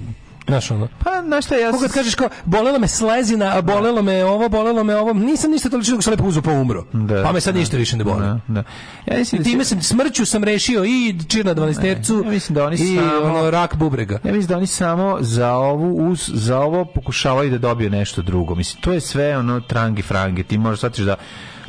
Znaš 0.48 0.72
ono. 0.72 0.88
Pa, 1.00 1.22
znaš 1.22 1.46
šta, 1.46 1.56
ja... 1.56 1.72
Kako 1.72 1.82
kad 1.82 1.92
kažeš 1.92 2.16
kao, 2.16 2.30
bolela 2.46 2.80
me 2.80 2.88
slezina, 2.88 3.58
a 3.58 3.62
bolelo 3.62 4.02
me 4.02 4.26
ovo, 4.26 4.50
bolelo 4.50 4.84
me 4.84 4.96
ovo, 4.96 5.14
nisam 5.14 5.52
ništa 5.52 5.70
toliko 5.70 5.92
dok 5.92 6.04
sam 6.04 6.12
lepo 6.12 6.24
uzeo 6.24 6.42
pa 6.42 6.52
umro. 6.52 6.86
Da, 6.94 7.24
pa 7.24 7.32
me 7.32 7.42
sad 7.42 7.54
da. 7.54 7.60
ništa 7.60 7.78
više 7.78 7.98
ne 7.98 8.04
boli. 8.04 8.20
Da, 8.20 8.40
da. 8.48 8.64
Ja 9.06 9.18
mislim 9.18 9.42
I 9.42 9.44
da 9.44 9.50
time 9.50 9.64
se- 9.64 9.70
sam, 9.70 9.82
smrću 9.82 10.26
sam 10.26 10.44
rešio 10.44 10.86
i 10.86 11.16
čir 11.28 11.46
na 11.46 11.56
12 11.56 11.86
ja 11.86 11.96
mislim 12.24 12.56
da 12.56 12.66
oni 12.66 12.76
i 12.76 12.98
samo- 12.98 13.24
ono, 13.30 13.50
rak 13.52 13.76
bubrega. 13.76 14.20
Ja 14.24 14.32
mislim 14.32 14.48
da 14.48 14.58
oni 14.58 14.68
samo 14.68 15.18
za 15.22 15.52
ovu 15.52 16.10
uz, 16.10 16.32
za 16.34 16.60
ovo 16.60 16.86
pokušavaju 16.86 17.52
da 17.52 17.58
dobiju 17.58 17.90
nešto 17.90 18.22
drugo. 18.22 18.56
Mislim 18.56 18.82
to 18.82 18.94
je 18.94 19.02
sve 19.02 19.38
ono 19.38 19.60
trangi 19.60 20.02
frangi. 20.02 20.44
Ti 20.44 20.58
možeš 20.58 20.80
shvatiti 20.80 21.04
da 21.04 21.16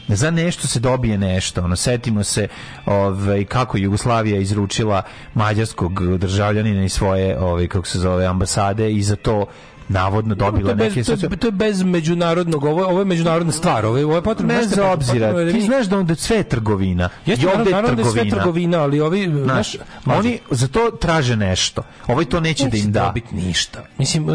za 0.09 0.31
nešto 0.31 0.67
se 0.67 0.81
dobije 0.81 1.19
nešto. 1.19 1.63
Ono 1.63 1.77
setimo 1.77 2.25
se 2.25 2.49
ovaj 2.87 3.45
kako 3.45 3.79
Jugoslavija 3.79 4.39
izručila 4.39 5.03
mađarskog 5.35 5.93
državljanina 6.19 6.85
iz 6.85 6.93
svoje 6.93 7.39
ovaj 7.41 7.69
kako 7.69 7.87
se 7.87 7.99
zove 7.99 8.27
ambasade 8.27 8.93
i 8.93 9.03
za 9.03 9.17
to 9.17 9.47
navodno 9.89 10.35
to, 10.35 10.45
dobila 10.45 10.75
bez, 10.75 10.89
neke 10.89 11.05
to, 11.05 11.13
je, 11.13 11.37
to 11.37 11.47
je 11.47 11.53
bez 11.53 11.83
međunarodnog, 11.83 12.65
ovo, 12.65 12.85
ovo 12.85 12.99
je 12.99 13.05
međunarodna 13.05 13.53
stvar, 13.53 13.87
ovo 13.87 13.99
je, 13.99 14.05
ovo 14.05 14.17
je 14.17 14.23
potrebno. 14.23 14.55
bez 14.55 14.79
obzira. 14.79 14.93
potrebno 15.27 15.45
da 15.45 15.51
Ti 15.51 15.57
mi- 15.57 15.63
znaš 15.63 15.87
da 15.87 15.99
onda 15.99 16.15
sve 16.15 16.37
je 16.37 16.43
trgovina. 16.45 17.09
Jeste, 17.27 17.45
I 17.45 17.49
ovde 17.49 17.71
je 17.71 17.75
da 17.75 17.79
je 17.81 17.85
sve 17.85 17.95
trgovina. 17.97 18.31
trgovina, 18.33 18.79
ali 18.79 19.01
ovi, 19.01 19.31
Znaš, 19.45 19.77
znaš, 20.05 20.19
oni 20.19 20.39
za 20.51 20.69
to 20.69 20.91
traže 20.93 21.37
nešto. 21.37 21.83
Ovaj 22.07 22.25
to 22.25 22.41
neće 22.41 22.69
da 22.69 22.77
im 22.77 22.93
da. 22.93 23.01
dobiti 23.03 23.35
ništa. 23.37 23.85
Mislim, 23.99 24.27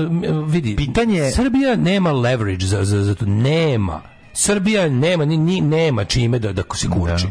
vidi, 0.46 0.76
Pitanje 0.76 1.18
je- 1.18 1.32
Srbija 1.32 1.76
nema 1.76 2.12
leverage 2.12 2.66
za, 2.66 2.84
za, 2.84 3.04
za 3.04 3.16
to, 3.16 3.26
nema. 3.26 4.02
Srbija 4.34 4.90
nema 4.90 5.26
ni, 5.26 5.38
ni 5.38 5.62
nema 5.62 6.06
čime 6.06 6.40
da 6.40 6.54
da 6.54 6.64
se 6.74 6.88
kurči. 6.90 7.28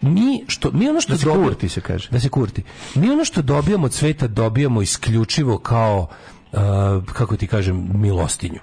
Mi 0.00 0.44
što 0.46 0.70
mi 0.70 0.88
ono 0.88 1.00
što 1.00 1.12
Da 1.12 1.18
se 1.18 1.24
dobijamo- 1.24 1.44
kurti 1.44 1.68
se 1.68 1.80
kaže. 1.80 2.08
da 2.10 2.20
se 2.20 2.28
kurti. 2.28 2.62
Mi 2.94 3.10
ono 3.10 3.24
što 3.24 3.42
dobijamo 3.42 3.84
od 3.84 3.92
sveta 3.92 4.26
dobijamo 4.26 4.82
isključivo 4.82 5.58
kao 5.58 6.06
uh, 6.52 6.58
kako 7.06 7.36
ti 7.36 7.46
kažem 7.46 7.90
milostinju. 7.94 8.60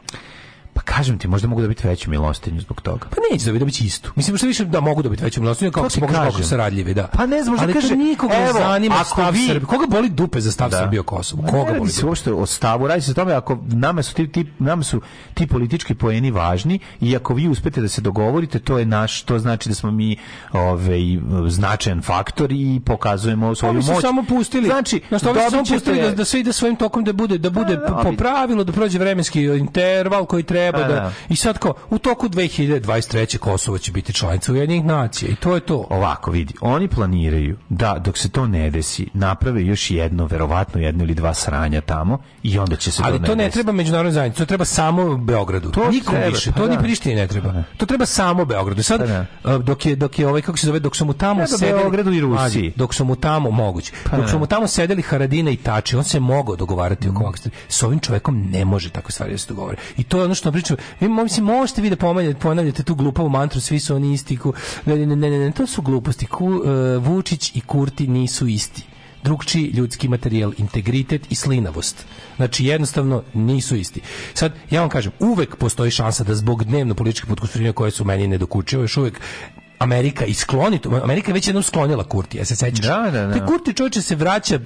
Pa 0.75 0.81
kažem 0.83 1.17
ti, 1.17 1.27
možda 1.27 1.47
mogu 1.47 1.61
da 1.61 1.67
biti 1.67 1.87
veću 1.87 2.09
milostinju 2.09 2.61
zbog 2.61 2.81
toga. 2.81 3.07
Pa 3.09 3.15
neće 3.31 3.45
dobiti, 3.45 3.59
dobiti 3.59 3.85
istu. 3.85 4.11
Mislim 4.15 4.37
što 4.37 4.47
više 4.47 4.65
da 4.65 4.79
mogu 4.81 5.01
dobiti 5.01 5.23
veću 5.23 5.41
milostinju 5.41 5.71
kako 5.71 5.89
se 5.89 5.99
mogu 5.99 6.13
kako 6.13 6.25
kažem. 6.25 6.43
se 6.43 6.57
radljivi, 6.57 6.93
da. 6.93 7.07
Pa 7.07 7.25
ne 7.25 7.43
znam, 7.43 7.51
možda 7.51 7.63
Ali 7.63 7.73
kaže, 7.73 7.95
nikog 7.95 8.29
ne 8.31 8.53
zanima 8.53 9.03
stav 9.03 9.33
vi- 9.33 9.47
Srbije. 9.47 9.65
Koga 9.65 9.85
boli 9.87 10.09
dupe 10.09 10.41
za 10.41 10.51
stav 10.51 10.69
Da. 10.69 10.77
Srbije 10.77 10.99
o 10.99 11.03
Kosovu? 11.03 11.41
Ma 11.41 11.47
Koga 11.49 11.71
ne 11.71 11.77
boli 11.77 11.91
se 11.91 12.05
uopšte 12.05 12.33
o 12.33 12.45
stavu, 12.45 12.87
radi 12.87 13.01
se 13.01 13.11
o 13.11 13.13
tome 13.13 13.33
ako 13.33 13.57
nama 13.63 14.03
su 14.03 14.13
ti, 14.13 14.27
ti 14.27 14.45
nama 14.59 14.83
su 14.83 15.01
ti 15.33 15.47
politički 15.47 15.95
poeni 15.95 16.31
važni 16.31 16.79
i 17.01 17.15
ako 17.15 17.33
vi 17.33 17.47
uspete 17.47 17.81
da 17.81 17.87
se 17.87 18.01
dogovorite, 18.01 18.59
to 18.59 18.77
je 18.77 18.85
naš, 18.87 19.21
to 19.21 19.39
znači 19.39 19.69
da 19.69 19.75
smo 19.75 19.91
mi 19.91 20.17
ovaj 20.53 20.99
značajan 21.47 22.01
faktor 22.01 22.51
i 22.51 22.81
pokazujemo 22.81 23.55
svoju 23.55 23.69
Oni 23.69 23.83
su 23.83 23.91
moć. 23.91 24.01
samo 24.01 24.23
pustili. 24.23 24.65
Znači, 24.65 25.01
ovi 25.11 25.19
su 25.19 25.49
samo 25.49 25.63
pustili 25.65 26.01
da, 26.01 26.11
da 26.11 26.25
sve 26.25 26.39
ide 26.39 26.53
svojim 26.53 26.75
tokom 26.75 27.03
da 27.03 27.13
bude 27.13 27.37
da 27.37 27.49
bude 27.49 27.77
po, 27.79 27.93
po 27.93 28.07
ali- 28.07 28.17
pravilu 28.17 28.63
da 28.63 28.71
prođe 28.71 28.99
vremenski 28.99 29.43
interval 29.43 30.25
koji 30.25 30.43
treba 30.43 30.64
Pa, 30.71 30.79
da, 30.79 30.87
da. 30.87 31.11
i 31.29 31.35
sad 31.35 31.57
kao 31.57 31.73
u 31.89 31.97
toku 31.99 32.29
2023. 32.29 33.37
Kosovo 33.37 33.77
će 33.77 33.91
biti 33.91 34.13
članica 34.13 34.51
Ujedinjenih 34.51 34.85
nacija 34.85 35.31
i 35.31 35.35
to 35.35 35.55
je 35.55 35.59
to. 35.61 35.87
Ovako 35.89 36.31
vidi, 36.31 36.53
oni 36.61 36.87
planiraju 36.87 37.57
da 37.69 37.97
dok 37.99 38.17
se 38.17 38.29
to 38.29 38.47
ne 38.47 38.69
desi, 38.69 39.07
naprave 39.13 39.65
još 39.65 39.91
jedno, 39.91 40.25
verovatno 40.25 40.81
jedno 40.81 41.03
ili 41.03 41.13
dva 41.13 41.33
sranja 41.33 41.81
tamo 41.81 42.17
i 42.43 42.59
onda 42.59 42.75
će 42.75 42.91
se 42.91 43.01
Ali 43.05 43.19
to 43.19 43.25
to 43.25 43.31
ne 43.31 43.35
ne 43.35 43.43
desi. 43.43 43.53
treba 43.53 43.71
međunarodnoj 43.71 44.11
zajednici, 44.11 44.37
to 44.39 44.45
treba 44.45 44.65
samo 44.65 45.17
Beogradu. 45.17 45.71
To 45.71 45.89
Nikom 45.89 46.13
treba, 46.13 46.27
više, 46.27 46.51
pa 46.51 46.57
to 46.57 46.67
ni 46.67 46.75
da. 46.75 46.81
Prištini 46.81 47.15
ne 47.15 47.27
treba. 47.27 47.63
To 47.77 47.85
treba 47.85 48.05
samo 48.05 48.45
Beogradu. 48.45 48.83
Sad 48.83 48.99
Pa 48.99 49.05
da. 49.05 49.25
a, 49.43 49.57
dok 49.57 49.85
je 49.85 49.95
dok 49.95 50.19
je 50.19 50.27
ovaj 50.27 50.41
kako 50.41 50.57
se 50.57 50.67
zove, 50.67 50.79
dok 50.79 50.95
su 50.95 51.05
mu 51.05 51.13
tamo 51.13 51.35
Treba 51.45 51.57
sedeli 51.57 51.79
Beogradu 51.79 52.11
i 52.13 52.21
Rusiji. 52.21 52.73
Dok 52.75 52.93
su 52.93 53.05
mu 53.05 53.15
tamo 53.15 53.51
moguće. 53.51 53.91
Pa 54.03 54.17
dok 54.17 54.25
da. 54.25 54.31
su 54.31 54.39
mu 54.39 54.45
tamo 54.47 54.67
sedeli 54.67 55.01
Haradina 55.01 55.51
i 55.51 55.55
Tači, 55.55 55.95
on 55.95 56.03
se 56.03 56.19
mogao 56.19 56.55
dogovarati 56.55 57.09
oko 57.09 57.23
ovakvih 57.23 57.39
stvari. 57.39 57.55
S 57.67 57.83
ovim 57.83 57.99
čovekom 57.99 58.41
ne 58.51 58.65
može 58.65 58.89
tako 58.89 59.11
stvari 59.11 59.31
da 59.31 59.37
se 59.37 59.47
dogovore. 59.49 59.77
I 59.97 60.03
to 60.03 60.17
je 60.17 60.25
ono 60.25 60.35
što 60.35 60.51
pričam. 60.55 60.77
Vi 60.99 61.09
mislim 61.09 61.45
možete 61.45 61.81
vi 61.81 61.89
da 61.89 61.95
pomenjate, 61.95 62.39
ponavljate 62.39 62.83
tu 62.83 62.95
glupavu 62.95 63.29
mantru, 63.29 63.61
svi 63.61 63.79
su 63.79 63.95
oni 63.95 64.13
isti. 64.13 64.37
Ku, 64.37 64.53
ne, 64.85 64.95
ne, 65.05 65.15
ne, 65.15 65.29
ne, 65.29 65.51
to 65.51 65.67
su 65.67 65.81
gluposti. 65.81 66.25
Ku, 66.25 66.49
e, 66.65 66.97
Vučić 66.97 67.55
i 67.55 67.61
Kurti 67.61 68.07
nisu 68.07 68.47
isti 68.47 68.83
drugčiji 69.25 69.71
ljudski 69.73 70.07
materijal, 70.07 70.51
integritet 70.57 71.31
i 71.31 71.35
slinavost. 71.35 72.05
Znači 72.35 72.65
jednostavno 72.65 73.23
nisu 73.33 73.75
isti. 73.75 74.01
Sad 74.33 74.53
ja 74.69 74.81
vam 74.81 74.89
kažem, 74.89 75.11
uvek 75.19 75.55
postoji 75.55 75.91
šansa 75.91 76.23
da 76.23 76.35
zbog 76.35 76.63
dnevno 76.63 76.95
političkih 76.95 77.29
potkusurina 77.29 77.73
koje 77.73 77.91
su 77.91 78.05
meni 78.05 78.27
nedokučive, 78.27 78.83
još 78.83 78.97
uvek 78.97 79.21
Amerika 79.79 80.25
iskloni 80.25 80.79
to. 80.79 80.99
Amerika 81.03 81.31
je 81.31 81.33
već 81.33 81.47
jednom 81.47 81.63
sklonila 81.63 82.03
Kurti, 82.03 82.37
ja 82.37 82.45
se 82.45 82.55
sećaš? 82.55 82.85
Da, 82.85 83.09
da, 83.11 83.25
da. 83.25 83.45
Kurti 83.45 83.73
čovječe 83.73 84.01
se 84.01 84.15
vraća 84.15 84.55
e, 84.55 84.59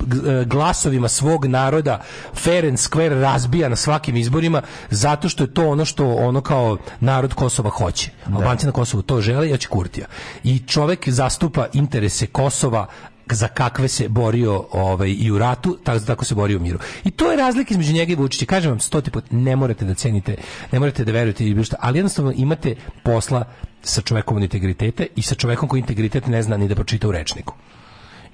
glasovima 0.46 1.08
svog 1.08 1.46
naroda, 1.46 2.02
fair 2.34 2.66
and 2.66 2.78
square 2.78 3.22
razbija 3.22 3.70
na 3.70 3.76
svakim 3.76 4.16
izborima, 4.16 4.62
zato 4.90 5.30
što 5.30 5.44
je 5.44 5.54
to 5.54 5.70
ono 5.70 5.86
što 5.86 6.08
ono 6.08 6.42
kao 6.42 6.78
narod 7.00 7.34
Kosova 7.34 7.70
hoće. 7.70 8.12
Albanci 8.36 8.66
na 8.66 8.72
Kosovu 8.72 9.04
to 9.04 9.22
žele, 9.22 9.50
ja 9.50 9.58
ću 9.58 9.70
Kurtija. 9.70 10.08
I 10.44 10.60
čovek 10.60 11.10
zastupa 11.10 11.68
interese 11.74 12.28
Kosova 12.28 12.88
za 13.36 13.48
kakve 13.48 13.88
se 13.88 14.10
borio 14.10 14.66
ovaj, 14.72 15.16
i 15.20 15.32
u 15.32 15.40
ratu, 15.40 15.78
tako, 15.84 16.00
tako 16.00 16.26
se 16.26 16.36
borio 16.36 16.58
u 16.58 16.62
miru. 16.62 16.80
I 17.04 17.12
to 17.12 17.32
je 17.32 17.38
razlika 17.38 17.72
između 17.72 17.94
njega 17.94 18.12
i 18.14 18.16
Vučića. 18.16 18.46
Kažem 18.46 18.72
vam 18.72 18.80
stoti 18.80 19.12
put, 19.12 19.24
ne 19.32 19.56
morate 19.56 19.86
da 19.86 19.94
cenite, 19.94 20.36
ne 20.72 20.80
morate 20.80 21.06
da 21.06 21.12
verujete 21.12 21.44
ili 21.44 21.54
bilo 21.54 21.64
šta, 21.64 21.76
ali 21.80 21.98
jednostavno 21.98 22.34
imate 22.36 22.76
posla 23.04 23.44
sa 23.84 24.02
čovekom 24.02 24.38
od 24.38 24.44
integritete 24.44 25.08
i 25.16 25.22
sa 25.22 25.36
čovekom 25.36 25.70
koji 25.70 25.80
integritet 25.80 26.28
ne 26.28 26.44
zna 26.44 26.58
ni 26.58 26.68
da 26.68 26.76
pročita 26.76 27.08
u 27.08 27.12
rečniku. 27.12 27.54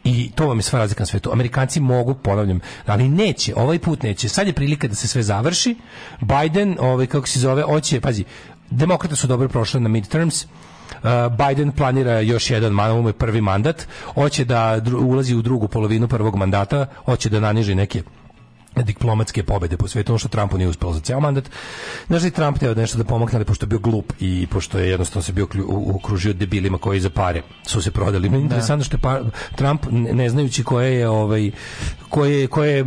I 0.04 0.32
to 0.36 0.48
vam 0.48 0.58
je 0.60 0.64
sva 0.64 0.80
razlika 0.80 1.02
na 1.02 1.06
svetu. 1.06 1.32
Amerikanci 1.32 1.80
mogu, 1.80 2.14
ponavljam, 2.14 2.60
ali 2.86 3.10
neće, 3.10 3.54
ovaj 3.56 3.80
put 3.80 4.04
neće. 4.04 4.30
Sad 4.30 4.48
je 4.48 4.54
prilika 4.54 4.88
da 4.88 4.96
se 4.96 5.08
sve 5.08 5.24
završi. 5.24 5.76
Biden, 6.22 6.78
ovaj, 6.80 7.08
kako 7.08 7.28
se 7.28 7.40
zove, 7.40 7.64
hoće, 7.64 8.02
pazi, 8.02 8.24
demokrate 8.70 9.16
su 9.16 9.28
dobro 9.28 9.48
prošle 9.48 9.80
na 9.80 9.90
midterms, 9.90 10.46
Biden 11.30 11.72
planira 11.72 12.20
još 12.20 12.52
jedan 12.52 12.74
man, 12.74 12.92
ovo 12.92 13.02
mu 13.02 13.10
je 13.10 13.14
prvi 13.14 13.42
mandat, 13.42 13.88
hoće 14.14 14.46
da 14.46 14.82
ulazi 15.00 15.36
u 15.36 15.42
drugu 15.42 15.68
polovinu 15.68 16.08
prvog 16.08 16.36
mandata, 16.36 16.86
hoće 17.06 17.30
da 17.30 17.40
naniži 17.40 17.76
neke 17.76 18.04
diplomatske 18.84 19.44
pobede 19.44 19.78
po 19.78 19.88
svetu, 19.88 20.12
ono 20.12 20.20
što 20.20 20.28
Trumpu 20.28 20.58
nije 20.58 20.68
uspelo 20.68 20.94
za 20.94 21.00
ceo 21.00 21.20
mandat. 21.20 21.50
Znaš 22.08 22.22
da 22.22 22.28
je 22.28 22.32
Trump 22.32 22.60
teo 22.60 22.76
nešto 22.76 22.98
da 22.98 23.04
pomogne, 23.04 23.36
ali 23.36 23.46
pošto 23.46 23.64
je 23.64 23.68
bio 23.68 23.80
glup 23.80 24.14
i 24.20 24.48
pošto 24.52 24.80
je 24.80 24.90
jednostavno 24.90 25.24
se 25.24 25.32
bio 25.32 25.48
okružio 25.96 26.34
debilima 26.34 26.78
koji 26.78 27.00
za 27.00 27.10
pare 27.10 27.42
su 27.66 27.82
se 27.82 27.92
prodali. 27.92 28.30
Meni 28.30 28.44
je 28.44 28.46
Interesantno 28.46 28.84
što 28.84 28.98
je 28.98 29.02
pa- 29.02 29.22
Trump, 29.56 29.86
ne, 29.92 30.30
znajući 30.30 30.64
koje 30.64 30.94
je 30.94 31.10
ovaj 31.10 31.52
koje, 32.10 32.48
koje 32.48 32.78
je 32.78 32.86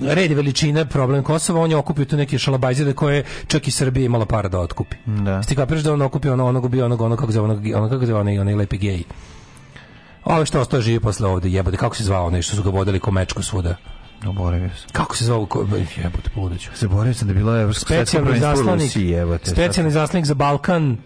red 0.00 0.32
veličina 0.32 0.84
problem 0.84 1.22
Kosova, 1.22 1.60
on 1.60 1.70
je 1.70 1.76
okupio 1.76 2.04
tu 2.04 2.16
neke 2.16 2.38
šalabajzere 2.38 2.92
koje 2.92 3.24
čak 3.46 3.68
i 3.68 3.70
Srbija 3.70 4.06
imala 4.06 4.26
para 4.26 4.48
da 4.48 4.60
otkupi. 4.60 4.96
Da. 5.06 5.42
Ti 5.42 5.56
kapiraš 5.56 5.82
da 5.82 5.92
on 5.92 6.02
okupio 6.02 6.32
ono, 6.32 6.46
onog 6.46 6.68
bio 6.68 6.84
onog, 6.84 7.00
ono 7.00 7.16
kako 7.16 7.32
zove, 7.32 7.44
onog, 7.44 7.66
ono 7.74 7.88
kako 7.88 8.06
zove, 8.06 8.20
onaj, 8.20 8.38
onaj 8.38 8.54
lepi 8.54 8.78
gej. 8.78 9.02
Ove 10.24 10.46
što 10.46 10.60
ostao 10.60 10.80
živi 10.80 11.00
posle 11.00 11.28
ovde, 11.28 11.50
jebote, 11.50 11.76
kako 11.76 11.96
se 11.96 12.04
zvao 12.04 12.26
onaj 12.26 12.42
što 12.42 12.56
su 12.56 12.62
ga 12.62 12.70
vodili 12.70 13.00
ko 13.00 13.10
mečku 13.10 13.42
svuda? 13.42 13.76
Oboravio 14.26 14.70
sam. 14.70 14.88
Kako 14.92 15.16
se 15.16 15.24
zvao? 15.24 15.46
ko- 15.46 15.66
Jebote, 15.96 16.30
poludeću. 16.30 16.70
Zaboravio 16.74 17.14
sam 17.14 17.28
da 17.28 17.32
je 17.32 17.36
bilo 17.36 17.60
evropsko 17.60 17.86
svetsko 17.86 18.04
Specijalni 18.16 18.40
zaslanik, 18.40 18.82
Rusiji, 18.84 19.12
evo 19.12 19.38
te. 19.38 19.50
specijalni 19.50 19.92
zaslanik 19.92 20.26
za 20.26 20.34
Balkan, 20.34 20.96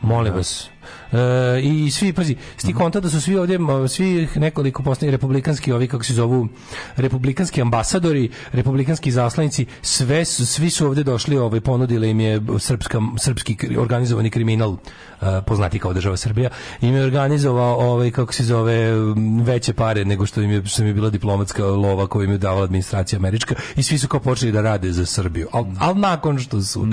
molim 0.00 0.34
vas. 0.34 0.68
E, 1.12 1.60
I 1.62 1.90
svi, 1.90 2.12
pazi, 2.12 2.36
sti 2.56 2.72
konta 2.72 3.00
da 3.00 3.10
su 3.10 3.20
svi 3.20 3.36
ovdje, 3.36 3.58
svi 3.88 4.28
nekoliko 4.36 4.82
posljednjih 4.82 5.12
republikanski, 5.12 5.72
ovi 5.72 5.88
kako 5.88 6.04
se 6.04 6.14
zovu, 6.14 6.48
republikanski 6.96 7.62
ambasadori, 7.62 8.30
republikanski 8.52 9.10
zaslanici, 9.10 9.66
sve 9.82 10.24
su, 10.24 10.46
svi 10.46 10.70
su 10.70 10.86
ovdje 10.86 11.04
došli, 11.04 11.38
ovaj, 11.38 11.60
ponudili 11.60 12.10
im 12.10 12.20
je 12.20 12.40
srpska, 12.58 13.00
srpski 13.18 13.56
organizovani 13.78 14.30
kriminal, 14.30 14.76
e, 15.20 15.40
poznati 15.46 15.78
kao 15.78 15.92
država 15.92 16.16
Srbija, 16.16 16.50
im 16.80 16.94
je 16.94 17.04
organizovao, 17.04 17.76
ovaj, 17.76 18.10
kako 18.10 18.32
se 18.32 18.44
zove, 18.44 18.92
veće 19.42 19.72
pare 19.72 20.04
nego 20.04 20.26
što 20.26 20.40
im 20.40 20.50
je, 20.50 20.66
što 20.66 20.82
im 20.82 20.88
je 20.88 20.94
bila 20.94 21.10
diplomatska 21.10 21.64
lova 21.64 22.06
koju 22.06 22.24
im 22.24 22.32
je 22.32 22.38
davala 22.38 22.64
administracija 22.64 23.18
američka 23.18 23.54
i 23.76 23.82
svi 23.82 23.98
su 23.98 24.08
kao 24.08 24.20
počeli 24.20 24.52
da 24.52 24.62
rade 24.62 24.92
za 24.92 25.06
Srbiju. 25.06 25.48
Al, 25.52 25.64
al 25.78 25.98
nakon 25.98 26.38
što 26.38 26.62
su 26.62 26.86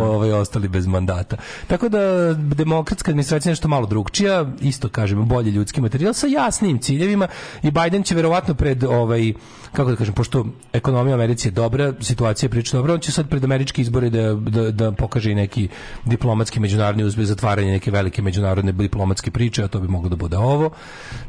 ovaj, 0.00 0.32
ostali 0.32 0.68
bez 0.68 0.86
mandata. 0.86 1.36
Tako 1.66 1.88
da 1.88 2.34
demokratska 2.34 3.10
administracija 3.10 3.39
je 3.48 3.50
nešto 3.50 3.68
malo 3.68 3.86
drugčija, 3.86 4.46
isto 4.60 4.88
kažemo 4.88 5.24
bolji 5.24 5.50
ljudski 5.50 5.80
materijal 5.80 6.14
sa 6.14 6.26
jasnim 6.26 6.78
ciljevima 6.78 7.28
i 7.62 7.70
Biden 7.70 8.02
će 8.02 8.14
verovatno 8.14 8.54
pred 8.54 8.84
ovaj 8.84 9.32
kako 9.72 9.90
da 9.90 9.96
kažem, 9.96 10.14
pošto 10.14 10.46
ekonomija 10.72 11.16
u 11.16 11.18
Americi 11.18 11.48
je 11.48 11.52
dobra, 11.52 11.92
situacija 12.00 12.46
je 12.46 12.50
prilično 12.50 12.78
dobra, 12.78 12.94
on 12.94 13.00
će 13.00 13.12
sad 13.12 13.28
pred 13.28 13.44
američke 13.44 13.82
izbore 13.82 14.10
da, 14.10 14.34
da, 14.34 14.70
da 14.70 14.92
pokaže 14.92 15.32
i 15.32 15.34
neki 15.34 15.68
diplomatski 16.04 16.60
međunarodni 16.60 17.04
uspeh 17.04 17.26
zatvaranje 17.26 17.70
neke 17.70 17.90
velike 17.90 18.22
međunarodne 18.22 18.72
diplomatske 18.72 19.30
priče, 19.30 19.64
a 19.64 19.68
to 19.68 19.80
bi 19.80 19.88
moglo 19.88 20.08
da 20.08 20.16
bude 20.16 20.36
ovo. 20.36 20.70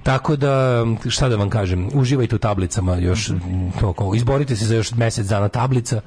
Tako 0.03 0.35
da, 0.35 0.85
šta 1.09 1.29
da 1.29 1.35
vam 1.35 1.49
kažem, 1.49 1.89
uživajte 1.93 2.35
u 2.35 2.39
tablicama 2.39 2.95
još, 2.95 3.31
to, 3.79 3.93
kao, 3.93 4.15
izborite 4.15 4.55
se 4.55 4.65
za 4.65 4.75
još 4.75 4.91
mesec 4.91 5.27
dana 5.27 5.49
tablica, 5.49 6.01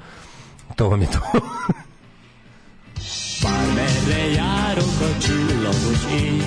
to 0.77 0.89
vam 0.89 1.01
je 1.01 1.09
to. 1.11 1.21
Parmere 3.45 4.27
járok 4.35 5.01
a 5.01 5.19
csillagos 5.19 6.03
ég, 6.13 6.45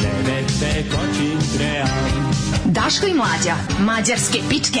nevettek 0.00 0.92
a 0.92 1.14
csintreán. 1.14 2.28
Daško 2.72 3.06
i 3.06 3.12
mlađa, 3.12 3.56
mađarske 3.84 4.38
pičke. 4.48 4.80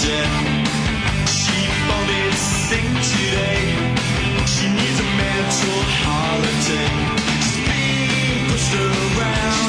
She's 0.00 0.37
She's 7.40 7.66
being 7.66 8.48
pushed 8.48 8.74
around. 8.74 9.67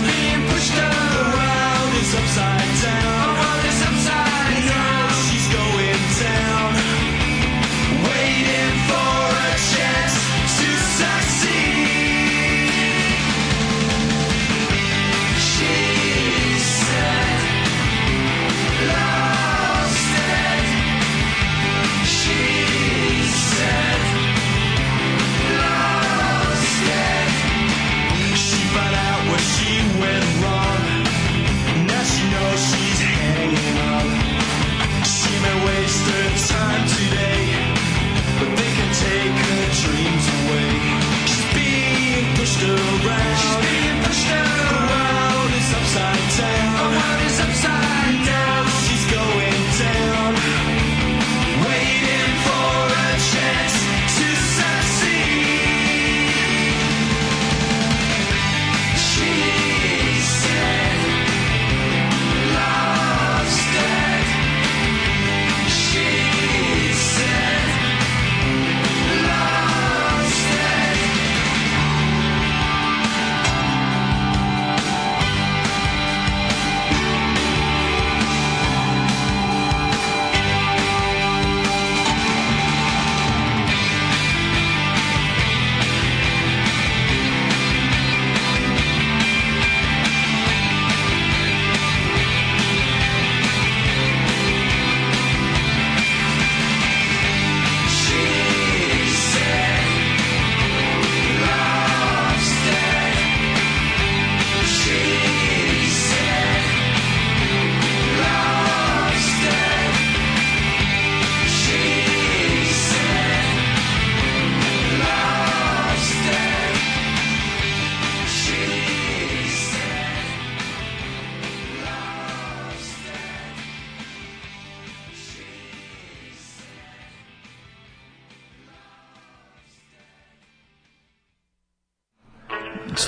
around. 42.61 43.48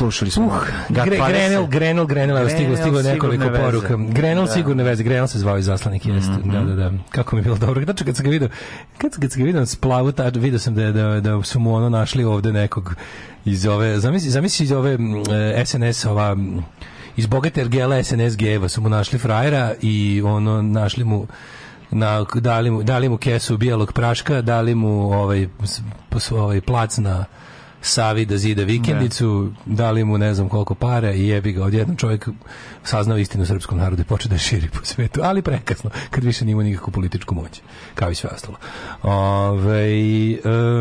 Slušali 0.01 0.31
smo. 0.31 0.45
Uh, 0.45 0.53
gre. 0.89 1.17
Grenel, 1.29 1.67
Grenel, 1.67 2.05
Grenel, 2.05 2.37
evo 2.37 2.49
stiglo, 2.49 2.77
stiglo 2.77 3.01
nekoliko 3.01 3.47
veze. 3.47 3.61
poruka. 3.63 3.95
Grenel, 4.09 4.45
Da. 4.45 4.51
sigurne 4.51 4.83
veze, 4.83 5.03
Grenel 5.03 5.27
se 5.27 5.39
zvao 5.39 5.57
i 5.57 5.63
zaslanik, 5.63 6.05
jeste. 6.05 6.31
Mhm. 6.31 6.51
Da, 6.51 6.61
da, 6.61 6.75
da. 6.75 6.91
Kako 7.11 7.35
mi 7.35 7.39
je 7.39 7.43
bilo 7.43 7.57
dobro. 7.57 7.83
Znači, 7.83 8.03
kad 8.03 8.15
sam 8.15 8.23
ga 8.23 8.29
vidio, 8.29 8.49
kad, 8.97 9.11
kad 9.19 9.31
sam 9.31 9.39
ga 9.41 9.45
vidio 9.45 9.59
na 9.59 9.65
splavu, 9.65 10.11
tad 10.11 10.35
vidio 10.35 10.59
sam 10.59 10.75
da, 10.75 10.91
da, 10.91 11.19
da 11.19 11.43
su 11.43 11.59
mu 11.59 11.75
ono 11.75 11.89
našli 11.89 12.23
ovde 12.23 12.51
nekog 12.51 12.95
iz 13.45 13.65
ove, 13.65 13.99
zamisli, 13.99 14.29
zamisli 14.29 14.63
iz 14.63 14.71
ove 14.71 14.97
mm, 14.97 15.23
e, 15.31 15.65
SNS, 15.65 16.05
ova, 16.05 16.35
mm, 16.35 16.65
iz 17.15 17.25
bogate 17.25 17.61
ergela 17.61 18.03
SNS 18.03 18.37
Geva 18.37 18.69
su 18.69 18.81
mu 18.81 18.89
našli 18.89 19.19
frajera 19.19 19.73
i 19.81 20.21
ono, 20.25 20.61
našli 20.61 21.03
mu 21.03 21.27
na, 21.91 22.25
dali, 22.33 22.71
mu, 22.71 22.83
dali 22.83 23.09
mu 23.09 23.17
kesu 23.17 23.57
bijelog 23.57 23.93
praška, 23.93 24.41
dali 24.41 24.75
mu 24.75 25.11
ovaj, 25.11 25.47
ovaj 26.31 26.61
plac 26.61 26.97
na 26.97 27.25
Savi 27.81 28.25
da 28.25 28.37
zida 28.37 28.63
vikendicu, 28.63 29.51
dali 29.65 30.03
mu 30.03 30.17
ne 30.17 30.33
znam 30.33 30.49
koliko 30.49 30.75
para 30.75 31.11
i 31.11 31.27
jebi 31.27 31.51
ga, 31.51 31.63
odjednom 31.63 31.97
čovjek 31.97 32.29
saznao 32.83 33.17
istinu 33.17 33.45
srpskom 33.45 33.77
narodu 33.77 34.01
i 34.01 34.05
počeo 34.05 34.29
da 34.29 34.35
je 34.35 34.39
širi 34.39 34.69
po 34.69 34.85
svetu, 34.85 35.21
ali 35.23 35.41
prekasno, 35.41 35.89
kad 36.09 36.23
više 36.23 36.45
nije 36.45 36.51
imao 36.51 36.63
nikakvu 36.63 36.91
političku 36.91 37.35
moć, 37.35 37.61
kao 37.95 38.11
i 38.11 38.15
sve 38.15 38.29
ostalo. 38.33 38.57
Ove, 39.03 39.87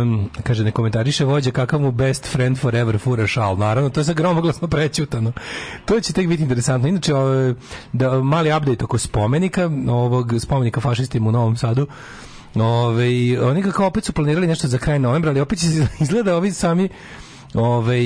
um, 0.02 0.30
kaže, 0.42 0.64
ne 0.64 0.70
komentariše 0.70 1.24
vođa 1.24 1.50
kakav 1.50 1.80
mu 1.80 1.92
best 1.92 2.26
friend 2.26 2.58
forever 2.58 2.98
fura 2.98 3.26
šal. 3.26 3.58
Naravno, 3.58 3.90
to 3.90 4.00
je 4.00 4.04
sa 4.04 4.12
gromoglasno 4.12 4.68
prećutano. 4.68 5.32
To 5.84 6.00
će 6.00 6.12
tek 6.12 6.28
biti 6.28 6.42
interesantno. 6.42 6.88
Inače, 6.88 7.14
ove, 7.14 7.54
da, 7.92 8.22
mali 8.22 8.56
update 8.56 8.84
oko 8.84 8.98
spomenika, 8.98 9.70
ovog 9.88 10.34
spomenika 10.38 10.80
fašistima 10.80 11.28
u 11.28 11.32
Novom 11.32 11.56
Sadu, 11.56 11.86
Ove, 12.54 13.40
oni 13.42 13.62
kako 13.62 13.86
opet 13.86 14.04
su 14.04 14.12
planirali 14.12 14.46
nešto 14.46 14.68
za 14.68 14.78
kraj 14.78 14.98
novembra, 14.98 15.30
ali 15.30 15.40
opet 15.40 15.58
će 15.58 15.66
izgleda 16.00 16.36
ovi 16.36 16.52
sami 16.52 16.88
ovaj, 17.54 18.02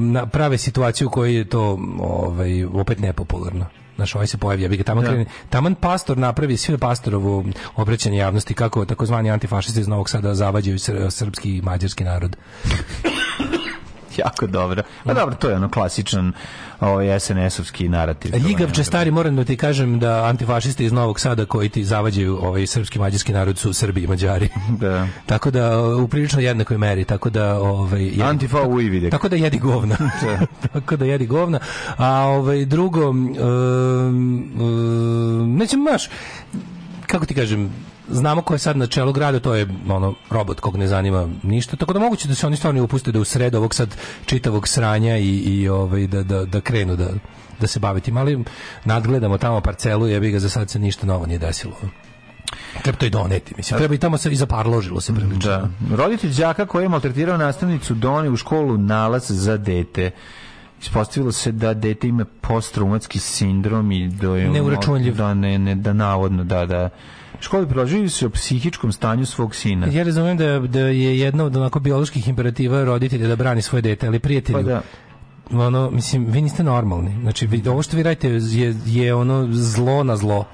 na, 0.00 0.26
prave 0.26 0.58
situaciju 0.58 1.06
u 1.08 1.10
kojoj 1.10 1.36
je 1.36 1.44
to 1.44 1.78
ovaj, 2.00 2.64
opet 2.64 2.98
nepopularno. 2.98 3.66
Znaš, 3.96 4.14
ovaj 4.14 4.26
se 4.26 4.38
pojavi, 4.38 4.62
ja 4.62 4.68
bih 4.68 4.78
ga 4.78 4.84
taman, 4.84 5.04
Da. 5.04 5.10
krene, 5.10 5.26
taman 5.50 5.74
pastor 5.74 6.18
napravi 6.18 6.56
sve 6.56 6.78
pastorovo 6.78 7.44
obraćanje 7.76 8.18
javnosti 8.18 8.54
kako 8.54 8.84
takozvani 8.84 9.30
antifašisti 9.30 9.80
iz 9.80 9.88
Novog 9.88 10.10
Sada 10.10 10.34
zavađaju 10.34 10.78
sr- 10.78 11.10
srpski 11.10 11.56
i 11.56 11.62
mađarski 11.62 12.04
narod. 12.04 12.36
Jako 14.18 14.46
dobro. 14.46 14.82
Pa 15.04 15.14
dobro, 15.14 15.34
to 15.34 15.48
je 15.48 15.56
ono 15.56 15.68
klasičan 15.68 16.32
ovaj 16.80 17.06
SNS-ovski 17.08 17.88
narativ. 17.88 18.32
Ljigavče 18.38 18.84
stari, 18.84 19.10
moram 19.10 19.36
da 19.36 19.44
ti 19.44 19.56
kažem 19.56 19.98
da 19.98 20.24
antifašisti 20.24 20.84
iz 20.84 20.92
Novog 20.92 21.20
Sada 21.20 21.44
koji 21.46 21.68
ti 21.68 21.84
zavađaju 21.84 22.38
ovaj 22.42 22.66
srpski 22.66 22.98
mađarski 22.98 23.32
narod 23.32 23.58
su 23.58 23.72
Srbi 23.72 24.02
i 24.02 24.06
Mađari. 24.06 24.48
Da. 24.80 25.06
tako 25.26 25.50
da 25.50 25.78
u 25.82 26.08
prilično 26.08 26.40
jednakoj 26.40 26.78
meri, 26.78 27.04
tako 27.04 27.30
da 27.30 27.54
ovaj 27.54 28.00
jedi- 28.00 28.22
Antifa 28.22 28.62
u 28.62 28.80
Ividek. 28.80 29.10
Tako 29.10 29.28
da 29.28 29.36
jedi 29.36 29.58
govna. 29.58 29.96
tako 30.72 30.96
da 30.96 31.04
jedi 31.04 31.26
govna. 31.26 31.58
A 31.96 32.08
ovaj 32.14 32.64
drugo 32.64 33.08
um, 33.08 33.36
um, 34.60 35.56
nećemo 35.56 35.84
baš 35.84 36.08
kako 37.06 37.26
ti 37.26 37.34
kažem 37.34 37.70
znamo 38.10 38.42
ko 38.42 38.54
je 38.54 38.58
sad 38.58 38.76
na 38.76 38.86
čelu 38.86 39.12
grada, 39.12 39.40
to 39.40 39.54
je 39.54 39.66
ono 39.88 40.14
robot 40.30 40.60
kog 40.60 40.76
ne 40.76 40.86
zanima 40.86 41.28
ništa, 41.42 41.76
tako 41.76 41.92
da 41.92 41.98
moguće 41.98 42.28
da 42.28 42.34
se 42.34 42.46
oni 42.46 42.56
stvarno 42.56 42.84
upuste 42.84 43.12
da 43.12 43.20
u 43.20 43.24
sred 43.24 43.54
ovog 43.54 43.74
sad 43.74 43.96
čitavog 44.26 44.68
sranja 44.68 45.16
i, 45.16 45.36
i 45.36 45.68
ovaj, 45.68 46.06
da, 46.06 46.22
da, 46.22 46.44
da 46.44 46.60
krenu 46.60 46.96
da, 46.96 47.08
da 47.60 47.66
se 47.66 47.80
bave 47.80 48.00
tim, 48.00 48.16
ali 48.16 48.44
nadgledamo 48.84 49.38
tamo 49.38 49.60
parcelu, 49.60 50.08
jebi 50.08 50.30
ga 50.30 50.38
za 50.38 50.48
sad 50.48 50.70
se 50.70 50.78
ništa 50.78 51.06
novo 51.06 51.26
nije 51.26 51.38
desilo. 51.38 51.74
Treba 52.82 52.98
to 52.98 53.06
i 53.06 53.10
doneti, 53.10 53.54
mislim. 53.56 53.78
Treba 53.78 53.94
i 53.94 53.98
tamo 53.98 54.18
se 54.18 54.30
i 54.32 54.36
zaparložilo 54.36 55.00
se 55.00 55.14
prilično. 55.14 55.38
Da. 55.38 55.68
Roditelj 55.96 56.34
đaka 56.34 56.66
koji 56.66 56.84
je 56.84 56.88
maltretirao 56.88 57.36
nastavnicu 57.36 57.94
doni 57.94 58.28
u 58.28 58.36
školu 58.36 58.78
nalaz 58.78 59.24
za 59.28 59.56
dete. 59.56 60.10
Ispostavilo 60.82 61.32
se 61.32 61.52
da 61.52 61.74
dete 61.74 62.08
ima 62.08 62.24
posttraumatski 62.40 63.18
sindrom 63.18 63.92
i 63.92 64.08
da 64.08 64.36
je 64.36 64.48
Neuračunljiv. 64.50 65.16
Da, 65.16 65.34
ne, 65.34 65.58
ne, 65.58 65.74
da 65.74 65.92
navodno, 65.92 66.44
da, 66.44 66.66
da. 66.66 66.88
Školi 67.40 67.68
priložili 67.68 68.08
se 68.08 68.26
o 68.26 68.30
psihičkom 68.30 68.92
stanju 68.92 69.26
svog 69.26 69.54
sina. 69.54 69.86
Ja 69.86 70.02
razumijem 70.02 70.36
da, 70.36 70.58
da 70.58 70.80
je 70.80 71.18
jedno 71.18 71.44
od 71.44 71.56
onako 71.56 71.80
bioloških 71.80 72.28
imperativa 72.28 72.84
roditelja 72.84 73.28
da 73.28 73.36
brani 73.36 73.62
svoje 73.62 73.82
dete, 73.82 74.06
ali 74.06 74.18
prijatelju, 74.18 74.58
Pa 74.58 74.62
da. 74.62 74.82
ono, 75.52 75.90
mislim, 75.90 76.26
vi 76.26 76.42
niste 76.42 76.62
normalni. 76.64 77.16
Znači, 77.22 77.46
vi, 77.46 77.62
ovo 77.68 77.82
što 77.82 77.96
vi 77.96 78.02
radite 78.02 78.28
je, 78.28 78.74
je 78.86 79.14
ono 79.14 79.48
zlo 79.50 80.02
na 80.04 80.16
zlo. 80.16 80.44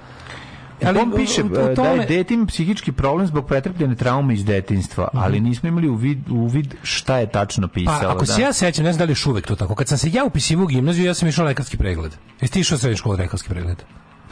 Ali 0.85 0.99
on 0.99 1.13
u- 1.13 1.17
piše 1.17 1.43
u- 1.43 1.47
u 1.47 1.49
e, 1.49 1.51
da 1.51 1.61
je 1.61 1.75
tome- 1.75 2.25
ima 2.31 2.47
psihički 2.47 2.93
problem 2.93 3.27
zbog 3.27 3.47
pretrpljene 3.47 3.95
traume 3.95 4.35
iz 4.35 4.45
detinjstva, 4.45 5.09
ali 5.13 5.41
nismo 5.41 5.69
imali 5.69 5.89
uvid, 5.89 6.19
uvid 6.31 6.75
šta 6.83 7.19
je 7.19 7.27
tačno 7.29 7.69
pisalo. 7.69 7.99
Pa, 8.01 8.09
ako 8.09 8.25
da. 8.25 8.33
se 8.33 8.43
ja 8.43 8.53
sećam, 8.53 8.85
ne 8.85 8.93
znam 8.93 8.99
da 8.99 9.05
li 9.05 9.11
je 9.11 9.13
još 9.13 9.27
uvek 9.27 9.47
to 9.47 9.57
tako. 9.57 9.75
Kad 9.75 9.89
sam 9.89 9.99
se 9.99 10.11
ja 10.13 10.25
upisivao 10.25 10.65
u 10.65 10.69
gimnaziju, 10.69 11.07
ja 11.07 11.15
sam 11.15 11.29
išao 11.29 11.45
na 11.45 11.49
lekarski 11.49 11.77
pregled. 11.77 12.13
Jesi 12.41 12.53
ti 12.53 12.61
išao 12.61 12.77
u 12.77 12.79
srednju 12.79 12.97
školu 12.97 13.17
na 13.17 13.23
lekarski 13.23 13.49
pregled? 13.49 13.83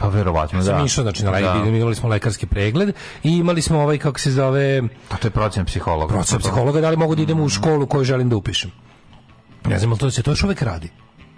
Pa 0.03 0.09
verovatno, 0.09 0.59
da. 0.59 0.65
sam 0.65 0.85
išao, 0.85 1.03
znači, 1.03 1.23
na 1.23 1.31
Da. 1.31 1.37
lekarski, 1.37 1.69
imali 1.69 1.95
smo 1.95 2.09
lekarski 2.09 2.45
pregled 2.45 2.89
i 3.23 3.31
imali 3.31 3.61
smo 3.61 3.79
ovaj, 3.79 3.97
kako 3.97 4.19
se 4.19 4.31
zove, 4.31 4.81
A 5.09 5.17
to 5.17 5.27
je 5.27 5.31
procena 5.31 5.65
psihologa. 5.65 6.13
procena 6.13 6.39
psihologa, 6.39 6.81
da 6.81 6.89
li 6.89 6.97
mogu 6.97 7.15
da 7.15 7.21
idem 7.21 7.39
u 7.39 7.49
školu 7.49 7.85
koju 7.87 8.03
želim 8.03 8.29
da 8.29 8.35
upišem. 8.35 8.71
Ne 9.65 9.79
znam, 9.79 9.91
ali 9.91 9.99
to 9.99 10.11
se 10.11 10.23
to 10.23 10.31
još 10.31 10.43
uvek 10.43 10.61
radi. 10.61 10.89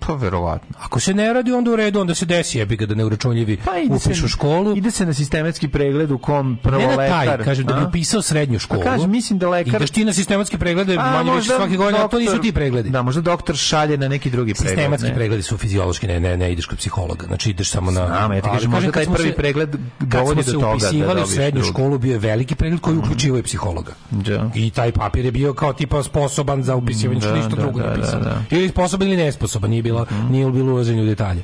Pa 0.05 0.13
verovatno. 0.15 0.77
Ako 0.79 0.99
se 0.99 1.13
ne 1.13 1.33
radi, 1.33 1.51
onda 1.51 1.71
u 1.71 1.75
redu, 1.75 1.99
onda 1.99 2.15
se 2.15 2.25
desi, 2.25 2.57
jebi 2.57 2.75
ga 2.75 2.85
da 2.85 2.95
neuračunljivi 2.95 3.57
Pa 3.57 3.71
se, 3.71 4.09
upišu 4.09 4.27
školu. 4.27 4.77
Ide 4.77 4.91
se 4.91 5.05
na 5.05 5.13
sistematski 5.13 5.67
pregled 5.67 6.11
u 6.11 6.17
kom 6.17 6.57
prvo 6.63 6.77
ne 6.79 6.87
na 6.87 6.95
taj, 6.97 7.27
lekar... 7.27 7.43
kažem, 7.43 7.65
da 7.65 7.73
bi 7.73 7.81
a? 7.81 7.87
upisao 7.87 8.21
srednju 8.21 8.59
školu. 8.59 8.81
Pa 8.81 8.89
kažem, 8.89 9.11
mislim 9.11 9.39
da 9.39 9.49
lekar... 9.49 9.75
Ideš 9.75 9.91
ti 9.91 10.05
na 10.05 10.13
sistematske 10.13 10.57
preglede, 10.57 10.95
A, 10.95 11.11
manje 11.13 11.31
više 11.31 11.49
svake 11.49 11.75
godine, 11.75 11.99
a 11.99 12.07
to 12.07 12.19
nisu 12.19 12.31
doktor- 12.31 12.41
ti 12.41 12.51
pregledi. 12.51 12.89
Da, 12.89 13.01
možda 13.01 13.21
doktor 13.21 13.55
šalje 13.57 13.97
na 13.97 14.07
neki 14.07 14.29
drugi 14.29 14.53
pregled. 14.53 14.69
Sistematski 14.69 15.09
ne? 15.09 15.15
pregledi 15.15 15.43
su 15.43 15.57
fiziološki, 15.57 16.07
ne, 16.07 16.19
ne, 16.19 16.37
ne 16.37 16.51
ideš 16.51 16.65
kod 16.65 16.77
psihologa. 16.77 17.25
Znači 17.25 17.49
ideš 17.49 17.69
samo 17.69 17.91
na... 17.91 18.05
Znam, 18.07 18.31
ja 18.33 18.41
ti 18.41 18.49
kažem, 18.49 18.71
možda 18.71 18.85
kad 18.87 18.93
taj 18.93 19.05
smo 19.05 19.15
prvi 19.15 19.29
se- 19.29 19.35
pregled 19.35 19.69
Kad 19.99 20.07
dovodi 20.09 20.43
smo 20.43 20.53
do 20.53 20.59
se 20.59 20.65
toga 20.65 20.65
da 20.67 20.87
upisivali 20.87 21.21
u 21.21 21.27
srednju 21.27 21.63
školu, 21.63 21.97
bio 21.97 22.11
je 22.11 22.19
veliki 22.19 22.55
pregled 22.55 22.81
koji 22.81 22.97
uključivao 22.97 23.39
i 23.39 23.43
psihologa. 23.43 23.91
Da. 24.11 24.49
I 24.55 24.69
taj 24.71 24.91
papir 24.91 25.25
je 25.25 25.31
bio 25.31 25.53
kao 25.53 25.73
tipa 25.73 26.03
sposoban 26.03 26.63
za 26.63 26.75
upisivanje, 26.75 27.19
Da, 27.19 27.33
ništa 27.33 27.49
da, 27.49 27.55
drugo 27.55 27.79
da, 27.79 27.85
nije 27.85 27.95
pisano. 27.95 28.23
da, 28.23 28.29
da. 28.29 28.41
Ili 28.51 28.69
sposoban 28.69 29.07
ili 29.07 29.17
nesposoban, 29.17 29.69
nije 29.69 29.83
bilo, 29.83 29.94
nije 30.29 30.51
bilo 30.51 30.73
ulaženje 30.73 31.01
u 31.01 31.05
detalje. 31.05 31.43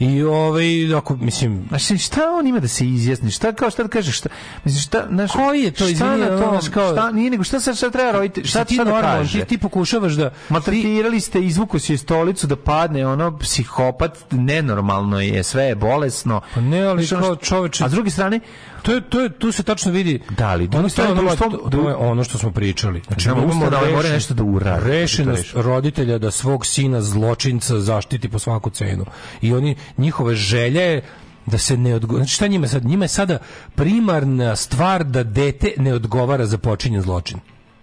I 0.00 0.22
ovaj, 0.22 0.64
ako, 0.94 1.16
mislim, 1.16 1.64
Znači, 1.68 1.98
šta 1.98 2.20
on 2.30 2.46
ima 2.46 2.60
da 2.60 2.68
se 2.68 2.86
izjasni? 2.86 3.30
Šta, 3.30 3.52
kao 3.52 3.70
šta 3.70 3.82
da 3.82 3.88
kažeš? 3.88 4.18
Šta, 4.18 4.28
mislim, 4.64 4.82
šta, 4.82 5.06
znaš, 5.08 5.32
Koji 5.32 5.60
je 5.60 5.70
to, 5.70 5.76
šta 5.76 5.86
izvini, 5.86 6.18
na 6.18 6.28
to, 6.28 6.48
znaš, 6.50 6.68
kao, 6.68 6.92
šta- 6.92 7.10
nije 7.12 7.30
nego 7.30 7.44
šta 7.44 7.60
sad 7.60 7.76
šta 7.76 7.90
treba 7.90 8.10
roditi, 8.12 8.44
šta, 8.44 8.64
ti 8.64 8.76
da 8.76 8.84
normalno, 8.84 9.08
kaže? 9.08 9.40
ti, 9.40 9.46
ti 9.46 9.58
pokušavaš 9.58 10.12
da... 10.12 10.30
Maltretirali 10.48 11.20
ste, 11.20 11.40
izvuku 11.40 11.78
si 11.78 11.96
stolicu 11.98 12.46
da 12.46 12.56
padne, 12.56 13.06
ono, 13.06 13.38
psihopat, 13.38 14.18
nenormalno 14.30 15.20
je, 15.20 15.42
sve 15.42 15.64
je 15.64 15.74
bolesno. 15.74 16.40
Pa 16.54 16.60
ne, 16.60 16.82
ali 16.82 17.06
kao 17.08 17.36
čoveče- 17.36 17.84
A 17.84 17.88
s 17.88 17.92
druge 17.92 18.10
strane, 18.10 18.40
To 18.82 18.92
je, 18.92 19.00
to 19.02 19.20
je, 19.20 19.28
tu 19.30 19.52
se 19.52 19.62
tačno 19.62 19.92
vidi. 19.92 20.20
Da 20.30 20.54
li, 20.54 20.68
ono, 20.74 20.88
strane, 20.88 21.10
ono, 21.12 21.22
društvo- 21.22 21.50
to, 21.50 21.70
to 21.70 21.88
je 21.88 21.94
ono 21.96 22.24
što 22.24 22.38
smo 22.38 22.50
pričali. 22.50 23.02
Znači, 23.06 23.28
mi 23.28 23.34
imamo 23.34 23.54
moraju 23.54 23.96
rešen- 23.96 24.12
nešto 24.12 24.34
da 24.34 24.42
urade. 24.44 24.90
Rešenost 24.90 25.54
Da 25.54 25.62
roditelja 25.62 26.18
da 26.18 26.30
svog 26.30 26.66
sina 26.66 27.02
zločinca 27.02 27.80
zaštiti 27.80 28.28
po 28.28 28.38
svaku 28.38 28.70
cenu. 28.70 29.04
I 29.40 29.52
oni, 29.52 29.76
njihove 29.98 30.34
želje 30.34 30.82
je 30.82 31.02
da 31.46 31.58
se 31.58 31.76
ne 31.76 31.94
odgovara. 31.94 32.18
Znači 32.18 32.34
šta 32.34 32.46
njima 32.46 32.68
sad? 32.68 32.84
Njima 32.84 33.04
je 33.04 33.08
sada 33.08 33.38
primarna 33.74 34.56
stvar 34.56 35.04
da 35.04 35.22
dete 35.24 35.72
ne 35.76 35.94
odgovara 35.94 36.46
za 36.46 36.58
počinjen 36.58 37.02
zločin. 37.02 37.38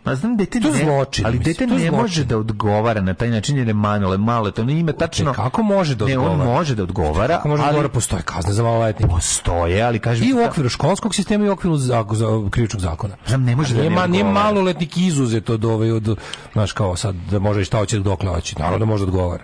Ma 0.05 0.15
znam 0.15 0.37
dete 0.37 0.59
To 0.59 0.69
ne, 0.69 0.79
zločin, 0.79 1.25
ali 1.25 1.39
dete 1.39 1.67
ne 1.67 1.79
zločin. 1.79 1.93
može 1.93 2.23
da 2.23 2.37
odgovara 2.37 3.01
na 3.01 3.13
taj 3.13 3.29
način 3.29 3.57
jer 3.57 3.67
je 3.67 3.73
malo, 3.73 4.17
malo, 4.17 4.51
to 4.51 4.63
ne 4.63 4.73
ima 4.73 4.91
tačno. 4.93 5.33
Kako 5.33 5.63
može 5.63 5.95
da 5.95 6.05
Ne, 6.05 6.17
odgovara? 6.17 6.41
on 6.41 6.47
može 6.49 6.75
da 6.75 6.83
odgovara, 6.83 7.35
Kako 7.35 7.47
može 7.47 7.57
da 7.57 7.63
ali 7.63 7.69
odgovara? 7.69 7.89
Postoje 7.89 8.21
kazne 8.23 8.53
za 8.53 8.63
maloletnike. 8.63 9.09
postoje, 9.09 9.81
ali 9.83 9.99
kažem 9.99 10.27
I 10.27 10.33
u 10.33 10.37
ta- 10.37 10.45
okviru 10.45 10.69
školskog 10.69 11.15
sistema 11.15 11.45
i 11.45 11.49
u 11.49 11.53
okviru 11.53 11.77
za, 11.77 12.05
za 12.11 12.25
krivičnog 12.49 12.81
zakona. 12.81 13.15
Znam, 13.27 13.43
ne 13.43 13.55
može 13.55 13.73
da 13.73 13.79
nije, 13.79 13.89
ne 13.89 13.95
ma- 13.97 14.07
nije 14.07 14.23
maloletnik 14.23 14.97
izuzet 14.97 15.49
od 15.49 15.65
ove, 15.65 15.93
od, 15.93 16.17
znaš 16.53 16.71
kao 16.71 16.95
sad, 16.95 17.15
da 17.31 17.39
može 17.39 17.65
šta 17.65 17.77
hoće 17.77 17.99
dokle 17.99 18.29
hoće, 18.29 18.55
naravno 18.59 18.79
da 18.79 18.85
može 18.85 19.05
da 19.05 19.09
odgovara. 19.09 19.43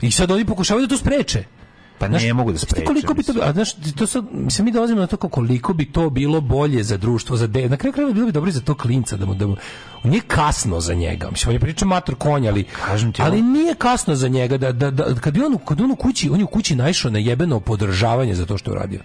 I 0.00 0.10
sad 0.10 0.30
oni 0.30 0.44
pokušavaju 0.44 0.86
da 0.86 0.90
to 0.90 0.98
spreče. 0.98 1.44
Pa 1.98 2.08
Znaš, 2.08 2.22
ne 2.22 2.34
mogu 2.34 2.52
da 2.52 2.58
znaš 2.58 2.68
ti 2.68 2.70
spreče. 2.70 2.86
Koliko 2.86 3.14
bi 3.14 3.22
to, 3.22 3.32
a 3.42 3.52
znaš, 3.52 3.72
to 3.98 4.06
sad, 4.06 4.24
mislim, 4.32 4.64
mi 4.64 4.72
dolazimo 4.72 5.00
na 5.00 5.06
to 5.06 5.16
koliko 5.16 5.72
bi 5.72 5.92
to 5.92 6.10
bilo 6.10 6.40
bolje 6.40 6.82
za 6.82 6.96
društvo, 6.96 7.36
za 7.36 7.46
de, 7.46 7.68
na 7.68 7.76
kraju 7.76 7.92
krajeva 7.92 8.12
bilo 8.12 8.26
bi 8.26 8.32
dobro 8.32 8.48
i 8.48 8.52
za 8.52 8.60
to 8.60 8.74
klinca, 8.74 9.16
da 9.16 9.26
mu, 9.26 9.34
da 9.34 9.46
mu, 9.46 9.56
nije 10.04 10.20
kasno 10.26 10.80
za 10.80 10.94
njega, 10.94 11.30
mislim, 11.30 11.48
on 11.48 11.54
je 11.54 11.60
priča 11.60 11.86
mator 11.86 12.14
konja, 12.14 12.50
ali, 12.50 12.64
Kažem 12.86 13.12
ti, 13.12 13.22
ali 13.22 13.42
nije 13.42 13.74
kasno 13.74 14.14
za 14.14 14.28
njega, 14.28 14.58
da, 14.58 14.72
da, 14.72 14.90
da, 14.90 15.14
kad 15.14 15.34
bi 15.34 15.44
on, 15.44 15.58
kad 15.64 15.80
on 15.80 15.90
u 15.90 15.96
kući, 15.96 16.30
on 16.30 16.38
je 16.38 16.44
u 16.44 16.48
kući 16.48 16.76
naišao 16.76 17.10
na 17.10 17.18
jebeno 17.18 17.60
podržavanje 17.60 18.34
za 18.34 18.46
to 18.46 18.58
što 18.58 18.70
je 18.70 18.76
uradio. 18.76 19.00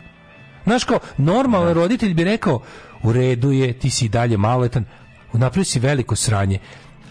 Znaš 0.64 0.84
kao, 0.84 1.00
normalan 1.18 1.74
roditelj 1.74 2.14
bi 2.14 2.24
rekao, 2.24 2.62
u 3.04 3.14
redu 3.14 3.52
je, 3.52 3.74
ti 3.74 3.90
si 3.90 4.06
i 4.06 4.10
dalje 4.10 4.38
maloletan, 4.38 4.86
napravio 5.34 5.66
si 5.66 5.80
veliko 5.80 6.16
sranje. 6.16 6.60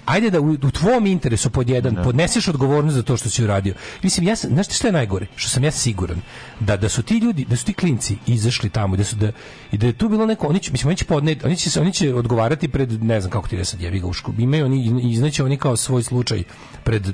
Ajde 0.09 0.31
da 0.31 0.41
u, 0.41 0.51
u 0.53 0.71
tvom 0.71 1.07
interesu 1.07 1.51
pod 1.51 1.69
jedan 1.69 1.97
podneseš 2.05 2.49
odgovornost 2.49 2.95
za 2.95 3.03
to 3.03 3.17
što 3.17 3.31
si 3.31 3.45
uradio. 3.45 3.75
Mislim, 4.03 4.27
ja 4.27 4.37
sam, 4.37 4.51
znaš 4.51 4.67
šta 4.69 4.89
je 4.89 4.93
najgore? 4.93 5.27
Što 5.37 5.49
sam 5.51 5.65
ja 5.65 5.71
siguran 5.71 6.21
da 6.61 6.77
da 6.77 6.89
su 6.89 7.03
ti 7.03 7.15
ljudi, 7.17 7.45
da 7.45 7.57
su 7.57 7.65
ti 7.65 7.75
klinci 7.75 8.17
izašli 8.27 8.71
tamo 8.71 8.97
da 8.97 9.05
su 9.05 9.17
da 9.17 9.33
i 9.73 9.79
da 9.79 9.87
je 9.87 9.93
tu 9.93 10.09
bilo 10.09 10.27
neko, 10.27 10.47
oni 10.47 10.61
će, 10.61 10.73
mislim, 10.73 10.89
oni 10.89 10.97
će 10.97 11.05
podneti, 11.05 11.47
oni 11.47 11.57
će, 11.57 11.71
se- 11.71 11.81
oni 11.81 11.93
će 11.93 12.15
odgovarati 12.15 12.69
pred, 12.69 13.03
ne 13.05 13.21
znam 13.21 13.31
kako 13.31 13.49
ti 13.49 13.57
da 13.57 13.65
sad 13.65 13.81
jevi 13.81 14.01
ga 14.01 14.07
u 14.07 14.13
školu. 14.13 14.37
Imaju 14.41 14.65
oni, 14.65 14.81
izneće 15.05 15.45
oni 15.45 15.57
kao 15.57 15.77
svoj 15.77 16.03
slučaj 16.03 16.43
pred 16.85 17.07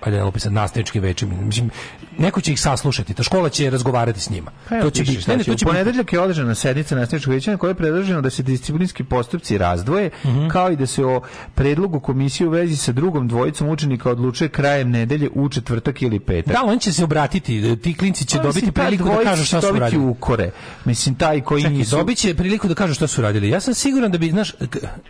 ajde 0.00 0.16
ne 0.16 0.24
lupi 0.24 0.40
sad 0.40 0.52
nastavničkim 0.52 1.02
većima. 1.02 1.34
Mislim, 1.36 1.70
neko 2.18 2.40
će 2.40 2.52
ih 2.52 2.60
saslušati, 2.60 3.14
ta 3.14 3.22
škola 3.22 3.48
će 3.48 3.70
razgovarati 3.70 4.20
s 4.20 4.30
njima. 4.30 4.50
Pa 4.68 4.74
evo, 4.74 4.84
to 4.84 4.90
će 4.90 5.02
biti, 5.02 5.24
ne, 5.28 5.36
ne, 5.36 5.44
će. 5.44 5.50
to 5.50 5.56
će 5.56 5.66
ponedeljak 5.66 6.12
je 6.12 6.20
održana 6.20 6.54
sednica 6.54 6.94
nastavničkog 6.94 7.34
veća 7.34 7.50
na 7.50 7.56
kojoj 7.56 7.70
je 7.70 7.74
predloženo 7.74 8.20
da 8.20 8.30
se 8.30 8.42
disciplinski 8.42 9.04
postupci 9.04 9.58
razdvoje, 9.58 10.10
Mhm. 10.24 10.48
kao 10.48 10.70
i 10.70 10.76
da 10.76 10.86
se 10.86 11.04
o 11.04 11.20
predlogu 11.54 12.00
komisije 12.00 12.46
u 12.46 12.50
vezi 12.50 12.76
sa 12.76 12.92
drugom 12.92 13.28
dvojicom 13.28 13.68
učenika 13.68 14.10
odlučuje 14.10 14.48
krajem 14.50 14.90
nedelje 14.90 15.28
u 15.30 15.48
četvrtak 15.48 16.02
ili 16.02 16.20
petak. 16.20 16.52
Da, 16.52 16.62
oni 16.64 16.80
će 16.80 16.92
se 16.92 17.04
obratiti, 17.04 17.76
ti 17.76 17.94
klinci 17.94 18.24
će 18.24 18.36
Pa, 18.36 18.42
dobiti 18.42 18.66
mislim, 18.66 18.74
priliku 18.74 19.04
da 19.06 19.24
kažu 19.24 19.44
šta 19.44 19.60
su 19.60 19.72
radili. 19.72 20.04
ukore. 20.04 20.50
Mislim, 20.84 21.14
taj 21.14 21.40
koji 21.40 21.62
Čekaj, 21.62 21.76
nisu... 21.76 21.96
dobit 21.96 22.18
će 22.18 22.34
priliku 22.34 22.68
da 22.68 22.74
kažu 22.74 22.94
šta 22.94 23.06
su 23.06 23.22
radili. 23.22 23.48
Ja 23.48 23.60
sam 23.60 23.74
siguran 23.74 24.12
da 24.12 24.18
bi, 24.18 24.30
znaš, 24.30 24.52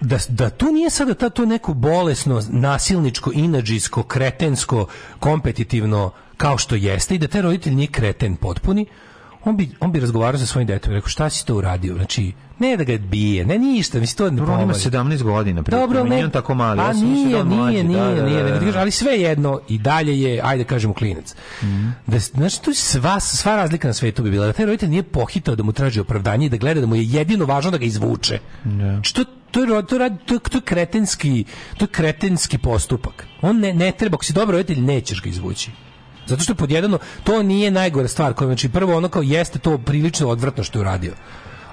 da, 0.01 0.19
da 0.29 0.51
tu 0.51 0.67
nije 0.67 0.91
sada 0.91 1.15
ta, 1.15 1.31
to 1.31 1.47
neko 1.47 1.75
bolesno, 1.75 2.43
nasilničko, 2.49 3.31
inađisko, 3.35 4.03
kretensko, 4.03 4.80
kompetitivno, 5.19 6.11
kao 6.37 6.59
što 6.59 6.75
jeste 6.75 7.15
i 7.15 7.19
da 7.19 7.29
taj 7.29 7.43
roditelj 7.43 7.75
nije 7.75 7.89
kreten 7.89 8.37
potpuni, 8.37 8.87
on 9.45 9.57
bi, 9.57 9.71
on 9.81 9.93
bi 9.93 10.01
razgovarao 10.01 10.39
sa 10.39 10.47
svojim 10.47 10.67
detom 10.67 10.93
i 10.93 10.95
rekao 10.95 11.09
šta 11.09 11.31
si 11.31 11.47
to 11.47 11.57
uradio? 11.57 11.95
Znači, 11.95 12.33
ne 12.61 12.77
da 12.77 12.85
ga 12.85 12.99
bije, 12.99 13.45
ne 13.45 13.59
ništa, 13.59 14.01
mislim, 14.01 14.17
to 14.17 14.31
ne 14.31 14.37
Dobro, 14.37 14.55
on 14.55 14.61
ima 14.61 14.73
pomaže. 14.73 14.91
17 14.91 15.23
godina. 15.23 15.63
pri 15.63 15.71
Dobro, 15.71 16.05
ne. 16.05 16.25
On 16.25 16.31
tako 16.31 16.55
mali. 16.55 16.81
A 16.81 16.93
nije, 16.93 17.45
nije, 17.45 17.85
nije, 17.85 18.15
da, 18.15 18.27
nije, 18.27 18.43
da, 18.43 18.73
da. 18.73 18.81
ali 18.81 18.91
sve 18.91 19.13
jedno 19.13 19.61
i 19.69 19.79
dalje 19.79 20.21
je, 20.21 20.41
ajde 20.45 20.65
kažemo 20.65 20.95
klinac. 20.95 21.35
Da, 22.07 22.19
znači, 22.19 22.63
tu 22.63 22.75
sva, 22.75 23.21
sva 23.21 23.57
razlika 23.57 23.89
na 23.89 23.95
svetu 23.95 24.23
bi 24.23 24.31
bila 24.31 24.47
da 24.47 24.53
taj 24.53 24.67
roditelj 24.67 24.89
nije 24.89 25.03
pohitao 25.03 25.57
da 25.57 25.63
mu 25.63 25.73
traži 25.73 26.01
opravdanje 26.01 26.47
i 26.47 26.49
da 26.49 26.57
gleda 26.57 26.81
da 26.81 26.87
mu 26.87 26.97
je 26.97 27.05
jedino 27.05 27.45
važno 27.45 27.71
da 27.71 27.79
ga 27.79 27.85
izvuče. 27.85 28.39
Što 29.03 29.25
to 29.51 29.61
je, 29.61 29.67
to, 29.67 29.77
je, 29.77 29.87
to, 29.87 30.35
je, 30.35 30.41
to 30.41 30.59
je 30.59 30.63
kretenski 30.65 31.45
to 31.79 31.85
je 31.85 31.89
kretenski 31.89 32.59
postupak. 32.59 33.27
On 33.43 33.59
ne, 33.59 33.75
ne 33.75 33.93
treba, 33.93 34.15
ako 34.15 34.25
si 34.25 34.33
dobar 34.33 34.55
roditelj, 34.55 34.81
nećeš 34.81 35.23
ga 35.23 35.29
izvući. 35.29 35.71
Zato 36.27 36.43
što 36.43 36.55
podjedano, 36.55 36.99
to 37.25 37.43
nije 37.43 37.71
najgora 37.71 38.09
stvar. 38.09 38.35
Koja, 38.35 38.47
znači, 38.47 38.69
prvo 38.69 38.97
ono 38.97 39.09
kao 39.09 39.23
jeste 39.23 39.59
to 39.59 39.79
prilično 39.79 40.29
odvratno 40.29 40.65
što 40.65 40.79
je 40.79 40.81
uradio 40.81 41.13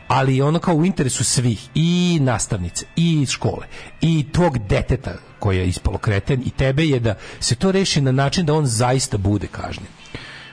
ali 0.08 0.42
ono 0.42 0.60
kao 0.60 0.76
u 0.76 0.86
interesu 0.86 1.24
svih 1.24 1.70
i 1.76 2.20
nastavnice 2.22 2.86
i 2.96 3.26
škole 3.26 3.68
i 4.02 4.26
tvog 4.32 4.58
deteta 4.58 5.14
koji 5.40 5.58
je 5.58 5.68
ispalo 5.68 5.98
kreten 5.98 6.42
i 6.46 6.50
tebe 6.50 6.86
je 6.86 7.00
da 7.00 7.16
se 7.40 7.56
to 7.56 7.72
reši 7.72 8.02
na 8.02 8.12
način 8.12 8.46
da 8.46 8.54
on 8.54 8.66
zaista 8.66 9.18
bude 9.18 9.48
kažnjen 9.48 9.97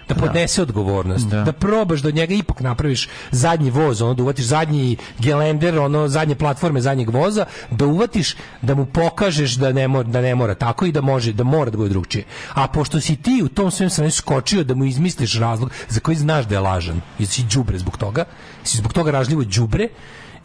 da 0.08 0.14
podnese 0.14 0.62
odgovornost, 0.62 1.26
da. 1.26 1.52
probaš 1.52 2.00
da 2.00 2.08
od 2.08 2.14
njega 2.14 2.34
ipak 2.34 2.60
napraviš 2.60 3.08
zadnji 3.30 3.70
voz, 3.70 4.02
ono 4.02 4.14
da 4.14 4.22
uvatiš 4.22 4.44
zadnji 4.44 4.96
gelender, 5.18 5.78
ono 5.78 6.08
zadnje 6.08 6.34
platforme 6.34 6.80
zadnjeg 6.80 7.10
voza, 7.10 7.46
da 7.70 7.86
uvatiš 7.86 8.36
da 8.62 8.74
mu 8.74 8.86
pokažeš 8.86 9.54
da 9.54 9.72
ne 9.72 9.88
mora, 9.88 10.08
da 10.08 10.20
ne 10.20 10.34
mora 10.34 10.54
tako 10.54 10.86
i 10.86 10.92
da 10.92 11.00
može 11.00 11.32
da 11.32 11.44
mora 11.44 11.70
da 11.70 11.76
bude 11.76 11.90
drugčije. 11.90 12.24
A 12.54 12.68
pošto 12.68 13.00
si 13.00 13.16
ti 13.16 13.40
u 13.44 13.48
tom 13.48 13.70
svem 13.70 13.90
stranu 13.90 14.10
skočio 14.10 14.64
da 14.64 14.74
mu 14.74 14.84
izmisliš 14.84 15.38
razlog 15.38 15.70
za 15.88 16.00
koji 16.00 16.16
znaš 16.16 16.46
da 16.46 16.54
je 16.54 16.60
lažan, 16.60 17.00
jer 17.18 17.28
si 17.28 17.44
đubre 17.54 17.78
zbog 17.78 17.96
toga, 17.96 18.24
si 18.64 18.76
zbog 18.76 18.92
toga 18.92 19.10
ražljivo 19.10 19.44
đubre 19.44 19.88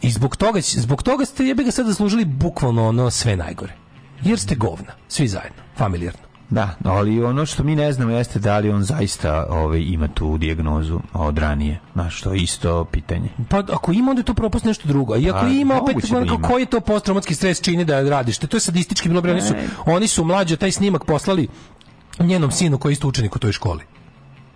i 0.02 0.10
zbog 0.10 0.36
toga 0.36 0.60
zbog 0.60 1.02
toga 1.02 1.24
ste 1.24 1.44
jebe 1.44 1.64
ga 1.64 1.70
sad 1.70 1.86
zaslužili 1.86 2.24
bukvalno 2.24 2.88
ono 2.88 3.10
sve 3.10 3.36
najgore. 3.36 3.72
Jer 4.22 4.38
ste 4.38 4.54
govna, 4.54 4.92
svi 5.08 5.28
zajedno, 5.28 5.62
familijarno. 5.76 6.29
Da, 6.50 6.74
ali 6.84 7.24
ono 7.24 7.46
što 7.46 7.62
mi 7.62 7.76
ne 7.76 7.92
znamo 7.92 8.12
jeste 8.12 8.38
da 8.38 8.58
li 8.58 8.70
on 8.70 8.82
zaista 8.82 9.46
ovaj, 9.50 9.80
ima 9.80 10.08
tu 10.08 10.38
dijagnozu 10.38 11.00
od 11.12 11.38
ranije. 11.38 11.80
Znaš, 11.92 12.18
što 12.18 12.34
isto 12.34 12.84
pitanje. 12.84 13.28
Pa 13.48 13.58
ako 13.58 13.92
ima, 13.92 14.10
onda 14.10 14.20
je 14.20 14.24
to 14.24 14.34
propust 14.34 14.64
nešto 14.64 14.88
drugo. 14.88 15.16
I 15.16 15.30
ako 15.30 15.40
Pa, 15.40 15.48
ima, 15.48 15.82
opet, 15.82 15.96
da 16.10 16.48
koji 16.48 16.62
je 16.62 16.66
to 16.66 16.80
posttraumatski 16.80 17.34
stres 17.34 17.60
čini 17.60 17.84
da 17.84 18.02
radiš? 18.02 18.38
To 18.38 18.56
je 18.56 18.60
sadistički 18.60 19.08
bilo, 19.08 19.22
oni 19.30 19.40
su, 19.40 19.54
oni 19.86 20.08
su 20.08 20.24
mlađe 20.24 20.56
taj 20.56 20.72
snimak 20.72 21.04
poslali 21.04 21.48
njenom 22.18 22.50
sinu 22.50 22.78
koji 22.78 22.90
je 22.90 22.94
isto 22.94 23.08
učenik 23.08 23.36
u 23.36 23.38
toj 23.38 23.52
školi. 23.52 23.84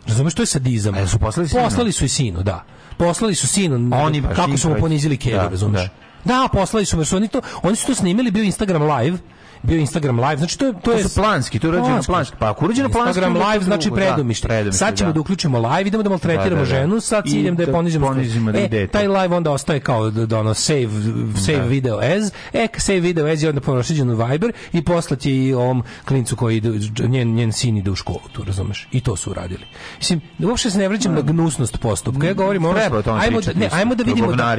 Razumeš, 0.06 0.34
to 0.34 0.42
je 0.42 0.46
sadizam. 0.46 0.94
A 0.94 1.06
su 1.06 1.18
poslali 1.18 1.48
sinu? 1.48 1.62
Poslali 1.62 1.92
su 1.92 2.04
i 2.04 2.08
sinu, 2.08 2.42
da. 2.42 2.64
Poslali 2.96 3.34
su 3.34 3.46
sinu, 3.46 3.96
Oni 3.96 4.22
kako 4.36 4.56
su 4.56 4.68
mu 4.68 4.76
ponizili 4.80 5.16
kedu, 5.16 5.36
Da, 5.36 5.48
razumeš? 5.48 5.82
da. 5.82 5.88
Da, 6.24 6.48
poslali 6.52 6.84
su, 6.84 6.96
jer 6.96 7.06
su 7.06 7.16
oni 7.16 7.28
to, 7.28 7.40
oni 7.62 7.76
su 7.76 7.86
to 7.86 7.94
snimili, 7.94 8.30
bio 8.30 8.44
Instagram 8.44 8.82
live, 8.82 9.18
bio 9.64 9.78
Instagram 9.78 10.20
live, 10.20 10.36
znači 10.36 10.58
to 10.58 10.66
je 10.66 10.72
to, 10.72 10.78
To 10.80 10.92
je 10.92 11.02
su 11.04 11.14
planski, 11.14 11.58
to 11.58 11.66
je 11.66 11.70
urađeno 11.70 12.02
planski. 12.02 12.36
Pa 12.38 12.50
ako 12.50 12.64
urađeno 12.64 12.88
planski, 12.88 13.08
Instagram 13.08 13.48
live 13.50 13.64
znači 13.64 13.82
drugo, 13.82 13.96
da, 13.96 14.06
predumište. 14.06 14.48
predumište, 14.48 14.78
Sad 14.78 14.96
ćemo 14.96 15.08
da. 15.10 15.14
da 15.14 15.20
uključimo 15.20 15.58
live, 15.68 15.88
idemo 15.88 16.02
da 16.02 16.08
maltretiramo 16.08 16.44
Da, 16.50 16.54
da, 16.56 16.60
da. 16.60 16.64
ženu 16.64 17.00
sa 17.00 17.22
ciljem 17.22 17.56
da 17.56 17.62
je 17.62 17.66
da 17.66 17.72
ponizimo. 17.72 18.06
ponizimo 18.06 18.52
da 18.52 18.58
e, 18.58 18.86
taj 18.86 19.08
live 19.08 19.36
onda 19.36 19.50
ostaje 19.50 19.80
kao 19.80 20.10
da, 20.10 20.26
da 20.26 20.38
ono 20.40 20.54
save 20.54 20.88
save 21.46 21.58
Da. 21.58 21.64
video 21.64 21.98
as, 21.98 22.32
e 22.52 22.68
save 22.76 23.00
video 23.00 23.26
as 23.26 23.42
je 23.42 23.48
onda 23.48 23.60
prošliđen 23.60 24.10
u 24.10 24.16
Viber 24.16 24.52
i 24.72 24.82
poslati 24.84 25.32
i 25.36 25.54
ovom 25.54 25.82
klincu 26.04 26.36
koji 26.36 26.56
ide, 26.56 26.70
njen 27.08 27.34
njen 27.34 27.52
sin 27.52 27.76
ide 27.76 27.90
u 27.90 27.94
školu, 27.94 28.20
tu 28.32 28.44
razumeš? 28.44 28.88
I 28.92 29.00
to 29.00 29.16
su 29.16 29.30
uradili. 29.30 29.64
Mislim, 29.98 30.20
uopšte 30.40 30.70
se 30.70 30.78
ne 30.78 30.88
vraćam 30.88 31.14
na 31.14 31.20
gnusnost 31.20 31.78
postupka. 31.78 32.26
Ja 32.26 32.32
govorim 32.34 32.64
ono, 32.64 32.78
ajmo 33.20 33.40
da, 33.40 33.52
ne, 33.54 33.68
ajmo 33.72 33.94
da 33.94 34.02
vidimo 34.04 34.32
da, 34.32 34.56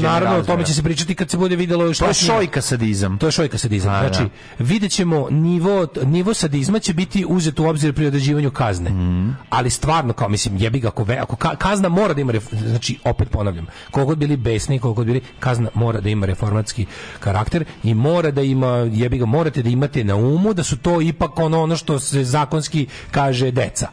naravno 0.00 0.38
o 0.38 0.42
tome 0.42 0.64
će 0.64 0.74
se 0.74 0.82
pričati 0.82 1.14
kad 1.14 1.30
se 1.30 1.36
bude 1.36 1.56
videlo 1.56 1.94
šta 1.94 2.04
To 2.04 2.10
je 2.10 2.14
šojka 2.14 2.60
sadizam. 2.60 3.18
To 3.18 3.26
je 3.26 3.32
šojka 3.32 3.58
sadizam. 3.58 3.90
Znači, 4.00 4.22
da. 4.22 4.28
Vidjet 4.58 4.92
ćemo 4.92 5.26
nivo, 5.30 5.86
nivo 6.04 6.34
sadizma 6.34 6.78
će 6.78 6.92
biti 6.92 7.24
uzet 7.28 7.58
u 7.60 7.66
obzir 7.66 7.92
pri 7.92 8.06
određivanju 8.06 8.50
kazne. 8.50 8.90
Mhm. 8.90 9.30
Ali 9.50 9.70
stvarno, 9.70 10.12
kao 10.12 10.28
mislim, 10.28 10.56
jebi 10.56 10.80
ga, 10.80 10.88
ako, 10.88 11.04
ve- 11.04 11.16
ako 11.18 11.36
ka- 11.36 11.56
kazna 11.56 11.88
mora 11.88 12.14
da 12.14 12.20
ima, 12.20 12.32
ref- 12.32 12.68
znači, 12.68 12.98
opet 13.04 13.30
ponavljam, 13.30 13.66
koliko 13.90 14.08
god 14.08 14.18
bili 14.18 14.36
besni, 14.36 14.78
koliko 14.78 14.96
god 14.96 15.06
bili, 15.06 15.20
kazna 15.40 15.68
mora 15.74 16.00
da 16.00 16.08
ima 16.08 16.26
reformatski 16.26 16.86
karakter 17.20 17.64
i 17.84 17.94
mora 17.94 18.30
da 18.30 18.42
ima, 18.42 18.66
jebi 18.92 19.18
ga, 19.18 19.26
morate 19.26 19.62
da 19.62 19.68
imate 19.68 20.04
na 20.04 20.16
umu 20.16 20.54
da 20.54 20.62
su 20.62 20.76
to 20.76 21.00
ipak 21.00 21.38
ono, 21.38 21.62
ono 21.62 21.76
što 21.76 21.98
se 21.98 22.24
zakonski 22.24 22.86
kaže 23.10 23.50
deca 23.50 23.88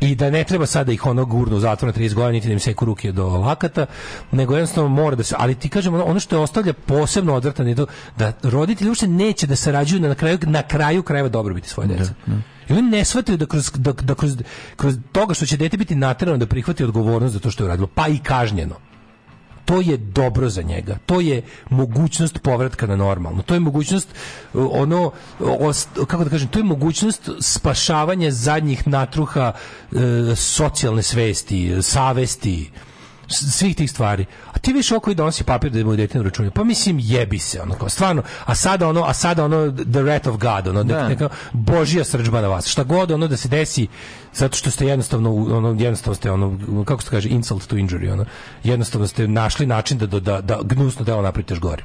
i 0.00 0.14
da 0.14 0.30
ne 0.30 0.44
treba 0.44 0.66
sada 0.66 0.92
ih 0.92 1.06
ono 1.06 1.24
gurnu 1.24 1.56
u 1.56 1.60
zatvor 1.60 1.86
na 1.86 1.92
30 1.92 2.14
godina 2.14 2.32
niti 2.32 2.46
da 2.46 2.52
im 2.52 2.60
seku 2.60 2.84
ruke 2.84 3.12
do 3.12 3.28
lakata, 3.28 3.86
nego 4.32 4.56
jednostavno 4.56 4.88
mora 4.90 5.16
da 5.16 5.22
se, 5.22 5.34
ali 5.38 5.54
ti 5.54 5.68
kažem 5.68 5.94
ono, 5.94 6.04
ono 6.04 6.20
što 6.20 6.36
je 6.36 6.40
ostavlja 6.40 6.72
posebno 6.72 7.34
odvratan 7.34 7.68
je 7.68 7.74
to 7.74 7.86
da 8.18 8.32
roditelji 8.42 8.88
uopšte 8.88 9.08
neće 9.08 9.46
da 9.46 9.56
sarađuju 9.56 10.00
na 10.00 10.14
kraju 10.14 10.38
na 10.42 10.62
kraju 10.62 11.02
krajeva 11.02 11.28
dobrobiti 11.28 11.68
svoje 11.68 11.88
dece. 11.88 12.12
I 12.68 12.72
oni 12.72 12.82
ne 12.82 13.04
shvataju 13.04 13.38
da 13.38 13.46
kroz, 13.46 13.70
da, 13.74 13.92
da 13.92 14.14
kroz, 14.14 14.36
kroz 14.76 14.98
toga 15.12 15.34
što 15.34 15.46
će 15.46 15.56
dete 15.56 15.76
biti 15.76 15.94
naterano 15.94 16.38
da 16.38 16.46
prihvati 16.46 16.84
odgovornost 16.84 17.32
za 17.34 17.40
to 17.40 17.50
što 17.50 17.64
je 17.64 17.66
uradilo, 17.66 17.88
pa 17.94 18.08
i 18.08 18.18
kažnjeno 18.18 18.89
to 19.64 19.80
je 19.80 19.96
dobro 19.96 20.48
za 20.48 20.62
njega. 20.62 20.98
To 21.06 21.20
je 21.20 21.42
mogućnost 21.70 22.38
povratka 22.38 22.86
na 22.86 22.96
normalno. 22.96 23.42
To 23.42 23.54
je 23.54 23.60
mogućnost 23.60 24.08
uh, 24.54 24.66
ono 24.72 25.12
ost- 25.40 26.06
kako 26.06 26.24
da 26.24 26.30
kažem, 26.30 26.48
to 26.48 26.58
je 26.58 26.64
mogućnost 26.64 27.30
spašavanja 27.40 28.30
zadnjih 28.30 28.88
natruha 28.88 29.52
uh, 29.92 29.98
socijalne 30.36 31.02
svesti, 31.02 31.82
savesti, 31.82 32.70
svih 33.30 33.76
tih 33.76 33.90
stvari. 33.90 34.26
A 34.52 34.58
ti 34.58 34.72
više 34.72 34.96
oko 34.96 35.10
i 35.10 35.14
donosi 35.14 35.44
papir 35.44 35.70
da 35.70 35.84
mu 35.84 35.96
dete 35.96 36.18
na 36.18 36.24
računu. 36.24 36.50
Pa 36.50 36.64
mislim 36.64 36.98
jebi 37.02 37.38
se 37.38 37.60
ono 37.62 37.74
kao 37.74 37.88
stvarno. 37.88 38.22
A 38.44 38.54
sada 38.54 38.88
ono, 38.88 39.04
a 39.04 39.14
sada 39.14 39.44
ono 39.44 39.72
the 39.72 40.00
wrath 40.00 40.28
of 40.28 40.36
God, 40.38 40.68
ono 40.68 40.84
Da. 40.84 41.08
neka 41.08 41.28
božja 41.52 42.04
srđba 42.04 42.40
na 42.40 42.48
vas. 42.48 42.66
Šta 42.66 42.84
god 42.84 43.10
ono 43.10 43.28
da 43.28 43.36
se 43.36 43.48
desi 43.48 43.86
zato 44.34 44.56
što 44.56 44.70
ste 44.70 44.86
jednostavno 44.86 45.34
ono 45.34 45.68
jednostavno 45.68 46.14
ste 46.14 46.30
ono 46.30 46.84
kako 46.84 47.02
se 47.02 47.10
kaže 47.10 47.28
insult 47.28 47.66
to 47.66 47.76
injury 47.76 48.12
ono. 48.12 48.24
Jednostavno 48.64 49.06
ste 49.06 49.28
našli 49.28 49.66
način 49.66 49.98
da 49.98 50.06
da 50.06 50.20
da, 50.20 50.40
da 50.40 50.58
gnusno 50.62 51.04
delo 51.04 51.22
napravite 51.22 51.54
još 51.54 51.60
gore. 51.60 51.82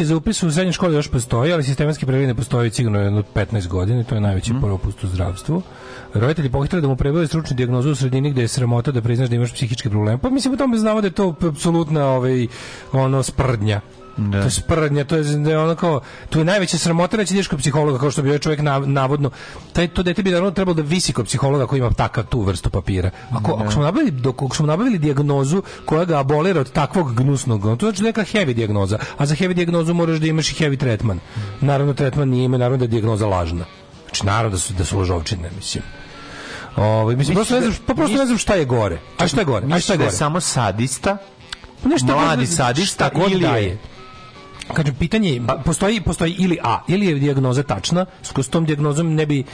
Lekarski 0.00 0.14
za 0.14 0.16
upis 0.16 0.42
u 0.42 0.50
srednjoj 0.50 0.72
školi 0.72 0.94
još 0.94 1.08
postoji, 1.08 1.52
ali 1.52 1.64
sistematski 1.64 2.06
pregled 2.06 2.28
ne 2.28 2.34
postoji 2.34 2.70
sigurno 2.70 3.00
jedno 3.00 3.22
15 3.34 3.68
godina, 3.68 4.04
to 4.04 4.14
je 4.14 4.20
najveći 4.20 4.54
propust 4.60 5.04
u 5.04 5.06
zdravstvu. 5.06 5.62
Roditelji 6.14 6.50
pohitali 6.50 6.82
da 6.82 6.88
mu 6.88 6.96
prebave 6.96 7.26
stručnu 7.26 7.56
dijagnozu 7.56 7.90
u 7.90 7.94
sredini 7.94 8.30
gde 8.30 8.42
je 8.42 8.48
sramota 8.48 8.92
da 8.92 9.02
priznaš 9.02 9.28
da 9.28 9.36
imaš 9.36 9.52
psihičke 9.52 9.90
probleme. 9.90 10.18
Pa 10.18 10.30
mislim 10.30 10.54
u 10.54 10.56
tome 10.56 10.78
znamo 10.78 11.00
da 11.00 11.06
je 11.06 11.12
to 11.12 11.34
apsolutna 11.48 12.06
ovaj, 12.06 12.46
ono 12.92 13.22
sprdnja. 13.22 13.80
To 14.32 14.38
je 14.38 14.50
sprdnja, 14.50 15.04
to 15.04 15.16
je, 15.16 15.22
da 15.24 15.50
je 15.50 15.58
ono 15.58 15.74
kao, 15.74 16.00
tu 16.30 16.38
je 16.38 16.44
najveća 16.44 16.78
sramota 16.78 17.16
reći 17.16 17.34
ideš 17.34 17.48
kod 17.48 17.58
psihologa, 17.58 17.98
kao 17.98 18.10
što 18.10 18.22
bi 18.22 18.28
ovaj 18.28 18.38
čovjek 18.38 18.60
nav- 18.60 18.86
navodno, 18.86 19.30
taj, 19.72 19.88
to 19.88 20.02
dete 20.02 20.22
bi 20.22 20.30
naravno 20.30 20.50
trebalo 20.50 20.74
da 20.74 20.82
visi 20.82 21.12
kod 21.12 21.26
psihologa 21.26 21.66
koji 21.66 21.78
ima 21.78 21.90
takav 21.90 22.24
tu 22.24 22.40
vrstu 22.40 22.70
papira. 22.70 23.10
Ako, 23.32 23.54
ako 23.54 23.72
smo 23.72 23.82
nabavili, 23.82 24.10
dok, 24.10 24.42
ako 24.42 24.56
smo 24.56 24.66
nabavili 24.66 24.98
dijagnozu 24.98 25.62
koja 25.84 26.04
ga 26.04 26.18
abolira 26.18 26.60
od 26.60 26.72
takvog 26.72 27.14
gnusnog, 27.14 27.76
to 27.78 27.86
znači 27.86 28.02
neka 28.02 28.20
heavy 28.22 28.52
dijagnoza, 28.52 28.98
a 29.18 29.26
za 29.26 29.34
heavy 29.34 29.52
dijagnozu 29.52 29.94
moraš 29.94 30.18
da 30.18 30.26
imaš 30.26 30.50
i 30.50 30.64
heavy 30.64 30.76
tretman. 30.78 31.20
Naravno, 31.60 31.94
tretman 31.94 32.28
nije 32.28 32.44
ime, 32.44 32.58
naravno 32.58 32.78
da 32.78 32.84
je 32.84 32.88
dijagnoza 32.88 33.26
lažna. 33.26 33.64
Znači, 34.04 34.26
naravno 34.26 34.50
da 34.50 34.58
su, 34.58 34.72
da 34.72 34.84
su 34.84 34.98
ložovčine, 34.98 35.50
mislim. 35.56 35.84
Ovaj 36.76 37.16
mislim, 37.16 37.34
prosto 37.36 37.54
ne 37.54 37.60
znam, 37.60 37.74
pa 37.86 37.94
prosto 37.94 38.16
ne 38.16 38.26
znam 38.26 38.38
šta 38.38 38.54
je 38.54 38.64
gore. 38.64 38.98
A 39.18 39.28
šta 39.28 39.40
je 39.40 39.44
gore? 39.44 39.66
A 39.66 39.80
šta 39.80 39.92
je 39.92 39.98
da 39.98 40.04
je 40.04 40.06
gore? 40.06 40.16
samo 40.16 40.40
sadista? 40.40 41.16
Pa 41.82 41.88
nešto 41.88 42.06
mladi 42.08 42.46
sadista 42.46 43.04
ili 43.26 43.40
da 43.42 43.56
je- 43.56 43.64
je. 43.64 43.78
Kažem, 44.74 44.94
pitanje 44.94 45.30
je, 45.30 45.42
postoji, 45.64 46.00
postoji 46.00 46.34
ili 46.38 46.58
A, 46.62 46.80
ili 46.88 47.06
je 47.06 47.14
dijagnoza 47.14 47.62
tačna, 47.62 48.06
s 48.42 48.48
tom 48.48 48.64
dijagnozom 48.64 49.14
ne 49.14 49.26
bi, 49.26 49.44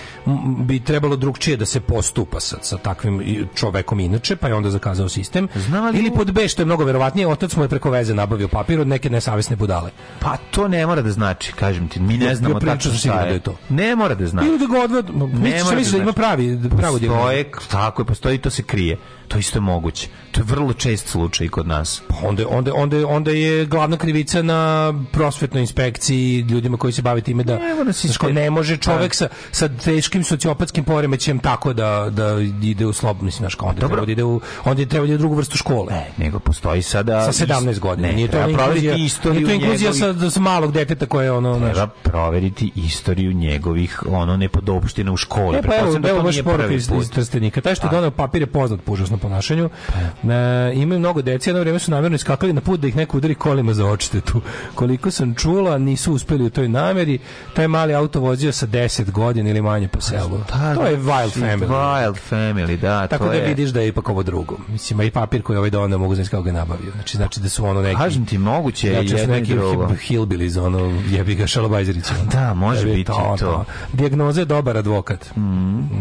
bi 0.59 0.81
trebalo 0.81 1.17
drugčije 1.17 1.57
da 1.57 1.67
se 1.67 1.81
postupa 1.81 2.41
sa, 2.41 2.57
sa 2.63 2.79
takvim 2.79 3.23
čovekom 3.55 4.01
inače, 4.01 4.37
pa 4.37 4.49
je 4.49 4.55
onda 4.55 4.71
zakazao 4.71 5.09
sistem. 5.09 5.49
ili 5.95 6.11
pod 6.11 6.33
B, 6.33 6.49
što 6.49 6.63
je 6.63 6.67
mnogo 6.67 6.85
verovatnije, 6.85 7.29
otac 7.29 7.57
mu 7.57 7.65
je 7.65 7.69
preko 7.69 7.91
veze 7.91 8.15
nabavio 8.15 8.49
papir 8.49 8.81
od 8.81 8.89
neke 8.89 9.11
nesavesne 9.11 9.57
budale. 9.57 9.91
Pa 10.21 10.37
to 10.51 10.69
ne 10.69 10.87
mora 10.87 11.03
da 11.03 11.11
znači, 11.11 11.53
kažem 11.53 11.89
ti, 11.89 12.01
mi 12.01 12.17
ne 12.19 12.35
znamo 12.35 12.61
tačno 12.61 12.91
šta 12.91 13.01
siguran 13.01 13.25
je. 13.25 13.29
da 13.29 13.35
je 13.35 13.41
to. 13.41 13.57
Ne 13.69 13.97
mora 13.97 14.15
da 14.15 14.27
znači. 14.27 14.49
Ili 14.49 14.59
da 14.59 14.67
ga 14.67 14.81
odvod, 14.85 15.11
misliš, 15.33 15.65
mora 15.65 15.77
misliš 15.77 15.93
da 15.93 15.99
ima 15.99 16.05
znači. 16.05 16.17
pravi, 16.17 16.59
pravu 16.79 16.99
dijagnozu? 16.99 17.25
Tako 17.71 18.03
je, 18.03 18.07
postoji 18.07 18.39
to 18.39 18.51
se 18.51 18.63
krije. 18.63 18.97
To 19.29 19.39
isto 19.39 19.57
je 19.59 19.61
moguće. 19.61 20.09
To 20.31 20.41
je 20.41 20.45
vrlo 20.45 20.73
čest 20.73 21.09
slučaj 21.09 21.49
kod 21.49 21.67
nas. 21.67 22.03
Pa 22.09 22.29
onda, 22.29 22.45
onda, 22.49 22.75
onda, 22.75 23.07
onda 23.07 23.31
je 23.31 23.67
glavna 23.67 23.97
krivica 23.97 24.43
na 24.43 24.93
prosvetnoj 25.13 25.61
inspekciji, 25.61 26.41
ljudima 26.41 26.77
koji 26.77 26.93
se 26.93 27.03
bave 27.03 27.21
time 27.21 27.43
da 27.43 27.59
znaš, 27.93 28.17
kao, 28.17 28.31
ne 28.31 28.51
može 28.51 28.77
čovek 28.77 29.15
sa, 29.15 29.29
sa 29.51 29.69
teškim 29.69 30.25
sociopatskim 30.25 30.85
poremećajem 30.85 31.39
tako 31.39 31.73
da, 31.73 32.11
da 32.11 32.37
ide 32.63 32.87
u 32.87 32.93
slob, 32.93 33.23
mislim, 33.23 33.39
znaš, 33.39 33.57
onda 33.61 33.81
Dobro. 33.81 33.89
treba 33.89 34.07
da 34.07 34.13
ide 34.13 34.25
u, 34.25 34.41
onda 34.65 34.83
je 34.83 34.89
treba 34.89 35.07
da 35.07 35.13
ide 35.13 35.15
u 35.15 35.19
drugu 35.19 35.35
vrstu 35.35 35.57
škole. 35.57 35.93
Ne, 35.93 36.07
nego 36.19 36.39
postoji 36.39 36.83
sada... 36.83 37.33
sa 37.33 37.47
17 37.47 37.79
godina. 37.79 38.09
Ne, 38.09 38.15
nije 38.15 38.29
to 38.29 38.49
inkluzija, 38.49 38.95
nije 38.97 39.47
to 39.47 39.53
inkluzija 39.53 39.93
sa, 39.93 40.31
sa 40.31 40.41
malog 40.41 40.73
deteta 40.73 41.07
koje 41.07 41.25
je 41.25 41.33
ono, 41.33 41.61
Treba 41.61 41.87
proveriti 41.87 42.73
istoriju 42.75 43.33
njegovih 43.33 44.03
ono 44.09 44.37
nepodopština 44.37 45.13
u 45.13 45.17
školi. 45.17 45.59
E, 45.59 45.63
pa 45.63 45.77
evo, 45.77 45.99
da 45.99 46.09
evo 46.09 46.19
to 46.19 46.25
baš 46.25 46.35
nije 46.35 46.45
poruka 46.45 46.73
iz, 46.73 46.91
iz 47.01 47.11
Trstenika. 47.11 47.61
Taj 47.61 47.75
što 47.75 47.87
je 47.87 47.91
doneo 47.91 48.11
papir 48.11 48.43
je 48.43 48.47
poznat 48.47 48.81
po 48.81 48.93
užasnom 48.93 49.16
ponašanju. 49.19 49.71
E, 49.95 50.73
imaju 50.75 50.99
mnogo 51.01 51.23
dece, 51.23 51.51
jedno 51.51 51.61
vrijeme 51.61 51.79
su 51.79 51.91
namjerno 51.91 52.15
iskakali 52.15 52.53
na 52.53 52.61
put 52.61 52.81
da 52.81 52.89
ih 52.89 52.97
neko 52.97 53.17
udari 53.17 53.35
kolima 53.35 53.75
za 53.75 53.87
odštetu. 53.87 54.41
Koliko 54.75 55.11
sam 55.11 55.35
čula, 55.35 55.79
nisu 55.79 56.13
uspeli 56.13 56.45
u 56.45 56.51
toj 56.51 56.69
namjeri. 56.69 57.19
Taj 57.55 57.69
mali 57.69 57.95
auto 57.95 58.21
vozio 58.21 58.53
sa 58.53 58.67
10 58.67 59.11
godina 59.11 59.51
ili 59.51 59.63
manje 59.63 59.89
po 59.89 60.01
selu. 60.01 60.41
to 60.75 60.87
je 60.87 60.99
Wild 60.99 61.41
Family. 61.41 61.67
Wild 61.69 62.17
Family, 62.31 62.77
da, 62.77 63.07
Tako 63.07 63.25
to 63.25 63.31
da 63.31 63.37
je. 63.37 63.49
vidiš 63.49 63.71
da 63.71 63.81
je 63.81 63.89
ipak 63.89 64.09
ovo 64.09 64.23
drugo. 64.23 64.57
Mislim, 64.69 65.01
a 65.01 65.05
i 65.05 65.11
papir 65.11 65.43
koji 65.43 65.55
je 65.55 65.59
ovaj 65.59 65.71
doneo 65.71 65.99
mogu 65.99 66.15
znači 66.15 66.31
kako 66.31 66.43
ga 66.43 66.51
je 66.51 66.55
nabavio. 66.55 66.93
Znači, 66.93 67.17
znači 67.17 67.41
da 67.41 67.49
su 67.49 67.65
ono 67.65 67.83
neki... 67.83 67.97
Kažem 67.97 68.27
ti, 68.27 68.39
moguće 68.39 68.89
je 68.89 69.09
Znači 69.09 69.27
da 69.27 69.33
neki 69.33 69.55
hillbillies, 70.01 70.57
ono, 70.57 71.03
jebi 71.11 71.35
ga 71.35 71.47
šalobajzerić. 71.47 72.05
ono. 72.11 72.31
Da, 72.37 72.55
može 72.55 72.81
Da 72.81 72.87
bi 72.87 72.95
biti 72.95 73.13
i 73.13 73.39
to. 73.39 73.65
Dijagnoza 73.93 74.41
je 74.41 74.45
dobar 74.45 74.77
advokat. 74.77 75.27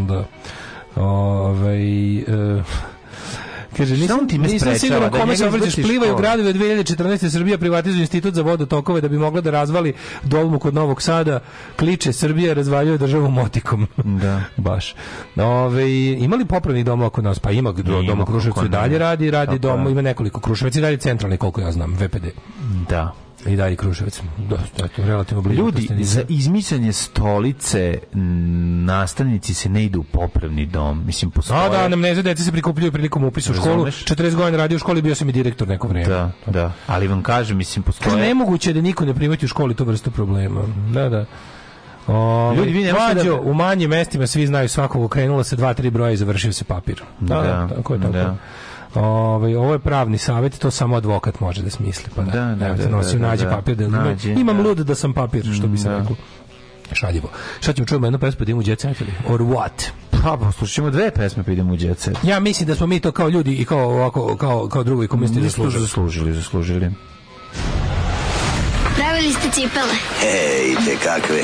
Da. 0.07 0.25
Ovaj 0.95 2.17
e, 2.17 2.23
Kaže, 3.77 3.97
nisam, 3.97 4.27
time 4.27 4.47
nisam 4.47 4.75
sprečava 4.75 5.09
da 5.09 5.19
kome 5.19 5.37
se 5.37 5.45
iz 5.67 5.75
Plivaju 5.85 6.13
od 6.13 6.21
2014. 6.21 7.31
Srbija 7.31 7.57
privatizuje 7.57 8.01
institut 8.01 8.33
za 8.33 8.41
vodotokove 8.41 9.01
da 9.01 9.07
bi 9.07 9.17
mogla 9.17 9.41
da 9.41 9.51
razvali 9.51 9.93
dolmu 10.23 10.59
kod 10.59 10.73
Novog 10.73 11.01
Sada. 11.01 11.39
Kliče 11.79 12.13
Srbija 12.13 12.53
razvaljuje 12.53 12.97
državu 12.97 13.31
motikom. 13.31 13.87
Da. 14.25 14.41
Baš. 14.57 14.95
Ove, 15.35 16.13
ima 16.13 16.35
li 16.35 16.45
popravnih 16.45 16.85
domova 16.85 17.09
kod 17.09 17.23
nas? 17.23 17.39
Pa 17.39 17.51
ima, 17.51 17.71
do, 17.71 17.99
Ima, 17.99 18.07
dom 18.07 18.21
u 18.21 18.25
Kruševcu 18.25 18.67
dalje 18.67 18.97
radi, 18.97 19.31
radi 19.31 19.59
dom, 19.59 19.87
ima 19.87 20.01
nekoliko 20.01 20.39
Kruševac 20.39 20.75
i 20.75 20.81
dalje 20.81 20.97
centralni, 20.97 21.37
koliko 21.37 21.61
ja 21.61 21.71
znam, 21.71 21.93
VPD. 21.93 22.25
Da. 22.89 23.24
I 23.45 23.55
dalje 23.55 23.75
Kruševac. 23.75 24.21
Da, 24.39 24.57
eto, 24.77 25.03
relativno 25.03 25.41
blizu. 25.41 25.61
Ljudi, 25.61 25.87
za 26.01 26.21
izmicanje 26.29 26.93
stolice 26.93 27.99
nastavnici 28.83 29.53
se 29.53 29.69
ne 29.69 29.83
idu 29.83 29.99
u 29.99 30.03
popravni 30.03 30.65
dom. 30.65 31.03
Mislim, 31.05 31.31
postoje... 31.31 31.59
A 31.59 31.69
da, 31.69 31.77
anamneze 31.77 32.21
dece 32.21 32.43
se 32.43 32.51
prikupljaju 32.51 32.91
prilikom 32.91 33.23
upisa 33.23 33.51
u 33.51 33.55
školu. 33.55 33.69
Razumeš? 33.85 34.05
40 34.05 34.35
godina 34.35 34.57
radio 34.57 34.75
u 34.75 34.79
školi, 34.79 35.01
bio 35.01 35.15
sam 35.15 35.29
i 35.29 35.33
direktor 35.33 35.67
neko 35.67 35.87
vrijeme. 35.87 36.09
Da, 36.09 36.31
da. 36.47 36.71
Ali 36.87 37.07
vam 37.07 37.23
kažem, 37.23 37.57
mislim, 37.57 37.83
Kaže, 37.83 37.97
postoje... 37.99 38.21
nemoguće 38.23 38.69
je 38.69 38.73
da 38.73 38.81
niko 38.81 39.05
ne 39.05 39.13
primeti 39.13 39.45
u 39.45 39.49
školi 39.49 39.75
tu 39.75 39.85
vrstu 39.85 40.11
problema. 40.11 40.61
Da, 40.93 41.09
da. 41.09 41.25
Ove, 42.07 42.57
Ljudi, 42.57 42.71
vi 42.71 42.83
ne 42.83 42.93
možete 42.93 43.13
mlađo, 43.13 43.33
da- 43.33 43.41
u 43.41 43.53
manjim 43.53 43.89
mestima 43.89 44.27
svi 44.27 44.47
znaju 44.47 44.69
svakog 44.69 45.03
okrenulo 45.03 45.43
se 45.43 45.55
dva, 45.55 45.73
tri 45.73 45.89
broja 45.89 46.11
i 46.11 46.17
završio 46.17 46.53
se 46.53 46.63
papir. 46.63 47.03
Da, 47.19 47.35
Da, 47.35 47.67
tako 47.75 47.93
je 47.93 47.99
tako. 48.01 48.13
da. 48.13 48.35
Ove, 48.95 49.57
ovo 49.57 49.73
je 49.73 49.79
pravni 49.79 50.17
savjet, 50.17 50.59
to 50.59 50.71
samo 50.71 50.95
advokat 50.95 51.39
može 51.39 51.61
da 51.61 51.69
smisli. 51.69 52.05
Pa 52.15 52.21
da, 52.21 52.31
Da, 52.31 52.55
da, 52.55 52.67
Evo, 52.67 52.75
da, 52.75 52.89
nosim, 52.89 53.21
da, 53.21 53.27
nađi 53.27 53.43
da. 53.43 53.49
papir. 53.49 53.75
Da, 53.77 53.87
Nađi, 53.87 54.31
imam 54.31 54.57
da. 54.57 54.63
lud 54.63 54.77
da 54.77 54.95
sam 54.95 55.13
papir, 55.13 55.45
što 55.53 55.67
bi 55.67 55.77
se 55.77 55.89
Da. 55.89 55.97
reklo. 55.97 56.15
Šaljivo. 56.91 57.29
Šta 57.59 57.73
ćemo 57.73 57.85
čujemo 57.85 58.05
jednu 58.05 58.19
pesmu 58.19 58.37
da 58.37 58.43
idemo 58.43 58.59
u 58.59 58.63
Jet 58.65 58.79
Set 58.79 59.01
ili? 59.01 59.11
Or 59.27 59.41
what? 59.41 59.89
Pa, 60.13 60.37
poslušat 60.37 60.73
ćemo 60.75 60.89
dve 60.89 61.11
pesme 61.11 61.43
pa 61.43 61.51
idemo 61.51 61.73
u 61.73 61.77
Jet 61.77 61.99
Set. 61.99 62.17
Ja 62.23 62.39
mislim 62.39 62.67
da 62.67 62.75
smo 62.75 62.87
mi 62.87 62.99
to 62.99 63.11
kao 63.11 63.29
ljudi 63.29 63.53
i 63.53 63.65
kao 63.65 63.79
ovako 63.81 64.37
kao 64.37 64.67
kao 64.67 64.83
drugi 64.83 65.07
komunisti 65.07 65.39
Nisu 65.39 65.55
to 65.55 65.63
zaslužili. 65.63 65.81
zaslužili, 65.81 66.33
zaslužili. 66.33 66.91
Pravili 68.95 69.33
ste 69.33 69.49
cipele. 69.51 69.93
E, 70.23 70.37
i 70.65 70.75
te 70.75 70.95
kakve. 70.97 71.43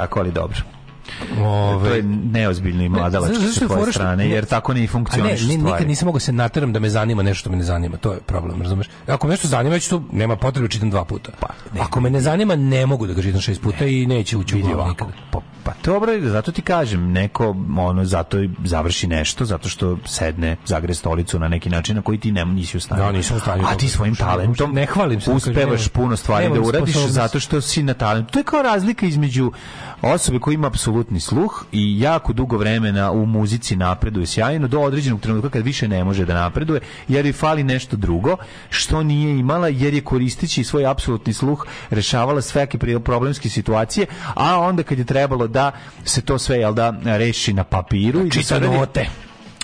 tako, 0.00 0.20
ali 0.20 0.32
dobro. 0.32 0.58
Ove- 1.38 1.88
To 1.88 1.94
je 1.94 2.02
neozbiljno 2.32 2.82
i 2.82 2.88
mladalački 2.88 3.36
Znaš 3.36 3.54
sa 3.54 3.66
tvoje 3.66 3.92
strane, 3.92 4.16
ne- 4.18 4.30
jer 4.30 4.44
tako 4.46 4.74
ne 4.74 4.86
funkcioniš 4.86 5.30
ne, 5.32 5.36
stvari. 5.38 5.56
nikad 5.62 5.88
nisam 5.88 6.06
mogao 6.06 6.20
se 6.20 6.32
nateram 6.32 6.72
da 6.72 6.80
me 6.80 6.88
zanima 6.90 7.22
nešto 7.22 7.40
što 7.40 7.50
me 7.50 7.56
ne 7.56 7.64
zanima. 7.64 7.96
To 7.96 8.12
je 8.12 8.20
problem, 8.20 8.62
razumeš? 8.62 8.86
Ako 9.06 9.26
me 9.26 9.30
nešto 9.30 9.48
zanima, 9.48 9.74
ja 9.74 9.80
ću 9.80 9.90
to, 9.90 10.02
nema 10.12 10.36
potrebe 10.36 10.68
da 10.68 10.72
čitam 10.72 10.90
dva 10.90 11.04
puta. 11.04 11.30
Ako 11.80 12.00
me 12.00 12.10
ne 12.10 12.20
zanima, 12.20 12.56
ne 12.56 12.86
mogu 12.86 13.06
da 13.06 13.14
ga 13.14 13.22
čitam 13.22 13.40
šest 13.40 13.62
puta 13.62 13.84
i 13.86 14.06
neće 14.06 14.36
ući 14.36 14.56
u 14.56 14.60
glavu 14.60 14.74
ovako, 14.74 14.88
nikad. 15.06 15.20
Pa, 15.30 15.40
pa 15.64 15.72
dobro, 15.84 16.12
zato 16.20 16.52
ti 16.52 16.62
kažem, 16.62 17.12
neko 17.12 17.56
ono 17.78 18.04
zato 18.04 18.40
i 18.40 18.50
završi 18.64 19.06
nešto, 19.06 19.44
zato 19.44 19.68
što 19.68 19.98
sedne, 20.06 20.56
zagre 20.66 20.94
stolicu 20.94 21.38
na 21.38 21.48
neki 21.48 21.70
način 21.70 21.96
na 21.96 22.02
koji 22.02 22.18
ti 22.18 22.32
ne, 22.32 22.44
nisi 22.44 22.76
u 22.76 22.80
stanju. 22.80 23.02
Da, 23.02 23.12
nisam 23.12 23.36
u 23.36 23.40
stanju 23.40 23.64
A 23.66 23.70
da- 23.70 23.76
ti 23.76 23.88
svojim 23.88 24.14
talentom 24.16 24.74
Ne 24.74 24.86
hvalim 24.86 25.20
se, 25.20 25.30
uspevaš 25.32 25.88
puno 25.88 26.16
stvari 26.16 26.48
da 26.48 26.60
uradiš 26.60 26.96
zato 26.98 27.40
što 27.40 27.60
si 27.60 27.82
na 27.82 27.94
talentu. 27.94 28.32
To 28.32 28.38
je 28.38 28.44
kao 28.44 28.62
razlika 28.62 29.06
između 29.06 29.52
osobe 30.02 30.38
koja 30.38 30.54
ima 30.54 30.66
apsolutni 30.66 31.20
sluh 31.20 31.64
i 31.72 32.00
jako 32.00 32.32
dugo 32.32 32.56
vremena 32.56 33.10
u 33.10 33.26
muzici 33.26 33.76
napreduje 33.76 34.26
sjajno 34.26 34.68
do 34.68 34.80
određenog 34.80 35.20
trenutka 35.20 35.50
kad 35.50 35.64
više 35.64 35.88
ne 35.88 36.04
može 36.04 36.24
da 36.24 36.34
napreduje 36.34 36.80
jer 37.08 37.26
joj 37.26 37.32
fali 37.32 37.64
nešto 37.64 37.96
drugo 37.96 38.36
što 38.70 39.02
nije 39.02 39.38
imala 39.38 39.68
jer 39.68 39.94
je 39.94 40.00
koristeći 40.00 40.64
svoj 40.64 40.86
apsolutni 40.86 41.32
sluh 41.32 41.66
rešavala 41.90 42.42
sveke 42.42 42.78
pri- 42.78 42.98
problemske 43.00 43.48
situacije 43.48 44.06
a 44.26 44.58
onda 44.58 44.82
kad 44.82 44.98
je 44.98 45.04
trebalo 45.04 45.46
da 45.46 45.72
se 46.04 46.20
to 46.22 46.38
sve 46.38 46.56
jel 46.58 46.74
da 46.74 46.90
reši 47.04 47.52
na 47.52 47.64
papiru 47.64 48.20
i 48.20 48.30
da 48.50 48.70
note. 48.70 49.06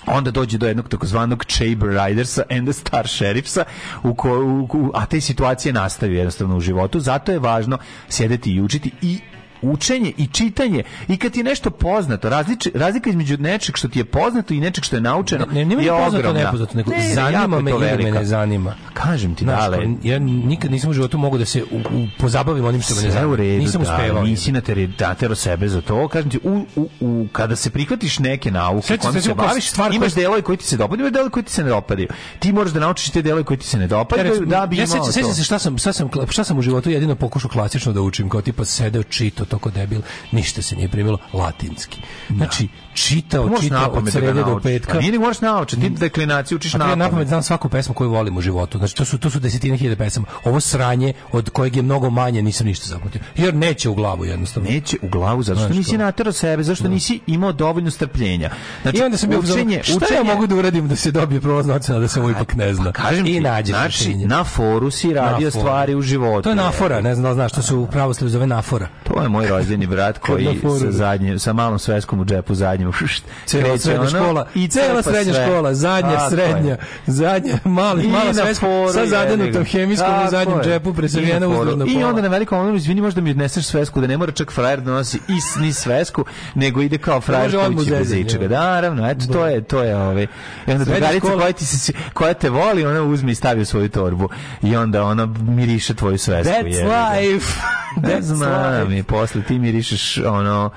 onda 0.07 0.31
dođe 0.31 0.57
do 0.57 0.67
jednog 0.67 0.89
takozvanog 0.89 1.45
Chamber 1.45 1.89
Ridersa 1.89 2.43
and 2.51 2.67
the 2.67 2.73
Star 2.73 3.07
Sheriffsa 3.07 3.63
u 4.03 4.13
ko, 4.15 4.29
u, 4.31 4.69
u- 4.73 4.91
a 4.93 5.05
te 5.05 5.21
situacije 5.21 5.73
nastavio 5.73 6.17
jednostavno 6.17 6.57
u 6.57 6.61
životu 6.61 6.99
zato 6.99 7.31
je 7.31 7.39
važno 7.39 7.77
sjedeti 8.09 8.51
i 8.51 8.61
učiti 8.61 8.91
i 9.01 9.19
učenje 9.61 10.11
i 10.17 10.27
čitanje 10.27 10.83
i 11.07 11.17
kad 11.17 11.31
ti 11.31 11.39
je 11.39 11.43
nešto 11.43 11.69
poznato 11.71 12.29
različ, 12.29 12.67
razlika 12.73 13.09
između 13.09 13.37
nečeg 13.37 13.77
što 13.77 13.87
ti 13.87 13.99
je 13.99 14.05
poznato 14.05 14.53
i 14.53 14.59
nečeg 14.59 14.83
što 14.83 14.95
je 14.95 15.01
naučeno 15.01 15.45
Ne, 15.47 15.65
nema 15.65 15.81
je 15.81 15.91
mi 15.91 15.97
poznato, 15.97 16.17
ogromna. 16.19 16.39
nepoznato, 16.41 16.77
nego 16.77 16.91
Ne, 16.91 17.13
zanima 17.15 17.57
je 17.57 17.63
me 17.63 17.71
ili 17.71 18.03
me 18.03 18.11
ne 18.11 18.25
zanima. 18.25 18.75
kažem 18.93 19.35
ti 19.35 19.43
Znaš, 19.43 19.59
dale 19.61 19.77
ja 20.03 20.19
nikad 20.19 20.71
nisam 20.71 20.89
u 20.89 20.93
životu 20.93 21.17
mogao 21.17 21.39
da 21.39 21.45
se 21.45 21.63
u, 21.63 21.77
u, 21.77 22.07
pozabavim 22.17 22.65
onim 22.65 22.81
što 22.81 22.95
me 22.95 23.01
ne 23.01 23.11
zanima. 23.11 23.31
u 23.31 23.35
redu, 23.35 23.59
nisam 23.59 23.83
da, 23.83 23.91
uspevao. 23.93 24.23
nisi 24.23 24.51
natero 24.99 25.35
sebe 25.35 25.67
za 25.67 25.81
to. 25.81 26.07
Kažem 26.07 26.29
ti, 26.29 26.39
u, 26.43 26.65
u, 26.75 26.89
u, 27.01 27.27
kada 27.31 27.55
se 27.55 27.69
prihvatiš 27.69 28.19
neke 28.19 28.51
nauke 28.51 28.87
se, 28.87 28.97
kojim 28.97 29.21
se 29.21 29.33
baviš, 29.35 29.69
stvar 29.69 29.93
imaš 29.93 30.07
koja- 30.07 30.15
delove 30.17 30.41
koji 30.41 30.57
ti 30.57 30.65
se 30.65 30.77
dopadaju, 30.77 31.01
imaš 31.01 31.13
delove 31.13 31.29
koji 31.29 31.43
ti 31.43 31.51
se 31.51 31.63
ne 31.63 31.69
dopadaju. 31.69 32.07
Ti 32.39 32.53
moraš 32.53 32.71
da 32.71 32.79
naučiš 32.79 33.09
te 33.09 33.21
delove 33.21 33.43
koji 33.43 33.57
ti 33.57 33.65
se 33.65 33.77
ne 33.77 33.87
dopadaju, 33.87 34.45
da 34.45 34.65
bi 34.65 34.77
ja 34.77 34.83
imao 34.85 34.97
to. 34.97 35.11
sećam 35.11 35.33
se 35.33 35.43
šta 35.43 35.59
sam, 35.59 35.77
šta, 35.77 35.93
sam, 35.93 36.09
šta 36.29 36.43
sam 36.43 36.57
u 36.57 36.61
životu 36.61 36.89
jedino 36.89 37.15
pokušao 37.15 37.49
klasično 37.49 37.93
da 37.93 38.01
učim, 38.01 38.29
kao 38.29 38.41
tipa 38.41 38.65
sedeo, 38.65 39.03
čito, 39.03 39.45
toko 39.47 39.69
debil, 39.69 40.01
ništa 40.31 40.61
se 40.61 40.75
nije 40.75 40.89
primilo, 40.89 41.17
latinski. 41.33 42.01
Znači, 42.29 42.67
čitao, 42.93 43.47
Možeš 43.47 43.63
čitao 43.63 43.91
od 43.91 44.03
da 44.03 44.11
srede 44.11 44.33
do 44.33 44.59
petka. 44.63 44.93
Pa 44.93 44.99
nije 44.99 45.11
ni 45.11 45.19
moraš 45.19 45.41
naučiti, 45.41 45.81
ti 45.81 45.89
deklinaciju 45.89 46.55
učiš 46.55 46.75
A 46.75 46.77
to 46.77 46.83
ja 46.83 46.87
napamet. 46.87 47.05
napamet 47.05 47.27
znam 47.27 47.43
svaku 47.43 47.69
pesmu 47.69 47.93
koju 47.95 48.09
volim 48.09 48.37
u 48.37 48.41
životu. 48.41 48.77
Znači 48.77 48.95
to 48.95 49.05
su 49.05 49.17
to 49.17 49.29
su 49.29 49.39
desetine 49.39 49.77
hiljada 49.77 49.95
pesama. 50.03 50.27
Ovo 50.43 50.59
sranje 50.59 51.13
od 51.31 51.49
kojeg 51.49 51.75
je 51.75 51.81
mnogo 51.81 52.09
manje 52.09 52.41
nisam 52.41 52.67
ništa 52.67 52.85
zapamtio. 52.87 53.21
Jer 53.35 53.53
neće 53.55 53.89
u 53.89 53.95
glavu 53.95 54.25
jednostavno. 54.25 54.69
Neće 54.69 54.97
u 55.01 55.07
glavu 55.09 55.43
zato 55.43 55.59
što 55.59 55.69
nisi 55.69 55.97
naterao 55.97 56.33
sebe, 56.33 56.63
zašto 56.63 56.87
nisi 56.87 57.19
imao 57.27 57.51
dovoljno 57.51 57.91
strpljenja. 57.91 58.49
Znači, 58.81 58.97
I 58.97 59.01
onda 59.01 59.17
sam 59.17 59.29
učenje, 59.29 59.83
šta 59.83 59.93
ja 59.93 59.97
učenje- 59.97 60.23
mogu 60.23 60.47
da 60.47 60.55
uradim 60.55 60.87
da 60.87 60.95
se 60.95 61.11
dobije 61.11 61.41
ocena 61.73 61.99
da 61.99 62.07
se 62.07 62.19
ovo 62.19 62.29
ipak 62.29 62.55
ne 62.55 62.73
zna. 62.73 62.91
Kažem 62.91 63.25
I 63.25 63.33
ti, 63.33 63.39
nađeš 63.39 63.75
znači, 63.75 64.15
na 64.15 64.43
foru 64.43 64.91
si 64.91 65.13
radio 65.13 65.45
Na 65.45 65.51
stvari 65.51 65.95
u 65.95 66.01
životu. 66.01 66.41
To 66.43 66.49
je 66.49 66.55
nafora, 66.55 67.01
ne 67.01 67.15
znam 67.15 67.23
da 67.23 67.33
znaš, 67.33 67.51
to 67.51 67.61
se 67.61 67.75
u 67.75 67.87
pravoslavlju 67.87 68.29
zove 68.31 68.47
nafora. 68.47 68.87
To 69.03 69.21
je 69.21 69.29
moj 69.37 69.47
rođeni 69.47 69.87
brat 69.87 70.17
koji 70.17 70.59
sa 70.79 70.91
zadnjim 70.91 71.39
sa 71.39 71.53
malom 71.53 71.79
sveskom 71.79 72.19
u 72.19 72.25
džepu 72.25 72.55
zadnjim 72.55 72.91
Cela 73.45 73.77
srednja 73.77 74.01
ono 74.01 74.09
škola, 74.09 74.47
i 74.55 74.67
cela 74.67 75.03
srednja 75.03 75.33
sve. 75.33 75.45
škola, 75.45 75.73
zadnja, 75.73 76.29
srednja, 76.29 76.77
zadnja, 77.07 77.57
mali, 77.63 78.07
mala 78.07 78.33
sveska, 78.33 78.67
sa 78.93 79.05
zadenutom 79.05 79.63
hemijskom 79.63 80.25
u 80.27 80.29
zadnjem 80.29 80.57
je. 80.57 80.63
džepu, 80.63 80.89
I 80.89 80.93
presavijena 80.93 81.39
na 81.39 81.55
foru. 81.55 81.71
uzdolna 81.71 81.85
I 81.99 82.03
onda 82.03 82.21
na 82.21 82.27
velikom 82.27 82.59
ono, 82.59 82.75
izvini, 82.75 83.01
možda 83.01 83.21
mi 83.21 83.31
odneseš 83.31 83.65
svesku, 83.65 84.01
da 84.01 84.07
ne 84.07 84.17
mora 84.17 84.31
čak 84.31 84.51
frajer 84.51 84.81
da 84.81 84.91
nosi 84.91 85.17
i 85.17 85.61
ni 85.61 85.73
svesku, 85.73 86.25
nego 86.55 86.81
ide 86.81 86.97
kao 86.97 87.21
frajer 87.21 87.55
u 87.55 87.85
bez 87.89 88.11
ičega. 88.11 88.47
Da, 88.47 88.59
naravno, 88.59 89.09
eto, 89.09 89.25
to 89.33 89.45
je, 89.45 89.63
to 89.63 89.83
je, 89.83 89.97
ovaj. 89.97 90.27
I 90.67 90.71
onda 90.71 90.85
drugarica 90.85 91.27
koja, 91.27 91.51
ti 91.51 91.65
se, 91.65 91.93
koja 92.13 92.33
te 92.33 92.49
voli, 92.49 92.85
ona 92.85 93.03
uzme 93.03 93.31
i 93.31 93.35
stavi 93.35 93.61
u 93.61 93.65
svoju 93.65 93.89
torbu. 93.89 94.29
I 94.61 94.75
onda 94.75 95.03
ona 95.03 95.25
miriše 95.47 95.93
tvoju 95.93 96.17
svesku. 96.17 96.53
That's 96.53 96.65
life. 96.65 97.61
That's 98.07 98.31
life. 98.31 99.03
Posle 99.27 99.41
ti 99.43 99.59
mirišeš 99.59 100.17
ono 100.17 100.69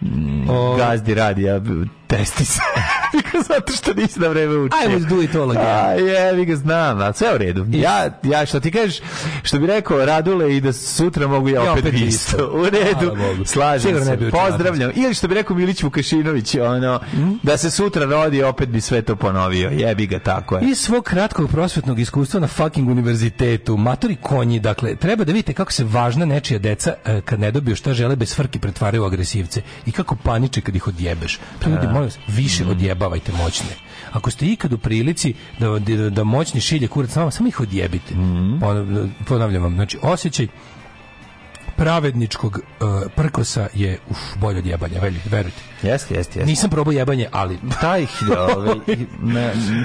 mm, 0.00 0.50
O- 0.50 0.76
gazdi 0.76 1.14
radija 1.14 1.60
testi 2.08 2.44
se. 2.44 2.60
Zato 3.48 3.72
što 3.72 3.94
nisi 3.94 4.20
na 4.20 4.28
vreme 4.28 4.56
učio. 4.56 4.78
I 4.86 4.96
was 4.96 5.08
do 5.08 5.22
it 5.22 5.34
all 5.34 5.50
again. 5.50 5.66
A, 5.66 5.92
jebi 5.92 6.44
ga 6.44 6.56
znam, 6.56 7.00
ali 7.00 7.14
sve 7.14 7.34
u 7.34 7.38
redu. 7.38 7.66
Ja, 7.70 8.10
ja 8.22 8.46
što 8.46 8.60
ti 8.60 8.70
kažeš, 8.70 9.00
što 9.42 9.58
bi 9.58 9.66
rekao 9.66 10.04
Radule 10.04 10.56
i 10.56 10.60
da 10.60 10.72
sutra 10.72 11.26
mogu 11.26 11.48
ja 11.48 11.64
Ja 11.64 11.72
opet, 11.72 11.84
opet 11.84 12.00
isto. 12.00 12.50
U 12.54 12.64
redu, 12.64 13.14
Hvala 13.16 13.44
slažem 13.44 14.04
se. 14.04 14.30
Pozdravljam. 14.30 14.90
Ili 14.94 15.14
što 15.14 15.28
bi 15.28 15.34
rekao 15.34 15.56
Milić 15.56 15.82
Vukašinović, 15.82 16.54
ono, 16.54 17.00
da 17.42 17.56
se 17.56 17.70
sutra 17.70 18.04
rodi, 18.04 18.42
opet 18.42 18.68
bi 18.68 18.80
sve 18.80 19.02
to 19.02 19.16
ponovio. 19.16 19.70
Jebi 19.70 20.06
ga, 20.06 20.18
tako 20.18 20.56
je. 20.56 20.70
Iz 20.70 20.78
svog 20.78 21.04
kratkog 21.04 21.50
prosvetnog 21.50 21.98
iskustva 22.00 22.40
na 22.40 22.46
fucking 22.46 22.88
univerzitetu, 22.88 23.76
matori 23.76 24.16
konji, 24.16 24.60
dakle, 24.60 24.96
treba 24.96 25.24
da 25.24 25.32
vidite 25.32 25.52
kako 25.52 25.72
se 25.72 25.84
važna 25.84 26.24
nečija 26.24 26.58
deca 26.58 26.94
e, 27.04 27.20
kad 27.20 27.40
ne 27.40 27.50
dobiju 27.50 27.76
šta 27.76 27.94
žele 27.94 28.16
bez 28.16 28.34
frke 28.34 28.58
pretvaraju 28.58 29.04
agresivce 29.04 29.62
i 29.86 29.92
kako 29.92 30.16
paniče 30.16 30.60
kad 30.60 30.76
ih 30.76 30.88
odjebeš. 30.88 31.38
Ljudi, 31.66 31.86
molim 31.98 32.08
vas, 32.08 32.36
više 32.36 32.66
odjebavajte 32.66 33.32
moćne. 33.32 33.66
Ako 34.12 34.30
ste 34.30 34.46
ikad 34.46 34.72
u 34.72 34.78
prilici 34.78 35.34
da, 35.58 35.78
da, 35.78 36.10
da 36.10 36.24
moćni 36.24 36.60
šilje 36.60 36.88
kurac 36.88 37.14
na 37.14 37.22
vama, 37.22 37.30
samo 37.30 37.48
ih 37.48 37.60
odjebite. 37.60 38.14
Pon- 38.60 39.10
Ponavljam 39.26 39.62
vam, 39.62 39.74
znači, 39.74 39.98
osjećaj 40.02 40.46
pravedničkog 41.78 42.58
uh, 42.58 42.86
prkosa 43.16 43.68
je 43.74 43.98
uf, 44.10 44.18
bolje 44.36 44.58
od 44.58 44.66
jebanja, 44.66 45.00
verujte. 45.00 45.28
verujte. 45.28 45.58
Jeste, 45.82 46.14
jeste, 46.14 46.38
jeste. 46.38 46.44
Nisam 46.44 46.70
probao 46.70 46.92
jebanje, 46.92 47.28
ali 47.32 47.58
taj 47.80 48.06
ovaj, 48.48 48.76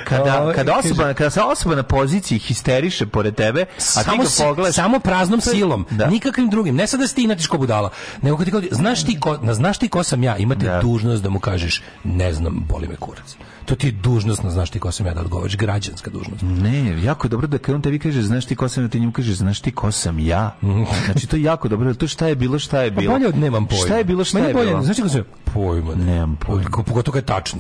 kada, 0.06 0.42
Ovaj, 0.42 0.56
kada, 0.56 0.72
kaže- 0.72 0.88
osoba, 0.88 1.14
kada 1.14 1.30
se 1.30 1.42
osoba 1.42 1.76
na 1.76 1.84
poziciji 1.84 2.40
histeriše 2.40 3.06
pored 3.06 3.36
tebe, 3.36 3.62
a 3.62 3.66
ti 3.66 3.82
samo, 3.84 4.18
ga 4.18 4.30
si- 4.30 4.44
pogledaš... 4.44 4.76
samo 4.76 5.00
praznom 5.00 5.42
silom, 5.42 5.86
Da. 5.92 6.08
nikakvim 6.08 6.50
drugim. 6.50 6.76
Ne 6.76 6.88
sad 6.88 7.00
da 7.00 7.08
si 7.08 7.16
ti 7.16 7.24
inatiš 7.24 7.48
ko 7.48 7.58
budala, 7.58 7.90
nego 8.22 8.38
kad 8.38 8.46
ti 8.46 8.52
kao, 8.52 8.62
znaš 8.72 9.04
ti 9.04 9.20
ko, 9.20 9.38
na, 9.38 9.54
znaš 9.54 9.78
ti 9.78 9.90
ko 9.90 10.04
sam 10.04 10.24
ja, 10.24 10.38
imate 10.38 10.66
Da. 10.66 10.82
dužnost 10.82 11.24
da 11.24 11.30
mu 11.30 11.40
kažeš, 11.40 11.84
ne 12.04 12.34
znam, 12.34 12.66
boli 12.70 12.88
me 12.88 12.96
kurac. 12.96 13.36
To 13.66 13.76
ti 13.76 13.88
je 13.88 13.92
dužnost 13.94 14.44
na 14.44 14.50
znaš 14.50 14.70
ti 14.70 14.80
ko 14.80 14.92
sam 14.92 15.06
ja 15.06 15.14
da 15.14 15.22
odgovoriš, 15.22 15.58
građanska 15.58 16.12
dužnost. 16.12 16.42
Ne, 16.44 17.04
jako 17.04 17.28
je 17.28 17.30
dobro 17.30 17.48
da 17.48 17.58
kad 17.58 17.76
on 17.76 17.82
tebi 17.82 18.00
kaže, 18.00 18.22
znaš 18.22 18.46
ti 18.46 18.56
ko 18.56 18.70
sam 18.70 18.84
ja, 18.84 18.90
ti 18.90 19.00
njemu 19.00 19.12
kaže, 19.12 19.34
znaš 19.34 19.60
ti 19.60 19.72
ko 19.72 19.92
sam 19.92 20.20
ja. 20.20 20.56
Znači, 21.06 21.28
to 21.28 21.36
je 21.36 21.44
jako 21.44 21.68
dobro, 21.68 21.83
to 21.94 22.08
šta 22.08 22.28
je 22.28 22.36
bilo, 22.36 22.60
šta 22.60 22.82
je 22.82 22.92
Pa 22.92 23.00
bilo. 23.00 23.14
bolje 23.14 23.28
od 23.28 23.38
nemam 23.38 23.66
pojma. 23.66 23.86
Šta 23.86 23.96
je 23.96 24.04
bilo, 24.04 24.24
šta 24.24 24.38
Meni 24.38 24.48
je 24.48 24.54
bolje, 24.54 24.68
bilo. 24.68 24.84
Znaš 24.84 24.96
ti 24.96 25.02
ko 25.02 25.10
sam 25.10 25.20
ja? 25.20 25.26
Pojma. 25.46 25.96
Nemam 25.96 26.36
pojma. 26.38 26.70
Pogotovo 26.84 27.18
je 27.18 27.22
tačno. 27.22 27.60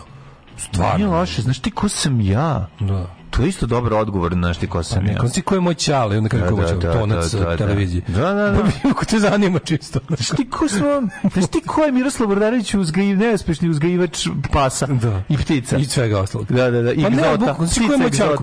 Stvarno. 0.57 0.97
Nije 0.97 1.07
loše, 1.09 1.41
znaš 1.41 1.59
ti 1.59 1.71
ko 1.71 1.89
sam 1.89 2.21
ja. 2.21 2.67
Da. 2.79 3.05
To 3.29 3.41
je 3.41 3.49
isto 3.49 3.65
dobar 3.65 3.93
odgovor, 3.93 4.33
znaš 4.33 4.57
ti 4.57 4.67
ko 4.67 4.77
Pa 4.77 4.83
sam 4.83 5.05
ja. 5.05 5.13
neko 5.13 5.27
si 5.27 5.41
ko 5.41 5.55
je 5.55 5.61
moj 5.61 5.73
čale, 5.73 6.17
onda 6.17 6.29
kaže 6.29 6.43
ko 6.45 6.61
je 6.61 6.67
da, 6.67 6.75
da, 6.75 6.93
tonac 6.93 7.31
da, 7.31 7.39
da, 7.39 7.45
da. 7.45 7.57
televizije. 7.57 8.01
Da, 8.07 8.33
da, 8.33 8.49
da. 8.51 8.63
Pa 8.83 8.93
ko 8.93 9.05
te 9.05 9.19
zanima 9.19 9.59
čisto. 9.59 9.99
Znaš 10.07 10.27
ti 10.27 10.49
ko 10.49 10.67
sam, 10.67 11.09
znaš 11.33 11.47
ti 11.47 11.61
ko 11.61 11.83
je 11.83 11.91
Miroslav 11.91 12.27
Bordanović 12.27 12.73
uzgajiv, 12.73 13.17
neuspešni 13.17 13.69
uzgajivač 13.69 14.27
pasa 14.51 14.85
Da. 14.87 15.21
i 15.29 15.37
ptica. 15.37 15.77
I 15.77 15.85
svega 15.85 16.19
ostalog. 16.19 16.47
Da, 16.47 16.71
da, 16.71 16.81
da. 16.81 16.91
I 16.91 17.03
Pa 17.03 17.09
ne, 17.09 17.17
egzota. 17.17 17.55
znaš 17.57 17.73
ti 17.73 17.87
ko 17.87 17.93
je 17.93 17.97
moj 17.99 18.11
čale? 18.11 18.37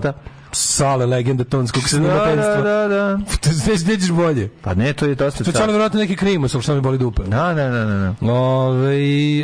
Sale, 0.53 1.05
legenda 1.05 1.43
tonskog 1.43 1.83
Da, 1.83 1.87
snimateljstva. 1.89 2.55
da, 2.55 2.87
da, 2.87 2.87
da. 2.95 3.19
Već 3.71 3.85
nećeš 3.85 4.09
bolje. 4.11 4.49
Pa 4.61 4.73
ne, 4.73 4.93
to 4.93 5.05
je 5.05 5.15
dosta 5.15 5.43
To 5.43 5.49
je 5.49 5.53
čale 5.53 5.67
vjerojatno 5.67 5.99
neki 5.99 6.15
krimus, 6.15 6.55
ali 6.55 6.63
šta 6.63 6.73
mi 6.73 6.81
boli 6.81 6.97
dupe. 6.97 7.23
Da, 7.23 7.53
da, 7.53 7.69
da, 7.69 7.85
da. 7.85 8.15
da. 8.21 8.33
Ove, 8.33 8.95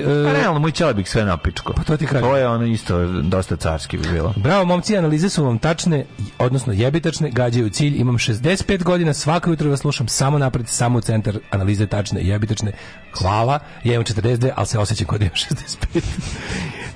Pa 0.04 0.12
e, 0.12 0.34
realno, 0.34 0.60
moj 0.60 0.72
čelebik 0.72 1.08
sve 1.08 1.26
napičko. 1.26 1.74
Pa 1.74 1.84
to 1.84 1.98
ti 1.98 2.06
kažem. 2.08 2.22
To 2.30 2.38
je 2.38 2.48
ono 2.48 2.66
isto 2.66 3.06
dosta 3.08 3.56
carski 3.56 3.98
bi 3.98 4.08
bilo. 4.12 4.34
Bravo, 4.36 4.66
momci, 4.66 4.98
analize 4.98 5.30
su 5.30 5.44
vam 5.44 5.60
tačne, 5.60 6.06
odnosno 6.40 6.74
jebitačne, 6.74 7.30
gađaju 7.32 7.70
cilj. 7.70 7.96
Imam 7.98 8.18
65 8.18 8.84
godina, 8.84 9.14
svako 9.14 9.50
jutro 9.50 9.70
vas 9.70 9.80
slušam 9.80 10.08
samo 10.08 10.38
napred, 10.38 10.68
samo 10.68 10.98
u 10.98 11.02
centar, 11.02 11.40
analize 11.52 11.88
tačne, 11.88 12.24
jebitačne. 12.24 12.72
Hvala, 13.20 13.60
ja 13.84 13.94
imam 13.94 14.06
42, 14.06 14.52
ali 14.56 14.68
se 14.68 14.80
osjećam 14.80 15.08
kod 15.08 15.22
imam 15.22 15.34
65. 15.36 16.02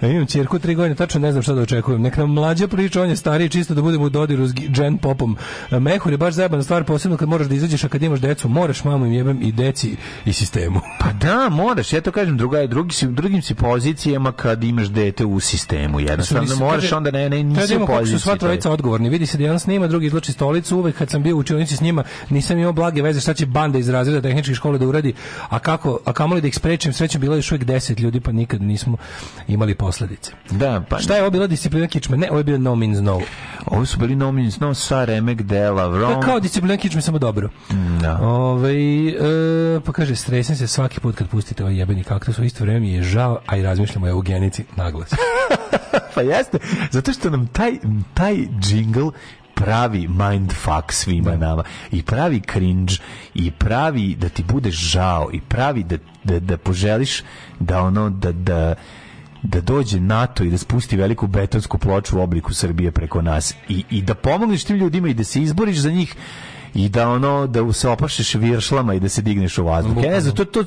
Ja 0.02 0.10
imam 0.10 0.26
ćerku 0.26 0.60
tri 0.60 0.76
godine, 0.76 0.96
tačno 0.96 1.20
ne 1.20 1.32
znam 1.32 1.44
šta 1.44 1.54
da 1.54 1.62
očekujem. 1.62 2.02
Nek 2.02 2.18
nam 2.18 2.34
mlađa 2.34 2.68
priča, 2.68 3.02
on 3.02 3.10
je 3.10 3.16
stariji, 3.16 3.50
čisto 3.50 3.74
da 3.74 3.82
budemo 3.82 4.06
u 4.06 4.10
dodiru 4.10 4.48
s 4.48 4.54
Jen 4.78 4.98
Popom. 4.98 5.38
E, 5.72 5.80
Mehur 5.80 6.12
je 6.12 6.18
baš 6.18 6.34
zajebana 6.34 6.64
stvar, 6.64 6.84
posebno 6.84 7.18
kad 7.18 7.30
moraš 7.30 7.48
da 7.48 7.56
izađeš, 7.56 7.84
a 7.84 7.88
kad 7.88 8.04
imaš 8.04 8.20
decu, 8.20 8.50
moraš 8.50 8.84
mamu 8.84 9.06
im 9.06 9.14
jebem 9.14 9.40
i 9.42 9.52
deci 9.52 9.96
i 10.26 10.34
sistemu. 10.34 10.80
Pa 11.00 11.14
da, 11.14 11.50
moraš, 11.50 11.94
ja 11.94 12.02
to 12.02 12.12
kažem, 12.12 12.38
druga 12.38 12.60
je, 12.60 12.68
drugi 12.68 12.94
si, 12.94 13.08
drugim 13.08 13.42
si 13.42 13.56
pozicijama 13.56 14.32
kad 14.32 14.64
imaš 14.64 14.88
dete 14.88 15.26
u 15.26 15.40
sistemu. 15.40 16.00
Jednostavno 16.00 16.56
moraš 16.56 16.92
onda 16.92 17.12
ne, 17.12 17.30
ne, 17.30 17.44
nisi 17.44 17.76
u 17.76 17.80
kako 17.80 17.92
su 17.92 18.00
poziciji. 18.00 18.20
sva 18.20 18.36
trojica 18.36 18.72
odgovorni. 18.72 19.10
Vidi 19.10 19.26
se 19.26 19.38
da 19.38 19.44
jedan 19.44 19.60
snima, 19.60 19.88
drugi 19.88 20.06
izloči 20.06 20.32
stolicu. 20.32 20.78
Uvek 20.78 20.98
kad 20.98 21.10
sam 21.10 21.24
bio 21.24 21.36
u 21.36 21.40
učionici 21.40 21.78
s 21.78 21.82
njima, 21.82 22.04
nisam 22.30 22.60
imao 22.60 22.74
blage 22.74 23.02
veze 23.02 23.22
šta 23.22 23.34
će 23.34 23.46
banda 23.46 23.80
iz 23.80 23.90
razreda 23.90 24.22
tehničke 24.22 24.56
škole 24.56 24.78
da 24.78 24.88
uradi, 24.88 25.14
a 25.50 25.60
kako, 25.60 26.00
a 26.06 26.14
kamoli 26.14 26.42
da 26.42 26.48
ih 26.48 26.56
sprečim, 26.56 26.94
srećem 26.94 27.22
bilo 27.22 27.36
je 27.36 27.38
još 27.38 27.52
uvijek 27.52 27.66
10 27.66 28.02
ljudi, 28.02 28.20
pa 28.20 28.32
nikad 28.32 28.62
nismo 28.62 28.98
imali 29.48 29.76
posledice. 29.92 30.32
Da, 30.52 30.82
pa 30.90 31.00
Šta 31.00 31.16
je 31.16 31.22
ovo 31.22 31.32
bila 31.32 31.48
disciplina 31.48 31.88
kičme? 31.88 32.18
Ne, 32.18 32.30
ovo 32.30 32.40
je 32.40 32.44
bilo 32.44 32.58
no 32.58 32.76
means 32.76 33.00
no. 33.02 33.20
Ovo 33.66 33.86
su 33.86 34.00
bili 34.00 34.16
no 34.16 34.32
means 34.32 34.60
no, 34.60 34.74
sa 34.74 35.06
remek 35.06 35.42
dela, 35.42 35.84
je 35.84 35.90
vrom. 35.90 36.22
kao 36.22 36.40
disciplina 36.40 36.78
kičme, 36.78 37.02
samo 37.02 37.20
dobro. 37.20 37.50
Da. 38.02 38.18
Ovaj, 38.22 39.08
e, 39.08 39.80
pa 39.86 39.92
kaže, 39.92 40.16
stresem 40.16 40.56
se 40.56 40.68
svaki 40.68 41.00
put 41.00 41.16
kad 41.16 41.28
pustite 41.28 41.64
ovaj 41.64 41.76
jebeni 41.76 42.04
kaktus, 42.04 42.40
u 42.40 42.44
isto 42.44 42.64
vreme 42.64 42.80
mi 42.80 42.94
je 42.94 43.04
žao, 43.04 43.40
a 43.46 43.58
i 43.58 43.64
razmišljamo 43.64 44.06
o 44.06 44.10
eugenici 44.10 44.64
naglas. 44.76 45.10
pa 46.16 46.22
jeste, 46.22 46.58
zato 46.92 47.14
što 47.14 47.30
nam 47.30 47.48
taj, 47.48 47.72
taj 48.14 48.36
jingle 48.64 49.12
pravi 49.56 50.08
mindfuck 50.08 50.92
svima 50.92 51.36
nama 51.36 51.64
i 51.92 52.04
pravi 52.04 52.42
cringe 52.52 52.94
i 53.34 53.52
pravi 53.52 54.16
da 54.16 54.30
ti 54.30 54.44
bude 54.44 54.72
žao 54.72 55.30
i 55.34 55.42
pravi 55.42 55.84
da, 55.84 55.98
da, 56.24 56.40
da 56.40 56.58
poželiš 56.58 57.24
da 57.60 57.82
ono 57.82 58.10
da, 58.10 58.32
da 58.32 58.76
da 59.44 59.62
dođe 59.62 60.00
NATO 60.00 60.44
i 60.44 60.50
da 60.50 60.58
spusti 60.58 60.98
veliku 60.98 61.28
betonsku 61.28 61.78
ploču 61.78 62.18
u 62.18 62.22
obliku 62.22 62.54
Srbije 62.54 62.92
preko 62.92 63.22
nas 63.22 63.54
i, 63.70 63.84
i 63.90 64.02
da 64.02 64.16
pomogneš 64.16 64.64
tim 64.64 64.78
ljudima 64.78 65.08
i 65.10 65.14
da 65.14 65.24
se 65.24 65.42
izboriš 65.42 65.78
za 65.78 65.92
njih 65.92 66.16
i 66.74 66.90
da 66.90 67.10
ono 67.10 67.48
da 67.48 67.74
se 67.74 67.90
opašeš 67.90 68.36
viršlama 68.36 68.94
i 68.94 69.00
da 69.00 69.10
se 69.10 69.22
digneš 69.22 69.58
u 69.58 69.64
vazduh. 69.64 69.94
Ja 69.98 70.12
ne 70.12 70.22
znam, 70.22 70.36
to 70.36 70.46
to, 70.46 70.64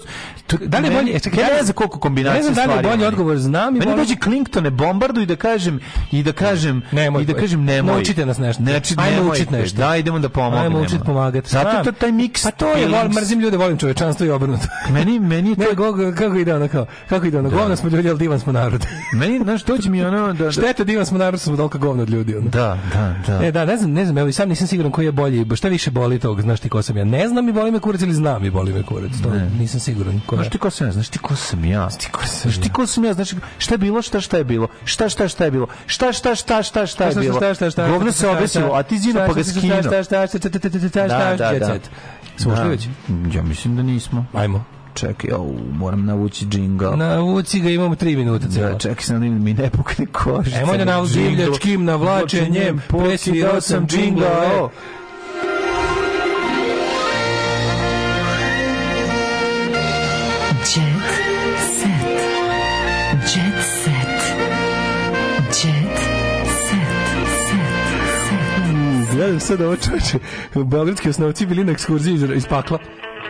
to 0.46 0.56
Da 0.58 0.78
li 0.78 0.86
je 0.86 0.92
bolje- 0.92 1.20
čekaj, 1.20 1.42
ja 1.42 1.48
da 1.48 1.54
ne 1.54 1.62
znam 1.62 1.74
koliko 1.74 1.98
kombinacija 1.98 2.36
ne 2.38 2.42
znam 2.44 2.54
da 2.56 2.62
li 2.62 2.68
je 2.68 2.74
stvari 2.74 2.88
bolji 2.88 3.06
odgovor, 3.06 3.38
znam 3.38 3.76
i 3.76 3.78
Meni 3.78 3.96
dođe 3.96 4.14
Clintone 4.16 4.70
bombardu 4.70 5.20
i 5.20 5.26
da 5.26 5.36
kažem 5.36 5.80
i 6.12 6.22
da 6.22 6.32
kažem 6.32 6.82
Nemoj, 6.92 7.22
i 7.22 7.26
da 7.26 7.34
kažem 7.34 7.64
nemoj. 7.64 7.94
naučite 7.94 8.26
nas 8.26 8.38
nešto. 8.38 8.62
Znači, 8.62 8.94
Ajmo 8.98 9.10
nemojte. 9.12 9.32
učit 9.32 9.50
nešto. 9.50 9.78
Da, 9.78 9.96
idemo 9.96 10.18
da 10.18 10.28
pomognemo. 10.28 10.64
Ajmo 10.66 10.80
učit 10.80 11.00
pomagati. 11.04 11.50
Zato 11.50 11.84
to 11.84 11.92
taj 11.92 12.12
miks. 12.12 12.42
Pa 12.42 12.50
to 12.50 12.68
je, 12.68 12.88
volim, 12.88 13.12
mrzim 13.12 13.40
ljude, 13.40 13.56
volim 13.56 13.78
čovečanstvo 13.78 14.26
i 14.26 14.30
obrnuto. 14.30 14.66
Meni, 14.90 15.20
meni 15.20 15.50
je 15.50 15.56
to... 15.56 15.62
Ne, 15.62 15.74
go- 15.74 16.12
kako 16.12 16.36
ide 16.36 16.54
ono 16.54 16.68
kao, 16.68 16.86
kako 17.08 17.26
ide 17.26 17.38
ono, 17.38 17.50
govna 17.50 17.76
smo 17.76 17.88
ljudi, 17.90 18.08
ali 18.08 18.18
divan 18.18 18.40
smo 18.40 18.52
narod. 18.52 18.86
Meni, 19.12 19.38
znaš, 19.38 19.64
dođe 19.64 19.90
mi 19.90 20.04
ono 20.04 20.26
da... 20.32 20.44
da 20.44 20.52
Šteta, 20.52 20.84
divan 20.84 21.06
smo 21.06 21.18
narod, 21.18 21.40
smo 21.40 21.56
dolka 21.56 21.78
govna 21.78 22.02
od 22.02 22.10
ljudi. 22.10 22.36
Ono. 22.36 22.48
Da, 22.48 22.78
da, 22.92 23.14
da. 23.28 23.46
E, 23.46 23.52
da, 23.52 23.64
ne 23.64 23.76
znam, 23.76 23.90
ne 23.92 24.04
znam, 24.04 24.18
evo 24.18 24.28
i 24.28 24.32
sam 24.32 24.48
nisam 24.48 24.66
siguran 24.66 24.92
koji 24.92 25.06
je 25.06 25.12
bolji, 25.12 25.46
šta 25.54 25.68
više 25.68 25.90
boli 25.94 26.18
tog, 26.18 26.40
znaš 26.40 26.60
ti 26.60 26.68
ko 26.68 26.82
sam 26.82 26.96
ja. 26.96 27.04
Ne 27.04 27.28
znam 27.28 27.48
i 27.48 27.52
boli 27.52 27.70
me 27.70 27.80
kurac 27.80 28.02
ili 28.02 28.14
znam 28.14 28.44
i 28.44 28.50
boli 28.50 28.72
me 28.72 28.82
kurac. 28.82 29.12
To 29.22 29.30
nisam 29.58 29.80
siguran 29.80 30.20
ko 30.26 30.36
Znaš 30.36 30.48
ti 30.48 30.58
ko 30.58 30.70
sam 30.70 30.86
ja? 30.86 30.92
Znaš 30.92 31.08
ti 31.08 31.18
ko 31.18 31.36
sam 31.36 31.64
ja? 31.64 31.88
Znaš 31.90 31.98
ti 31.98 32.10
ko 32.10 32.26
sam 32.26 32.40
Znaš 32.50 32.60
ti 32.62 32.70
ko 32.72 32.86
sam 32.86 33.04
ja? 33.04 33.14
Znaš 33.14 33.30
šta 33.58 33.74
je 33.74 33.78
bilo, 33.78 34.02
šta 34.02 34.20
šta 34.20 34.36
je 34.36 34.44
bilo? 34.44 34.68
Šta 34.84 35.08
šta 35.08 35.28
šta 35.28 35.44
je 35.44 35.50
bilo? 35.50 35.66
Šta 35.86 36.12
šta 36.12 36.34
šta 36.34 36.62
šta 36.62 36.86
šta 36.86 37.04
je 37.04 37.14
bilo? 37.14 37.36
Šta, 37.36 37.54
šta, 37.54 37.70
šta, 37.70 37.88
Govno 37.88 38.12
šta, 38.12 38.12
se 38.12 38.18
šta, 38.18 38.30
obesilo, 38.38 38.66
šta, 38.66 38.78
a 38.78 38.82
ti 38.82 38.98
zino 38.98 39.12
šta, 39.12 39.26
pa 39.26 39.34
ga 39.34 39.42
šta, 39.42 39.52
šta, 39.52 39.60
šta, 39.60 40.02
šta, 40.02 40.26
šta, 40.26 40.38
šta, 40.38 40.68
šta, 40.68 40.88
šta, 40.88 41.08
šta, 41.08 41.36
Da, 41.36 41.52
da, 41.52 41.58
da. 41.58 41.78
Da. 42.44 43.38
Ja 43.38 43.42
mislim 43.42 43.76
da 43.76 43.82
nismo. 43.82 44.26
Ajmo. 44.32 44.64
Čekaj, 44.94 45.30
au, 45.32 45.54
moram 45.72 46.04
navući 46.04 46.46
džingl. 46.46 46.84
Navuci 46.96 47.60
ga, 47.60 47.70
imamo 47.70 47.94
tri 47.94 48.16
minuta 48.16 48.46
Da, 48.46 48.52
cijelo. 48.52 48.78
čekaj 48.78 49.04
sam 49.04 49.20
da 49.20 49.26
mi 49.26 49.54
ne 49.54 49.70
pukne 49.70 50.06
kožica. 50.06 50.56
Ajmo 50.56 50.76
da 50.76 50.84
na 50.84 51.04
divljačkim 51.06 51.84
navlačenjem 51.84 52.82
presvirao 52.88 53.60
sam 53.60 53.86
džingla. 53.86 54.70
Gledam 69.12 69.40
sad 69.40 69.60
ovo 69.60 69.76
čoveče. 69.76 70.18
Beogradski 70.54 71.08
osnovci 71.08 71.46
bili 71.46 71.64
na 71.64 71.72
ekskurziji 71.72 72.18
iz 72.34 72.46
pakla. 72.46 72.78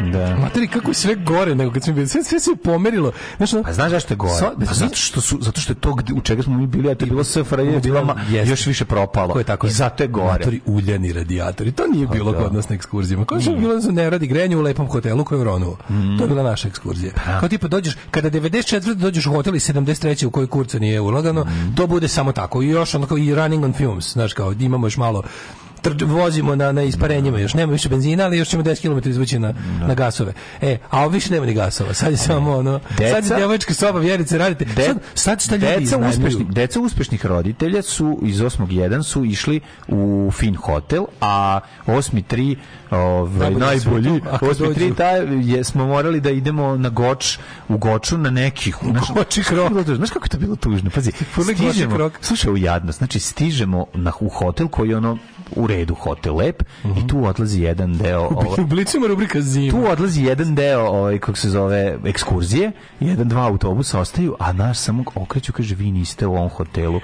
Da. 0.02 0.36
Materi, 0.36 0.68
kako 0.68 0.90
je 0.90 0.94
sve 0.94 1.14
gore 1.16 1.54
nego 1.54 1.72
kad 1.72 1.82
smo 1.82 1.92
bili. 1.92 2.08
Sve, 2.08 2.24
sve 2.24 2.40
se 2.40 2.50
pomerilo. 2.56 3.12
Znaš, 3.36 3.52
ono, 3.54 3.62
Pa 3.62 3.72
znaš 3.72 3.90
zašto 3.90 4.14
je 4.14 4.18
gore? 4.18 4.32
Sa- 4.34 4.52
Pa 4.58 4.74
zato 4.74 4.94
što 4.94 5.20
su 5.20 5.38
zato 5.40 5.60
što 5.60 5.72
je 5.72 5.76
to 5.76 5.90
gde- 5.90 6.12
u 6.12 6.20
čega 6.20 6.42
smo 6.42 6.54
mi 6.54 6.66
bili, 6.66 6.90
a 6.90 6.94
to 6.94 7.04
je 7.04 7.10
bilo 7.10 7.24
SFRJ, 7.24 7.62
je 7.64 7.80
bilo 7.80 8.00
ma- 8.02 8.14
još 8.44 8.66
više 8.66 8.84
propalo. 8.84 9.38
Je, 9.38 9.44
tako 9.44 9.66
I 9.66 9.70
zato 9.70 10.02
je 10.04 10.08
gore. 10.08 10.26
Matori 10.28 10.60
uljani 10.66 11.12
radijatori. 11.12 11.72
To 11.72 11.86
nije 11.86 12.06
bilo 12.06 12.32
da. 12.32 12.38
kod 12.38 12.54
nas 12.54 12.68
na 12.68 12.74
ekskurzijama. 12.74 13.24
Kao 13.24 13.40
što 13.40 13.50
je 13.50 13.56
bilo 13.56 13.74
da 13.74 13.80
se 13.80 13.92
ne 13.92 14.10
radi 14.10 14.26
grenje 14.26 14.56
u 14.56 14.62
lepom 14.62 14.86
hotelu 14.88 15.24
koji 15.24 15.38
je 15.38 15.40
u 15.40 15.44
Ronovu. 15.44 15.76
To 16.18 16.24
je 16.24 16.28
bila 16.28 16.42
naša 16.42 16.68
ekskurzija. 16.68 17.12
Kao 17.40 17.48
tipa 17.48 17.68
dođeš, 17.68 17.96
kada 18.10 18.30
94. 18.30 18.94
dođeš 18.94 19.26
u 19.26 19.32
hotel 19.32 19.54
i 19.54 19.60
73. 19.60 20.26
u 20.26 20.30
koji 20.30 20.46
kurca 20.46 20.78
nije 20.78 21.00
ulagano, 21.00 21.46
to 21.76 21.86
bude 21.86 22.08
samo 22.08 22.32
tako. 22.32 22.62
I 22.62 22.68
još 22.68 22.94
ono 22.94 23.06
kao 23.06 23.18
i 23.18 23.34
running 23.34 23.64
on 23.64 23.72
fumes. 23.72 24.12
Znaš, 24.12 24.32
kao 24.32 24.52
imamo 24.54 24.86
još 24.86 24.96
malo 24.96 25.22
vozimo 26.06 26.56
na, 26.56 26.72
na 26.72 26.82
isparenjima 26.82 27.38
još 27.38 27.54
nema 27.54 27.72
više 27.72 27.88
benzina, 27.88 28.24
ali 28.24 28.38
još 28.38 28.48
ćemo 28.48 28.62
10 28.62 29.00
km 29.02 29.08
izvući 29.08 29.38
na, 29.38 29.54
na 29.86 29.94
gasove. 29.94 30.32
E, 30.60 30.78
a 30.90 31.00
ovo 31.00 31.08
više 31.08 31.30
nema 31.32 31.46
ni 31.46 31.54
gasova. 31.54 31.94
Sad 31.94 32.10
je 32.10 32.16
samo 32.16 32.56
ono, 32.56 32.80
sad 32.88 32.98
Deca- 32.98 33.32
je 33.32 33.36
djevočka 33.36 33.74
soba, 33.74 33.98
vjerice, 33.98 34.38
radite. 34.38 34.64
De- 34.64 34.84
sad, 34.84 34.98
sad 35.14 35.42
šta 35.42 35.56
ljudi 35.56 35.84
deca 35.84 35.98
uspešnih, 35.98 36.46
deca 36.46 36.80
uspešnih 36.80 37.26
roditelja 37.26 37.82
su 37.82 38.18
iz 38.22 38.40
8.1 38.40 39.02
su 39.02 39.24
išli 39.24 39.60
u 39.88 40.30
fin 40.34 40.56
hotel, 40.56 41.04
a 41.20 41.60
8.3 41.86 42.56
ovaj, 42.96 43.50
Najbolji 43.50 44.10
8.3 44.10 44.54
dođu- 44.74 44.94
taj 44.94 45.18
je, 45.42 45.64
smo 45.64 45.86
morali 45.86 46.20
da 46.20 46.30
idemo 46.30 46.76
na 46.76 46.88
Goč, 46.88 47.38
u 47.68 47.78
Goču 47.78 48.18
na 48.18 48.30
nekih. 48.32 48.76
Goči 49.14 49.42
kako 49.42 49.54
je 49.56 49.68
bilo 49.68 49.82
tužno? 49.82 49.96
Znaš 49.96 50.10
kako 50.10 50.24
je 50.24 50.30
to 50.30 50.38
bilo 50.38 50.56
tužno? 50.56 50.90
Pazi, 50.90 51.12
Goči 51.36 51.54
stižemo, 51.54 51.94
krok. 51.94 52.12
slušaj 52.20 52.52
u 52.52 52.56
jadnost, 52.56 52.98
znači 52.98 53.20
stižemo 53.20 53.86
na, 53.94 54.12
u 54.20 54.28
hotel 54.28 54.68
koji 54.68 54.90
je 54.90 54.96
ono 54.96 55.18
u 55.50 55.66
redu 55.66 55.94
hotel 55.94 56.36
lep 56.36 56.62
i 56.96 57.06
tu 57.08 57.24
odlazi 57.24 57.60
jedan 57.60 57.92
deo 57.94 58.20
ovo, 58.20 58.54
U 58.58 58.66
Blicu 58.66 58.96
ima 58.96 59.06
rubrika 59.06 59.40
zima. 59.40 59.70
tu 59.72 59.90
odlazi 59.90 60.22
jedan 60.22 60.54
deo, 60.54 60.80
ovaj, 60.82 61.18
kako 61.18 61.38
se 61.38 61.50
zove, 61.50 61.98
ekskurzije, 62.04 62.72
jedan, 63.00 63.28
dva 63.28 63.42
autobusa 63.44 64.00
ostaju, 64.00 64.36
a 64.38 64.52
naš 64.52 64.78
samo 64.78 65.04
okreću, 65.14 65.52
kaže, 65.52 65.74
vi 65.74 65.90
niste 65.90 66.26
u 66.26 66.34
ovom 66.34 66.48
hotelu. 66.48 67.00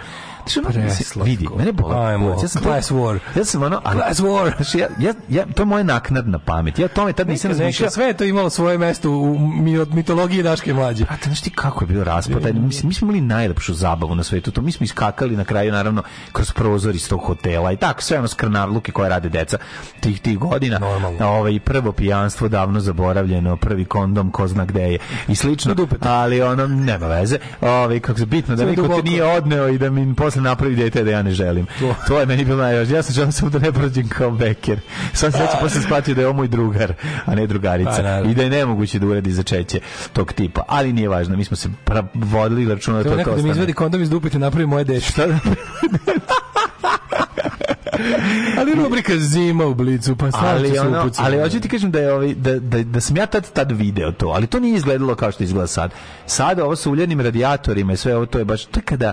Ono, 0.58 0.68
Preslatko. 0.70 1.22
vidi, 1.22 1.48
mene 1.56 1.72
bola 1.72 2.06
Ajmo. 2.06 2.30
Ja 2.32 2.48
sam 2.48 2.62
class 2.62 2.88
to- 2.88 2.94
war. 2.94 3.18
Ja 3.36 3.44
sam 3.44 3.62
ono, 3.62 3.80
Class 3.92 4.20
war. 4.20 4.56
Znači, 4.56 4.78
ja, 4.78 4.88
ja, 4.98 5.12
ja, 5.28 5.44
to 5.46 5.62
je 5.62 5.66
moja 5.66 5.84
naknadna 5.84 6.38
pamet. 6.38 6.78
Ja 6.78 6.88
tome 6.88 7.12
tad 7.12 7.28
nisam 7.28 7.50
razmišljao. 7.50 7.90
sve 7.90 8.04
je 8.04 8.12
to 8.14 8.24
imalo 8.24 8.50
svoje 8.50 8.78
mesto 8.78 9.10
u 9.10 9.38
mi- 9.38 9.86
mitologiji 9.86 10.42
Daške 10.42 10.74
mlađe. 10.74 11.04
A 11.04 11.14
znaš 11.24 11.40
ti 11.40 11.50
kako 11.50 11.84
je 11.84 11.88
bio 11.88 12.04
raspad? 12.04 12.42
Taj, 12.42 12.52
mislim, 12.52 12.88
mi 12.88 12.94
smo 12.94 13.04
imali 13.06 13.20
najlepšu 13.20 13.74
zabavu 13.74 14.14
na 14.14 14.22
svetu. 14.22 14.50
To 14.50 14.62
mi 14.62 14.72
smo 14.72 14.84
iskakali 14.84 15.36
na 15.36 15.44
kraju, 15.44 15.72
naravno, 15.72 16.02
kroz 16.32 16.52
prozor 16.52 16.94
iz 16.94 17.08
tog 17.08 17.20
hotela 17.20 17.72
i 17.72 17.76
tako, 17.76 18.02
sve 18.02 18.18
ono 18.18 18.28
skrnarluke 18.28 18.92
koje 18.92 19.08
rade 19.08 19.28
deca 19.28 19.58
tih 20.00 20.20
tih 20.20 20.38
godina. 20.38 20.78
Normalno. 20.78 21.28
Ovaj, 21.28 21.60
prvo 21.60 21.92
pijanstvo 21.92 22.48
davno 22.48 22.80
zaboravljeno, 22.80 23.56
prvi 23.56 23.84
kondom, 23.84 24.30
ko 24.30 24.48
zna 24.48 24.64
gde 24.64 24.82
je 24.82 24.98
i 25.28 25.34
slično. 25.34 25.74
Ali 26.00 26.42
ono, 26.42 26.66
nema 26.66 27.06
veze. 27.06 27.38
Ovaj, 27.60 28.00
kako 28.00 28.18
se 28.18 28.26
bitno, 28.26 28.56
da 28.56 28.64
niko 28.64 28.88
te 28.88 29.02
nije 29.02 29.24
odneo 29.26 29.68
i 29.68 29.78
da 29.78 29.90
mi 29.90 30.14
posle 30.30 30.42
napravi 30.42 30.76
dete 30.76 31.04
da 31.04 31.10
ja 31.10 31.22
ne 31.22 31.30
želim. 31.30 31.66
To, 32.08 32.20
je 32.20 32.26
meni 32.26 32.44
bilo 32.44 32.62
najvažnije. 32.62 32.96
Ja 32.98 33.02
sam 33.02 33.14
želim 33.14 33.32
samo 33.32 33.50
da 33.50 33.58
ne 33.58 33.72
prođem 33.72 34.08
kao 34.08 34.30
beker. 34.30 34.80
Sad 35.12 35.32
se 35.32 35.38
posle 35.60 35.80
shvatio 35.80 36.14
da 36.14 36.20
je 36.20 36.26
ovo 36.26 36.36
moj 36.36 36.48
drugar, 36.48 36.92
a 37.26 37.34
ne 37.34 37.46
drugarica. 37.46 37.90
Pa, 37.96 38.02
naravno. 38.02 38.30
I 38.30 38.34
da 38.34 38.42
je 38.42 38.50
nemoguće 38.50 38.98
da 38.98 39.06
uradi 39.06 39.32
začeće 39.32 39.80
tog 40.12 40.32
tipa. 40.32 40.62
Ali 40.68 40.92
nije 40.92 41.08
važno, 41.08 41.36
mi 41.36 41.44
smo 41.44 41.56
se 41.56 41.68
vodili 42.14 42.74
računa 42.74 42.96
da 42.96 43.02
to, 43.04 43.10
to 43.10 43.16
da 43.16 43.24
mi 43.24 43.32
ostane. 43.32 43.50
izvedi 43.50 43.72
kondom 43.72 44.02
iz 44.02 44.10
dupete, 44.10 44.38
napravi 44.38 44.66
moje 44.66 44.84
dešće. 44.84 45.12
Šta 45.12 45.26
da- 45.26 45.38
Ali 48.58 48.74
rubrika 48.74 49.12
zima 49.18 49.66
u 49.66 49.74
blicu, 49.74 50.16
pa 50.16 50.30
sad 50.30 50.44
ali, 50.44 50.78
ono, 50.78 51.00
upucati. 51.00 51.22
ali 51.26 51.38
hoću 51.42 51.60
ti 51.60 51.68
kažem 51.68 51.90
da, 51.90 51.98
je 52.00 52.12
ovaj, 52.12 52.34
da, 52.34 52.58
da, 52.58 52.82
da 52.82 53.00
sam 53.00 53.16
ja 53.16 53.26
tad, 53.26 53.52
tad 53.52 53.72
video 53.72 54.12
to, 54.12 54.26
ali 54.26 54.46
to 54.46 54.60
nije 54.60 54.76
izgledalo 54.76 55.14
kao 55.14 55.32
što 55.32 55.44
izgleda 55.44 55.66
sad. 55.66 55.90
Sada 56.26 56.64
ovo 56.64 56.76
sa 56.76 56.90
uljanim 56.90 57.20
radijatorima 57.20 57.92
i 57.92 57.96
sve 57.96 58.16
ovo, 58.16 58.26
to 58.26 58.38
je 58.38 58.44
baš, 58.44 58.64
to 58.64 58.80
je 58.80 58.84
kada 58.84 59.12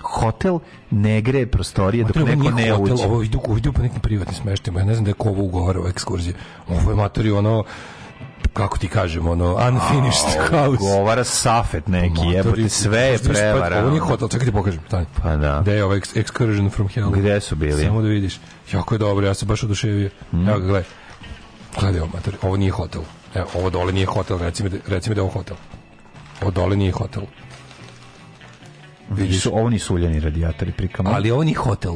hotel 0.00 0.58
ne 0.90 1.20
greje 1.20 1.46
prostorije 1.46 2.04
dok 2.04 2.16
neko 2.16 2.50
ne 2.50 2.70
hotel, 2.70 2.94
uđe. 2.94 3.04
Ovo 3.04 3.22
idu, 3.22 3.40
idu 3.58 3.72
po 3.72 3.82
nekim 3.82 4.00
privatnim 4.00 4.34
smeštima. 4.34 4.80
Ja 4.80 4.86
ne 4.86 4.94
znam 4.94 5.04
da 5.04 5.10
je 5.10 5.14
ko 5.14 5.28
ovo 5.28 5.42
ugovara 5.42 5.80
o 5.80 5.88
ekskurziji. 5.88 6.34
Ovo 6.68 6.90
je 6.90 6.96
materi 6.96 7.30
ono 7.30 7.64
kako 8.52 8.78
ti 8.78 8.88
kažem, 8.88 9.26
ono, 9.26 9.54
unfinished 9.54 10.40
A, 10.40 10.46
house. 10.50 10.78
Govara 10.78 11.24
safet 11.24 11.88
neki, 11.88 12.20
jebote, 12.32 12.68
sve 12.68 13.00
je 13.00 13.12
vidiš, 13.12 13.26
pa, 13.26 13.32
prevara. 13.32 13.78
Ovo 13.78 13.90
nije 13.90 14.00
hotel, 14.00 14.28
čekaj 14.28 14.46
ti 14.46 14.52
pokažem. 14.52 14.80
Stani. 14.86 15.06
Pa 15.22 15.36
da. 15.36 15.58
Gde 15.62 15.72
je 15.72 15.84
ovaj 15.84 15.98
ex- 15.98 16.22
excursion 16.22 16.70
from 16.70 16.88
hell? 16.88 17.10
Gde 17.10 17.40
su 17.40 17.56
bili? 17.56 17.84
Samo 17.84 18.02
da 18.02 18.08
vidiš. 18.08 18.40
Jako 18.72 18.94
je 18.94 18.98
dobro, 18.98 19.26
ja 19.26 19.34
sam 19.34 19.48
baš 19.48 19.62
oduševio. 19.62 20.10
Mm. 20.32 20.48
Evo 20.48 20.58
ga, 20.58 20.64
gledaj. 20.66 20.84
Gledaj 21.80 22.00
ovo, 22.00 22.10
mater, 22.14 22.36
ovo 22.42 22.56
nije 22.56 22.70
hotel. 22.70 23.02
Evo, 23.34 23.46
ovo 23.54 23.70
dole 23.70 23.92
nije 23.92 24.06
hotel, 24.06 24.38
reci 24.38 24.62
mi 24.62 24.68
da, 24.70 24.76
reci 24.86 25.10
mi 25.10 25.14
da 25.14 25.18
je 25.18 25.22
ovo 25.22 25.32
hotel. 25.32 25.56
Ovo 26.42 26.50
dole 26.50 26.76
nije 26.76 26.92
hotel. 26.92 27.22
Nisu, 29.10 29.50
ovo 29.54 29.70
nisu 29.70 29.94
uljani 29.94 30.20
radijatori 30.20 30.72
prikamo. 30.72 31.10
Ali 31.10 31.30
ovo 31.30 31.44
nije 31.44 31.56
hotel. 31.56 31.94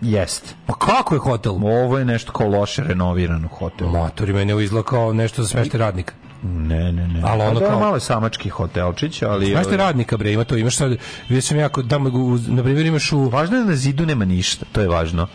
Jest. 0.00 0.54
Pa 0.66 0.74
kako 0.74 1.14
je 1.14 1.18
hotel? 1.18 1.52
Ovo 1.54 1.98
je 1.98 2.04
nešto 2.04 2.32
kao 2.32 2.48
loše 2.48 2.84
renovirano 2.84 3.48
hotel. 3.48 3.88
Motor 3.88 4.32
meni 4.32 4.52
ovo 4.52 4.60
izgleda 4.60 4.84
kao 4.84 5.12
nešto 5.12 5.42
za 5.42 5.48
smeštaj 5.48 5.78
radnika. 5.78 6.14
Ne, 6.42 6.92
ne, 6.92 7.08
ne. 7.08 7.20
Ali 7.24 7.42
ono 7.42 7.54
Pa 7.54 7.60
da, 7.60 7.66
kao- 7.66 7.80
malo 7.80 7.94
je 7.94 8.00
samački 8.00 8.48
hotelčić, 8.48 9.22
ali... 9.22 9.46
Smeštaj 9.46 9.76
radnika, 9.76 10.16
bre, 10.16 10.32
ima 10.32 10.44
to, 10.44 10.56
imaš 10.56 10.76
sad, 10.76 10.96
vidio 11.28 11.42
sam 11.42 11.58
jako, 11.58 11.80
u- 11.80 12.38
na 12.48 12.62
primjer, 12.62 12.86
imaš 12.86 13.12
u... 13.12 13.20
Važno 13.20 13.56
je 13.56 13.64
da 13.64 13.70
na 13.70 13.76
zidu 13.76 14.06
nema 14.06 14.24
ništa, 14.24 14.66
to 14.72 14.80
je 14.80 14.88
važno. 14.88 15.26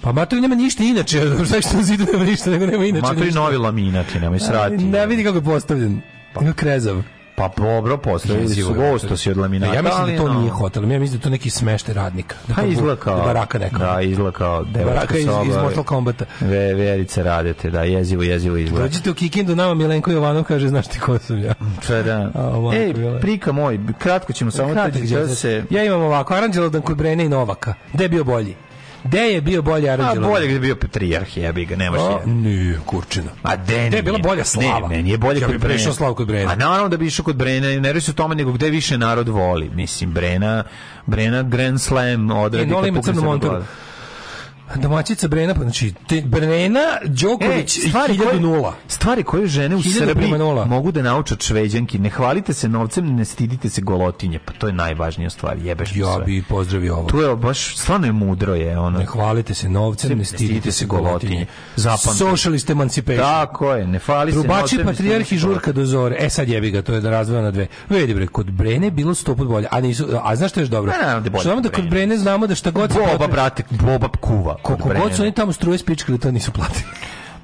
Pa 0.00 0.12
matori 0.12 0.40
nema 0.40 0.54
ništa 0.54 0.84
inače, 0.84 1.20
šta 1.46 1.60
što 1.60 1.76
na 1.76 1.82
zidu 1.82 2.06
nema 2.12 2.24
ništa, 2.24 2.50
nego 2.50 2.66
nema 2.66 2.84
inače 2.84 3.02
Matori 3.04 3.30
novi 3.30 3.56
laminati, 3.56 4.20
nemoj 4.20 4.38
srati. 4.40 4.76
Ne 4.76 5.06
vidi 5.06 5.24
kako 5.24 5.36
je 5.36 5.44
postavljen. 5.44 6.00
Pa 6.34 6.52
krezav. 6.52 7.02
Pa 7.34 7.50
dobro, 7.56 7.96
postavili 7.96 8.48
su 8.48 8.74
gosto 8.74 9.16
si 9.16 9.30
od 9.30 9.36
laminata. 9.36 9.74
Ja 9.74 9.82
mislim 9.82 10.06
da 10.06 10.22
to 10.22 10.28
no, 10.28 10.40
nije 10.40 10.50
hotel, 10.50 10.90
ja 10.90 10.98
mislim 10.98 11.18
da 11.18 11.24
to 11.24 11.30
neki 11.30 11.50
smeštaj 11.50 11.94
radnika. 11.94 12.36
Da 12.48 12.54
Pa 12.54 12.62
izgleda 12.62 13.00
kao... 13.00 13.16
da 13.16 13.22
baraka 13.22 13.58
neka. 13.58 13.78
Da, 13.78 14.00
izgleda 14.00 14.30
kao 14.30 14.64
devačka 14.64 14.94
Baraka 14.94 15.18
iz, 15.18 15.26
iz 15.48 15.56
Mortal 15.56 15.84
Kombata. 15.84 16.24
Ve, 16.40 16.74
verice 16.74 17.22
radite, 17.22 17.70
da, 17.70 17.82
jezivo, 17.82 18.22
jezivo 18.22 18.56
izgleda. 18.56 18.82
Dođite 18.82 19.10
u 19.10 19.14
Kikindu, 19.14 19.56
nama 19.56 19.74
Milenko 19.74 20.10
Jovanov 20.10 20.44
kaže, 20.44 20.68
znaš 20.68 20.86
ti 20.86 21.00
ko 21.00 21.18
sam 21.18 21.42
ja. 21.42 21.54
Pa 21.88 21.94
da. 22.02 22.30
A, 22.34 22.72
Ej, 22.74 22.94
prika 23.20 23.52
moj, 23.52 23.80
kratko 23.98 24.32
ćemo 24.32 24.50
samo 24.50 24.72
Kratak 24.72 25.02
da 25.02 25.28
se... 25.28 25.64
Ja 25.70 25.84
imam 25.84 26.02
ovako, 26.02 26.34
Aranđelodan 26.34 26.82
kod 26.82 26.96
Brene 26.96 27.24
i 27.24 27.28
Novaka. 27.28 27.74
Gde 27.92 28.04
je 28.04 28.08
bio 28.08 28.24
bolji? 28.24 28.56
Gde 29.04 29.18
je 29.20 29.40
bio 29.40 29.62
bolji 29.62 29.88
A 29.88 29.92
Aranđelodan? 29.92 30.30
bolje 30.30 30.44
gdje 30.44 30.54
je 30.54 30.60
bio 30.60 30.76
Petrijarh, 30.76 31.36
jebi 31.36 31.64
ga, 31.64 31.76
nemaš 31.76 32.00
A, 32.00 32.10
je. 32.20 32.26
Nije, 32.26 32.78
kurčina. 32.86 33.30
A 33.42 33.56
de, 33.56 33.86
Gde 33.88 33.96
je 33.96 34.02
bila 34.02 34.16
nije. 34.16 34.22
bolja 34.22 34.44
slava? 34.44 34.88
Ne, 34.88 34.96
meni 34.96 35.10
je 35.10 35.18
bolje 35.18 35.40
Ja 35.40 35.46
kod 35.46 35.58
Brena. 35.58 35.74
prešao 35.74 35.92
slavu 35.92 36.14
kod 36.14 36.26
Brena. 36.26 36.52
A 36.52 36.56
naravno 36.56 36.88
da 36.88 36.96
bi 36.96 37.06
išao 37.06 37.24
kod 37.24 37.36
Brena, 37.36 37.80
ne 37.80 38.00
se 38.00 38.10
o 38.10 38.14
tome 38.14 38.34
nego 38.34 38.52
gde 38.52 38.70
više 38.70 38.98
narod 38.98 39.28
voli. 39.28 39.70
Mislim, 39.70 40.12
Brena, 40.12 40.64
Brena 41.06 41.42
Grand 41.42 41.80
Slam. 41.80 42.06
E, 42.08 42.16
Nole 42.16 42.50
kad 42.50 42.88
ima 42.88 43.02
crnu 43.02 43.38
glavu. 43.40 43.64
Domaćica 44.76 45.28
Brena, 45.28 45.54
pa 45.54 45.60
znači, 45.60 45.92
te, 46.08 46.22
Brena, 46.22 46.80
Đoković, 47.04 47.78
E, 47.78 47.80
stvari, 47.80 48.14
1000 48.14 48.22
koje, 48.22 48.40
nula. 48.40 48.74
stvari 48.88 49.22
koje 49.22 49.46
žene 49.46 49.76
u 49.76 49.82
Srbiji 49.82 50.32
mogu 50.66 50.92
da 50.92 51.02
nauče 51.02 51.34
od 51.34 51.42
šveđanki. 51.42 51.98
Ne 51.98 52.10
hvalite 52.10 52.52
se 52.52 52.68
novcem, 52.68 53.06
ne 53.06 53.24
stidite 53.24 53.68
se 53.68 53.80
golotinje. 53.80 54.38
Pa 54.38 54.52
to 54.52 54.66
je 54.66 54.72
najvažnija 54.72 55.30
stvar. 55.30 55.58
Jebeš 55.58 55.96
Ja 55.96 56.14
sve. 56.14 56.24
bi 56.24 56.42
pozdravio 56.42 56.94
ovo. 56.96 57.08
Tu 57.08 57.18
je 57.18 57.36
baš, 57.36 57.76
stvarno 57.76 58.06
je 58.06 58.12
mudro 58.12 58.54
je 58.54 58.78
ono. 58.78 58.98
Ne 58.98 59.06
hvalite 59.06 59.54
se 59.54 59.68
novcem, 59.68 60.18
ne 60.18 60.24
stidite 60.24 60.72
se 60.72 60.86
golotinje. 60.86 61.46
Zapamtite. 61.76 62.14
Socialist 62.14 62.70
emancipation. 62.70 63.24
Tako 63.24 63.74
je, 63.74 63.86
ne 63.86 63.98
hvali 63.98 64.32
se 64.32 64.34
Trubači, 64.34 64.60
novcem, 64.60 64.78
ne 64.78 64.84
patrijarh 64.84 65.22
i 65.22 65.24
stidite 65.24 65.40
se 65.40 65.46
žurka 65.46 65.72
do 65.72 65.84
zore. 65.84 66.16
E 66.18 66.30
sad 66.30 66.48
jebi 66.48 66.70
ga, 66.70 66.82
to 66.82 66.94
je 66.94 67.00
da 67.00 67.10
razvoja 67.10 67.42
na 67.42 67.50
dve. 67.50 67.66
Vidi 67.88 68.14
bre, 68.14 68.26
kod 68.26 68.50
Brene 68.50 68.90
bilo 68.90 69.14
sto 69.14 69.34
put 69.36 69.48
bolje. 69.48 69.66
A 69.70 69.80
nisu, 69.80 70.06
a 70.22 70.36
znaš 70.36 70.50
što 70.50 70.60
je 70.60 70.66
dobro? 70.66 70.92
Pa 70.92 70.98
naravno 70.98 71.20
da 71.20 71.26
je 71.26 71.30
bolje 71.30 71.42
Znamo 71.42 71.60
da 71.60 71.68
kod 71.68 71.74
kod 71.74 71.84
Brene. 71.84 72.06
Brene 72.06 72.16
znamo 72.18 72.46
da 72.46 72.54
šta 72.54 72.70
god 72.70 72.92
se 72.92 72.98
Boba, 72.98 73.10
potre- 73.18 73.28
brate, 73.28 73.62
Boba 73.70 74.08
kuva. 74.10 74.56
Koliko 74.62 74.88
god 74.88 75.16
su 75.16 75.22
oni 75.22 75.32
tamo 75.32 75.52
struje 75.52 75.78
spičkali, 75.78 76.18
to 76.18 76.30
nisu 76.30 76.52
platili. 76.52 76.84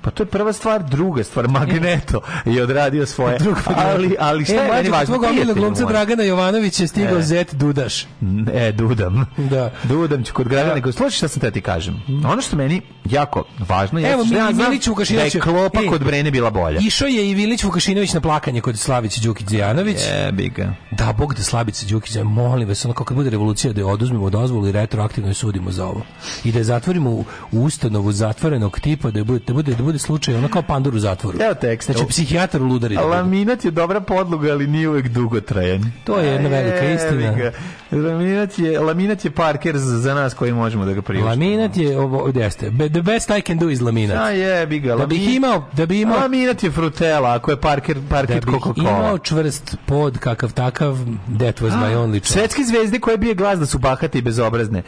Pa 0.00 0.10
to 0.10 0.22
je 0.22 0.26
prva 0.26 0.52
stvar, 0.52 0.82
druga 0.82 1.24
stvar, 1.24 1.48
Magneto 1.48 2.20
je 2.44 2.62
odradio 2.62 3.06
svoje. 3.06 3.38
ali, 3.90 4.16
ali 4.18 4.44
šta 4.44 4.54
e, 4.54 4.56
je 4.56 4.72
meni 4.72 4.88
važno? 4.88 5.14
tvog 5.14 5.26
Prijatelju 5.26 5.54
glumca 5.54 5.82
moj. 5.82 5.92
Dragana 5.92 6.22
Jovanović 6.22 6.80
je 6.80 6.88
stigao 6.88 7.18
E. 7.18 7.22
Zet 7.22 7.54
Dudaš. 7.54 8.06
E, 8.52 8.72
dudam. 8.72 9.26
Da. 9.36 9.70
Dudam 9.84 10.24
ću 10.24 10.34
kod 10.34 10.48
grada, 10.48 10.74
nego 10.74 10.92
slušaj 10.92 11.10
šta 11.10 11.28
sam 11.28 11.40
te 11.40 11.50
ti 11.50 11.60
kažem. 11.60 12.02
Ono 12.24 12.42
što 12.42 12.56
meni 12.56 12.80
jako 13.04 13.44
važno 13.58 13.98
je 14.00 14.12
Evo, 14.12 14.24
mi- 14.24 14.36
ja 14.36 14.52
znam 14.52 14.68
Milić 14.68 14.84
da 14.84 14.90
Vukašinović- 14.92 15.34
je 15.34 15.40
klopa 15.40 15.80
Ej, 15.80 15.86
kod 15.86 16.04
Brene 16.04 16.30
bila 16.30 16.50
bolja. 16.50 16.80
Išao 16.80 17.08
je 17.08 17.30
i 17.30 17.34
Vilić 17.34 17.64
Vukašinović 17.64 18.12
na 18.12 18.20
plakanje 18.20 18.60
kod 18.60 18.78
Slavice 18.78 19.20
Đukić 19.20 19.48
Zijanović. 19.48 19.98
Jebi 20.24 20.48
ga. 20.48 20.74
Da, 20.90 21.12
Bog 21.12 21.34
da 21.34 21.42
Slavice 21.42 21.86
Đukić, 21.86 22.12
Zijanović, 22.12 22.34
molim 22.34 22.68
vas, 22.68 22.84
ono 22.84 22.94
kako 22.94 23.14
bude 23.14 23.30
revolucija 23.30 23.72
da 23.72 23.80
je 23.80 23.84
oduzmemo 23.84 24.30
dozvolu 24.30 24.68
i 24.68 24.72
retroaktivno 24.72 25.30
je 25.30 25.34
sudimo 25.34 25.70
za 25.70 25.86
ovo. 25.86 26.02
I 26.44 26.52
da 26.52 26.58
je 26.58 26.64
zatvorimo 26.64 27.10
u, 27.10 27.24
u 27.52 27.62
ustanovu 27.62 28.12
zatvorenog 28.12 28.80
tipa, 28.80 29.10
da 29.10 29.18
je 29.18 29.24
bude, 29.24 29.44
da 29.46 29.52
bude, 29.52 29.74
da 29.74 29.82
bude 29.88 29.98
slučaj 29.98 30.34
ono 30.34 30.48
kao 30.48 30.62
pandur 30.62 30.94
u 30.94 30.98
zatvoru. 30.98 31.38
Evo 31.40 31.54
tekst. 31.54 31.90
Znači, 31.90 32.06
psihijatar 32.08 32.62
u 32.62 32.66
ludari. 32.66 32.94
da. 32.94 33.00
Laminat 33.02 33.64
je 33.64 33.70
dobra 33.70 34.00
podloga, 34.00 34.52
ali 34.52 34.66
nije 34.66 34.88
uvek 34.88 35.08
dugotrajan. 35.08 35.92
To 36.04 36.18
je 36.18 36.28
jedna 36.28 36.48
velika 36.48 36.84
istina. 36.86 37.50
Laminat 37.92 38.58
je, 38.58 38.80
laminat 38.80 39.24
je 39.24 39.30
Parker 39.30 39.78
za, 39.78 39.98
za 39.98 40.14
nas 40.14 40.34
koji 40.34 40.52
možemo 40.52 40.84
da 40.84 40.92
ga 40.92 41.02
priuštimo. 41.02 41.28
Laminat 41.28 41.76
je 41.76 41.98
ovo 41.98 42.32
jeste. 42.34 42.70
The 42.88 43.02
best 43.02 43.30
I 43.30 43.42
can 43.42 43.58
do 43.58 43.70
is 43.70 43.80
laminat. 43.80 44.16
A 44.18 44.30
jebi 44.30 44.78
ga. 44.80 44.96
Da 44.96 45.06
bih 45.06 45.34
imao, 45.36 45.64
da 45.72 45.86
bi 45.86 46.00
imao 46.00 46.18
Laminat 46.18 46.62
je 46.62 46.70
frutela, 46.70 47.34
ako 47.34 47.50
je 47.50 47.56
Parker, 47.58 47.96
da 47.96 48.08
Parker 48.10 48.44
bih 48.46 48.54
Coca-Cola. 48.54 48.88
imao 48.90 49.18
čvrst 49.18 49.76
pod 49.86 50.18
kakav 50.18 50.52
takav, 50.52 50.98
that 51.38 51.60
was 51.60 51.70
my 51.72 51.94
only 52.04 52.20
choice. 52.20 52.32
Svetske 52.32 52.62
zvezde 52.64 52.98
koje 52.98 53.16
bije 53.16 53.34
glas 53.34 53.58
da 53.58 53.66
su 53.66 53.78
bahate 53.78 54.18
i 54.18 54.22
bezobrazne. 54.22 54.82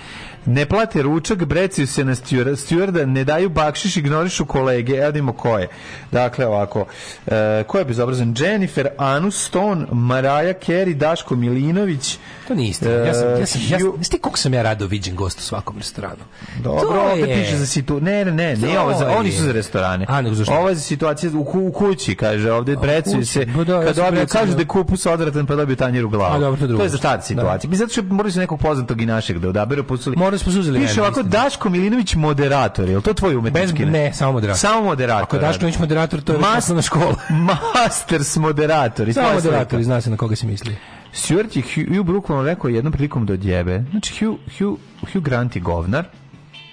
Ne 0.46 0.66
plate 0.66 1.02
ručak, 1.02 1.44
brecaju 1.44 1.86
se 1.86 2.04
na 2.04 2.14
stjuar- 2.14 2.56
stjuarda, 2.56 3.06
ne 3.06 3.24
daju 3.24 3.48
bakšiš, 3.48 3.96
ignorišu 3.96 4.44
kolege. 4.44 4.89
Evo 4.96 5.12
da 5.12 5.32
ko 5.32 5.58
je. 5.58 5.68
Dakle, 6.10 6.46
ovako. 6.46 6.86
E, 7.26 7.64
ko 7.66 7.78
je 7.78 7.84
bezobrazan? 7.84 8.34
Jennifer 8.38 8.88
Aniston, 8.98 9.86
Mariah 9.92 10.56
Carey, 10.66 10.94
Daško 10.94 11.36
Milinović. 11.36 12.18
To 12.50 12.54
nije 12.54 12.68
istina. 12.68 12.90
Ja 12.90 13.14
sam, 13.14 13.28
ja 13.30 13.46
sam, 13.46 13.60
ja 13.62 13.78
sam, 13.78 13.92
znaš 13.94 14.08
ti 14.08 14.18
koliko 14.18 14.38
sam 14.38 14.54
ja 14.54 14.62
rado 14.62 14.86
viđen 14.86 15.16
gost 15.16 15.38
u 15.38 15.42
svakom 15.42 15.78
restoranu? 15.78 16.24
Dobro, 16.58 16.80
To 16.82 17.00
ovde 17.02 17.20
je- 17.22 17.34
piše 17.36 17.56
za 17.56 17.66
situ... 17.66 18.00
Ne, 18.00 18.24
ne, 18.24 18.32
ne, 18.32 18.56
ne, 18.56 18.74
To 18.74 18.80
ovo, 18.82 18.94
za, 18.94 19.08
ovo 19.08 19.22
nisu 19.22 19.42
za 19.42 19.52
restorane. 19.52 20.06
A, 20.08 20.20
nego 20.22 20.34
za 20.34 20.44
šta? 20.44 20.54
Ovo 20.54 20.68
je 20.68 20.74
za 20.74 20.80
situacije 20.82 21.30
u, 21.30 21.44
ku- 21.44 21.60
u 21.60 21.72
kući, 21.72 22.14
kaže, 22.14 22.52
ovde 22.52 22.76
brecuju 22.76 23.14
kući? 23.14 23.26
se, 23.26 23.46
Pa 23.56 23.64
da, 23.64 23.74
ja 23.74 23.84
kad 23.84 23.96
dobiju, 23.96 24.26
kažu 24.26 24.46
da. 24.46 24.54
da 24.54 24.62
je 24.62 24.66
kupus 24.66 25.06
odvratan 25.06 25.46
pa 25.46 25.54
dobiju 25.54 25.76
tanjir 25.76 26.04
u 26.04 26.08
glavu. 26.08 26.34
A, 26.34 26.38
dobro, 26.38 26.60
to 26.60 26.66
drugo. 26.66 26.82
je 26.82 26.88
za 26.88 26.98
ta 26.98 27.20
situacija. 27.20 27.70
Mi 27.70 27.76
zato 27.76 27.92
što 27.92 28.02
morali 28.04 28.32
su 28.32 28.38
nekog 28.38 28.60
poznatog 28.60 29.00
i 29.00 29.06
našeg 29.06 29.38
da 29.38 29.48
odaberu, 29.48 29.84
pusuli. 29.84 30.16
Morali 30.16 30.38
smo 30.38 30.50
uzeli 30.50 30.80
Piše 30.80 31.00
ovako. 31.02 31.22
Daško 31.22 31.68
Milinović 31.68 32.14
moderator, 32.14 32.88
je 32.88 32.96
li 32.96 33.02
to 33.02 33.14
tvoj 33.14 33.36
umetnički? 33.36 33.84
ne, 33.84 34.12
samo 34.12 34.32
moderator. 34.32 34.58
Samo 34.60 34.82
moderator. 34.82 35.22
Ako 35.22 35.36
je 35.36 35.40
Dašković 35.40 35.78
moderator, 35.78 36.20
to 36.20 36.32
je 36.32 36.38
Mas- 36.38 36.58
osnovna 36.58 36.82
škola. 36.82 37.14
Masters 37.74 38.36
moderator. 38.36 39.14
Samo 39.14 39.32
moderator, 39.34 39.82
zna 39.82 40.00
se 40.00 40.10
na 40.10 40.16
koga 40.16 40.36
se 40.36 40.46
misli. 40.46 40.76
Stuart 41.12 41.56
je 41.56 41.62
Hugh, 41.62 42.06
Brooklyn 42.06 42.44
rekao 42.44 42.68
jednom 42.68 42.92
prilikom 42.92 43.26
do 43.26 43.36
djebe. 43.36 43.84
Znači, 43.90 44.24
Hugh, 44.24 44.38
Hugh, 44.58 44.78
Hugh 45.12 45.24
Grant 45.24 45.56
je 45.56 45.62
govnar, 45.62 46.04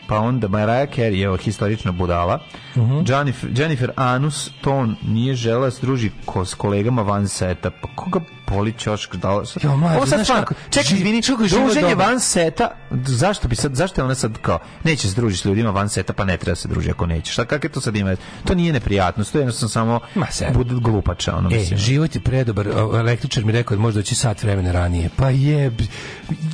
pa 0.08 0.18
onda 0.18 0.48
Mariah 0.48 0.90
Carey 0.90 1.14
je 1.14 1.38
historična 1.38 1.92
budala. 1.92 2.40
Mhm. 2.76 3.00
Jennifer, 3.08 3.50
Jennifer 3.56 3.92
Aniston 3.96 4.96
nije 5.04 5.36
žela 5.36 5.70
druži 5.82 6.12
ko, 6.26 6.46
s 6.46 6.54
kolegama 6.54 7.02
van 7.02 7.28
seta. 7.28 7.72
Pa 7.72 7.88
koga 7.96 8.20
boli 8.48 8.74
ćošk? 8.74 9.16
Da, 9.16 9.30
Jo, 9.30 9.44
Ovo 9.72 10.06
sad 10.06 10.08
znaš 10.16 10.28
kako- 10.30 10.54
čekaj, 10.70 10.98
izvini, 10.98 11.22
druženje 11.50 11.96
van 11.96 12.20
seta, 12.20 12.70
zašto 12.98 13.48
bi 13.48 13.56
sad, 13.56 13.76
zašto 13.76 14.02
je 14.02 14.06
ona 14.06 14.16
sad 14.16 14.38
kao, 14.38 14.60
neće 14.84 15.08
se 15.08 15.16
družiti 15.16 15.42
s 15.42 15.46
ljudima 15.46 15.70
van 15.70 15.90
seta, 15.90 16.14
pa 16.14 16.24
ne 16.24 16.38
treba 16.38 16.56
se 16.56 16.68
druži 16.68 16.90
ako 16.92 17.06
neće. 17.06 17.32
Šta, 17.32 17.46
kakve 17.46 17.70
to 17.70 17.82
sad 17.82 17.96
ima? 17.96 18.16
To 18.46 18.56
nije 18.56 18.74
neprijatnost, 18.74 19.32
to 19.32 19.38
je 19.38 19.42
jednostavno 19.42 19.70
samo 19.70 20.00
Ma, 20.16 20.26
bud 20.54 20.74
glupača, 20.74 21.36
ono, 21.36 21.50
E, 21.50 21.54
mislim. 21.54 21.80
život 21.80 22.16
je 22.16 22.22
predobar. 22.22 22.68
Električar 22.94 23.46
mi 23.46 23.52
rekao 23.52 23.78
da 23.78 23.82
može 23.82 23.96
doći 23.96 24.16
sat 24.16 24.44
vremena 24.44 24.72
ranije. 24.72 25.10
Pa 25.16 25.30
je... 25.30 25.72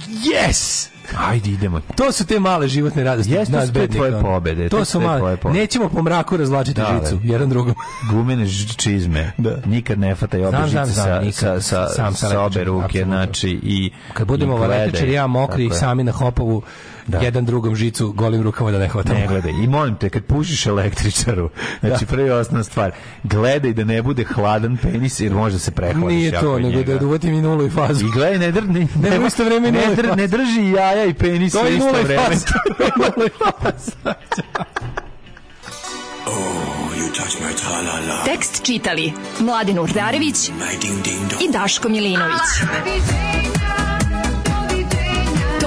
Yes! 0.07 0.87
Ajde, 1.19 1.49
idemo. 1.49 1.79
To 1.95 2.11
su 2.11 2.25
te 2.25 2.39
male 2.39 2.67
životne 2.67 3.03
radosti. 3.03 3.31
Jeste, 3.33 3.53
to 3.53 3.59
nas 3.59 3.71
bednika, 3.71 3.93
tvoje 3.95 4.21
pobede, 4.21 4.69
To 4.69 4.85
su 4.85 5.01
male. 5.01 5.19
tvoje 5.19 5.37
pobede. 5.37 5.59
Nećemo 5.59 5.89
po 5.89 6.01
mraku 6.01 6.37
razvlačiti 6.37 6.81
Da, 6.81 6.99
žicu, 7.03 7.15
da. 7.17 7.33
jedan 7.33 7.49
drugom. 7.49 7.75
gumene 8.11 8.45
čizme. 8.77 9.31
Da. 9.37 9.57
Nikad 9.65 9.99
ne 9.99 10.15
fataj 10.15 10.45
obe 10.45 10.57
žice 10.65 10.85
sa, 10.85 11.19
nikad. 11.19 11.63
sa, 11.63 11.87
sa, 11.89 12.11
sa 12.11 12.41
obe 12.41 12.63
ruke, 12.63 13.03
znači 13.03 13.59
i 13.63 13.91
Kad 14.13 14.27
budemo 14.27 14.57
i 15.01 15.11
ja 15.11 15.27
mokri 15.27 15.69
sami 15.69 16.03
na 16.03 16.11
hopovu, 16.11 16.61
jedan 17.21 17.45
drugom 17.45 17.75
žicu 17.75 18.11
golim 18.11 18.41
rukama 18.41 18.71
da 18.71 18.79
ne 18.79 18.87
hvatamo. 18.87 19.19
Ne 19.19 19.27
gledaj. 19.27 19.51
I 19.51 19.67
molim 19.67 19.95
te, 19.95 20.09
kad 20.09 20.23
pušiš 20.23 20.65
električaru, 20.65 21.49
znači 21.79 22.05
prvi 22.05 22.29
osnovna 22.29 22.63
stvar, 22.63 22.91
gledaj 23.23 23.73
da 23.73 23.83
ne 23.83 24.01
bude 24.01 24.23
hladan 24.23 24.77
penis 24.77 25.19
jer 25.19 25.33
može 25.33 25.59
se 25.59 25.71
prehladiš. 25.71 26.17
Nije 26.17 26.31
to, 26.31 26.59
nego 26.59 26.77
njega. 26.77 26.97
da 26.97 27.05
uvatim 27.05 27.33
i 27.33 27.41
nulu 27.41 27.65
i 27.65 27.69
fazu. 27.69 28.05
I 28.05 28.11
gledaj, 28.11 28.39
ne, 28.39 28.51
dr, 28.51 28.63
ne, 28.69 28.87
Ne, 29.09 29.19
u 29.19 29.27
isto 29.27 29.43
vreme 29.43 29.71
ne, 29.71 29.95
dr, 29.95 30.17
ne 30.17 30.27
drži 30.27 30.71
jaja 30.75 31.05
i 31.05 31.13
penis 31.13 31.53
To 31.53 31.65
je 31.65 31.73
isto 31.73 31.85
nula 31.85 31.99
i 31.99 32.03
vreme. 32.03 32.23
Nula 32.97 33.25
i 33.25 33.29
faza. 33.29 34.13
Tekst 38.25 38.65
čitali 38.65 39.13
Mladin 39.39 39.79
Urdarević 39.79 40.49
i 41.41 41.51
Daško 41.51 41.89
Milinović. 41.89 42.41